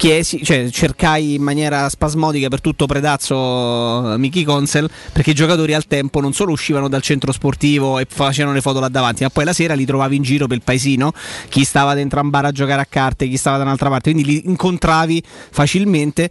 chiesi, 0.00 0.42
cioè, 0.42 0.70
cercai 0.70 1.34
in 1.34 1.42
maniera 1.42 1.86
spasmodica 1.90 2.48
per 2.48 2.62
tutto 2.62 2.86
Predazzo 2.86 4.14
eh, 4.14 4.16
Mickey 4.16 4.44
Consel 4.44 4.88
perché 5.12 5.32
i 5.32 5.34
giocatori 5.34 5.74
al 5.74 5.86
tempo 5.86 6.22
non 6.22 6.32
solo 6.32 6.52
uscivano 6.52 6.88
dal 6.88 7.02
centro 7.02 7.32
sportivo 7.32 7.98
e 7.98 8.06
facevano 8.08 8.54
le 8.54 8.62
foto 8.62 8.80
là 8.80 8.88
davanti, 8.88 9.24
ma 9.24 9.28
poi 9.28 9.44
la 9.44 9.52
sera 9.52 9.74
li 9.74 9.84
trovavi 9.84 10.16
in 10.16 10.22
giro 10.22 10.46
per 10.46 10.56
il 10.56 10.62
paesino, 10.62 11.12
chi 11.50 11.64
stava 11.64 11.92
dentro 11.92 12.18
un 12.22 12.30
bar 12.30 12.46
a 12.46 12.50
giocare 12.50 12.80
a 12.80 12.86
carte, 12.88 13.28
chi 13.28 13.36
stava 13.36 13.58
da 13.58 13.64
un'altra 13.64 13.90
parte, 13.90 14.10
quindi 14.12 14.32
li 14.32 14.42
incontravi 14.46 15.22
facilmente. 15.50 16.30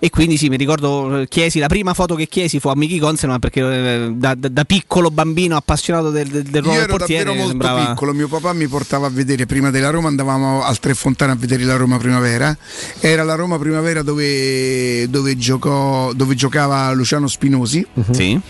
E 0.00 0.10
quindi 0.10 0.36
sì, 0.36 0.48
mi 0.48 0.56
ricordo, 0.56 1.20
eh, 1.20 1.28
chiesi, 1.28 1.58
la 1.58 1.66
prima 1.66 1.94
foto 1.94 2.14
che 2.14 2.28
chiesi 2.28 2.60
fu 2.60 2.68
a 2.68 2.76
Mickey 2.76 2.98
Consel, 2.98 3.30
ma 3.30 3.38
perché 3.38 3.60
eh, 3.60 4.12
da, 4.14 4.34
da- 4.34 4.48
da 4.48 4.64
piccolo 4.64 5.10
bambino 5.10 5.56
appassionato 5.56 6.10
del, 6.10 6.28
del, 6.28 6.42
del 6.44 6.62
ruolo 6.62 6.78
Io 6.78 6.80
del 6.80 6.88
ero 6.88 6.96
portiere 6.98 7.24
davvero 7.24 7.44
molto 7.46 7.64
sembrava... 7.64 7.90
piccolo, 7.90 8.12
mio 8.14 8.28
papà 8.28 8.52
mi 8.52 8.68
portava 8.68 9.06
a 9.06 9.10
vedere 9.10 9.46
prima 9.46 9.70
della 9.70 9.90
Roma, 9.90 10.08
andavamo 10.08 10.62
al 10.62 10.78
Tre 10.78 10.94
Fontane 10.94 11.32
a 11.32 11.36
vedere 11.36 11.64
la 11.64 11.76
Roma 11.76 11.98
Primavera. 11.98 12.56
Era 13.00 13.24
la 13.24 13.34
Roma 13.34 13.58
Primavera 13.58 14.02
dove, 14.02 15.08
dove 15.10 15.36
giocò, 15.36 16.12
dove 16.12 16.34
giocava 16.34 16.90
Luciano 16.92 17.26
Spinosi. 17.26 17.86
Sì. 18.10 18.40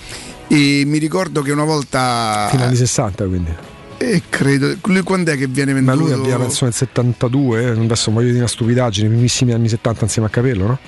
E 0.49 0.83
mi 0.87 0.99
ricordo 0.99 1.43
che 1.43 1.53
una 1.53 1.65
volta. 1.65 2.49
Fino 2.51 2.65
agli 2.65 2.77
60 2.77 3.25
quindi. 3.27 3.55
E 3.99 4.23
credo. 4.29 4.77
Lui 4.85 5.03
quando 5.03 5.33
è 5.33 5.37
che 5.37 5.47
viene 5.47 5.73
Ma 5.73 5.93
venduto? 5.93 6.15
lui 6.17 6.27
aveva 6.27 6.45
penso 6.45 6.65
nel 6.65 6.73
72, 6.73 7.63
eh, 7.63 7.67
adesso 7.71 8.11
voglio 8.11 8.27
dire 8.29 8.39
una 8.39 8.47
stupidaggine, 8.47 9.07
i 9.09 9.11
primissimi 9.11 9.53
anni 9.53 9.69
70 9.69 10.05
insieme 10.05 10.29
a 10.29 10.31
Capello, 10.31 10.67
no? 10.67 10.79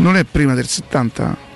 Non 0.00 0.16
è 0.16 0.24
prima 0.24 0.54
del 0.54 0.66
70? 0.66 1.48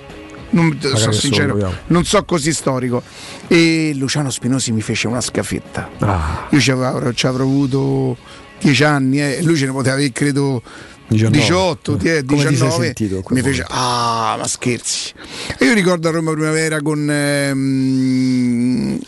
Non, 0.51 0.77
sono 0.79 1.11
sincero, 1.11 1.47
proviamo. 1.47 1.73
non 1.87 2.05
so 2.05 2.23
così 2.23 2.53
storico. 2.53 3.01
E 3.47 3.91
Luciano 3.95 4.29
Spinosi 4.29 4.71
mi 4.71 4.81
fece 4.81 5.07
una 5.07 5.19
scafetta. 5.19 5.89
Ah. 5.99 6.47
Io 6.51 6.59
ci 6.59 6.71
avrò, 6.71 7.11
ci 7.11 7.27
avrò 7.27 7.43
avuto 7.43 8.17
10 8.61 8.83
anni 8.83 9.21
e 9.21 9.41
lui 9.43 9.57
ce 9.57 9.65
ne 9.65 9.71
poteva 9.71 9.95
avere 9.95 10.11
credo 10.11 10.61
19. 11.07 11.37
18, 11.37 11.97
ti 11.97 12.07
è, 12.07 12.23
Come 12.23 12.37
ti 12.37 12.43
sei 12.43 12.51
19 12.53 12.85
sentito 12.85 13.17
a 13.19 13.21
quel 13.21 13.37
mi 13.37 13.45
fece 13.47 13.65
ah 13.69 14.35
ma 14.39 14.47
scherzi 14.47 15.13
e 15.59 15.65
io 15.65 15.73
ricordo 15.73 16.07
a 16.07 16.11
Roma 16.11 16.31
Primavera 16.31 16.81
con 16.81 17.07
ehm, 17.07 18.99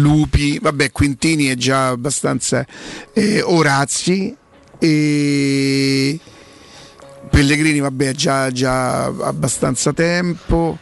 Lupi 0.00 0.58
vabbè 0.60 0.90
Quintini 0.90 1.44
è 1.44 1.54
già 1.54 1.88
abbastanza 1.88 2.66
eh, 3.12 3.42
Orazzi 3.42 4.34
e 4.78 6.18
Pellegrini 7.34 7.80
vabbè 7.80 8.12
già, 8.12 8.52
già 8.52 9.06
abbastanza 9.06 9.92
tempo 9.92 10.78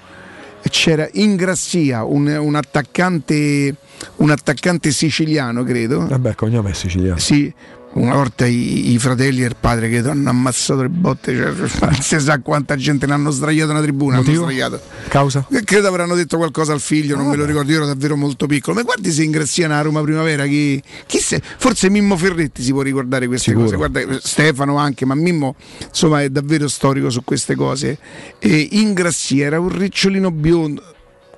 c'era 0.68 1.08
Ingrassia 1.12 2.04
un, 2.04 2.26
un 2.26 2.54
attaccante 2.54 3.74
un 4.16 4.30
attaccante 4.30 4.90
siciliano 4.90 5.64
credo 5.64 6.06
Vabbè, 6.06 6.34
cognome 6.34 6.70
è 6.70 6.74
siciliano. 6.74 7.18
sì, 7.18 7.52
una 7.94 8.14
volta 8.14 8.46
i, 8.46 8.92
i 8.92 8.98
fratelli 8.98 9.42
e 9.42 9.46
il 9.46 9.56
padre 9.58 9.88
che 9.88 9.98
hanno 9.98 10.30
ammazzato 10.30 10.82
le 10.82 10.88
botte, 10.88 11.34
cioè, 11.36 11.52
non 11.86 11.94
si 12.00 12.18
sa 12.20 12.38
quanta 12.38 12.76
gente 12.76 13.06
ne 13.06 13.12
hanno 13.12 13.30
sdraiato 13.30 13.70
una 13.70 13.82
tribuna. 13.82 14.16
Hanno 14.18 14.32
sdraiato. 14.32 14.80
Causa? 15.08 15.46
E 15.50 15.62
Credo 15.62 15.88
avranno 15.88 16.14
detto 16.14 16.36
qualcosa 16.36 16.72
al 16.72 16.80
figlio, 16.80 17.16
non 17.16 17.26
me 17.26 17.36
lo 17.36 17.44
ricordo, 17.44 17.70
io 17.70 17.76
ero 17.78 17.86
davvero 17.86 18.16
molto 18.16 18.46
piccolo. 18.46 18.76
Ma 18.76 18.82
guardi 18.82 19.10
se 19.12 19.22
ingraziano 19.22 19.74
a 19.74 19.82
Roma 19.82 20.00
Primavera, 20.02 20.46
chi, 20.46 20.82
chi 21.06 21.18
se- 21.18 21.42
forse 21.58 21.90
Mimmo 21.90 22.16
Ferretti 22.16 22.62
si 22.62 22.72
può 22.72 22.80
ricordare 22.82 23.26
queste 23.26 23.50
Sicuro. 23.50 23.64
cose. 23.66 23.76
Guarda, 23.76 24.18
Stefano 24.22 24.76
anche, 24.76 25.04
ma 25.04 25.14
Mimmo 25.14 25.54
insomma 25.86 26.22
è 26.22 26.30
davvero 26.30 26.68
storico 26.68 27.10
su 27.10 27.22
queste 27.24 27.54
cose. 27.54 27.98
E 28.38 28.68
Ingrassia 28.72 29.46
era 29.46 29.60
un 29.60 29.68
ricciolino 29.68 30.30
biondo, 30.30 30.82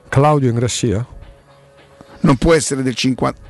Claudio 0.09 0.51
Ingrassia? 0.51 1.05
non 2.21 2.37
può 2.37 2.55
essere 2.55 2.83
del 2.83 2.95
50. 2.95 3.41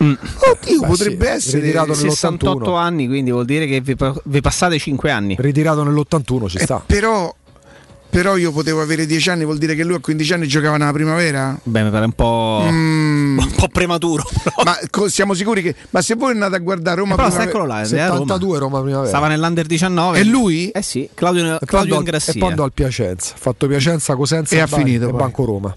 Oddio, 0.00 0.80
Beh, 0.80 0.86
potrebbe 0.86 1.26
sì, 1.26 1.30
essere 1.32 1.60
ritirato 1.60 1.92
nell'81. 1.92 2.08
68 2.08 2.74
anni, 2.74 3.06
quindi 3.06 3.30
vuol 3.30 3.44
dire 3.44 3.66
che 3.66 3.80
vi, 3.82 3.94
vi 4.24 4.40
passate 4.40 4.78
5 4.78 5.10
anni. 5.10 5.36
Ritirato 5.38 5.82
nell'81 5.84 6.48
ci 6.48 6.56
Eh, 6.56 6.62
sta. 6.62 6.82
però, 6.84 7.34
però 8.08 8.36
io 8.38 8.50
potevo 8.50 8.80
avere 8.80 9.04
10 9.04 9.28
anni, 9.30 9.44
vuol 9.44 9.58
dire 9.58 9.74
che 9.74 9.84
lui 9.84 9.96
a 9.96 9.98
15 10.00 10.32
anni 10.32 10.46
giocava 10.48 10.78
nella 10.78 10.92
primavera? 10.92 11.54
Beh, 11.62 11.82
mi 11.82 11.90
pare 11.90 12.06
un 12.06 12.12
po', 12.12 12.64
Mm. 12.70 13.38
un 13.40 13.50
po' 13.54 13.68
prematuro. 13.68 14.24
Ma 14.64 14.78
co- 14.90 15.08
siamo 15.10 15.34
sicuri 15.34 15.60
che. 15.60 15.74
Ma 15.90 16.00
se 16.00 16.14
voi 16.14 16.32
andate 16.32 16.56
a 16.56 16.60
guardare 16.60 16.96
Roma 17.00 17.12
Eh, 17.12 17.16
però 17.16 17.28
primavera- 17.28 17.50
eccolo 17.50 17.66
là, 17.66 17.80
è 17.82 17.98
a 18.00 18.06
Roma. 18.08 18.18
72 18.20 18.58
Roma 18.58 18.80
primavera. 18.80 19.08
Stava 19.08 19.28
nell'Under 19.28 19.66
19. 19.66 20.18
E 20.18 20.24
lui? 20.24 20.70
Eh 20.70 20.82
sì, 20.82 21.08
Claudio, 21.12 21.60
E 21.60 21.66
Claudio 21.66 21.96
Ingrassia. 21.96 22.32
E 22.32 22.38
poi 22.38 22.48
andò 22.48 22.64
al 22.64 22.72
Piacenza. 22.72 23.34
Ha 23.34 23.38
fatto 23.38 23.66
Piacenza, 23.66 24.16
Cosenza 24.16 24.54
E 24.56 24.60
ha 24.60 24.66
Bari 24.66 24.82
finito 24.82 25.06
e 25.08 25.10
poi. 25.10 25.18
Banco 25.18 25.44
Roma. 25.44 25.76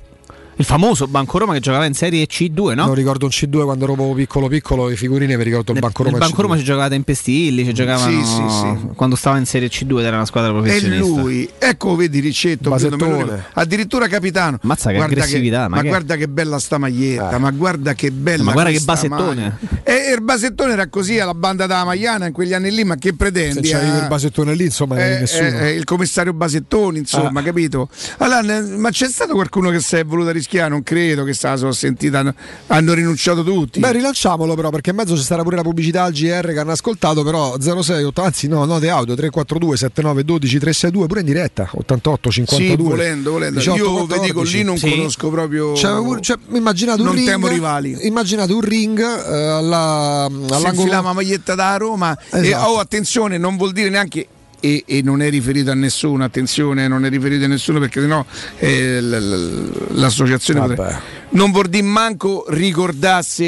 Il 0.56 0.66
famoso 0.66 1.08
Banco 1.08 1.40
Roma 1.40 1.54
che 1.54 1.60
giocava 1.60 1.86
in 1.86 1.94
Serie 1.96 2.26
C2, 2.28 2.76
no? 2.76 2.86
Non 2.86 2.94
ricordo 2.94 3.26
un 3.26 3.32
C2 3.32 3.64
quando 3.64 3.86
ero 3.86 3.94
proprio 3.96 4.16
piccolo 4.16 4.48
piccolo, 4.48 4.88
le 4.88 4.96
figurine 4.96 5.36
mi 5.36 5.44
ricordo 5.44 5.72
il 5.74 5.80
Banco 5.80 6.04
Roma. 6.04 6.18
Il 6.18 6.22
e 6.24 6.26
Banco 6.28 6.38
C2. 6.40 6.46
Roma 6.46 6.58
ci 6.58 6.64
giocava 6.64 6.94
in 6.96 7.04
Pestilli, 7.04 7.66
ci 7.66 7.74
giocavano 7.74 8.12
Sì, 8.12 8.24
sì, 8.24 8.44
sì. 8.50 8.88
quando 8.96 9.16
stava 9.16 9.38
in 9.40 9.46
Serie 9.48 9.68
C2 9.68 10.00
ed 10.00 10.06
era 10.06 10.16
una 10.18 10.26
squadra 10.26 10.52
E 10.52 10.54
professionista. 10.54 11.06
lui, 11.06 11.50
ecco 11.58 11.96
vedi 11.96 12.20
Riccetto, 12.20 12.70
Basettone. 12.70 13.46
addirittura 13.54 14.08
capitano. 14.08 14.60
Mazza 14.62 14.90
che 14.92 14.96
Guarda 14.98 15.14
aggressività, 15.16 15.62
ma 15.68 15.76
ma 15.78 15.82
che- 15.82 15.88
guarda 15.88 16.16
che 16.16 16.28
bella 16.28 16.60
sta 16.60 16.78
maglietta, 16.78 17.38
ma 17.40 17.50
guarda 17.52 17.94
che 17.96 18.12
bella. 18.12 18.44
Ma 18.44 18.52
guarda 18.54 18.72
che 18.72 18.80
basettone. 18.82 19.58
E 19.84 20.12
il 20.16 20.22
basettone 20.22 20.74
era 20.74 20.88
così 20.88 21.20
alla 21.20 21.34
banda 21.34 21.66
da 21.66 21.84
Maiana 21.84 22.28
in 22.28 22.32
quegli 22.34 22.54
anni 22.54 22.70
lì, 22.72 22.84
ma 22.84 22.96
che 22.96 23.10
Se 23.10 23.16
pretendi? 23.16 23.68
c'avevi 23.70 23.98
eh? 23.98 24.02
il 24.02 24.08
basettone 24.08 24.54
lì, 24.54 24.66
insomma, 24.66 24.98
Eh, 25.04 25.20
nessuno. 25.20 25.48
eh, 25.48 25.68
eh, 25.68 25.72
il 25.72 25.84
commissario 25.84 26.32
Basettoni, 26.34 27.00
insomma, 27.00 27.40
Ah. 27.40 27.44
capito? 27.44 27.90
Allora, 28.20 28.62
ma 28.78 28.90
c'è 28.92 29.08
stato 29.08 29.34
qualcuno 29.34 29.72
che 29.72 29.80
si 29.80 29.96
è 29.96 30.06
voluto 30.06 30.32
rischiare? 30.44 30.70
Non 30.70 30.84
credo 30.84 31.24
che 31.24 31.34
se 31.34 31.48
la 31.48 31.58
sono 31.58 31.72
sentita. 31.72 32.20
hanno- 32.20 32.34
Hanno 32.68 32.94
rinunciato 32.94 33.44
tutti. 33.44 33.80
Beh, 33.80 33.92
rilanciamolo 33.92 34.54
però, 34.56 34.70
perché 34.70 34.90
in 34.92 34.96
mezzo 34.98 35.16
ci 35.18 35.24
sarà 35.24 35.44
pure 35.44 35.56
la 35.56 35.62
pubblicità 35.62 36.04
al 36.04 36.12
GR 36.12 36.52
che 36.54 36.60
hanno 36.60 36.72
ascoltato, 36.72 37.24
però 37.24 37.56
06, 37.60 38.04
otto- 38.04 38.22
anzi 38.22 38.48
no, 38.48 38.66
note 38.66 38.90
audio 38.90 39.16
342 39.16 39.78
79 39.78 40.24
12 40.24 40.60
362, 40.60 41.08
pure 41.08 41.20
in 41.22 41.26
diretta, 41.26 41.70
88 41.74 42.32
52. 42.32 42.76
Sì, 42.76 42.82
volendo, 42.82 43.32
volendo. 43.32 43.60
18, 43.60 43.78
Io 43.78 43.92
14. 44.06 44.20
vi 44.20 44.26
dico 44.28 44.42
lì 44.44 44.64
non 44.64 44.78
Sì. 44.78 44.90
conosco 44.90 45.30
proprio. 45.30 45.76
Cioè, 45.76 46.20
cioè, 46.22 46.38
immaginate 46.52 47.00
un 47.02 47.08
non 47.08 47.16
ring, 47.16 47.28
temo 47.28 47.48
rivali. 47.48 47.98
Immaginate 48.02 48.54
un 48.54 48.62
ring 48.62 49.00
eh, 49.00 49.04
alla, 49.48 50.28
Si 50.30 50.36
all'angolo 50.54 50.70
infilava 50.82 51.08
la 51.10 51.14
maglietta 51.14 51.56
da 51.56 51.78
Roma. 51.78 52.18
E, 52.32 52.40
Esatto. 52.48 52.70
oh, 52.70 52.80
attenzione, 52.80 53.38
non 53.38 53.58
vuol 53.58 53.72
dire 53.72 53.90
neanche. 53.90 54.28
E, 54.66 54.84
e 54.88 55.02
non 55.02 55.22
è 55.22 55.30
riferito 55.30 55.72
a 55.72 55.74
nessuno, 55.74 56.24
attenzione, 56.24 56.88
non 56.88 57.04
è 57.04 57.10
riferito 57.10 57.44
a 57.44 57.48
nessuno 57.50 57.80
perché 57.80 58.00
sennò 58.00 58.24
eh, 58.60 59.02
l'associazione 59.02 60.62
potrebbe- 60.62 61.00
non 61.32 61.52
dire 61.68 61.82
manco 61.84 62.46
ricordasse, 62.48 63.44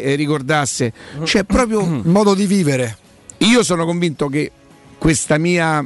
eh, 0.00 0.14
ricordasse. 0.14 0.92
Cioè 1.24 1.42
proprio 1.42 1.84
modo 2.04 2.34
di 2.34 2.46
vivere. 2.46 2.96
Io 3.38 3.64
sono 3.64 3.84
convinto 3.84 4.28
che 4.28 4.52
questa 4.96 5.38
mia 5.38 5.84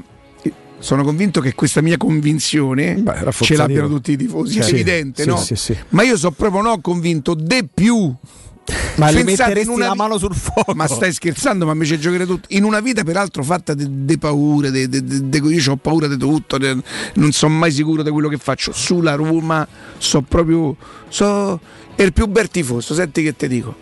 sono 0.80 1.02
convinto 1.02 1.40
che 1.40 1.54
questa 1.54 1.80
mia 1.80 1.96
convinzione 1.96 2.96
ce 2.96 3.02
rafforzativo. 3.24 3.56
l'abbiano 3.56 3.88
tutti 3.88 4.12
i 4.12 4.16
tifosi, 4.18 4.52
Sì. 4.52 4.58
è 4.60 4.74
evidente, 4.74 5.22
Sì, 5.22 5.28
no? 5.30 5.36
sì, 5.38 5.56
sì. 5.56 5.74
Ma 5.90 6.02
io 6.02 6.18
sono 6.18 6.32
proprio 6.36 6.60
no 6.60 6.78
convinto 6.82 7.32
de 7.32 7.66
più. 7.72 8.14
Ma 8.97 9.10
le 9.10 9.25
metteresti 9.25 9.68
una 9.68 9.89
la 9.89 9.94
mano 9.94 10.18
sul 10.18 10.34
fuoco? 10.34 10.73
Ma 10.75 10.86
stai 10.86 11.12
scherzando? 11.12 11.67
Ma 11.67 11.73
invece 11.73 11.99
giocare 11.99 12.25
tutto 12.26 12.47
in 12.51 12.65
una 12.65 12.81
vita 12.81 13.02
peraltro 13.02 13.43
fatta 13.43 13.75
di 13.75 14.18
paure, 14.18 14.70
de, 14.70 14.89
de- 14.89 15.02
de- 15.05 15.39
io 15.39 15.73
ho 15.73 15.76
paura 15.76 16.07
di 16.07 16.17
tutto, 16.17 16.59
de- 16.59 16.76
non 17.15 17.33
sono 17.33 17.55
mai 17.55 17.73
sicuro 17.73 18.02
di 18.02 18.10
quello 18.10 18.28
che 18.28 18.39
faccio. 18.39 18.73
Sulla 18.73 19.15
Roma 19.17 19.67
so 19.99 20.23
proprio 20.23 20.76
so 21.09 21.59
è 21.94 22.02
il 22.02 22.12
più 22.12 22.26
bel 22.26 22.49
tifoso, 22.49 22.94
senti 22.94 23.23
che 23.23 23.36
ti 23.36 23.49
dico. 23.49 23.75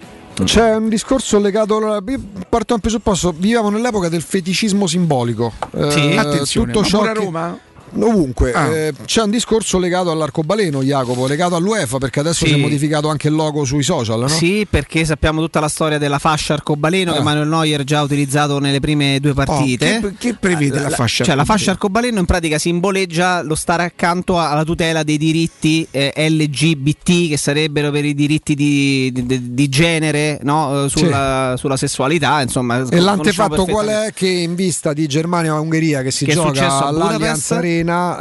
C'è 0.44 0.74
un 0.76 0.88
discorso 0.88 1.38
legato. 1.38 1.78
Io 1.78 2.20
parto 2.48 2.64
da 2.68 2.74
un 2.74 2.80
presupposto: 2.80 3.34
viviamo 3.36 3.68
nell'epoca 3.68 4.08
del 4.08 4.22
feticismo 4.22 4.86
simbolico. 4.86 5.52
Sì, 5.90 6.08
Eh, 6.12 6.16
attenzione, 6.16 6.72
tutto 6.72 6.86
ciò 6.86 7.02
a 7.02 7.12
che- 7.12 7.18
Roma? 7.24 7.58
Ovunque 8.00 8.52
Ah. 8.52 8.66
Eh, 8.74 8.92
c'è 9.04 9.22
un 9.22 9.30
discorso 9.30 9.78
legato 9.78 10.10
all'arcobaleno, 10.10 10.82
Jacopo, 10.82 11.26
legato 11.26 11.56
all'UEFA, 11.56 11.98
perché 11.98 12.20
adesso 12.20 12.44
Sì. 12.44 12.52
si 12.52 12.58
è 12.58 12.60
modificato 12.60 13.08
anche 13.08 13.28
il 13.28 13.34
logo 13.34 13.64
sui 13.64 13.82
social, 13.82 14.20
no? 14.20 14.28
Sì, 14.28 14.66
perché 14.68 15.04
sappiamo 15.04 15.40
tutta 15.40 15.60
la 15.60 15.68
storia 15.68 15.98
della 15.98 16.18
fascia 16.18 16.54
arcobaleno 16.54 17.12
che 17.12 17.18
Ah. 17.18 17.22
Manuel 17.22 17.48
Neuer 17.48 17.84
già 17.84 17.98
ha 17.98 18.02
utilizzato 18.02 18.58
nelle 18.58 18.80
prime 18.80 19.18
due 19.20 19.34
partite. 19.34 19.96
Oh, 19.96 20.00
che- 20.08 20.14
che 20.18 20.34
prevede 20.34 20.80
la 20.80 20.90
fascia 20.90 21.24
Cioè, 21.24 21.34
la 21.34 21.44
fascia 21.44 21.72
arcobaleno 21.72 22.18
in 22.18 22.24
pratica 22.24 22.58
simboleggia 22.58 23.42
lo 23.42 23.54
stare 23.54 23.84
accanto 23.84 24.38
alla 24.38 24.64
tutela 24.64 25.02
dei 25.02 25.18
diritti 25.18 25.86
eh, 25.90 26.12
LGBT, 26.16 27.28
che 27.28 27.36
sarebbero 27.36 27.90
per 27.90 28.04
i 28.04 28.14
diritti 28.14 28.54
di, 28.54 29.12
di- 29.12 29.52
di 29.54 29.68
genere, 29.68 30.38
no? 30.42 30.84
Eh, 30.84 30.88
sulla, 30.88 31.54
sulla 31.58 31.76
sessualità. 31.76 32.40
Insomma, 32.42 32.86
E 32.88 33.00
l'antefatto 33.00 33.64
qual 33.66 33.86
è? 33.88 34.12
Che 34.14 34.28
in 34.28 34.54
vista 34.54 34.92
di 34.92 35.06
Germania-Ungheria 35.06 36.02
che 36.02 36.10
si 36.10 36.24
Che 36.24 36.32
gioca 36.32 36.78
all'Allianz 36.86 37.48
Budapest? 37.48 37.81
Arena, 37.82 38.18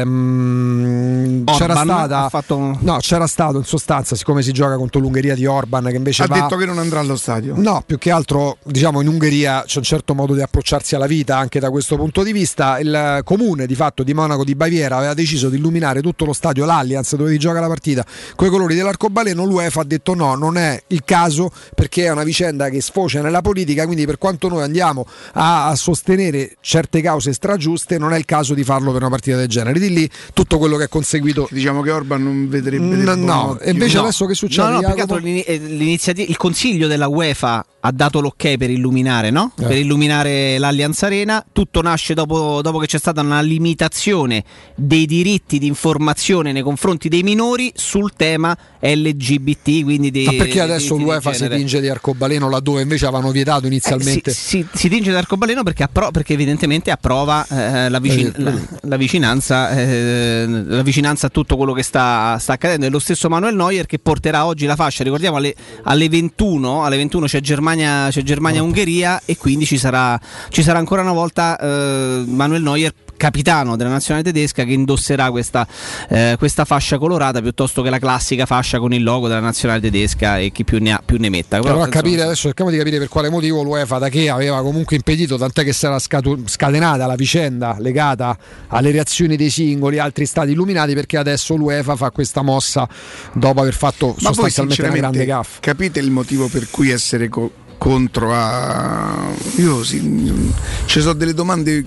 ehm, 0.00 1.44
c'era 1.44 1.76
stata 1.76 2.24
ha 2.24 2.28
fatto 2.28 2.56
un- 2.56 2.76
no, 2.80 2.96
c'era 3.00 3.26
stato 3.26 3.58
in 3.58 3.64
sostanza, 3.64 4.16
siccome 4.16 4.42
si 4.42 4.52
gioca 4.52 4.76
contro 4.76 5.00
l'Ungheria 5.00 5.34
di 5.34 5.46
Orban 5.46 5.84
che 5.84 5.96
invece 5.96 6.22
Ha 6.24 6.26
va 6.26 6.40
detto 6.40 6.56
che 6.56 6.64
non 6.64 6.78
andrà 6.78 7.00
allo 7.00 7.16
stadio. 7.16 7.54
No, 7.56 7.82
più 7.84 7.98
che 7.98 8.10
altro, 8.10 8.58
diciamo, 8.64 9.00
in 9.00 9.08
Ungheria 9.08 9.64
c'è 9.66 9.78
un 9.78 9.84
certo 9.84 10.14
modo 10.14 10.34
di 10.34 10.42
approcciarsi 10.42 10.94
alla 10.94 11.06
vita 11.06 11.36
anche 11.36 11.60
da 11.60 11.70
questo 11.70 11.96
punto 11.96 12.22
di 12.22 12.32
vista. 12.32 12.78
Il 12.78 13.20
comune 13.24 13.66
di 13.66 13.74
fatto 13.74 14.02
di 14.02 14.14
Monaco 14.14 14.44
di 14.44 14.54
Baviera 14.54 14.96
aveva 14.96 15.14
deciso 15.14 15.48
di 15.48 15.56
illuminare 15.56 16.00
tutto 16.00 16.24
lo 16.24 16.32
stadio, 16.32 16.64
l'Allianz, 16.64 17.16
dove 17.16 17.30
si 17.30 17.38
gioca 17.38 17.60
la 17.60 17.68
partita, 17.68 18.04
con 18.34 18.46
i 18.46 18.50
colori 18.50 18.74
dell'arcobaleno. 18.74 19.44
L'UEFA 19.44 19.82
ha 19.82 19.84
detto 19.84 20.14
no, 20.14 20.34
non 20.34 20.56
è 20.56 20.80
il 20.88 21.02
caso 21.04 21.50
perché 21.74 22.04
è 22.04 22.10
una 22.10 22.24
vicenda 22.24 22.68
che 22.68 22.80
sfocia 22.80 23.20
nella 23.22 23.40
politica. 23.42 23.84
Quindi, 23.84 24.06
per 24.06 24.18
quanto 24.18 24.48
noi 24.48 24.62
andiamo 24.62 25.06
a, 25.34 25.68
a 25.68 25.74
sostenere 25.74 26.56
certe 26.60 27.00
cause 27.00 27.32
stragiuste, 27.32 27.98
non 27.98 28.12
è 28.12 28.18
il 28.18 28.24
caso 28.24 28.53
di 28.54 28.64
farlo 28.64 28.92
per 28.92 29.00
una 29.00 29.10
partita 29.10 29.36
del 29.36 29.48
genere. 29.48 29.78
Di 29.78 29.90
lì 29.92 30.10
tutto 30.32 30.58
quello 30.58 30.76
che 30.76 30.84
è 30.84 30.88
conseguito. 30.88 31.48
Diciamo 31.50 31.82
che 31.82 31.90
Orban 31.90 32.22
non 32.22 32.48
vedrebbe 32.48 32.84
No, 32.84 32.96
del 32.96 33.18
no, 33.18 33.58
e 33.60 33.70
invece 33.70 33.96
No. 33.96 34.02
adesso 34.02 34.26
che 34.26 34.34
succede? 34.34 34.68
No, 34.68 34.80
no, 34.80 35.18
eh, 35.18 35.56
l'iniziativa- 35.58 36.28
il 36.28 36.36
consiglio 36.36 36.86
della 36.86 37.08
UEFA 37.08 37.66
ha 37.80 37.92
dato 37.92 38.20
l'ok 38.20 38.56
per 38.56 38.70
illuminare, 38.70 39.30
no? 39.30 39.52
Eh. 39.58 39.62
Per 39.66 39.76
illuminare 39.76 40.58
l'Allianz 40.58 41.02
Arena. 41.02 41.44
Tutto 41.52 41.82
nasce 41.82 42.14
dopo, 42.14 42.60
dopo 42.62 42.78
che 42.78 42.86
c'è 42.86 42.98
stata 42.98 43.20
una 43.20 43.40
limitazione 43.40 44.42
dei 44.74 45.04
diritti 45.06 45.58
di 45.58 45.66
informazione 45.66 46.52
nei 46.52 46.62
confronti 46.62 47.08
dei 47.08 47.22
minori 47.22 47.72
sul 47.74 48.12
tema 48.16 48.56
LGBT. 48.86 49.82
Quindi 49.82 50.10
dei, 50.10 50.26
Ma 50.26 50.32
perché 50.32 50.60
adesso 50.60 50.96
di 50.96 51.02
l'UEFA 51.02 51.32
si 51.32 51.48
tinge 51.48 51.80
di 51.80 51.88
arcobaleno 51.88 52.50
laddove 52.50 52.82
invece 52.82 53.06
avevano 53.06 53.30
vietato 53.30 53.66
inizialmente? 53.66 54.30
Eh, 54.30 54.34
si, 54.34 54.58
si, 54.60 54.66
si 54.72 54.88
tinge 54.88 55.10
d'arcobaleno 55.10 55.62
perché, 55.62 55.84
appro- 55.84 56.10
perché 56.10 56.34
evidentemente 56.34 56.90
approva 56.90 57.46
eh, 57.48 57.88
la, 57.88 57.98
vicin- 57.98 58.32
Eh, 58.36 58.42
la- 58.42 58.60
la 58.82 58.96
vicinanza, 58.96 59.70
eh, 59.70 60.46
la 60.46 60.82
vicinanza 60.82 61.28
a 61.28 61.30
tutto 61.30 61.56
quello 61.56 61.72
che 61.72 61.82
sta, 61.82 62.36
sta 62.38 62.52
accadendo. 62.52 62.86
È 62.86 62.90
lo 62.90 62.98
stesso 62.98 63.28
Manuel 63.28 63.54
Neuer 63.56 63.86
che 63.86 63.98
porterà 63.98 64.44
oggi 64.44 64.66
la 64.66 64.76
fascia. 64.76 65.02
Ricordiamo 65.02 65.36
alle, 65.38 65.54
alle 65.84 66.08
21, 66.08 66.84
alle 66.84 66.96
21 66.96 67.26
c'è 67.26 67.40
Germania, 67.40 68.08
c'è 68.10 68.22
Germania-Ungheria 68.22 69.22
e 69.24 69.36
quindi 69.36 69.64
ci 69.64 69.78
sarà, 69.78 70.20
ci 70.50 70.62
sarà 70.62 70.78
ancora 70.78 71.00
una 71.02 71.12
volta 71.12 71.58
eh, 71.58 72.24
Manuel 72.26 72.62
Neuer 72.62 72.92
capitano 73.16 73.76
della 73.76 73.90
nazionale 73.90 74.24
tedesca 74.24 74.64
che 74.64 74.72
indosserà 74.72 75.30
questa, 75.30 75.66
eh, 76.08 76.34
questa 76.38 76.64
fascia 76.64 76.98
colorata 76.98 77.40
piuttosto 77.40 77.82
che 77.82 77.90
la 77.90 77.98
classica 77.98 78.46
fascia 78.46 78.78
con 78.78 78.92
il 78.92 79.02
logo 79.02 79.28
della 79.28 79.40
nazionale 79.40 79.80
tedesca 79.80 80.38
e 80.38 80.50
chi 80.52 80.64
più 80.64 80.78
ne 80.80 80.92
ha 80.92 81.02
più 81.04 81.16
ne 81.18 81.28
metta. 81.28 81.58
Però, 81.58 81.62
Però 81.62 81.74
a 81.82 81.86
insomma, 81.86 82.02
capire 82.02 82.22
adesso 82.22 82.42
cerchiamo 82.42 82.70
di 82.70 82.76
capire 82.76 82.98
per 82.98 83.08
quale 83.08 83.30
motivo 83.30 83.62
l'UEFA 83.62 83.98
da 83.98 84.08
che 84.08 84.28
aveva 84.28 84.60
comunque 84.62 84.96
impedito, 84.96 85.36
tant'è 85.36 85.64
che 85.64 85.72
si 85.72 85.86
era 85.86 85.98
scatu- 85.98 86.48
scatenata 86.48 87.06
la 87.06 87.14
vicenda 87.14 87.76
legata 87.78 88.36
alle 88.68 88.90
reazioni 88.90 89.36
dei 89.36 89.50
singoli 89.50 89.98
altri 89.98 90.26
stati 90.26 90.52
illuminati 90.52 90.94
perché 90.94 91.16
adesso 91.16 91.54
l'UEFA 91.56 91.96
fa 91.96 92.10
questa 92.10 92.42
mossa 92.42 92.88
dopo 93.32 93.60
aver 93.60 93.74
fatto 93.74 94.14
Ma 94.20 94.30
voi 94.30 94.50
sostanzialmente 94.50 94.82
una 94.82 94.90
grande 94.92 95.24
gaffa. 95.24 95.58
capite 95.60 96.00
il 96.00 96.10
motivo 96.10 96.48
per 96.48 96.68
cui 96.70 96.90
essere 96.90 97.28
co- 97.28 97.50
contro 97.78 98.30
a... 98.32 99.26
Io 99.56 99.82
sì, 99.84 100.52
ci 100.86 101.00
sono 101.00 101.14
delle 101.14 101.34
domande... 101.34 101.84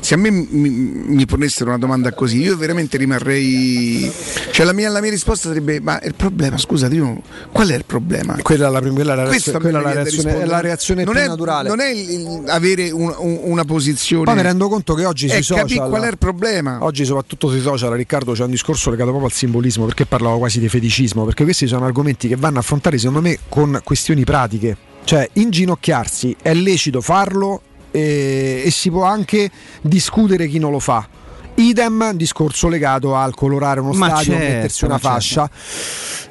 Se 0.00 0.14
a 0.14 0.16
me 0.16 0.30
mi, 0.30 0.68
mi 0.68 1.26
ponessero 1.26 1.68
una 1.68 1.78
domanda 1.78 2.12
così, 2.12 2.40
io 2.40 2.56
veramente 2.56 2.96
rimarrei... 2.96 4.10
Cioè 4.50 4.66
la 4.66 4.72
mia, 4.72 4.90
la 4.90 5.00
mia 5.00 5.10
risposta 5.10 5.46
sarebbe, 5.48 5.80
ma 5.80 6.00
il 6.02 6.14
problema, 6.14 6.58
scusate, 6.58 6.94
io, 6.94 7.22
qual 7.52 7.68
è 7.68 7.76
il 7.76 7.84
problema? 7.84 8.36
Quella 8.42 8.68
la, 8.68 8.80
quella 8.80 9.14
la 9.14 9.28
reazione, 9.28 9.58
quella 9.60 9.80
la 9.80 9.92
reazione, 9.92 10.40
è 10.40 10.44
la 10.44 10.60
reazione 10.60 11.04
non 11.04 11.14
più 11.14 11.22
è, 11.22 11.26
naturale. 11.28 11.68
Non 11.68 11.78
è 11.80 11.88
il- 11.90 12.10
il- 12.10 12.42
avere 12.48 12.90
un- 12.90 13.14
un- 13.16 13.38
una 13.44 13.64
posizione... 13.64 14.24
Poi 14.24 14.34
mi 14.34 14.42
rendo 14.42 14.68
conto 14.68 14.94
che 14.94 15.04
oggi 15.04 15.28
sui 15.28 15.38
è 15.38 15.42
social 15.42 15.66
capire 15.68 15.88
qual 15.88 16.02
è 16.02 16.08
il 16.08 16.18
problema. 16.18 16.78
Oggi 16.82 17.04
soprattutto 17.04 17.48
sui 17.48 17.60
social 17.60 17.92
Riccardo 17.92 18.32
c'è 18.32 18.42
un 18.42 18.50
discorso 18.50 18.90
legato 18.90 19.10
proprio 19.10 19.28
al 19.28 19.34
simbolismo 19.36 19.84
perché 19.84 20.04
parlavo 20.04 20.38
quasi 20.38 20.58
di 20.58 20.68
feticismo 20.68 21.24
perché 21.24 21.44
questi 21.44 21.68
sono 21.68 21.84
argomenti 21.84 22.26
che 22.26 22.34
vanno 22.36 22.56
a 22.56 22.60
affrontare 22.60 22.98
secondo 22.98 23.20
me 23.20 23.38
con 23.48 23.80
questioni 23.84 24.24
pratiche 24.24 24.76
cioè 25.06 25.28
inginocchiarsi 25.34 26.36
è 26.42 26.52
lecito 26.52 27.00
farlo 27.00 27.60
e, 27.92 28.62
e 28.64 28.70
si 28.72 28.90
può 28.90 29.04
anche 29.04 29.48
discutere 29.80 30.48
chi 30.48 30.58
non 30.58 30.72
lo 30.72 30.80
fa 30.80 31.08
idem 31.54 32.12
discorso 32.12 32.68
legato 32.68 33.14
al 33.14 33.34
colorare 33.34 33.80
uno 33.80 33.92
Ma 33.92 34.08
stadio 34.08 34.32
certo, 34.32 34.52
mettersi 34.52 34.84
una 34.84 34.98
ma 35.00 35.18
certo. 35.20 35.56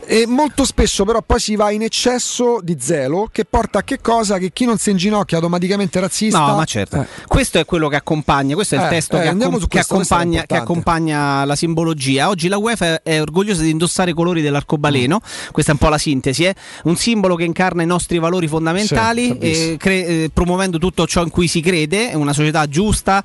E 0.07 0.25
molto 0.27 0.65
spesso 0.65 1.03
però 1.03 1.21
poi 1.21 1.39
si 1.39 1.55
va 1.55 1.71
in 1.71 1.81
eccesso 1.81 2.59
di 2.61 2.77
zelo 2.79 3.27
che 3.31 3.43
porta 3.45 3.79
a 3.79 3.83
che 3.83 3.99
cosa? 4.01 4.37
Che 4.37 4.51
chi 4.51 4.65
non 4.65 4.77
si 4.77 4.91
inginocchia 4.91 5.37
automaticamente 5.37 5.99
razzista. 5.99 6.39
No, 6.39 6.55
ma 6.55 6.63
certo. 6.65 7.01
Eh. 7.01 7.05
Questo 7.27 7.57
è 7.59 7.65
quello 7.65 7.87
che 7.87 7.95
accompagna, 7.95 8.53
questo 8.55 8.75
è 8.75 8.79
il 8.79 8.85
Eh, 8.85 8.89
testo 8.89 9.17
eh, 9.17 9.21
che, 9.21 9.27
accom- 9.29 9.41
che 9.41 9.67
questo, 9.67 9.77
è 9.77 9.79
accompagna, 9.79 10.43
che 10.45 10.55
accompagna 10.55 11.45
la 11.45 11.55
simbologia. 11.55 12.29
Oggi 12.29 12.47
la 12.47 12.57
UEFA 12.57 13.01
è 13.03 13.19
orgogliosa 13.19 13.61
di 13.63 13.69
indossare 13.71 14.11
i 14.11 14.13
colori 14.13 14.41
dell'arcobaleno, 14.41 15.21
Mm. 15.23 15.51
questa 15.51 15.71
è 15.71 15.73
un 15.73 15.79
po' 15.79 15.89
la 15.89 15.97
sintesi, 15.97 16.43
eh? 16.45 16.55
un 16.83 16.95
simbolo 16.95 17.35
che 17.35 17.43
incarna 17.43 17.81
i 17.81 17.85
nostri 17.85 18.19
valori 18.19 18.47
fondamentali, 18.47 19.27
Sì, 19.27 19.37
eh, 19.39 19.75
cre- 19.77 20.05
eh, 20.05 20.29
promuovendo 20.33 20.77
tutto 20.77 21.07
ciò 21.07 21.23
in 21.23 21.29
cui 21.29 21.47
si 21.47 21.61
crede, 21.61 22.11
una 22.13 22.33
società 22.33 22.67
giusta, 22.67 23.23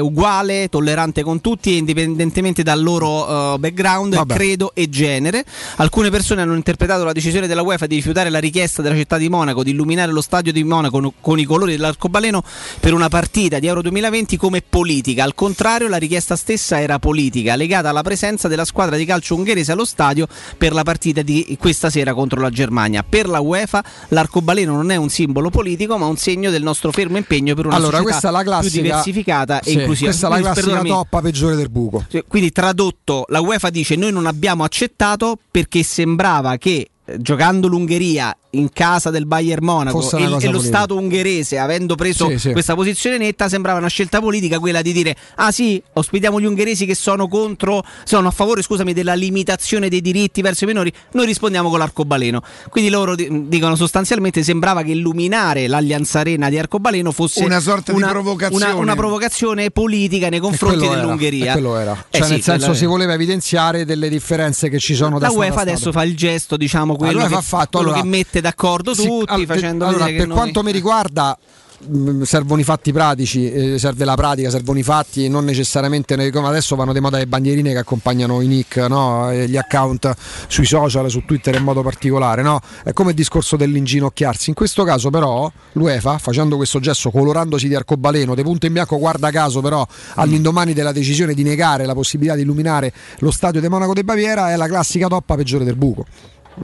uguale, 0.00 0.68
tollerante 0.68 1.22
con 1.22 1.40
tutti, 1.40 1.76
indipendentemente 1.76 2.62
dal 2.62 2.82
loro 2.82 3.56
background, 3.58 4.14
Vabbè. 4.14 4.34
credo 4.34 4.72
e 4.74 4.88
genere. 4.88 5.44
Alcune 5.76 6.10
persone 6.16 6.40
hanno 6.40 6.54
interpretato 6.54 7.04
la 7.04 7.12
decisione 7.12 7.46
della 7.46 7.60
UEFA 7.60 7.86
di 7.86 7.96
rifiutare 7.96 8.30
la 8.30 8.38
richiesta 8.38 8.80
della 8.80 8.94
città 8.94 9.18
di 9.18 9.28
Monaco 9.28 9.62
di 9.62 9.72
illuminare 9.72 10.12
lo 10.12 10.22
stadio 10.22 10.50
di 10.50 10.64
Monaco 10.64 11.12
con, 11.20 11.38
i 11.38 11.44
colori 11.44 11.72
dell'arcobaleno 11.72 12.42
per 12.80 12.94
una 12.94 13.08
partita 13.08 13.58
di 13.58 13.66
Euro 13.66 13.82
2020 13.82 14.38
come 14.38 14.62
politica. 14.62 15.24
Al 15.24 15.34
contrario, 15.34 15.88
la 15.88 15.98
richiesta 15.98 16.34
stessa 16.34 16.80
era 16.80 16.98
politica, 16.98 17.54
legata 17.54 17.90
alla 17.90 18.00
presenza 18.00 18.48
della 18.48 18.64
squadra 18.64 18.96
di 18.96 19.04
calcio 19.04 19.34
ungherese 19.34 19.72
allo 19.72 19.84
stadio 19.84 20.26
per 20.56 20.72
la 20.72 20.84
partita 20.84 21.20
di 21.20 21.54
questa 21.60 21.90
sera 21.90 22.14
contro 22.14 22.40
la 22.40 22.48
Germania. 22.48 23.04
Per 23.06 23.28
la 23.28 23.40
UEFA 23.40 23.84
l'arcobaleno 24.08 24.74
non 24.74 24.90
è 24.90 24.96
un 24.96 25.10
simbolo 25.10 25.50
politico, 25.50 25.98
ma 25.98 26.06
un 26.06 26.16
segno 26.16 26.48
del 26.50 26.62
nostro 26.62 26.92
fermo 26.92 27.18
impegno 27.18 27.54
per 27.54 27.66
una 27.66 27.74
Allora, 27.74 27.98
società 27.98 28.30
la 28.30 28.42
classica 28.42 28.72
più 28.72 28.80
diversificata 28.80 29.60
Sì, 29.62 29.68
e 29.68 29.72
inclusiva. 29.80 30.08
Questa 30.08 30.28
è 30.28 30.30
la 30.30 30.36
classica 30.38 30.66
perdonami, 30.66 30.88
toppa 30.88 31.20
peggiore 31.20 31.56
del 31.56 31.68
buco. 31.68 32.06
Quindi 32.26 32.52
tradotto, 32.52 33.26
la 33.28 33.40
UEFA 33.40 33.68
dice 33.68 33.96
noi 33.96 34.12
non 34.12 34.24
abbiamo 34.24 34.64
accettato 34.64 35.36
perché 35.50 35.82
sembrava 36.06 36.56
che 36.56 36.90
giocando 37.18 37.68
l'Ungheria 37.68 38.36
in 38.50 38.70
casa 38.72 39.10
del 39.10 39.26
Bayern 39.26 39.64
Monaco 39.64 40.00
e, 40.00 40.16
una 40.16 40.18
e 40.18 40.28
lo 40.28 40.36
politica. 40.38 40.58
Stato 40.60 40.96
ungherese 40.96 41.58
avendo 41.58 41.94
preso 41.94 42.28
Sì, 42.30 42.38
sì. 42.38 42.52
questa 42.52 42.74
posizione 42.74 43.18
netta 43.18 43.48
sembrava 43.48 43.78
una 43.78 43.88
scelta 43.88 44.18
politica 44.20 44.58
quella 44.58 44.80
di 44.80 44.92
dire 44.92 45.14
ah 45.36 45.52
sì 45.52 45.82
ospitiamo 45.92 46.40
gli 46.40 46.46
ungheresi 46.46 46.86
che 46.86 46.94
sono 46.94 47.28
contro 47.28 47.84
sono 48.04 48.28
a 48.28 48.30
favore 48.30 48.62
scusami 48.62 48.94
della 48.94 49.14
limitazione 49.14 49.88
dei 49.90 50.00
diritti 50.00 50.40
verso 50.40 50.64
i 50.64 50.68
minori 50.68 50.90
noi 51.12 51.26
rispondiamo 51.26 51.68
con 51.68 51.78
l'arcobaleno 51.78 52.42
quindi 52.70 52.88
loro 52.90 53.14
di- 53.14 53.46
dicono 53.48 53.76
sostanzialmente 53.76 54.42
sembrava 54.42 54.82
che 54.82 54.92
illuminare 54.92 55.66
l'Allianz 55.68 56.14
Arena 56.14 56.48
di 56.48 56.58
arcobaleno 56.58 57.12
fosse 57.12 57.44
Una 57.44 57.60
sorta 57.60 57.92
di 57.92 58.00
provocazione. 58.00 58.64
una, 58.64 58.74
una 58.74 58.94
provocazione 58.94 59.70
politica 59.70 60.28
nei 60.30 60.40
confronti 60.40 60.86
era, 60.86 60.94
dell'Ungheria 60.94 61.50
e 61.50 61.52
quello 61.52 61.76
era. 61.76 61.92
Eh 62.10 62.16
Cioè, 62.18 62.26
sì, 62.26 62.32
nel 62.32 62.42
senso, 62.42 62.72
si 62.74 62.86
voleva 62.86 63.12
evidenziare 63.12 63.84
delle 63.84 64.08
differenze 64.08 64.68
che 64.70 64.78
ci 64.78 64.94
sono 64.94 65.18
da 65.18 65.26
la 65.26 65.30
Stato 65.32 65.42
a 65.44 65.46
UEFA 65.48 65.60
adesso 65.60 65.92
fa 65.92 66.02
il 66.04 66.16
gesto, 66.16 66.56
diciamo, 66.56 66.95
quello, 66.96 67.12
Allora 67.20 67.28
che, 67.28 67.34
fa 67.34 67.40
fatto, 67.40 67.78
quello 67.78 67.86
allora- 67.92 68.02
che 68.02 68.08
mette 68.08 68.40
d'accordo 68.40 68.94
Sì, 68.94 69.06
tutti, 69.06 69.46
facendo 69.46 69.86
allora, 69.86 70.06
per 70.06 70.26
noi- 70.26 70.36
quanto 70.36 70.62
mi 70.62 70.72
riguarda 70.72 71.36
mh, 71.78 72.22
servono 72.22 72.58
i 72.62 72.64
fatti 72.64 72.90
pratici, 72.90 73.52
eh, 73.52 73.78
serve 73.78 74.06
la 74.06 74.14
pratica, 74.14 74.48
servono 74.48 74.78
i 74.78 74.82
fatti, 74.82 75.28
non 75.28 75.44
necessariamente 75.44 76.16
ne- 76.16 76.30
come 76.30 76.48
adesso 76.48 76.74
vanno 76.74 76.94
di 76.94 77.00
moda 77.00 77.18
le 77.18 77.26
bandierine 77.26 77.72
che 77.72 77.78
accompagnano 77.78 78.40
i 78.40 78.46
nick, 78.46 78.76
no? 78.88 79.30
Gli 79.30 79.58
account 79.58 80.14
sui 80.48 80.64
social, 80.64 81.10
su 81.10 81.22
Twitter 81.26 81.54
in 81.54 81.62
modo 81.62 81.82
particolare, 81.82 82.40
no? 82.40 82.60
È 82.82 82.94
come 82.94 83.10
il 83.10 83.16
discorso 83.16 83.56
dell'inginocchiarsi. 83.56 84.48
In 84.48 84.54
questo 84.54 84.84
caso 84.84 85.10
però 85.10 85.52
l'UEFA, 85.72 86.16
facendo 86.16 86.56
questo 86.56 86.80
gesto, 86.80 87.10
colorandosi 87.10 87.68
di 87.68 87.74
arcobaleno, 87.74 88.34
di 88.34 88.42
punto 88.42 88.64
in 88.64 88.72
bianco, 88.72 88.96
guarda 88.98 89.30
caso 89.30 89.60
però 89.60 89.86
all'indomani 90.14 90.72
della 90.72 90.92
decisione 90.92 91.34
di 91.34 91.42
negare 91.42 91.84
la 91.84 91.92
possibilità 91.94 92.36
di 92.36 92.42
illuminare 92.42 92.90
lo 93.18 93.30
stadio 93.30 93.60
di 93.60 93.68
Monaco 93.68 93.92
de 93.92 94.02
Baviera, 94.02 94.50
è 94.50 94.56
la 94.56 94.66
classica 94.66 95.08
toppa 95.08 95.34
peggiore 95.34 95.64
del 95.64 95.76
buco. 95.76 96.06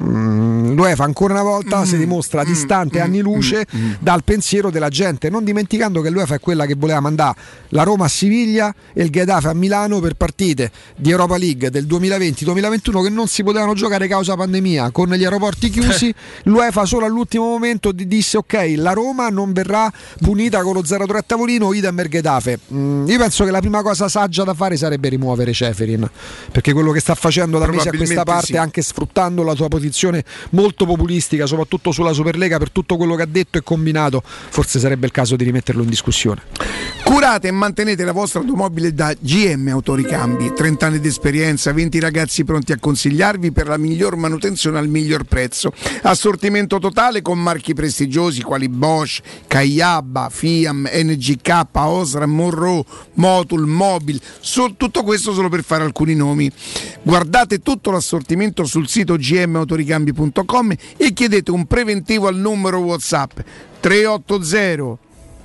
Mm, 0.03 0.75
L'UEFA 0.75 1.05
ancora 1.05 1.35
una 1.35 1.43
volta 1.43 1.85
si 1.85 1.99
dimostra 1.99 2.45
distante 2.45 3.01
anni 3.01 3.21
luce 3.21 3.67
dal 3.99 4.25
pensiero 4.25 4.71
della 4.71 4.89
gente, 4.89 5.29
non 5.29 5.45
dimenticando 5.45 6.01
che 6.01 6.09
l'UEFA 6.09 6.37
è 6.37 6.41
quella 6.41 6.65
che 6.65 6.75
voleva 6.77 7.01
mandare 7.01 7.39
la 7.69 7.83
Roma 7.83 8.07
a 8.07 8.09
Siviglia 8.09 8.75
e 8.93 9.03
il 9.03 9.11
Getafe 9.11 9.49
a 9.49 9.55
Milano 9.55 10.01
per 10.01 10.15
partite 10.15 10.71
di 10.97 11.11
Europa 11.11 11.37
League 11.37 11.71
del 11.71 11.87
2020-2021 11.87 13.03
che 13.03 13.11
non 13.11 13.29
si 13.29 13.43
potevano 13.43 13.75
giocare 13.75 14.09
causa 14.09 14.35
pandemia, 14.35 14.91
con 14.91 15.11
gli 15.11 15.25
aeroporti 15.25 15.69
chiusi. 15.69 16.15
L'UEFA 16.45 16.85
solo 16.85 17.07
all'ultimo 17.07 17.45
momento 17.45 17.93
di- 17.93 18.07
disse 18.07 18.39
ok, 18.39 18.75
la 18.77 18.93
Roma 18.93 19.29
non 19.29 19.53
verrà 19.53 19.93
punita 20.21 20.63
con 20.63 20.75
lo 20.75 20.83
0-3 20.83 21.17
a 21.17 21.23
tavolino, 21.23 21.73
idem 21.73 21.95
per 21.95 22.09
Getafe. 22.09 22.59
Mm, 22.73 23.09
io 23.09 23.19
penso 23.19 23.45
che 23.45 23.51
la 23.51 23.61
prima 23.61 23.83
cosa 23.83 24.09
saggia 24.09 24.45
da 24.45 24.55
fare 24.55 24.77
sarebbe 24.77 25.09
rimuovere 25.09 25.53
Ceferin, 25.53 26.09
perché 26.51 26.73
quello 26.73 26.93
che 26.93 27.01
sta 27.01 27.15
facendo 27.15 27.59
da 27.59 27.67
mesi 27.67 27.89
a 27.89 27.93
questa 27.93 28.23
parte 28.23 28.47
sì. 28.47 28.57
anche 28.57 28.83
sfruttando 28.83 29.43
la 29.43 29.55
sua 29.55 29.69
posizione 29.83 30.25
molto 30.51 30.87
populistica, 30.87 31.47
soprattutto 31.47 31.91
sulla 31.91 32.13
Superlega, 32.13 32.59
per 32.59 32.71
tutto 32.71 32.97
quello 32.97 33.17
che 33.17 33.23
ha 33.23 33.27
detto 33.27 33.59
e 33.59 33.63
combinato, 33.63 34.23
forse 34.25 34.79
sarebbe 34.79 35.07
il 35.07 35.13
caso 35.13 35.35
di 35.35 35.43
rimetterlo 35.45 35.83
in 35.83 35.89
discussione. 35.89 36.43
Curate 37.03 37.49
e 37.49 37.51
mantenete 37.51 38.05
la 38.05 38.13
vostra 38.13 38.41
automobile 38.41 38.95
da 38.95 39.13
GM 39.19 39.69
Autoricambi. 39.69 40.53
30 40.55 40.87
anni 40.87 41.01
di 41.01 41.09
esperienza, 41.09 41.73
20 41.73 41.99
ragazzi 41.99 42.45
pronti 42.45 42.73
a 42.73 42.79
consigliarvi 42.79 43.51
per 43.51 43.67
la 43.67 43.77
miglior 43.77 44.17
manutenzione 44.17 44.79
al 44.79 44.89
miglior 44.89 45.25
prezzo. 45.25 45.73
Assortimento 46.03 46.79
totale 46.79 47.21
con 47.21 47.39
marchi 47.41 47.75
prestigiosi 47.75 48.43
quali 48.43 48.69
Bosch, 48.69 49.21
Kayaba, 49.47 50.29
Fiam, 50.31 50.89
NGK, 50.91 51.67
Osram, 51.73 52.31
Monroe, 52.31 52.85
Motul, 53.15 53.67
Mobil. 53.67 54.21
So- 54.41 54.75
tutto 54.77 55.03
questo 55.03 55.35
solo 55.35 55.49
per 55.49 55.65
fare 55.65 55.83
alcuni 55.83 56.15
nomi. 56.15 56.51
Guardate 57.03 57.59
tutto 57.59 57.91
l'assortimento 57.91 58.65
sul 58.65 58.89
sito 58.89 59.17
gmautoricambi.com 59.73 60.73
e 60.97 61.13
chiedete 61.13 61.51
un 61.51 61.67
preventivo 61.67 62.29
al 62.29 62.37
numero 62.37 62.79
WhatsApp 62.79 63.41
380 63.81 64.99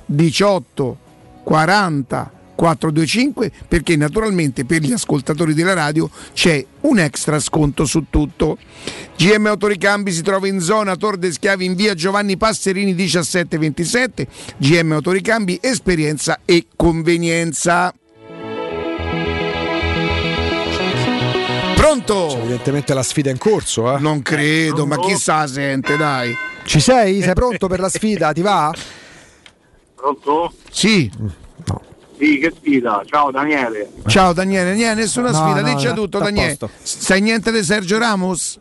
18 0.06 0.98
40 1.44 2.32
425 2.58 3.52
perché 3.68 3.94
naturalmente 3.94 4.64
per 4.64 4.82
gli 4.82 4.90
ascoltatori 4.90 5.54
della 5.54 5.74
radio 5.74 6.10
c'è 6.32 6.64
un 6.80 6.98
extra 6.98 7.38
sconto 7.38 7.84
su 7.84 8.06
tutto. 8.10 8.58
GM 9.16 9.46
Autoricambi 9.46 10.10
si 10.10 10.22
trova 10.22 10.48
in 10.48 10.58
zona 10.58 10.96
Tor 10.96 11.18
de 11.18 11.30
Schiavi 11.30 11.64
in 11.64 11.74
via 11.74 11.94
Giovanni 11.94 12.36
Passerini 12.36 12.94
1727. 12.94 14.26
GM 14.56 14.92
Autoricambi, 14.92 15.58
esperienza 15.62 16.40
e 16.44 16.66
convenienza. 16.74 17.94
Pronto? 21.78 22.36
evidentemente 22.38 22.92
la 22.92 23.04
sfida 23.04 23.28
è 23.28 23.32
in 23.32 23.38
corso. 23.38 23.94
Eh? 23.94 24.00
Non 24.00 24.20
credo, 24.20 24.84
ma 24.84 24.98
chissà 24.98 25.46
sente, 25.46 25.96
dai. 25.96 26.34
Ci 26.64 26.80
sei? 26.80 27.22
Sei 27.22 27.34
pronto 27.34 27.68
per 27.68 27.78
la 27.78 27.88
sfida? 27.88 28.32
Ti 28.32 28.40
va? 28.42 28.72
Pronto? 29.94 30.52
Sì. 30.70 31.08
Sì, 32.18 32.38
che 32.38 32.52
sfida. 32.58 33.02
Ciao 33.06 33.30
Daniele. 33.30 33.90
Ciao 34.06 34.32
Daniele, 34.32 34.74
niente, 34.74 35.02
nessuna 35.02 35.30
No, 35.30 35.36
sfida, 35.36 35.60
no, 35.60 35.74
dici 35.74 35.86
no, 35.86 35.92
tutto 35.94 36.18
Daniele. 36.18 36.56
posto. 36.56 36.70
Sai 36.82 37.20
niente 37.20 37.52
di 37.52 37.62
Sergio 37.62 37.96
Ramos? 37.96 38.58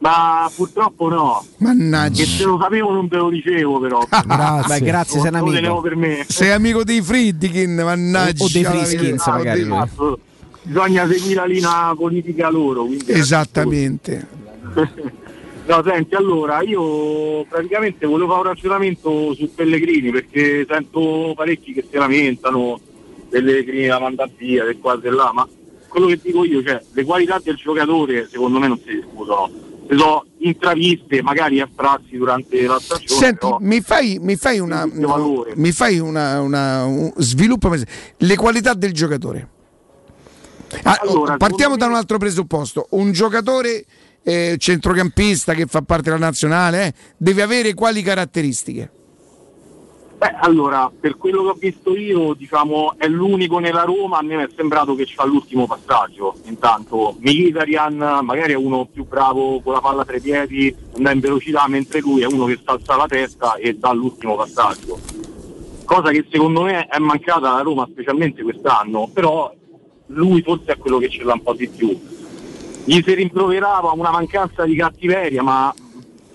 Ma 0.00 0.50
purtroppo 0.52 1.08
no. 1.08 1.44
Mannaggia. 1.58 2.24
Che 2.24 2.28
se 2.28 2.42
lo 2.44 2.58
sapevo 2.60 2.90
non 2.90 3.08
te 3.08 3.16
lo 3.16 3.28
dicevo 3.28 3.78
però. 3.78 4.02
Grazie. 4.26 4.78
Beh, 4.80 4.84
grazie, 4.84 5.20
sei 5.20 5.28
un 5.28 5.36
Lo 5.36 5.38
amico. 5.44 5.54
tenevo 5.54 5.80
per 5.80 5.94
me. 5.96 6.24
Sei 6.26 6.50
amico 6.50 6.82
dei 6.82 7.00
Friedkin, 7.02 7.74
mannaggia. 7.74 8.42
O- 8.42 8.46
o 8.46 8.50
dei 8.50 8.64
Friskins, 8.64 9.26
magari. 9.26 9.62
O 9.62 9.86
dei-. 9.86 10.28
Bisogna 10.62 11.08
seguire 11.08 11.34
la 11.34 11.44
linea 11.46 11.94
politica 11.96 12.50
loro. 12.50 12.86
Esattamente. 13.06 14.38
No, 15.66 15.84
senti, 15.84 16.16
allora 16.16 16.62
io 16.62 17.44
praticamente 17.44 18.04
volevo 18.04 18.30
fare 18.30 18.40
un 18.40 18.46
ragionamento 18.54 19.34
su 19.34 19.54
Pellegrini 19.54 20.10
perché 20.10 20.66
sento 20.68 21.32
parecchi 21.36 21.72
che 21.72 21.86
si 21.88 21.96
lamentano 21.96 22.80
Pellegrini 23.28 23.86
la 23.86 24.00
manda 24.00 24.28
via, 24.36 24.64
del 24.64 24.78
qua 24.80 24.98
e 25.00 25.10
là, 25.10 25.30
ma 25.32 25.46
quello 25.86 26.08
che 26.08 26.18
dico 26.20 26.44
io, 26.44 26.60
cioè 26.64 26.82
le 26.92 27.04
qualità 27.04 27.40
del 27.40 27.54
giocatore 27.54 28.26
secondo 28.28 28.58
me 28.58 28.66
non 28.66 28.80
si 28.84 28.94
discutono. 28.94 29.48
Se 29.86 29.96
sono 29.96 30.24
intraviste, 30.38 31.22
magari 31.22 31.60
astratti 31.60 32.16
durante 32.16 32.62
la 32.62 32.78
stagione. 32.80 33.20
Senti, 33.20 33.46
mi 33.60 33.80
fai, 33.80 34.18
mi 34.20 34.34
fai 34.34 34.58
una. 34.58 34.88
Valore. 34.90 35.52
Mi 35.54 35.70
fai 35.70 35.98
una. 36.00 36.40
una 36.40 36.84
un, 36.84 37.12
sviluppo 37.16 37.72
le 38.16 38.36
qualità 38.36 38.74
del 38.74 38.92
giocatore. 38.92 39.48
Ah, 40.82 40.98
Allora, 41.02 41.36
partiamo 41.36 41.76
da 41.76 41.86
un 41.86 41.94
altro 41.94 42.18
presupposto. 42.18 42.86
Un 42.90 43.12
giocatore 43.12 43.84
eh, 44.22 44.56
centrocampista 44.58 45.54
che 45.54 45.66
fa 45.66 45.82
parte 45.82 46.10
della 46.10 46.24
nazionale 46.24 46.86
eh, 46.86 46.94
deve 47.16 47.42
avere 47.42 47.74
quali 47.74 48.02
caratteristiche? 48.02 48.92
Beh, 50.20 50.34
allora, 50.40 50.92
per 51.00 51.16
quello 51.16 51.42
che 51.44 51.48
ho 51.48 51.56
visto 51.58 51.96
io, 51.96 52.34
diciamo, 52.34 52.92
è 52.98 53.08
l'unico 53.08 53.58
nella 53.58 53.84
Roma, 53.84 54.18
a 54.18 54.22
me 54.22 54.36
mi 54.36 54.42
è 54.42 54.48
sembrato 54.54 54.94
che 54.94 55.06
c'ha 55.06 55.24
l'ultimo 55.24 55.66
passaggio. 55.66 56.34
Intanto 56.44 57.16
Mkhitaryan 57.18 58.18
magari 58.22 58.52
è 58.52 58.56
uno 58.56 58.84
più 58.84 59.06
bravo 59.06 59.62
con 59.62 59.72
la 59.72 59.80
palla 59.80 60.04
tra 60.04 60.16
i 60.16 60.20
piedi, 60.20 60.76
andà 60.96 61.12
in 61.12 61.20
velocità, 61.20 61.66
mentre 61.68 62.00
lui 62.00 62.20
è 62.20 62.26
uno 62.26 62.44
che 62.44 62.58
sta 62.60 62.72
alza 62.72 62.96
la 62.96 63.06
testa 63.06 63.54
e 63.54 63.78
dà 63.78 63.92
l'ultimo 63.92 64.36
passaggio. 64.36 64.98
Cosa 65.86 66.10
che 66.10 66.26
secondo 66.30 66.64
me 66.64 66.84
è 66.84 66.98
mancata 66.98 67.52
alla 67.52 67.62
Roma, 67.62 67.88
specialmente 67.90 68.42
quest'anno, 68.42 69.08
però 69.10 69.50
lui 70.10 70.42
forse 70.42 70.72
è 70.72 70.78
quello 70.78 70.98
che 70.98 71.08
ce 71.08 71.22
l'ha 71.22 71.34
un 71.34 71.42
po' 71.42 71.54
di 71.54 71.68
più. 71.68 71.98
gli 72.84 73.02
si 73.04 73.14
rimproverava 73.14 73.92
una 73.92 74.10
mancanza 74.10 74.64
di 74.64 74.74
cattiveria, 74.74 75.42
ma 75.42 75.72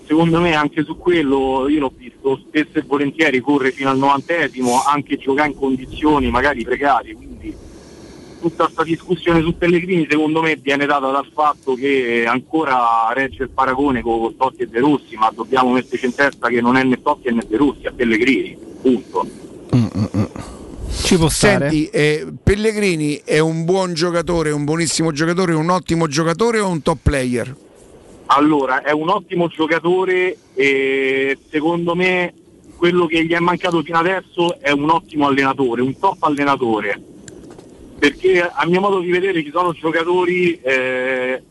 secondo 0.06 0.40
me 0.40 0.54
anche 0.54 0.84
su 0.84 0.96
quello 0.96 1.68
io 1.68 1.80
l'ho 1.80 1.92
visto 1.96 2.40
spesso 2.46 2.78
e 2.78 2.84
volentieri 2.86 3.40
corre 3.40 3.72
fino 3.72 3.90
al 3.90 3.98
novantesimo, 3.98 4.82
anche 4.84 5.16
giocare 5.18 5.50
in 5.50 5.56
condizioni 5.56 6.30
magari 6.30 6.62
precari, 6.62 7.14
quindi 7.14 7.54
tutta 8.40 8.64
questa 8.64 8.84
discussione 8.84 9.40
su 9.40 9.56
Pellegrini 9.56 10.06
secondo 10.08 10.40
me 10.42 10.56
viene 10.56 10.86
data 10.86 11.10
dal 11.10 11.26
fatto 11.32 11.74
che 11.74 12.24
ancora 12.26 13.10
regge 13.12 13.44
il 13.44 13.50
paragone 13.50 14.02
con 14.02 14.36
Totti 14.36 14.62
e 14.62 14.68
De 14.68 14.78
Rossi, 14.78 15.16
ma 15.16 15.30
dobbiamo 15.34 15.72
metterci 15.72 16.06
in 16.06 16.14
testa 16.14 16.48
che 16.48 16.60
non 16.60 16.76
è 16.76 16.84
né 16.84 17.02
Totti 17.02 17.32
né 17.32 17.44
De 17.46 17.56
Rossi, 17.56 17.86
è 17.86 17.92
Pellegrini, 17.92 18.56
punto. 18.80 19.26
Ci 21.02 21.16
può 21.16 21.28
stare. 21.28 21.70
Senti, 21.70 21.88
eh, 21.88 22.26
Pellegrini 22.42 23.22
è 23.24 23.38
un 23.38 23.64
buon 23.64 23.94
giocatore, 23.94 24.50
un 24.50 24.64
buonissimo 24.64 25.12
giocatore, 25.12 25.54
un 25.54 25.70
ottimo 25.70 26.06
giocatore 26.08 26.58
o 26.58 26.68
un 26.68 26.82
top 26.82 26.98
player? 27.02 27.54
Allora, 28.26 28.82
è 28.82 28.90
un 28.90 29.08
ottimo 29.08 29.46
giocatore 29.48 30.36
e 30.54 31.38
secondo 31.48 31.94
me 31.94 32.34
quello 32.76 33.06
che 33.06 33.24
gli 33.24 33.32
è 33.32 33.38
mancato 33.38 33.82
fino 33.82 33.98
adesso 33.98 34.58
è 34.60 34.70
un 34.70 34.90
ottimo 34.90 35.26
allenatore, 35.26 35.80
un 35.80 35.96
top 35.98 36.22
allenatore. 36.24 37.00
Perché 37.98 38.40
a 38.42 38.66
mio 38.66 38.80
modo 38.80 38.98
di 38.98 39.10
vedere 39.10 39.42
ci 39.42 39.50
sono 39.50 39.72
giocatori 39.72 40.58
eh, 40.60 41.42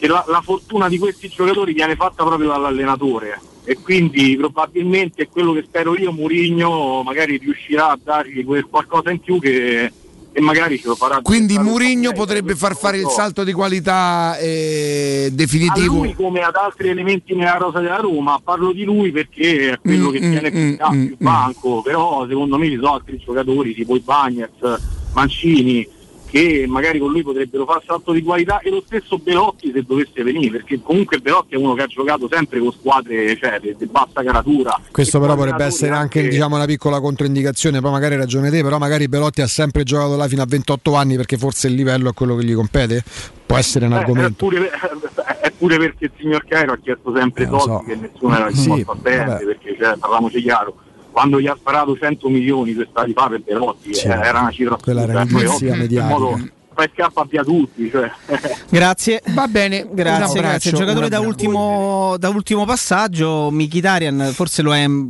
che 0.00 0.06
la, 0.08 0.24
la 0.28 0.40
fortuna 0.40 0.88
di 0.88 0.98
questi 0.98 1.28
giocatori 1.28 1.74
viene 1.74 1.94
fatta 1.94 2.24
proprio 2.24 2.48
dall'allenatore 2.48 3.38
e 3.64 3.76
quindi 3.76 4.34
probabilmente 4.36 5.22
è 5.24 5.28
quello 5.28 5.52
che 5.52 5.62
spero 5.66 5.94
io, 5.96 6.10
Murigno 6.10 7.02
magari 7.02 7.36
riuscirà 7.36 7.90
a 7.90 7.98
dargli 8.02 8.42
quel 8.44 8.64
qualcosa 8.64 9.10
in 9.10 9.20
più 9.20 9.38
che, 9.38 9.92
che 10.32 10.40
magari 10.40 10.78
ce 10.80 10.88
lo 10.88 10.94
farà. 10.96 11.20
Quindi 11.20 11.58
Murigno 11.58 12.12
potrebbe 12.12 12.54
far 12.56 12.74
fare 12.74 12.96
il 12.96 13.08
salto 13.08 13.44
di 13.44 13.52
qualità 13.52 14.38
eh, 14.38 15.26
a 15.30 15.34
definitivo. 15.34 15.96
lui 15.96 16.14
come 16.14 16.40
ad 16.40 16.54
altri 16.56 16.88
elementi 16.88 17.34
nella 17.34 17.58
rosa 17.58 17.80
della 17.80 17.98
Roma, 17.98 18.40
parlo 18.42 18.72
di 18.72 18.84
lui 18.84 19.10
perché 19.12 19.72
è 19.72 19.78
quello 19.78 20.08
Mm, 20.08 20.12
che 20.12 20.20
mm, 20.26 20.30
tiene 20.30 20.50
più, 20.50 20.60
mm, 20.60 20.96
mm, 20.96 21.06
più 21.06 21.16
banco, 21.18 21.82
però 21.82 22.26
secondo 22.26 22.56
me 22.56 22.68
ci 22.70 22.76
sono 22.76 22.94
altri 22.94 23.18
giocatori 23.22 23.74
tipo 23.74 23.94
i 23.94 24.00
Bagnets, 24.00 24.80
Mancini, 25.12 25.86
che 26.30 26.64
magari 26.68 26.98
con 26.98 27.10
lui 27.10 27.22
potrebbero 27.22 27.64
fare 27.66 27.82
salto 27.86 28.12
di 28.12 28.22
qualità 28.22 28.60
e 28.60 28.70
lo 28.70 28.82
stesso 28.86 29.18
Belotti 29.18 29.72
se 29.74 29.82
dovesse 29.82 30.22
venire, 30.22 30.58
perché 30.58 30.80
comunque 30.82 31.18
Belotti 31.18 31.54
è 31.54 31.56
uno 31.56 31.74
che 31.74 31.82
ha 31.82 31.86
giocato 31.86 32.28
sempre 32.30 32.60
con 32.60 32.70
squadre 32.72 33.36
cioè, 33.36 33.58
di, 33.60 33.86
bassa 33.86 34.22
caratura. 34.22 34.80
Questo 34.90 35.18
però 35.20 35.34
potrebbe 35.34 35.64
essere 35.64 35.90
allenatori 35.90 36.18
anche 36.20 36.28
diciamo, 36.30 36.56
una 36.56 36.64
piccola 36.66 37.00
controindicazione, 37.00 37.80
poi 37.80 37.90
magari 37.90 38.14
hai 38.14 38.20
ragione 38.20 38.50
te, 38.50 38.62
però 38.62 38.78
magari 38.78 39.08
Belotti 39.08 39.40
ha 39.42 39.46
sempre 39.46 39.82
giocato 39.82 40.16
là 40.16 40.28
fino 40.28 40.42
a 40.42 40.46
28 40.48 40.94
anni 40.94 41.16
perché 41.16 41.36
forse 41.36 41.66
il 41.66 41.74
livello 41.74 42.10
è 42.10 42.14
quello 42.14 42.36
che 42.36 42.44
gli 42.44 42.54
compete? 42.54 43.02
Può 43.44 43.56
essere 43.58 43.86
un 43.86 43.92
Eh, 43.92 43.96
È 43.96 43.98
argomento. 43.98 44.34
pure, 44.46 44.70
è 45.40 45.50
pure 45.50 45.76
perché 45.78 46.04
il 46.04 46.12
signor 46.16 46.44
Cairo 46.46 46.72
ha 46.72 46.78
chiesto 46.78 47.12
sempre 47.16 47.42
Eh, 47.44 47.46
soldi 47.48 47.64
so. 47.64 47.82
che 47.86 47.96
nessuno 47.96 48.36
era 48.36 48.50
Sì, 48.52 48.70
disposto 48.72 48.90
a 48.92 48.94
vabbè. 48.94 49.44
perché 49.44 49.76
cioè, 49.76 49.96
parliamoci 49.98 50.40
chiaro, 50.42 50.76
quando 51.10 51.40
gli 51.40 51.46
ha 51.46 51.56
sparato 51.58 51.96
100 51.96 52.28
milioni 52.28 52.72
due 52.74 52.86
stati 52.90 53.12
fa 53.12 53.28
per 53.28 53.42
Belotti 53.42 53.94
Sì. 53.94 54.06
eh, 54.06 54.10
era 54.10 54.40
una 54.40 54.50
cifra 54.50 54.76
Quella 54.82 55.02
era 55.02 55.20
ovvio, 55.22 55.72
in 55.72 55.78
mediatica. 55.78 56.04
modo 56.06 56.38
fai 56.72 56.90
scappa 56.94 57.26
via 57.28 57.42
tutti, 57.44 57.90
cioè. 57.90 58.10
Grazie. 58.70 59.20
Va 59.34 59.46
bene, 59.48 59.86
Grazie, 59.90 60.40
grazie. 60.40 60.70
Il 60.70 60.76
giocatore 60.78 61.08
da 61.08 61.20
ultimo, 61.20 62.16
da 62.16 62.28
ultimo 62.30 62.64
passaggio, 62.64 63.50
Mkhitaryan 63.50 64.30
forse 64.32 64.62
lo 64.62 64.74
è 64.74 64.84
un 64.84 65.08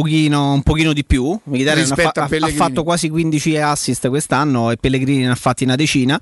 pochino, 0.00 0.52
un 0.52 0.62
pochino 0.62 0.92
di 0.92 1.04
più. 1.04 1.38
Rispetto 1.80 2.20
fa- 2.20 2.22
ha- 2.24 2.28
fatto 2.52 2.82
quasi 2.84 3.08
15 3.08 3.56
assist 3.56 4.08
quest'anno 4.08 4.70
e 4.70 4.76
Pellegrini 4.76 5.24
ne 5.24 5.30
ha 5.30 5.34
fatti 5.34 5.64
una 5.64 5.74
decina. 5.76 6.20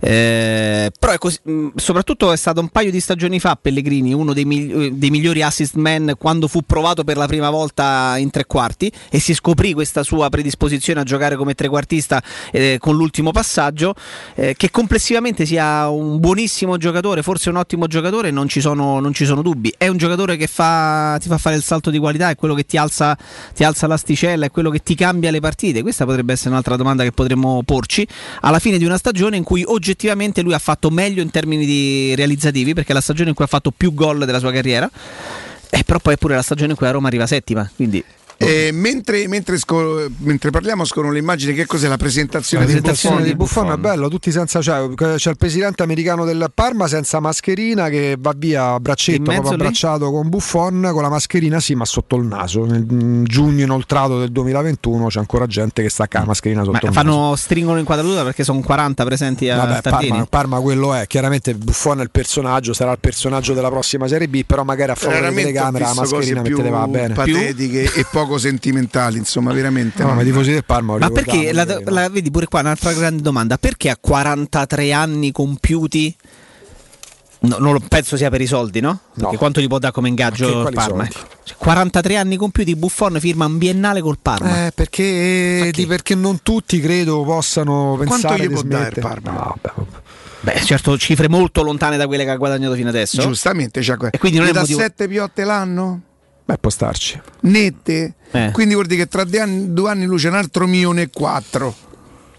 Eh, 0.00 0.90
però 0.98 1.12
è 1.12 1.18
così- 1.18 1.38
mh, 1.42 1.68
soprattutto 1.76 2.32
è 2.32 2.36
stato 2.36 2.60
un 2.60 2.68
paio 2.68 2.90
di 2.90 2.98
stagioni 2.98 3.38
fa 3.38 3.56
Pellegrini, 3.60 4.12
uno 4.12 4.32
dei, 4.32 4.44
migli- 4.44 4.72
eh, 4.86 4.90
dei 4.92 5.10
migliori 5.10 5.42
assist 5.42 5.74
man 5.76 6.14
quando 6.18 6.48
fu 6.48 6.62
provato 6.62 7.04
per 7.04 7.16
la 7.16 7.26
prima 7.26 7.50
volta 7.50 8.14
in 8.18 8.30
tre 8.30 8.44
quarti 8.46 8.90
e 9.10 9.20
si 9.20 9.34
scoprì 9.34 9.72
questa 9.72 10.02
sua 10.02 10.28
predisposizione 10.28 11.00
a 11.00 11.04
giocare 11.04 11.36
come 11.36 11.54
trequartista 11.54 12.20
eh, 12.50 12.78
con 12.80 12.96
l'ultimo 12.96 13.30
passaggio. 13.30 13.94
eh, 14.34 14.54
che 14.56 14.70
complessivamente 14.70 15.46
sia 15.46 15.88
un 15.88 16.18
buonissimo 16.18 16.76
giocatore, 16.76 17.22
forse 17.22 17.50
un 17.50 17.56
ottimo 17.56 17.86
giocatore, 17.86 18.30
non 18.32 18.48
ci 18.48 18.60
sono, 18.60 18.98
non 19.00 19.12
ci 19.12 19.24
sono 19.24 19.42
dubbi. 19.42 19.72
È 19.76 19.86
un 19.88 19.96
giocatore 19.96 20.36
che 20.36 20.46
fa, 20.46 21.16
ti 21.20 21.28
fa 21.28 21.38
fare 21.38 21.54
il 21.56 21.62
salto 21.62 21.90
di 21.90 21.98
qualità, 21.98 22.30
è 22.30 22.34
quello 22.34 22.54
che 22.54 22.64
ti 22.64 22.76
alza, 22.76 23.11
ti 23.54 23.64
alza 23.64 23.86
l'asticella, 23.86 24.46
è 24.46 24.50
quello 24.50 24.70
che 24.70 24.82
ti 24.82 24.94
cambia 24.94 25.30
le 25.30 25.40
partite. 25.40 25.82
Questa 25.82 26.04
potrebbe 26.04 26.32
essere 26.32 26.50
un'altra 26.50 26.76
domanda 26.76 27.02
che 27.02 27.12
potremmo 27.12 27.62
porci 27.64 28.06
alla 28.40 28.58
fine 28.58 28.78
di 28.78 28.84
una 28.84 28.96
stagione 28.96 29.36
in 29.36 29.44
cui 29.44 29.62
oggettivamente 29.66 30.42
lui 30.42 30.54
ha 30.54 30.58
fatto 30.58 30.90
meglio 30.90 31.22
in 31.22 31.30
termini 31.30 32.14
realizzativi, 32.14 32.74
perché 32.74 32.92
è 32.92 32.94
la 32.94 33.00
stagione 33.00 33.30
in 33.30 33.34
cui 33.34 33.44
ha 33.44 33.48
fatto 33.48 33.70
più 33.70 33.94
gol 33.94 34.24
della 34.24 34.38
sua 34.38 34.52
carriera. 34.52 34.90
Eh, 35.74 35.84
però 35.84 35.98
poi 36.00 36.14
è 36.14 36.16
pure 36.18 36.34
la 36.34 36.42
stagione 36.42 36.72
in 36.72 36.76
cui 36.76 36.84
la 36.84 36.92
Roma 36.92 37.08
arriva 37.08 37.26
settima, 37.26 37.68
quindi 37.74 38.04
Eh, 38.42 38.70
mentre, 38.72 39.26
mentre 39.28 39.58
sco- 39.58 40.08
mentre 40.18 40.50
parliamo 40.50 40.84
scorrono 40.84 41.12
le 41.12 41.18
immagini, 41.18 41.54
che 41.54 41.66
cos'è 41.66 41.88
la 41.88 41.96
presentazione, 41.96 42.64
La 42.64 42.70
presentazione 42.70 43.22
di 43.22 43.30
di 43.30 43.34
Buffon? 43.36 43.70
È 43.72 43.76
bello, 43.76 44.08
tutti 44.08 44.30
senza 44.30 44.60
c'è, 44.60 44.88
c'è 45.16 45.30
il 45.30 45.36
presidente 45.36 45.82
americano 45.82 46.24
del 46.24 46.50
Parma 46.54 46.86
senza 46.88 47.20
mascherina 47.20 47.88
che 47.88 48.16
va 48.18 48.34
via 48.36 48.72
a 48.72 48.80
braccetto, 48.80 49.18
In 49.18 49.24
proprio 49.24 49.50
lì? 49.50 49.54
abbracciato 49.54 50.10
con 50.10 50.28
Buffon, 50.28 50.90
con 50.92 51.02
la 51.02 51.08
mascherina 51.08 51.60
sì, 51.60 51.74
ma 51.74 51.84
sotto 51.84 52.16
il 52.16 52.24
naso. 52.24 52.64
Nel 52.64 52.86
mm, 52.90 53.24
giugno 53.24 53.62
inoltrato 53.64 54.18
del 54.18 54.30
2021 54.32 55.06
c'è 55.06 55.18
ancora 55.18 55.46
gente 55.46 55.82
che 55.82 55.88
stacca 55.88 56.20
la 56.20 56.26
mascherina 56.26 56.62
sotto 56.64 56.72
ma 56.72 56.78
il 56.78 56.84
naso. 56.94 56.98
fanno, 56.98 57.36
stringono 57.36 57.76
l'inquadratura 57.76 58.22
perché 58.24 58.44
sono 58.44 58.60
40 58.60 59.04
presenti 59.04 59.48
a 59.48 59.56
Vabbè. 59.56 59.80
Parma, 59.82 60.26
Parma 60.28 60.60
quello 60.60 60.94
è, 60.94 61.06
chiaramente 61.06 61.54
Buffon 61.54 62.00
è 62.00 62.02
il 62.02 62.10
personaggio, 62.10 62.72
sarà 62.72 62.92
il 62.92 62.98
personaggio 63.00 63.54
della 63.54 63.68
prossima 63.70 64.06
Serie 64.08 64.28
B, 64.28 64.44
però 64.44 64.64
magari 64.64 64.90
a 64.92 64.94
favore 64.94 65.20
della 65.20 65.32
telecamera 65.32 65.86
la 65.86 65.94
mascherina 65.94 66.42
più 66.42 66.56
metteva 66.56 66.86
bene. 66.86 67.14
patetiche 67.14 67.92
e 67.94 68.06
poco 68.10 68.31
sentimentali, 68.38 69.18
insomma, 69.18 69.52
veramente. 69.52 70.02
No, 70.02 70.14
ma 70.14 70.22
i 70.22 70.24
tifosi 70.24 70.52
del 70.52 70.64
Parma 70.64 70.96
Ma 70.98 71.10
perché, 71.10 71.52
la, 71.52 71.64
no? 71.64 71.80
la- 71.86 72.08
vedi 72.08 72.30
pure 72.30 72.46
qua 72.46 72.60
un'altra 72.60 72.92
grande 72.92 73.22
domanda, 73.22 73.58
perché 73.58 73.90
a 73.90 73.96
43 74.00 74.92
anni 74.92 75.32
compiuti, 75.32 76.14
no, 77.40 77.56
non 77.58 77.72
lo 77.72 77.80
penso 77.88 78.16
sia 78.16 78.30
per 78.30 78.40
i 78.40 78.46
soldi, 78.46 78.80
no? 78.80 78.98
Perché 79.18 79.36
quanto 79.36 79.60
gli 79.60 79.66
può 79.66 79.78
dare 79.78 79.92
come 79.92 80.08
ingaggio 80.08 80.66
il 80.68 80.72
Parma? 80.74 81.04
soldi? 81.04 81.08
ecco. 81.16 81.26
Cioè, 81.44 81.56
43 81.58 82.16
anni 82.16 82.36
compiuti, 82.36 82.76
Buffon 82.76 83.18
firma 83.18 83.46
un 83.46 83.58
biennale 83.58 84.00
col 84.00 84.18
Parma. 84.20 84.66
Eh, 84.66 84.72
perché, 84.72 85.70
di- 85.72 85.86
perché 85.86 86.14
non 86.14 86.40
tutti 86.42 86.78
credo 86.80 87.22
possano 87.24 87.94
Quanto 87.96 88.12
pensare 88.14 88.44
gli 88.44 88.46
di 88.48 88.52
può 88.54 88.62
dare 88.62 88.88
il 88.88 88.92
smettere. 88.94 89.20
Parma? 89.20 89.32
No, 89.32 89.56
beh, 89.60 90.00
Beh, 90.44 90.60
certo, 90.64 90.98
cifre 90.98 91.28
molto 91.28 91.62
lontane 91.62 91.96
da 91.96 92.08
quelle 92.08 92.24
che 92.24 92.30
ha 92.30 92.36
guadagnato 92.36 92.74
fino 92.74 92.88
adesso. 92.88 93.22
Giustamente, 93.22 93.80
que- 93.96 94.08
E 94.10 94.18
quindi 94.18 94.38
non 94.38 94.48
è 94.48 94.52
dà 94.52 94.60
motivo- 94.60 94.80
7 94.80 95.06
piotte 95.06 95.44
l'anno? 95.44 96.00
Beh, 96.52 96.58
può 96.58 96.70
starci. 96.70 97.20
Nette? 97.40 98.14
Eh. 98.30 98.50
Quindi 98.52 98.74
vuol 98.74 98.86
dire 98.86 99.02
che 99.02 99.08
tra 99.08 99.24
due 99.24 99.40
anni, 99.40 99.72
due 99.72 99.90
anni 99.90 100.04
lui 100.04 100.18
c'è 100.18 100.28
un 100.28 100.36
altro 100.36 100.66
milione 100.66 101.02
e 101.02 101.10
quattro. 101.12 101.74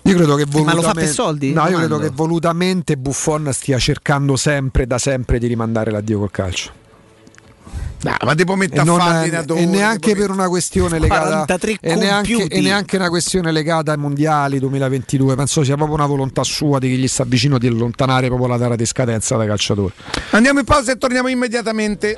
Io 0.06 0.16
credo 0.16 0.36
che 0.36 0.46
Ma 0.46 0.60
lo 0.60 0.64
fa 0.64 0.72
volutamente, 0.72 1.00
per 1.02 1.10
soldi? 1.10 1.54
No, 1.54 1.68
io 1.70 1.78
credo 1.78 1.98
che 1.98 2.10
volutamente 2.10 2.98
Buffon 2.98 3.50
stia 3.54 3.78
cercando 3.78 4.36
sempre 4.36 4.86
da 4.86 4.98
sempre 4.98 5.40
di 5.40 5.48
rimandare 5.48 5.92
l'addio 5.92 6.20
col 6.20 6.32
calcio. 6.32 6.72
No, 8.02 8.18
ma 8.22 8.36
ti 8.36 8.44
può 8.44 8.56
E, 8.56 8.58
mettere 8.58 8.82
a 8.82 8.98
fare 8.98 9.46
e 9.56 9.66
neanche 9.66 10.14
per 10.14 10.30
una 10.30 10.50
questione 10.50 11.00
legata 11.00 11.46
43 11.46 11.78
e 11.80 11.96
neanche, 11.96 12.48
e 12.48 12.60
neanche 12.60 12.98
una 12.98 13.08
questione 13.08 13.50
legata 13.54 13.94
ai 13.94 13.98
mondiali 13.98 14.60
2022. 14.60 15.36
Penso 15.36 15.64
sia 15.64 15.76
proprio 15.76 15.96
una 15.96 16.06
volontà 16.06 16.44
sua 16.44 16.80
di 16.80 16.90
chi 16.90 16.98
gli 16.98 17.08
sta 17.08 17.24
vicino 17.24 17.58
di 17.58 17.68
allontanare 17.68 18.28
proprio 18.28 18.50
la 18.50 18.58
data 18.58 18.76
di 18.76 18.86
scadenza 18.86 19.38
dai 19.38 19.48
calciatori. 19.48 19.94
Andiamo 20.32 20.60
in 20.60 20.66
pausa 20.66 20.92
e 20.92 20.98
torniamo 20.98 21.30
immediatamente. 21.30 22.18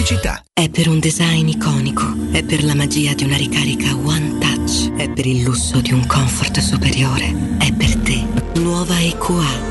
Pubblicità. 0.00 0.42
È 0.54 0.70
per 0.70 0.88
un 0.88 0.98
design 0.98 1.46
iconico, 1.48 2.06
è 2.32 2.42
per 2.42 2.64
la 2.64 2.74
magia 2.74 3.12
di 3.12 3.24
una 3.24 3.36
ricarica 3.36 3.94
One 3.94 4.38
Touch, 4.38 4.94
è 4.96 5.10
per 5.10 5.26
il 5.26 5.42
lusso 5.42 5.82
di 5.82 5.92
un 5.92 6.06
comfort 6.06 6.58
superiore, 6.60 7.58
è 7.58 7.70
per 7.70 7.96
te. 7.96 8.24
Nuova 8.54 8.98
EQA. 8.98 9.59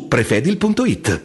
prefedil.it. 0.00 1.24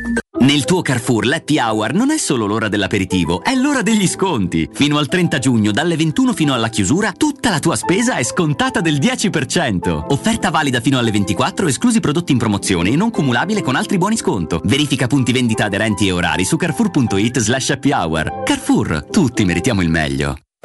Nel 0.41 0.65
tuo 0.65 0.81
Carrefour 0.81 1.25
l'Happy 1.25 1.59
Hour 1.59 1.93
non 1.93 2.09
è 2.09 2.17
solo 2.17 2.45
l'ora 2.45 2.67
dell'aperitivo, 2.67 3.43
è 3.43 3.53
l'ora 3.53 3.81
degli 3.81 4.07
sconti. 4.07 4.67
Fino 4.73 4.97
al 4.97 5.07
30 5.07 5.37
giugno, 5.39 5.71
dalle 5.71 5.95
21 5.95 6.33
fino 6.33 6.53
alla 6.53 6.69
chiusura, 6.69 7.11
tutta 7.11 7.49
la 7.49 7.59
tua 7.59 7.75
spesa 7.75 8.15
è 8.15 8.23
scontata 8.23 8.81
del 8.81 8.97
10%. 8.97 10.05
Offerta 10.09 10.49
valida 10.49 10.79
fino 10.79 10.97
alle 10.97 11.11
24, 11.11 11.67
esclusi 11.67 11.99
prodotti 11.99 12.31
in 12.31 12.39
promozione 12.39 12.89
e 12.89 12.95
non 12.95 13.11
cumulabile 13.11 13.61
con 13.61 13.75
altri 13.75 13.97
buoni 13.97 14.17
sconto. 14.17 14.61
Verifica 14.63 15.07
punti 15.07 15.31
vendita 15.31 15.65
aderenti 15.65 16.07
e 16.07 16.11
orari 16.11 16.43
su 16.43 16.57
carrefour.it 16.57 17.39
slash 17.39 17.69
happy 17.69 17.91
hour. 17.91 18.43
Carrefour, 18.43 19.05
tutti 19.11 19.45
meritiamo 19.45 19.81
il 19.81 19.89
meglio. 19.89 20.35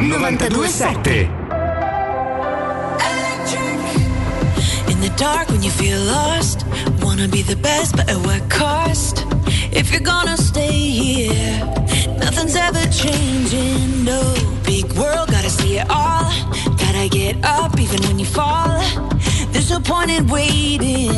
927 0.00 1.24
In 4.88 5.00
the 5.00 5.12
dark 5.16 5.48
when 5.48 5.60
you 5.60 5.72
feel 5.72 5.98
lost, 6.02 6.64
wanna 7.02 7.26
be 7.26 7.42
the 7.42 7.56
best, 7.56 7.96
but 7.96 8.08
at 8.08 8.16
what 8.18 8.48
cost? 8.48 9.24
If 9.72 9.90
you're 9.90 10.00
gonna 10.00 10.36
stay 10.36 10.70
here, 10.70 11.58
nothing's 12.20 12.54
ever 12.54 12.84
changing. 12.92 14.04
No 14.04 14.22
big 14.64 14.84
world, 14.92 15.30
gotta 15.32 15.50
see 15.50 15.78
it 15.78 15.90
all. 15.90 16.30
Gotta 16.76 17.08
get 17.10 17.44
up 17.44 17.80
even 17.80 18.00
when 18.02 18.20
you 18.20 18.26
fall. 18.26 18.80
There's 19.50 19.70
no 19.70 19.80
point 19.80 20.12
in 20.12 20.28
waiting. 20.28 21.12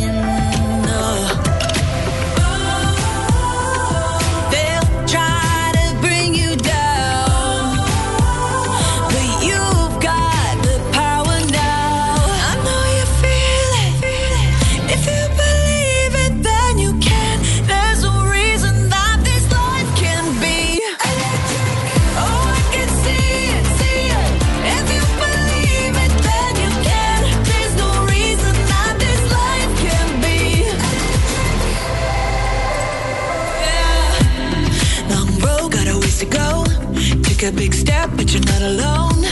No. 0.86 1.49
Take 37.40 37.52
a 37.52 37.56
big 37.56 37.72
step, 37.72 38.10
but 38.16 38.32
you're 38.32 38.44
not 38.44 38.62
alone. 38.62 39.24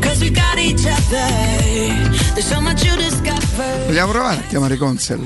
Cause 0.00 0.20
we 0.20 0.30
got 0.30 0.58
each 0.58 0.86
other. 0.86 1.28
There's 2.32 2.46
so 2.46 2.60
much 2.60 2.82
you 2.84 2.96
discover. 2.96 3.84
Vogliamo 3.86 4.12
provare 4.12 4.38
a 4.38 4.42
chiamare 4.48 4.76
Consel? 4.76 5.20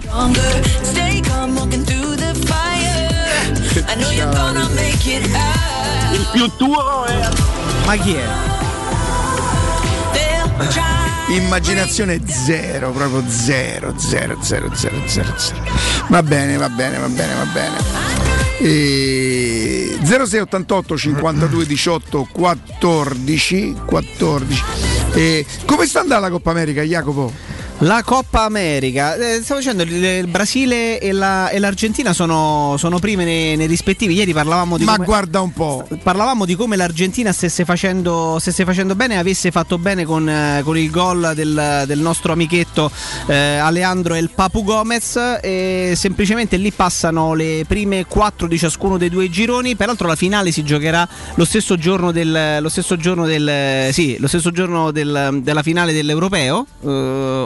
Stronger. 0.00 0.64
Stay 0.82 1.20
calm, 1.20 1.54
walking 1.56 1.84
through 1.84 2.16
the 2.16 2.34
fire. 2.46 3.08
I 3.88 3.94
know 3.96 4.10
you're 4.10 4.32
gonna 4.32 4.68
make 4.74 5.06
it 5.06 5.26
out. 5.34 6.14
Il 6.14 6.26
più 6.32 6.50
tuo 6.56 7.04
è. 7.04 7.28
Ma 7.84 7.96
chi 7.96 8.14
è? 8.14 8.26
Immaginazione 11.36 12.20
zero, 12.26 12.90
proprio 12.90 13.22
zero, 13.28 13.94
zero, 13.98 14.36
zero, 14.42 14.74
zero, 14.74 15.06
zero, 15.06 15.38
zero. 15.38 15.62
Va 16.08 16.22
bene, 16.22 16.56
va 16.56 16.68
bene, 16.68 16.98
va 16.98 17.08
bene, 17.08 17.34
va 17.34 17.44
bene. 17.52 17.99
E 18.62 19.96
0688 20.04 20.96
52 20.98 21.64
18 21.64 22.28
14 22.30 23.74
14 23.86 24.64
e 25.14 25.46
come 25.64 25.86
sta 25.86 26.00
andando 26.00 26.24
la 26.24 26.30
Coppa 26.30 26.50
America 26.50 26.82
Jacopo? 26.82 27.32
La 27.82 28.02
Coppa 28.04 28.42
America, 28.42 29.14
eh, 29.14 29.40
stavo 29.42 29.60
dicendo 29.60 29.82
il, 29.84 29.92
il 30.04 30.26
Brasile 30.26 31.00
e, 31.00 31.12
la- 31.12 31.48
e 31.48 31.58
l'Argentina 31.58 32.12
sono, 32.12 32.74
sono 32.76 32.98
prime 32.98 33.24
nei, 33.24 33.56
nei 33.56 33.66
rispettivi. 33.66 34.12
Ieri 34.12 34.34
parlavamo 34.34 34.76
di 34.76 34.84
Ma 34.84 34.96
come, 34.96 35.06
guarda 35.06 35.40
un 35.40 35.50
po'. 35.54 35.88
parlavamo 36.02 36.44
di 36.44 36.56
come 36.56 36.76
l'Argentina 36.76 37.32
stesse 37.32 37.64
facendo, 37.64 38.36
stesse 38.38 38.66
facendo 38.66 38.94
bene 38.94 39.14
e 39.14 39.16
avesse 39.16 39.50
fatto 39.50 39.78
bene 39.78 40.04
con, 40.04 40.28
eh, 40.28 40.60
con 40.62 40.76
il 40.76 40.90
gol 40.90 41.32
del, 41.34 41.84
del 41.86 41.98
nostro 42.00 42.32
amichetto 42.32 42.90
eh, 43.26 43.56
Alejandro 43.56 44.14
El 44.14 44.28
Papu 44.34 44.62
Gomez. 44.62 45.38
E 45.42 45.94
semplicemente 45.96 46.58
lì 46.58 46.72
passano 46.72 47.32
le 47.32 47.64
prime 47.66 48.04
quattro 48.04 48.46
di 48.46 48.58
ciascuno 48.58 48.98
dei 48.98 49.08
due 49.08 49.30
gironi. 49.30 49.74
Peraltro 49.74 50.06
la 50.06 50.16
finale 50.16 50.50
si 50.52 50.62
giocherà 50.64 51.08
lo 51.34 51.46
stesso 51.46 51.76
giorno 51.76 52.12
del, 52.12 52.58
lo 52.60 52.68
stesso 52.68 52.96
giorno 52.98 53.24
del, 53.24 53.88
sì, 53.94 54.18
lo 54.18 54.28
stesso 54.28 54.50
giorno 54.50 54.90
del- 54.90 55.38
della 55.42 55.62
finale 55.62 55.94
dell'Europeo. 55.94 56.66
eh, 56.84 56.88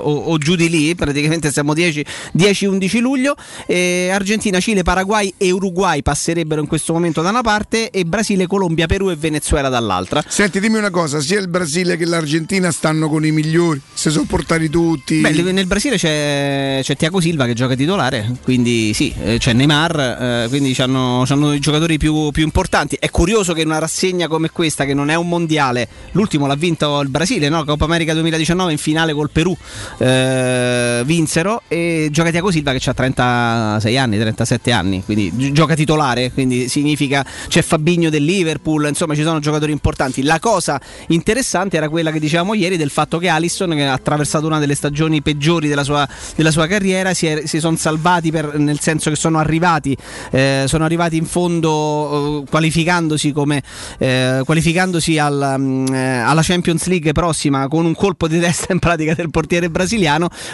o, 0.03 0.23
o 0.25 0.39
giù 0.39 0.55
di 0.55 0.69
lì, 0.69 0.95
praticamente 0.95 1.53
siamo 1.53 1.75
10 1.75 2.05
10-11 2.37 3.01
luglio. 3.01 3.35
E 3.67 4.11
Argentina, 4.11 4.61
Cile, 4.61 4.83
Paraguay 4.83 5.33
e 5.37 5.51
Uruguay 5.51 6.03
passerebbero 6.03 6.61
in 6.61 6.67
questo 6.67 6.93
momento 6.93 7.23
da 7.23 7.31
una 7.31 7.43
parte 7.43 7.91
e 7.91 8.05
Brasile, 8.05 8.47
Colombia, 8.47 8.87
Perù 8.87 9.11
e 9.11 9.17
Venezuela 9.17 9.69
dall'altra. 9.69 10.23
Senti, 10.27 10.61
dimmi 10.61 10.79
una 10.79 10.91
cosa, 10.91 11.21
sia 11.21 11.39
il 11.39 11.49
Brasile 11.49 11.97
che 11.97 12.05
l'Argentina 12.05 12.71
stanno 12.71 13.09
con 13.09 13.25
i 13.25 13.31
migliori, 13.31 13.81
si 13.93 14.11
sono 14.11 14.27
portati 14.29 14.69
tutti. 14.69 15.21
Beh, 15.21 15.53
nel 15.53 15.67
Brasile 15.67 15.97
c'è, 15.97 16.81
c'è 16.83 16.97
Tiago 16.97 17.21
Silva 17.21 17.47
che 17.47 17.55
gioca 17.55 17.75
titolare, 17.75 18.37
quindi 18.43 18.93
sì, 18.95 19.15
eh, 19.23 19.39
c'è 19.39 19.53
Neymar, 19.53 20.45
eh, 20.45 20.47
quindi 20.49 20.75
hanno 20.79 21.25
i 21.53 21.59
giocatori 21.59 21.99
più, 21.99 22.31
più 22.31 22.45
importanti. 22.45 22.97
È 22.99 23.11
curioso 23.11 23.53
che 23.53 23.63
in 23.63 23.69
una 23.69 23.79
rassegna 23.79 24.29
come 24.29 24.51
questa, 24.51 24.85
che 24.85 24.95
non 24.95 25.11
è 25.11 25.15
un 25.15 25.29
mondiale, 25.29 25.89
l'ultimo 26.13 26.47
l'ha 26.47 26.55
vinto 26.55 27.01
il 27.01 27.09
Brasile, 27.09 27.49
no? 27.49 27.65
Coppa 27.65 27.85
America 27.85 28.13
2019 28.13 28.73
in 28.73 28.79
finale 28.79 29.13
col 29.13 29.31
Perù, 29.31 29.57
eh, 29.99 30.14
vinsero 31.05 31.63
e 31.69 32.09
gioca 32.11 32.31
Tiago 32.31 32.51
Silva 32.51 32.73
che 32.73 32.91
ha 32.91 32.95
36 32.95 33.99
anni, 33.99 34.19
37 34.19 34.73
anni, 34.73 35.03
quindi 35.05 35.33
gi- 35.35 35.53
gioca 35.53 35.75
titolare, 35.75 36.33
quindi 36.33 36.69
significa 36.69 37.25
c'è 37.49 37.63
Fabigno 37.63 38.11
del 38.11 38.25
Liverpool, 38.25 38.87
insomma 38.87 39.15
ci 39.15 39.23
sono 39.23 39.39
giocatori 39.41 39.73
importanti. 39.73 40.23
La 40.23 40.39
cosa 40.39 40.81
interessante 41.09 41.77
era 41.77 41.89
quella 41.89 42.11
che 42.11 42.21
dicevamo 42.21 42.55
ieri 42.55 42.77
del 42.77 42.91
fatto 42.91 43.19
che 43.19 43.29
Alisson, 43.29 43.71
che 43.71 43.85
ha 43.85 43.93
attraversato 43.93 44.47
una 44.47 44.59
delle 44.59 44.75
stagioni 44.75 45.23
peggiori 45.23 45.69
della 45.69 45.85
sua, 45.85 46.07
della 46.37 46.51
sua 46.51 46.67
carriera, 46.67 47.15
si, 47.15 47.43
si 47.45 47.61
sono 47.61 47.77
salvati 47.77 48.31
per- 48.31 48.59
nel 48.59 48.81
senso 48.81 49.11
che 49.11 49.17
sono 49.17 49.39
arrivati, 49.39 49.97
eh, 50.31 50.65
sono 50.67 50.85
arrivati 50.85 51.17
in 51.17 51.27
fondo 51.27 52.43
eh, 52.45 52.51
qualificandosi, 52.51 53.33
come, 53.33 53.63
eh, 53.99 54.43
qualificandosi 54.45 55.19
al, 55.19 55.55
mm, 55.59 55.87
eh, 55.93 56.19
alla 56.19 56.43
Champions 56.43 56.87
League 56.87 57.13
prossima 57.13 57.69
con 57.69 57.85
un 57.85 57.95
colpo 57.95 58.29
di 58.29 58.39
testa 58.39 58.73
in 58.73 58.79
pratica 58.79 59.15
del 59.15 59.31
portiere 59.31 59.71
brasiliano, 59.71 60.03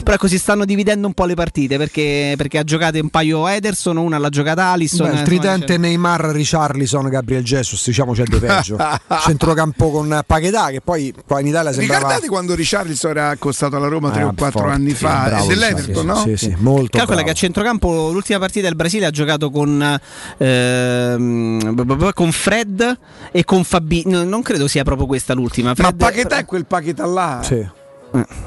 però 0.02 0.14
ecco 0.14 0.28
si 0.28 0.38
stanno 0.38 0.64
dividendo 0.64 1.06
un 1.06 1.12
po' 1.12 1.24
le 1.24 1.34
partite 1.34 1.76
perché, 1.76 2.34
perché 2.36 2.58
ha 2.58 2.64
giocato 2.64 2.98
un 3.00 3.08
paio 3.08 3.46
Ederson, 3.48 3.96
una 3.96 4.18
l'ha 4.18 4.28
giocata 4.28 4.66
Alisson. 4.68 4.98
Beh, 5.06 5.12
il 5.12 5.18
insomma, 5.20 5.26
tridente 5.38 5.76
Neymar, 5.78 6.20
Richarlison, 6.26 7.08
Gabriel 7.08 7.42
Jesus, 7.42 7.84
diciamo 7.86 8.12
c'è 8.12 8.24
di 8.24 8.38
peggio. 8.38 8.76
Centrocampo 9.24 9.90
con 9.90 10.22
Paquetà 10.26 10.68
che 10.70 10.80
poi 10.80 11.12
qua 11.26 11.40
in 11.40 11.46
Italia 11.48 11.72
sembrava 11.72 11.98
Ricordate 12.00 12.28
quando 12.28 12.54
Richarlison 12.54 13.10
era 13.10 13.28
accostato 13.30 13.76
alla 13.76 13.88
Roma 13.88 14.10
3 14.10 14.20
Eh, 14.20 14.24
o 14.24 14.32
4 14.34 14.58
forte, 14.60 14.74
anni 14.74 14.92
fa? 14.92 15.22
bravo, 15.26 15.46
dell'Everton, 15.46 15.94
sì, 16.00 16.06
no? 16.06 16.16
Sì, 16.16 16.36
sì, 16.36 16.54
molto 16.58 16.96
Calcola 16.98 17.16
bravo. 17.16 17.22
che 17.24 17.30
a 17.30 17.34
centrocampo 17.34 18.10
l'ultima 18.10 18.38
partita 18.38 18.66
del 18.66 18.76
Brasile 18.76 19.06
ha 19.06 19.10
giocato 19.10 19.50
con, 19.50 19.98
ehm, 20.38 22.12
con 22.14 22.32
Fred 22.32 22.98
e 23.32 23.44
con 23.44 23.64
Fabinho. 23.64 24.24
Non 24.24 24.42
credo 24.42 24.68
sia 24.68 24.82
proprio 24.84 25.06
questa 25.06 25.34
l'ultima. 25.34 25.68
Ma 25.68 25.74
Fred- 25.74 25.96
Paquetà 25.96 26.38
è 26.38 26.44
quel 26.44 26.66
Paquetà 26.66 27.06
là. 27.06 27.40
Sì. 27.42 27.78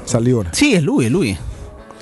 Sta 0.04 0.16
a 0.16 0.20
Lione. 0.20 0.50
Sì, 0.52 0.74
è 0.74 0.80
lui, 0.80 1.06
è 1.06 1.08
lui. 1.08 1.36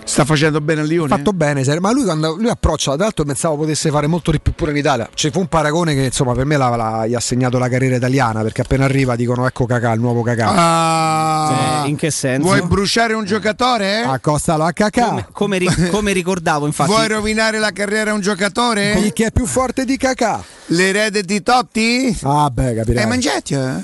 Sta 0.05 0.25
facendo 0.25 0.61
bene 0.61 0.81
a 0.81 0.85
Lione? 0.85 1.09
fatto 1.09 1.33
bene, 1.33 1.63
ma 1.79 1.93
lui 1.93 2.03
quando 2.03 2.35
lui 2.35 2.49
approccia, 2.49 2.95
tra 2.95 3.05
l'altro 3.05 3.25
pensavo 3.25 3.57
potesse 3.57 3.89
fare 3.89 4.09
molto 4.09 4.33
di 4.33 4.41
più 4.41 4.53
pure 4.53 4.73
in 4.73 4.77
Italia. 4.77 5.09
Ci 5.15 5.31
fu 5.31 5.39
un 5.39 5.47
paragone 5.47 5.95
che 5.95 6.03
insomma 6.03 6.33
per 6.35 6.45
me 6.45 6.57
la- 6.57 6.75
la- 6.75 7.07
gli 7.07 7.15
ha 7.15 7.21
segnato 7.21 7.57
la 7.57 7.69
carriera 7.69 7.95
italiana 7.97 8.43
perché 8.43 8.63
appena 8.63 8.85
arriva 8.85 9.15
dicono 9.15 9.47
ecco 9.47 9.65
Cacà, 9.65 9.93
il 9.93 10.01
nuovo 10.01 10.23
Cacà. 10.23 10.49
Ah, 10.53 11.83
Sì, 11.85 11.91
in 11.91 11.97
che 11.97 12.11
senso? 12.11 12.43
Vuoi 12.49 12.63
bruciare 12.63 13.15
un 13.15 13.25
giocatore? 13.25 14.03
Accostalo 14.03 14.65
a 14.65 14.73
Cacà. 14.73 15.07
Come, 15.09 15.27
come 15.33 15.59
ri- 15.59 15.69
come 15.91 16.13
ricordavo, 16.13 16.67
infatti. 16.67 16.91
Vuoi 16.91 17.07
rovinare 17.07 17.61
la 17.61 17.71
carriera 17.71 18.11
a 18.11 18.15
un 18.15 18.21
giocatore? 18.21 18.97
Chi 19.01 19.13
che 19.13 19.27
è 19.27 19.31
più 19.31 19.47
forte 19.47 19.85
di 19.85 19.97
Cacà? 19.97 20.43
L'erede 20.67 21.23
di 21.23 21.41
Totti? 21.43 22.19
Ah 22.25 22.51
beh, 22.51 22.75
capirai. 22.75 23.05
Hai 23.05 23.09
mangiato? 23.09 23.55
eh? 23.55 23.83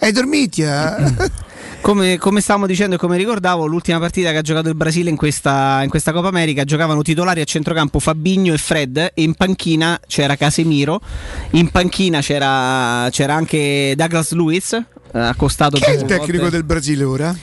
Hai 0.00 0.10
dormito? 0.12 0.62
eh? 0.62 1.38
Come, 1.80 2.18
come 2.18 2.40
stavamo 2.42 2.66
dicendo 2.66 2.96
e 2.96 2.98
come 2.98 3.16
ricordavo, 3.16 3.64
l'ultima 3.66 3.98
partita 3.98 4.30
che 4.32 4.36
ha 4.38 4.42
giocato 4.42 4.68
il 4.68 4.74
Brasile 4.74 5.08
in 5.08 5.16
questa, 5.16 5.80
in 5.82 5.88
questa 5.88 6.12
Coppa 6.12 6.28
America 6.28 6.64
giocavano 6.64 7.00
titolari 7.02 7.40
a 7.40 7.44
centrocampo 7.44 7.98
Fabinho 7.98 8.52
e 8.52 8.58
Fred 8.58 8.96
e 8.98 9.22
in 9.22 9.34
panchina 9.34 9.98
c'era 10.06 10.36
Casemiro, 10.36 11.00
in 11.52 11.70
panchina 11.70 12.20
c'era, 12.20 13.08
c'era 13.10 13.34
anche 13.34 13.94
Douglas 13.96 14.32
Luiz, 14.32 14.72
eh, 14.74 14.84
accostato 15.18 15.78
Chi 15.78 15.84
è 15.84 15.90
il 15.94 16.04
tecnico 16.04 16.42
volte. 16.42 16.50
del 16.50 16.64
Brasile 16.64 17.04
ora? 17.04 17.34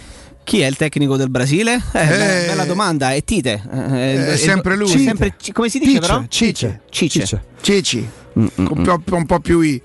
Chi 0.44 0.62
è 0.62 0.68
il 0.68 0.78
tecnico 0.78 1.18
del 1.18 1.30
Brasile? 1.30 1.82
Eh, 1.92 2.00
Eh. 2.02 2.08
be- 2.08 2.46
bella 2.48 2.64
domanda, 2.66 3.12
è 3.14 3.24
Tite. 3.24 3.62
Eh, 3.74 4.34
È 4.34 4.38
sempre 4.38 4.76
lui. 4.78 4.88
Sempre- 4.88 5.36
come 5.52 5.68
si 5.68 5.80
dice 5.80 5.92
Cice, 5.94 6.00
però? 6.00 6.24
Cice. 6.30 6.82
Cice. 6.90 7.42
Ceci. 7.60 8.10
Mm, 8.38 8.46
Un 8.58 9.02
po', 9.04 9.16
un 9.16 9.26
po' 9.26 9.40
più 9.40 9.62
I. 9.62 9.82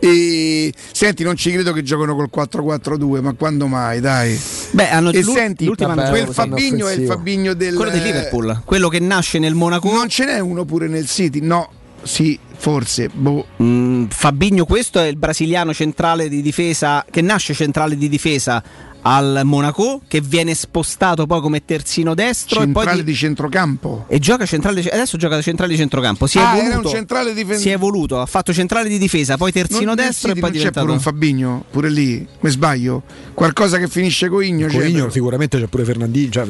E, 0.00 0.72
senti, 0.92 1.22
non 1.22 1.36
ci 1.36 1.52
credo 1.52 1.72
che 1.72 1.82
giocano 1.82 2.16
col 2.16 2.28
4-4-2, 2.34 3.20
ma 3.20 3.32
quando 3.34 3.68
mai, 3.68 4.00
dai? 4.00 4.38
Beh, 4.72 4.90
hanno 4.90 5.10
E 5.12 5.22
senti, 5.22 5.66
l'ultima 5.66 5.94
vabbè, 5.94 6.08
quel 6.10 6.28
Fabigno 6.28 6.88
è 6.88 6.94
il. 6.94 7.06
Fabigno 7.06 7.54
del 7.54 7.74
quello 7.76 7.90
del 7.90 8.02
Liverpool, 8.02 8.62
quello 8.64 8.88
che 8.88 8.98
nasce 8.98 9.38
nel 9.38 9.54
Monaco. 9.54 9.92
Non 9.92 10.08
ce 10.08 10.24
n'è 10.24 10.40
uno 10.40 10.64
pure 10.64 10.88
nel 10.88 11.06
City? 11.06 11.40
No, 11.40 11.70
sì, 12.02 12.36
forse. 12.56 13.08
Boh. 13.12 13.46
Mm, 13.62 14.06
Fabinho, 14.08 14.64
questo 14.64 14.98
è 14.98 15.06
il 15.06 15.16
brasiliano 15.16 15.72
centrale 15.72 16.28
di 16.28 16.42
difesa 16.42 17.04
che 17.08 17.20
nasce 17.20 17.54
centrale 17.54 17.96
di 17.96 18.08
difesa 18.08 18.62
al 19.02 19.40
Monaco, 19.44 20.00
che 20.06 20.20
viene 20.20 20.54
spostato 20.54 21.26
poi 21.26 21.40
come 21.40 21.64
terzino 21.64 22.14
destro 22.14 22.60
e 22.60 22.64
Centrale 22.64 22.94
poi 22.96 23.04
di 23.04 23.14
centrocampo. 23.14 24.04
e 24.08 24.18
gioca 24.18 24.46
centrale 24.46 24.80
adesso 24.80 25.16
gioca 25.16 25.34
da 25.36 25.42
centrale 25.42 25.72
di 25.72 25.78
centrocampo. 25.78 26.26
Si 26.26 26.38
è 26.38 26.40
Ah, 26.42 26.56
era 26.56 26.66
evoluto, 26.68 26.88
un 26.88 26.94
centrale 26.94 27.30
difensore. 27.34 27.58
si 27.60 27.68
è 27.70 27.72
evoluto, 27.72 28.20
ha 28.20 28.26
fatto 28.26 28.52
centrale 28.52 28.88
di 28.88 28.98
difesa, 28.98 29.36
poi 29.36 29.50
terzino 29.52 29.84
Non- 29.86 29.94
nel 29.96 30.06
destro 30.06 30.28
e 30.30 30.34
City 30.34 30.40
poi 30.40 30.50
è 30.50 30.52
non 30.52 30.62
c'è 30.62 30.68
diventato 30.70 30.86
pure 30.86 30.96
un 30.98 31.02
Fabigno, 31.02 31.64
pure 31.70 31.88
lì, 31.90 32.26
mi 32.40 32.50
sbaglio. 32.50 33.02
Qualcosa 33.34 33.78
che 33.78 33.88
finisce 33.88 34.28
con 34.28 34.44
Igno. 34.44 34.66
c'è, 34.68 34.78
Coigno 34.78 35.10
sicuramente 35.10 35.58
c'è 35.58 35.66
pure 35.66 35.84
Fernandino, 35.84 36.30
cioè, 36.30 36.46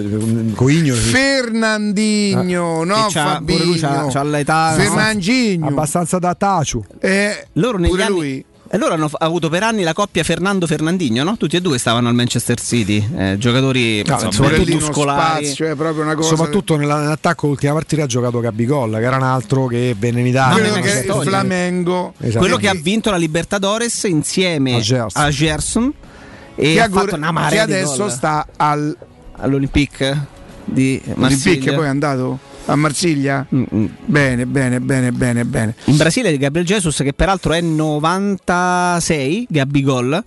Coigno 0.55 0.95
Fernandinho, 0.95 2.85
no 2.85 3.07
Che 3.07 3.13
c'ha- 3.13 3.43
pure 3.45 3.65
lui 3.65 3.79
c'ha- 3.79 4.07
c'ha 4.11 4.23
l'età- 4.23 4.75
Fernandinho. 4.77 5.67
abbastanza 5.69 6.19
da 6.19 6.35
Taciu. 6.35 6.85
Eh, 7.01 7.47
Loro 7.55 7.79
negli 7.79 7.91
pure 7.91 8.03
anni 8.03 8.15
lui. 8.15 8.45
E 8.75 8.79
loro 8.79 8.95
hanno 8.95 9.07
f- 9.09 9.17
avuto 9.19 9.51
per 9.51 9.63
anni 9.65 9.83
la 9.83 9.93
coppia 9.93 10.25
Fernando-Fernandinho, 10.25 11.23
no? 11.25 11.37
Tutti 11.37 11.57
e 11.57 11.61
due 11.61 11.77
stavano 11.77 12.09
al 12.09 12.15
Manchester 12.15 12.59
City, 12.59 13.07
eh, 13.19 13.37
giocatori 13.37 14.03
No, 14.03 14.19
insomma, 14.23 14.49
muscolari. 14.57 15.45
spazio, 15.45 15.67
è 15.71 15.75
proprio 15.75 16.03
una 16.05 16.15
cosa. 16.15 16.29
Soprattutto 16.31 16.77
nella- 16.77 17.01
nell'attacco 17.01 17.49
l'ultima 17.49 17.75
partita 17.75 18.05
ha 18.05 18.07
giocato 18.07 18.41
Gabigol, 18.41 18.93
che 18.93 19.03
era 19.03 19.17
un 19.17 19.25
altro 19.25 19.67
che 19.67 19.95
venne 19.99 20.21
in 20.21 20.27
Italia. 20.29 20.59
quello 20.71 20.83
che 20.87 21.01
è 21.03 21.05
il. 21.05 21.23
Flamengo. 21.23 22.15
Esatto. 22.19 22.39
Quello 22.39 22.57
che 22.57 22.69
ha 22.69 22.75
vinto 22.75 23.11
la 23.11 23.19
Libertadores 23.19 24.05
insieme 24.05 24.77
A 24.77 24.81
Gerson. 24.81 25.23
a 25.23 25.29
Gerson 25.29 25.93
e 26.55 26.73
Che, 26.73 26.81
ha 26.81 26.89
fatto 26.89 27.15
una 27.17 27.27
che 27.27 27.33
marea 27.33 27.67
di 27.67 27.73
adesso 27.75 27.97
gol 27.99 28.11
sta 28.11 28.47
al 28.57 28.97
all'Olympique 29.37 30.27
di 30.65 30.93
Olympique, 31.05 31.15
Marsiglia. 31.17 31.75
poi 31.75 31.85
è 31.85 31.89
andato 31.89 32.39
a 32.67 32.77
Marsiglia. 32.77 33.47
Mm, 33.55 33.63
mm. 33.75 33.87
Bene, 34.07 34.47
bene, 34.47 34.81
bene, 34.81 35.13
bene, 35.13 35.45
bene. 35.45 35.75
In 35.85 35.97
Brasile 35.97 36.37
Gabriel 36.37 36.67
Jesus 36.67 36.97
che 36.99 37.13
peraltro 37.13 37.53
è 37.53 37.61
96, 37.61 39.47
Gabigol. 39.49 40.23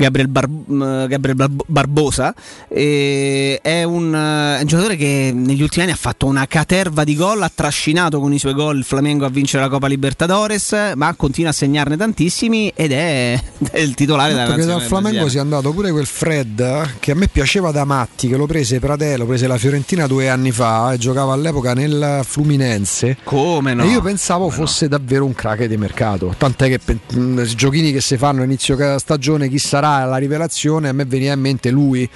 Gabriel, 0.00 0.28
Bar- 0.28 0.48
m- 0.48 1.06
Gabriel 1.06 1.36
Bar- 1.36 1.50
Barbosa. 1.66 2.34
È, 2.68 3.82
un, 3.84 4.12
è 4.14 4.60
un 4.60 4.66
giocatore 4.66 4.96
che 4.96 5.30
negli 5.34 5.62
ultimi 5.62 5.84
anni 5.84 5.92
ha 5.92 5.96
fatto 5.98 6.26
una 6.26 6.46
caterva 6.46 7.04
di 7.04 7.14
gol, 7.14 7.42
ha 7.42 7.50
trascinato 7.54 8.18
con 8.20 8.32
i 8.32 8.38
suoi 8.38 8.54
gol 8.54 8.78
il 8.78 8.84
Flamengo 8.84 9.26
a 9.26 9.28
vincere 9.28 9.62
la 9.62 9.68
Coppa 9.68 9.86
Libertadores, 9.86 10.92
ma 10.94 11.12
continua 11.14 11.50
a 11.50 11.52
segnarne 11.52 11.96
tantissimi 11.96 12.72
ed 12.74 12.92
è, 12.92 13.38
è 13.70 13.78
il 13.78 13.94
titolare 13.94 14.32
della 14.32 14.44
che 14.44 14.48
dal 14.50 14.58
nazionale 14.58 14.86
Flamengo 14.86 15.18
brasiliana. 15.20 15.30
sia 15.30 15.40
andato 15.42 15.72
pure 15.72 15.90
quel 15.90 16.06
Fred 16.06 16.88
che 17.00 17.10
a 17.10 17.14
me 17.14 17.28
piaceva 17.28 17.70
da 17.70 17.84
matti, 17.84 18.28
che 18.28 18.36
lo 18.36 18.46
prese 18.46 18.78
Pratello, 18.80 19.26
prese 19.26 19.46
la 19.46 19.58
Fiorentina 19.58 20.06
due 20.06 20.28
anni 20.28 20.50
fa 20.50 20.92
e 20.92 20.98
giocava 20.98 21.32
all'epoca 21.34 21.74
nel 21.74 22.20
Fluminense. 22.24 23.18
Come 23.24 23.74
no? 23.74 23.82
E 23.84 23.88
io 23.88 24.00
pensavo 24.00 24.48
fosse 24.50 24.88
davvero 24.88 25.24
un 25.24 25.34
crack 25.34 25.64
di 25.64 25.76
mercato. 25.76 26.34
Tant'è 26.36 26.68
che 26.68 26.80
mh, 27.16 27.42
i 27.44 27.54
giochini 27.54 27.92
che 27.92 28.00
si 28.00 28.16
fanno 28.16 28.42
inizio 28.42 28.76
stagione, 28.98 29.48
chi 29.48 29.58
sarà 29.58 29.89
la 29.98 30.16
rivelazione, 30.16 30.88
a 30.88 30.92
me 30.92 31.04
veniva 31.04 31.32
in 31.32 31.40
mente 31.40 31.70
lui. 31.70 32.08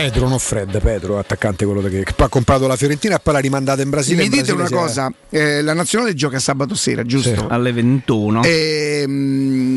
Pedro, 0.00 0.28
non 0.28 0.38
Fred, 0.38 0.80
Pedro, 0.80 1.18
attaccante 1.18 1.66
quello 1.66 1.82
che, 1.82 2.02
che 2.04 2.12
poi 2.14 2.26
ha 2.26 2.28
comprato 2.30 2.66
la 2.66 2.76
Fiorentina 2.76 3.16
e 3.16 3.18
poi 3.22 3.34
l'ha 3.34 3.40
rimandata 3.40 3.82
in 3.82 3.90
Brasile. 3.90 4.16
Mi 4.16 4.24
in 4.24 4.30
dite 4.30 4.54
Brasile 4.54 4.76
una 4.76 4.82
cosa, 4.82 5.12
eh, 5.28 5.60
la 5.60 5.74
nazionale 5.74 6.14
gioca 6.14 6.38
sabato 6.38 6.74
sera, 6.74 7.04
giusto? 7.04 7.48
Alle 7.48 7.70
21. 7.72 8.42
Ehm, 8.44 9.68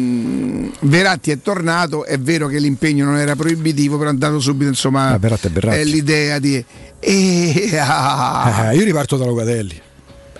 Verratti 0.79 1.31
è 1.31 1.41
tornato, 1.41 2.05
è 2.05 2.17
vero 2.17 2.47
che 2.47 2.59
l'impegno 2.59 3.03
non 3.03 3.17
era 3.17 3.35
proibitivo, 3.35 3.97
però 3.97 4.09
è 4.09 4.13
andato 4.13 4.39
subito, 4.39 4.69
insomma, 4.69 5.09
Ah, 5.09 5.17
Verratti 5.17 5.47
è 5.47 5.59
è 5.59 5.83
l'idea 5.83 6.39
di... 6.39 6.63
E, 7.05 7.77
ah, 7.77 8.71
Eh, 8.71 8.77
io 8.77 8.85
riparto 8.85 9.17
da 9.17 9.25
Locatelli. 9.25 9.81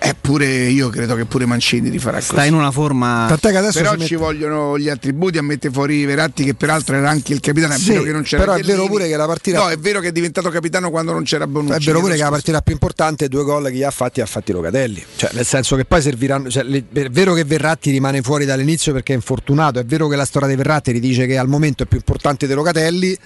Eppure 0.06 0.46
io 0.68 0.90
credo 0.90 1.16
che 1.16 1.24
pure 1.24 1.46
Mancini 1.46 1.88
rifarà 1.90 2.18
così. 2.18 2.32
Sta 2.32 2.44
in 2.44 2.54
una 2.56 2.72
forma. 2.72 3.24
Tant'è 3.30 3.52
che 3.52 3.58
adesso 3.58 3.78
Però 3.80 3.92
mette- 3.94 4.06
ci 4.06 4.16
vogliono 4.16 4.78
gli 4.78 4.90
attributi 4.90 5.38
a 5.38 5.42
mettere 5.42 5.74
fuori 5.74 6.04
Veratti 6.04 6.44
che 6.44 6.56
peraltro 6.56 6.98
era 6.98 7.10
anche 7.10 7.32
il 7.32 7.40
capitano, 7.40 7.74
è 7.74 7.78
Sì, 7.78 7.92
vero 7.92 8.04
che 8.04 8.12
non 8.12 8.22
c'era 8.24 8.44
però 8.44 8.56
è 8.56 8.64
vero 8.64 8.86
pure 8.88 9.08
che 9.08 9.16
la 9.16 9.26
partita- 9.26 9.60
No, 9.60 9.70
è 9.70 9.78
vero 9.78 10.02
che 10.02 10.10
è 10.10 10.12
diventato 10.12 10.50
capitano 10.50 10.90
quando 10.90 11.14
non 11.14 11.24
c'era 11.24 11.48
Bonucci. 11.48 11.76
È 11.78 11.80
vero 11.80 12.02
pure 12.02 12.16
che 12.18 12.22
la 12.22 12.30
partita 12.30 12.62
più 12.62 12.74
importante, 12.74 13.30
due 13.30 13.44
gol 13.46 13.64
che 13.68 13.72
gli 13.76 13.84
ha 13.84 13.92
fatti, 13.92 14.20
ha 14.20 14.26
fatti 14.26 14.52
Locatelli. 14.52 15.02
Cioè, 15.16 15.30
nel 15.36 15.46
senso 15.46 15.78
che 15.78 15.86
poi 15.86 16.02
serviranno. 16.02 16.50
Cioè, 16.50 16.66
è 16.66 17.10
vero 17.10 17.34
che 17.34 17.46
Verratti 17.46 17.90
rimane 17.90 18.22
fuori 18.22 18.44
dall'inizio 18.44 18.92
perché 18.92 19.14
è 19.14 19.16
infortunato. 19.16 19.80
È 19.80 19.86
vero 19.86 20.10
che 20.10 20.18
la 20.18 20.26
storia 20.26 20.50
di 20.50 20.56
Verratti 20.56 21.00
dice 21.00 21.26
che 21.28 21.38
al 21.38 21.48
momento 21.48 21.84
è 21.84 21.86
più 21.86 21.96
importante 21.98 22.46
di 22.46 22.54
Locatelli. 22.54 23.18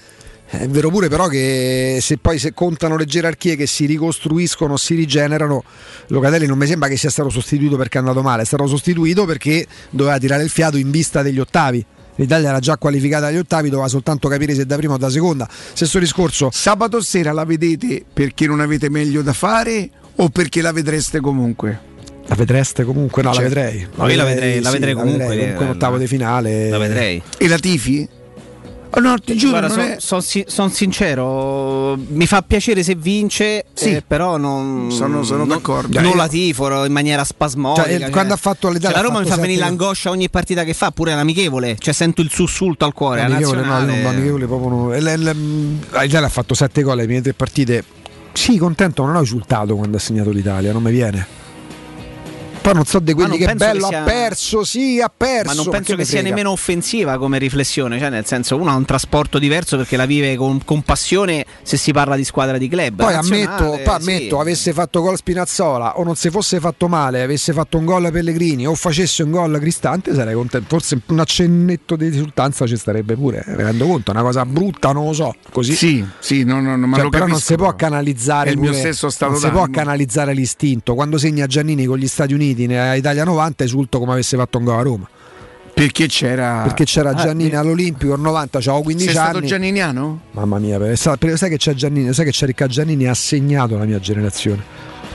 È 0.50 0.66
vero 0.66 0.88
pure 0.88 1.08
però 1.08 1.26
che 1.26 1.98
se 2.00 2.16
poi 2.16 2.38
se 2.38 2.54
contano 2.54 2.96
le 2.96 3.04
gerarchie 3.04 3.54
che 3.54 3.66
si 3.66 3.84
ricostruiscono, 3.84 4.78
si 4.78 4.94
rigenerano, 4.94 5.62
Locatelli 6.06 6.46
non 6.46 6.56
mi 6.56 6.66
sembra 6.66 6.88
che 6.88 6.96
sia 6.96 7.10
stato 7.10 7.28
sostituito 7.28 7.76
perché 7.76 7.98
è 7.98 8.00
andato 8.00 8.22
male, 8.22 8.42
è 8.42 8.46
stato 8.46 8.66
sostituito 8.66 9.26
perché 9.26 9.66
doveva 9.90 10.18
tirare 10.18 10.42
il 10.42 10.48
fiato 10.48 10.78
in 10.78 10.90
vista 10.90 11.20
degli 11.22 11.38
ottavi. 11.38 11.84
L'Italia 12.14 12.48
era 12.48 12.58
già 12.60 12.78
qualificata 12.78 13.26
agli 13.26 13.36
ottavi, 13.36 13.68
doveva 13.68 13.88
soltanto 13.88 14.26
capire 14.28 14.54
se 14.54 14.64
da 14.64 14.76
prima 14.76 14.94
o 14.94 14.96
da 14.98 15.10
seconda. 15.10 15.46
Stesso 15.50 15.98
discorso. 15.98 16.48
Sabato 16.50 17.00
sera 17.02 17.30
la 17.32 17.44
vedete 17.44 18.02
perché 18.10 18.46
non 18.46 18.60
avete 18.60 18.88
meglio 18.88 19.20
da 19.22 19.34
fare 19.34 19.88
o 20.16 20.28
perché 20.30 20.62
la 20.62 20.72
vedreste 20.72 21.20
comunque? 21.20 21.78
La 22.26 22.34
vedreste 22.34 22.84
comunque? 22.84 23.22
No, 23.22 23.32
Certo. 23.32 23.54
la 23.54 23.60
vedrei. 23.62 23.86
No, 23.94 24.08
io 24.08 24.16
la 24.16 24.24
vedrei- 24.24 24.60
la 24.60 24.68
sì, 24.70 24.74
vedrei 24.74 24.94
comunque, 24.94 25.26
comunque 25.26 25.64
un 25.64 25.70
eh, 25.70 25.74
ottavo 25.74 25.98
di 25.98 26.06
finale. 26.06 26.68
La 26.70 26.78
vedrei. 26.78 27.22
E 27.38 27.48
la 27.48 27.58
tifi? 27.58 28.08
Oh, 28.90 29.00
no, 29.00 29.18
ti 29.18 29.36
giuro, 29.36 29.58
Guarda, 29.58 29.74
non 29.76 29.96
sono 30.00 30.20
è- 30.22 30.22
son 30.24 30.44
son 30.46 30.70
sincero, 30.70 31.96
mi 32.08 32.26
fa 32.26 32.42
piacere 32.42 32.82
se 32.82 32.94
vince, 32.94 33.66
Sì. 33.74 33.96
eh, 33.96 34.02
però 34.06 34.36
non, 34.38 34.90
Sono- 34.90 35.22
sono 35.22 35.38
non- 35.40 35.48
d'accordo. 35.48 36.00
Non 36.00 36.16
la 36.16 36.26
tifo 36.26 36.84
in 36.84 36.92
maniera 36.92 37.22
spasmodica. 37.22 37.84
Cioè, 37.86 38.06
eh, 38.06 38.10
quando 38.10 38.34
ha 38.34 38.36
fatto 38.38 38.68
l'Italia 38.68 38.96
Cioè, 38.96 39.02
la 39.02 39.08
Roma 39.08 39.20
mi 39.20 39.26
fa 39.28 39.36
venire 39.36 39.60
l'angoscia 39.60 40.10
ogni 40.10 40.30
partita 40.30 40.64
che 40.64 40.72
fa, 40.72 40.90
pure 40.90 41.14
l'amichevole. 41.14 41.76
Cioè, 41.78 41.92
sento 41.92 42.22
il 42.22 42.30
sussulto 42.30 42.84
al 42.86 42.92
cuore. 42.94 43.20
la 43.20 43.26
Amichevole, 43.26 43.60
no, 43.60 43.66
nazionale- 43.66 43.96
io 43.96 44.02
non- 44.02 44.12
amichevole 44.14 44.46
proprio 44.46 44.68
no. 44.70 44.92
L'Italia 46.02 46.24
ha 46.24 46.28
fatto 46.30 46.54
7 46.54 46.82
gol 46.82 46.96
le 46.96 47.04
prime 47.04 47.20
tre 47.20 47.34
partite. 47.34 47.84
Sì, 48.32 48.56
contento, 48.56 49.04
non 49.04 49.16
ho 49.16 49.20
esultato 49.22 49.74
quando 49.76 49.96
ha 49.96 50.00
segnato 50.00 50.30
l'Italia, 50.30 50.72
non 50.72 50.82
mi 50.82 50.90
viene. 50.92 51.26
Poi 52.60 52.74
non 52.74 52.84
so 52.84 52.98
di 52.98 53.12
quelli 53.12 53.36
che 53.38 53.54
bello, 53.54 53.80
che 53.80 53.86
sia- 53.88 54.00
ha 54.00 54.04
perso, 54.04 54.64
sì, 54.64 55.00
ha 55.00 55.10
perso. 55.14 55.54
Ma 55.54 55.62
non 55.62 55.68
penso 55.70 55.96
che 55.96 56.04
sia 56.04 56.22
nemmeno 56.22 56.50
offensiva 56.50 57.18
come 57.18 57.38
riflessione, 57.38 57.98
cioè 57.98 58.10
nel 58.10 58.26
senso 58.26 58.56
uno 58.56 58.70
ha 58.70 58.74
un 58.74 58.84
trasporto 58.84 59.38
diverso 59.38 59.76
perché 59.76 59.96
la 59.96 60.06
vive 60.06 60.36
con, 60.36 60.62
con 60.64 60.82
passione 60.82 61.44
se 61.62 61.76
si 61.76 61.92
parla 61.92 62.16
di 62.16 62.24
squadra 62.24 62.58
di 62.58 62.68
club. 62.68 63.02
Poi 63.02 63.14
Nazionale, 63.14 63.44
ammetto, 63.46 63.82
poi 63.90 64.00
sì. 64.02 64.10
ammetto, 64.10 64.40
avesse 64.40 64.72
fatto 64.72 65.00
gol 65.00 65.16
Spinazzola 65.16 65.98
o 65.98 66.04
non 66.04 66.16
si 66.16 66.30
fosse 66.30 66.60
fatto 66.60 66.88
male, 66.88 67.22
avesse 67.22 67.52
fatto 67.52 67.78
un 67.78 67.84
gol 67.84 68.10
Pellegrini 68.10 68.66
o 68.66 68.74
facesse 68.74 69.22
un 69.22 69.30
gol 69.30 69.58
Cristante, 69.58 70.14
sarei 70.14 70.34
contento. 70.34 70.66
Forse 70.68 71.00
un 71.06 71.18
accennetto 71.20 71.96
di 71.96 72.08
risultanza 72.08 72.66
ci 72.66 72.76
starebbe 72.76 73.14
pure, 73.14 73.44
mi 73.46 73.62
rendo 73.62 73.86
conto, 73.86 74.10
una 74.10 74.22
cosa 74.22 74.44
brutta, 74.44 74.92
non 74.92 75.06
lo 75.06 75.12
so. 75.12 75.34
Così. 75.50 75.74
Sì, 75.74 76.04
sì, 76.18 76.44
no, 76.44 76.60
no, 76.60 76.76
no, 76.76 76.86
ma 76.86 76.96
Cioè, 76.96 77.04
lo 77.04 77.10
però 77.10 77.26
non 77.26 77.40
si 77.40 77.54
può 77.54 77.74
canalizzare 77.74 78.50
il 78.50 78.58
mio 78.58 78.70
pure- 78.70 78.80
stesso 78.82 79.08
stato 79.10 79.32
non 79.32 79.40
si 79.40 79.48
può 79.50 79.66
canalizzare 79.70 80.32
l'istinto 80.34 80.94
quando 80.94 81.18
segna 81.18 81.46
Giannini 81.46 81.84
con 81.86 81.98
gli 81.98 82.06
Stati 82.06 82.34
Uniti 82.34 82.47
a 82.78 82.94
Italia 82.96 83.24
90 83.24 83.64
esulto 83.64 83.98
come 83.98 84.12
avesse 84.12 84.36
fatto 84.36 84.58
un 84.58 84.64
gol 84.64 84.78
a 84.78 84.82
Roma 84.82 85.08
Perché 85.74 86.06
c'era. 86.08 86.62
perché 86.64 86.84
c'era 86.84 87.10
Ah, 87.10 87.14
Giannini 87.14 87.50
eh. 87.50 87.56
all'Olimpico 87.56 88.12
al 88.12 88.20
90 88.20 88.58
c'avevo 88.58 88.82
15 88.82 89.08
Sei 89.12 89.16
anni 89.16 89.28
stato 89.30 89.46
gianniniano? 89.46 90.20
mamma 90.32 90.58
mia 90.58 90.78
per- 90.78 90.96
sa- 90.98 91.16
per- 91.16 91.36
sai 91.38 91.50
che 91.50 91.56
c'è 91.56 91.74
Giannini 91.74 92.12
sai 92.12 92.24
che 92.24 92.30
c'è 92.32 92.46
Riccardo 92.46 92.72
Giannini 92.72 93.06
ha 93.06 93.14
segnato 93.14 93.76
la 93.78 93.84
mia 93.84 94.00
generazione 94.00 94.62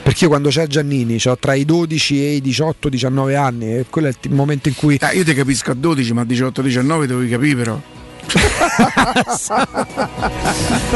perché 0.02 0.24
io 0.24 0.30
quando 0.30 0.48
c'è 0.48 0.66
Giannini 0.66 1.18
ho 1.24 1.36
tra 1.38 1.54
i 1.54 1.64
12 1.64 2.24
e 2.24 2.30
i 2.36 2.40
18 2.40 2.88
19 2.88 3.36
anni 3.36 3.74
e 3.76 3.86
quello 3.90 4.08
è 4.08 4.12
il 4.22 4.32
momento 4.32 4.68
in 4.68 4.74
cui 4.74 4.96
Ah, 5.00 5.12
io 5.12 5.24
ti 5.24 5.32
capisco 5.34 5.70
a 5.70 5.74
12, 5.74 6.12
ma 6.12 6.22
a 6.22 6.24
18-19 6.24 7.04
devi 7.06 7.28
capire 7.28 7.56
però. 7.56 7.80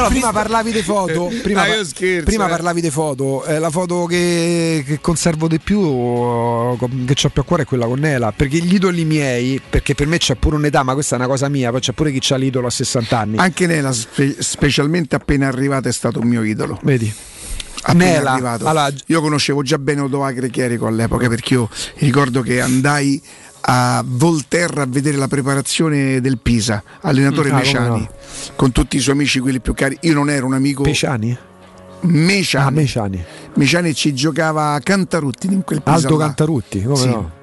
Prima 0.08 0.32
parlavi 0.32 0.72
di 0.72 0.82
foto 0.82 1.30
prima, 1.42 1.62
Ah, 1.62 1.84
scherzo, 1.84 2.24
prima 2.24 2.46
eh. 2.46 2.48
parlavi 2.50 2.80
di 2.80 2.90
foto 2.90 3.44
eh, 3.44 3.58
la 3.58 3.70
foto 3.70 4.04
che, 4.06 4.82
che 4.86 5.00
conservo 5.00 5.48
di 5.48 5.58
più 5.58 5.80
eh, 5.80 6.76
che 6.78 7.26
ho 7.26 7.28
più 7.30 7.42
a 7.42 7.44
cuore 7.44 7.62
è 7.62 7.66
quella 7.66 7.86
con 7.86 7.98
Nela 7.98 8.32
perché 8.32 8.58
gli 8.58 8.74
idoli 8.74 9.04
miei 9.04 9.60
perché 9.68 9.94
per 9.94 10.06
me 10.06 10.18
c'è 10.18 10.36
pure 10.36 10.56
un'età 10.56 10.82
ma 10.82 10.94
questa 10.94 11.16
è 11.16 11.18
una 11.18 11.28
cosa 11.28 11.48
mia 11.48 11.70
poi 11.70 11.80
c'è 11.80 11.92
pure 11.92 12.12
chi 12.12 12.18
c'ha 12.20 12.36
l'idolo 12.36 12.66
a 12.66 12.70
60 12.70 13.18
anni 13.18 13.36
Anche 13.38 13.66
Nela, 13.66 13.92
spe- 13.92 14.36
specialmente 14.38 15.16
appena 15.16 15.46
arrivato, 15.48 15.88
è 15.88 15.92
stato 15.92 16.20
un 16.20 16.28
mio 16.28 16.42
idolo. 16.42 16.78
vedi 16.82 17.12
Nela, 17.94 18.32
arrivato. 18.32 18.66
allora- 18.66 18.90
io 19.06 19.20
conoscevo 19.20 19.62
già 19.62 19.78
bene 19.78 20.00
Odoacre 20.02 20.50
Chierico 20.50 20.86
all'epoca 20.86 21.28
perché 21.28 21.54
io 21.54 21.68
ricordo 21.96 22.42
che 22.42 22.60
andai 22.60 23.20
a 23.60 24.02
Volterra 24.06 24.82
a 24.82 24.86
vedere 24.86 25.16
la 25.16 25.28
preparazione 25.28 26.20
del 26.20 26.38
Pisa, 26.38 26.82
allenatore 27.02 27.50
Mm, 27.50 27.54
ah, 27.54 27.56
Meciani, 27.58 28.00
no. 28.00 28.08
con 28.56 28.72
tutti 28.72 28.96
i 28.96 29.00
suoi 29.00 29.14
amici, 29.14 29.40
quelli 29.40 29.60
più 29.60 29.74
cari. 29.74 29.96
Io 30.02 30.14
non 30.14 30.30
ero 30.30 30.46
un 30.46 30.54
amico. 30.54 30.82
Pesciani? 30.82 31.36
Meciani. 32.00 32.66
Ah, 32.66 32.70
Meciani. 32.70 33.24
Meciani 33.54 33.94
ci 33.94 34.14
giocava 34.14 34.78
Cantarutti 34.82 35.46
in 35.52 35.64
quel 35.64 35.82
Pisa. 35.82 35.96
Aldo 35.96 36.16
là. 36.16 36.24
Cantarutti 36.26 36.82
come 36.82 36.96
Sì. 36.96 37.08
no 37.08 37.36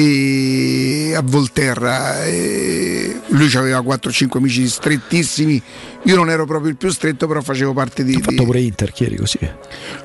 e 0.00 1.14
a 1.14 1.22
Volterra. 1.22 2.24
E 2.24 3.20
lui 3.28 3.54
aveva 3.54 3.80
4-5 3.80 4.36
amici 4.38 4.66
strettissimi. 4.68 5.62
Io 6.04 6.16
non 6.16 6.30
ero 6.30 6.46
proprio 6.46 6.70
il 6.70 6.76
più 6.76 6.90
stretto 6.90 7.26
però 7.26 7.42
facevo 7.42 7.72
parte 7.72 8.04
di, 8.04 8.14
ha 8.14 8.18
fatto 8.20 8.30
di- 8.30 8.44
pure 8.44 8.60
Inter 8.60 8.92
ieri 8.96 9.16
così. 9.16 9.38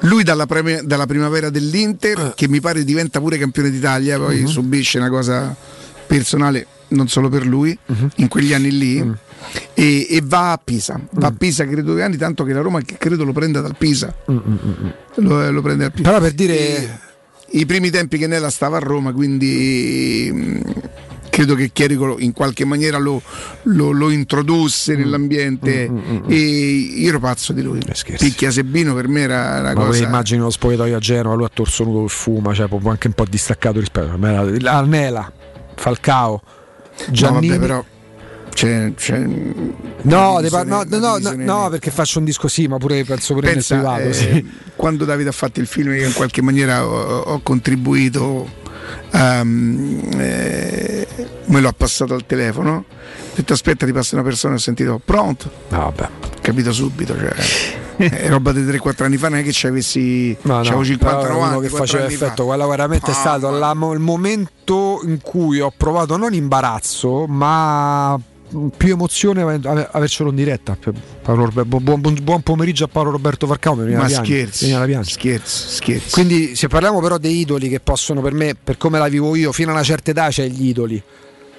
Lui 0.01 0.23
dalla, 0.23 0.45
premi- 0.45 0.81
dalla 0.83 1.05
primavera 1.05 1.49
dell'Inter 1.49 2.33
che 2.35 2.47
mi 2.49 2.59
pare 2.59 2.83
diventa 2.83 3.19
pure 3.19 3.37
campione 3.37 3.69
d'Italia 3.71 4.17
poi 4.17 4.41
Mhm. 4.41 4.45
subisce 4.47 4.97
una 4.97 5.09
cosa 5.09 5.55
personale 6.05 6.67
non 6.89 7.07
solo 7.07 7.29
per 7.29 7.45
lui 7.45 7.77
Mhm. 7.85 8.09
in 8.17 8.27
quegli 8.27 8.53
anni 8.53 8.77
lì 8.77 9.01
Mm. 9.03 9.11
e, 9.73 10.07
e 10.09 10.21
va 10.23 10.51
a 10.51 10.61
Pisa. 10.63 10.99
Va 11.11 11.27
a 11.27 11.31
Pisa 11.31 11.65
credo 11.65 11.93
due 11.93 12.03
anni 12.03 12.17
tanto 12.17 12.43
che 12.43 12.53
la 12.53 12.61
Roma 12.61 12.81
che 12.81 12.97
credo 12.97 13.23
lo 13.23 13.31
prenda 13.31 13.61
dal 13.61 13.75
Pisa. 13.77 14.13
Lo, 14.25 15.49
lo 15.51 15.61
prende 15.61 15.83
dal 15.83 15.91
Pisa. 15.91 16.09
Però 16.09 16.19
per 16.21 16.33
dire 16.33 16.99
i 17.57 17.65
primi 17.65 17.89
tempi 17.89 18.17
che 18.17 18.27
Nella 18.27 18.49
stava 18.49 18.77
a 18.77 18.79
Roma, 18.79 19.11
quindi 19.13 20.29
mh, 20.31 20.59
credo 21.29 21.55
che 21.55 21.69
Chierico 21.73 22.17
in 22.19 22.31
qualche 22.33 22.63
maniera 22.65 22.97
lo, 22.97 23.21
lo- 23.63 23.91
lo 23.91 24.09
introdusse 24.09 24.95
nell'ambiente 24.95 25.89
e 26.27 26.35
io 26.35 27.09
ero 27.09 27.19
pazzo 27.19 27.51
di 27.53 27.61
lui. 27.61 27.79
Picchia 28.17 28.51
Sebino 28.51 28.93
per 28.93 29.07
me 29.09 29.21
era 29.21 29.59
una 29.59 29.73
Ma 29.73 29.85
cosa... 29.85 30.03
immagini 30.03 30.39
lo 30.39 30.49
spogliatoio 30.49 30.95
a 30.95 30.99
Genova, 30.99 31.35
lui 31.35 31.45
a 31.45 31.51
torso 31.53 31.83
nudo 31.83 32.03
che 32.03 32.09
fuma, 32.13 32.53
cioè 32.53 32.67
proprio 32.67 32.91
anche 32.91 33.07
un 33.07 33.13
po' 33.13 33.25
distaccato 33.29 33.79
rispetto 33.79 34.11
a 34.13 34.17
me. 34.17 34.59
Arnela, 34.65 35.31
Falcao, 35.75 36.41
Giannini. 37.09 37.47
No, 37.47 37.53
vabbè, 37.53 37.59
però 37.67 37.85
c'è, 38.55 38.93
c'è 38.95 39.17
No, 39.17 40.35
divisione- 40.37 40.63
no, 40.63 40.83
no, 40.87 41.17
no, 41.19 41.33
no, 41.35 41.69
perché 41.69 41.91
faccio 41.91 42.19
un 42.19 42.25
disco 42.25 42.47
sì, 42.47 42.67
ma 42.67 42.77
pure 42.77 43.03
penso 43.03 43.33
pure 43.33 43.51
Pensa, 43.51 43.75
nel 43.75 43.83
privato. 43.83 44.07
eh, 44.09 44.13
sì. 44.13 44.49
quando 44.77 45.03
Davide 45.03 45.29
ha 45.29 45.33
fatto 45.33 45.59
il 45.59 45.67
film 45.67 45.93
io 45.93 46.05
in 46.07 46.13
qualche 46.13 46.41
maniera 46.41 46.85
ho, 46.87 47.19
ho 47.19 47.39
contribuito 47.43 48.47
ehm, 49.11 50.09
eh, 50.17 51.07
me 51.45 51.59
l'ho 51.59 51.73
passato 51.75 52.13
al 52.13 52.25
telefono 52.25 52.85
ho 52.87 53.35
detto 53.35 53.53
aspetta 53.53 53.85
ti 53.85 53.91
passa 53.91 54.15
una 54.15 54.23
persona 54.23 54.55
ho 54.55 54.59
sentito 54.59 55.01
pronto 55.03 55.51
vabbè 55.69 56.09
capito 56.41 56.71
subito 56.71 57.15
cioè, 57.17 57.33
è 57.97 58.27
roba 58.29 58.51
di 58.51 58.61
3-4 58.61 59.03
anni 59.03 59.17
fa 59.17 59.29
non 59.29 59.39
è 59.39 59.43
che 59.43 59.51
ci 59.51 59.67
avessi 59.67 60.35
No, 60.43 60.57
no, 60.57 60.61
c'avevo 60.63 60.83
50 60.85 61.17
però 61.17 61.33
90 61.33 61.51
uno 61.51 61.59
che 61.59 61.69
faceva 61.69 62.03
anni 62.05 62.13
fa. 62.15 62.25
effetto, 62.25 62.45
quello 62.45 62.67
veramente 62.67 63.07
è 63.07 63.13
Ah, 63.13 63.17
stato 63.17 63.49
la- 63.49 63.71
il 63.93 63.99
momento 63.99 64.99
in 65.03 65.19
cui 65.21 65.59
ho 65.59 65.71
provato 65.75 66.15
non 66.17 66.33
imbarazzo, 66.33 67.25
ma 67.27 68.19
più 68.77 68.93
emozione 68.93 69.41
ave- 69.41 69.87
avercelo 69.91 70.29
in 70.29 70.35
diretta. 70.35 70.77
Buon, 71.23 72.01
buon- 72.21 72.41
pomeriggio 72.41 72.85
a 72.85 72.87
Paolo 72.87 73.11
Roberto 73.11 73.47
Varcao. 73.47 73.75
viene 73.75 73.95
ma 73.95 74.07
scherzi 74.07 74.67
scherzi 75.03 75.75
scherzi 75.75 76.11
Quindi 76.11 76.55
se 76.55 76.67
parliamo 76.67 77.01
però 77.01 77.17
dei 77.17 77.39
idoli 77.39 77.69
che 77.69 77.79
possono 77.79 78.21
per 78.21 78.33
me, 78.33 78.55
per 78.61 78.77
come 78.77 78.97
la 78.99 79.07
vivo 79.07 79.35
io, 79.35 79.51
fino 79.51 79.71
a 79.71 79.73
una 79.73 79.83
certa 79.83 80.11
età 80.11 80.29
c'è 80.29 80.47
gli 80.47 80.67
idoli. 80.67 81.01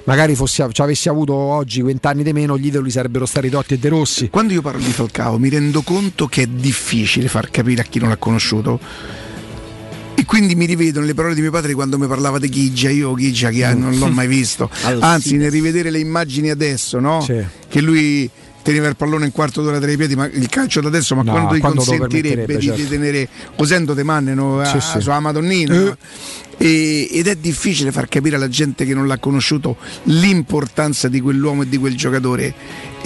Magari 0.05 0.37
fossi, 0.37 0.65
ci 0.71 0.83
avessi 0.83 1.09
avuto 1.09 1.35
oggi 1.35 1.83
20 1.83 2.07
anni 2.07 2.23
di 2.23 2.33
meno, 2.33 2.57
gli 2.57 2.67
idoli 2.67 2.91
sarebbero 2.91 3.27
stati 3.27 3.51
Totti 3.51 3.75
e 3.75 3.79
De 3.79 3.89
Rossi. 3.89 4.31
Quando 4.31 4.53
io 4.53 4.63
parlo 4.63 4.79
di 4.79 4.93
Falcao 4.93 5.37
mi 5.37 5.49
rendo 5.49 5.83
conto 5.83 6.29
che 6.29 6.43
è 6.43 6.47
difficile 6.47 7.27
far 7.27 7.51
capire 7.51 7.81
a 7.83 7.85
chi 7.85 7.99
non 7.99 8.11
l'ha 8.11 8.17
conosciuto. 8.17 8.79
Quindi 10.27 10.55
mi 10.57 10.67
rivedo 10.67 11.01
nelle 11.01 11.15
parole 11.15 11.35
di 11.35 11.41
mio 11.41 11.51
padre 11.51 11.73
quando 11.75 11.99
mi 11.99 12.07
parlava 12.07 12.39
di 12.39 12.49
Ghigia, 12.49 12.91
io 12.91 13.15
Ghigia 13.15 13.51
che 13.51 13.73
non 13.75 13.97
l'ho 13.97 14.09
mai 14.09 14.27
visto. 14.27 14.69
Allora, 14.83 15.07
Anzi, 15.07 15.29
sì. 15.29 15.37
nel 15.37 15.51
rivedere 15.51 15.91
le 15.91 15.99
immagini 16.01 16.51
adesso, 16.51 16.99
no? 16.99 17.21
Sì. 17.23 17.43
Che 17.69 17.81
lui 17.81 18.29
teneva 18.63 18.89
il 18.89 18.97
pallone 18.97 19.27
un 19.27 19.31
quarto 19.33 19.63
d'ora 19.63 19.79
tra 19.79 19.91
i 19.91 19.97
piedi, 19.97 20.17
ma 20.17 20.27
il 20.27 20.49
calcio 20.49 20.81
da 20.81 20.89
adesso, 20.89 21.15
ma 21.15 21.23
No, 21.23 21.33
quando 21.33 21.55
gli 21.55 21.61
te 21.61 21.69
consentirebbe 21.69 22.57
di, 22.57 22.67
certo. 22.67 22.83
tenere 22.89 23.29
Osendo 23.57 23.95
de 23.95 24.03
Manne 24.03 24.35
no, 24.35 24.61
a, 24.61 24.65
Sì, 24.65 24.81
sì. 24.81 25.01
sulla 25.01 25.21
Madonnina. 25.21 25.75
Eh. 25.75 25.79
no? 25.79 25.97
E- 26.59 27.09
ed 27.13 27.27
è 27.29 27.37
difficile 27.37 27.93
far 27.93 28.09
capire 28.09 28.35
alla 28.37 28.49
gente 28.49 28.85
che 28.85 28.95
non 28.95 29.07
l'ha 29.07 29.19
conosciuto 29.19 29.77
l'importanza 30.05 31.07
di 31.09 31.21
quell'uomo 31.21 31.63
e 31.63 31.69
di 31.69 31.77
quel 31.77 31.95
giocatore. 31.97 32.53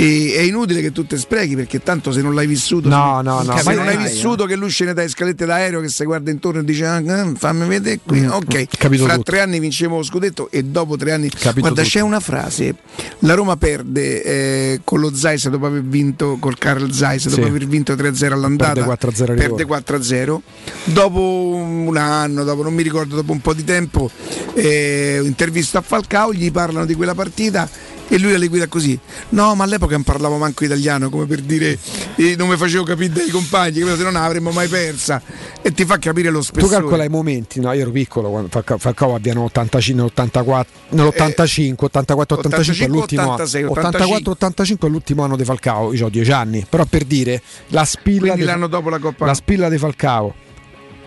E 0.01 0.35
è 0.35 0.41
inutile 0.41 0.81
che 0.81 0.93
tu 0.93 1.05
te 1.07 1.19
sprechi 1.19 1.55
perché 1.55 1.83
tanto 1.83 2.11
se 2.11 2.23
non 2.23 2.35
l'hai 2.35 2.47
vissuto, 2.47 2.89
No, 2.89 3.17
se, 3.19 3.29
no, 3.29 3.43
no, 3.43 3.59
se 3.59 3.75
non 3.75 3.87
hai 3.87 3.99
vissuto 3.99 4.47
che 4.47 4.57
lui 4.57 4.71
scende 4.71 4.95
dalle 4.95 5.09
scalette 5.11 5.45
d'aereo, 5.45 5.83
che 5.83 5.89
si 5.91 6.05
guarda 6.05 6.31
intorno 6.31 6.61
e 6.61 6.65
dice 6.65 6.87
"Ah, 6.87 7.01
eh, 7.01 7.33
fammi 7.37 7.69
vedere 7.69 8.01
qui, 8.03 8.21
Mm, 8.21 8.31
ok, 8.31 8.67
capito 8.79 9.05
fra 9.05 9.17
tutto. 9.17 9.31
tre 9.31 9.41
anni 9.41 9.61
vincevo 9.61 9.97
lo 9.99 10.03
scudetto 10.03 10.51
e 10.51 10.63
dopo 10.63 10.97
tre 10.97 11.13
anni... 11.13 11.29
Capito 11.29 11.61
Guarda, 11.61 11.83
tutto. 11.83 11.93
c'è 11.95 12.01
una 12.01 12.19
frase, 12.21 12.75
la 13.21 13.35
Roma 13.35 13.57
perde 13.59 14.23
eh, 14.23 14.81
con 14.85 15.01
lo 15.01 15.15
Zeiss 15.15 15.49
dopo 15.49 15.67
aver 15.67 15.83
vinto, 15.83 16.39
col 16.41 16.57
Carl 16.57 16.91
Zeiss 16.93 17.29
dopo 17.29 17.43
Sì. 17.43 17.49
aver 17.49 17.67
vinto 17.67 17.93
3-0 17.95 18.33
all'andata, 18.33 18.83
Perde 18.83 18.89
4-0 19.09 19.31
al 19.31 19.37
perde 19.37 19.57
rigore. 19.59 19.83
4-0, 19.85 20.41
dopo 20.85 21.21
un 21.55 21.97
anno, 21.99 22.45
dopo 22.45 22.63
non 22.63 22.73
mi 22.73 22.83
ricordo, 22.83 23.17
dopo 23.17 23.33
un 23.33 23.41
po' 23.41 23.53
di 23.53 23.65
tempo, 23.65 24.11
eh, 24.55 25.21
intervista 25.23 25.79
a 25.79 25.83
Falcao, 25.83 26.33
gli 26.33 26.51
parlano 26.51 26.87
di 26.87 26.95
quella 26.95 27.15
partita 27.15 27.69
e 28.13 28.19
lui 28.19 28.33
la 28.33 28.39
liquida 28.39 28.67
così. 28.67 28.99
No, 29.31 29.55
ma 29.55 29.63
all'epoca 29.65 29.93
non 29.95 30.03
parlavo 30.03 30.37
manco 30.37 30.65
italiano, 30.65 31.09
come 31.11 31.27
per 31.27 31.41
dire 31.41 31.79
eh, 32.17 32.35
non 32.37 32.49
mi 32.49 32.57
facevo 32.57 32.83
capire 32.83 33.13
dai 33.13 33.29
compagni, 33.31 33.79
se 33.81 33.85
no 33.85 34.11
non 34.11 34.17
avremmo 34.17 34.51
mai 34.51 34.67
persa. 34.67 35.23
E 35.63 35.73
ti 35.73 35.85
fa 35.85 35.99
capire 35.99 36.31
lo 36.31 36.39
Tu 36.41 36.45
spessore. 36.47 36.73
calcola 36.77 37.05
i 37.05 37.09
momenti, 37.09 37.61
no? 37.61 37.73
Io 37.73 37.83
ero 37.83 37.91
piccolo 37.93 38.31
quando 38.31 38.49
Falcao, 38.49 38.79
Falcao 38.79 39.15
abbiano 39.15 39.43
85, 39.45 40.05
84, 40.07 40.73
nell'85, 40.91 41.75
84, 41.85 42.37
85 42.39 42.85
è 42.85 42.89
85, 42.89 42.89
l'ultimo 42.89 43.23
86, 43.33 43.63
84, 43.65 44.31
85 44.33 44.89
è 44.89 44.91
l'ultimo 44.91 45.23
anno 45.23 45.37
di 45.37 45.45
Falcao, 45.45 45.93
io 45.93 46.07
ho 46.07 46.09
10 46.09 46.33
anni, 46.33 46.67
però 46.69 46.85
per 46.87 47.05
dire 47.05 47.41
la 47.69 47.85
spilla 47.85 48.19
Quindi 48.33 48.41
di- 48.41 48.47
l'anno 48.47 48.67
dopo 48.67 48.89
la 48.91 48.99
Coppa. 48.99 49.27
la 49.27 49.35
spilla 49.35 49.69
di 49.69 49.79
Falcao, 49.79 50.35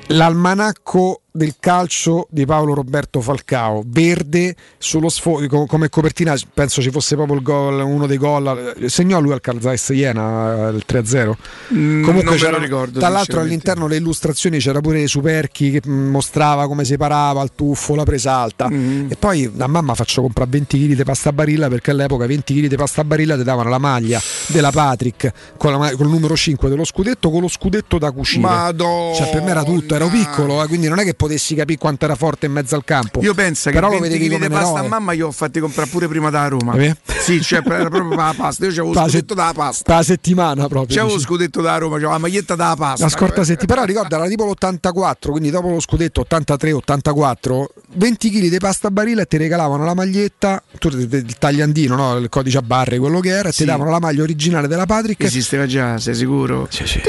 l'almanacco 0.07 1.22
del 1.35 1.55
calcio 1.59 2.27
di 2.29 2.45
Paolo 2.45 2.75
Roberto 2.75 3.19
Falcao, 3.19 3.83
verde 3.85 4.55
sullo 4.77 5.09
sfondo 5.09 5.47
co- 5.47 5.65
come 5.65 5.89
copertina, 5.89 6.35
penso 6.53 6.81
ci 6.81 6.91
fosse 6.91 7.15
proprio 7.15 7.37
il 7.37 7.43
gol, 7.43 7.81
uno 7.81 8.05
dei 8.05 8.17
gol, 8.17 8.75
eh, 8.79 8.87
segnò 8.89 9.19
lui 9.19 9.33
al 9.33 9.41
Calzais 9.41 9.89
Iena 9.89 10.69
eh, 10.69 10.75
il 10.75 10.83
3-0. 10.87 11.33
Mm, 11.73 12.03
Comunque 12.03 12.37
non 12.37 12.51
lo 12.51 12.59
ricordo, 12.59 12.99
Tra 12.99 13.09
l'altro 13.09 13.39
all'interno 13.39 13.87
delle 13.87 13.99
illustrazioni 13.99 14.59
c'era 14.59 14.79
pure 14.79 15.07
Superchi 15.07 15.71
che 15.71 15.81
mm, 15.87 16.09
mostrava 16.11 16.67
come 16.67 16.85
si 16.85 16.97
parava 16.97 17.41
il 17.41 17.51
tuffo, 17.55 17.95
la 17.95 18.03
presa 18.03 18.35
alta. 18.35 18.69
Mm. 18.69 19.09
E 19.11 19.15
poi 19.15 19.51
a 19.57 19.67
mamma 19.67 19.95
faccio 19.95 20.21
comprare 20.21 20.49
20 20.51 20.87
kg 20.87 20.93
di 20.95 21.03
pasta 21.03 21.33
barilla 21.33 21.67
perché 21.67 21.91
all'epoca 21.91 22.25
20 22.27 22.53
kg 22.53 22.67
di 22.67 22.75
pasta 22.75 23.03
barilla 23.03 23.35
ti 23.35 23.43
davano 23.43 23.69
la 23.69 23.79
maglia 23.79 24.21
della 24.47 24.71
Patrick 24.71 25.31
con, 25.57 25.71
la 25.71 25.77
ma- 25.77 25.91
col 25.95 26.07
numero 26.07 26.35
5 26.35 26.69
dello 26.69 26.85
scudetto 26.85 27.29
con 27.29 27.41
lo 27.41 27.47
scudetto 27.47 27.97
da. 27.97 28.11
Madonna. 28.37 29.15
Cioè 29.15 29.29
per 29.31 29.41
me 29.41 29.49
era 29.49 29.63
tutto, 29.63 29.95
ero 29.95 30.07
piccolo, 30.07 30.63
eh, 30.63 30.67
quindi 30.67 30.87
non 30.87 30.99
è 30.99 31.03
che 31.03 31.13
potessi 31.23 31.55
capire 31.55 31.77
quanto 31.77 32.05
era 32.05 32.15
forte 32.15 32.45
in 32.45 32.51
mezzo 32.51 32.75
al 32.75 32.83
campo. 32.83 33.21
Io 33.21 33.33
penso 33.33 33.69
che 33.69 33.75
Però 33.75 33.87
lo 33.89 33.99
20 33.99 34.07
vedevi 34.07 34.29
kg 34.29 34.33
come 34.33 34.47
di 34.47 34.53
pasta 34.53 34.79
a 34.79 34.87
mamma 34.87 35.11
io 35.13 35.27
ho 35.27 35.31
fatti 35.31 35.59
comprare 35.59 35.89
pure 35.89 36.07
prima 36.07 36.29
da 36.29 36.47
Roma. 36.47 36.73
Eh? 36.75 36.95
Sì, 37.19 37.41
cioè 37.41 37.61
era 37.65 37.89
proprio 37.89 38.15
la 38.15 38.33
pasta. 38.35 38.65
Io 38.65 38.71
c'avevo 38.71 38.93
lo 38.93 39.07
scudetto 39.07 39.33
dalla 39.33 39.53
pasta. 39.53 39.95
La 39.95 40.03
settimana 40.03 40.67
proprio. 40.67 40.95
C'avevo 40.95 41.15
lo 41.15 41.19
scudetto 41.19 41.61
da 41.61 41.77
Roma, 41.77 41.95
c'avevo 41.95 42.11
la 42.11 42.17
maglietta 42.17 42.55
dalla 42.55 42.75
pasta. 42.75 43.05
La 43.05 43.09
scorta 43.09 43.43
settimana, 43.43 43.65
però 43.65 43.85
ricorda, 43.85 44.17
era 44.17 44.27
tipo 44.27 44.45
l'84, 44.45 45.31
quindi 45.31 45.49
dopo 45.49 45.69
lo 45.69 45.79
scudetto 45.79 46.25
83-84, 46.29 47.65
20 47.95 48.29
kg 48.29 48.49
di 48.49 48.57
pasta 48.57 48.91
barilla 48.91 49.21
e 49.21 49.25
ti 49.25 49.37
regalavano 49.37 49.85
la 49.85 49.93
maglietta, 49.93 50.61
tu 50.79 50.89
il 50.89 51.35
tagliandino, 51.37 51.95
no? 51.95 52.17
il 52.17 52.29
codice 52.29 52.57
a 52.57 52.61
barre, 52.61 52.97
quello 52.99 53.19
che 53.19 53.29
era, 53.29 53.49
e 53.49 53.51
ti 53.51 53.65
davano 53.65 53.89
la 53.89 53.99
maglia 53.99 54.23
originale 54.23 54.67
della 54.67 54.85
Patrick. 54.85 55.23
Esisteva 55.23 55.65
già, 55.65 55.97
sei 55.97 56.15
sicuro? 56.15 56.67
Sì, 56.69 56.85
sì. 56.85 57.01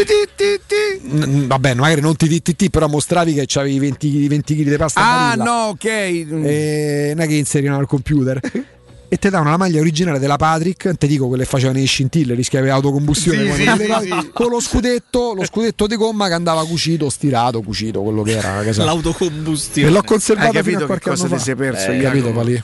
Vabbè, 1.47 1.75
magari 1.75 2.01
non 2.01 2.17
ti 2.17 2.29
TTT, 2.29 2.71
però 2.71 2.89
mostravi 2.89 3.35
che 3.35 3.59
avevi 3.59 3.79
20, 3.79 4.04
20 4.11 4.55
kg 4.57 4.69
di 4.71 4.77
pasta 4.77 5.01
Ah, 5.01 5.27
barilla. 5.37 5.45
no, 5.45 5.51
ok. 5.69 5.85
E 5.85 7.13
non 7.15 7.25
è 7.25 7.27
che 7.29 7.35
inserivano 7.35 7.79
al 7.81 7.87
computer. 7.87 8.41
E 9.07 9.19
ti 9.19 9.29
davano 9.29 9.51
la 9.51 9.57
maglia 9.59 9.79
originale 9.79 10.19
della 10.19 10.35
Patrick, 10.35 10.87
non 10.87 10.97
ti 10.99 11.07
dico 11.07 11.29
quelle 11.29 11.45
che 11.45 11.49
facevano 11.49 11.79
le 11.79 11.85
scintille, 11.85 12.35
rischiavi 12.35 12.69
autocombustione 12.69 13.55
Sì, 13.55 13.63
sì, 13.63 13.69
sì, 13.69 14.09
sì. 14.09 14.31
con 14.33 14.49
lo 14.49 14.59
scudetto, 14.61 15.35
lo 15.35 15.45
scudetto 15.45 15.87
di 15.87 15.95
gomma 15.95 16.27
che 16.27 16.33
andava 16.33 16.67
cucito, 16.67 17.09
stirato, 17.11 17.61
cucito, 17.63 18.03
quello 18.03 18.23
che 18.23 18.33
era. 18.39 18.63
L'autocombustione. 18.65 19.89
E 19.89 19.93
l'ho 19.93 20.03
conservato 20.03 20.57
Hai 20.59 20.65
fino 20.65 20.79
capito 20.79 20.83
a 20.83 20.87
qualche 20.87 21.05
che 21.05 21.11
cosa 21.11 21.25
anno 21.27 21.33
ti 21.35 21.39
fa. 21.39 21.45
sei 21.45 21.55
perso, 21.55 21.91
Eh, 21.93 22.01
capito, 22.01 22.33
Palì? 22.33 22.63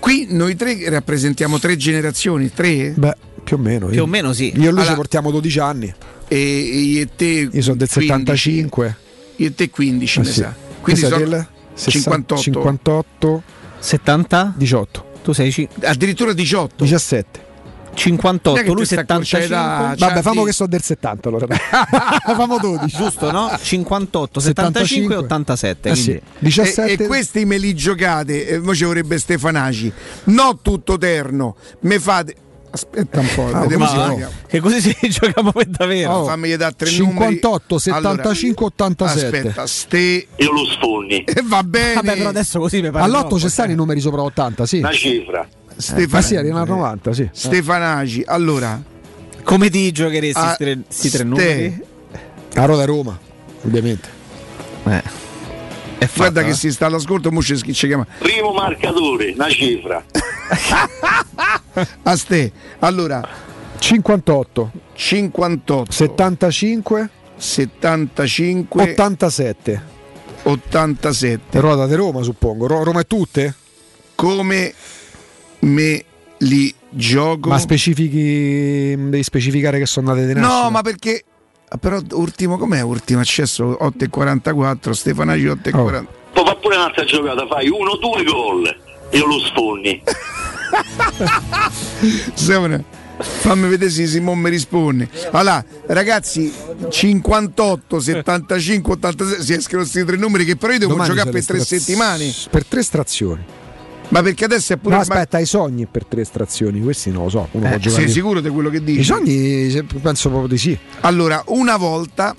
Qui 0.00 0.26
noi 0.30 0.56
tre 0.56 0.90
rappresentiamo 0.90 1.60
tre 1.60 1.76
generazioni, 1.76 2.50
tre? 2.52 2.92
Beh, 2.96 3.14
più 3.44 3.56
o 3.56 3.58
meno. 3.60 3.86
Più 3.86 4.02
o 4.02 4.06
meno 4.06 4.32
sì. 4.32 4.46
Io 4.46 4.52
e 4.52 4.54
lui 4.56 4.64
ci 4.64 4.68
Allora- 4.78 4.94
portiamo 4.94 5.30
12 5.30 5.58
anni. 5.60 5.94
E, 6.26 6.36
e 6.36 6.40
io 6.78 7.00
e 7.02 7.08
te. 7.14 7.48
Io 7.52 7.62
sono 7.62 7.76
del 7.76 7.88
75. 7.88 8.96
Io 9.40 9.46
e 9.48 9.54
te 9.54 9.70
15, 9.70 10.18
Eh 10.18 10.22
mi 10.22 10.28
sì. 10.28 10.32
sa. 10.40 10.54
Quindi 10.80 11.00
sei 11.00 11.10
sono 11.10 11.24
del 11.26 11.46
58. 11.74 12.42
58, 12.42 13.42
70? 13.78 14.52
18, 14.56 15.04
Tu 15.22 15.32
sei 15.32 15.50
ci- 15.50 15.68
Addirittura 15.82 16.32
18. 16.32 16.84
17. 16.84 17.48
58, 17.92 18.50
Non 18.50 18.58
è 18.58 18.62
che 18.62 18.68
lui 18.68 18.78
ti 18.80 18.84
sta 18.86 18.96
75. 19.00 19.56
conceda- 19.56 19.94
Vabbè, 19.98 20.22
famo 20.22 20.42
che 20.44 20.52
so 20.52 20.66
del 20.66 20.80
70 20.82 21.28
allora. 21.28 21.46
famo 22.36 22.58
12. 22.58 22.96
Giusto, 22.96 23.30
no? 23.32 23.50
58, 23.60 24.40
75 24.40 25.14
e 25.14 25.18
87. 25.18 25.88
Eh 25.90 25.94
sì. 25.96 26.04
quindi- 26.04 26.22
17. 26.38 27.02
E, 27.02 27.04
e 27.04 27.06
questi 27.08 27.44
me 27.44 27.58
li 27.58 27.74
giocate, 27.74 28.46
e 28.46 28.58
mo 28.58 28.74
ci 28.74 28.84
vorrebbe 28.84 29.18
Stefanaci. 29.18 29.92
No 30.24 30.58
tutto 30.62 30.98
terno, 30.98 31.56
me 31.80 31.98
fate. 31.98 32.34
Aspetta 32.72 33.18
un 33.20 33.28
po', 33.34 33.46
Ah, 33.52 33.60
vediamo 33.60 33.86
si 33.86 33.96
vediamo. 33.96 34.32
Che 34.46 34.60
così 34.60 34.80
si 34.80 34.96
giochiamo 35.08 35.50
per 35.52 35.66
davvero. 35.66 36.12
Oh, 36.12 36.24
fammi 36.24 36.56
dare 36.56 36.74
tre 36.76 36.88
58, 36.88 37.64
numeri. 37.68 38.02
75, 38.02 38.66
87. 38.66 39.24
Aspetta, 39.38 39.66
ste. 39.66 40.26
Io 40.36 40.52
lo 40.52 40.64
sfogni. 40.66 41.24
E 41.24 41.42
va 41.44 41.62
bene. 41.64 41.94
Vabbè, 41.94 42.16
però 42.16 42.28
adesso 42.28 42.58
così 42.60 42.80
mi 42.80 42.90
pare. 42.90 43.04
All'otto 43.04 43.38
ci 43.38 43.48
stanno 43.48 43.72
i 43.72 43.74
numeri 43.74 44.00
sopra 44.00 44.22
80, 44.22 44.66
sì. 44.66 44.78
Una 44.78 44.92
cifra. 44.92 45.38
Ma 45.66 45.74
Stefanaci. 45.76 46.28
sì, 46.28 46.36
arrivano 46.36 46.62
a 46.62 46.66
90, 46.76 47.12
sì. 47.12 47.28
Stefanaci. 47.32 48.22
Allora. 48.26 48.80
Come 49.42 49.70
ti 49.70 49.90
giocheresti 49.90 50.40
questi 50.58 51.08
tre, 51.10 51.18
tre 51.18 51.24
numeri? 51.24 51.82
A 52.54 52.64
Roda 52.66 52.84
Roma, 52.84 53.18
ovviamente. 53.64 54.08
Eh. 54.84 55.02
È 56.00 56.06
fatta, 56.06 56.30
guarda 56.30 56.42
che 56.44 56.50
eh? 56.52 56.54
si 56.54 56.72
sta 56.72 56.86
all'ascolto, 56.86 57.30
mo 57.30 57.42
ci 57.42 57.58
ci 57.74 57.86
chiama. 57.86 58.06
Primo 58.18 58.52
marcatore, 58.52 59.32
una 59.34 59.50
cifra. 59.50 60.02
A 62.04 62.16
ste. 62.16 62.50
Allora, 62.78 63.28
58, 63.78 64.70
58, 64.94 65.84
75, 65.90 67.10
75, 67.36 68.82
87. 68.82 69.82
87. 70.44 71.60
Ruota 71.60 71.86
di 71.86 71.94
Roma, 71.96 72.22
suppongo. 72.22 72.66
Ro- 72.66 72.82
Roma 72.82 73.00
è 73.00 73.06
tutte? 73.06 73.54
Come 74.14 74.72
me 75.58 76.04
li 76.38 76.74
gioco? 76.88 77.50
Ma 77.50 77.58
specifichi. 77.58 78.96
Devi 78.96 79.22
specificare 79.22 79.78
che 79.78 79.84
sono 79.84 80.12
andate 80.12 80.28
di 80.28 80.32
nascita. 80.32 80.62
No, 80.62 80.70
ma 80.70 80.80
perché. 80.80 81.24
Ah, 81.72 81.78
Però 81.78 82.00
ultimo, 82.12 82.58
com'è 82.58 82.80
ultimo 82.82 83.20
accesso 83.20 83.78
8,44, 83.80 84.90
Stefanaggi 84.90 85.46
8,40. 85.46 86.04
Poi 86.32 86.44
fa 86.44 86.54
pure 86.56 86.76
un'altra 86.76 87.04
giocata, 87.04 87.46
fai 87.46 87.68
uno, 87.68 87.96
due 87.96 88.22
gol 88.24 88.76
e 89.10 89.18
lo 89.18 89.38
sfondi. 89.40 90.02
Stefano, 92.34 92.84
fammi 93.18 93.68
vedere 93.68 93.90
se 93.90 94.06
Simon 94.06 94.38
mi 94.38 94.50
risponde. 94.50 95.08
Allora, 95.32 95.64
ragazzi, 95.86 96.52
58, 96.88 98.00
75, 98.00 98.92
86, 98.94 99.42
si 99.42 99.52
escono 99.52 99.82
questi 99.82 100.04
tre 100.04 100.16
numeri 100.16 100.44
che 100.44 100.56
però 100.56 100.72
io 100.72 100.78
devo 100.78 100.92
Domani 100.92 101.10
giocare 101.10 101.30
per 101.30 101.44
tre 101.44 101.60
straz- 101.60 101.82
settimane. 101.82 102.32
Per 102.50 102.64
tre 102.64 102.82
strazioni. 102.82 103.44
Ma 104.10 104.22
perché 104.22 104.44
adesso 104.44 104.72
è 104.72 104.76
pure... 104.76 104.96
No, 104.96 105.02
ma- 105.06 105.14
aspetta, 105.14 105.38
i 105.38 105.46
sogni 105.46 105.86
per 105.86 106.04
tre 106.04 106.20
estrazioni, 106.22 106.80
questi 106.82 107.10
non 107.10 107.24
lo 107.24 107.28
so. 107.30 107.48
Uno 107.52 107.66
Eh, 107.72 107.78
può 107.78 107.90
sei 107.90 108.08
sicuro 108.08 108.40
di 108.40 108.48
quello 108.48 108.68
che 108.70 108.82
dici? 108.82 109.00
I 109.00 109.04
sogni 109.04 109.86
penso 110.00 110.28
proprio 110.28 110.48
di 110.48 110.58
sì. 110.58 110.76
Allora, 111.00 111.42
una 111.46 111.76
volta 111.76 112.34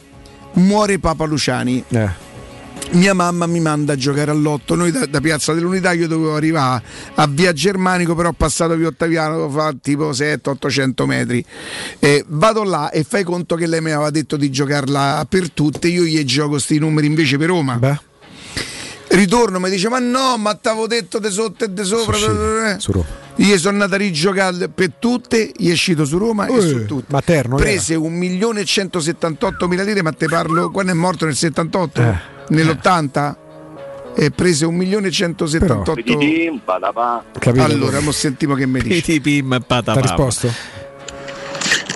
muore 0.54 1.00
Papa 1.00 1.26
Luciani. 1.26 1.84
Eh. 1.90 2.30
Mia 2.92 3.14
mamma 3.14 3.46
mi 3.46 3.62
manda 3.62 3.94
a 3.94 3.96
giocare 3.96 4.32
all'otto. 4.32 4.76
Noi 4.76 4.92
da, 4.92 5.06
da 5.06 5.22
Piazza 5.22 5.54
dell'Unità 5.54 5.94
io 5.94 6.10
dovevo 6.10 6.36
arrivare 6.36 6.84
a 7.16 7.26
Via 7.28 7.54
Germanico, 7.54 8.16
però 8.16 8.30
ho 8.30 8.34
passato 8.34 8.76
via 8.76 8.88
Ottaviano, 8.88 9.50
fa 9.50 9.74
tipo 9.80 10.10
700-800 10.10 11.06
metri. 11.06 11.46
Eh, 12.00 12.26
vado 12.28 12.64
là 12.64 12.90
e 12.90 13.04
fai 13.04 13.24
conto 13.24 13.56
che 13.56 13.66
lei 13.66 13.80
mi 13.80 13.92
aveva 13.92 14.10
detto 14.10 14.36
di 14.36 14.50
giocarla 14.50 15.26
per 15.30 15.52
tutte, 15.52 15.88
io 15.88 16.04
gli 16.04 16.22
gioco 16.26 16.60
sti 16.60 16.80
numeri 16.80 17.08
invece 17.08 17.38
per 17.38 17.48
Roma. 17.48 17.78
Ritorno, 19.12 19.60
mi 19.60 19.70
dice: 19.70 19.90
Ma 19.90 20.00
no, 20.00 20.38
ma 20.38 20.56
t'avevo 20.56 20.88
detto 20.88 21.20
di 21.20 21.30
sotto 21.30 21.66
e 21.66 21.74
di 21.74 21.84
sopra. 21.84 22.16
Su- 22.18 22.30
Eh. 22.30 22.76
su 22.80 22.92
Roma. 22.92 23.06
Gli 23.36 23.56
sono 23.58 23.74
andato 23.74 23.96
a 23.96 23.98
rigiocare 23.98 24.70
per 24.70 24.94
tutte, 25.00 25.52
gli 25.56 25.70
è 25.70 25.72
uscito 25.72 26.06
su 26.06 26.18
Roma 26.18 26.46
e 26.48 26.56
Eh, 26.56 26.62
su 26.62 26.86
tutte. 26.86 27.06
Materno, 27.10 27.56
Prese 27.56 27.96
un 27.96 28.14
milione 28.14 28.62
e 28.62 28.66
178 28.66 29.68
mila 29.68 29.84
lire, 29.84 30.02
ma 30.02 30.12
te 30.12 30.28
parlo 30.28 30.70
quando 30.70 30.92
è 30.92 30.96
morto 30.96 31.26
nel 31.26 31.36
78? 31.36 32.02
Eh. 32.02 32.16
Nell'80? 32.50 33.36
E 34.14 34.30
prese 34.32 34.66
un 34.66 34.76
milione 34.76 35.08
e 35.08 35.12
178 35.12 35.94
Pititim, 35.94 36.60
patapà. 36.64 37.24
Allora, 37.58 38.02
mo 38.02 38.12
sentiamo 38.12 38.56
che 38.56 38.66
mi 38.68 38.82
dice. 38.82 39.20
T'ha 39.22 39.94
risposto? 40.00 40.54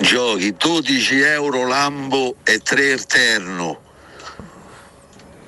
Giochi 0.00 0.54
12 0.58 1.20
euro 1.20 1.66
Lambo 1.66 2.36
e 2.42 2.58
3 2.62 2.92
Eterno 2.92 3.80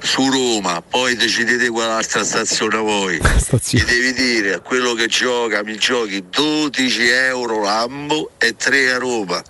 su 0.01 0.31
Roma, 0.31 0.83
poi 0.89 1.17
decidete 1.17 1.69
quale 1.69 1.93
altra 1.93 2.25
stazione 2.25 2.77
vuoi. 2.79 3.17
Gli 3.17 3.83
devi 3.85 4.13
dire 4.13 4.55
a 4.55 4.61
quello 4.61 4.95
che 4.95 5.07
gioca, 5.07 5.63
mi 5.65 5.77
giochi 5.77 6.25
12 6.31 7.09
euro 7.09 7.63
Lambo 7.63 8.31
e 8.39 8.55
3 8.57 8.93
a 8.93 8.99
Roma. 8.99 9.43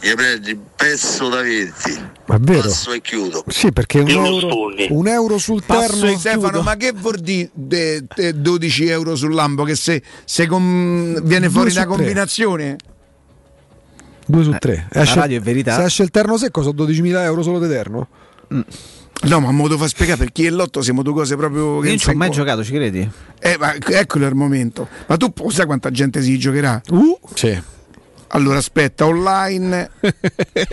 Gli 0.00 0.12
prendi 0.14 0.52
un 0.52 0.60
pezzo 0.76 1.28
da 1.28 1.42
20. 1.42 2.00
Ma 2.26 2.36
è 2.36 2.38
vero? 2.38 2.60
Passo 2.62 2.92
e 2.92 3.00
chiudo. 3.00 3.44
Sì, 3.48 3.72
perché 3.72 3.98
un 3.98 4.08
euro, 4.10 4.66
un 4.90 5.08
euro 5.08 5.38
sul 5.38 5.62
Passo 5.64 5.96
terno. 6.00 6.18
Stefano, 6.18 6.62
ma 6.62 6.76
che 6.76 6.92
vuol 6.92 7.18
dire 7.18 7.50
de- 7.52 8.04
de- 8.14 8.40
12 8.40 8.86
euro 8.88 9.16
sul 9.16 9.34
Lambo? 9.34 9.64
Che 9.64 9.74
se, 9.74 10.02
se 10.24 10.46
com- 10.46 11.20
viene 11.22 11.50
fuori 11.50 11.72
una 11.72 11.86
combinazione? 11.86 12.76
2 14.26 14.42
su 14.44 14.54
3. 14.58 14.88
la 14.90 15.04
radio 15.14 15.38
è 15.38 15.40
verità. 15.40 15.74
Se 15.74 15.84
esce 15.84 16.02
il 16.02 16.10
terno 16.10 16.36
secco 16.36 16.62
sono 16.62 16.84
12.000 16.84 17.22
euro 17.22 17.42
solo 17.42 17.58
di 17.58 17.68
terno? 17.68 18.08
No, 19.22 19.40
ma 19.40 19.50
mo 19.50 19.66
lo 19.66 19.76
fa 19.76 19.88
spiegare 19.88 20.18
perché 20.18 20.42
io 20.42 20.48
e 20.48 20.50
l'otto 20.52 20.80
siamo 20.80 21.02
due 21.02 21.12
cose 21.12 21.36
proprio 21.36 21.80
che 21.80 21.86
Io 21.86 21.90
non 21.90 21.98
ci 21.98 22.10
ho 22.10 22.14
mai 22.14 22.30
giocato, 22.30 22.62
ci 22.62 22.72
credi? 22.72 23.08
Eh, 23.40 23.56
ma 23.58 23.74
eccolo 23.74 24.26
il 24.26 24.34
momento. 24.34 24.88
Ma 25.06 25.16
tu 25.16 25.32
sai 25.48 25.66
quanta 25.66 25.90
gente 25.90 26.22
si 26.22 26.38
giocherà? 26.38 26.80
Uh, 26.90 27.18
sì. 27.34 27.60
Allora 28.28 28.58
aspetta, 28.58 29.06
online. 29.06 29.90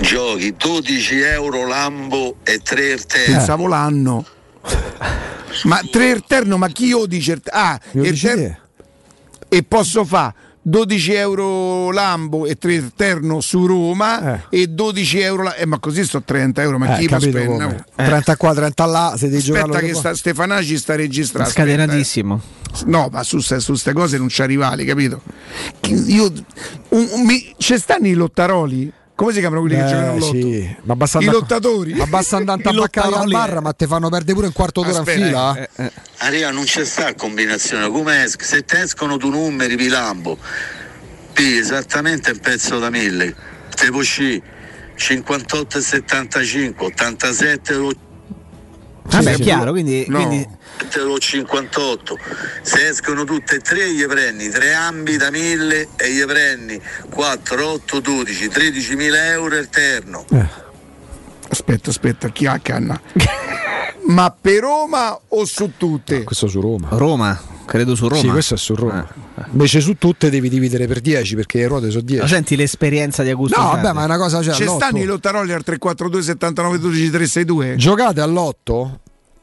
Giochi 0.00 0.54
12 0.56 1.20
euro 1.20 1.66
Lambo 1.66 2.36
e 2.42 2.58
3 2.58 2.92
Eterno. 2.92 3.36
Pensavo 3.36 3.66
l'anno. 3.66 4.24
Ma 5.64 5.80
tre 5.90 6.12
eterno, 6.12 6.56
ma 6.56 6.68
chi 6.68 6.86
io 6.86 7.06
dice? 7.06 7.40
Ah, 7.50 7.78
Io 7.92 8.02
dici 8.02 8.26
eter- 8.26 8.60
e 9.48 9.62
posso 9.64 10.04
fare 10.04 10.34
12 10.64 11.12
euro 11.14 11.90
Lambo 11.90 12.46
e 12.46 12.56
3 12.56 12.74
eterno 12.74 13.40
su 13.40 13.66
Roma 13.66 14.48
e 14.48 14.68
12 14.68 15.18
euro 15.18 15.42
la- 15.42 15.54
eh, 15.56 15.66
ma 15.66 15.78
così 15.80 16.04
sto 16.04 16.22
30 16.22 16.62
euro 16.62 16.78
ma 16.78 16.94
Eh, 16.96 17.00
chi 17.00 17.06
può 17.08 17.18
capito 17.18 17.38
spendere? 17.38 17.84
come? 17.96 18.06
30 18.08 18.36
qua, 18.36 18.54
30 18.54 18.84
là, 18.86 19.14
se 19.16 19.28
devi 19.28 19.38
Aspetta 19.38 19.64
giocare 19.66 19.86
che 19.86 19.94
sta, 19.94 20.14
Stefanacci 20.14 20.78
sta 20.78 20.94
registrando 20.94 21.50
Scatenatissimo. 21.50 22.40
aspetta, 22.70 22.86
eh. 22.86 22.90
no 22.90 23.08
ma 23.10 23.22
su 23.24 23.38
queste 23.44 23.92
cose 23.92 24.18
non 24.18 24.28
c'ha 24.30 24.44
rivali 24.46 24.84
capito 24.84 25.20
io 26.06 26.24
un- 26.90 27.08
un- 27.12 27.24
mi- 27.26 27.52
ci 27.58 27.76
stanno 27.76 28.06
i 28.06 28.14
lottaroli 28.14 28.90
come 29.14 29.32
si 29.32 29.40
chiamano 29.40 29.60
quelli 29.60 29.76
che 29.76 29.82
Eh, 29.84 29.86
giocano 29.88 30.12
all'otto? 30.12 30.32
sì. 30.32 30.76
Ma 30.82 30.96
basta 30.96 31.18
I 31.20 31.24
lottatori 31.26 31.94
Ma 31.94 32.06
basta 32.06 32.36
andare 32.36 32.62
a 32.64 32.70
I 32.70 32.74
tabaccare 32.74 33.06
al 33.06 33.12
lottaroli, 33.12 33.32
bar, 33.32 33.56
eh. 33.56 33.60
ma 33.60 33.72
te 33.72 33.86
fanno 33.86 34.08
perdere 34.08 34.34
pure 34.34 34.46
un 34.46 34.52
quarto 34.52 34.82
d'ora 34.82 34.98
Aspetta, 34.98 35.18
in 35.20 35.24
fila? 35.26 35.68
eh, 35.76 35.92
Arriva, 36.18 36.50
non 36.50 36.64
c'è 36.64 36.84
sta 36.84 37.14
combinazione, 37.14 37.88
come 37.90 38.24
es- 38.24 38.40
se 38.40 38.64
te 38.64 38.80
escono 38.82 39.16
due 39.16 39.30
numeri 39.30 39.76
di 39.76 39.88
Lambo, 39.88 40.38
pigli 41.32 41.56
esattamente 41.58 42.30
un 42.30 42.38
pezzo 42.38 42.78
da 42.78 42.90
mille, 42.90 43.34
te 43.74 43.88
uscire 43.88 44.42
58 44.96 45.78
e 45.78 45.80
75, 45.80 46.86
87 46.86 47.74
lo 47.74 47.92
Vabbè, 49.04 49.32
è 49.32 49.38
chiaro, 49.40 49.72
quindi, 49.72 50.04
quindi 50.08 50.46
te 50.88 51.00
lo 51.00 51.18
58 51.18 52.18
se 52.62 52.88
escono 52.88 53.24
tutte 53.24 53.56
e 53.56 53.58
tre 53.60 53.92
gli 53.92 54.04
prendi 54.06 54.48
tre 54.50 54.74
ambi 54.74 55.16
da 55.16 55.30
1000 55.30 55.88
e 55.96 56.12
gli 56.12 56.24
prendi 56.24 56.80
4, 57.10 57.66
8, 57.66 58.00
12 58.00 58.48
13 58.48 58.96
mila 58.96 59.26
euro 59.30 59.56
il 59.56 59.68
terno 59.68 60.24
aspetta 61.48 61.90
aspetta 61.90 62.28
chi 62.30 62.46
ha 62.46 62.58
canna 62.58 63.00
ma 64.08 64.34
per 64.38 64.60
Roma 64.60 65.18
o 65.28 65.44
su 65.44 65.72
tutte? 65.76 66.24
questo 66.24 66.48
su 66.48 66.60
Roma 66.60 66.88
Roma, 66.90 67.40
credo 67.64 67.94
su 67.94 68.08
Roma. 68.08 68.20
Sì, 68.20 68.28
questo 68.28 68.54
è 68.54 68.56
su 68.58 68.74
Roma. 68.74 69.06
Invece 69.52 69.80
su 69.80 69.96
tutte 69.96 70.28
devi 70.28 70.48
dividere 70.48 70.86
per 70.86 71.00
10 71.00 71.36
perché 71.36 71.58
le 71.58 71.66
ruote 71.68 71.90
sono 71.90 72.02
10. 72.02 72.20
Ma 72.22 72.28
senti 72.28 72.56
l'esperienza 72.56 73.22
di 73.22 73.30
Augusto 73.30 73.60
No, 73.60 73.70
vabbè, 73.70 73.92
ma 73.92 74.02
è 74.02 74.04
una 74.04 74.18
cosa 74.18 74.42
cioè, 74.42 74.54
Ci 74.54 74.62
all'otto. 74.62 74.78
stanno 74.78 74.98
i 74.98 75.04
lottaroli 75.04 75.52
al 75.52 75.62
342 75.62 76.22
79 76.22 76.78
12 76.78 77.10
362? 77.10 77.76
Giocate 77.76 78.20
all'otto? 78.20 79.00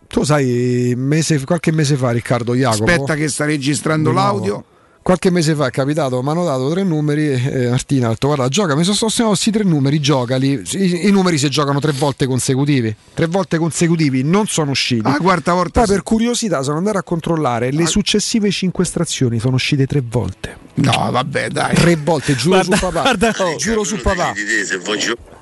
Tu 0.09 0.23
sai, 0.23 0.93
mese- 0.97 1.43
qualche 1.45 1.71
mese 1.71 1.95
fa 1.95 2.09
Riccardo 2.09 2.55
Jacopo 2.55 2.83
Aspetta 2.85 3.13
che 3.13 3.27
sta 3.29 3.45
registrando 3.45 4.09
Di 4.09 4.15
l'audio. 4.15 4.63
Qualche 5.03 5.29
mese 5.31 5.53
fa 5.55 5.67
è 5.67 5.69
capitato, 5.71 6.21
mi 6.21 6.29
hanno 6.29 6.43
dato 6.43 6.69
tre 6.71 6.83
numeri 6.83 7.29
e 7.31 7.69
Martina 7.69 8.07
ha 8.07 8.09
detto 8.09 8.27
guarda 8.27 8.47
gioca, 8.47 8.75
mi 8.75 8.83
sono 8.83 8.95
sostenuto 8.95 9.33
questi 9.35 9.51
tre 9.51 9.63
numeri, 9.63 9.99
giocali. 10.01 10.61
I, 10.71 11.07
I 11.07 11.11
numeri 11.11 11.37
si 11.37 11.47
giocano 11.49 11.79
tre 11.79 11.91
volte 11.93 12.25
consecutivi. 12.27 12.93
Tre 13.13 13.27
volte 13.27 13.57
consecutivi 13.57 14.23
non 14.23 14.47
sono 14.47 14.71
usciti. 14.71 15.01
Ah, 15.07 15.17
quarta 15.17 15.53
volta 15.53 15.79
Poi 15.79 15.85
sì. 15.87 15.93
per 15.93 16.03
curiosità 16.03 16.61
sono 16.63 16.77
andato 16.77 16.97
a 16.97 17.03
controllare, 17.03 17.71
le 17.71 17.85
successive 17.87 18.51
cinque 18.51 18.83
estrazioni 18.83 19.39
sono 19.39 19.55
uscite 19.55 19.85
tre 19.87 20.03
volte. 20.07 20.57
No, 20.75 21.09
vabbè, 21.11 21.49
dai. 21.49 21.75
Tre 21.75 21.95
volte, 21.95 22.35
giuro 22.35 22.55
Guarda- 22.57 22.75
su 22.75 22.81
papà. 22.81 23.01
guarda- 23.01 23.29
Eh, 23.51 23.55
giuro 23.57 23.83
su 23.83 23.97
papà. 24.01 24.31
decidi 24.33 24.57
te 24.57 24.65
se 24.65 24.79
giocare 24.79 25.37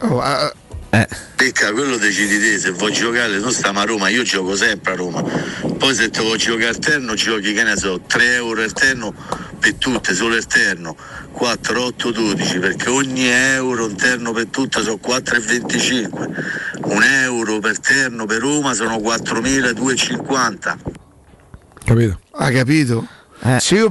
Oh, 0.00 0.20
ah, 1.00 1.08
Pecca, 1.36 1.72
quello 1.72 1.96
decidi 1.96 2.38
te 2.38 2.58
se 2.58 2.70
vuoi 2.70 2.92
giocare, 2.92 3.38
non 3.38 3.52
stiamo 3.52 3.80
a 3.80 3.84
Roma, 3.84 4.08
io 4.08 4.22
gioco 4.22 4.54
sempre 4.54 4.92
a 4.92 4.96
Roma. 4.96 5.22
Poi 5.22 5.94
se 5.94 6.08
te 6.10 6.20
vuoi 6.20 6.38
giocare 6.38 6.68
alterno, 6.68 7.14
giochi 7.14 7.52
che 7.52 7.62
ne 7.64 7.76
so, 7.76 8.00
3 8.00 8.34
euro 8.34 8.62
alterno 8.62 9.14
per 9.58 9.74
tutte, 9.74 10.14
solo 10.14 10.34
alterno, 10.34 10.96
4, 11.32 11.82
8, 11.82 12.10
12, 12.10 12.58
perché 12.60 12.88
ogni 12.88 13.26
euro 13.26 13.88
interno 13.88 14.32
per 14.32 14.46
tutte 14.46 14.82
sono 14.82 14.98
4,25. 15.04 16.82
Un 16.84 17.02
euro 17.02 17.58
per 17.58 17.78
terno 17.80 18.26
per 18.26 18.40
Roma 18.40 18.72
sono 18.74 18.96
4.250. 18.96 20.76
Capito? 21.84 22.20
Ha 22.30 22.50
capito? 22.50 23.06
Se 23.58 23.74
io 23.74 23.86
eh, 23.86 23.90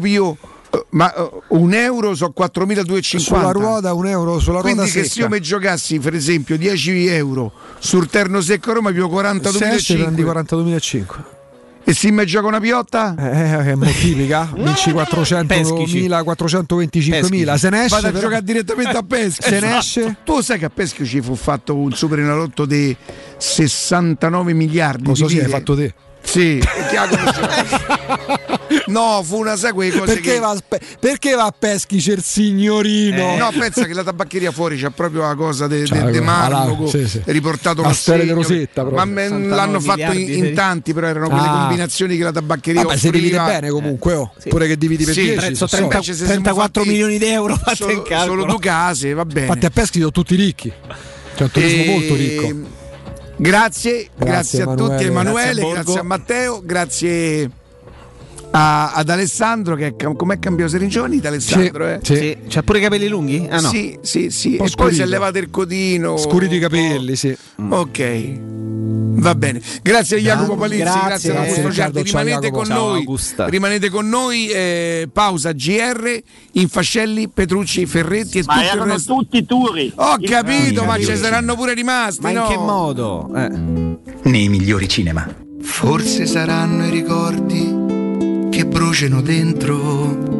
ma 0.89 1.13
eh, 1.13 1.29
un 1.49 1.73
euro 1.73 2.15
sono 2.15 2.33
4.250 2.37 3.17
Sulla 3.17 3.51
ruota 3.51 3.93
un 3.93 4.07
euro 4.07 4.39
sulla 4.39 4.61
ruota 4.61 4.73
quindi 4.75 4.91
che 4.91 5.03
se 5.03 5.19
io 5.21 5.29
mi 5.29 5.39
giocassi 5.39 5.99
per 5.99 6.13
esempio 6.15 6.57
10 6.57 7.07
euro 7.07 7.51
sul 7.79 8.07
terno 8.07 8.41
secco 8.41 8.71
a 8.71 8.73
Roma 8.73 8.91
prendi 8.91 9.07
42.500 9.13 10.23
42.500. 10.23 11.05
e 11.83 11.93
se 11.93 12.11
mi 12.11 12.25
gioca 12.25 12.47
una 12.47 12.59
piotta? 12.59 13.13
Eh, 13.19 13.71
è 13.71 13.75
moltiplica, 13.75 14.49
vinci 14.55 14.91
400.000, 14.91 16.23
425.000, 16.23 17.55
se 17.55 17.69
ne 17.69 17.83
esce 17.83 17.95
vado 17.95 18.07
a 18.07 18.11
però- 18.11 18.21
giocare 18.21 18.43
direttamente 18.43 18.97
a 18.97 19.03
pesca 19.03 19.43
Se 19.43 19.49
ne 19.51 19.57
Esatto. 19.57 19.77
esce? 19.79 20.17
tu 20.23 20.41
sai 20.41 20.59
che 20.59 20.65
a 20.65 20.69
pesca 20.69 21.03
ci 21.03 21.21
fu 21.21 21.35
fatto 21.35 21.75
un 21.75 21.91
super 21.91 22.19
enalotto 22.19 22.65
di 22.65 22.95
69 23.37 24.53
miliardi 24.53 25.05
Lo 25.07 25.15
so, 25.15 25.25
hai 25.25 25.37
fatto 25.47 25.75
te. 25.75 25.93
Sì, 26.23 26.59
No, 28.87 29.21
fu 29.23 29.37
una 29.37 29.55
sai 29.55 29.71
quelle 29.71 29.91
cose 29.91 30.13
Perché, 30.13 30.33
che... 30.33 30.39
va 30.39 30.49
a, 30.49 30.55
spe- 30.55 30.79
perché 30.99 31.35
va 31.35 31.45
a 31.45 31.53
peschi 31.57 31.97
c'è 31.99 32.13
il 32.13 32.23
signorino? 32.23 33.33
Eh, 33.33 33.37
no, 33.37 33.51
pensa 33.57 33.85
che 33.85 33.93
la 33.93 34.03
tabaccheria 34.03 34.51
fuori 34.51 34.77
c'è 34.77 34.89
proprio 34.89 35.21
la 35.21 35.35
cosa 35.35 35.67
de, 35.67 35.83
de- 35.83 36.11
de 36.11 36.21
Marloco, 36.21 36.85
ah, 36.85 36.87
sì, 36.87 37.07
sì. 37.07 37.21
riportato 37.25 37.81
La 37.81 37.93
storia 37.93 38.23
di. 38.23 38.31
Rosetta, 38.31 38.83
Ma 38.83 38.89
proprio. 38.89 39.13
me- 39.13 39.21
69 39.27 39.55
l'hanno 39.55 39.79
fatto 39.79 40.11
in, 40.13 40.45
in 40.45 40.53
tanti, 40.53 40.93
però 40.93 41.07
erano 41.07 41.29
quelle 41.29 41.47
Ah. 41.47 41.59
combinazioni 41.59 42.17
che 42.17 42.23
la 42.23 42.31
tabaccheria 42.31 42.81
Vabbè, 42.83 42.97
se 42.97 43.11
divide 43.11 43.37
offriva. 43.37 43.59
bene 43.59 43.69
comunque, 43.69 44.13
oh. 44.13 44.33
pure 44.49 44.67
che 44.67 44.77
dividi 44.77 45.03
per 45.05 45.13
Sì, 45.13 45.21
10 45.21 45.35
tre- 45.37 45.55
sono 45.55 45.67
sono 45.67 45.87
30 45.87 45.91
soldi. 46.01 46.05
se 46.07 46.13
siamo 46.25 46.31
34 46.41 46.81
fatti 46.81 46.89
milioni 46.89 47.17
di 47.19 47.25
euro 47.25 47.55
fatte 47.55 47.75
solo, 47.75 47.91
in 47.91 48.01
calcolo. 48.01 48.39
solo 48.41 48.45
due 48.53 48.59
case, 48.61 49.13
va 49.13 49.25
bene. 49.25 49.41
Infatti 49.47 49.65
a 49.65 49.69
peschi 49.69 49.99
sono 49.99 50.11
tutti 50.11 50.35
ricchi. 50.35 50.71
C'è 51.35 51.43
un 51.43 51.51
turismo 51.51 51.83
E- 51.83 51.87
molto 51.87 52.15
ricco. 52.15 52.81
Grazie, 53.35 54.09
grazie, 54.15 54.59
a 54.59 54.63
Emanuele. 54.63 54.95
tutti, 54.95 55.03
Emanuele, 55.09 55.61
Grazie 55.61 55.79
a 55.79 55.83
grazie 55.83 55.99
a, 55.99 56.03
Matteo, 56.03 56.61
grazie 56.63 57.49
a- 58.55 58.91
ad 58.93 59.09
Alessandro 59.09 59.75
che 59.75 59.95
com'è 59.95 60.37
cambiato 60.39 60.71
Serigioni 60.71 61.19
Alessandro, 61.23 61.87
eh? 61.87 61.99
Sì. 62.03 62.37
C'ha 62.47 62.61
pure 62.61 62.77
i 62.79 62.81
capelli 62.81 63.07
lunghi? 63.07 63.47
Ah 63.49 63.59
no. 63.59 63.69
Sì, 63.69 63.97
sì, 64.01 64.29
sì. 64.29 64.55
po' 64.57 64.65
E 64.65 64.69
poi 64.75 64.93
si 64.93 65.01
è 65.01 65.05
scurito. 65.05 65.05
levato 65.05 65.37
il 65.39 65.49
codino. 65.49 66.17
Scuriti 66.17 66.55
i 66.55 66.59
capelli, 66.59 67.15
sì. 67.15 67.35
Ok. 67.69 68.39
Va 69.15 69.35
bene. 69.35 69.61
Grazie 69.81 70.17
a 70.17 70.19
Jacopo 70.19 70.55
Palizzi, 70.55 70.81
grazie. 70.81 71.01
grazie, 71.05 71.31
a 71.31 71.39
Augusto 71.39 71.71
ciao, 71.71 71.91
Rimanete 72.01 72.51
con 72.51 72.65
Ciao, 72.65 72.87
noi. 72.87 72.97
Augusta. 72.99 73.47
Rimanete 73.47 73.89
con 73.89 74.09
noi. 74.09 74.47
eh, 74.49 75.09
pausa 75.11 75.51
GR, 75.53 76.21
Infascelli, 76.53 77.29
Petrucci, 77.29 77.85
Ferretti 77.85 78.39
e 78.39 78.43
Ma 78.45 78.53
tutto 78.53 78.65
il 78.65 78.71
erano 78.71 78.93
resto. 78.93 79.13
tutti 79.15 79.45
turi. 79.45 79.91
Ho 79.95 80.17
capito, 80.21 80.81
Ah, 80.81 80.85
ma 80.85 80.91
capito. 80.93 81.11
ci 81.11 81.17
saranno 81.17 81.55
pure 81.55 81.73
rimasti. 81.73 82.21
Ma 82.21 82.29
in 82.29 82.35
no? 82.35 82.47
che 82.47 82.57
modo? 82.57 83.31
Eh. 83.35 83.49
nei 84.29 84.49
migliori 84.49 84.87
cinema. 84.87 85.27
Forse 85.61 86.25
saranno 86.25 86.85
i 86.85 86.89
ricordi 86.89 87.72
che 88.53 88.65
bruciano 88.67 89.19
dentro 89.21 90.32